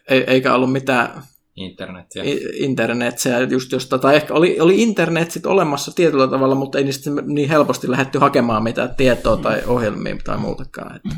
ei- 0.09 0.25
eikä 0.27 0.55
ollut 0.55 0.73
mitään 0.73 1.23
Internetiä. 1.57 2.23
i- 2.25 2.49
internetsiä, 2.55 3.41
just 3.41 3.73
josta, 3.73 3.99
tai 3.99 4.17
ehkä 4.17 4.35
oli, 4.35 4.61
oli 4.61 4.83
internet 4.83 5.31
sit 5.31 5.47
olemassa 5.47 5.93
tietyllä 5.95 6.29
tavalla, 6.29 6.55
mutta 6.55 6.79
ei 6.79 6.85
niistä 6.85 7.11
niin 7.27 7.49
helposti 7.49 7.91
lähdetty 7.91 8.19
hakemaan 8.19 8.63
mitään 8.63 8.95
tietoa 8.95 9.37
tai 9.37 9.63
ohjelmia 9.67 10.17
tai 10.25 10.39
muutakaan. 10.39 10.97
Että 10.97 11.17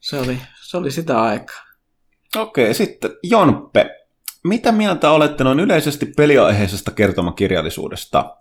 se, 0.00 0.18
oli, 0.18 0.38
se 0.62 0.76
oli 0.76 0.90
sitä 0.90 1.22
aikaa. 1.22 1.60
Okei, 2.36 2.74
sitten 2.74 3.10
Jonppe. 3.22 3.90
Mitä 4.44 4.72
mieltä 4.72 5.10
olette 5.10 5.44
noin 5.44 5.60
yleisesti 5.60 6.06
peliaiheisesta 6.16 6.90
kertomakirjallisuudesta? 6.90 8.36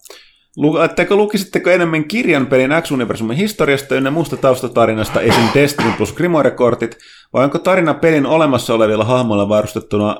Luetteko, 0.58 1.16
lukisitteko 1.16 1.70
enemmän 1.70 2.08
kirjan 2.08 2.48
pelin 2.48 2.72
X-universumin 2.82 3.38
historiasta 3.38 3.96
ynnä 3.96 4.12
muusta 4.12 4.38
taustatarinasta 4.38 5.22
esim. 5.22 5.44
Destiny 5.54 5.92
plus 5.98 6.14
Grimoire-kortit, 6.14 6.98
vai 7.34 7.44
onko 7.44 7.60
tarina 7.60 7.94
pelin 7.94 8.26
olemassa 8.26 8.74
olevilla 8.74 9.06
hahmoilla 9.06 9.50
varustettuna 9.50 10.16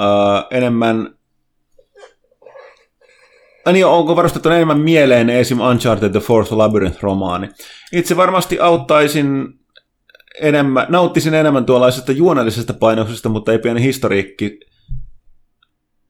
uh, 0.00 0.46
enemmän 0.50 1.16
Ai 3.66 3.72
Niin, 3.72 3.86
onko 3.86 4.16
varustettu 4.16 4.48
enemmän 4.48 4.78
mieleen 4.80 5.30
esim. 5.30 5.60
Uncharted 5.60 6.10
The 6.10 6.20
Fourth 6.20 6.52
Labyrinth-romaani? 6.52 7.48
Itse 7.92 8.16
varmasti 8.16 8.60
auttaisin 8.60 9.46
enemmän, 10.40 10.86
nauttisin 10.88 11.34
enemmän 11.34 11.66
tuollaisesta 11.66 12.12
juonellisesta 12.12 12.74
painoksesta, 12.74 13.28
mutta 13.28 13.52
ei 13.52 13.58
pieni 13.58 13.82
historiikki 13.82 14.60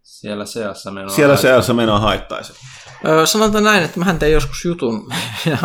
Siellä 0.03 0.45
seassa 0.45 0.91
menoa. 0.91 1.09
siellä 1.09 1.37
seassa 1.37 1.75
menoa 1.75 1.99
haittaisi. 1.99 2.53
Sanotaan 3.25 3.65
näin, 3.65 3.85
että 3.85 3.99
mähän 3.99 4.19
tein 4.19 4.33
joskus 4.33 4.65
jutun 4.65 5.09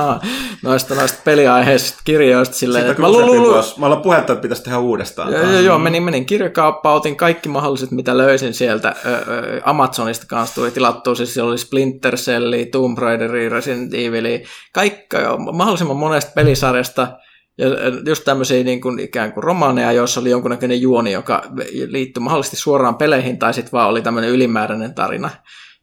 noista, 0.63 0.95
noista 0.95 1.19
peliaiheisista 1.25 2.01
kirjoista 2.03 2.55
silleen, 2.55 2.87
että 2.87 3.01
mä, 3.01 3.11
lu- 3.11 3.25
lu- 3.25 3.51
lu- 3.51 3.63
mä 3.77 3.85
ollaan 3.85 4.01
puhetta, 4.01 4.33
että 4.33 4.41
pitäisi 4.41 4.63
tehdä 4.63 4.77
uudestaan. 4.77 5.33
Joo, 5.33 5.43
joo, 5.43 5.59
joo, 5.59 5.79
menin, 5.79 6.03
menin 6.03 6.25
kirjakauppaan, 6.25 6.95
otin 6.95 7.15
kaikki 7.15 7.49
mahdolliset, 7.49 7.91
mitä 7.91 8.17
löysin 8.17 8.53
sieltä. 8.53 8.95
Amazonista 9.63 10.25
kanssa 10.27 10.55
tuli 10.55 10.71
tilattua, 10.71 11.15
siis 11.15 11.33
siellä 11.33 11.49
oli 11.49 11.57
Splinter 11.57 12.15
Celli, 12.15 12.65
Tomb 12.65 12.97
Raideri, 12.97 13.49
Resident 13.49 13.93
Evil, 13.93 14.39
kaikki 14.73 15.17
mahdollisimman 15.51 15.97
monesta 15.97 16.31
pelisarjasta. 16.35 17.07
Ja 17.57 17.67
just 18.05 18.23
tämmöisiä 18.23 18.63
niin 18.63 18.81
kuin, 18.81 18.99
ikään 18.99 19.33
kuin 19.33 19.43
romaaneja, 19.43 19.91
joissa 19.91 20.19
oli 20.19 20.29
jonkunnäköinen 20.29 20.81
juoni, 20.81 21.11
joka 21.11 21.43
liittyi 21.87 22.23
mahdollisesti 22.23 22.57
suoraan 22.57 22.95
peleihin, 22.95 23.39
tai 23.39 23.53
sitten 23.53 23.71
vaan 23.71 23.89
oli 23.89 24.01
tämmöinen 24.01 24.29
ylimääräinen 24.29 24.93
tarina. 24.95 25.29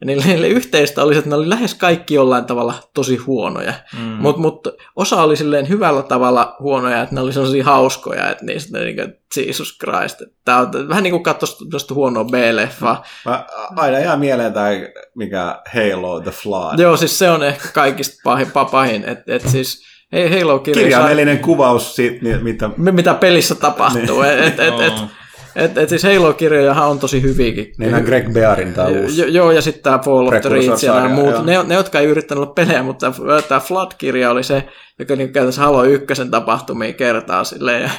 Ja 0.01 0.07
niille, 0.07 0.25
niille 0.27 0.49
yhteistä 0.49 1.03
oli 1.03 1.17
että 1.17 1.31
ne 1.31 1.37
oli 1.37 1.49
lähes 1.49 1.75
kaikki 1.75 2.15
jollain 2.15 2.45
tavalla 2.45 2.75
tosi 2.95 3.17
huonoja. 3.17 3.73
Mm. 3.99 4.01
Mutta 4.01 4.41
mut 4.41 4.69
osa 4.97 5.23
oli 5.23 5.37
silleen 5.37 5.69
hyvällä 5.69 6.03
tavalla 6.03 6.57
huonoja, 6.61 7.03
että 7.03 7.15
ne 7.15 7.21
oli 7.21 7.33
sellaisia 7.33 7.65
hauskoja, 7.65 8.31
että 8.31 8.45
niistä 8.45 8.79
ne 8.79 8.85
niinku, 8.85 9.03
Jesus 9.37 9.79
Christ. 9.79 10.23
Tämä 10.45 10.59
on 10.59 10.89
vähän 10.89 11.03
niin 11.03 11.13
kuin 11.13 11.23
katsoisi 11.23 11.69
tuosta 11.71 11.95
huonoa 11.95 12.25
B-leffaa. 12.25 13.05
Mä, 13.25 13.47
aina 13.77 13.99
jää 13.99 14.17
mieleen 14.17 14.53
tämä, 14.53 14.69
mikä 15.15 15.63
Halo 15.75 16.21
The 16.21 16.31
Flood. 16.31 16.79
Joo, 16.79 16.97
siis 16.97 17.19
se 17.19 17.31
on 17.31 17.43
ehkä 17.43 17.69
kaikista 17.75 18.21
pahin, 18.25 18.47
pahin 18.71 19.05
että 19.05 19.35
et 19.35 19.49
siis 19.49 19.83
ei 20.13 20.41
Halo-kirja 20.41 20.83
Kirjaimellinen 20.83 21.39
kuvaus 21.39 21.97
siitä, 21.97 22.27
mitä... 22.43 22.71
mitä 22.77 23.15
pelissä 23.15 23.55
tapahtuu. 23.55 24.23
et, 24.23 24.39
et, 24.39 24.61
et, 24.61 24.81
et, 24.81 24.93
et, 25.57 25.79
et, 25.79 25.89
siis 25.89 26.05
Halo-kirjojahan 26.05 26.89
on 26.89 26.99
tosi 26.99 27.23
hyviäkin. 27.23 27.73
Niin 27.79 27.95
on 27.95 28.03
Greg 28.03 28.33
Bearin 28.33 28.75
tämä 28.75 28.89
uusi. 28.89 29.21
Jo, 29.21 29.27
joo, 29.27 29.53
ja 29.53 29.63
sitten 29.63 29.83
tämä 29.83 29.99
Fall 29.99 30.27
of 30.27 30.41
the 30.41 30.49
Reach 30.49 30.85
ja 30.85 30.95
nämä 30.95 31.09
muut. 31.09 31.35
joo. 31.35 31.43
Ne, 31.43 31.63
ne, 31.63 31.75
jotka 31.75 31.99
ei 31.99 32.07
yrittänyt 32.07 32.43
olla 32.43 32.53
pelejä, 32.53 32.83
mutta 32.83 33.13
tämä 33.49 33.61
Flood-kirja 33.61 34.31
oli 34.31 34.43
se, 34.43 34.69
joka 34.99 35.17
niin 35.17 35.33
käytännössä 35.33 35.63
Halo 35.63 35.85
1 35.85 36.07
tapahtumia 36.31 36.93
kertaa 36.93 37.45
silleen. 37.45 37.83
Ja, 37.83 37.91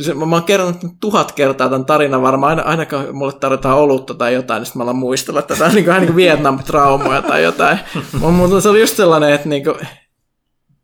se, 0.00 0.14
mä, 0.14 0.26
mä 0.26 0.36
oon 0.36 0.44
kertonut 0.44 0.76
tuhat 1.00 1.32
kertaa 1.32 1.68
tämän 1.68 1.84
tarinan 1.84 2.22
varmaan, 2.22 2.50
aina, 2.50 2.62
ainakaan 2.62 3.16
mulle 3.16 3.32
tarvitaan 3.32 3.78
olutta 3.78 4.14
tai 4.14 4.34
jotain, 4.34 4.60
niin 4.60 4.66
sitten 4.66 4.80
mä 4.80 4.84
alan 4.84 4.96
muistella 4.96 5.42
tätä 5.42 5.68
niin 5.74 5.84
kuin, 5.84 5.96
niin 5.96 6.06
kuin 6.06 6.16
Vietnam-traumoja 6.16 7.22
tai 7.22 7.42
jotain. 7.42 7.78
Mutta 8.20 8.60
se 8.60 8.68
oli 8.68 8.80
just 8.80 8.96
sellainen, 8.96 9.32
että 9.32 9.48
niin 9.48 9.64
kuin, 9.64 9.76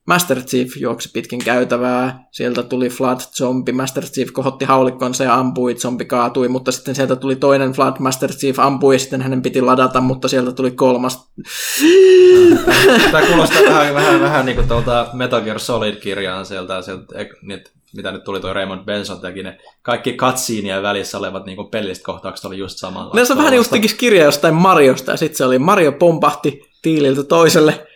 Master 0.07 0.43
Chief 0.43 0.77
juoksi 0.77 1.11
pitkin 1.13 1.39
käytävää, 1.45 2.25
sieltä 2.31 2.63
tuli 2.63 2.89
Flood 2.89 3.21
zombi, 3.21 3.73
Master 3.73 4.05
Chief 4.05 4.29
kohotti 4.33 4.65
haulikkonsa 4.65 5.25
ja 5.25 5.35
ampui, 5.35 5.75
zombi 5.75 6.05
kaatui, 6.05 6.49
mutta 6.49 6.73
sitten 6.73 6.95
sieltä 6.95 7.17
tuli 7.17 7.37
toinen 7.37 7.73
Flood, 7.73 7.97
Master 7.99 8.33
Chief 8.33 8.59
ampui 8.59 8.95
ja 8.95 8.99
sitten 8.99 9.23
hänen 9.23 9.43
piti 9.43 9.61
ladata, 9.61 10.01
mutta 10.01 10.29
sieltä 10.29 10.53
tuli 10.53 10.71
kolmas. 10.71 11.19
Tämä 13.13 13.27
kuulostaa 13.27 13.63
vähän, 13.63 13.95
vähän, 13.95 14.21
vähän 14.21 14.47
niin 14.47 14.57
kuin 14.57 14.69
tuolta 14.69 15.07
Metal 15.13 15.41
Gear 15.41 15.59
Solid-kirjaan 15.59 16.47
sieltä, 16.47 16.83
sieltä 16.83 17.05
nyt, 17.43 17.73
mitä 17.97 18.13
nyt 18.13 18.25
tuli 18.25 18.41
tuo 18.41 18.53
Raymond 18.53 18.85
Benson 18.85 19.21
teki, 19.21 19.43
ne 19.43 19.59
kaikki 19.83 20.13
katsiinien 20.13 20.83
välissä 20.83 21.19
olevat 21.19 21.47
niin 21.47 21.71
pelistä 21.71 22.05
kohtaukset 22.05 22.45
oli 22.45 22.59
just 22.59 22.79
samalla. 22.79 23.15
Ne 23.15 23.25
se 23.25 23.37
vähän 23.37 23.51
niin 23.51 23.65
kuin 23.69 23.97
kirja 23.99 24.25
jostain 24.25 24.55
Mariosta 24.55 25.11
ja 25.11 25.17
sitten 25.17 25.37
se 25.37 25.45
oli 25.45 25.59
Mario 25.59 25.93
pompahti 25.93 26.73
tiililtä 26.83 27.23
toiselle, 27.23 27.87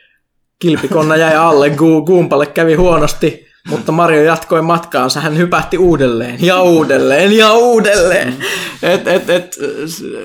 kilpikonna 0.59 1.17
jäi 1.17 1.37
alle, 1.37 1.71
Goompalle 2.05 2.47
kävi 2.47 2.75
huonosti, 2.75 3.47
mutta 3.69 3.93
Mario 3.93 4.23
jatkoi 4.23 4.63
matkaansa, 4.63 5.21
hän 5.21 5.37
hypähti 5.37 5.79
uudelleen 5.79 6.37
ja 6.41 6.63
uudelleen 6.63 7.33
ja 7.33 7.53
uudelleen. 7.53 8.37
Et, 8.83 9.09
et, 9.09 9.31
et, 9.31 9.57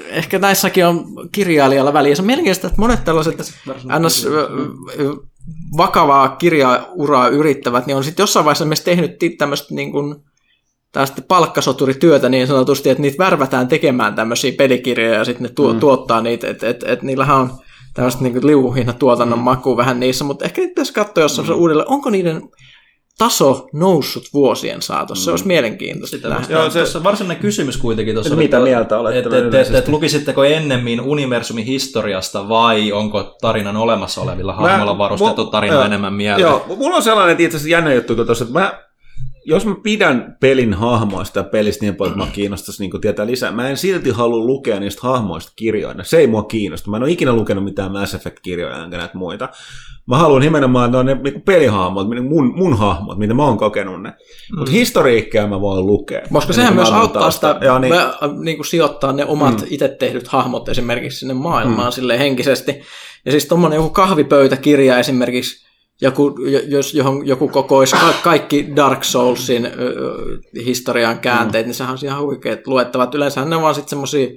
ehkä 0.10 0.40
näissäkin 0.40 0.86
on 0.86 1.06
kirjailijalla 1.32 1.94
väliä. 1.94 2.16
Se 2.16 2.22
on 2.22 2.26
mielenkiintoista, 2.26 2.68
että 2.68 2.82
monet 2.82 3.04
tällaiset 3.04 3.38
ns. 4.00 4.28
vakavaa 5.78 6.30
kirjauraa 6.30 7.28
yrittävät, 7.28 7.86
niin 7.86 7.98
on 7.98 8.04
sitten 8.04 8.24
jossain 8.24 8.46
vaiheessa 8.46 8.66
myös 8.66 8.82
tehnyt 8.82 9.12
tämmöistä 9.38 9.76
niin 9.76 9.92
kuin, 9.92 10.16
tästä 10.92 11.22
palkkasoturityötä 11.22 12.30
niin 12.30 12.48
sanotusti, 12.48 12.90
että 12.90 13.02
niitä 13.02 13.24
värvätään 13.24 13.68
tekemään 13.68 14.16
tämmöisiä 14.16 14.52
pelikirjoja 14.58 15.18
ja 15.18 15.26
sitten 15.26 15.44
ne 15.44 15.50
tuo, 15.50 15.74
mm. 15.74 15.80
tuottaa 15.80 16.22
niitä, 16.22 16.50
että 16.50 16.70
et, 16.70 16.84
et, 16.84 17.02
niillähän 17.02 17.38
on 17.38 17.52
tämmöistä 17.94 18.24
niin 18.24 18.48
liukuhinnan 18.48 18.96
tuotannon 18.96 19.40
mm. 19.40 19.44
makua 19.44 19.78
vähän 19.78 20.00
niissä, 20.00 20.24
mutta 20.24 20.46
ehkä 20.46 20.62
niitä 20.62 20.72
pitäisi 20.72 20.94
katsoa 20.94 21.24
jossain 21.24 21.48
mm. 21.48 21.56
uudelleen, 21.56 21.90
onko 21.90 22.10
niiden 22.10 22.42
taso 23.18 23.68
noussut 23.74 24.24
vuosien 24.34 24.82
saatossa. 24.82 25.22
Mm. 25.22 25.26
Se 25.26 25.32
olisi 25.32 25.48
mielenkiintoista. 25.48 26.18
Sitä 26.18 26.42
Joo, 26.50 26.70
se, 26.70 26.86
se 26.86 27.04
varsinainen 27.04 27.42
kysymys 27.42 27.78
kuitenkin 27.78 28.16
tuossa. 28.16 28.36
Mitä 28.36 28.60
oli, 28.60 28.70
mieltä 28.70 29.00
olette? 29.00 29.20
Että 29.20 29.38
et, 29.38 29.54
et, 29.54 29.76
et, 29.76 29.88
lukisitteko 29.88 30.44
ennemmin 30.44 31.02
universumin 31.02 31.66
historiasta 31.66 32.50
vai 32.50 32.92
onko 32.92 33.36
tarinan 33.42 33.78
olemassa 33.78 34.22
olevilla 34.22 34.54
hahmoilla 34.54 34.98
varustettu 34.98 35.46
tarina 35.46 35.74
jo, 35.74 35.82
enemmän 35.82 36.14
mieltä? 36.14 36.42
Joo, 36.42 36.66
mulla 36.78 36.96
on 36.96 37.04
sellainen 37.04 37.40
itse 37.40 37.58
asiassa 37.58 37.72
jännä 37.72 37.94
juttu 37.94 38.16
tuossa, 38.16 38.44
että 38.44 38.60
mä 38.60 38.91
jos 39.46 39.66
mä 39.66 39.76
pidän 39.84 40.38
pelin 40.40 40.74
hahmoista 40.74 41.40
ja 41.40 41.44
pelistä 41.44 41.86
niin 41.86 41.96
paljon, 41.96 42.14
että 42.14 42.26
mä 42.26 42.32
kiinnostaisi 42.32 42.84
niin 42.84 43.02
tietää 43.02 43.28
lisää, 43.28 43.52
mä 43.52 43.70
en 43.70 43.78
silti 43.78 44.10
halua 44.10 44.46
lukea 44.46 44.80
niistä 44.80 45.02
hahmoista 45.04 45.52
kirjoina. 45.56 46.04
Se 46.04 46.18
ei 46.18 46.28
mua 46.28 46.44
kiinnosta. 46.44 46.90
Mä 46.90 46.98
en 46.98 47.04
ole 47.04 47.12
ikinä 47.12 47.34
lukenut 47.34 47.64
mitään 47.64 47.92
Mass 47.92 48.14
Effect-kirjoja 48.14 48.84
enkä 48.84 48.98
näitä 48.98 49.18
muita. 49.18 49.50
Mä 50.08 50.18
haluan 50.18 50.42
nimenomaan, 50.42 50.86
että 50.86 50.92
ne 50.92 51.00
on 51.00 51.06
ne 51.06 51.32
niin 51.32 51.42
pelihahmot, 51.42 52.08
mun, 52.30 52.54
mun 52.56 52.78
hahmot, 52.78 53.18
mitä 53.18 53.34
mä 53.34 53.46
oon 53.46 53.58
kokenut 53.58 54.02
ne. 54.02 54.10
Mm. 54.10 54.58
Mutta 54.58 54.72
historiikkaa 54.72 55.48
mä 55.48 55.62
voin 55.62 55.86
lukea. 55.86 56.22
Koska 56.34 56.54
sehän 56.54 56.76
myös 56.76 56.92
auttaa 56.92 57.32
sitä, 57.32 57.58
ja 57.62 57.80
niin, 57.80 57.94
mä, 57.94 58.14
niin 58.44 58.58
kuin 58.58 58.66
sijoittaa 58.66 59.14
ne 59.14 59.26
omat 59.26 59.62
mm. 59.62 59.68
itse 59.70 59.88
tehdyt 59.88 60.28
hahmot 60.28 60.70
esimerkiksi 60.70 61.20
sinne 61.20 61.34
maailmaan 61.34 61.88
mm. 61.88 61.92
sille 61.92 62.20
henkisesti. 62.20 62.82
Ja 63.26 63.32
siis 63.32 63.46
tuommoinen 63.46 63.78
joku 63.78 63.90
kahvipöytäkirja 63.90 65.00
esimerkiksi, 65.00 65.71
joku, 66.02 66.36
jos 66.68 66.94
johon 66.94 67.28
joku 67.28 67.48
kokoisi 67.48 67.96
kaikki 68.24 68.76
Dark 68.76 69.04
Soulsin 69.04 69.68
historian 70.66 71.20
käänteet, 71.20 71.66
mm. 71.66 71.68
niin 71.68 71.76
sehän 71.76 71.94
on 71.94 72.00
ihan 72.04 72.24
huikeat 72.24 72.68
luettavat. 72.68 73.16
Yleensä 73.16 73.46
ne 73.46 73.56
on 73.56 73.62
vaan 73.62 73.76
sitten 73.76 73.90
semmoisia 73.90 74.28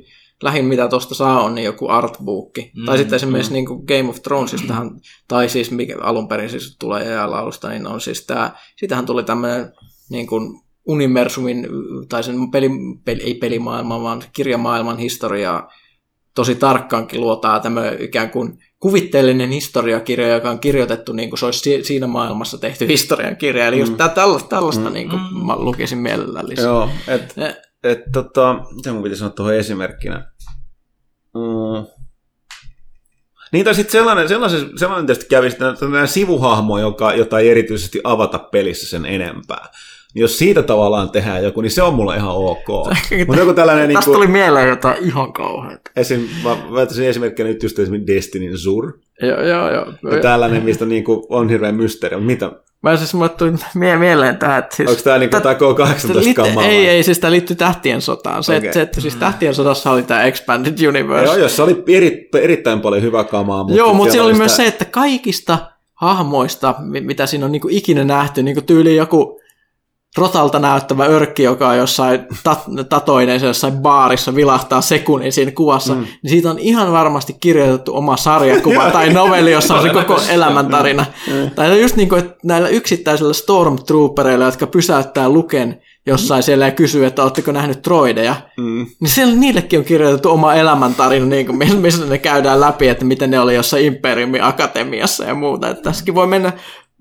lähin 0.42 0.64
mitä 0.64 0.88
tuosta 0.88 1.14
saa 1.14 1.42
on 1.42 1.54
niin 1.54 1.64
joku 1.64 1.88
artbookki. 1.88 2.72
Mm, 2.76 2.84
tai 2.84 2.98
sitten 2.98 3.16
esimerkiksi 3.16 3.50
mm. 3.50 3.54
niin 3.54 3.66
kuin 3.66 3.84
Game 3.86 4.08
of 4.08 4.22
Thronesistahan, 4.22 5.00
tai 5.28 5.48
siis 5.48 5.70
mikä 5.70 5.96
alun 6.00 6.28
perin 6.28 6.50
siis 6.50 6.76
tulee 6.78 7.12
EA-laulusta, 7.12 7.68
niin 7.68 7.86
on 7.86 8.00
siis 8.00 8.26
tämä, 8.26 8.50
siitähän 8.76 9.06
tuli 9.06 9.24
tämmöinen 9.24 9.72
niin 10.10 10.26
kuin 10.26 10.60
universumin, 10.86 11.68
tai 12.08 12.24
sen 12.24 12.50
peli, 12.50 12.70
peli, 13.04 13.22
ei 13.22 13.34
pelimaailman, 13.34 14.02
vaan 14.02 14.22
kirjamaailman 14.32 14.98
historiaa 14.98 15.68
tosi 16.34 16.54
tarkkaankin 16.54 17.20
luotaa 17.20 17.60
tämmöinen 17.60 18.02
ikään 18.02 18.30
kuin 18.30 18.58
kuvitteellinen 18.84 19.50
historiakirja, 19.50 20.28
joka 20.28 20.50
on 20.50 20.58
kirjoitettu 20.58 21.12
niin 21.12 21.28
kuin 21.30 21.38
se 21.38 21.46
olisi 21.46 21.84
siinä 21.84 22.06
maailmassa 22.06 22.58
tehty 22.58 22.88
historiankirja. 22.88 23.66
Eli 23.66 23.76
mm. 23.76 23.80
just 23.80 23.96
tällaista, 24.14 24.48
tällaista 24.48 24.88
mm. 24.88 24.92
niin 24.92 25.10
kuin 25.10 25.22
mm. 25.22 25.46
mä 25.46 25.56
lukisin 25.56 25.98
mielellään 25.98 26.48
lisää. 26.48 26.64
Joo, 26.64 26.90
et, 27.08 27.34
et, 27.84 27.98
tota, 28.12 28.60
mitä 28.74 28.92
mun 28.92 29.02
piti 29.02 29.16
sanoa 29.16 29.32
tuohon 29.32 29.54
esimerkkinä? 29.54 30.32
Mm. 31.34 31.86
Niin, 33.52 33.64
tai 33.64 33.74
sitten 33.74 33.92
sellainen, 33.92 34.28
sellainen, 34.28 34.78
sellainen 34.78 35.06
tietysti 35.06 35.28
kävi 35.28 35.50
sitten 35.50 36.08
sivuhahmo, 36.08 36.78
joka, 36.78 37.14
jota 37.14 37.38
ei 37.38 37.50
erityisesti 37.50 38.00
avata 38.04 38.38
pelissä 38.38 38.88
sen 38.88 39.06
enempää 39.06 39.68
jos 40.14 40.38
siitä 40.38 40.62
tavallaan 40.62 41.10
tehdään 41.10 41.44
joku, 41.44 41.60
niin 41.60 41.70
se 41.70 41.82
on 41.82 41.94
mulle 41.94 42.16
ihan 42.16 42.34
ok. 42.34 42.68
Mutta 43.26 43.40
joku 43.40 43.52
tällainen... 43.52 43.86
Tästä 43.86 43.98
niin 43.98 44.04
kuin, 44.04 44.14
tuli 44.14 44.26
mieleen 44.26 44.68
jotain 44.68 45.04
ihan 45.04 45.32
kauheaa. 45.32 45.78
Esim, 45.96 46.20
mä 46.44 46.56
väittäisin 46.72 47.08
esimerkkinä 47.08 47.48
nyt 47.48 47.62
just 47.62 47.78
esimerkiksi 47.78 48.14
Destiny 48.14 48.56
Zur. 48.56 48.98
Joo, 49.22 49.42
joo, 49.42 49.74
joo. 49.74 50.14
Ja 50.14 50.20
tällainen, 50.22 50.62
mistä 50.62 50.86
niin 50.86 51.04
kuin 51.04 51.22
on 51.28 51.48
hirveän 51.48 51.74
mysteeri. 51.74 52.16
Mitä? 52.16 52.52
Mä 52.82 52.96
siis 52.96 53.14
mulle 53.14 53.28
tuli 53.28 53.52
mie- 53.74 53.96
mieleen 53.96 54.36
tähän, 54.36 54.58
että 54.58 54.76
siis... 54.76 54.88
Onko 54.88 55.02
tämä 55.02 55.18
niin 55.18 55.30
tämä 55.30 55.54
K-18 55.54 56.34
kamaa? 56.34 56.64
Ei, 56.64 56.88
ei, 56.88 57.02
siis 57.02 57.18
tämä 57.18 57.30
liittyy 57.30 57.56
Tähtien 57.56 58.02
sotaan. 58.02 58.44
Se, 58.44 58.52
okay. 58.52 58.66
että, 58.66 58.74
se, 58.74 58.82
että 58.82 59.00
siis 59.00 59.16
Tähtien 59.16 59.54
sodassa 59.54 59.90
oli 59.90 60.02
tämä 60.02 60.22
Expanded 60.22 60.88
Universe. 60.88 61.24
Joo, 61.24 61.36
jos 61.36 61.56
se 61.56 61.62
oli 61.62 61.82
eri, 61.88 62.28
erittäin 62.34 62.80
paljon 62.80 63.02
hyvää 63.02 63.24
kamaa. 63.24 63.62
Mutta 63.62 63.78
joo, 63.78 63.94
mutta 63.94 64.12
siinä 64.12 64.24
oli 64.24 64.32
sitä... 64.32 64.42
myös 64.42 64.56
se, 64.56 64.66
että 64.66 64.84
kaikista 64.84 65.58
hahmoista, 65.94 66.74
mitä 66.80 67.26
siinä 67.26 67.46
on 67.46 67.52
niin 67.52 67.62
kuin 67.62 67.74
ikinä 67.74 68.04
nähty, 68.04 68.42
niin 68.42 68.54
kuin 68.54 68.66
tyyli 68.66 68.96
joku 68.96 69.40
rotalta 70.18 70.58
näyttävä 70.58 71.04
örkki, 71.04 71.42
joka 71.42 71.68
on 71.68 71.76
jossain 71.76 72.20
tat- 72.20 72.84
tatoinen 72.88 73.40
jossain 73.42 73.72
baarissa 73.72 74.34
vilahtaa 74.34 74.80
sekunnin 74.80 75.32
siinä 75.32 75.50
kuvassa, 75.50 75.94
mm. 75.94 76.00
niin 76.00 76.30
siitä 76.30 76.50
on 76.50 76.58
ihan 76.58 76.92
varmasti 76.92 77.36
kirjoitettu 77.40 77.96
oma 77.96 78.16
sarjakuva 78.16 78.90
tai 78.90 79.12
novelli, 79.12 79.52
jossa 79.52 79.74
on 79.74 79.82
se 79.82 79.88
koko 79.88 80.20
elämäntarina. 80.28 81.06
Tai 81.54 81.82
just 81.82 81.96
niin 81.96 82.08
kuin, 82.08 82.18
että 82.18 82.36
näillä 82.44 82.68
yksittäisillä 82.68 83.32
stormtroopereilla, 83.32 84.44
jotka 84.44 84.66
pysäyttää 84.66 85.28
luken 85.28 85.80
jossain 86.06 86.38
mm. 86.40 86.42
siellä 86.42 86.64
ja 86.64 86.70
kysyy, 86.70 87.06
että 87.06 87.22
oletteko 87.22 87.52
nähnyt 87.52 87.82
troideja, 87.82 88.36
mm. 88.56 88.86
niin 89.00 89.10
siellä 89.10 89.34
niillekin 89.34 89.78
on 89.78 89.84
kirjoitettu 89.84 90.30
oma 90.30 90.54
elämäntarina, 90.54 91.26
niin 91.26 91.46
kuin, 91.46 91.58
missä 91.80 92.06
ne 92.06 92.18
käydään 92.18 92.60
läpi, 92.60 92.88
että 92.88 93.04
miten 93.04 93.30
ne 93.30 93.40
oli 93.40 93.54
jossain 93.54 93.84
Imperiumin 93.84 94.42
akatemiassa 94.42 95.24
ja 95.24 95.34
muuta. 95.34 95.68
Että 95.68 95.82
tässäkin 95.82 96.14
voi 96.14 96.26
mennä 96.26 96.52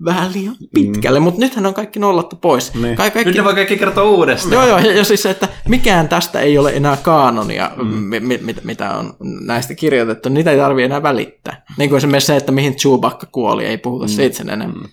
vähän 0.04 0.32
liian 0.32 0.56
pitkälle, 0.74 1.18
mm. 1.20 1.22
mutta 1.22 1.40
nythän 1.40 1.66
on 1.66 1.74
kaikki 1.74 2.00
nollattu 2.00 2.36
pois. 2.36 2.74
Niin. 2.74 2.96
Ka- 2.96 3.10
kaikki... 3.10 3.24
Nyt 3.24 3.36
ne 3.36 3.44
voi 3.44 3.54
kaikki 3.54 3.76
kertoa 3.76 4.04
uudestaan. 4.04 4.52
Joo, 4.52 4.66
joo, 4.66 4.90
ja 4.90 5.04
siis 5.04 5.22
se, 5.22 5.30
että 5.30 5.48
mikään 5.68 6.08
tästä 6.08 6.40
ei 6.40 6.58
ole 6.58 6.72
enää 6.76 6.96
kaanonia, 6.96 7.70
mm. 7.76 7.86
mi- 7.86 8.20
mi- 8.20 8.56
mitä 8.64 8.90
on 8.90 9.16
näistä 9.20 9.74
kirjoitettu, 9.74 10.28
niitä 10.28 10.50
ei 10.50 10.58
tarvitse 10.58 10.84
enää 10.84 11.02
välittää. 11.02 11.64
Niin 11.78 11.90
kuin 11.90 11.96
esimerkiksi 11.96 12.26
se, 12.26 12.36
että 12.36 12.52
mihin 12.52 12.76
Chewbacca 12.76 13.26
kuoli, 13.32 13.64
ei 13.64 13.78
puhuta 13.78 14.04
mm. 14.04 14.08
siitä 14.08 14.36
sen 14.36 14.50
enemmän. 14.50 14.82
Mm. 14.82 14.88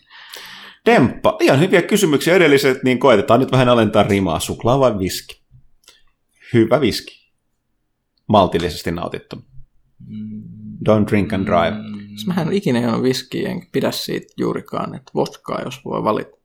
Demppa, 0.86 1.38
ihan 1.40 1.60
hyviä 1.60 1.82
kysymyksiä 1.82 2.36
edelliset, 2.36 2.84
niin 2.84 2.99
koetetaan 2.99 3.40
nyt 3.40 3.52
vähän 3.52 3.69
alentaa 3.69 4.03
rimaa. 4.03 4.40
Suklaa 4.40 4.80
vai 4.80 4.99
viski? 4.99 5.41
Hyvä 6.53 6.82
viski. 6.82 7.32
Maltillisesti 8.28 8.91
nautittu. 8.91 9.36
Mm. 10.07 10.44
Don't 10.90 11.07
drink 11.07 11.34
and 11.34 11.45
drive. 11.45 11.76
Mm. 12.12 12.28
Mähän 12.28 12.48
en 12.48 12.54
ikinä 12.54 12.82
juonut 12.82 13.04
viskiä, 13.04 13.50
en 13.50 13.68
pidä 13.72 13.92
siitä 13.92 14.34
juurikaan, 14.38 14.96
että 14.96 15.12
vodkaa, 15.16 15.62
jos 15.62 15.86
voi 15.86 16.04
valita. 16.04 16.38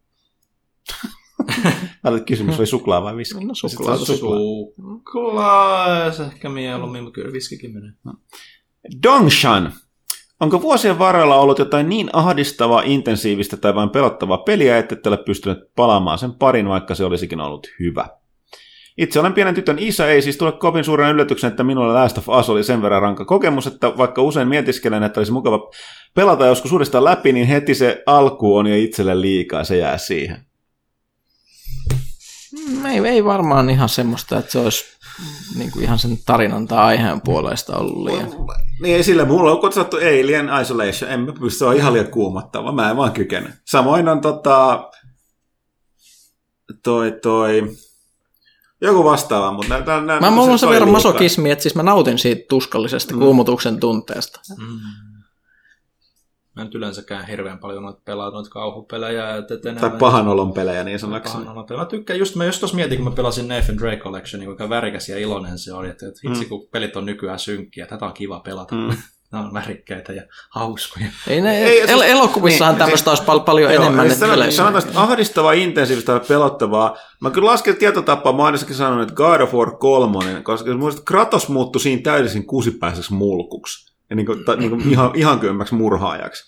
Olet 2.04 2.26
kysymys, 2.26 2.58
oli 2.58 2.66
suklaa 2.66 3.02
vai 3.02 3.16
viski? 3.16 3.44
No 3.44 3.54
suklaa. 3.54 3.96
Suklaa. 3.96 4.38
suklaa. 4.38 6.12
Se 6.12 6.22
ehkä 6.22 6.48
mieluummin, 6.48 7.02
mutta 7.02 7.14
kyllä 7.14 7.32
viskikin 7.32 7.74
menee. 7.74 7.92
No. 8.04 8.14
Dongshan. 9.02 9.72
Onko 10.40 10.62
vuosien 10.62 10.98
varrella 10.98 11.36
ollut 11.36 11.58
jotain 11.58 11.88
niin 11.88 12.10
ahdistavaa, 12.12 12.82
intensiivistä 12.84 13.56
tai 13.56 13.74
vain 13.74 13.90
pelottavaa 13.90 14.38
peliä, 14.38 14.78
että 14.78 14.94
et 14.94 15.06
ole 15.06 15.16
pystynyt 15.16 15.58
palaamaan 15.76 16.18
sen 16.18 16.32
parin, 16.32 16.68
vaikka 16.68 16.94
se 16.94 17.04
olisikin 17.04 17.40
ollut 17.40 17.66
hyvä? 17.80 18.08
Itse 18.98 19.20
olen 19.20 19.32
pienen 19.32 19.54
tytön 19.54 19.78
isä, 19.78 20.08
ei 20.08 20.22
siis 20.22 20.36
tule 20.36 20.52
kovin 20.52 20.84
suuren 20.84 21.10
yllätyksen, 21.10 21.50
että 21.50 21.64
minulla 21.64 21.94
Last 21.94 22.18
of 22.18 22.28
Us 22.28 22.50
oli 22.50 22.64
sen 22.64 22.82
verran 22.82 23.02
rankka 23.02 23.24
kokemus, 23.24 23.66
että 23.66 23.96
vaikka 23.96 24.22
usein 24.22 24.48
mietiskelen, 24.48 25.02
että 25.02 25.20
olisi 25.20 25.32
mukava 25.32 25.70
pelata 26.14 26.46
joskus 26.46 26.72
uudestaan 26.72 27.04
läpi, 27.04 27.32
niin 27.32 27.46
heti 27.46 27.74
se 27.74 28.02
alku 28.06 28.56
on 28.56 28.66
jo 28.66 28.76
itselle 28.76 29.20
liikaa, 29.20 29.64
se 29.64 29.76
jää 29.76 29.98
siihen. 29.98 30.46
Mm, 32.68 32.86
ei, 32.86 32.98
ei 32.98 33.24
varmaan 33.24 33.70
ihan 33.70 33.88
semmoista, 33.88 34.38
että 34.38 34.52
se 34.52 34.58
olisi 34.58 34.84
niin 35.58 35.70
kuin 35.70 35.82
ihan 35.82 35.98
sen 35.98 36.18
tarinan 36.26 36.68
tai 36.68 36.78
aiheen 36.78 37.20
puolesta 37.20 37.76
ollut 37.76 38.04
liian. 38.04 38.30
Niin 38.82 39.04
sillä 39.04 39.24
mulla 39.24 39.52
on 39.52 39.60
kutsuttu 39.60 39.96
Alien 39.96 40.50
Isolation, 40.62 41.10
en 41.10 41.20
mä 41.20 41.32
pysty, 41.40 41.58
se 41.58 41.64
on 41.64 41.76
ihan 41.76 41.92
liian 41.92 42.10
kuumottava, 42.10 42.72
mä 42.72 42.90
en 42.90 42.96
vaan 42.96 43.12
kykene. 43.12 43.52
Samoin 43.64 44.08
on 44.08 44.20
tota, 44.20 44.90
toi, 46.82 47.12
toi, 47.22 47.62
Joku 48.80 49.04
vastaava, 49.04 49.52
mutta 49.52 49.68
nää, 49.78 49.86
nää, 49.86 50.00
nää, 50.00 50.20
Mä, 50.20 50.30
mulla 50.30 50.52
on 50.52 50.58
se 50.58 50.60
sen 50.60 50.68
verran 50.70 50.90
masokismi, 50.90 51.50
että 51.50 51.62
siis 51.62 51.74
mä 51.74 51.82
nautin 51.82 52.18
siitä 52.18 52.46
tuskallisesta 52.48 53.14
mm. 53.14 53.20
kuumutuksen 53.20 53.80
tunteesta. 53.80 54.40
Mä 56.56 56.62
en 56.62 56.70
yleensäkään 56.74 57.26
hirveän 57.26 57.58
paljon 57.58 57.82
noita 57.82 58.00
pelaa 58.04 58.30
noita 58.30 58.50
kauhupelejä. 58.50 59.36
Et, 59.36 59.66
enää 59.66 59.80
Tai 59.80 59.98
pahan 59.98 60.28
olon 60.28 60.52
pelejä 60.52 60.84
niin 60.84 60.98
sanoksi. 60.98 61.32
Pahan 61.32 61.48
olon 61.48 61.66
pelejä. 61.66 61.84
Mä 61.84 61.88
tykkään 61.90 62.18
just, 62.18 62.34
mä 62.34 62.44
just 62.44 62.60
tuossa 62.60 62.76
mietin, 62.76 62.98
kun 62.98 63.08
mä 63.08 63.16
pelasin 63.16 63.48
Nathan 63.48 63.78
Drake 63.78 63.96
Collection, 64.02 64.40
niin 64.40 64.46
kuinka 64.46 64.68
värikäs 64.68 65.08
ja 65.08 65.18
iloinen 65.18 65.58
se 65.58 65.72
oli. 65.72 65.88
Että, 65.88 66.08
että 66.08 66.20
hitsi, 66.28 66.42
Mm. 66.42 66.48
kun 66.48 66.68
pelit 66.72 66.96
on 66.96 67.06
nykyään 67.06 67.38
synkkiä, 67.38 67.86
tätä 67.86 68.06
on 68.06 68.12
kiva 68.12 68.40
pelata. 68.40 68.74
Mm. 68.74 68.96
Nämä 69.32 69.44
on 69.44 69.54
värikkäitä 69.54 70.12
ja 70.12 70.22
hauskoja. 70.50 71.06
Ei 71.28 71.40
ne, 71.40 71.58
Ei, 71.64 71.80
el- 71.80 71.86
siis- 71.86 72.02
elokuvissahan 72.02 72.74
niin, 72.74 72.78
tämmöistä 72.78 73.10
olisi 73.10 73.22
pal- 73.22 73.40
paljon 73.40 73.72
Joo, 73.74 73.82
enemmän. 73.82 74.06
siis 74.06 74.18
sanotaan, 74.20 74.38
peleissä. 74.38 74.62
sanotaan, 74.62 74.84
että 74.88 75.00
ahdistavaa, 75.00 75.52
intensiivistä 75.52 76.12
ja 76.12 76.20
pelottavaa. 76.28 76.96
Mä 77.20 77.30
kyllä 77.30 77.46
lasken 77.50 77.76
tietotapaa, 77.76 78.32
mä 78.32 78.44
ainakin 78.44 78.74
sanonut, 78.74 79.02
että 79.02 79.14
God 79.14 79.40
of 79.40 79.54
War 79.54 79.70
3, 79.76 80.40
koska 80.42 80.70
mun 80.70 80.78
mielestä 80.78 81.02
Kratos 81.04 81.48
muuttui 81.48 81.80
siinä 81.80 82.02
täysin 82.02 82.46
kusipäiseksi 82.46 83.12
mulkuksi. 83.12 83.94
Ja 84.10 84.16
niin 84.16 84.26
kuin, 84.26 84.44
ta, 84.44 84.56
niin 84.56 84.70
kuin 84.70 84.82
ihan, 84.92 85.10
ihan 85.14 85.40
köymäksi 85.40 85.74
murhaajaksi. 85.74 86.44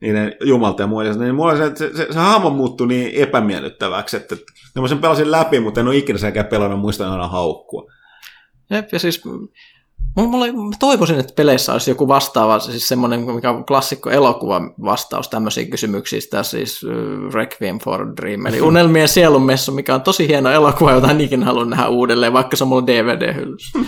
Niiden 0.00 0.36
jumalta 0.44 0.82
ja 0.82 0.86
muiden. 0.86 1.18
Niin 1.18 1.34
mulla 1.34 1.56
se, 1.56 1.72
se, 1.74 1.90
se, 1.96 2.06
se 2.10 2.18
hahmo 2.18 2.50
muuttui 2.50 2.86
niin 2.86 3.14
epämiellyttäväksi, 3.22 4.16
että, 4.16 4.34
että 4.34 4.80
mä 4.80 4.88
sen 4.88 4.98
pelasin 4.98 5.30
läpi, 5.30 5.60
mutta 5.60 5.80
en 5.80 5.86
ole 5.88 5.96
ikinä 5.96 6.18
senkään 6.18 6.46
pelannut, 6.46 6.80
muistan 6.80 7.10
aina 7.12 7.28
haukkua. 7.28 7.92
Jep, 8.70 8.88
ja 8.92 8.98
siis 8.98 9.22
mulla, 10.16 10.46
mä 10.46 10.76
toivoisin, 10.78 11.18
että 11.18 11.32
peleissä 11.36 11.72
olisi 11.72 11.90
joku 11.90 12.08
vastaava, 12.08 12.58
siis 12.58 12.88
semmoinen, 12.88 13.20
mikä 13.20 13.50
on 13.50 13.64
klassikko 13.64 14.10
elokuva 14.10 14.60
vastaus 14.84 15.28
tämmöisiin 15.28 15.70
kysymyksiin, 15.70 16.22
tämä 16.30 16.42
siis 16.42 16.80
Requiem 17.34 17.78
for 17.78 18.02
a 18.02 18.16
Dream, 18.16 18.46
eli 18.46 18.60
Unelmien 18.70 19.08
sielunmessu, 19.08 19.72
mikä 19.72 19.94
on 19.94 20.02
tosi 20.02 20.28
hieno 20.28 20.50
elokuva, 20.50 20.92
jota 20.92 21.10
en 21.10 21.20
ikinä 21.20 21.46
halua 21.46 21.64
nähdä 21.64 21.88
uudelleen, 21.88 22.32
vaikka 22.32 22.56
se 22.56 22.64
on 22.64 22.68
mulla 22.68 22.86
DVD-hyllyssä. 22.86 23.78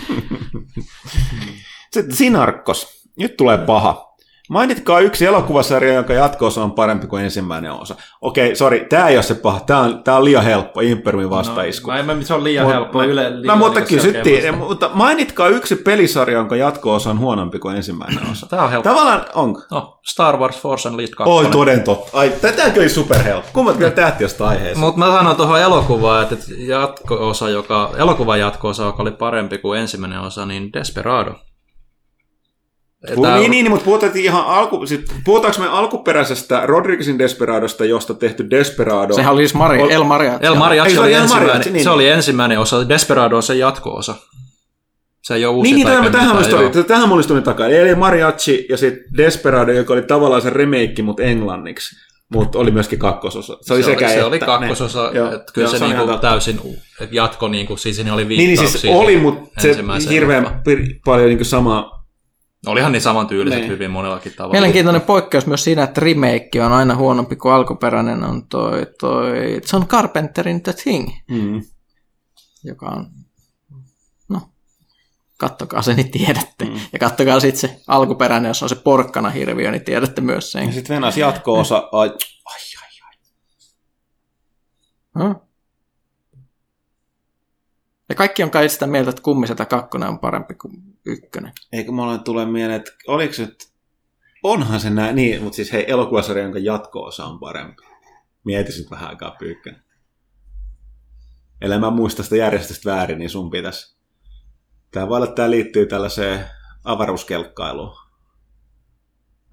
Sitten 1.93 2.15
Sinarkkos. 2.17 3.05
Nyt 3.17 3.37
tulee 3.37 3.57
paha. 3.57 4.04
Mainitkaa 4.49 4.99
yksi 4.99 5.25
elokuvasarja, 5.25 5.93
jonka 5.93 6.13
jatko-osa 6.13 6.63
on 6.63 6.71
parempi 6.71 7.07
kuin 7.07 7.23
ensimmäinen 7.23 7.71
osa. 7.71 7.95
Okei, 8.21 8.55
sori, 8.55 8.85
tämä 8.89 9.07
ei 9.07 9.17
ole 9.17 9.23
se 9.23 9.35
paha. 9.35 9.59
Tämä 9.59 9.79
on, 9.79 10.03
tää 10.03 10.15
on 10.17 10.25
liian 10.25 10.43
helppo. 10.43 10.81
Imperiumin 10.81 11.29
vastaisku. 11.29 11.91
No, 11.91 12.03
mä, 12.03 12.15
mä, 12.15 12.21
se 12.21 12.33
on 12.33 12.43
liian 12.43 12.65
Mut- 12.67 12.73
helppoa. 12.73 13.05
Yle, 13.05 13.41
liian, 13.41 13.47
No, 13.47 13.55
mutta 13.55 13.81
kysyttiin, 13.81 14.57
mutta 14.57 14.89
mainitkaa 14.93 15.47
yksi 15.47 15.75
pelisarja, 15.75 16.37
jonka 16.37 16.55
jatko-osa 16.55 17.09
on 17.09 17.19
huonompi 17.19 17.59
kuin 17.59 17.75
ensimmäinen 17.75 18.31
osa. 18.31 18.47
Tämä 18.47 18.63
on 18.63 18.69
helppo. 18.71 18.89
Tavallaan 18.89 19.25
onko? 19.35 19.61
No, 19.71 19.99
Star 20.05 20.37
Wars 20.37 20.61
Force 20.61 20.89
Unleashed 20.89 21.15
2. 21.15 21.31
Oi, 21.33 21.45
toden 21.45 21.83
totta. 21.83 22.17
Ai, 22.17 22.33
tätäkin 22.41 22.81
oli 22.81 22.89
superhelppo. 22.89 23.49
Kummat 23.53 23.79
vielä 23.79 23.91
tähti 23.91 24.23
josta 24.23 24.47
aiheesta. 24.47 24.79
Mutta 24.79 24.99
mä 24.99 25.05
sanon 25.05 25.35
tuohon 25.35 25.61
elokuvaan, 25.61 26.23
että 26.23 26.35
että 26.35 26.53
jatko-osa, 26.57 27.49
joka, 27.49 27.91
elokuvan 27.97 28.39
jatko-osa, 28.39 28.83
joka 28.83 29.03
oli 29.03 29.11
parempi 29.11 29.57
kuin 29.57 29.79
ensimmäinen 29.79 30.19
osa, 30.19 30.45
niin 30.45 30.73
Desperado. 30.73 31.35
Tää... 33.21 33.37
Niin, 33.37 33.51
niin, 33.51 33.69
mutta 33.69 33.85
puhutaan 33.85 34.11
ihan 34.15 34.45
alku, 34.45 34.85
sit, 34.85 35.01
puhutaanko 35.25 35.61
me 35.61 35.67
alkuperäisestä 35.67 36.61
Rodriguezin 36.65 37.19
Desperadosta, 37.19 37.85
josta 37.85 38.13
tehty 38.13 38.49
Desperado? 38.49 39.13
Sehän 39.13 39.33
oli 39.33 39.41
siis 39.41 39.53
Mari, 39.53 39.93
El 39.93 40.03
Mariachi. 40.03 40.45
El 40.45 40.55
Mariachi 40.55 40.93
se 40.93 40.99
oli, 40.99 41.07
oli 41.07 41.21
ensimmäinen, 41.21 41.73
niin. 41.73 41.83
se 41.83 41.89
oli 41.89 42.07
ensimmäinen 42.09 42.59
osa, 42.59 42.89
Desperado 42.89 43.35
on 43.35 43.43
se 43.43 43.55
jatko-osa. 43.55 44.15
Se 45.21 45.35
ei 45.35 45.45
ole 45.45 45.55
uusi 45.55 45.71
Niin, 45.71 45.75
niin 45.87 46.11
tähän, 46.11 46.11
tähän 46.87 47.09
mulla 47.09 47.23
tuli 47.23 47.41
takaa. 47.41 47.67
Eli 47.67 47.95
Mariachi 47.95 48.65
ja 48.69 48.77
sitten 48.77 49.17
Desperado, 49.17 49.71
joka 49.71 49.93
oli 49.93 50.01
tavallaan 50.01 50.41
se 50.41 50.49
remake, 50.49 51.01
mutta 51.03 51.23
englanniksi. 51.23 51.95
Mutta 52.33 52.59
oli 52.59 52.71
myöskin 52.71 52.99
kakkososa. 52.99 53.57
Se 53.61 53.73
oli 53.73 53.83
se, 53.83 53.91
sekä 53.91 54.05
oli, 54.05 54.13
se 54.13 54.19
että. 54.19 54.27
oli 54.27 54.39
kakkososa, 54.39 55.11
Joo, 55.13 55.31
että 55.31 55.53
kyllä 55.53 55.65
joo, 55.65 55.71
se, 55.71 55.77
se 55.79 55.87
niinku 55.87 56.17
täysin 56.17 56.59
jatko, 57.11 57.47
niinku, 57.47 57.77
siis 57.77 57.95
siinä 57.95 58.13
oli 58.13 58.25
Niin, 58.25 58.37
niin 58.37 58.47
viittauksia. 58.47 58.81
siis 58.81 58.93
oli, 58.95 59.17
mutta 59.17 59.61
se 59.61 59.75
hirveän 60.09 60.43
leffaan. 60.43 60.61
pir- 60.69 60.99
paljon 61.05 61.29
niin 62.65 62.71
sama. 62.71 62.71
Olihan 62.73 62.91
niin 62.91 63.01
samantyyliset 63.01 63.59
Niin. 63.59 63.71
hyvin 63.71 63.91
monellakin 63.91 64.33
tavalla. 64.33 64.51
Mielenkiintoinen 64.53 65.01
poikkeus 65.01 65.45
myös 65.45 65.63
siinä, 65.63 65.83
että 65.83 66.01
remake 66.01 66.63
on 66.65 66.71
aina 66.73 66.95
huonompi 66.95 67.35
kuin 67.35 67.53
alkuperäinen 67.53 68.23
on 68.23 68.47
toi, 68.47 68.85
toi 68.99 69.61
John 69.73 69.87
Carpenterin 69.87 70.63
The 70.63 70.73
Thing, 70.73 71.09
Mm. 71.31 71.61
joka 72.63 72.85
on, 72.85 73.07
no, 74.29 74.41
kattokaa 75.37 75.81
se, 75.81 75.93
niin 75.93 76.11
tiedätte. 76.11 76.65
Mm. 76.65 76.79
Ja 76.93 76.99
kattokaa 76.99 77.39
sitten 77.39 77.59
se 77.69 77.81
alkuperäinen, 77.87 78.49
jos 78.49 78.63
on 78.63 78.69
se 78.69 78.75
porkkana 78.75 79.29
hirviö, 79.29 79.71
niin 79.71 79.83
tiedätte 79.85 80.21
myös 80.21 80.51
sen. 80.51 80.65
Ja 80.65 80.71
sitten 80.73 80.95
Venäjä 80.95 81.13
jatko-osa. 81.17 81.89
Ai, 81.91 82.07
ai, 82.45 82.59
ai, 82.81 82.89
ai. 83.07 83.15
Hmm? 85.23 85.35
Ja 88.09 88.15
kaikki 88.15 88.43
on 88.43 88.51
kai 88.51 88.69
sitä 88.69 88.87
mieltä, 88.87 89.09
että 89.09 89.21
kummisetä 89.21 89.65
kakkonen 89.65 90.09
on 90.09 90.19
parempi 90.19 90.53
kuin 90.53 90.73
ykkönen. 91.05 91.51
Eikö 91.71 91.91
mulle 91.91 92.17
tule 92.17 92.45
mieleen, 92.45 92.79
että 92.79 92.91
oliko 93.07 93.33
että 93.43 93.65
onhan 94.43 94.79
se 94.79 94.89
näin, 94.89 95.15
niin, 95.15 95.43
mutta 95.43 95.55
siis 95.55 95.73
hei, 95.73 95.91
elokuvasarja, 95.91 96.43
jonka 96.43 96.59
jatko-osa 96.59 97.25
on 97.25 97.39
parempi. 97.39 97.83
Mieti 98.43 98.71
sit 98.71 98.91
vähän 98.91 99.09
aikaa 99.09 99.35
pyykkönen. 99.39 99.83
Ellei 101.61 101.79
mä 101.79 101.89
muista 101.89 102.23
sitä 102.23 102.35
järjestystä 102.35 102.89
väärin, 102.89 103.19
niin 103.19 103.29
sun 103.29 103.49
pitäisi. 103.49 103.97
Tämä 104.91 105.07
voi 105.07 105.15
olla, 105.15 105.25
että 105.25 105.35
tämä 105.35 105.51
liittyy 105.51 105.85
tällaiseen 105.85 106.45
avaruuskelkkailuun. 106.83 108.04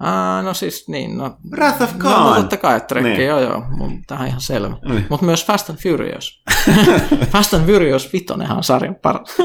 Ah, 0.00 0.44
no 0.44 0.54
siis 0.54 0.88
niin, 0.88 1.18
no. 1.18 1.36
Wrath 1.52 1.82
of 1.82 1.92
No, 1.92 1.98
Khan. 1.98 2.26
no 2.26 2.34
totta 2.40 2.56
kai, 2.56 2.80
trekki, 2.80 3.08
Niin. 3.10 3.26
joo 3.26 3.40
joo, 3.40 3.62
mun- 3.78 4.02
tähän 4.06 4.28
ihan 4.28 4.40
selvä. 4.40 4.76
Niin. 4.88 5.06
Mutta 5.10 5.26
myös 5.26 5.46
Fast 5.46 5.70
and 5.70 5.78
Furious. 5.78 6.42
Fast 7.30 7.54
and 7.54 7.66
Furious 7.66 8.12
vitonenhan 8.12 8.56
on 8.56 8.64
sarjan 8.64 8.94
paras. 9.02 9.38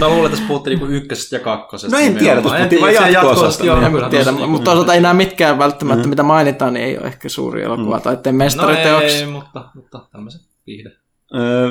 Mä 0.00 0.08
luulen, 0.08 0.24
että 0.24 0.30
tässä 0.30 0.48
puhuttiin 0.48 0.78
niinku 0.78 0.94
ykkösestä 0.94 1.36
ja 1.36 1.40
kakkosesta. 1.40 1.96
No 1.96 2.02
en 2.02 2.16
tiedä, 2.16 2.42
tässä 2.42 2.56
puhuttiin 2.56 2.82
vain 2.82 3.12
jatko-osasta. 3.12 3.64
joo, 3.66 3.76
En 3.82 4.10
tiedä, 4.10 4.30
niinku- 4.32 4.46
mutta 4.46 4.64
toisaalta 4.64 4.94
ei 4.94 5.00
nämä 5.00 5.14
mitkään 5.14 5.58
välttämättä, 5.58 6.08
mitä 6.08 6.22
mainitaan, 6.22 6.74
niin 6.74 6.84
ei 6.86 6.98
ole 6.98 7.06
ehkä 7.06 7.28
suuri 7.28 7.62
elokuva 7.62 8.00
tai 8.00 8.02
taiteen 8.02 8.34
No 8.34 8.44
mestariteoksi. 8.44 9.16
ei, 9.16 9.26
mutta, 9.26 9.64
mutta 9.74 10.00
tämmöisen 10.12 10.40
viihde. 10.66 10.90
Öö, 11.34 11.70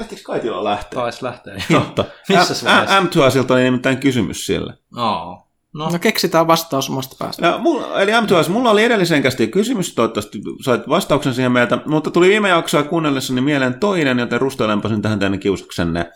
ehtikö 0.00 0.22
Kaitila 0.24 0.64
lähteä? 0.64 1.00
Taisi 1.00 1.24
lähteä. 1.24 1.54
Totta. 1.72 2.04
Missäs 2.28 2.64
vaiheessa? 2.64 3.00
M2Asilta 3.00 3.54
oli 3.54 3.62
nimittäin 3.62 3.98
kysymys 3.98 4.46
sille. 4.46 4.74
Oo. 4.96 5.46
No, 5.74 5.90
No 5.90 5.98
keksitään 5.98 6.46
vastaus 6.46 6.90
omasta 6.90 7.16
päästä. 7.18 7.46
Ja, 7.46 7.58
mulla, 7.58 8.00
eli 8.00 8.12
M2S, 8.12 8.48
mulla 8.48 8.70
oli 8.70 8.84
edellisen 8.84 9.22
kästiin 9.22 9.50
kysymys, 9.50 9.94
toivottavasti 9.94 10.40
sait 10.64 10.88
vastauksen 10.88 11.34
siihen 11.34 11.52
meiltä, 11.52 11.78
mutta 11.86 12.10
tuli 12.10 12.28
viime 12.28 12.48
jaksoa 12.48 12.82
kuunnellessani 12.82 13.40
mieleen 13.40 13.74
toinen, 13.74 14.18
joten 14.18 14.40
rustailenpa 14.40 14.88
sen 14.88 15.02
tähän 15.02 15.18
tänne 15.18 15.38
kiusaksenne. 15.38 16.10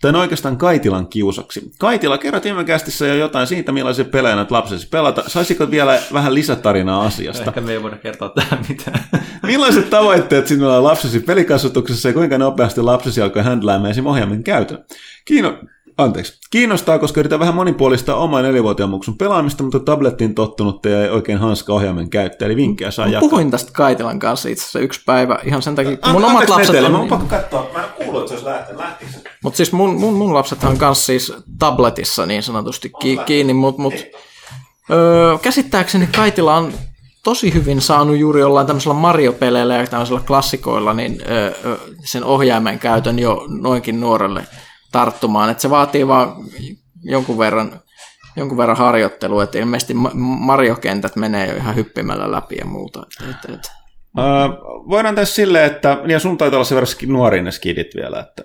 Tai 0.00 0.14
oikeastaan 0.14 0.58
Kaitilan 0.58 1.06
kiusaksi. 1.06 1.70
Kaitila, 1.78 2.18
kerrot 2.18 2.44
viime 2.44 2.64
kästissä 2.64 3.06
jo 3.06 3.14
jotain 3.14 3.46
siitä, 3.46 3.72
millaisia 3.72 4.04
pelejä 4.04 4.36
näitä 4.36 4.54
lapsesi 4.54 4.88
pelata. 4.88 5.24
Saisiko 5.26 5.70
vielä 5.70 6.00
vähän 6.12 6.34
lisätarinaa 6.34 7.06
asiasta? 7.06 7.44
ehkä 7.44 7.60
me 7.60 7.72
ei 7.72 7.82
voida 7.82 7.96
kertoa 7.96 8.28
tähän 8.28 8.64
mitään. 8.68 9.04
Millaiset 9.42 9.90
tavoitteet 9.90 10.46
sinulla 10.46 10.76
on 10.76 10.84
lapsesi 10.84 11.20
pelikasvatuksessa 11.20 12.08
ja 12.08 12.12
kuinka 12.12 12.38
nopeasti 12.38 12.80
lapsesi 12.80 13.22
alkoi 13.22 13.42
handlaamaan 13.42 13.90
esim. 13.90 14.06
ohjaimen 14.06 14.44
käytön? 14.44 14.84
Kiino... 15.24 15.58
Anteeksi. 15.98 16.32
Kiinnostaa, 16.50 16.98
koska 16.98 17.20
yritän 17.20 17.40
vähän 17.40 17.54
monipuolistaa 17.54 18.16
oman 18.16 18.44
nelivuotiaan 18.44 18.90
muksun 18.90 19.18
pelaamista, 19.18 19.62
mutta 19.62 19.80
tablettiin 19.80 20.34
tottunut 20.34 20.86
ja 20.86 21.02
ei 21.02 21.10
oikein 21.10 21.38
hanska 21.38 21.72
ohjaimen 21.72 22.10
käyttö, 22.10 22.46
eli 22.46 22.56
vinkkejä 22.56 22.90
saa 22.90 23.06
jakaa. 23.06 23.20
puhuin 23.20 23.50
tästä 23.50 23.72
Kaitilan 23.72 24.18
kanssa 24.18 24.48
itse 24.48 24.62
asiassa 24.62 24.78
yksi 24.78 25.00
päivä 25.06 25.38
ihan 25.44 25.62
sen 25.62 25.74
takia, 25.74 25.96
kun 25.96 26.06
An- 26.06 26.12
mun 26.12 26.24
omat 26.24 26.34
anteeksi 26.34 26.52
lapset 26.52 26.72
Meteli, 26.74 26.88
Mä 26.88 26.96
on... 26.96 27.00
oon 27.00 27.08
pakko 27.08 27.26
katsoa. 27.26 27.70
Mä 27.72 27.84
en 27.84 27.90
kuullut, 28.04 28.30
että 28.32 28.42
se 28.42 28.50
olisi? 28.50 29.18
Mutta 29.42 29.56
siis 29.56 29.72
mun, 29.72 30.00
mun, 30.00 30.14
mun 30.14 30.34
lapset 30.34 30.64
on 30.64 30.78
kanssa 30.78 31.04
siis 31.06 31.32
tabletissa 31.58 32.26
niin 32.26 32.42
sanotusti 32.42 32.92
ki- 33.00 33.18
kiinni, 33.26 33.54
mutta 33.54 33.82
mut, 33.82 33.94
öö, 34.90 35.38
käsittääkseni 35.38 36.06
Kaitila 36.16 36.56
on 36.56 36.72
tosi 37.24 37.54
hyvin 37.54 37.80
saanut 37.80 38.16
juuri 38.16 38.40
jollain 38.40 38.66
tämmöisellä 38.66 38.94
Mario-peleillä 38.94 39.74
ja 39.74 39.86
tämmöisillä 39.86 40.20
klassikoilla 40.26 40.94
niin 40.94 41.22
öö, 41.30 41.52
sen 42.04 42.24
ohjaimen 42.24 42.78
käytön 42.78 43.18
jo 43.18 43.44
noinkin 43.48 44.00
nuorelle 44.00 44.46
tarttumaan. 44.92 45.50
Et 45.50 45.60
se 45.60 45.70
vaatii 45.70 46.08
vaan 46.08 46.34
jonkun 47.02 47.38
verran, 47.38 47.80
jonkun 48.36 48.58
verran 48.58 48.76
harjoittelua, 48.76 49.42
että 49.42 49.58
ilmeisesti 49.58 49.94
Ma- 49.94 50.10
Mario-kentät 50.14 51.16
menee 51.16 51.48
jo 51.48 51.56
ihan 51.56 51.76
hyppimällä 51.76 52.32
läpi 52.32 52.56
ja 52.56 52.64
muuta. 52.64 53.06
Et, 53.22 53.28
et, 53.44 53.54
et. 53.54 53.70
Öö, 54.18 54.24
voidaan 54.88 55.14
tässä 55.14 55.34
silleen, 55.34 55.66
että 55.66 55.98
ja 56.06 56.20
sun 56.20 56.38
taitaa 56.38 56.58
olla 56.58 56.64
verran 56.74 56.86
nuori 57.06 57.42
ne 57.42 57.50
skidit 57.50 57.94
vielä, 57.96 58.20
että 58.20 58.44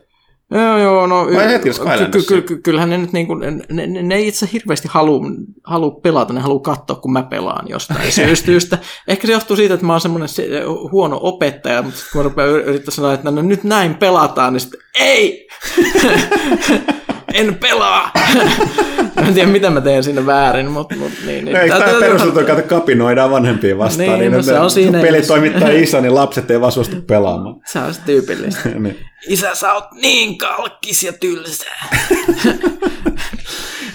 Joo, 0.54 0.78
joo, 0.78 1.08
no 1.08 1.26
Vai 1.34 1.48
hetkellä 1.48 1.74
Skylandissa? 1.74 2.10
ky- 2.10 2.42
ky- 2.42 2.42
ky- 2.42 2.62
kyllähän 2.62 2.90
ne 2.90 2.98
nyt 2.98 3.14
niinku, 3.14 3.34
ne, 3.36 3.52
ne, 3.72 3.88
ne 3.88 4.16
ei 4.16 4.28
itse 4.28 4.50
hirveästi 4.54 4.88
halua, 4.92 5.20
halua 5.64 5.92
pelata, 5.92 6.34
ne 6.34 6.40
haluaa 6.40 6.60
katsoa, 6.62 6.96
kun 6.96 7.14
mä 7.14 7.24
pelaan 7.24 7.66
jostain 7.70 8.12
syystä. 8.46 8.78
Ehkä 9.08 9.28
se 9.28 9.34
johtuu 9.34 9.56
siitä, 9.56 9.74
että 9.74 9.86
mä 9.86 9.94
oon 9.94 10.02
semmoinen 10.02 10.30
se, 10.30 10.48
huono 10.92 11.20
opettaja, 11.22 11.82
mutta 11.82 12.00
kun 12.12 12.20
mä 12.20 12.24
rupean 12.24 12.50
yrittää 12.50 12.92
sanoa, 12.96 13.14
että 13.14 13.32
no 13.32 13.42
nyt 13.42 13.64
näin 13.64 13.96
pelataan, 13.96 14.54
niin 14.54 14.62
sitten 14.62 14.80
ei! 15.00 15.48
en 17.34 17.56
pelaa! 17.56 18.12
en 19.28 19.34
tiedä, 19.34 19.48
mitä 19.52 19.70
mä 19.70 19.82
teen 19.82 20.04
sinne 20.04 20.26
väärin, 20.26 20.72
mutta 20.72 20.96
mut, 20.96 21.12
niin. 21.26 21.46
niin. 21.46 21.58
Ei, 21.58 21.70
Tää- 21.70 21.80
tämä 21.80 22.00
perustuu, 22.00 22.40
että 22.40 22.62
kapinoidaan 22.62 23.32
vanhempia 23.32 23.78
vastaan, 23.78 24.08
Niin, 24.10 24.20
niin, 24.20 24.32
no 24.32 24.38
niin 24.38 24.46
se 24.46 24.60
on 24.60 24.72
siinä. 24.72 25.02
peli 25.02 25.22
toimittaa 25.22 25.70
isä, 25.70 26.02
niin 26.02 26.16
lapset 26.16 26.52
ei 26.52 26.62
vaan 26.62 26.72
suostu 26.72 27.02
pelaamaan. 27.02 27.56
Se 27.66 27.80
on 27.80 27.94
tyypillistä. 28.06 28.70
niin. 28.80 29.00
Isä, 29.28 29.56
sä 29.56 29.74
oot 29.74 29.92
niin 29.92 30.38
kalkkis 30.38 31.04
ja 31.04 31.14
tylsä. 31.14 31.66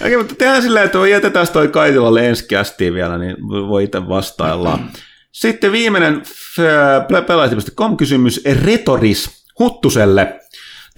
Okei, 0.01 0.17
mutta 0.17 0.35
tehdään 0.35 0.61
silleen, 0.61 0.85
että 0.85 1.07
jätetään 1.07 1.47
toi 1.53 1.67
Kaitilalle 1.67 2.29
ensi 2.29 2.47
kästiin 2.47 2.93
vielä, 2.93 3.17
niin 3.17 3.35
voi 3.47 3.83
itse 3.83 4.07
vastailla. 4.07 4.79
Sitten 5.31 5.71
viimeinen 5.71 6.21
f- 6.25 7.25
pelaajat.com 7.27 7.97
kysymys 7.97 8.41
Retoris 8.65 9.29
Huttuselle. 9.59 10.39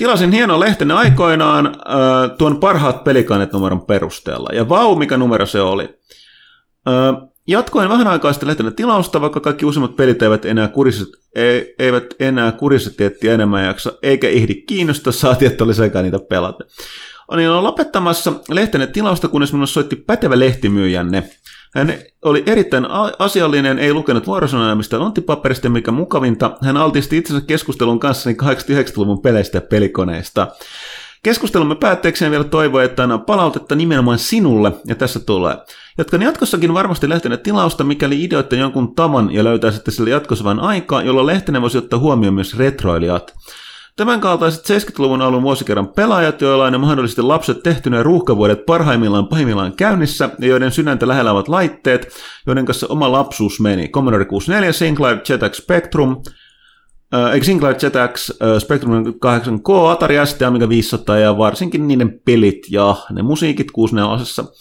Tilasin 0.01 0.31
hienon 0.31 0.59
lehtenne 0.59 0.93
aikoinaan 0.93 1.67
äh, 1.67 2.37
tuon 2.37 2.59
parhaat 2.59 3.03
pelikanet 3.03 3.53
numeron 3.53 3.85
perusteella. 3.85 4.49
Ja 4.53 4.69
vau, 4.69 4.95
mikä 4.95 5.17
numero 5.17 5.45
se 5.45 5.61
oli. 5.61 5.83
Äh, 6.87 7.29
jatkoin 7.47 7.89
vähän 7.89 8.07
aikaa 8.07 8.33
sitten 8.33 8.47
lehtenne 8.47 8.71
tilausta, 8.71 9.21
vaikka 9.21 9.39
kaikki 9.39 9.65
useimmat 9.65 9.95
pelit 9.95 10.21
eivät 10.21 10.45
enää 10.45 10.67
kuriset, 10.67 11.07
ei, 11.35 11.75
eivät 11.79 12.03
enää 12.19 12.51
kuriositeettia 12.51 13.33
enemmän 13.33 13.65
jaksa, 13.65 13.93
eikä 14.03 14.29
ihdi 14.29 14.53
kiinnosta, 14.53 15.11
saati, 15.11 15.45
että 15.45 15.63
oli 15.63 15.73
sekä 15.73 16.01
niitä 16.01 16.19
pelata. 16.29 16.63
Olin 17.27 17.63
lopettamassa 17.63 18.33
lehtenne 18.49 18.87
tilausta, 18.87 19.27
kunnes 19.27 19.53
minulle 19.53 19.67
soitti 19.67 19.95
pätevä 19.95 20.39
lehtimyyjänne. 20.39 21.29
Hän 21.76 21.93
oli 22.22 22.43
erittäin 22.45 22.88
asiallinen, 23.19 23.80
ei 23.80 23.93
lukenut 23.93 24.27
vuorosanaa 24.27 24.76
mistä 24.76 24.99
lonttipaperista, 24.99 25.69
mikä 25.69 25.91
mukavinta. 25.91 26.57
Hän 26.61 26.77
altisti 26.77 27.18
itsensä 27.18 27.45
keskustelun 27.48 27.99
kanssani 27.99 28.38
89-luvun 28.43 29.22
peleistä 29.22 29.57
ja 29.57 29.61
pelikoneista. 29.61 30.48
Keskustelumme 31.23 31.76
päätteeksi 31.76 32.31
vielä 32.31 32.43
toivoi, 32.43 32.85
että 32.85 33.03
annan 33.03 33.22
palautetta 33.22 33.76
nimenomaan 33.76 34.19
sinulle, 34.19 34.72
ja 34.85 34.95
tässä 34.95 35.19
tulee. 35.19 35.57
Jatkan 35.98 36.22
jatkossakin 36.22 36.73
varmasti 36.73 37.10
lehtenne 37.10 37.38
tilausta, 37.38 37.84
mikäli 37.84 38.23
ideoitte 38.23 38.56
jonkun 38.56 38.95
tavan 38.95 39.34
ja 39.34 39.43
löytäisitte 39.43 39.91
sille 39.91 40.10
jatkossa 40.10 40.43
vain 40.43 40.60
aikaa, 40.60 41.02
jolloin 41.02 41.27
lehtenne 41.27 41.61
voisi 41.61 41.77
ottaa 41.77 41.99
huomioon 41.99 42.34
myös 42.34 42.57
retroilijat. 42.57 43.34
Tämän 44.01 44.21
kaltaiset 44.21 44.69
70-luvun 44.69 45.21
alun 45.21 45.43
vuosikerran 45.43 45.87
pelaajat, 45.87 46.41
joilla 46.41 46.65
on 46.65 46.81
mahdollisesti 46.81 47.21
lapset 47.21 47.63
tehtyneen 47.63 48.05
ruuhkavuodet 48.05 48.65
parhaimmillaan 48.65 49.27
pahimmillaan 49.27 49.73
käynnissä 49.75 50.29
ja 50.39 50.47
joiden 50.47 50.71
sydäntä 50.71 51.07
lähellä 51.07 51.31
ovat 51.31 51.47
laitteet, 51.47 52.13
joiden 52.47 52.65
kanssa 52.65 52.87
oma 52.87 53.11
lapsuus 53.11 53.59
meni. 53.59 53.87
Commodore 53.87 54.25
64, 54.25 54.73
Sinclair 54.73 55.17
ZX 55.17 55.57
Spectrum, 55.57 56.21
äh, 57.13 57.41
Sinclair 57.41 57.75
ZX 57.79 58.31
äh, 58.31 58.57
Spectrum 58.59 59.05
8K, 59.05 59.89
Atari 59.91 60.15
ST, 60.25 60.41
Amiga 60.41 60.69
500 60.69 61.17
ja 61.17 61.37
varsinkin 61.37 61.87
niiden 61.87 62.19
pelit 62.25 62.67
ja 62.69 62.95
ne 63.11 63.21
musiikit 63.21 63.71
64 63.71 64.51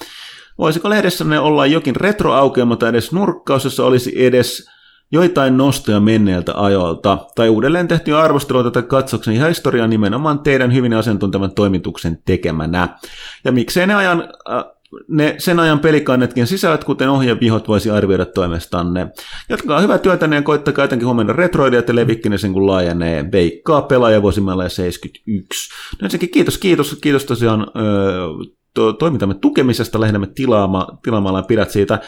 Voisiko 0.59 0.91
lehdessänne 0.91 1.39
olla 1.39 1.67
jokin 1.67 1.97
retroaukeama 1.97 2.77
tai 2.77 2.91
edes 2.91 3.13
nurkkaus, 3.13 3.65
jossa 3.65 3.85
olisi 3.85 4.13
edes 4.27 4.71
joitain 5.13 5.57
nostoja 5.57 6.01
menneiltä 6.01 6.53
ajoilta, 6.55 7.19
tai 7.35 7.49
uudelleen 7.49 7.89
tehtyjä 7.89 8.19
arvosteluita 8.19 8.71
tai 8.71 8.83
katsauksen 8.83 9.47
historiaa 9.49 9.87
nimenomaan 9.87 10.39
teidän 10.39 10.75
hyvin 10.75 10.95
asiantuntevan 10.95 11.53
toimituksen 11.53 12.19
tekemänä. 12.25 12.99
Ja 13.45 13.53
miksei 13.53 13.87
ne 13.87 13.95
ajan, 13.95 14.29
äh, 14.51 14.65
ne 15.09 15.35
sen 15.39 15.61
ajan 15.61 15.79
pelikannetkin 15.79 16.47
sisällöt, 16.47 16.85
kuten 16.85 17.11
ohjevihot 17.11 17.69
voisi 17.69 17.91
arvioida 17.91 18.27
toimestanne. 18.27 19.07
Jatkaa 19.49 19.81
hyvää 19.81 19.99
työtänne 19.99 20.37
ja 20.37 20.43
koittakaa 20.43 20.85
jotenkin 20.85 21.07
huomenna 21.07 21.33
retroidia, 21.33 21.79
että 21.79 21.95
levikkinen 21.95 22.39
sen 22.39 22.53
kun 22.53 22.67
laajenee. 22.67 23.33
Veikkaa 23.33 23.83
pelaaja 23.83 24.23
vuosimällä 24.23 24.69
71. 24.69 25.71
No 26.01 26.05
ensinnäkin 26.05 26.31
kiitos, 26.31 26.59
kiitos, 26.59 26.99
kiitos 27.01 27.25
tosiaan 27.25 27.67
öö, 27.77 28.27
to, 28.75 28.93
toimintamme 28.93 29.35
tukemisesta, 29.35 30.01
lähinnä 30.01 30.27
tilaama, 30.35 30.99
tilaamalla 31.03 31.43
pidät 31.43 31.71
siitä. 31.71 31.99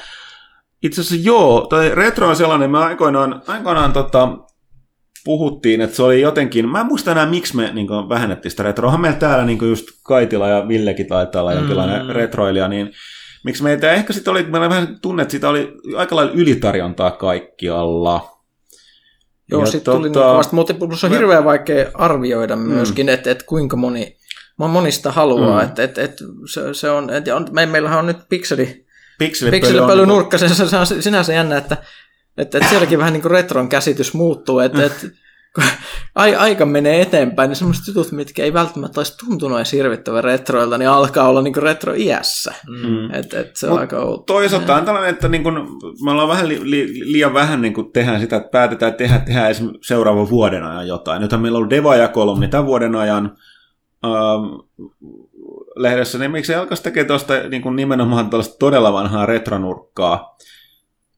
Itse 0.82 1.00
asiassa 1.00 1.26
joo, 1.28 1.66
toi 1.70 1.94
retro 1.94 2.28
on 2.28 2.36
sellainen, 2.36 2.70
me 2.70 2.78
aikoinaan, 2.78 3.42
aikoinaan 3.46 3.92
tota, 3.92 4.28
puhuttiin, 5.24 5.80
että 5.80 5.96
se 5.96 6.02
oli 6.02 6.20
jotenkin, 6.20 6.68
mä 6.68 6.80
en 6.80 6.86
muista 6.86 7.12
enää 7.12 7.26
miksi 7.26 7.56
me 7.56 7.70
niin 7.72 7.86
kuin, 7.86 8.09
vähennettiin 8.09 8.50
sitä 8.50 8.62
retroa, 8.62 8.96
meillä 8.96 9.18
täällä 9.18 9.44
niin 9.44 9.59
kuin 9.59 9.68
just 9.68 9.86
Kaitila 10.02 10.48
ja 10.48 10.68
Villekin 10.68 11.06
taitaa 11.06 11.42
olla 11.42 11.52
jonkinlainen 11.52 12.02
Mm. 12.06 12.12
retroilija, 12.12 12.68
niin 12.68 12.90
miksi 13.44 13.62
meitä 13.62 13.92
ehkä 13.92 14.12
sitten 14.12 14.30
oli, 14.30 14.42
meillä 14.42 14.68
vähän 14.68 14.98
tunne, 15.02 15.22
että 15.22 15.30
siitä 15.32 15.48
oli 15.48 15.72
aika 15.96 16.16
lailla 16.16 16.32
ylitarjontaa 16.32 17.10
kaikkialla. 17.10 18.28
Joo, 19.50 19.66
sitten 19.66 19.94
tuli 19.94 20.09
tota- 20.09 20.12
tota, 20.12 20.26
kovasti, 20.26 20.54
mutta 20.54 20.74
on 20.80 21.10
mä- 21.10 21.16
hirveän 21.16 21.44
vaikea 21.44 21.90
arvioida 21.94 22.56
myöskin, 22.56 23.09
että 23.09 23.30
et 23.30 23.42
kuinka 23.42 23.76
moni, 23.76 24.16
monista 24.59 25.12
haluaa, 25.12 25.59
Mm. 25.62 25.64
että 25.68 25.82
et, 25.82 25.98
et 25.98 26.12
se, 26.52 26.74
se 26.74 26.90
on, 26.90 27.10
et 27.10 27.28
on, 27.28 27.46
me, 27.50 27.66
meillähän 27.66 27.98
on 27.98 28.06
nyt 28.06 28.16
pikseli, 28.28 28.81
Pikselipely 29.28 29.86
niinku- 29.86 30.05
nurkka, 30.05 30.39
se, 30.39 30.49
se, 30.49 30.69
se 30.69 30.77
on 30.77 30.86
sinänsä 30.86 31.32
jännä, 31.32 31.57
että 31.57 31.77
että 32.36 32.59
että 32.59 32.70
sielläkin 32.70 32.99
vähän 32.99 33.12
niin 33.12 33.23
kuin 33.23 33.32
retron 33.32 33.69
käsitys 33.69 34.15
muuttuu, 34.15 34.59
että 34.59 34.85
että 34.85 35.07
kun 35.55 35.65
ai, 36.15 36.35
aika 36.35 36.66
menee 36.66 37.03
eteenpäin, 37.03 37.49
niin 37.49 37.57
semmoiset 37.57 37.86
jutut, 37.86 38.12
mitkä 38.12 38.43
ei 38.43 38.53
välttämättä 38.53 39.01
olisi 39.01 39.19
tuntunut 39.19 39.59
edes 39.59 39.73
hirvittävän 39.73 40.24
retroilta, 40.24 40.78
niin 40.78 40.89
alkaa 40.89 41.28
olla 41.28 41.43
niin 41.43 41.55
kuin 41.55 41.62
retro-iässä. 41.62 42.55
Mm. 42.69 43.15
Et, 43.15 43.35
et 43.35 43.57
se 43.57 43.66
on 43.66 43.73
Mut 43.73 43.81
aika 43.81 43.99
outo. 43.99 44.23
Toisaalta 44.23 44.77
on 44.77 44.85
tällainen, 44.85 45.11
että 45.11 45.28
niin 45.28 45.43
kun, 45.43 45.81
me 46.05 46.11
ollaan 46.11 46.28
vähän 46.28 46.49
li, 46.49 46.61
li, 46.62 47.12
liian 47.12 47.35
vähän 47.35 47.62
niin 47.62 47.74
kun 47.74 47.93
tehdään 47.93 48.20
sitä, 48.20 48.36
että 48.36 48.51
päätetään 48.51 48.94
tehdä, 48.94 49.19
tehdä 49.19 49.49
esimerkiksi 49.49 49.89
seuraavan 49.89 50.31
vuoden 50.31 50.65
ajan 50.65 50.89
jotain. 50.89 51.23
Nythän 51.23 51.40
meillä 51.40 51.59
on 51.59 51.70
Deva 51.70 51.97
ja 51.97 52.09
kolumni 52.09 52.49
tämän 52.49 52.66
vuoden 52.66 52.97
ajan 52.97 53.36
ähm, 54.05 54.44
lehdessä, 55.77 56.19
niin 56.19 56.31
miksi 56.31 56.55
alkaisi 56.55 56.82
tekemään 56.82 57.09
tuosta 57.09 57.35
niin 57.49 57.62
kun 57.62 57.77
nimenomaan 57.77 58.31
tällaista 58.31 58.59
todella 58.59 58.93
vanhaa 58.93 59.27
retronurkkaa 59.27 60.36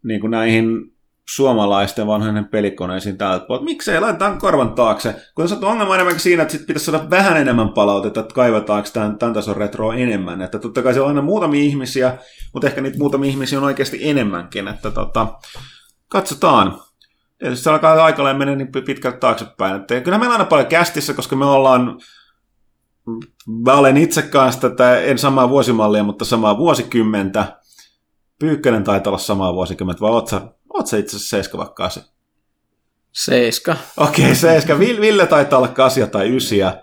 niin 0.04 0.20
kuin 0.20 0.30
näihin 0.30 0.94
suomalaisten 1.28 2.06
vanhojen 2.06 2.48
pelikoneisiin 2.48 3.18
täältä 3.18 3.46
puolelta. 3.46 3.64
Miksei 3.64 4.00
laitetaan 4.00 4.38
korvan 4.38 4.72
taakse? 4.72 5.14
Kun 5.34 5.48
sattuu 5.48 5.68
ongelma 5.68 5.94
enemmänkin 5.94 6.22
siinä, 6.22 6.42
että 6.42 6.52
sit 6.52 6.66
pitäisi 6.66 6.90
saada 6.90 7.10
vähän 7.10 7.36
enemmän 7.36 7.68
palautetta, 7.68 8.20
että 8.20 8.34
kaivataanko 8.34 8.88
tämän, 8.92 9.18
tämän 9.18 9.34
tason 9.34 9.56
retroa 9.56 9.94
enemmän. 9.94 10.42
Että 10.42 10.58
totta 10.58 10.82
kai 10.82 10.92
siellä 10.92 11.04
on 11.04 11.10
aina 11.10 11.22
muutamia 11.22 11.60
ihmisiä, 11.60 12.18
mutta 12.52 12.66
ehkä 12.66 12.80
niitä 12.80 12.98
muutamia 12.98 13.30
ihmisiä 13.30 13.58
on 13.58 13.64
oikeasti 13.64 13.98
enemmänkin. 14.02 14.68
Että 14.68 14.90
tota, 14.90 15.26
katsotaan. 16.08 16.80
Tietysti 17.38 17.64
se 17.64 17.70
alkaa 17.70 18.04
aika 18.04 18.34
mennä 18.34 18.56
niin 18.56 18.72
pitkältä 18.86 19.18
taaksepäin. 19.18 19.76
Että 19.76 20.00
kyllä 20.00 20.18
meillä 20.18 20.34
on 20.34 20.40
aina 20.40 20.48
paljon 20.48 20.68
kästissä, 20.68 21.14
koska 21.14 21.36
me 21.36 21.44
ollaan 21.44 21.98
Mä 23.64 23.74
olen 23.74 23.96
itse 23.96 24.22
kanssa 24.22 24.60
tätä, 24.60 25.00
en 25.00 25.18
samaa 25.18 25.48
vuosimallia, 25.48 26.04
mutta 26.04 26.24
samaa 26.24 26.58
vuosikymmentä. 26.58 27.60
Pyykkönen 28.38 28.84
taitaa 28.84 29.10
olla 29.10 29.18
samaa 29.18 29.54
vuosikymmentä, 29.54 30.00
vai 30.00 30.10
oot 30.10 30.28
sä, 30.28 30.40
oot 30.74 30.86
sä 30.86 30.96
itse 30.96 31.16
asiassa 31.16 31.36
7 31.36 31.66
vai 31.66 31.74
8? 31.74 32.02
Seiska. 33.12 33.76
Okei, 33.96 34.24
okay, 34.24 34.34
seiska. 34.44 34.74
Vil- 34.74 35.00
Ville 35.00 35.26
taitaa 35.26 35.58
olla 35.58 35.68
kasia 35.68 36.06
tai 36.06 36.36
ysiä. 36.36 36.74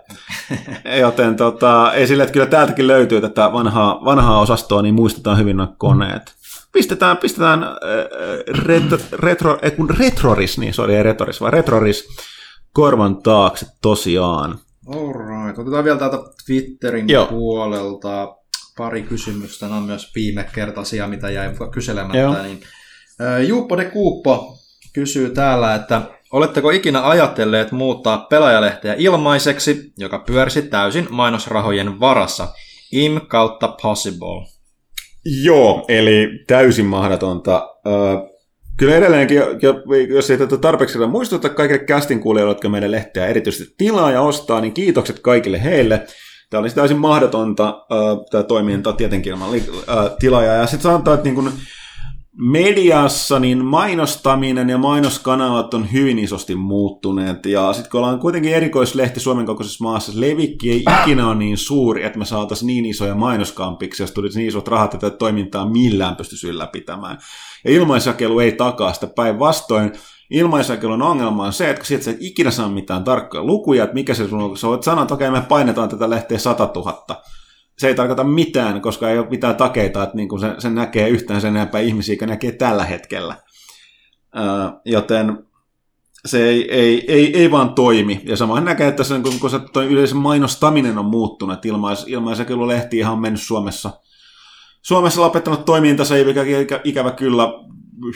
Joten 1.00 1.36
tota, 1.36 1.92
ei 1.92 2.06
sille, 2.06 2.22
että 2.22 2.32
kyllä 2.32 2.46
täältäkin 2.46 2.86
löytyy 2.86 3.20
tätä 3.20 3.52
vanhaa, 3.52 4.04
vanhaa 4.04 4.40
osastoa, 4.40 4.82
niin 4.82 4.94
muistetaan 4.94 5.38
hyvin 5.38 5.56
nuo 5.56 5.68
koneet. 5.78 6.34
Pistetään, 6.72 7.16
pistetään 7.16 7.62
äh, 7.62 7.70
retro, 8.64 8.98
retro, 9.12 9.58
ei 9.62 9.70
kun 9.70 9.90
retroris, 9.90 10.58
niin 10.58 10.74
se 10.74 10.82
oli 10.82 10.94
ei 10.94 11.02
retoris, 11.02 11.40
vaan 11.40 11.52
retroris 11.52 12.08
korvan 12.72 13.22
taakse 13.22 13.66
tosiaan. 13.82 14.58
Alright, 14.86 15.58
otetaan 15.58 15.84
vielä 15.84 15.98
täältä 15.98 16.18
Twitterin 16.46 17.08
Joo. 17.08 17.26
Puolelta 17.26 18.36
pari 18.76 19.02
kysymystä. 19.02 19.66
Nämä 19.66 19.78
on 19.78 19.82
myös 19.86 20.12
viime 20.14 20.46
kertaisia, 20.54 21.06
mitä 21.06 21.30
jäi 21.30 21.54
kyselemättä. 21.72 22.18
Joo. 22.18 22.42
Niin, 22.42 22.60
Juuppo 23.46 23.76
de 23.76 23.84
Kuuppo 23.84 24.58
kysyy 24.92 25.30
täällä, 25.30 25.74
että 25.74 26.02
oletteko 26.32 26.70
ikinä 26.70 27.08
ajatelleet 27.08 27.72
muuttaa 27.72 28.18
pelaajalehteä 28.18 28.94
ilmaiseksi, 28.98 29.92
joka 29.98 30.18
pyörisi 30.18 30.62
täysin 30.62 31.06
mainosrahojen 31.10 32.00
varassa? 32.00 32.48
Im 32.92 33.20
kautta 33.28 33.76
possible. 33.82 34.46
Joo, 35.44 35.84
eli 35.88 36.28
täysin 36.46 36.86
mahdotonta. 36.86 37.68
Öö, 37.86 38.31
Kyllä 38.82 38.96
edelleenkin, 38.96 39.36
jo- 39.36 39.52
jo- 39.62 39.82
jos 40.08 40.30
ei 40.30 40.38
tätä 40.38 40.56
tarpeeksi 40.56 40.98
muistuttaa 40.98 41.50
kaikille 41.50 41.84
castin 41.84 42.20
kuulijoille, 42.20 42.50
jotka 42.50 42.68
meidän 42.68 42.90
lehteä 42.90 43.26
erityisesti 43.26 43.74
tilaa 43.78 44.10
ja 44.10 44.20
ostaa, 44.20 44.60
niin 44.60 44.72
kiitokset 44.72 45.18
kaikille 45.18 45.64
heille. 45.64 46.06
Tämä 46.50 46.60
olisi 46.60 46.74
täysin 46.74 46.98
mahdotonta, 46.98 47.84
tämä 48.30 48.42
toiminta 48.42 48.92
tietenkin 48.92 49.32
ilman 49.32 49.50
tilaajaa. 50.18 50.54
Ja 50.54 50.66
sitten 50.66 50.82
sanotaan, 50.82 51.14
että 51.14 51.24
niin 51.24 51.34
kun 51.34 51.52
mediassa 52.38 53.38
niin 53.38 53.64
mainostaminen 53.64 54.68
ja 54.68 54.78
mainoskanavat 54.78 55.74
on 55.74 55.92
hyvin 55.92 56.18
isosti 56.18 56.54
muuttuneet. 56.54 57.46
Ja 57.46 57.72
sitten 57.72 57.90
kun 57.90 58.00
ollaan 58.00 58.18
kuitenkin 58.18 58.54
erikoislehti 58.54 59.20
Suomen 59.20 59.46
kokoisessa 59.46 59.84
maassa, 59.84 60.12
levikki 60.14 60.70
ei 60.70 60.84
ikinä 61.02 61.28
ole 61.28 61.34
niin 61.34 61.58
suuri, 61.58 62.04
että 62.04 62.18
me 62.18 62.24
saataisiin 62.24 62.66
niin 62.66 62.86
isoja 62.86 63.14
mainoskampiksi, 63.14 64.02
jos 64.02 64.10
tulisi 64.10 64.38
niin 64.38 64.48
isot 64.48 64.68
rahat, 64.68 64.94
että 64.94 65.10
toimintaa 65.10 65.66
millään 65.66 66.16
pystyisi 66.16 66.48
ylläpitämään. 66.48 67.18
Ja 67.64 67.70
ilmaisjakelu 67.70 68.40
ei 68.40 68.52
takaa 68.52 68.92
sitä 68.92 69.06
päinvastoin. 69.06 69.92
Ilmaisjakelun 70.30 71.02
ongelma 71.02 71.44
on 71.44 71.52
se, 71.52 71.70
että 71.70 71.84
sieltä 71.84 72.10
et 72.10 72.16
ikinä 72.20 72.50
saa 72.50 72.68
mitään 72.68 73.04
tarkkoja 73.04 73.44
lukuja, 73.44 73.84
että 73.84 73.94
mikä 73.94 74.14
se 74.14 74.28
sun 74.28 74.42
on, 74.42 74.56
sä 74.56 74.68
voit 74.68 74.82
sanoa, 74.82 75.02
että 75.02 75.14
okei, 75.14 75.30
me 75.30 75.40
painetaan 75.40 75.88
tätä 75.88 76.10
lehteä 76.10 76.38
100 76.38 76.70
000 76.74 77.22
se 77.82 77.88
ei 77.88 77.94
tarkoita 77.94 78.24
mitään, 78.24 78.80
koska 78.80 79.10
ei 79.10 79.18
ole 79.18 79.26
mitään 79.30 79.56
takeita, 79.56 80.02
että 80.02 80.16
niin 80.16 80.28
kuin 80.28 80.40
se, 80.40 80.54
se 80.58 80.70
näkee 80.70 81.08
yhtään 81.08 81.40
sen 81.40 81.56
enempää 81.56 81.80
ihmisiä, 81.80 82.16
kuin 82.16 82.28
näkee 82.28 82.52
tällä 82.52 82.84
hetkellä. 82.84 83.36
Ää, 84.34 84.80
joten 84.84 85.38
se 86.26 86.48
ei, 86.48 86.74
ei, 86.74 87.04
ei, 87.12 87.36
ei 87.36 87.50
vaan 87.50 87.74
toimi. 87.74 88.20
Ja 88.24 88.36
samoin 88.36 88.64
näkee, 88.64 88.88
että 88.88 89.04
se, 89.04 89.20
kun, 89.22 89.40
kun 89.40 89.50
se 89.50 89.58
toi 89.72 89.86
yleisen 89.86 90.16
mainostaminen 90.16 90.98
on 90.98 91.04
muuttunut, 91.04 91.54
että 91.54 91.68
ilmais, 91.68 92.04
ilmaisäkelulehti 92.08 92.98
ihan 92.98 93.20
mennyt 93.20 93.42
Suomessa, 93.42 93.90
Suomessa 94.82 95.20
lopettanut 95.20 95.64
toimintansa, 95.64 96.16
ikä, 96.16 96.42
ikä, 96.42 96.80
ikävä 96.84 97.10
kyllä 97.10 97.52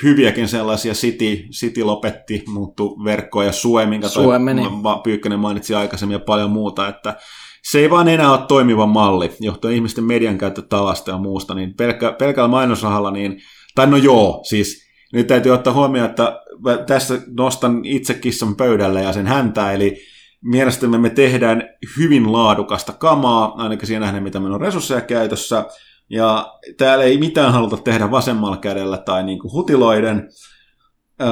hyviäkin 0.02 0.48
sellaisia, 0.48 0.92
City, 0.92 1.36
City 1.50 1.82
lopetti, 1.82 2.44
muuttu 2.48 3.04
verkko 3.04 3.42
ja 3.42 3.52
Sue, 3.52 3.86
minkä 3.86 4.08
toi 4.08 4.26
Pyykkönen 5.04 5.40
mainitsi 5.40 5.74
aikaisemmin 5.74 6.14
ja 6.14 6.20
paljon 6.20 6.50
muuta, 6.50 6.88
että 6.88 7.16
se 7.70 7.78
ei 7.78 7.90
vaan 7.90 8.08
enää 8.08 8.32
ole 8.32 8.46
toimiva 8.48 8.86
malli, 8.86 9.30
johtuen 9.40 9.74
ihmisten 9.74 10.04
median 10.04 10.38
käyttötavasta 10.38 11.10
ja 11.10 11.18
muusta, 11.18 11.54
niin 11.54 11.74
pelkkä, 11.74 12.12
pelkällä 12.12 12.48
mainosrahalla, 12.48 13.10
niin, 13.10 13.40
tai 13.74 13.86
no 13.86 13.96
joo, 13.96 14.40
siis 14.48 14.86
nyt 15.12 15.26
täytyy 15.26 15.52
ottaa 15.52 15.72
huomioon, 15.72 16.10
että 16.10 16.40
tässä 16.86 17.20
nostan 17.38 17.84
itse 17.84 18.14
kissan 18.14 18.56
pöydälle 18.56 19.02
ja 19.02 19.12
sen 19.12 19.26
häntä, 19.26 19.72
eli 19.72 19.96
mielestämme 20.42 20.98
me 20.98 21.10
tehdään 21.10 21.62
hyvin 21.98 22.32
laadukasta 22.32 22.92
kamaa, 22.92 23.54
ainakin 23.56 23.86
siinä 23.86 24.00
nähden, 24.00 24.22
mitä 24.22 24.40
meillä 24.40 24.54
on 24.54 24.60
resursseja 24.60 25.00
käytössä, 25.00 25.64
ja 26.10 26.52
täällä 26.78 27.04
ei 27.04 27.18
mitään 27.18 27.52
haluta 27.52 27.76
tehdä 27.76 28.10
vasemmalla 28.10 28.56
kädellä 28.56 28.98
tai 28.98 29.24
niin 29.24 29.38
kuin 29.38 29.52
hutiloiden, 29.52 30.28
öö, 31.20 31.28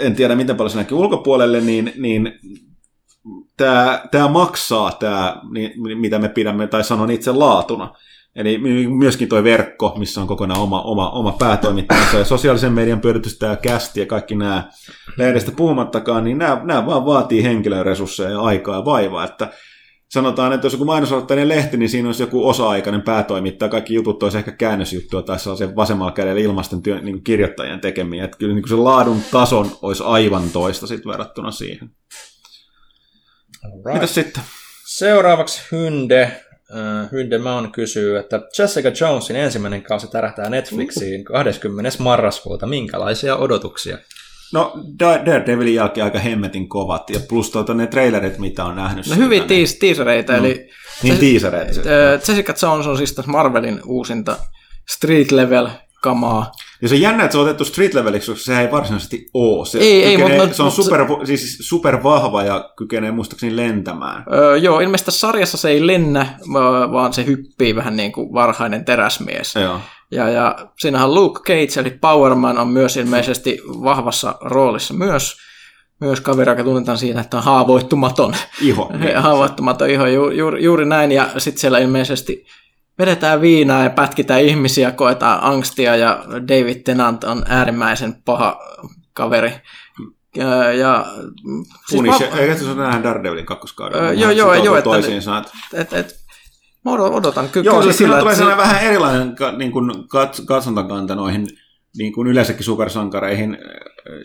en 0.00 0.14
tiedä 0.14 0.34
miten 0.34 0.56
paljon 0.56 0.70
se 0.70 0.78
näkyy 0.78 0.98
ulkopuolelle, 0.98 1.60
niin, 1.60 1.92
niin 1.96 2.32
tämä, 3.56 4.04
tämä 4.10 4.28
maksaa, 4.28 4.92
tämä, 4.92 5.36
mitä 6.00 6.18
me 6.18 6.28
pidämme, 6.28 6.66
tai 6.66 6.84
sanon 6.84 7.10
itse 7.10 7.32
laatuna. 7.32 7.94
Eli 8.36 8.58
myöskin 8.88 9.28
tuo 9.28 9.44
verkko, 9.44 9.94
missä 9.98 10.20
on 10.20 10.26
kokonaan 10.26 10.60
oma, 10.60 10.82
oma, 10.82 11.10
oma 11.10 11.32
päätoimittajansa 11.32 12.18
ja 12.18 12.24
sosiaalisen 12.24 12.72
median 12.72 13.00
pyöritystä 13.00 13.46
ja 13.46 13.56
kästi 13.56 14.00
ja 14.00 14.06
kaikki 14.06 14.34
nämä 14.34 14.70
lehdestä 15.16 15.52
puhumattakaan, 15.52 16.24
niin 16.24 16.38
nämä, 16.38 16.60
nämä 16.64 16.86
vaan 16.86 17.06
vaatii 17.06 17.42
henkilöresursseja 17.42 18.30
ja 18.30 18.40
aikaa 18.40 18.76
ja 18.76 18.84
vaivaa, 18.84 19.24
että 19.24 19.52
sanotaan, 20.08 20.52
että 20.52 20.66
jos 20.66 20.72
joku 20.72 20.84
mainosaloitteinen 20.84 21.48
lehti, 21.48 21.76
niin 21.76 21.88
siinä 21.88 22.08
olisi 22.08 22.22
joku 22.22 22.48
osa-aikainen 22.48 23.02
päätoimittaja, 23.02 23.68
kaikki 23.68 23.94
jutut 23.94 24.22
olisi 24.22 24.38
ehkä 24.38 24.52
käännösjuttua 24.52 25.22
tai 25.22 25.38
sellaisen 25.38 25.76
vasemmalla 25.76 26.12
kädellä 26.12 26.40
ilmasten 26.40 26.82
työ, 26.82 27.00
niin 27.00 27.24
kirjoittajien 27.24 27.80
tekemiä, 27.80 28.24
että 28.24 28.38
kyllä 28.38 28.54
niin 28.54 28.68
se 28.68 28.74
laadun 28.74 29.20
tason 29.30 29.66
olisi 29.82 30.02
aivan 30.06 30.50
toista 30.52 30.86
sitten 30.86 31.12
verrattuna 31.12 31.50
siihen. 31.50 31.90
Right. 33.64 33.92
Mitäs 33.94 34.14
sitten? 34.14 34.42
Seuraavaksi 34.86 35.62
Hynde. 35.72 36.22
Äh, 36.22 37.10
Hynde 37.12 37.38
Maun 37.38 37.72
kysyy, 37.72 38.18
että 38.18 38.40
Jessica 38.58 38.88
Jonesin 39.00 39.36
ensimmäinen 39.36 39.82
kausi 39.82 40.10
tärähtää 40.10 40.50
Netflixiin 40.50 41.24
20. 41.24 41.90
marraskuuta. 41.98 42.66
Minkälaisia 42.66 43.36
odotuksia? 43.36 43.98
No 44.52 44.72
Da- 44.98 45.26
Daredevilin 45.26 45.74
jälkeen 45.74 46.04
aika 46.04 46.18
hemmetin 46.18 46.68
kovat, 46.68 47.10
ja 47.10 47.20
plus 47.28 47.50
tuota, 47.50 47.74
ne 47.74 47.86
trailerit, 47.86 48.38
mitä 48.38 48.64
on 48.64 48.76
nähnyt. 48.76 49.06
No 49.06 49.16
hyvin 49.16 49.46
niin- 49.48 49.48
teas- 49.66 49.78
teasereita, 49.78 50.36
eli 50.36 50.68
Niin 51.02 51.14
Jes- 51.16 51.20
teasereita. 51.20 51.80
äh, 51.80 52.12
Jessica 52.28 52.54
Jones 52.62 52.86
on 52.86 52.96
siis 52.96 53.12
tässä 53.14 53.30
Marvelin 53.30 53.80
uusinta 53.86 54.36
street 54.90 55.30
level 55.32 55.68
kamaa. 56.02 56.52
Ja 56.82 56.88
se 56.88 56.94
on 56.94 57.00
jännä, 57.00 57.24
että 57.24 57.32
se 57.32 57.38
on 57.38 57.44
otettu 57.44 57.64
street 57.64 57.94
leveliksi, 57.94 58.30
koska 58.30 58.44
sehän 58.44 58.64
ei 58.64 58.70
varsinaisesti 58.70 59.30
ole. 59.34 59.66
Se, 59.66 59.78
Ei, 59.78 60.04
ei, 60.04 60.16
kykenee, 60.16 60.38
mutta- 60.40 60.56
se 60.56 60.62
on 60.62 60.66
mutta- 60.66 60.82
super, 60.82 61.00
siis 61.26 61.58
super 61.60 62.02
vahva 62.02 62.42
ja 62.42 62.70
kykenee 62.76 63.10
muistaakseni 63.10 63.56
lentämään. 63.56 64.24
Öö, 64.32 64.56
joo, 64.56 64.80
ilmeisesti 64.80 65.04
tässä 65.06 65.20
sarjassa 65.20 65.56
se 65.56 65.68
ei 65.68 65.86
lennä, 65.86 66.26
va- 66.52 66.92
vaan 66.92 67.12
se 67.12 67.26
hyppii 67.26 67.76
vähän 67.76 67.96
niin 67.96 68.12
kuin 68.12 68.32
varhainen 68.32 68.84
teräsmies. 68.84 69.54
Joo. 69.54 69.80
Ja, 70.10 70.28
ja 70.28 70.56
siinähän 70.78 71.14
Luke 71.14 71.40
Cage, 71.40 71.80
eli 71.80 71.90
Powerman, 71.90 72.58
on 72.58 72.68
myös 72.68 72.96
ilmeisesti 72.96 73.60
vahvassa 73.66 74.34
roolissa 74.40 74.94
myös. 74.94 75.36
Myös 76.00 76.20
kaveri, 76.20 76.50
joka 76.50 76.64
tunnetaan 76.64 76.98
siitä, 76.98 77.20
että 77.20 77.36
on 77.36 77.42
haavoittumaton. 77.42 78.34
Iho. 78.60 78.90
Haavoittumaton 79.16 79.90
iho, 79.90 80.06
ju, 80.06 80.30
juuri, 80.30 80.64
juuri 80.64 80.84
näin. 80.84 81.12
Ja 81.12 81.28
sitten 81.38 81.60
siellä 81.60 81.78
ilmeisesti 81.78 82.46
vedetään 83.02 83.40
viinaa 83.40 83.82
ja 83.84 83.90
pätkitään 83.90 84.40
ihmisiä, 84.40 84.90
koetaan 84.90 85.38
angstia 85.42 85.96
ja 85.96 86.24
David 86.48 86.82
Tennant 86.82 87.24
on 87.24 87.42
äärimmäisen 87.48 88.14
paha 88.24 88.60
kaveri. 89.12 89.52
Ja, 90.36 90.72
ja 90.72 91.06
siis 91.88 92.02
mä- 92.02 92.38
eikä 92.38 92.54
se 92.54 92.64
ole 92.64 92.74
nähdään 92.74 93.02
Daredevilin 93.02 93.46
kakkoskauden. 93.46 93.98
Öö, 93.98 94.02
Nehän 94.04 94.20
joo, 94.20 94.30
joo, 94.54 94.54
joo, 94.64 94.76
että- 94.76 94.90
Toisiinsa, 94.90 95.38
että... 95.38 95.52
et, 95.74 95.92
et, 95.92 96.14
mä 96.84 96.90
odot- 96.90 97.14
odotan 97.14 97.48
ky- 97.48 97.60
Joo, 97.60 97.74
kyllä 97.74 97.84
siis 97.84 97.98
siinä 97.98 98.18
tulee 98.18 98.34
sellainen 98.34 98.64
vähän 98.64 98.82
erilainen 98.84 99.34
niin 99.58 99.72
kuin 99.72 100.08
kats, 100.08 100.40
katsontakanta 100.46 101.14
noihin 101.14 101.46
niin 101.98 102.12
kuin 102.12 102.28
yleensäkin 102.28 102.64
supersankareihin. 102.64 103.58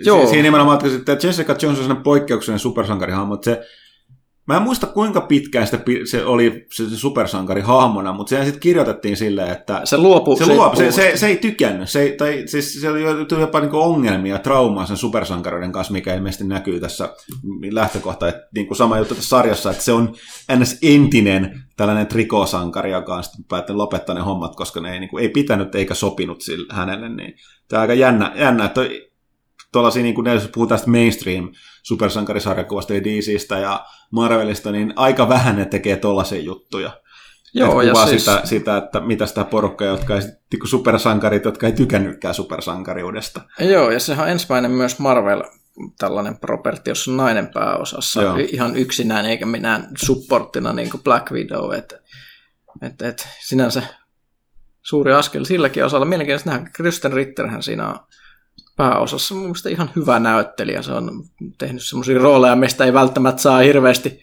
Joo. 0.05 0.21
Si- 0.21 0.27
siinä 0.29 0.43
nimenomaan, 0.43 0.79
että 0.85 1.27
Jessica 1.27 1.55
Jones 1.61 1.77
on 1.79 1.83
sellainen 1.83 2.03
poikkeuksellinen 2.03 2.59
supersankarihahmo, 2.59 3.33
että 3.33 3.45
se 3.51 3.61
Mä 4.47 4.57
en 4.57 4.61
muista 4.61 4.87
kuinka 4.87 5.21
pitkään 5.21 5.67
sitä, 5.67 5.79
se 6.05 6.25
oli 6.25 6.65
se, 6.73 6.89
se 6.89 6.97
supersankari 6.97 7.61
hahmona, 7.61 8.13
mutta 8.13 8.29
sehän 8.29 8.45
sitten 8.45 8.61
kirjoitettiin 8.61 9.17
silleen, 9.17 9.51
että 9.51 9.81
se 9.83 9.97
luopuu. 9.97 10.37
se, 10.37 10.45
luo, 10.45 10.75
se, 10.75 10.91
se, 10.91 11.11
se, 11.15 11.27
ei 11.27 11.37
tykännyt. 11.37 11.89
Se, 11.89 12.01
ei, 12.01 12.17
tai, 12.17 12.43
siis 12.45 12.81
se 12.81 12.89
oli 12.89 13.01
jopa 13.39 13.59
niinku 13.59 13.77
ongelmia 13.77 14.39
traumaa 14.39 14.85
sen 14.85 14.97
supersankaroiden 14.97 15.71
kanssa, 15.71 15.93
mikä 15.93 16.15
ilmeisesti 16.15 16.43
näkyy 16.43 16.79
tässä 16.79 17.13
lähtökohta. 17.71 18.27
Että 18.27 18.49
niinku 18.55 18.75
sama 18.75 18.97
juttu 18.97 19.15
tässä 19.15 19.29
sarjassa, 19.29 19.71
että 19.71 19.83
se 19.83 19.91
on 19.91 20.15
ns. 20.59 20.77
entinen 20.81 21.63
tällainen 21.77 22.07
trikosankari, 22.07 22.91
joka 22.91 23.15
on 23.15 23.23
sitten 23.23 23.45
päättänyt 23.49 23.77
lopettaa 23.77 24.15
ne 24.15 24.21
hommat, 24.21 24.55
koska 24.55 24.81
ne 24.81 24.93
ei, 24.93 24.99
niinku, 24.99 25.17
ei 25.17 25.29
pitänyt 25.29 25.75
eikä 25.75 25.93
sopinut 25.93 26.41
sille, 26.41 26.73
hänelle. 26.73 27.09
Niin, 27.09 27.33
tämä 27.67 27.79
on 27.79 27.81
aika 27.81 27.93
jännä, 27.93 28.31
jännä 28.35 28.65
että 28.65 28.81
tuollaisia, 29.71 30.03
niin 30.03 30.15
kuin 30.15 30.27
jos 30.27 30.49
puhutaan 30.53 30.79
tästä 30.79 30.91
mainstream 30.91 31.51
supersankarisarjakuvasta 31.83 32.93
ja 32.93 33.03
DCstä 33.03 33.59
ja 33.59 33.85
Marvelista, 34.11 34.71
niin 34.71 34.93
aika 34.95 35.29
vähän 35.29 35.55
ne 35.55 35.65
tekee 35.65 35.97
tuollaisia 35.97 36.41
juttuja. 36.41 37.01
Joo, 37.53 37.81
ja 37.81 37.95
siis, 37.95 38.25
sitä, 38.25 38.41
sitä, 38.43 38.77
että 38.77 38.99
mitä 38.99 39.25
sitä 39.25 39.43
porukkaa, 39.43 39.87
jotka 39.87 40.15
ei, 40.15 40.21
niinku 40.21 40.67
supersankarit, 40.67 41.45
jotka 41.45 41.67
ei 41.67 41.73
tykännytkään 41.73 42.33
supersankariudesta. 42.33 43.41
joo, 43.59 43.91
ja 43.91 43.99
sehän 43.99 44.25
on 44.25 44.31
ensimmäinen 44.31 44.71
myös 44.71 44.99
Marvel 44.99 45.43
tällainen 45.97 46.37
properti, 46.37 46.89
jossa 46.89 47.11
on 47.11 47.17
nainen 47.17 47.47
pääosassa 47.53 48.21
Joo. 48.21 48.35
ihan 48.51 48.75
yksinään, 48.75 49.25
eikä 49.25 49.45
minään 49.45 49.87
supporttina 49.97 50.73
niin 50.73 50.89
kuin 50.89 51.03
Black 51.03 51.31
Widow. 51.31 51.73
Et, 51.73 51.93
et, 52.81 53.01
et, 53.01 53.27
sinänsä 53.39 53.83
suuri 54.81 55.13
askel 55.13 55.43
silläkin 55.43 55.85
osalla. 55.85 56.05
Mielenkiintoista 56.05 56.49
nähdä, 56.49 56.69
Kristen 56.73 57.13
Ritterhän 57.13 57.63
siinä 57.63 57.89
on 57.89 57.99
pääosassa 58.77 59.33
mun 59.35 59.43
mielestä 59.43 59.69
ihan 59.69 59.89
hyvä 59.95 60.19
näyttelijä. 60.19 60.81
Se 60.81 60.91
on 60.91 61.23
tehnyt 61.57 61.83
semmoisia 61.83 62.19
rooleja, 62.19 62.55
mistä 62.55 62.85
ei 62.85 62.93
välttämättä 62.93 63.41
saa 63.41 63.59
hirveästi, 63.59 64.19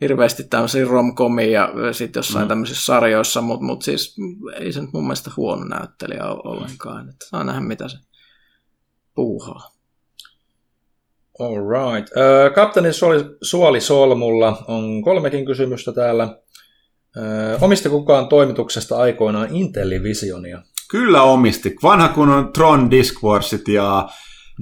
hirveästi 0.00 0.44
tämmöisiä 0.44 0.84
romcomia 0.84 1.50
ja 1.50 1.92
sitten 1.92 2.18
jossain 2.20 2.42
Mm. 2.42 2.44
mm. 2.44 2.48
tämmöisissä 2.48 2.84
sarjoissa, 2.84 3.40
mutta 3.40 3.64
mut 3.66 3.82
siis 3.82 4.16
ei 4.60 4.72
se 4.72 4.80
nyt 4.80 4.92
mun 4.92 5.04
mielestä 5.04 5.30
huono 5.36 5.64
näyttelijä 5.64 6.24
ole 6.26 6.40
ollenkaan. 6.44 7.08
Että 7.08 7.26
saa 7.28 7.44
nähdä, 7.44 7.60
mitä 7.60 7.88
se 7.88 7.96
puuhaa. 9.14 9.70
Alright. 11.40 12.16
Öö, 12.16 12.50
Kapteeni 12.50 12.92
Suoli, 12.92 13.24
Suoli 13.42 13.80
Solmulla 13.80 14.64
on 14.68 15.02
kolmekin 15.02 15.46
kysymystä 15.46 15.92
täällä. 15.92 16.38
Omisti 17.60 17.88
kukaan 17.88 18.28
toimituksesta 18.28 18.96
aikoinaan 18.96 19.56
Intellivisionia? 19.56 20.62
Kyllä 20.90 21.22
omisti. 21.22 21.76
Vanha 21.82 22.08
kun 22.08 22.28
on 22.28 22.52
Tron 22.52 22.90
Disc 22.90 23.22
Warsit 23.22 23.68
ja 23.68 24.08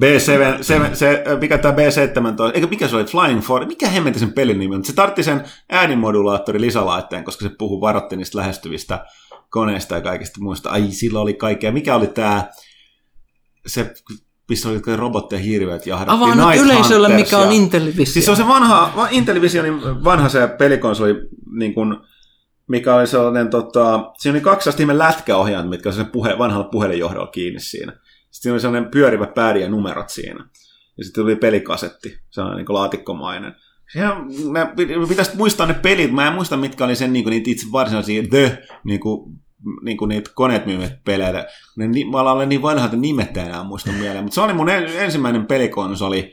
B7, 0.01 0.63
se, 0.63 0.81
se, 0.93 1.25
mikä 1.41 1.59
tämä 1.59 1.75
B17, 1.75 2.55
eikö 2.55 2.67
mikä 2.67 2.89
se 2.89 2.97
oli, 2.97 3.05
Flying 3.05 3.41
For, 3.41 3.67
mikä 3.67 3.89
hemmetti 3.89 4.19
sen 4.21 4.33
pelin 4.33 4.59
nimi 4.59 4.75
on? 4.75 4.85
Se 4.85 4.93
tartti 4.93 5.23
sen 5.23 5.45
äänimodulaattori 5.71 6.61
lisälaitteen, 6.61 7.25
koska 7.25 7.43
se 7.49 7.55
puhuu 7.59 7.81
varoitti 7.81 8.17
niistä 8.17 8.39
lähestyvistä 8.39 9.05
koneista 9.51 9.95
ja 9.95 10.01
kaikista 10.01 10.41
muista. 10.41 10.71
Ai, 10.71 10.91
sillä 10.91 11.21
oli 11.21 11.35
kaikkea. 11.35 11.73
Mikä 11.73 11.97
oli 11.97 12.07
tämä, 12.07 12.45
se, 13.67 13.95
missä 14.49 14.69
oli 14.69 14.97
robotteja 14.97 15.43
hirveät 15.43 15.87
jahdattiin. 15.87 16.17
Avaa 16.17 16.53
nyt 16.53 16.61
yleisölle, 16.63 17.09
mikä 17.09 17.39
on 17.39 17.47
ja- 17.47 17.53
Intellivision. 17.53 18.07
Siis 18.07 18.25
se 18.25 18.31
on 18.31 18.37
se 18.37 18.49
vanha, 18.49 18.93
va- 18.97 19.09
Intellivisionin 19.11 20.05
vanha 20.05 20.29
se 20.29 20.47
pelikonsoli, 20.59 21.15
niin 21.59 21.75
kuin, 21.75 21.97
mikä 22.69 22.95
oli 22.95 23.07
sellainen, 23.07 23.51
tota, 23.51 24.13
siinä 24.19 24.37
oli 24.37 24.41
kaksi 24.41 24.73
sellaista 24.73 24.99
lätkäohjaimet, 24.99 25.71
mitkä 25.71 25.89
oli 25.89 26.05
puhe, 26.05 26.39
vanhalla 26.39 26.69
puhelinjohdolla 26.69 27.27
kiinni 27.27 27.61
siinä. 27.61 27.93
Sitten 27.93 28.31
siinä 28.31 28.55
oli 28.55 28.61
sellainen 28.61 28.91
pyörivä 28.91 29.27
päädi 29.27 29.61
ja 29.61 29.69
numerot 29.69 30.09
siinä. 30.09 30.49
Ja 30.99 31.05
sitten 31.05 31.25
tuli 31.25 31.37
pelikasetti, 31.37 32.19
sellainen 32.31 32.65
niin 32.65 32.75
laatikkomainen. 32.75 33.55
Siinä, 33.93 34.17
mä, 34.53 34.73
pitäisi 35.09 35.37
muistaa 35.37 35.67
ne 35.67 35.75
pelit, 35.75 36.13
mä 36.13 36.27
en 36.27 36.33
muista 36.33 36.57
mitkä 36.57 36.85
oli 36.85 36.97
sen 36.97 37.13
niin 37.13 37.25
kuin, 37.25 37.31
niitä 37.31 37.51
itse 37.51 37.67
varsinaisia 37.73 38.23
The, 38.31 38.63
niin 38.85 39.01
kuin, 39.01 39.39
niin 39.83 39.97
kuin 39.97 40.09
niitä 40.09 40.31
koneet 40.35 40.67
myyvät 40.67 41.05
peleitä. 41.05 41.47
Ne, 41.77 41.89
mä 42.11 42.21
olen 42.21 42.49
niin 42.49 42.63
vanha, 42.63 42.85
että 42.85 42.97
nimet 42.97 43.37
enää 43.37 43.65
muista 43.65 43.93
mieleen. 43.93 44.25
Mutta 44.25 44.35
se 44.35 44.41
oli 44.41 44.53
mun 44.53 44.69
en, 44.69 44.87
ensimmäinen 44.87 45.47
pelikonsoli, 45.47 46.33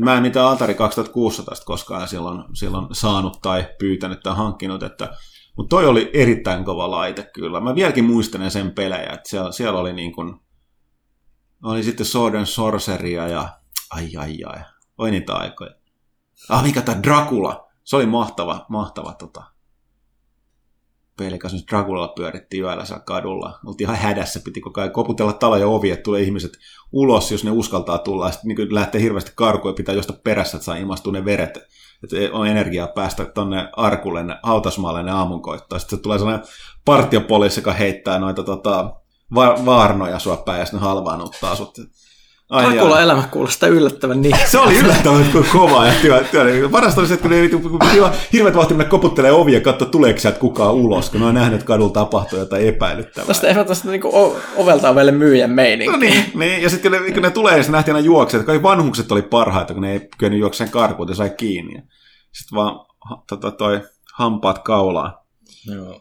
Mä 0.00 0.16
en 0.16 0.22
mitään 0.22 0.46
Atari 0.52 0.74
2600 0.74 1.54
koskaan 1.64 2.08
silloin, 2.08 2.44
silloin 2.54 2.86
saanut 2.92 3.38
tai 3.42 3.66
pyytänyt 3.78 4.20
tai 4.20 4.36
hankkinut, 4.36 4.82
että 4.82 5.08
Mutta 5.56 5.76
toi 5.76 5.86
oli 5.86 6.10
erittäin 6.12 6.64
kova 6.64 6.90
laite 6.90 7.30
kyllä. 7.34 7.60
Mä 7.60 7.74
vieläkin 7.74 8.04
muistelen 8.04 8.50
sen 8.50 8.72
pelejä, 8.72 9.12
että 9.12 9.28
siellä, 9.28 9.52
siellä 9.52 9.80
oli 9.80 9.92
niin 9.92 10.12
kuin, 10.12 10.34
oli 11.62 11.82
sitten 11.82 12.06
Sword 12.06 12.44
Sorceria 12.44 13.28
ja 13.28 13.48
ai 13.90 14.16
ai 14.16 14.44
ai, 14.44 14.62
oli 14.98 15.10
niitä 15.10 15.34
aikoja. 15.34 15.74
Ah, 16.48 16.64
mikä 16.64 16.82
tämä 16.82 17.02
Dracula, 17.02 17.68
se 17.84 17.96
oli 17.96 18.06
mahtava, 18.06 18.66
mahtava 18.68 19.14
tota, 19.14 19.42
peli, 21.16 21.38
kanssa 21.38 21.66
Dracula 21.70 22.08
pyörittiin 22.08 22.62
yöllä 22.62 22.84
siellä 22.84 23.04
kadulla. 23.04 23.58
Oltiin 23.66 23.90
ihan 23.90 24.02
hädässä, 24.02 24.40
piti 24.44 24.60
koko 24.60 24.80
ajan 24.80 24.92
koputella 24.92 25.32
taloja 25.32 25.66
ovi, 25.66 25.90
että 25.90 26.02
tulee 26.02 26.22
ihmiset 26.22 26.52
ulos, 26.92 27.32
jos 27.32 27.44
ne 27.44 27.50
uskaltaa 27.50 27.98
tulla. 27.98 28.30
Sitten 28.30 28.56
niin 28.56 28.74
lähtee 28.74 29.00
hirveästi 29.00 29.32
karkuun 29.34 29.72
ja 29.72 29.76
pitää 29.76 29.94
josta 29.94 30.12
perässä, 30.24 30.56
että 30.56 30.64
saa 30.64 30.76
imastua 30.76 31.12
ne 31.12 31.24
veret. 31.24 31.58
Että 32.12 32.36
on 32.36 32.46
energiaa 32.46 32.86
päästä 32.86 33.24
tonne 33.24 33.68
arkulle, 33.76 34.24
hautasmaalle 34.42 35.02
ne 35.02 35.10
aamunkoittaa. 35.10 35.78
Sitten 35.78 35.98
tulee 35.98 36.18
sellainen 36.18 36.46
partiopoliisi, 36.84 37.60
joka 37.60 37.72
heittää 37.72 38.18
noita 38.18 38.42
tota, 38.42 38.94
va- 39.34 39.56
vaarnoja 39.64 40.18
sua 40.18 40.36
päin 40.36 40.58
ja 40.58 40.64
sitten 40.64 40.80
halvaannuttaa 40.80 41.54
sut. 41.54 41.78
Ai 42.50 42.74
Dracula 42.74 43.00
elämä 43.00 43.22
kuulostaa 43.30 43.68
yllättävän 43.68 44.22
niin. 44.22 44.36
Se 44.46 44.58
oli 44.58 44.78
yllättävän 44.78 45.24
kova 45.52 45.86
ja 45.86 45.92
työ, 46.02 46.24
työ. 46.30 46.68
Parasta 46.68 47.00
oli 47.00 47.08
se, 47.08 47.14
että 47.14 47.28
kun 47.28 47.30
ne 47.30 48.12
hirveät 48.32 48.56
vahti 48.56 48.74
mennä 48.74 48.90
koputtelee 48.90 49.32
ovia 49.32 49.54
ja 49.54 49.60
katsoa 49.60 49.88
tuleeko 49.88 50.20
sieltä 50.20 50.38
kukaan 50.38 50.74
ulos, 50.74 51.10
kun 51.10 51.20
ne 51.20 51.26
on 51.26 51.34
nähnyt, 51.34 51.54
että 51.54 51.66
kadulla 51.66 51.92
tapahtuu 51.92 52.38
jotain 52.38 52.66
epäilyttävää. 52.66 53.26
Tästä 53.26 53.64
tästä 53.64 53.88
niinku 53.88 54.38
ovelta 54.56 54.90
ovelle 54.90 55.12
myyjän 55.12 55.50
meininki. 55.50 55.92
No 55.92 55.98
niin, 55.98 56.24
niin. 56.34 56.62
ja 56.62 56.70
sitten 56.70 56.92
kun 56.92 57.02
ne, 57.02 57.12
kun 57.12 57.22
ne 57.22 57.30
tulee, 57.30 57.62
se 57.62 57.72
nähtiin 57.72 57.96
aina 57.96 58.06
juokset, 58.06 58.46
kaikki 58.46 58.62
vanhukset 58.62 59.12
oli 59.12 59.22
parhaita, 59.22 59.74
kun 59.74 59.82
ne 59.82 59.92
ei 59.92 60.08
kyennyt 60.18 60.40
juokseen 60.40 60.70
karkuun, 60.70 61.08
ja 61.08 61.14
sai 61.14 61.30
kiinni. 61.30 61.82
Sitten 62.32 62.56
vaan 62.56 62.86
tota, 63.28 63.50
toi 63.50 63.80
hampaat 64.14 64.58
kaulaan. 64.58 65.14
Joo. 65.66 66.00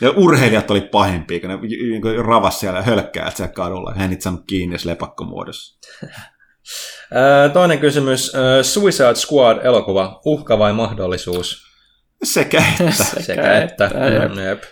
Ja 0.00 0.10
urheilijat 0.10 0.70
oli 0.70 0.80
pahempia, 0.80 1.40
kun 1.40 1.50
ne 1.50 1.56
niin 1.56 2.24
ravas 2.24 2.60
siellä 2.60 2.82
hölkkää 2.82 3.30
siellä 3.30 3.52
kadulla. 3.52 3.94
Hän 3.96 4.10
niitä 4.10 4.22
saanut 4.22 4.44
kiinni 4.46 4.76
lepakkomuodossa. 4.84 5.78
Toinen 7.52 7.78
kysymys. 7.78 8.32
Suicide 8.62 9.14
Squad-elokuva. 9.14 10.20
Uhka 10.24 10.58
vai 10.58 10.72
mahdollisuus? 10.72 11.68
Sekä 12.22 12.64
että. 12.80 13.04
Sekä 13.26 13.62
että. 13.62 13.90
Jep. 14.48 14.62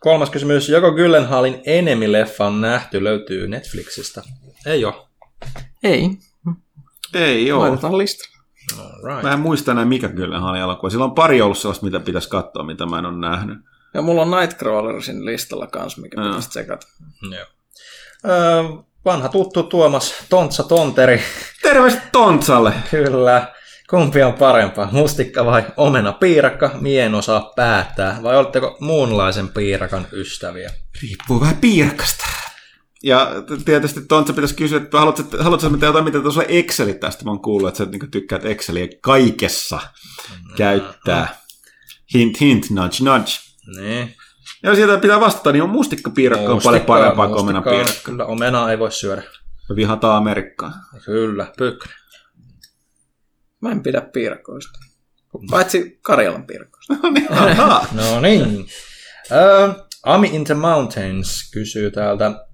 Kolmas 0.00 0.30
kysymys. 0.30 0.68
Joko 0.68 0.92
Gyllenhaalin 0.92 1.62
Enemy-leffa 1.66 2.46
on 2.46 2.60
nähty, 2.60 3.04
löytyy 3.04 3.48
Netflixistä? 3.48 4.22
Ei 4.66 4.84
ole. 4.84 4.94
Ei. 5.82 6.10
Ei 7.14 7.52
ole. 7.52 7.68
Laitetaan 7.68 7.98
lista. 7.98 8.38
Right. 9.04 9.22
Mä 9.22 9.32
en 9.32 9.40
muista 9.40 9.72
enää 9.72 9.84
mikä 9.84 10.08
Gyllenhaalin 10.08 10.60
elokuva. 10.60 10.90
Sillä 10.90 11.04
on 11.04 11.14
pari 11.14 11.40
ollut 11.40 11.58
sellaista, 11.58 11.86
mitä 11.86 12.00
pitäisi 12.00 12.28
katsoa, 12.28 12.64
mitä 12.64 12.86
mä 12.86 12.98
en 12.98 13.06
ole 13.06 13.18
nähnyt. 13.18 13.58
Ja 13.98 14.02
mulla 14.02 14.22
on 14.22 14.30
Nightcrawlersin 14.30 15.24
listalla 15.24 15.66
kanssa, 15.66 16.00
mikä 16.00 16.20
no. 16.20 16.26
pitäisi 16.26 16.50
tsekata. 16.50 16.86
Joo. 17.22 17.46
Öö, 18.24 18.62
vanha 19.04 19.28
tuttu 19.28 19.62
Tuomas 19.62 20.14
Tontsa 20.28 20.62
Tonteri. 20.62 21.22
Terveistä 21.62 22.02
Tontsalle! 22.12 22.72
Kyllä. 22.90 23.54
Kumpi 23.90 24.22
on 24.22 24.34
parempaa, 24.34 24.88
mustikka 24.92 25.44
vai 25.44 25.64
omena 25.76 26.12
piirakka? 26.12 26.70
Mien 26.80 27.14
osaa 27.14 27.52
päättää. 27.56 28.18
Vai 28.22 28.36
oletteko 28.36 28.76
muunlaisen 28.80 29.48
piirakan 29.48 30.06
ystäviä? 30.12 30.72
Riippuu 31.02 31.40
vähän 31.40 31.56
piirakasta. 31.56 32.24
Ja 33.02 33.30
tietysti 33.64 34.00
Tontsa 34.00 34.32
pitäisi 34.32 34.54
kysyä, 34.54 34.78
että 34.78 34.98
haluatko, 34.98 35.22
haluatko 35.38 35.68
mitä 35.68 35.86
jotain, 35.86 36.04
mitä 36.04 36.20
tuossa 36.20 36.42
Exceli 36.42 36.94
tästä? 36.94 37.24
Mä 37.24 37.30
oon 37.30 37.42
kuullut, 37.42 37.68
että 37.68 37.78
sä 37.78 37.90
niin 37.90 38.10
tykkäät 38.10 38.44
Exceliä 38.44 38.88
kaikessa 39.00 39.80
mm. 40.30 40.54
käyttää. 40.56 41.36
Hint, 42.14 42.40
hint, 42.40 42.70
nudge, 42.70 42.96
nudge. 43.04 43.47
Niin. 43.76 44.14
Ja 44.62 44.74
sieltä 44.74 44.98
pitää 44.98 45.20
vastata, 45.20 45.52
niin 45.52 45.62
on 45.62 45.70
mustikkapiirakka 45.70 46.52
on 46.52 46.60
paljon 46.64 46.84
parempaa 46.84 47.28
kuin 47.28 47.40
omenapiirakka. 47.40 48.00
Kyllä, 48.04 48.24
omenaa 48.24 48.70
ei 48.70 48.78
voi 48.78 48.92
syödä. 48.92 49.22
Me 49.68 49.76
vihataan 49.76 50.16
Amerikkaa. 50.16 50.72
Kyllä, 51.04 51.52
pykkänen. 51.58 51.98
Mä 53.60 53.70
en 53.70 53.82
pidä 53.82 54.00
piirakoista. 54.00 54.78
Paitsi 55.50 55.98
Karjalan 56.02 56.46
piirakoista. 56.46 56.94
no 57.02 57.10
niin. 57.10 57.26
no 58.12 58.20
niin. 58.20 58.66
Uh, 59.30 59.88
Ami 60.02 60.30
in 60.32 60.44
the 60.44 60.54
Mountains 60.54 61.50
kysyy 61.52 61.90
täältä 61.90 62.47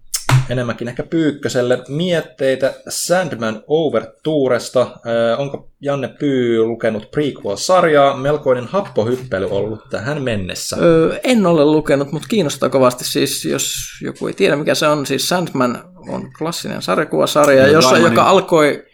enemmänkin 0.51 0.89
ehkä 0.89 1.03
Pyykköselle 1.03 1.83
mietteitä 1.89 2.75
Sandman 2.89 3.63
Overturesta. 3.67 4.81
Äh, 4.81 5.41
onko 5.41 5.71
Janne 5.81 6.09
Pyy 6.09 6.65
lukenut 6.65 7.11
prequel-sarjaa? 7.11 8.17
Melkoinen 8.17 8.67
happohyppely 8.67 9.49
ollut 9.51 9.89
tähän 9.91 10.23
mennessä. 10.23 10.77
Öö, 10.81 11.19
en 11.25 11.47
ole 11.47 11.65
lukenut, 11.65 12.13
mutta 12.13 12.29
kiinnostaa 12.29 12.69
kovasti. 12.69 13.05
Siis, 13.05 13.45
jos 13.45 13.75
joku 14.03 14.27
ei 14.27 14.35
tiedä, 14.35 14.57
mikä 14.57 14.75
se 14.75 14.87
on, 14.87 15.07
siis 15.07 15.29
Sandman 15.29 15.85
on 16.09 16.33
klassinen 16.39 16.83
sarjakuvasarja, 16.83 17.67
jossa, 17.67 17.99
joka 17.99 18.23
alkoi 18.23 18.85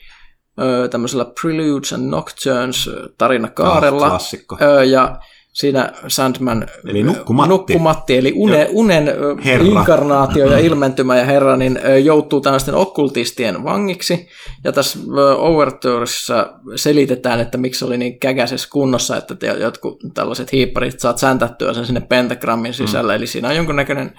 öö, 0.61 0.89
tämmöisellä 0.89 1.27
Preludes 1.41 1.93
and 1.93 2.11
Nocturnes 2.11 2.91
tarinakaarella. 3.19 4.13
Oh, 4.13 4.63
öö, 4.63 4.85
ja 4.85 5.19
siinä 5.53 5.93
Sandman 6.09 6.67
eli 6.89 7.03
nukkumatti, 7.03 7.49
nukkumatti 7.49 8.17
eli 8.17 8.33
une, 8.37 8.69
unen 8.71 9.13
herra. 9.45 9.67
inkarnaatio 9.67 10.47
ja 10.47 10.59
ilmentymä 10.59 11.19
ja 11.19 11.25
herra, 11.25 11.57
niin 11.57 11.79
joutuu 12.05 12.41
tällaisten 12.41 12.75
okkultistien 12.75 13.65
vangiksi. 13.65 14.29
Ja 14.65 14.73
tässä 14.73 14.99
Overtureissa 15.39 16.53
selitetään, 16.77 17.41
että 17.41 17.59
miksi 17.59 17.85
oli 17.85 17.99
niin 17.99 18.21
käkäisessä 18.21 18.69
kunnossa, 18.73 19.17
että 19.17 19.35
te, 19.35 19.47
jotkut 19.47 20.01
tällaiset 20.15 20.53
hiipparit 20.53 21.01
saat 21.01 21.19
säntättyä 21.19 21.75
sen 21.75 21.87
sinne 21.87 22.01
pentagrammin 22.01 22.75
sisällä. 22.75 23.13
Mm. 23.13 23.17
Eli 23.17 23.27
siinä 23.27 23.49
on 23.49 23.57
jonkunnäköinen 23.57 24.13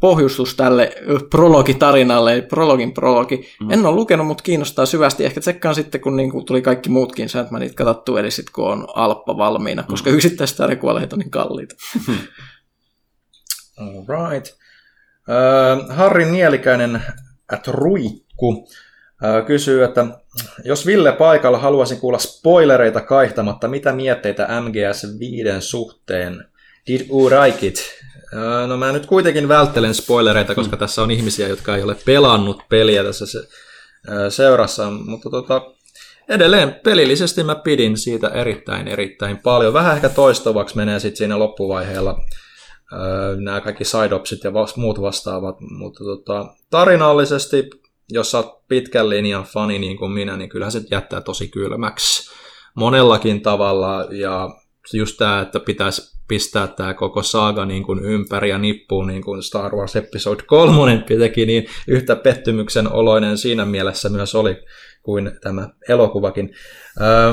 pohjustus 0.00 0.54
tälle 0.54 0.92
prologitarinalle, 1.30 2.32
eli 2.32 2.42
prologin 2.42 2.94
prologi. 2.94 3.48
Mm. 3.60 3.70
En 3.70 3.86
ole 3.86 3.94
lukenut, 3.94 4.26
mutta 4.26 4.42
kiinnostaa 4.42 4.86
syvästi. 4.86 5.24
Ehkä 5.24 5.40
tsekkaan 5.40 5.74
sitten, 5.74 6.00
kun 6.00 6.16
niin 6.16 6.30
kuin 6.30 6.44
tuli 6.44 6.62
kaikki 6.62 6.90
muutkin 6.90 7.28
Sandmanit 7.28 7.74
katsottu, 7.74 8.16
eli 8.16 8.30
sitten 8.30 8.52
kun 8.52 8.72
on 8.72 8.86
Alppa 8.94 9.36
valmiina, 9.36 9.82
koska 9.82 10.10
mm. 10.10 10.16
yksittäiset 10.16 10.56
sarjakuvalehdet 10.56 11.12
on 11.12 11.18
niin 11.18 11.30
kalliita. 11.30 11.74
All 13.80 14.04
right. 14.08 14.46
Uh, 15.28 15.96
Harri 15.96 16.24
Nielikäinen 16.24 17.02
at 17.52 17.68
Ruikku 17.68 18.48
uh, 18.48 18.66
kysyy, 19.46 19.84
että 19.84 20.06
jos 20.64 20.86
Ville 20.86 21.12
paikalla 21.12 21.58
haluaisin 21.58 22.00
kuulla 22.00 22.18
spoilereita 22.18 23.00
kaihtamatta, 23.00 23.68
mitä 23.68 23.92
mietteitä 23.92 24.48
MGS 24.60 25.18
5 25.18 25.68
suhteen? 25.68 26.44
Did 26.86 27.08
you 27.08 27.30
like 27.44 27.66
it? 27.66 28.01
No 28.66 28.76
mä 28.76 28.92
nyt 28.92 29.06
kuitenkin 29.06 29.48
välttelen 29.48 29.94
spoilereita, 29.94 30.54
koska 30.54 30.76
mm. 30.76 30.80
tässä 30.80 31.02
on 31.02 31.10
ihmisiä, 31.10 31.48
jotka 31.48 31.76
ei 31.76 31.82
ole 31.82 31.96
pelannut 32.06 32.62
peliä 32.68 33.04
tässä 33.04 33.26
se, 33.26 33.48
seurassa, 34.28 34.90
mutta 34.90 35.30
tota, 35.30 35.62
edelleen 36.28 36.80
pelillisesti 36.84 37.42
mä 37.44 37.54
pidin 37.54 37.96
siitä 37.96 38.28
erittäin 38.28 38.88
erittäin 38.88 39.38
paljon. 39.38 39.72
Vähän 39.72 39.96
ehkä 39.96 40.08
toistavaksi 40.08 40.76
menee 40.76 41.00
sitten 41.00 41.16
siinä 41.16 41.38
loppuvaiheella 41.38 42.18
nämä 43.40 43.60
kaikki 43.60 43.84
side 43.84 44.14
ja 44.44 44.52
muut 44.76 45.00
vastaavat, 45.00 45.56
mutta 45.60 46.04
tota, 46.04 46.46
tarinallisesti, 46.70 47.70
jos 48.10 48.30
sä 48.30 48.38
oot 48.38 48.68
pitkän 48.68 49.08
linjan 49.08 49.44
fani 49.44 49.78
niin 49.78 49.96
kuin 49.96 50.12
minä, 50.12 50.36
niin 50.36 50.48
kyllähän 50.48 50.72
se 50.72 50.82
jättää 50.90 51.20
tosi 51.20 51.48
kylmäksi 51.48 52.30
monellakin 52.74 53.40
tavalla 53.40 54.06
ja 54.10 54.48
just 54.92 55.16
tämä, 55.18 55.40
että 55.40 55.60
pitäisi 55.60 56.12
pistää 56.32 56.66
tämä 56.66 56.94
koko 56.94 57.22
saaga 57.22 57.64
niin 57.64 57.82
kuin 57.82 58.04
ympäri 58.04 58.50
ja 58.50 58.58
nippuun, 58.58 59.06
niin 59.06 59.22
kuin 59.22 59.42
Star 59.42 59.74
Wars 59.74 59.96
Episode 59.96 60.42
3 60.42 61.04
teki, 61.18 61.46
niin 61.46 61.66
yhtä 61.88 62.16
pettymyksen 62.16 62.92
oloinen 62.92 63.38
siinä 63.38 63.64
mielessä 63.64 64.08
myös 64.08 64.34
oli 64.34 64.56
kuin 65.02 65.32
tämä 65.42 65.68
elokuvakin. 65.88 66.54
Öö, 67.00 67.32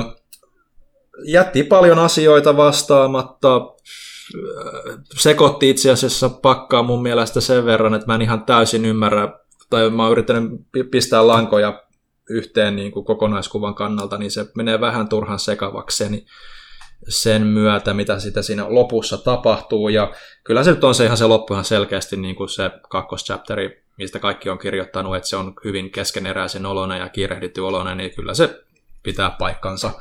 jätti 1.24 1.64
paljon 1.64 2.00
asioita 2.00 2.58
vastaamatta, 2.58 3.62
sekoitti 5.20 5.70
itse 5.70 5.92
asiassa 5.92 6.30
pakkaa 6.30 6.84
mun 6.84 7.02
mielestä 7.02 7.42
sen 7.42 7.66
verran, 7.66 7.94
että 7.94 8.08
mä 8.08 8.16
en 8.16 8.22
ihan 8.22 8.46
täysin 8.46 8.86
ymmärrä, 8.86 9.40
tai 9.70 9.90
mä 9.90 10.04
oon 10.04 10.12
yrittänyt 10.12 10.52
pistää 10.92 11.28
lankoja 11.28 11.84
yhteen 12.30 12.76
niin 12.76 12.92
kuin 12.92 13.06
kokonaiskuvan 13.06 13.76
kannalta, 13.76 14.18
niin 14.18 14.32
se 14.32 14.46
menee 14.56 14.80
vähän 14.82 15.10
turhan 15.10 15.40
sekavaksi. 15.40 16.10
Niin 16.10 16.26
sen 17.10 17.48
myötä, 17.48 17.94
mitä 17.94 18.20
sitä 18.20 18.42
siinä 18.42 18.66
lopussa 18.70 19.18
tapahtuu. 19.18 19.90
Ja 19.90 20.14
kyllä 20.44 20.64
se 20.64 20.72
nyt 20.72 20.84
on 20.84 20.96
se 20.96 21.06
ihan 21.06 21.18
se 21.18 21.26
loppu 21.26 21.54
ihan 21.54 21.66
selkeästi 21.66 22.18
niin 22.18 22.36
kuin 22.36 22.50
se 22.50 22.72
kakkoschapteri, 22.90 23.84
mistä 23.98 24.20
kaikki 24.20 24.50
on 24.50 24.58
kirjoittanut, 24.58 25.16
että 25.16 25.30
se 25.30 25.36
on 25.36 25.54
hyvin 25.64 25.92
keskeneräisen 25.92 26.66
oloinen 26.66 27.00
ja 27.00 27.10
kiirehditty 27.10 27.62
oloinen, 27.62 27.98
niin 27.98 28.16
kyllä 28.16 28.34
se 28.34 28.64
pitää 29.04 29.36
paikkansa. 29.40 29.92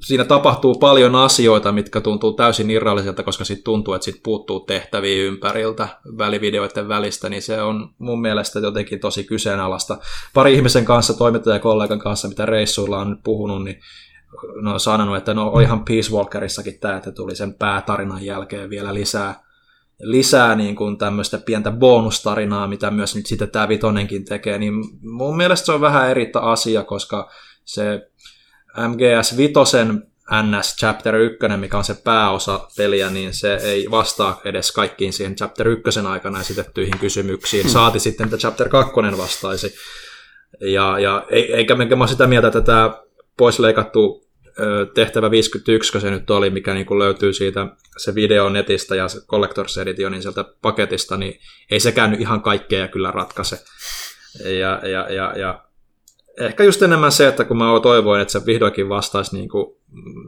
Siinä 0.00 0.24
tapahtuu 0.24 0.74
paljon 0.74 1.14
asioita, 1.14 1.72
mitkä 1.72 2.00
tuntuu 2.00 2.32
täysin 2.32 2.70
irralliselta, 2.70 3.22
koska 3.22 3.44
sitten 3.44 3.64
tuntuu, 3.64 3.94
että 3.94 4.04
sit 4.04 4.22
puuttuu 4.22 4.60
tehtäviä 4.60 5.24
ympäriltä 5.24 5.88
välivideoiden 6.18 6.88
välistä, 6.88 7.28
niin 7.28 7.42
se 7.42 7.62
on 7.62 7.88
mun 7.98 8.20
mielestä 8.20 8.58
jotenkin 8.58 9.00
tosi 9.00 9.24
kyseenalaista. 9.24 9.98
Pari 10.34 10.54
ihmisen 10.54 10.84
kanssa, 10.84 11.14
toimittajakollegan 11.14 11.98
kanssa, 11.98 12.28
mitä 12.28 12.46
reissuilla 12.46 12.98
on 12.98 13.10
nyt 13.10 13.20
puhunut, 13.24 13.64
niin 13.64 13.80
no, 14.60 14.72
on 14.72 14.80
sanonut, 14.80 15.16
että 15.16 15.34
no 15.34 15.60
ihan 15.60 15.84
Peace 15.84 16.12
Walkerissakin 16.12 16.80
tämä, 16.80 16.96
että 16.96 17.12
tuli 17.12 17.36
sen 17.36 17.54
päätarinan 17.54 18.24
jälkeen 18.24 18.70
vielä 18.70 18.94
lisää, 18.94 19.42
lisää 19.98 20.54
niin 20.54 20.76
kuin 20.76 20.98
tämmöistä 20.98 21.38
pientä 21.38 21.70
bonustarinaa, 21.70 22.68
mitä 22.68 22.90
myös 22.90 23.16
nyt 23.16 23.26
sitten 23.26 23.50
tämä 23.50 23.68
Vitonenkin 23.68 24.24
tekee, 24.24 24.58
niin 24.58 24.74
mun 25.02 25.36
mielestä 25.36 25.66
se 25.66 25.72
on 25.72 25.80
vähän 25.80 26.10
eri 26.10 26.30
asia, 26.34 26.84
koska 26.84 27.30
se 27.64 28.10
MGS 28.88 29.36
Vitosen 29.36 30.02
NS 30.42 30.76
Chapter 30.76 31.14
1, 31.14 31.38
mikä 31.56 31.78
on 31.78 31.84
se 31.84 31.94
pääosa 31.94 32.68
peliä, 32.76 33.10
niin 33.10 33.34
se 33.34 33.54
ei 33.54 33.86
vastaa 33.90 34.40
edes 34.44 34.72
kaikkiin 34.72 35.12
siihen 35.12 35.36
Chapter 35.36 35.68
1 35.68 36.00
aikana 36.08 36.40
esitettyihin 36.40 36.98
kysymyksiin. 36.98 37.62
Hmm. 37.62 37.72
Saati 37.72 38.00
sitten, 38.00 38.24
että 38.24 38.36
Chapter 38.36 38.68
2 38.68 38.92
vastaisi. 39.18 39.74
Ja, 40.60 40.98
ja 40.98 41.26
eikä 41.30 41.74
mä 41.74 42.06
sitä 42.06 42.26
mieltä, 42.26 42.46
että 42.46 42.60
tämä 42.60 43.05
poisleikattu 43.36 44.26
tehtävä 44.94 45.30
51, 45.30 45.92
kun 45.92 46.00
se 46.00 46.10
nyt 46.10 46.30
oli, 46.30 46.50
mikä 46.50 46.74
niin 46.74 46.86
kuin 46.86 46.98
löytyy 46.98 47.32
siitä 47.32 47.66
se 47.96 48.14
video 48.14 48.48
netistä 48.48 48.96
ja 48.96 49.08
se 49.08 49.18
Collector's 49.18 49.80
Editionin 49.80 50.22
sieltä 50.22 50.44
paketista, 50.62 51.16
niin 51.16 51.40
ei 51.70 51.80
sekään 51.80 52.10
nyt 52.10 52.20
ihan 52.20 52.42
kaikkea 52.42 52.88
kyllä 52.88 53.10
ratkaise. 53.10 53.58
Ja, 54.44 54.80
ja, 54.88 55.12
ja, 55.12 55.32
ja 55.38 55.64
ehkä 56.40 56.64
just 56.64 56.82
enemmän 56.82 57.12
se, 57.12 57.28
että 57.28 57.44
kun 57.44 57.56
mä 57.56 57.64
toivoin, 57.82 58.20
että 58.20 58.32
se 58.32 58.46
vihdoinkin 58.46 58.88
vastaisi 58.88 59.36
niin 59.36 59.48
kuin 59.48 59.76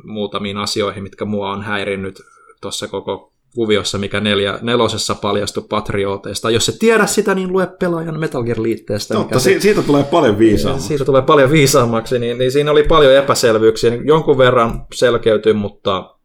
muutamiin 0.05 0.57
asioihin, 0.57 1.03
mitkä 1.03 1.25
mua 1.25 1.53
on 1.53 1.63
häirinnyt 1.63 2.21
tuossa 2.61 2.89
koko 2.89 3.33
kuviossa, 3.59 3.99
mikä 3.99 4.21
neljä, 4.21 4.59
nelosessa 4.63 5.15
paljastui 5.15 5.65
patrioteista. 5.69 6.51
Jos 6.51 6.67
se 6.67 6.79
tiedä 6.79 7.07
sitä, 7.07 7.35
niin 7.35 7.53
lue 7.53 7.69
pelaajan 7.81 8.21
Metal 8.21 8.43
Gear-liitteestä. 8.43 9.15
Totta, 9.15 9.41
se, 9.41 9.61
siitä 9.61 9.83
tulee 9.83 10.05
paljon 10.05 10.39
viisaammaksi. 10.39 10.89
Siitä 10.89 11.05
tulee 11.05 11.23
paljon 11.23 11.51
viisaammaksi, 11.51 12.19
niin, 12.19 12.39
niin 12.39 12.53
siinä 12.53 12.71
oli 12.71 12.83
paljon 12.83 13.15
epäselvyyksiä. 13.15 13.95
Jonkun 14.05 14.39
verran 14.39 14.87
selkeytyi, 14.95 15.53
mutta, 15.53 16.17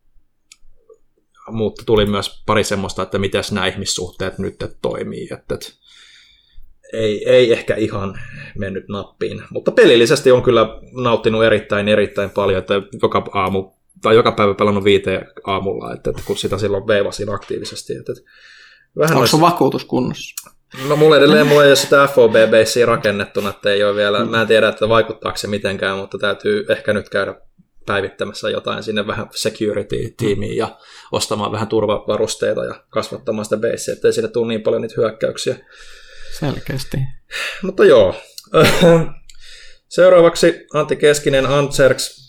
mutta 1.51 1.83
tuli 1.85 2.05
myös 2.05 2.43
pari 2.45 2.63
semmoista, 2.63 3.03
että 3.03 3.19
miten 3.19 3.43
nämä 3.51 3.67
ihmissuhteet 3.67 4.37
nyt 4.37 4.55
toimii. 4.81 5.27
Että, 5.31 5.55
että 5.55 5.67
ei, 6.93 7.29
ei 7.29 7.51
ehkä 7.53 7.75
ihan 7.75 8.19
mennyt 8.57 8.83
nappiin, 8.89 9.43
mutta 9.49 9.71
pelillisesti 9.71 10.31
on 10.31 10.43
kyllä 10.43 10.79
nauttinut 11.01 11.43
erittäin, 11.43 11.87
erittäin 11.87 12.29
paljon, 12.29 12.59
että 12.59 12.73
joka 13.01 13.25
aamu 13.33 13.71
tai 14.03 14.15
joka 14.15 14.31
päivä 14.31 14.53
pelannut 14.53 14.83
viiteen 14.83 15.27
aamulla, 15.47 15.93
että, 15.93 16.09
että 16.09 16.21
kun 16.25 16.37
sitä 16.37 16.57
silloin 16.57 16.87
veivasin 16.87 17.29
aktiivisesti. 17.29 17.93
Että, 17.93 18.11
että 18.11 18.23
vähän 18.97 19.11
Onko 19.11 19.19
olisi... 19.19 19.41
vakuutus 19.41 19.85
kunnossa? 19.85 20.51
No 20.87 20.95
mulla 20.95 21.17
edelleen 21.17 21.47
mulla 21.47 21.63
ei 21.63 21.69
ole 21.69 21.75
sitä 21.75 22.09
fob 22.15 22.33
basea 22.51 22.85
rakennettuna, 22.85 23.49
että 23.49 23.69
ei 23.69 23.83
ole 23.83 23.95
vielä, 23.95 24.19
mm. 24.19 24.31
mä 24.31 24.41
en 24.41 24.47
tiedä, 24.47 24.69
että 24.69 24.89
vaikuttaako 24.89 25.37
se 25.37 25.47
mitenkään, 25.47 25.97
mutta 25.97 26.17
täytyy 26.17 26.65
ehkä 26.69 26.93
nyt 26.93 27.09
käydä 27.09 27.35
päivittämässä 27.85 28.49
jotain 28.49 28.83
sinne 28.83 29.07
vähän 29.07 29.27
security-tiimiin 29.35 30.57
ja 30.57 30.77
ostamaan 31.11 31.51
vähän 31.51 31.67
turvavarusteita 31.67 32.65
ja 32.65 32.83
kasvattamaan 32.89 33.45
sitä 33.45 33.57
basea, 33.57 33.93
ettei 33.93 34.13
sinne 34.13 34.29
tule 34.29 34.47
niin 34.47 34.61
paljon 34.61 34.81
niitä 34.81 34.95
hyökkäyksiä. 34.97 35.55
Selkeästi. 36.39 36.97
Mutta 37.61 37.85
joo. 37.85 38.15
Seuraavaksi 39.89 40.65
Antti 40.73 40.95
Keskinen, 40.95 41.45
Antserks. 41.45 42.22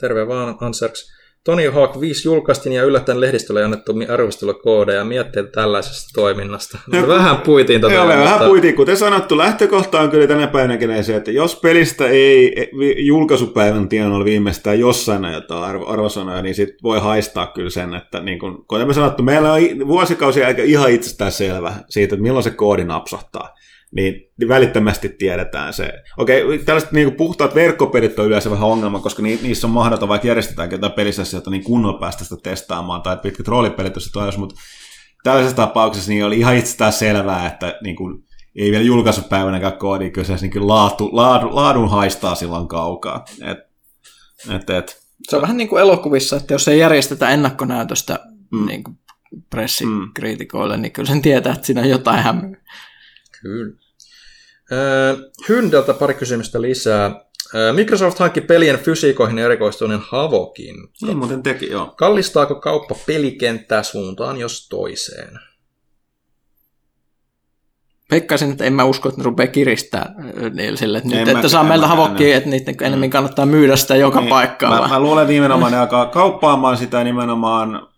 Terve 0.00 0.28
vaan, 0.28 0.56
Antserks. 0.60 1.14
Tony 1.44 1.70
Hawk 1.70 2.00
5 2.00 2.28
julkaistiin 2.28 2.72
ja 2.72 2.84
yllättäen 2.84 3.20
lehdistölle 3.20 3.64
annettu 3.64 3.94
arvostelukoodeja 4.12 4.98
ja 4.98 5.04
mietteitä 5.04 5.50
tällaisesta 5.50 6.10
toiminnasta. 6.14 6.78
No, 6.92 7.08
vähän 7.08 7.36
puitiin 7.36 7.80
tätä. 7.80 7.94
Joo, 7.94 8.08
vähän 8.08 8.48
puitiin. 8.48 8.74
Kuten 8.74 8.96
sanottu, 8.96 9.38
lähtökohta 9.38 10.00
on 10.00 10.10
kyllä 10.10 10.26
tänä 10.26 10.46
päivänä 10.46 11.02
se, 11.02 11.16
että 11.16 11.30
jos 11.30 11.56
pelistä 11.56 12.06
ei 12.06 12.54
julkaisupäivän 12.96 13.88
tienoilla 13.88 14.24
viimeistään 14.24 14.80
jossain 14.80 15.24
jotain 15.24 15.64
arvo, 15.64 15.86
arvosanoja, 15.86 16.42
niin 16.42 16.54
sit 16.54 16.74
voi 16.82 17.00
haistaa 17.00 17.46
kyllä 17.46 17.70
sen, 17.70 17.94
että 17.94 18.20
niin 18.20 18.38
kun, 18.38 18.64
kuten 18.68 18.86
me 18.86 18.94
sanottu, 18.94 19.22
meillä 19.22 19.52
on 19.52 19.60
vuosikausia 19.88 20.46
aika 20.46 20.62
ihan 20.62 20.90
itsestään 20.90 21.32
selvä 21.32 21.74
siitä, 21.88 22.14
että 22.14 22.22
milloin 22.22 22.44
se 22.44 22.50
koodi 22.50 22.84
napsahtaa 22.84 23.54
niin, 23.96 24.14
niin 24.38 24.48
välittömästi 24.48 25.08
tiedetään 25.08 25.72
se. 25.72 25.92
Okei, 26.18 26.58
tällaiset 26.58 26.92
niin 26.92 27.08
kuin 27.08 27.16
puhtaat 27.16 27.54
verkkopelit 27.54 28.18
on 28.18 28.26
yleensä 28.26 28.50
vähän 28.50 28.68
ongelma, 28.68 29.00
koska 29.00 29.22
ni, 29.22 29.38
niissä 29.42 29.66
on 29.66 29.72
mahdoton, 29.72 30.08
vaikka 30.08 30.28
järjestetäänkin 30.28 30.76
jotain 30.76 30.92
pelisessioita, 30.92 31.50
niin 31.50 31.64
kunnolla 31.64 31.98
päästä 31.98 32.24
sitä 32.24 32.36
testaamaan, 32.42 33.02
tai 33.02 33.16
pitkät 33.16 33.48
roolipelit, 33.48 33.94
jos 33.94 34.04
se 34.04 34.12
toivoisi, 34.12 34.38
mutta 34.38 34.54
tällaisessa 35.22 35.56
tapauksessa 35.56 36.10
niin 36.10 36.24
oli 36.24 36.38
ihan 36.38 36.56
itsestään 36.56 36.92
selvää, 36.92 37.46
että 37.46 37.78
niin 37.82 37.96
kuin, 37.96 38.24
ei 38.56 38.70
vielä 38.70 38.84
julkaisupäivänäkään 38.84 39.78
koodi 39.78 40.10
kyseessä, 40.10 40.44
niin 40.44 40.52
kyllä 40.52 40.66
laatu, 40.66 41.08
laadu, 41.12 41.48
laadun 41.52 41.90
haistaa 41.90 42.34
silloin 42.34 42.68
kaukaa. 42.68 43.24
Et, 43.42 43.58
et, 44.54 44.70
et. 44.70 45.04
Se 45.30 45.36
on 45.36 45.42
vähän 45.42 45.56
niin 45.56 45.68
kuin 45.68 45.82
elokuvissa, 45.82 46.36
että 46.36 46.54
jos 46.54 46.68
ei 46.68 46.78
järjestetä 46.78 47.30
ennakkonäytöstä 47.30 48.18
mm. 48.52 48.66
niin 48.66 48.84
kuin 48.84 48.98
pressikriitikoille, 49.50 50.76
mm. 50.76 50.82
niin 50.82 50.92
kyllä 50.92 51.08
sen 51.08 51.22
tietää, 51.22 51.52
että 51.52 51.66
siinä 51.66 51.80
on 51.80 51.88
jotain 51.88 52.22
hämyä. 52.22 52.56
Kyllä. 53.42 53.83
Hyndeltä 55.48 55.94
pari 55.94 56.14
kysymystä 56.14 56.62
lisää. 56.62 57.24
Microsoft 57.72 58.18
hankki 58.18 58.40
pelien 58.40 58.78
fysiikoihin 58.78 59.38
erikoistuneen 59.38 60.00
Havokin. 60.08 60.76
Niin 61.02 61.16
muuten 61.16 61.42
teki, 61.42 61.70
joo. 61.70 61.94
Kallistaako 61.96 62.54
kauppa 62.54 62.94
pelikenttää 63.06 63.82
suuntaan 63.82 64.36
jos 64.36 64.68
toiseen? 64.68 65.38
Peikkaisin, 68.10 68.52
että 68.52 68.64
en 68.64 68.72
mä 68.72 68.84
usko, 68.84 69.08
että 69.08 69.20
ne 69.20 69.24
rupeaa 69.24 69.46
kiristää 69.46 70.14
niille 70.54 70.76
sille, 70.76 70.98
että, 70.98 71.10
nyt, 71.10 71.28
että 71.28 71.48
saa 71.48 71.64
meiltä 71.64 71.86
havokkia, 71.86 72.36
että 72.36 72.50
niiden 72.50 72.74
enemmän 72.80 73.10
kannattaa 73.10 73.46
myydä 73.46 73.76
sitä 73.76 73.96
joka 73.96 74.20
niin. 74.20 74.28
paikkaan. 74.28 74.82
Mä, 74.82 74.88
mä 74.88 75.00
luulen, 75.00 75.22
että 75.22 75.32
nimenomaan 75.32 75.72
ne 75.72 75.78
alkaa 75.78 76.06
kauppaamaan 76.06 76.76
sitä 76.76 77.04
nimenomaan 77.04 77.88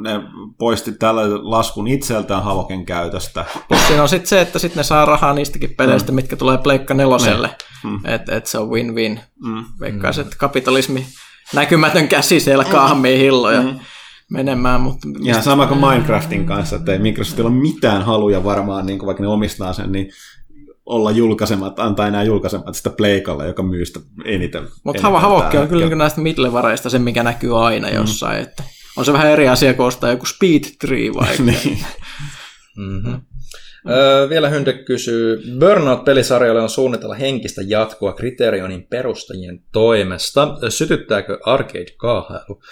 ne 0.00 0.10
poisti 0.58 0.92
tällä 0.92 1.22
laskun 1.42 1.88
itseltään 1.88 2.42
Havoken 2.42 2.86
käytöstä. 2.86 3.44
Siinä 3.86 4.02
on 4.02 4.08
sitten 4.08 4.28
se, 4.28 4.40
että 4.40 4.58
sit 4.58 4.74
ne 4.74 4.82
saa 4.82 5.04
rahaa 5.04 5.34
niistäkin 5.34 5.74
peleistä, 5.76 6.12
mm. 6.12 6.16
mitkä 6.16 6.36
tulee 6.36 6.58
Pleikka 6.58 6.94
neloselle. 6.94 7.50
Mm. 7.84 8.00
Että 8.04 8.36
et 8.36 8.46
se 8.46 8.58
on 8.58 8.68
win-win. 8.68 9.20
Mm. 9.44 9.64
Veikkaisin, 9.80 10.24
että 10.24 10.36
kapitalismi 10.38 11.06
näkymätön 11.54 12.08
käsi 12.08 12.40
siellä 12.40 12.64
kahmii 12.64 13.18
hilloja. 13.18 13.62
Mm 13.62 13.78
menemään. 14.30 14.80
Mutta 14.80 15.08
Ihan 15.22 15.42
sama 15.42 15.66
kuin 15.66 15.80
Minecraftin 15.80 16.46
kanssa, 16.46 16.76
että 16.76 16.92
ei 16.92 16.98
Microsoftilla 16.98 17.50
ole 17.50 17.58
mitään 17.58 18.02
haluja 18.02 18.44
varmaan, 18.44 18.86
niin 18.86 18.98
kuin 18.98 19.06
vaikka 19.06 19.22
ne 19.22 19.28
omistaa 19.28 19.72
sen, 19.72 19.92
niin 19.92 20.10
olla 20.86 21.10
julkaisemat, 21.10 21.78
antaa 21.78 22.06
enää 22.06 22.22
julkaisemat 22.22 22.74
sitä 22.74 22.90
Pleikalle, 22.90 23.46
joka 23.46 23.62
myy 23.62 23.84
sitä 23.84 24.00
eniten. 24.24 24.62
Mutta 24.84 25.10
Havokki 25.10 25.56
on 25.56 25.68
kyllä 25.68 25.96
näistä 25.96 26.20
middlevareista 26.20 26.90
se, 26.90 26.98
mikä 26.98 27.22
näkyy 27.22 27.66
aina 27.66 27.88
mm. 27.88 27.94
jossain, 27.94 28.42
että 28.42 28.62
on 28.98 29.04
se 29.04 29.12
vähän 29.12 29.30
eri 29.30 29.48
asia 29.48 29.74
kuin 29.74 29.86
ostaa 29.86 30.10
joku 30.10 30.26
Speed 30.26 30.62
Tree 30.80 31.14
vaikka. 31.14 31.42
niin. 31.64 31.84
mm-hmm. 32.76 33.20
Öö, 33.90 34.28
vielä 34.28 34.48
Hynde 34.48 34.72
kysyy, 34.72 35.42
Burnout-pelisarjalle 35.60 36.60
on 36.60 36.70
suunnitella 36.70 37.14
henkistä 37.14 37.62
jatkoa 37.66 38.12
Kriterionin 38.12 38.86
perustajien 38.86 39.60
toimesta. 39.72 40.56
Sytyttääkö 40.68 41.38
arcade-kaahailu? 41.44 42.62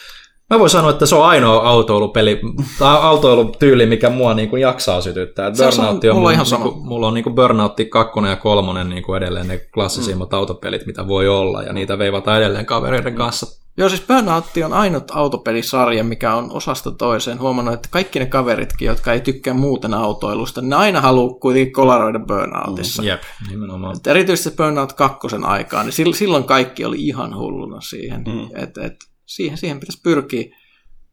Mä 0.51 0.59
voin 0.59 0.71
sanoa, 0.71 0.91
että 0.91 1.07
se 1.07 1.15
on 1.15 1.27
ainoa 1.27 1.69
autoilupeli, 1.69 2.41
tai 2.79 2.99
autoilutyyli, 3.01 3.87
mikä 3.87 4.11
mua 4.11 4.35
niin 4.35 4.51
kuin 4.51 4.63
jaksaa 4.63 5.01
sytyttää. 5.01 5.55
Se 5.55 5.65
Burnout 5.65 6.05
on, 6.05 6.11
on 6.11 6.17
mulla, 6.17 6.31
ihan 6.31 6.47
sama. 6.47 6.65
Niin 6.65 6.75
kuin, 6.75 6.87
mulla 6.87 7.09
on 7.09 7.15
niin 7.15 7.25
kuin 7.25 7.35
Burnout 7.35 7.77
2 7.91 8.21
ja 8.29 8.37
3 8.37 8.85
niin 8.85 9.03
kuin 9.03 9.17
edelleen 9.17 9.49
ne 9.49 9.59
klassisimmat 9.75 10.31
mm. 10.31 10.37
autopelit, 10.37 10.87
mitä 10.87 11.09
voi 11.09 11.29
olla, 11.29 11.63
ja 11.63 11.73
niitä 11.73 11.99
veivataan 11.99 12.39
edelleen 12.39 12.67
kavereiden 12.67 13.13
mm. 13.13 13.17
kanssa 13.17 13.67
Joo, 13.79 13.89
siis 13.89 14.07
Burnout 14.07 14.45
on 14.65 14.73
ainut 14.73 15.05
autopelisarja, 15.11 16.05
mikä 16.05 16.35
on 16.35 16.53
osasta 16.53 16.91
toiseen 16.91 17.41
huomannut, 17.41 17.75
että 17.75 17.89
kaikki 17.91 18.19
ne 18.19 18.27
kaveritkin, 18.27 18.87
jotka 18.87 19.13
ei 19.13 19.21
tykkää 19.21 19.55
muuten 19.55 19.95
autoilusta, 19.95 20.63
ne 20.63 20.77
aina 20.77 21.01
haluaa 21.01 21.39
kuitenkin 21.41 21.73
kolaroida 21.73 22.19
Burnoutissa. 22.19 23.03
Mm, 23.03 23.09
jep, 23.09 23.23
nimenomaan. 23.51 23.97
Et 23.97 24.07
erityisesti 24.07 24.57
Burnout 24.57 24.93
kakkosen 24.93 25.45
aikaan, 25.45 25.87
niin 25.87 26.15
silloin 26.15 26.45
kaikki 26.45 26.85
oli 26.85 26.97
ihan 26.97 27.37
hulluna 27.37 27.81
siihen. 27.81 28.25
Mm. 28.27 28.63
Et, 28.63 28.79
et, 28.79 28.97
siihen, 29.27 29.59
siihen 29.59 29.81
pitäisi 29.81 30.01
pyrkiä 30.03 30.57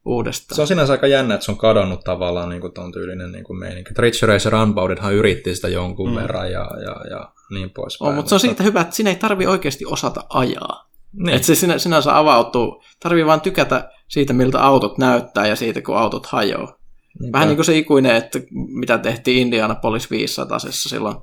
uudestaan. 0.04 0.56
Se 0.56 0.62
on 0.62 0.68
sinänsä 0.68 0.92
aika 0.92 1.06
jännä, 1.06 1.34
että 1.34 1.44
se 1.44 1.50
on 1.50 1.58
kadonnut 1.58 2.04
tavallaan 2.04 2.48
niin 2.48 2.60
kuin 2.60 2.72
ton 2.72 2.92
tyylinen 2.92 3.32
niin 3.32 3.44
kuin 3.44 3.58
meininki. 3.58 3.90
Ridge 3.98 4.26
Racer 4.26 4.54
Unboundedhan 4.54 5.14
yritti 5.14 5.54
sitä 5.54 5.68
jonkun 5.68 6.10
mm. 6.10 6.16
verran 6.16 6.52
ja, 6.52 6.70
ja, 6.84 7.10
ja 7.10 7.32
niin 7.50 7.70
poispäin. 7.70 8.08
Oh, 8.08 8.14
mutta 8.14 8.28
se 8.28 8.34
on 8.34 8.40
siitä 8.40 8.62
hyvä, 8.62 8.80
että 8.80 8.96
sinä 8.96 9.10
ei 9.10 9.16
tarvi 9.16 9.46
oikeasti 9.46 9.86
osata 9.86 10.24
ajaa. 10.28 10.90
Niin. 11.12 11.36
Että 11.36 11.46
se 11.46 11.54
sinä, 11.54 11.78
sinänsä 11.78 12.18
avautuu. 12.18 12.82
Tarvii 13.00 13.26
vaan 13.26 13.40
tykätä 13.40 13.90
siitä, 14.08 14.32
miltä 14.32 14.60
autot 14.60 14.98
näyttää 14.98 15.46
ja 15.46 15.56
siitä, 15.56 15.82
kun 15.82 15.96
autot 15.96 16.26
hajoaa. 16.26 16.78
Niinpä. 17.20 17.36
Vähän 17.36 17.48
niin 17.48 17.56
kuin 17.56 17.66
se 17.66 17.78
ikuinen, 17.78 18.16
että 18.16 18.38
mitä 18.52 18.98
tehtiin 18.98 19.38
Indianapolis 19.38 20.10
500 20.10 20.58
silloin 20.58 21.16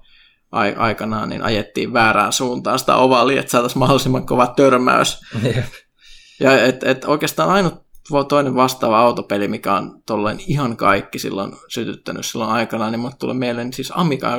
aikanaan, 0.78 1.30
niin 1.30 1.42
ajettiin 1.44 1.94
väärään 1.94 2.34
suuntaan 2.34 2.80
sitä 2.80 2.96
ovalia, 2.96 3.40
että 3.40 3.52
saataisiin 3.52 3.80
mahdollisimman 3.80 4.26
kova 4.26 4.48
törmäys. 4.48 5.22
Ja 6.42 6.66
et, 6.66 6.84
et 6.84 7.06
oikeastaan 7.06 7.50
ainut 7.50 7.74
toinen 8.30 8.56
vastaava 8.56 9.00
autopeli, 9.00 9.48
mikä 9.48 9.74
on 9.74 10.02
tolleen 10.06 10.40
ihan 10.48 10.78
kaikki 10.78 11.20
silloin 11.20 11.52
sytyttänyt 11.68 12.26
silloin 12.26 12.52
aikana, 12.52 12.92
niin 12.92 13.00
mulle 13.00 13.16
tulee 13.20 13.36
mieleen 13.36 13.74
siis 13.74 13.92
Amiga 13.96 14.30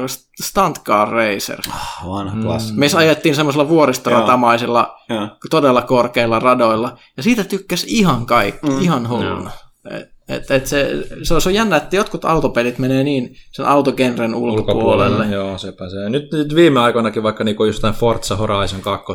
Stunt 0.43 0.79
Car 0.83 1.09
Racer. 1.09 1.61
Vanha 2.07 2.43
klassikko. 2.43 2.81
Me 2.81 2.87
ajettiin 2.97 3.35
semmoisella 3.35 3.69
vuoristoratamaisilla, 3.69 4.97
Joo. 5.09 5.29
todella 5.51 5.83
korkeilla 5.83 6.39
radoilla, 6.39 6.99
ja 7.17 7.23
siitä 7.23 7.45
tykkäsi 7.45 7.87
ihan 7.89 8.27
kaikki, 8.27 8.71
mm. 8.71 8.81
ihan 8.81 9.09
hulluna. 9.09 9.51
Et, 9.91 10.12
et, 10.29 10.51
et 10.51 10.67
se, 10.67 11.05
se, 11.23 11.35
on, 11.35 11.43
se 11.43 11.49
on 11.49 11.55
jännä, 11.55 11.77
että 11.77 11.97
jotkut 11.97 12.25
autopelit 12.25 12.79
menee 12.79 13.05
niin 13.05 13.37
sen 13.53 13.67
autogenren 13.67 14.35
ulkopuolelle. 14.35 15.27
Joo, 15.27 15.59
sepä 15.59 15.89
se. 15.89 16.11
Nyt, 16.11 16.33
nyt 16.33 16.55
viime 16.55 16.81
aikoinakin 16.81 17.23
vaikka 17.23 17.45
niinku 17.45 17.65
just 17.65 17.81
tämän 17.81 17.95
Forza 17.95 18.37
Horizon 18.37 18.81
2 18.81 19.13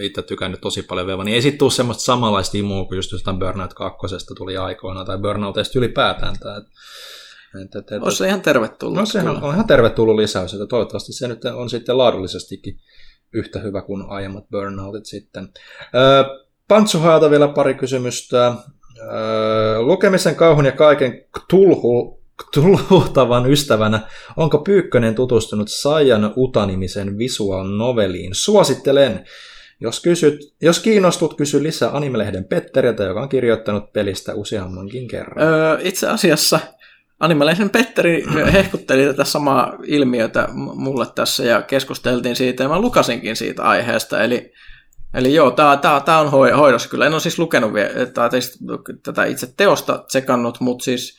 itse, 0.00 0.22
tykännyt 0.22 0.60
tosi 0.60 0.82
paljon 0.82 1.06
vielä, 1.06 1.24
niin 1.24 1.34
ei 1.34 1.42
sit 1.42 1.58
tule 1.58 1.70
semmoista 1.70 2.04
samanlaista 2.04 2.58
imua 2.58 2.84
kuin 2.84 2.96
just 2.96 3.12
jostain 3.12 3.38
Burnout 3.38 3.74
2 3.74 3.98
tuli 4.36 4.56
aikoina, 4.56 5.04
tai 5.04 5.18
Burnoutista 5.18 5.78
ylipäätään. 5.78 6.36
Tää, 6.38 6.56
et, 6.56 6.64
et, 7.62 7.76
et, 7.76 7.92
et, 7.92 8.02
Olisi 8.02 8.18
se 8.18 8.28
ihan 8.28 8.40
tervetullut. 8.40 8.98
No 8.98 9.06
sehän 9.06 9.42
on 9.42 9.54
ihan 9.54 9.66
tervetullut 9.66 10.16
lisäys, 10.16 10.54
että 10.54 10.66
toivottavasti 10.66 11.12
se 11.12 11.28
nyt 11.28 11.44
on 11.44 11.70
sitten 11.70 11.98
laadullisestikin 11.98 12.76
yhtä 13.32 13.58
hyvä 13.58 13.82
kuin 13.82 14.04
aiemmat 14.08 14.44
burnoutit 14.50 15.06
sitten. 15.06 15.48
Öö, 15.94 16.24
Pantsuhaalta 16.68 17.30
vielä 17.30 17.48
pari 17.48 17.74
kysymystä. 17.74 18.54
Öö, 19.12 19.82
lukemisen 19.82 20.36
kauhun 20.36 20.64
ja 20.64 20.72
kaiken 20.72 21.24
tulhu, 21.50 22.20
tulhuhtavan 22.54 23.50
ystävänä, 23.52 24.00
onko 24.36 24.58
Pyykkönen 24.58 25.14
tutustunut 25.14 25.68
Saiyan 25.68 26.32
Uta-nimisen 26.36 27.18
visual 27.18 27.66
noveliin? 27.66 28.34
Suosittelen! 28.34 29.24
Jos, 29.80 30.00
kysyt, 30.00 30.54
jos 30.62 30.80
kiinnostut, 30.80 31.36
kysy 31.36 31.62
lisää 31.62 31.90
animelehden 31.90 32.44
Petteriltä, 32.44 33.04
joka 33.04 33.22
on 33.22 33.28
kirjoittanut 33.28 33.92
pelistä 33.92 34.34
useammankin 34.34 35.08
kerran. 35.08 35.48
Öö, 35.48 35.78
itse 35.82 36.08
asiassa 36.08 36.58
Animaleisen 37.20 37.70
Petteri 37.70 38.24
hehkutteli 38.52 39.04
tätä 39.04 39.24
samaa 39.24 39.78
ilmiötä 39.84 40.48
mulle 40.52 41.06
tässä 41.14 41.44
ja 41.44 41.62
keskusteltiin 41.62 42.36
siitä 42.36 42.62
ja 42.62 42.68
mä 42.68 42.80
lukasinkin 42.80 43.36
siitä 43.36 43.62
aiheesta. 43.62 44.22
Eli, 44.22 44.52
eli 45.14 45.34
joo, 45.34 45.50
tämä 45.50 46.18
on 46.20 46.30
hoidossa 46.30 46.88
kyllä. 46.88 47.06
En 47.06 47.12
ole 47.12 47.20
siis 47.20 47.38
lukenut 47.38 47.74
vielä, 47.74 47.90
tätä 49.02 49.24
itse 49.24 49.54
teosta 49.56 50.04
tsekannut, 50.08 50.60
mutta 50.60 50.84
siis 50.84 51.18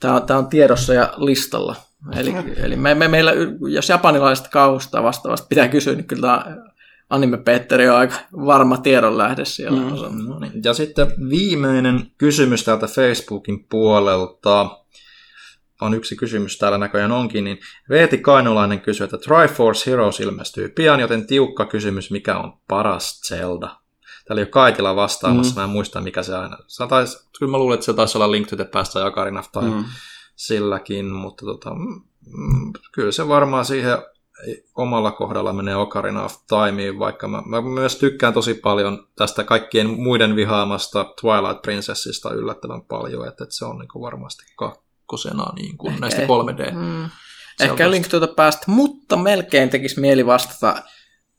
tämä 0.00 0.38
on 0.38 0.46
tiedossa 0.46 0.94
ja 0.94 1.14
listalla. 1.16 1.76
Eli, 2.16 2.34
eli 2.56 2.76
me, 2.76 2.94
me, 2.94 3.08
meillä, 3.08 3.32
jos 3.68 3.88
japanilaiset 3.88 4.48
kauhusta 4.48 5.02
vastaavasti 5.02 5.46
pitää 5.48 5.68
kysyä, 5.68 5.94
niin 5.94 6.04
kyllä 6.04 6.20
tämä 6.20 6.56
Anime 7.10 7.36
Petteri 7.36 7.88
on 7.88 7.96
aika 7.96 8.14
varma 8.32 8.76
tiedonlähde 8.78 9.44
siellä. 9.44 9.80
Mm. 9.80 10.28
No 10.28 10.38
niin. 10.38 10.52
Ja 10.64 10.74
sitten 10.74 11.06
viimeinen 11.30 12.10
kysymys 12.18 12.64
täältä 12.64 12.86
Facebookin 12.86 13.66
puolelta 13.70 14.78
on 15.80 15.94
yksi 15.94 16.16
kysymys 16.16 16.58
täällä 16.58 16.78
näköjään 16.78 17.12
onkin, 17.12 17.44
niin 17.44 17.58
Veeti 17.88 18.18
Kainulainen 18.18 18.80
kysyy, 18.80 19.04
että 19.04 19.18
Triforce 19.18 19.90
Heroes 19.90 20.20
ilmestyy 20.20 20.68
pian, 20.68 21.00
joten 21.00 21.26
tiukka 21.26 21.64
kysymys, 21.64 22.10
mikä 22.10 22.38
on 22.38 22.52
paras 22.68 23.20
Zelda? 23.28 23.76
Täällä 24.26 24.40
ei 24.40 24.44
ole 24.44 24.50
Kaitila 24.50 24.96
vastaamassa, 24.96 25.54
mm. 25.54 25.60
mä 25.60 25.64
en 25.64 25.70
muista 25.70 26.00
mikä 26.00 26.22
se 26.22 26.36
aina. 26.36 26.58
Se 26.66 26.86
taisi, 26.86 27.28
kyllä 27.38 27.50
mä 27.50 27.58
luulen, 27.58 27.74
että 27.74 27.86
se 27.86 27.94
taisi 27.94 28.18
olla 28.18 28.30
Link 28.30 28.48
to 28.48 28.56
the 28.56 28.64
Past 28.64 28.92
tai 28.92 29.06
Ocarina 29.06 29.40
of 29.40 29.52
Time 29.52 29.70
mm. 29.70 29.84
silläkin, 30.36 31.06
mutta 31.06 31.46
tota, 31.46 31.74
mm, 31.74 32.72
kyllä 32.92 33.12
se 33.12 33.28
varmaan 33.28 33.64
siihen 33.64 33.98
omalla 34.76 35.12
kohdalla 35.12 35.52
menee 35.52 35.76
Ocarina 35.76 36.24
of 36.24 36.34
Timeen, 36.46 36.98
vaikka 36.98 37.28
mä, 37.28 37.42
mä 37.46 37.60
myös 37.60 37.96
tykkään 37.96 38.34
tosi 38.34 38.54
paljon 38.54 39.08
tästä 39.16 39.44
kaikkien 39.44 39.90
muiden 39.90 40.36
vihaamasta 40.36 41.14
Twilight 41.20 41.62
Princessista 41.62 42.34
yllättävän 42.34 42.82
paljon, 42.82 43.28
että, 43.28 43.44
että 43.44 43.54
se 43.54 43.64
on 43.64 43.78
niin 43.78 44.02
varmasti 44.02 44.44
kakkosena 45.06 45.52
niin 45.56 45.78
kuin 45.78 46.00
näistä 46.00 46.22
3D. 46.22 46.74
Mm. 46.74 47.10
Ehkä 47.60 47.90
Link 47.90 48.08
tuota 48.08 48.26
päästä, 48.26 48.64
mutta 48.66 49.16
melkein 49.16 49.70
tekisi 49.70 50.00
mieli 50.00 50.26
vastata, 50.26 50.82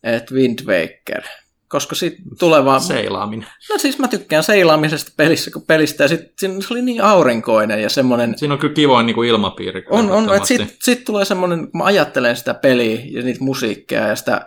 että 0.03 0.35
Wind 0.35 0.59
Waker. 0.59 1.23
Koska 1.67 1.95
sitten 1.95 2.25
tulee 2.39 2.65
vaan... 2.65 2.81
Seilaaminen. 2.81 3.47
No 3.69 3.77
siis 3.77 3.99
mä 3.99 4.07
tykkään 4.07 4.43
seilaamisesta 4.43 5.11
pelissä, 5.17 5.51
kun 5.51 5.61
pelistä, 5.61 6.03
ja 6.03 6.07
sitten 6.07 6.61
se 6.61 6.67
oli 6.71 6.81
niin 6.81 7.01
aurinkoinen 7.01 7.81
ja 7.81 7.89
semmoinen... 7.89 8.37
Siinä 8.37 8.53
on 8.53 8.59
kyllä 8.59 8.73
kivoin 8.73 9.05
niin 9.05 9.15
kuin 9.15 9.29
ilmapiiri. 9.29 9.85
On, 9.89 10.11
on 10.11 10.35
että 10.35 10.47
sitten 10.47 10.69
sit 10.83 11.05
tulee 11.05 11.25
semmoinen, 11.25 11.59
kun 11.59 11.77
mä 11.77 11.83
ajattelen 11.83 12.35
sitä 12.35 12.53
peliä 12.53 13.01
ja 13.11 13.23
niitä 13.23 13.43
musiikkia 13.43 14.07
ja 14.07 14.15
sitä 14.15 14.45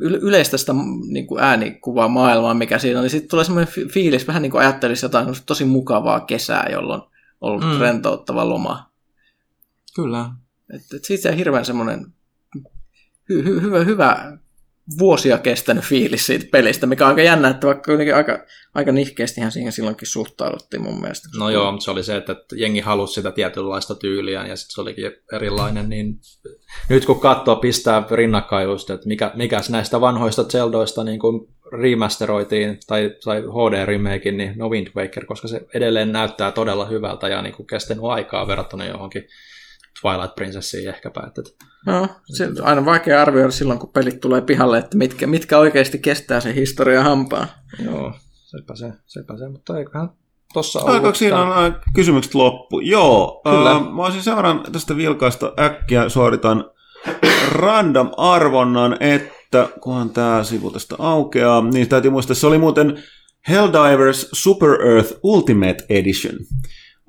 yleistä 0.00 0.56
sitä 0.56 0.72
niin 1.08 1.26
kuin 1.26 1.42
äänikuvaa 1.42 2.08
maailmaa, 2.08 2.54
mikä 2.54 2.78
siinä 2.78 2.98
on, 2.98 3.02
niin 3.02 3.10
sitten 3.10 3.30
tulee 3.30 3.44
semmoinen 3.44 3.72
fiilis, 3.88 4.26
vähän 4.26 4.42
niin 4.42 4.50
kuin 4.50 4.60
ajattelisi 4.60 5.04
jotain 5.04 5.26
tosi 5.46 5.64
mukavaa 5.64 6.20
kesää, 6.20 6.68
jolloin 6.70 7.02
ollut 7.40 7.64
mm. 7.64 7.80
rentouttava 7.80 8.48
loma. 8.48 8.90
Kyllä. 9.96 10.30
Et, 10.74 10.82
et 10.96 11.04
siitä 11.04 11.32
hirveän 11.32 11.64
semmoinen 11.64 12.06
hy, 13.28 13.44
hy, 13.44 13.62
hyvä, 13.62 13.78
hyvä 13.78 14.38
vuosia 14.98 15.38
kestänyt 15.38 15.84
fiilis 15.84 16.26
siitä 16.26 16.46
pelistä, 16.52 16.86
mikä 16.86 17.04
on 17.04 17.08
aika 17.08 17.22
jännä, 17.22 17.48
että 17.48 17.66
vaikka 17.66 17.82
kuitenkin 17.84 18.14
aika, 18.14 18.44
aika 18.74 18.92
nihkeästihän 18.92 19.52
siihen 19.52 19.72
silloinkin 19.72 20.08
suhtauduttiin 20.08 20.82
mun 20.82 21.00
mielestä. 21.00 21.28
No 21.38 21.50
joo, 21.50 21.72
mutta 21.72 21.84
se 21.84 21.90
oli 21.90 22.02
se, 22.02 22.16
että 22.16 22.36
jengi 22.56 22.80
halusi 22.80 23.14
sitä 23.14 23.30
tietynlaista 23.32 23.94
tyyliä 23.94 24.46
ja 24.46 24.56
sitten 24.56 24.74
se 24.74 24.80
olikin 24.80 25.12
erilainen, 25.32 25.88
niin 25.88 26.20
nyt 26.88 27.06
kun 27.06 27.20
katsoo, 27.20 27.56
pistää 27.56 28.06
rinnakkain 28.10 28.68
just, 28.68 28.90
että 28.90 29.08
mikä, 29.08 29.32
mikä 29.34 29.60
näistä 29.68 30.00
vanhoista 30.00 30.44
Zeldoista 30.44 31.04
niin 31.04 31.20
kuin 31.20 31.48
remasteroitiin 31.72 32.78
tai 32.86 33.10
sai 33.20 33.40
HD-remakein, 33.40 34.36
niin 34.36 34.52
no 34.56 34.68
Wind 34.68 34.88
Waker, 34.96 35.26
koska 35.26 35.48
se 35.48 35.66
edelleen 35.74 36.12
näyttää 36.12 36.52
todella 36.52 36.86
hyvältä 36.86 37.28
ja 37.28 37.42
niin 37.42 37.54
kuin 37.54 37.66
kestänyt 37.66 38.04
aikaa 38.04 38.46
verrattuna 38.46 38.84
johonkin 38.84 39.24
Twilight 40.02 40.34
Princessiin 40.34 40.88
ehkäpä. 40.88 41.22
Että... 41.26 41.42
No, 41.86 42.08
se 42.24 42.46
on 42.46 42.56
aina 42.62 42.84
vaikea 42.84 43.22
arvioida 43.22 43.50
silloin, 43.50 43.78
kun 43.78 43.92
pelit 43.92 44.20
tulee 44.20 44.40
pihalle, 44.40 44.78
että 44.78 44.96
mitkä, 44.96 45.26
mitkä 45.26 45.58
oikeasti 45.58 45.98
kestää 45.98 46.40
sen 46.40 46.54
historian 46.54 47.04
hampaan. 47.04 47.48
Joo, 47.84 48.12
sepä 48.44 48.74
se, 48.76 48.92
sepä 49.06 49.38
se, 49.38 49.48
mutta 49.48 49.78
eiköhän 49.78 50.08
tossa 50.52 50.78
Alkaako 50.78 51.14
siinä 51.14 51.42
on 51.42 51.76
kysymykset 51.94 52.34
loppu? 52.34 52.80
Joo, 52.80 53.40
Kyllä. 53.44 53.70
Äh, 53.70 53.82
mä 53.94 54.04
olisin 54.04 54.22
seuraan 54.22 54.62
tästä 54.72 54.96
vilkaista 54.96 55.52
äkkiä 55.60 56.08
suoritan 56.08 56.70
random 57.52 58.10
arvonnan, 58.16 58.96
että 59.00 59.37
kunhan 59.80 60.10
tämä 60.10 60.44
sivu 60.44 60.70
tästä 60.70 60.96
aukeaa, 60.98 61.62
niin 61.62 61.88
täytyy 61.88 62.10
muistaa, 62.10 62.34
se 62.34 62.46
oli 62.46 62.58
muuten 62.58 63.02
Helldivers 63.48 64.28
Super 64.32 64.70
Earth 64.70 65.12
Ultimate 65.22 65.84
Edition 65.88 66.34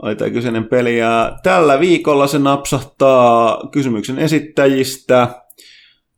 oli 0.01 0.16
tämä 0.16 0.30
kyseinen 0.30 0.66
peli. 0.66 0.98
Ja 0.98 1.38
tällä 1.43 1.80
viikolla 1.80 2.27
se 2.27 2.40
napsahtaa 2.40 3.69
kysymyksen 3.72 4.19
esittäjistä, 4.19 5.27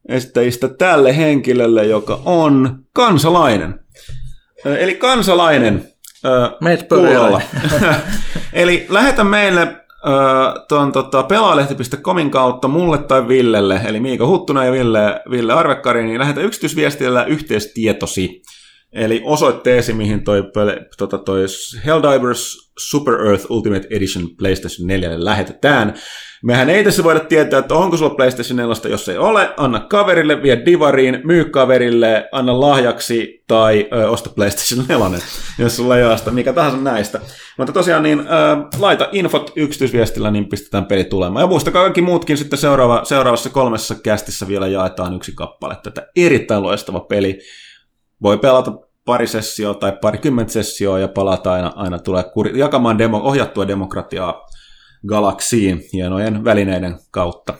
esittäjistä 0.09 0.67
tälle 0.67 1.17
henkilölle, 1.17 1.85
joka 1.85 2.22
on 2.25 2.83
kansalainen. 2.93 3.80
Eli 4.66 4.95
kansalainen 4.95 5.88
Meet 6.61 6.88
Eli 8.53 8.85
lähetä 8.90 9.24
meille 9.24 9.75
tuon 10.68 10.92
tota, 10.92 11.24
pelaalehti.comin 11.24 12.32
kautta 12.32 12.68
mulle 12.68 12.98
tai 12.98 13.28
Villelle, 13.28 13.82
eli 13.86 14.00
Miika 14.00 14.28
Huttunen 14.28 14.66
ja 14.66 14.72
Ville, 14.72 15.22
Ville 15.32 15.54
Arvekkari, 15.54 16.04
niin 16.04 16.20
lähetä 16.20 16.42
yksityisviestillä 16.42 17.26
yhteistietosi. 17.26 18.42
Eli 18.94 19.22
osoitteesi, 19.26 19.94
mihin 19.94 20.24
toi, 20.24 20.44
tota, 20.98 21.18
toi 21.18 21.46
Helldivers 21.86 22.72
Super 22.80 23.14
Earth 23.28 23.46
Ultimate 23.50 23.88
Edition 23.92 24.30
PlayStation 24.38 24.88
4 24.88 25.26
lähetetään. 25.26 25.94
Mehän 26.44 26.70
ei 26.70 26.84
tässä 26.84 27.03
voida 27.03 27.20
tietää, 27.20 27.60
että 27.60 27.76
onko 27.76 27.98
sulla 27.98 28.16
PlayStation 28.16 28.58
4, 28.58 28.90
jos 28.90 29.10
ei 29.10 29.18
ole, 29.18 29.53
anna 29.58 29.80
kaverille, 29.80 30.44
vie 30.44 30.61
divariin, 30.66 31.22
myy 31.24 31.45
kaverille, 31.45 32.30
anna 32.32 32.60
lahjaksi 32.60 33.44
tai 33.48 33.88
ö, 33.94 34.10
osta 34.10 34.30
PlayStation 34.30 34.86
4, 34.88 35.20
jos 35.58 35.76
sulla 35.76 35.98
ei 35.98 36.03
ole 36.03 36.18
sitä, 36.18 36.32
mikä 36.32 36.53
tahansa 36.53 36.78
näistä. 36.78 37.20
Mutta 37.58 37.74
tosiaan 37.74 38.03
niin, 38.03 38.20
ö, 38.20 38.24
laita 38.80 39.10
infot 39.11 39.52
yksityisviestillä, 39.56 40.32
niin 40.32 40.50
pistetään 40.50 40.86
peli 40.86 41.03
tulemaan. 41.03 41.44
Ja 41.44 41.48
muistakaa 41.48 41.82
kaikki 41.82 42.02
muutkin 42.02 42.38
sitten 42.38 42.60
seuraava, 42.60 43.02
seuraavassa 43.03 43.50
kolmessa 43.50 43.95
kästissä 43.95 44.48
vielä 44.48 44.68
jaetaan 44.68 45.16
yksi 45.16 45.32
kappale. 45.36 45.78
Tätä 45.84 46.08
erittäin 46.16 46.64
loistava 46.64 47.00
peli 47.00 47.40
voi 48.22 48.38
pelata 48.38 48.72
pari 49.06 49.28
sessioa 49.28 49.74
tai 49.74 49.92
parikymmentä 50.02 50.52
sessioa 50.52 51.00
ja 51.00 51.08
palata 51.08 51.53
aina, 51.53 51.74
aina 51.76 52.00
tulee 52.00 52.24
kuri, 52.24 52.60
jakamaan 52.60 52.98
demo, 52.98 53.18
ohjattua 53.24 53.68
demokratiaa 53.68 54.45
galaksiin 55.08 55.84
hienojen 55.94 56.44
välineiden 56.44 57.00
kautta. 57.12 57.54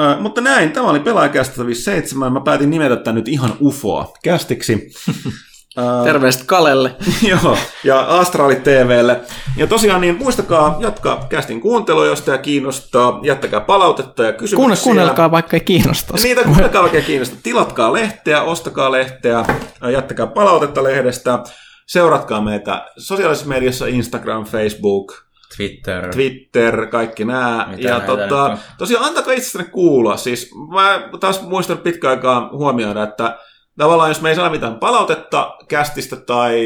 Ö, 0.00 0.16
mutta 0.20 0.40
näin, 0.40 0.72
tämä 0.72 0.90
oli 0.90 1.00
Pelaajakästä 1.00 1.54
7. 1.72 2.32
Mä 2.32 2.40
päätin 2.40 2.70
nimetä 2.70 2.96
tämän 2.96 3.14
nyt 3.14 3.28
ihan 3.28 3.52
ufoa 3.60 4.12
kästiksi. 4.22 4.90
Terveistä 6.04 6.44
Kalelle. 6.46 6.94
Joo, 7.28 7.56
ja 7.84 8.00
Astrali 8.00 8.56
TVlle. 8.56 9.20
Ja 9.56 9.66
tosiaan 9.66 10.00
niin 10.00 10.16
muistakaa 10.16 10.76
jatkaa 10.80 11.26
kästin 11.28 11.60
kuuntelua, 11.60 12.06
jos 12.06 12.22
tämä 12.22 12.38
kiinnostaa. 12.38 13.20
Jättäkää 13.22 13.60
palautetta 13.60 14.24
ja 14.24 14.32
kysymyksiä. 14.32 14.56
Kuunne, 14.56 14.76
kuunnelkaa 14.82 15.30
vaikka 15.30 15.56
ei 15.56 15.60
kiinnosta. 15.60 16.14
Niitä 16.22 16.44
kuunnelkaa 16.48 16.82
vaikka 16.82 16.98
ei 16.98 17.04
kiinnosta. 17.04 17.36
Tilatkaa 17.42 17.92
lehteä, 17.92 18.42
ostakaa 18.42 18.92
lehteä, 18.92 19.44
jättäkää 19.92 20.26
palautetta 20.26 20.82
lehdestä. 20.82 21.38
Seuratkaa 21.86 22.40
meitä 22.40 22.86
sosiaalisessa 22.98 23.48
mediassa, 23.48 23.86
Instagram, 23.86 24.44
Facebook, 24.44 25.12
Twitter. 25.56 26.12
Twitter, 26.14 26.86
kaikki 26.86 27.24
nämä. 27.24 27.68
Mitä 27.70 27.88
Ja 27.88 28.00
tota, 28.00 28.58
tosiaan 28.78 29.04
antakaa 29.04 29.32
itsestänne 29.32 29.70
kuulla. 29.70 30.16
Siis 30.16 30.50
mä 30.74 31.08
taas 31.20 31.42
muistan 31.42 31.78
pitkään 31.78 32.10
aikaa 32.16 32.48
huomioida, 32.52 33.02
että 33.02 33.38
tavallaan 33.78 34.10
jos 34.10 34.20
me 34.20 34.28
ei 34.28 34.34
saa 34.36 34.50
mitään 34.50 34.74
palautetta 34.78 35.54
kästistä 35.68 36.16
tai 36.16 36.60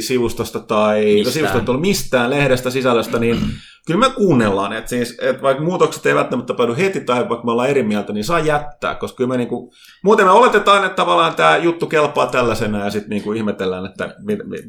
sivustosta 0.00 0.60
tai 0.60 1.04
Mistään. 1.04 1.32
sivustosta 1.32 1.72
mistään 1.72 2.30
lehdestä 2.30 2.70
sisällöstä, 2.70 3.18
niin 3.18 3.40
kyllä 3.86 4.00
me 4.00 4.10
kuunnellaan. 4.14 4.72
Että 4.72 4.90
siis, 4.90 5.18
et 5.20 5.42
vaikka 5.42 5.64
muutokset 5.64 6.06
ei 6.06 6.14
välttämättä 6.14 6.46
tapahdu 6.46 6.74
heti 6.78 7.00
tai 7.00 7.28
vaikka 7.28 7.44
me 7.44 7.52
ollaan 7.52 7.68
eri 7.68 7.82
mieltä, 7.82 8.12
niin 8.12 8.24
saa 8.24 8.38
jättää, 8.38 8.94
koska 8.94 9.16
kyllä 9.16 9.28
me 9.28 9.36
niinku, 9.36 9.72
muuten 10.02 10.26
me 10.26 10.32
oletetaan, 10.32 10.84
että 10.84 10.96
tavallaan 10.96 11.34
tämä 11.34 11.56
juttu 11.56 11.86
kelpaa 11.86 12.26
tällaisena 12.26 12.84
ja 12.84 12.90
sitten 12.90 13.10
niinku 13.10 13.32
ihmetellään, 13.32 13.86
että 13.86 14.14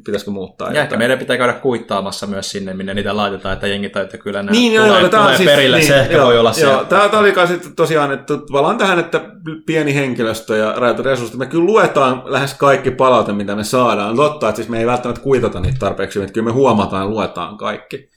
pitäisikö 0.06 0.32
muuttaa. 0.32 0.72
Ja 0.72 0.82
ehkä 0.82 0.98
meidän 0.98 1.20
pitää 1.20 1.38
käydä 1.38 1.54
kuittaamassa 1.54 2.28
myös 2.28 2.52
sinne, 2.52 2.74
minne 2.74 2.94
niitä 2.94 3.18
laitetaan, 3.18 3.54
että 3.54 3.68
jengi 3.68 3.90
täytyy 3.90 4.20
kyllä 4.20 4.44
nämä 4.44 4.52
Niin, 4.52 4.74
tulee, 4.74 4.88
joo, 4.88 5.00
joo, 5.00 5.10
tulee 5.10 5.24
tämä 5.26 5.38
siis, 5.38 5.50
perille. 5.50 5.78
niin, 5.78 5.88
se 5.88 6.00
ehkä 6.00 6.16
joo, 6.16 6.26
voi 6.26 6.40
olla 6.40 6.54
joo, 6.58 6.80
se. 6.80 6.86
Tämä, 6.86 7.10
tämä 7.10 7.20
oli 7.20 7.34
sitten 7.48 7.76
tosiaan, 7.76 8.12
että 8.12 8.38
tavallaan 8.38 8.78
tähän, 8.78 9.00
että 9.00 9.22
pieni 9.66 9.96
henkilöstö 9.96 10.58
ja 10.58 10.74
rajatut 10.78 11.06
resurssit, 11.06 11.38
me 11.40 11.46
kyllä 11.46 11.66
luetaan 11.66 12.24
lähes 12.26 12.54
kaikki 12.54 12.92
palaute, 12.92 13.34
mitä 13.34 13.56
me 13.56 13.64
saadaan. 13.64 14.16
Totta, 14.16 14.50
että 14.50 14.56
siis 14.58 14.70
me 14.70 14.80
ei 14.80 14.86
välttämättä 14.88 15.22
kuitata 15.22 15.60
niitä 15.60 15.80
tarpeeksi, 15.80 16.20
että 16.20 16.34
kyllä 16.34 16.46
me 16.46 16.52
huomataan 16.52 17.04
ja 17.04 17.10
luetaan 17.10 17.58
kaikki. 17.58 18.17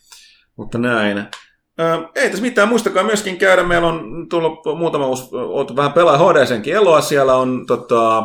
Mutta 0.61 0.79
näin. 0.79 1.25
Ei 2.15 2.29
tässä 2.29 2.43
mitään, 2.43 2.69
muistakaa 2.69 3.03
myöskin 3.03 3.39
käydä, 3.39 3.63
meillä 3.63 3.89
on 3.89 4.27
tullut 4.29 4.59
muutama 4.79 5.07
uusi, 5.07 5.29
oot 5.33 5.77
vähän 5.77 5.93
pelaa 5.93 6.19
HDSenkin 6.19 6.75
eloa, 6.75 7.01
siellä 7.01 7.35
on 7.35 7.67
tota, 7.67 8.23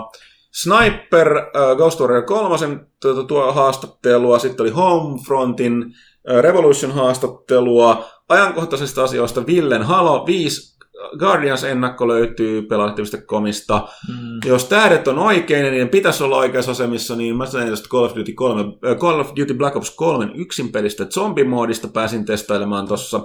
Sniper, 0.52 1.38
äh, 1.38 1.78
Ghost 1.78 2.00
Warrior 2.00 2.24
3 2.24 2.58
tuo, 3.02 3.24
tuo 3.24 3.52
haastattelua, 3.52 4.40
sitten 4.40 4.64
oli 4.64 4.70
Homefrontin 4.70 5.86
äh, 6.32 6.42
Revolution 6.42 6.92
haastattelua, 6.92 8.06
ajankohtaisista 8.30 9.04
asioista 9.04 9.46
Villen 9.46 9.84
Halo 9.84 10.26
5 10.26 10.75
Guardians-ennakko 11.20 12.08
löytyy 12.08 12.62
pelaajalehti.comista. 12.62 13.88
Mm. 14.08 14.40
Jos 14.46 14.66
tähdet 14.66 15.08
on 15.08 15.20
oikein 15.20 15.66
ja 15.66 15.72
niiden 15.72 15.90
pitäisi 15.90 16.24
olla 16.24 16.38
oikeassa 16.38 16.72
asemissa, 16.72 17.16
niin 17.16 17.38
mä 17.38 17.46
sain 17.46 17.70
tästä 17.70 17.90
Call 17.90 18.04
of 18.04 18.16
Duty, 18.16 18.34
3, 18.34 18.62
äh, 18.62 18.98
Call 18.98 19.20
of 19.20 19.30
Duty 19.40 19.54
Black 19.54 19.76
Ops 19.76 19.92
3 19.92 20.32
yksin 20.36 20.72
pelistä 20.72 21.06
zombimoodista 21.06 21.88
pääsin 21.88 22.26
testailemaan 22.26 22.88
tuossa. 22.88 23.22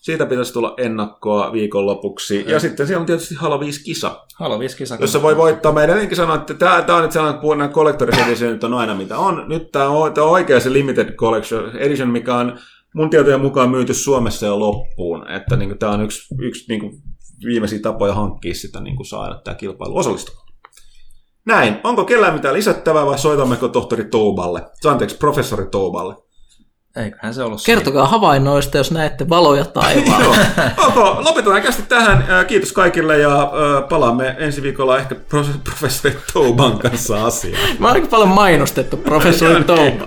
Siitä 0.00 0.26
pitäisi 0.26 0.52
tulla 0.52 0.74
ennakkoa 0.78 1.52
viikonlopuksi. 1.52 2.44
Ja 2.48 2.60
sitten 2.60 2.86
siellä 2.86 3.00
on 3.00 3.06
tietysti 3.06 3.34
Halo 3.34 3.60
5 3.60 3.84
kisa, 3.84 4.26
Halo 4.34 4.58
5 4.58 4.76
kisa. 4.76 4.96
jossa 5.00 5.22
voi 5.22 5.36
voittaa. 5.36 5.72
Meidän 5.72 5.90
edelleenkin 5.90 6.16
sanoa, 6.16 6.34
että 6.34 6.54
tämä, 6.54 6.82
tämä 6.82 6.96
on 6.96 7.02
nyt 7.02 7.12
sellainen, 7.12 7.40
että 7.40 7.56
nämä 7.56 7.72
Collector's 7.72 8.26
Editionit 8.26 8.64
on 8.64 8.74
aina 8.74 8.94
mitä 8.94 9.18
on. 9.18 9.44
Nyt 9.48 9.72
tämä 9.72 9.88
on, 9.88 10.14
tämä 10.14 10.26
on 10.26 10.32
oikea 10.32 10.60
se 10.60 10.72
Limited 10.72 11.14
Collection 11.14 11.76
Edition, 11.76 12.08
mikä 12.08 12.36
on 12.36 12.58
mun 12.94 13.10
tietojen 13.10 13.40
mukaan 13.40 13.70
myyty 13.70 13.94
Suomessa 13.94 14.46
jo 14.46 14.58
loppuun. 14.58 15.30
Että 15.30 15.56
niin 15.56 15.68
kuin, 15.68 15.78
tämä 15.78 15.92
on 15.92 16.02
yksi, 16.02 16.34
yksi 16.38 16.64
niin 16.68 16.80
kuin, 16.80 17.02
viimeisiä 17.44 17.78
tapoja 17.82 18.14
hankkia 18.14 18.54
sitä 18.54 18.80
niin 18.80 18.96
kuin 18.96 19.06
saada 19.06 19.40
tämä 19.44 19.54
kilpailu 19.54 19.96
osallistumaan. 19.96 20.46
Näin. 21.46 21.80
Onko 21.84 22.04
kellään 22.04 22.34
mitään 22.34 22.54
lisättävää 22.54 23.06
vai 23.06 23.18
soitammeko 23.18 23.68
tohtori 23.68 24.04
Touballe? 24.04 24.62
Anteeksi, 24.86 25.16
professori 25.16 25.66
Touballe. 25.70 26.14
Eiköhän 26.96 27.34
se 27.34 27.42
ollut 27.42 27.60
siinä. 27.60 27.76
Kertokaa 27.76 28.06
havainnoista, 28.06 28.78
jos 28.78 28.90
näette 28.90 29.28
valoja 29.28 29.60
Joo. 29.64 29.72
taivaalla. 29.72 30.36
Okay, 30.86 31.24
lopetetaan 31.24 31.62
kästi 31.62 31.82
tähän. 31.82 32.24
Kiitos 32.46 32.72
kaikille 32.72 33.18
ja 33.18 33.52
palaamme 33.88 34.36
ensi 34.38 34.62
viikolla 34.62 34.98
ehkä 34.98 35.14
profe- 35.14 35.60
professori 35.64 36.18
Touban 36.32 36.78
kanssa 36.78 37.24
asiaan. 37.26 37.62
Mä 37.78 37.86
oon 37.86 37.94
aika 37.96 38.06
paljon 38.08 38.28
mainostettu 38.28 38.96
professori 38.96 39.64
Touba. 39.64 40.06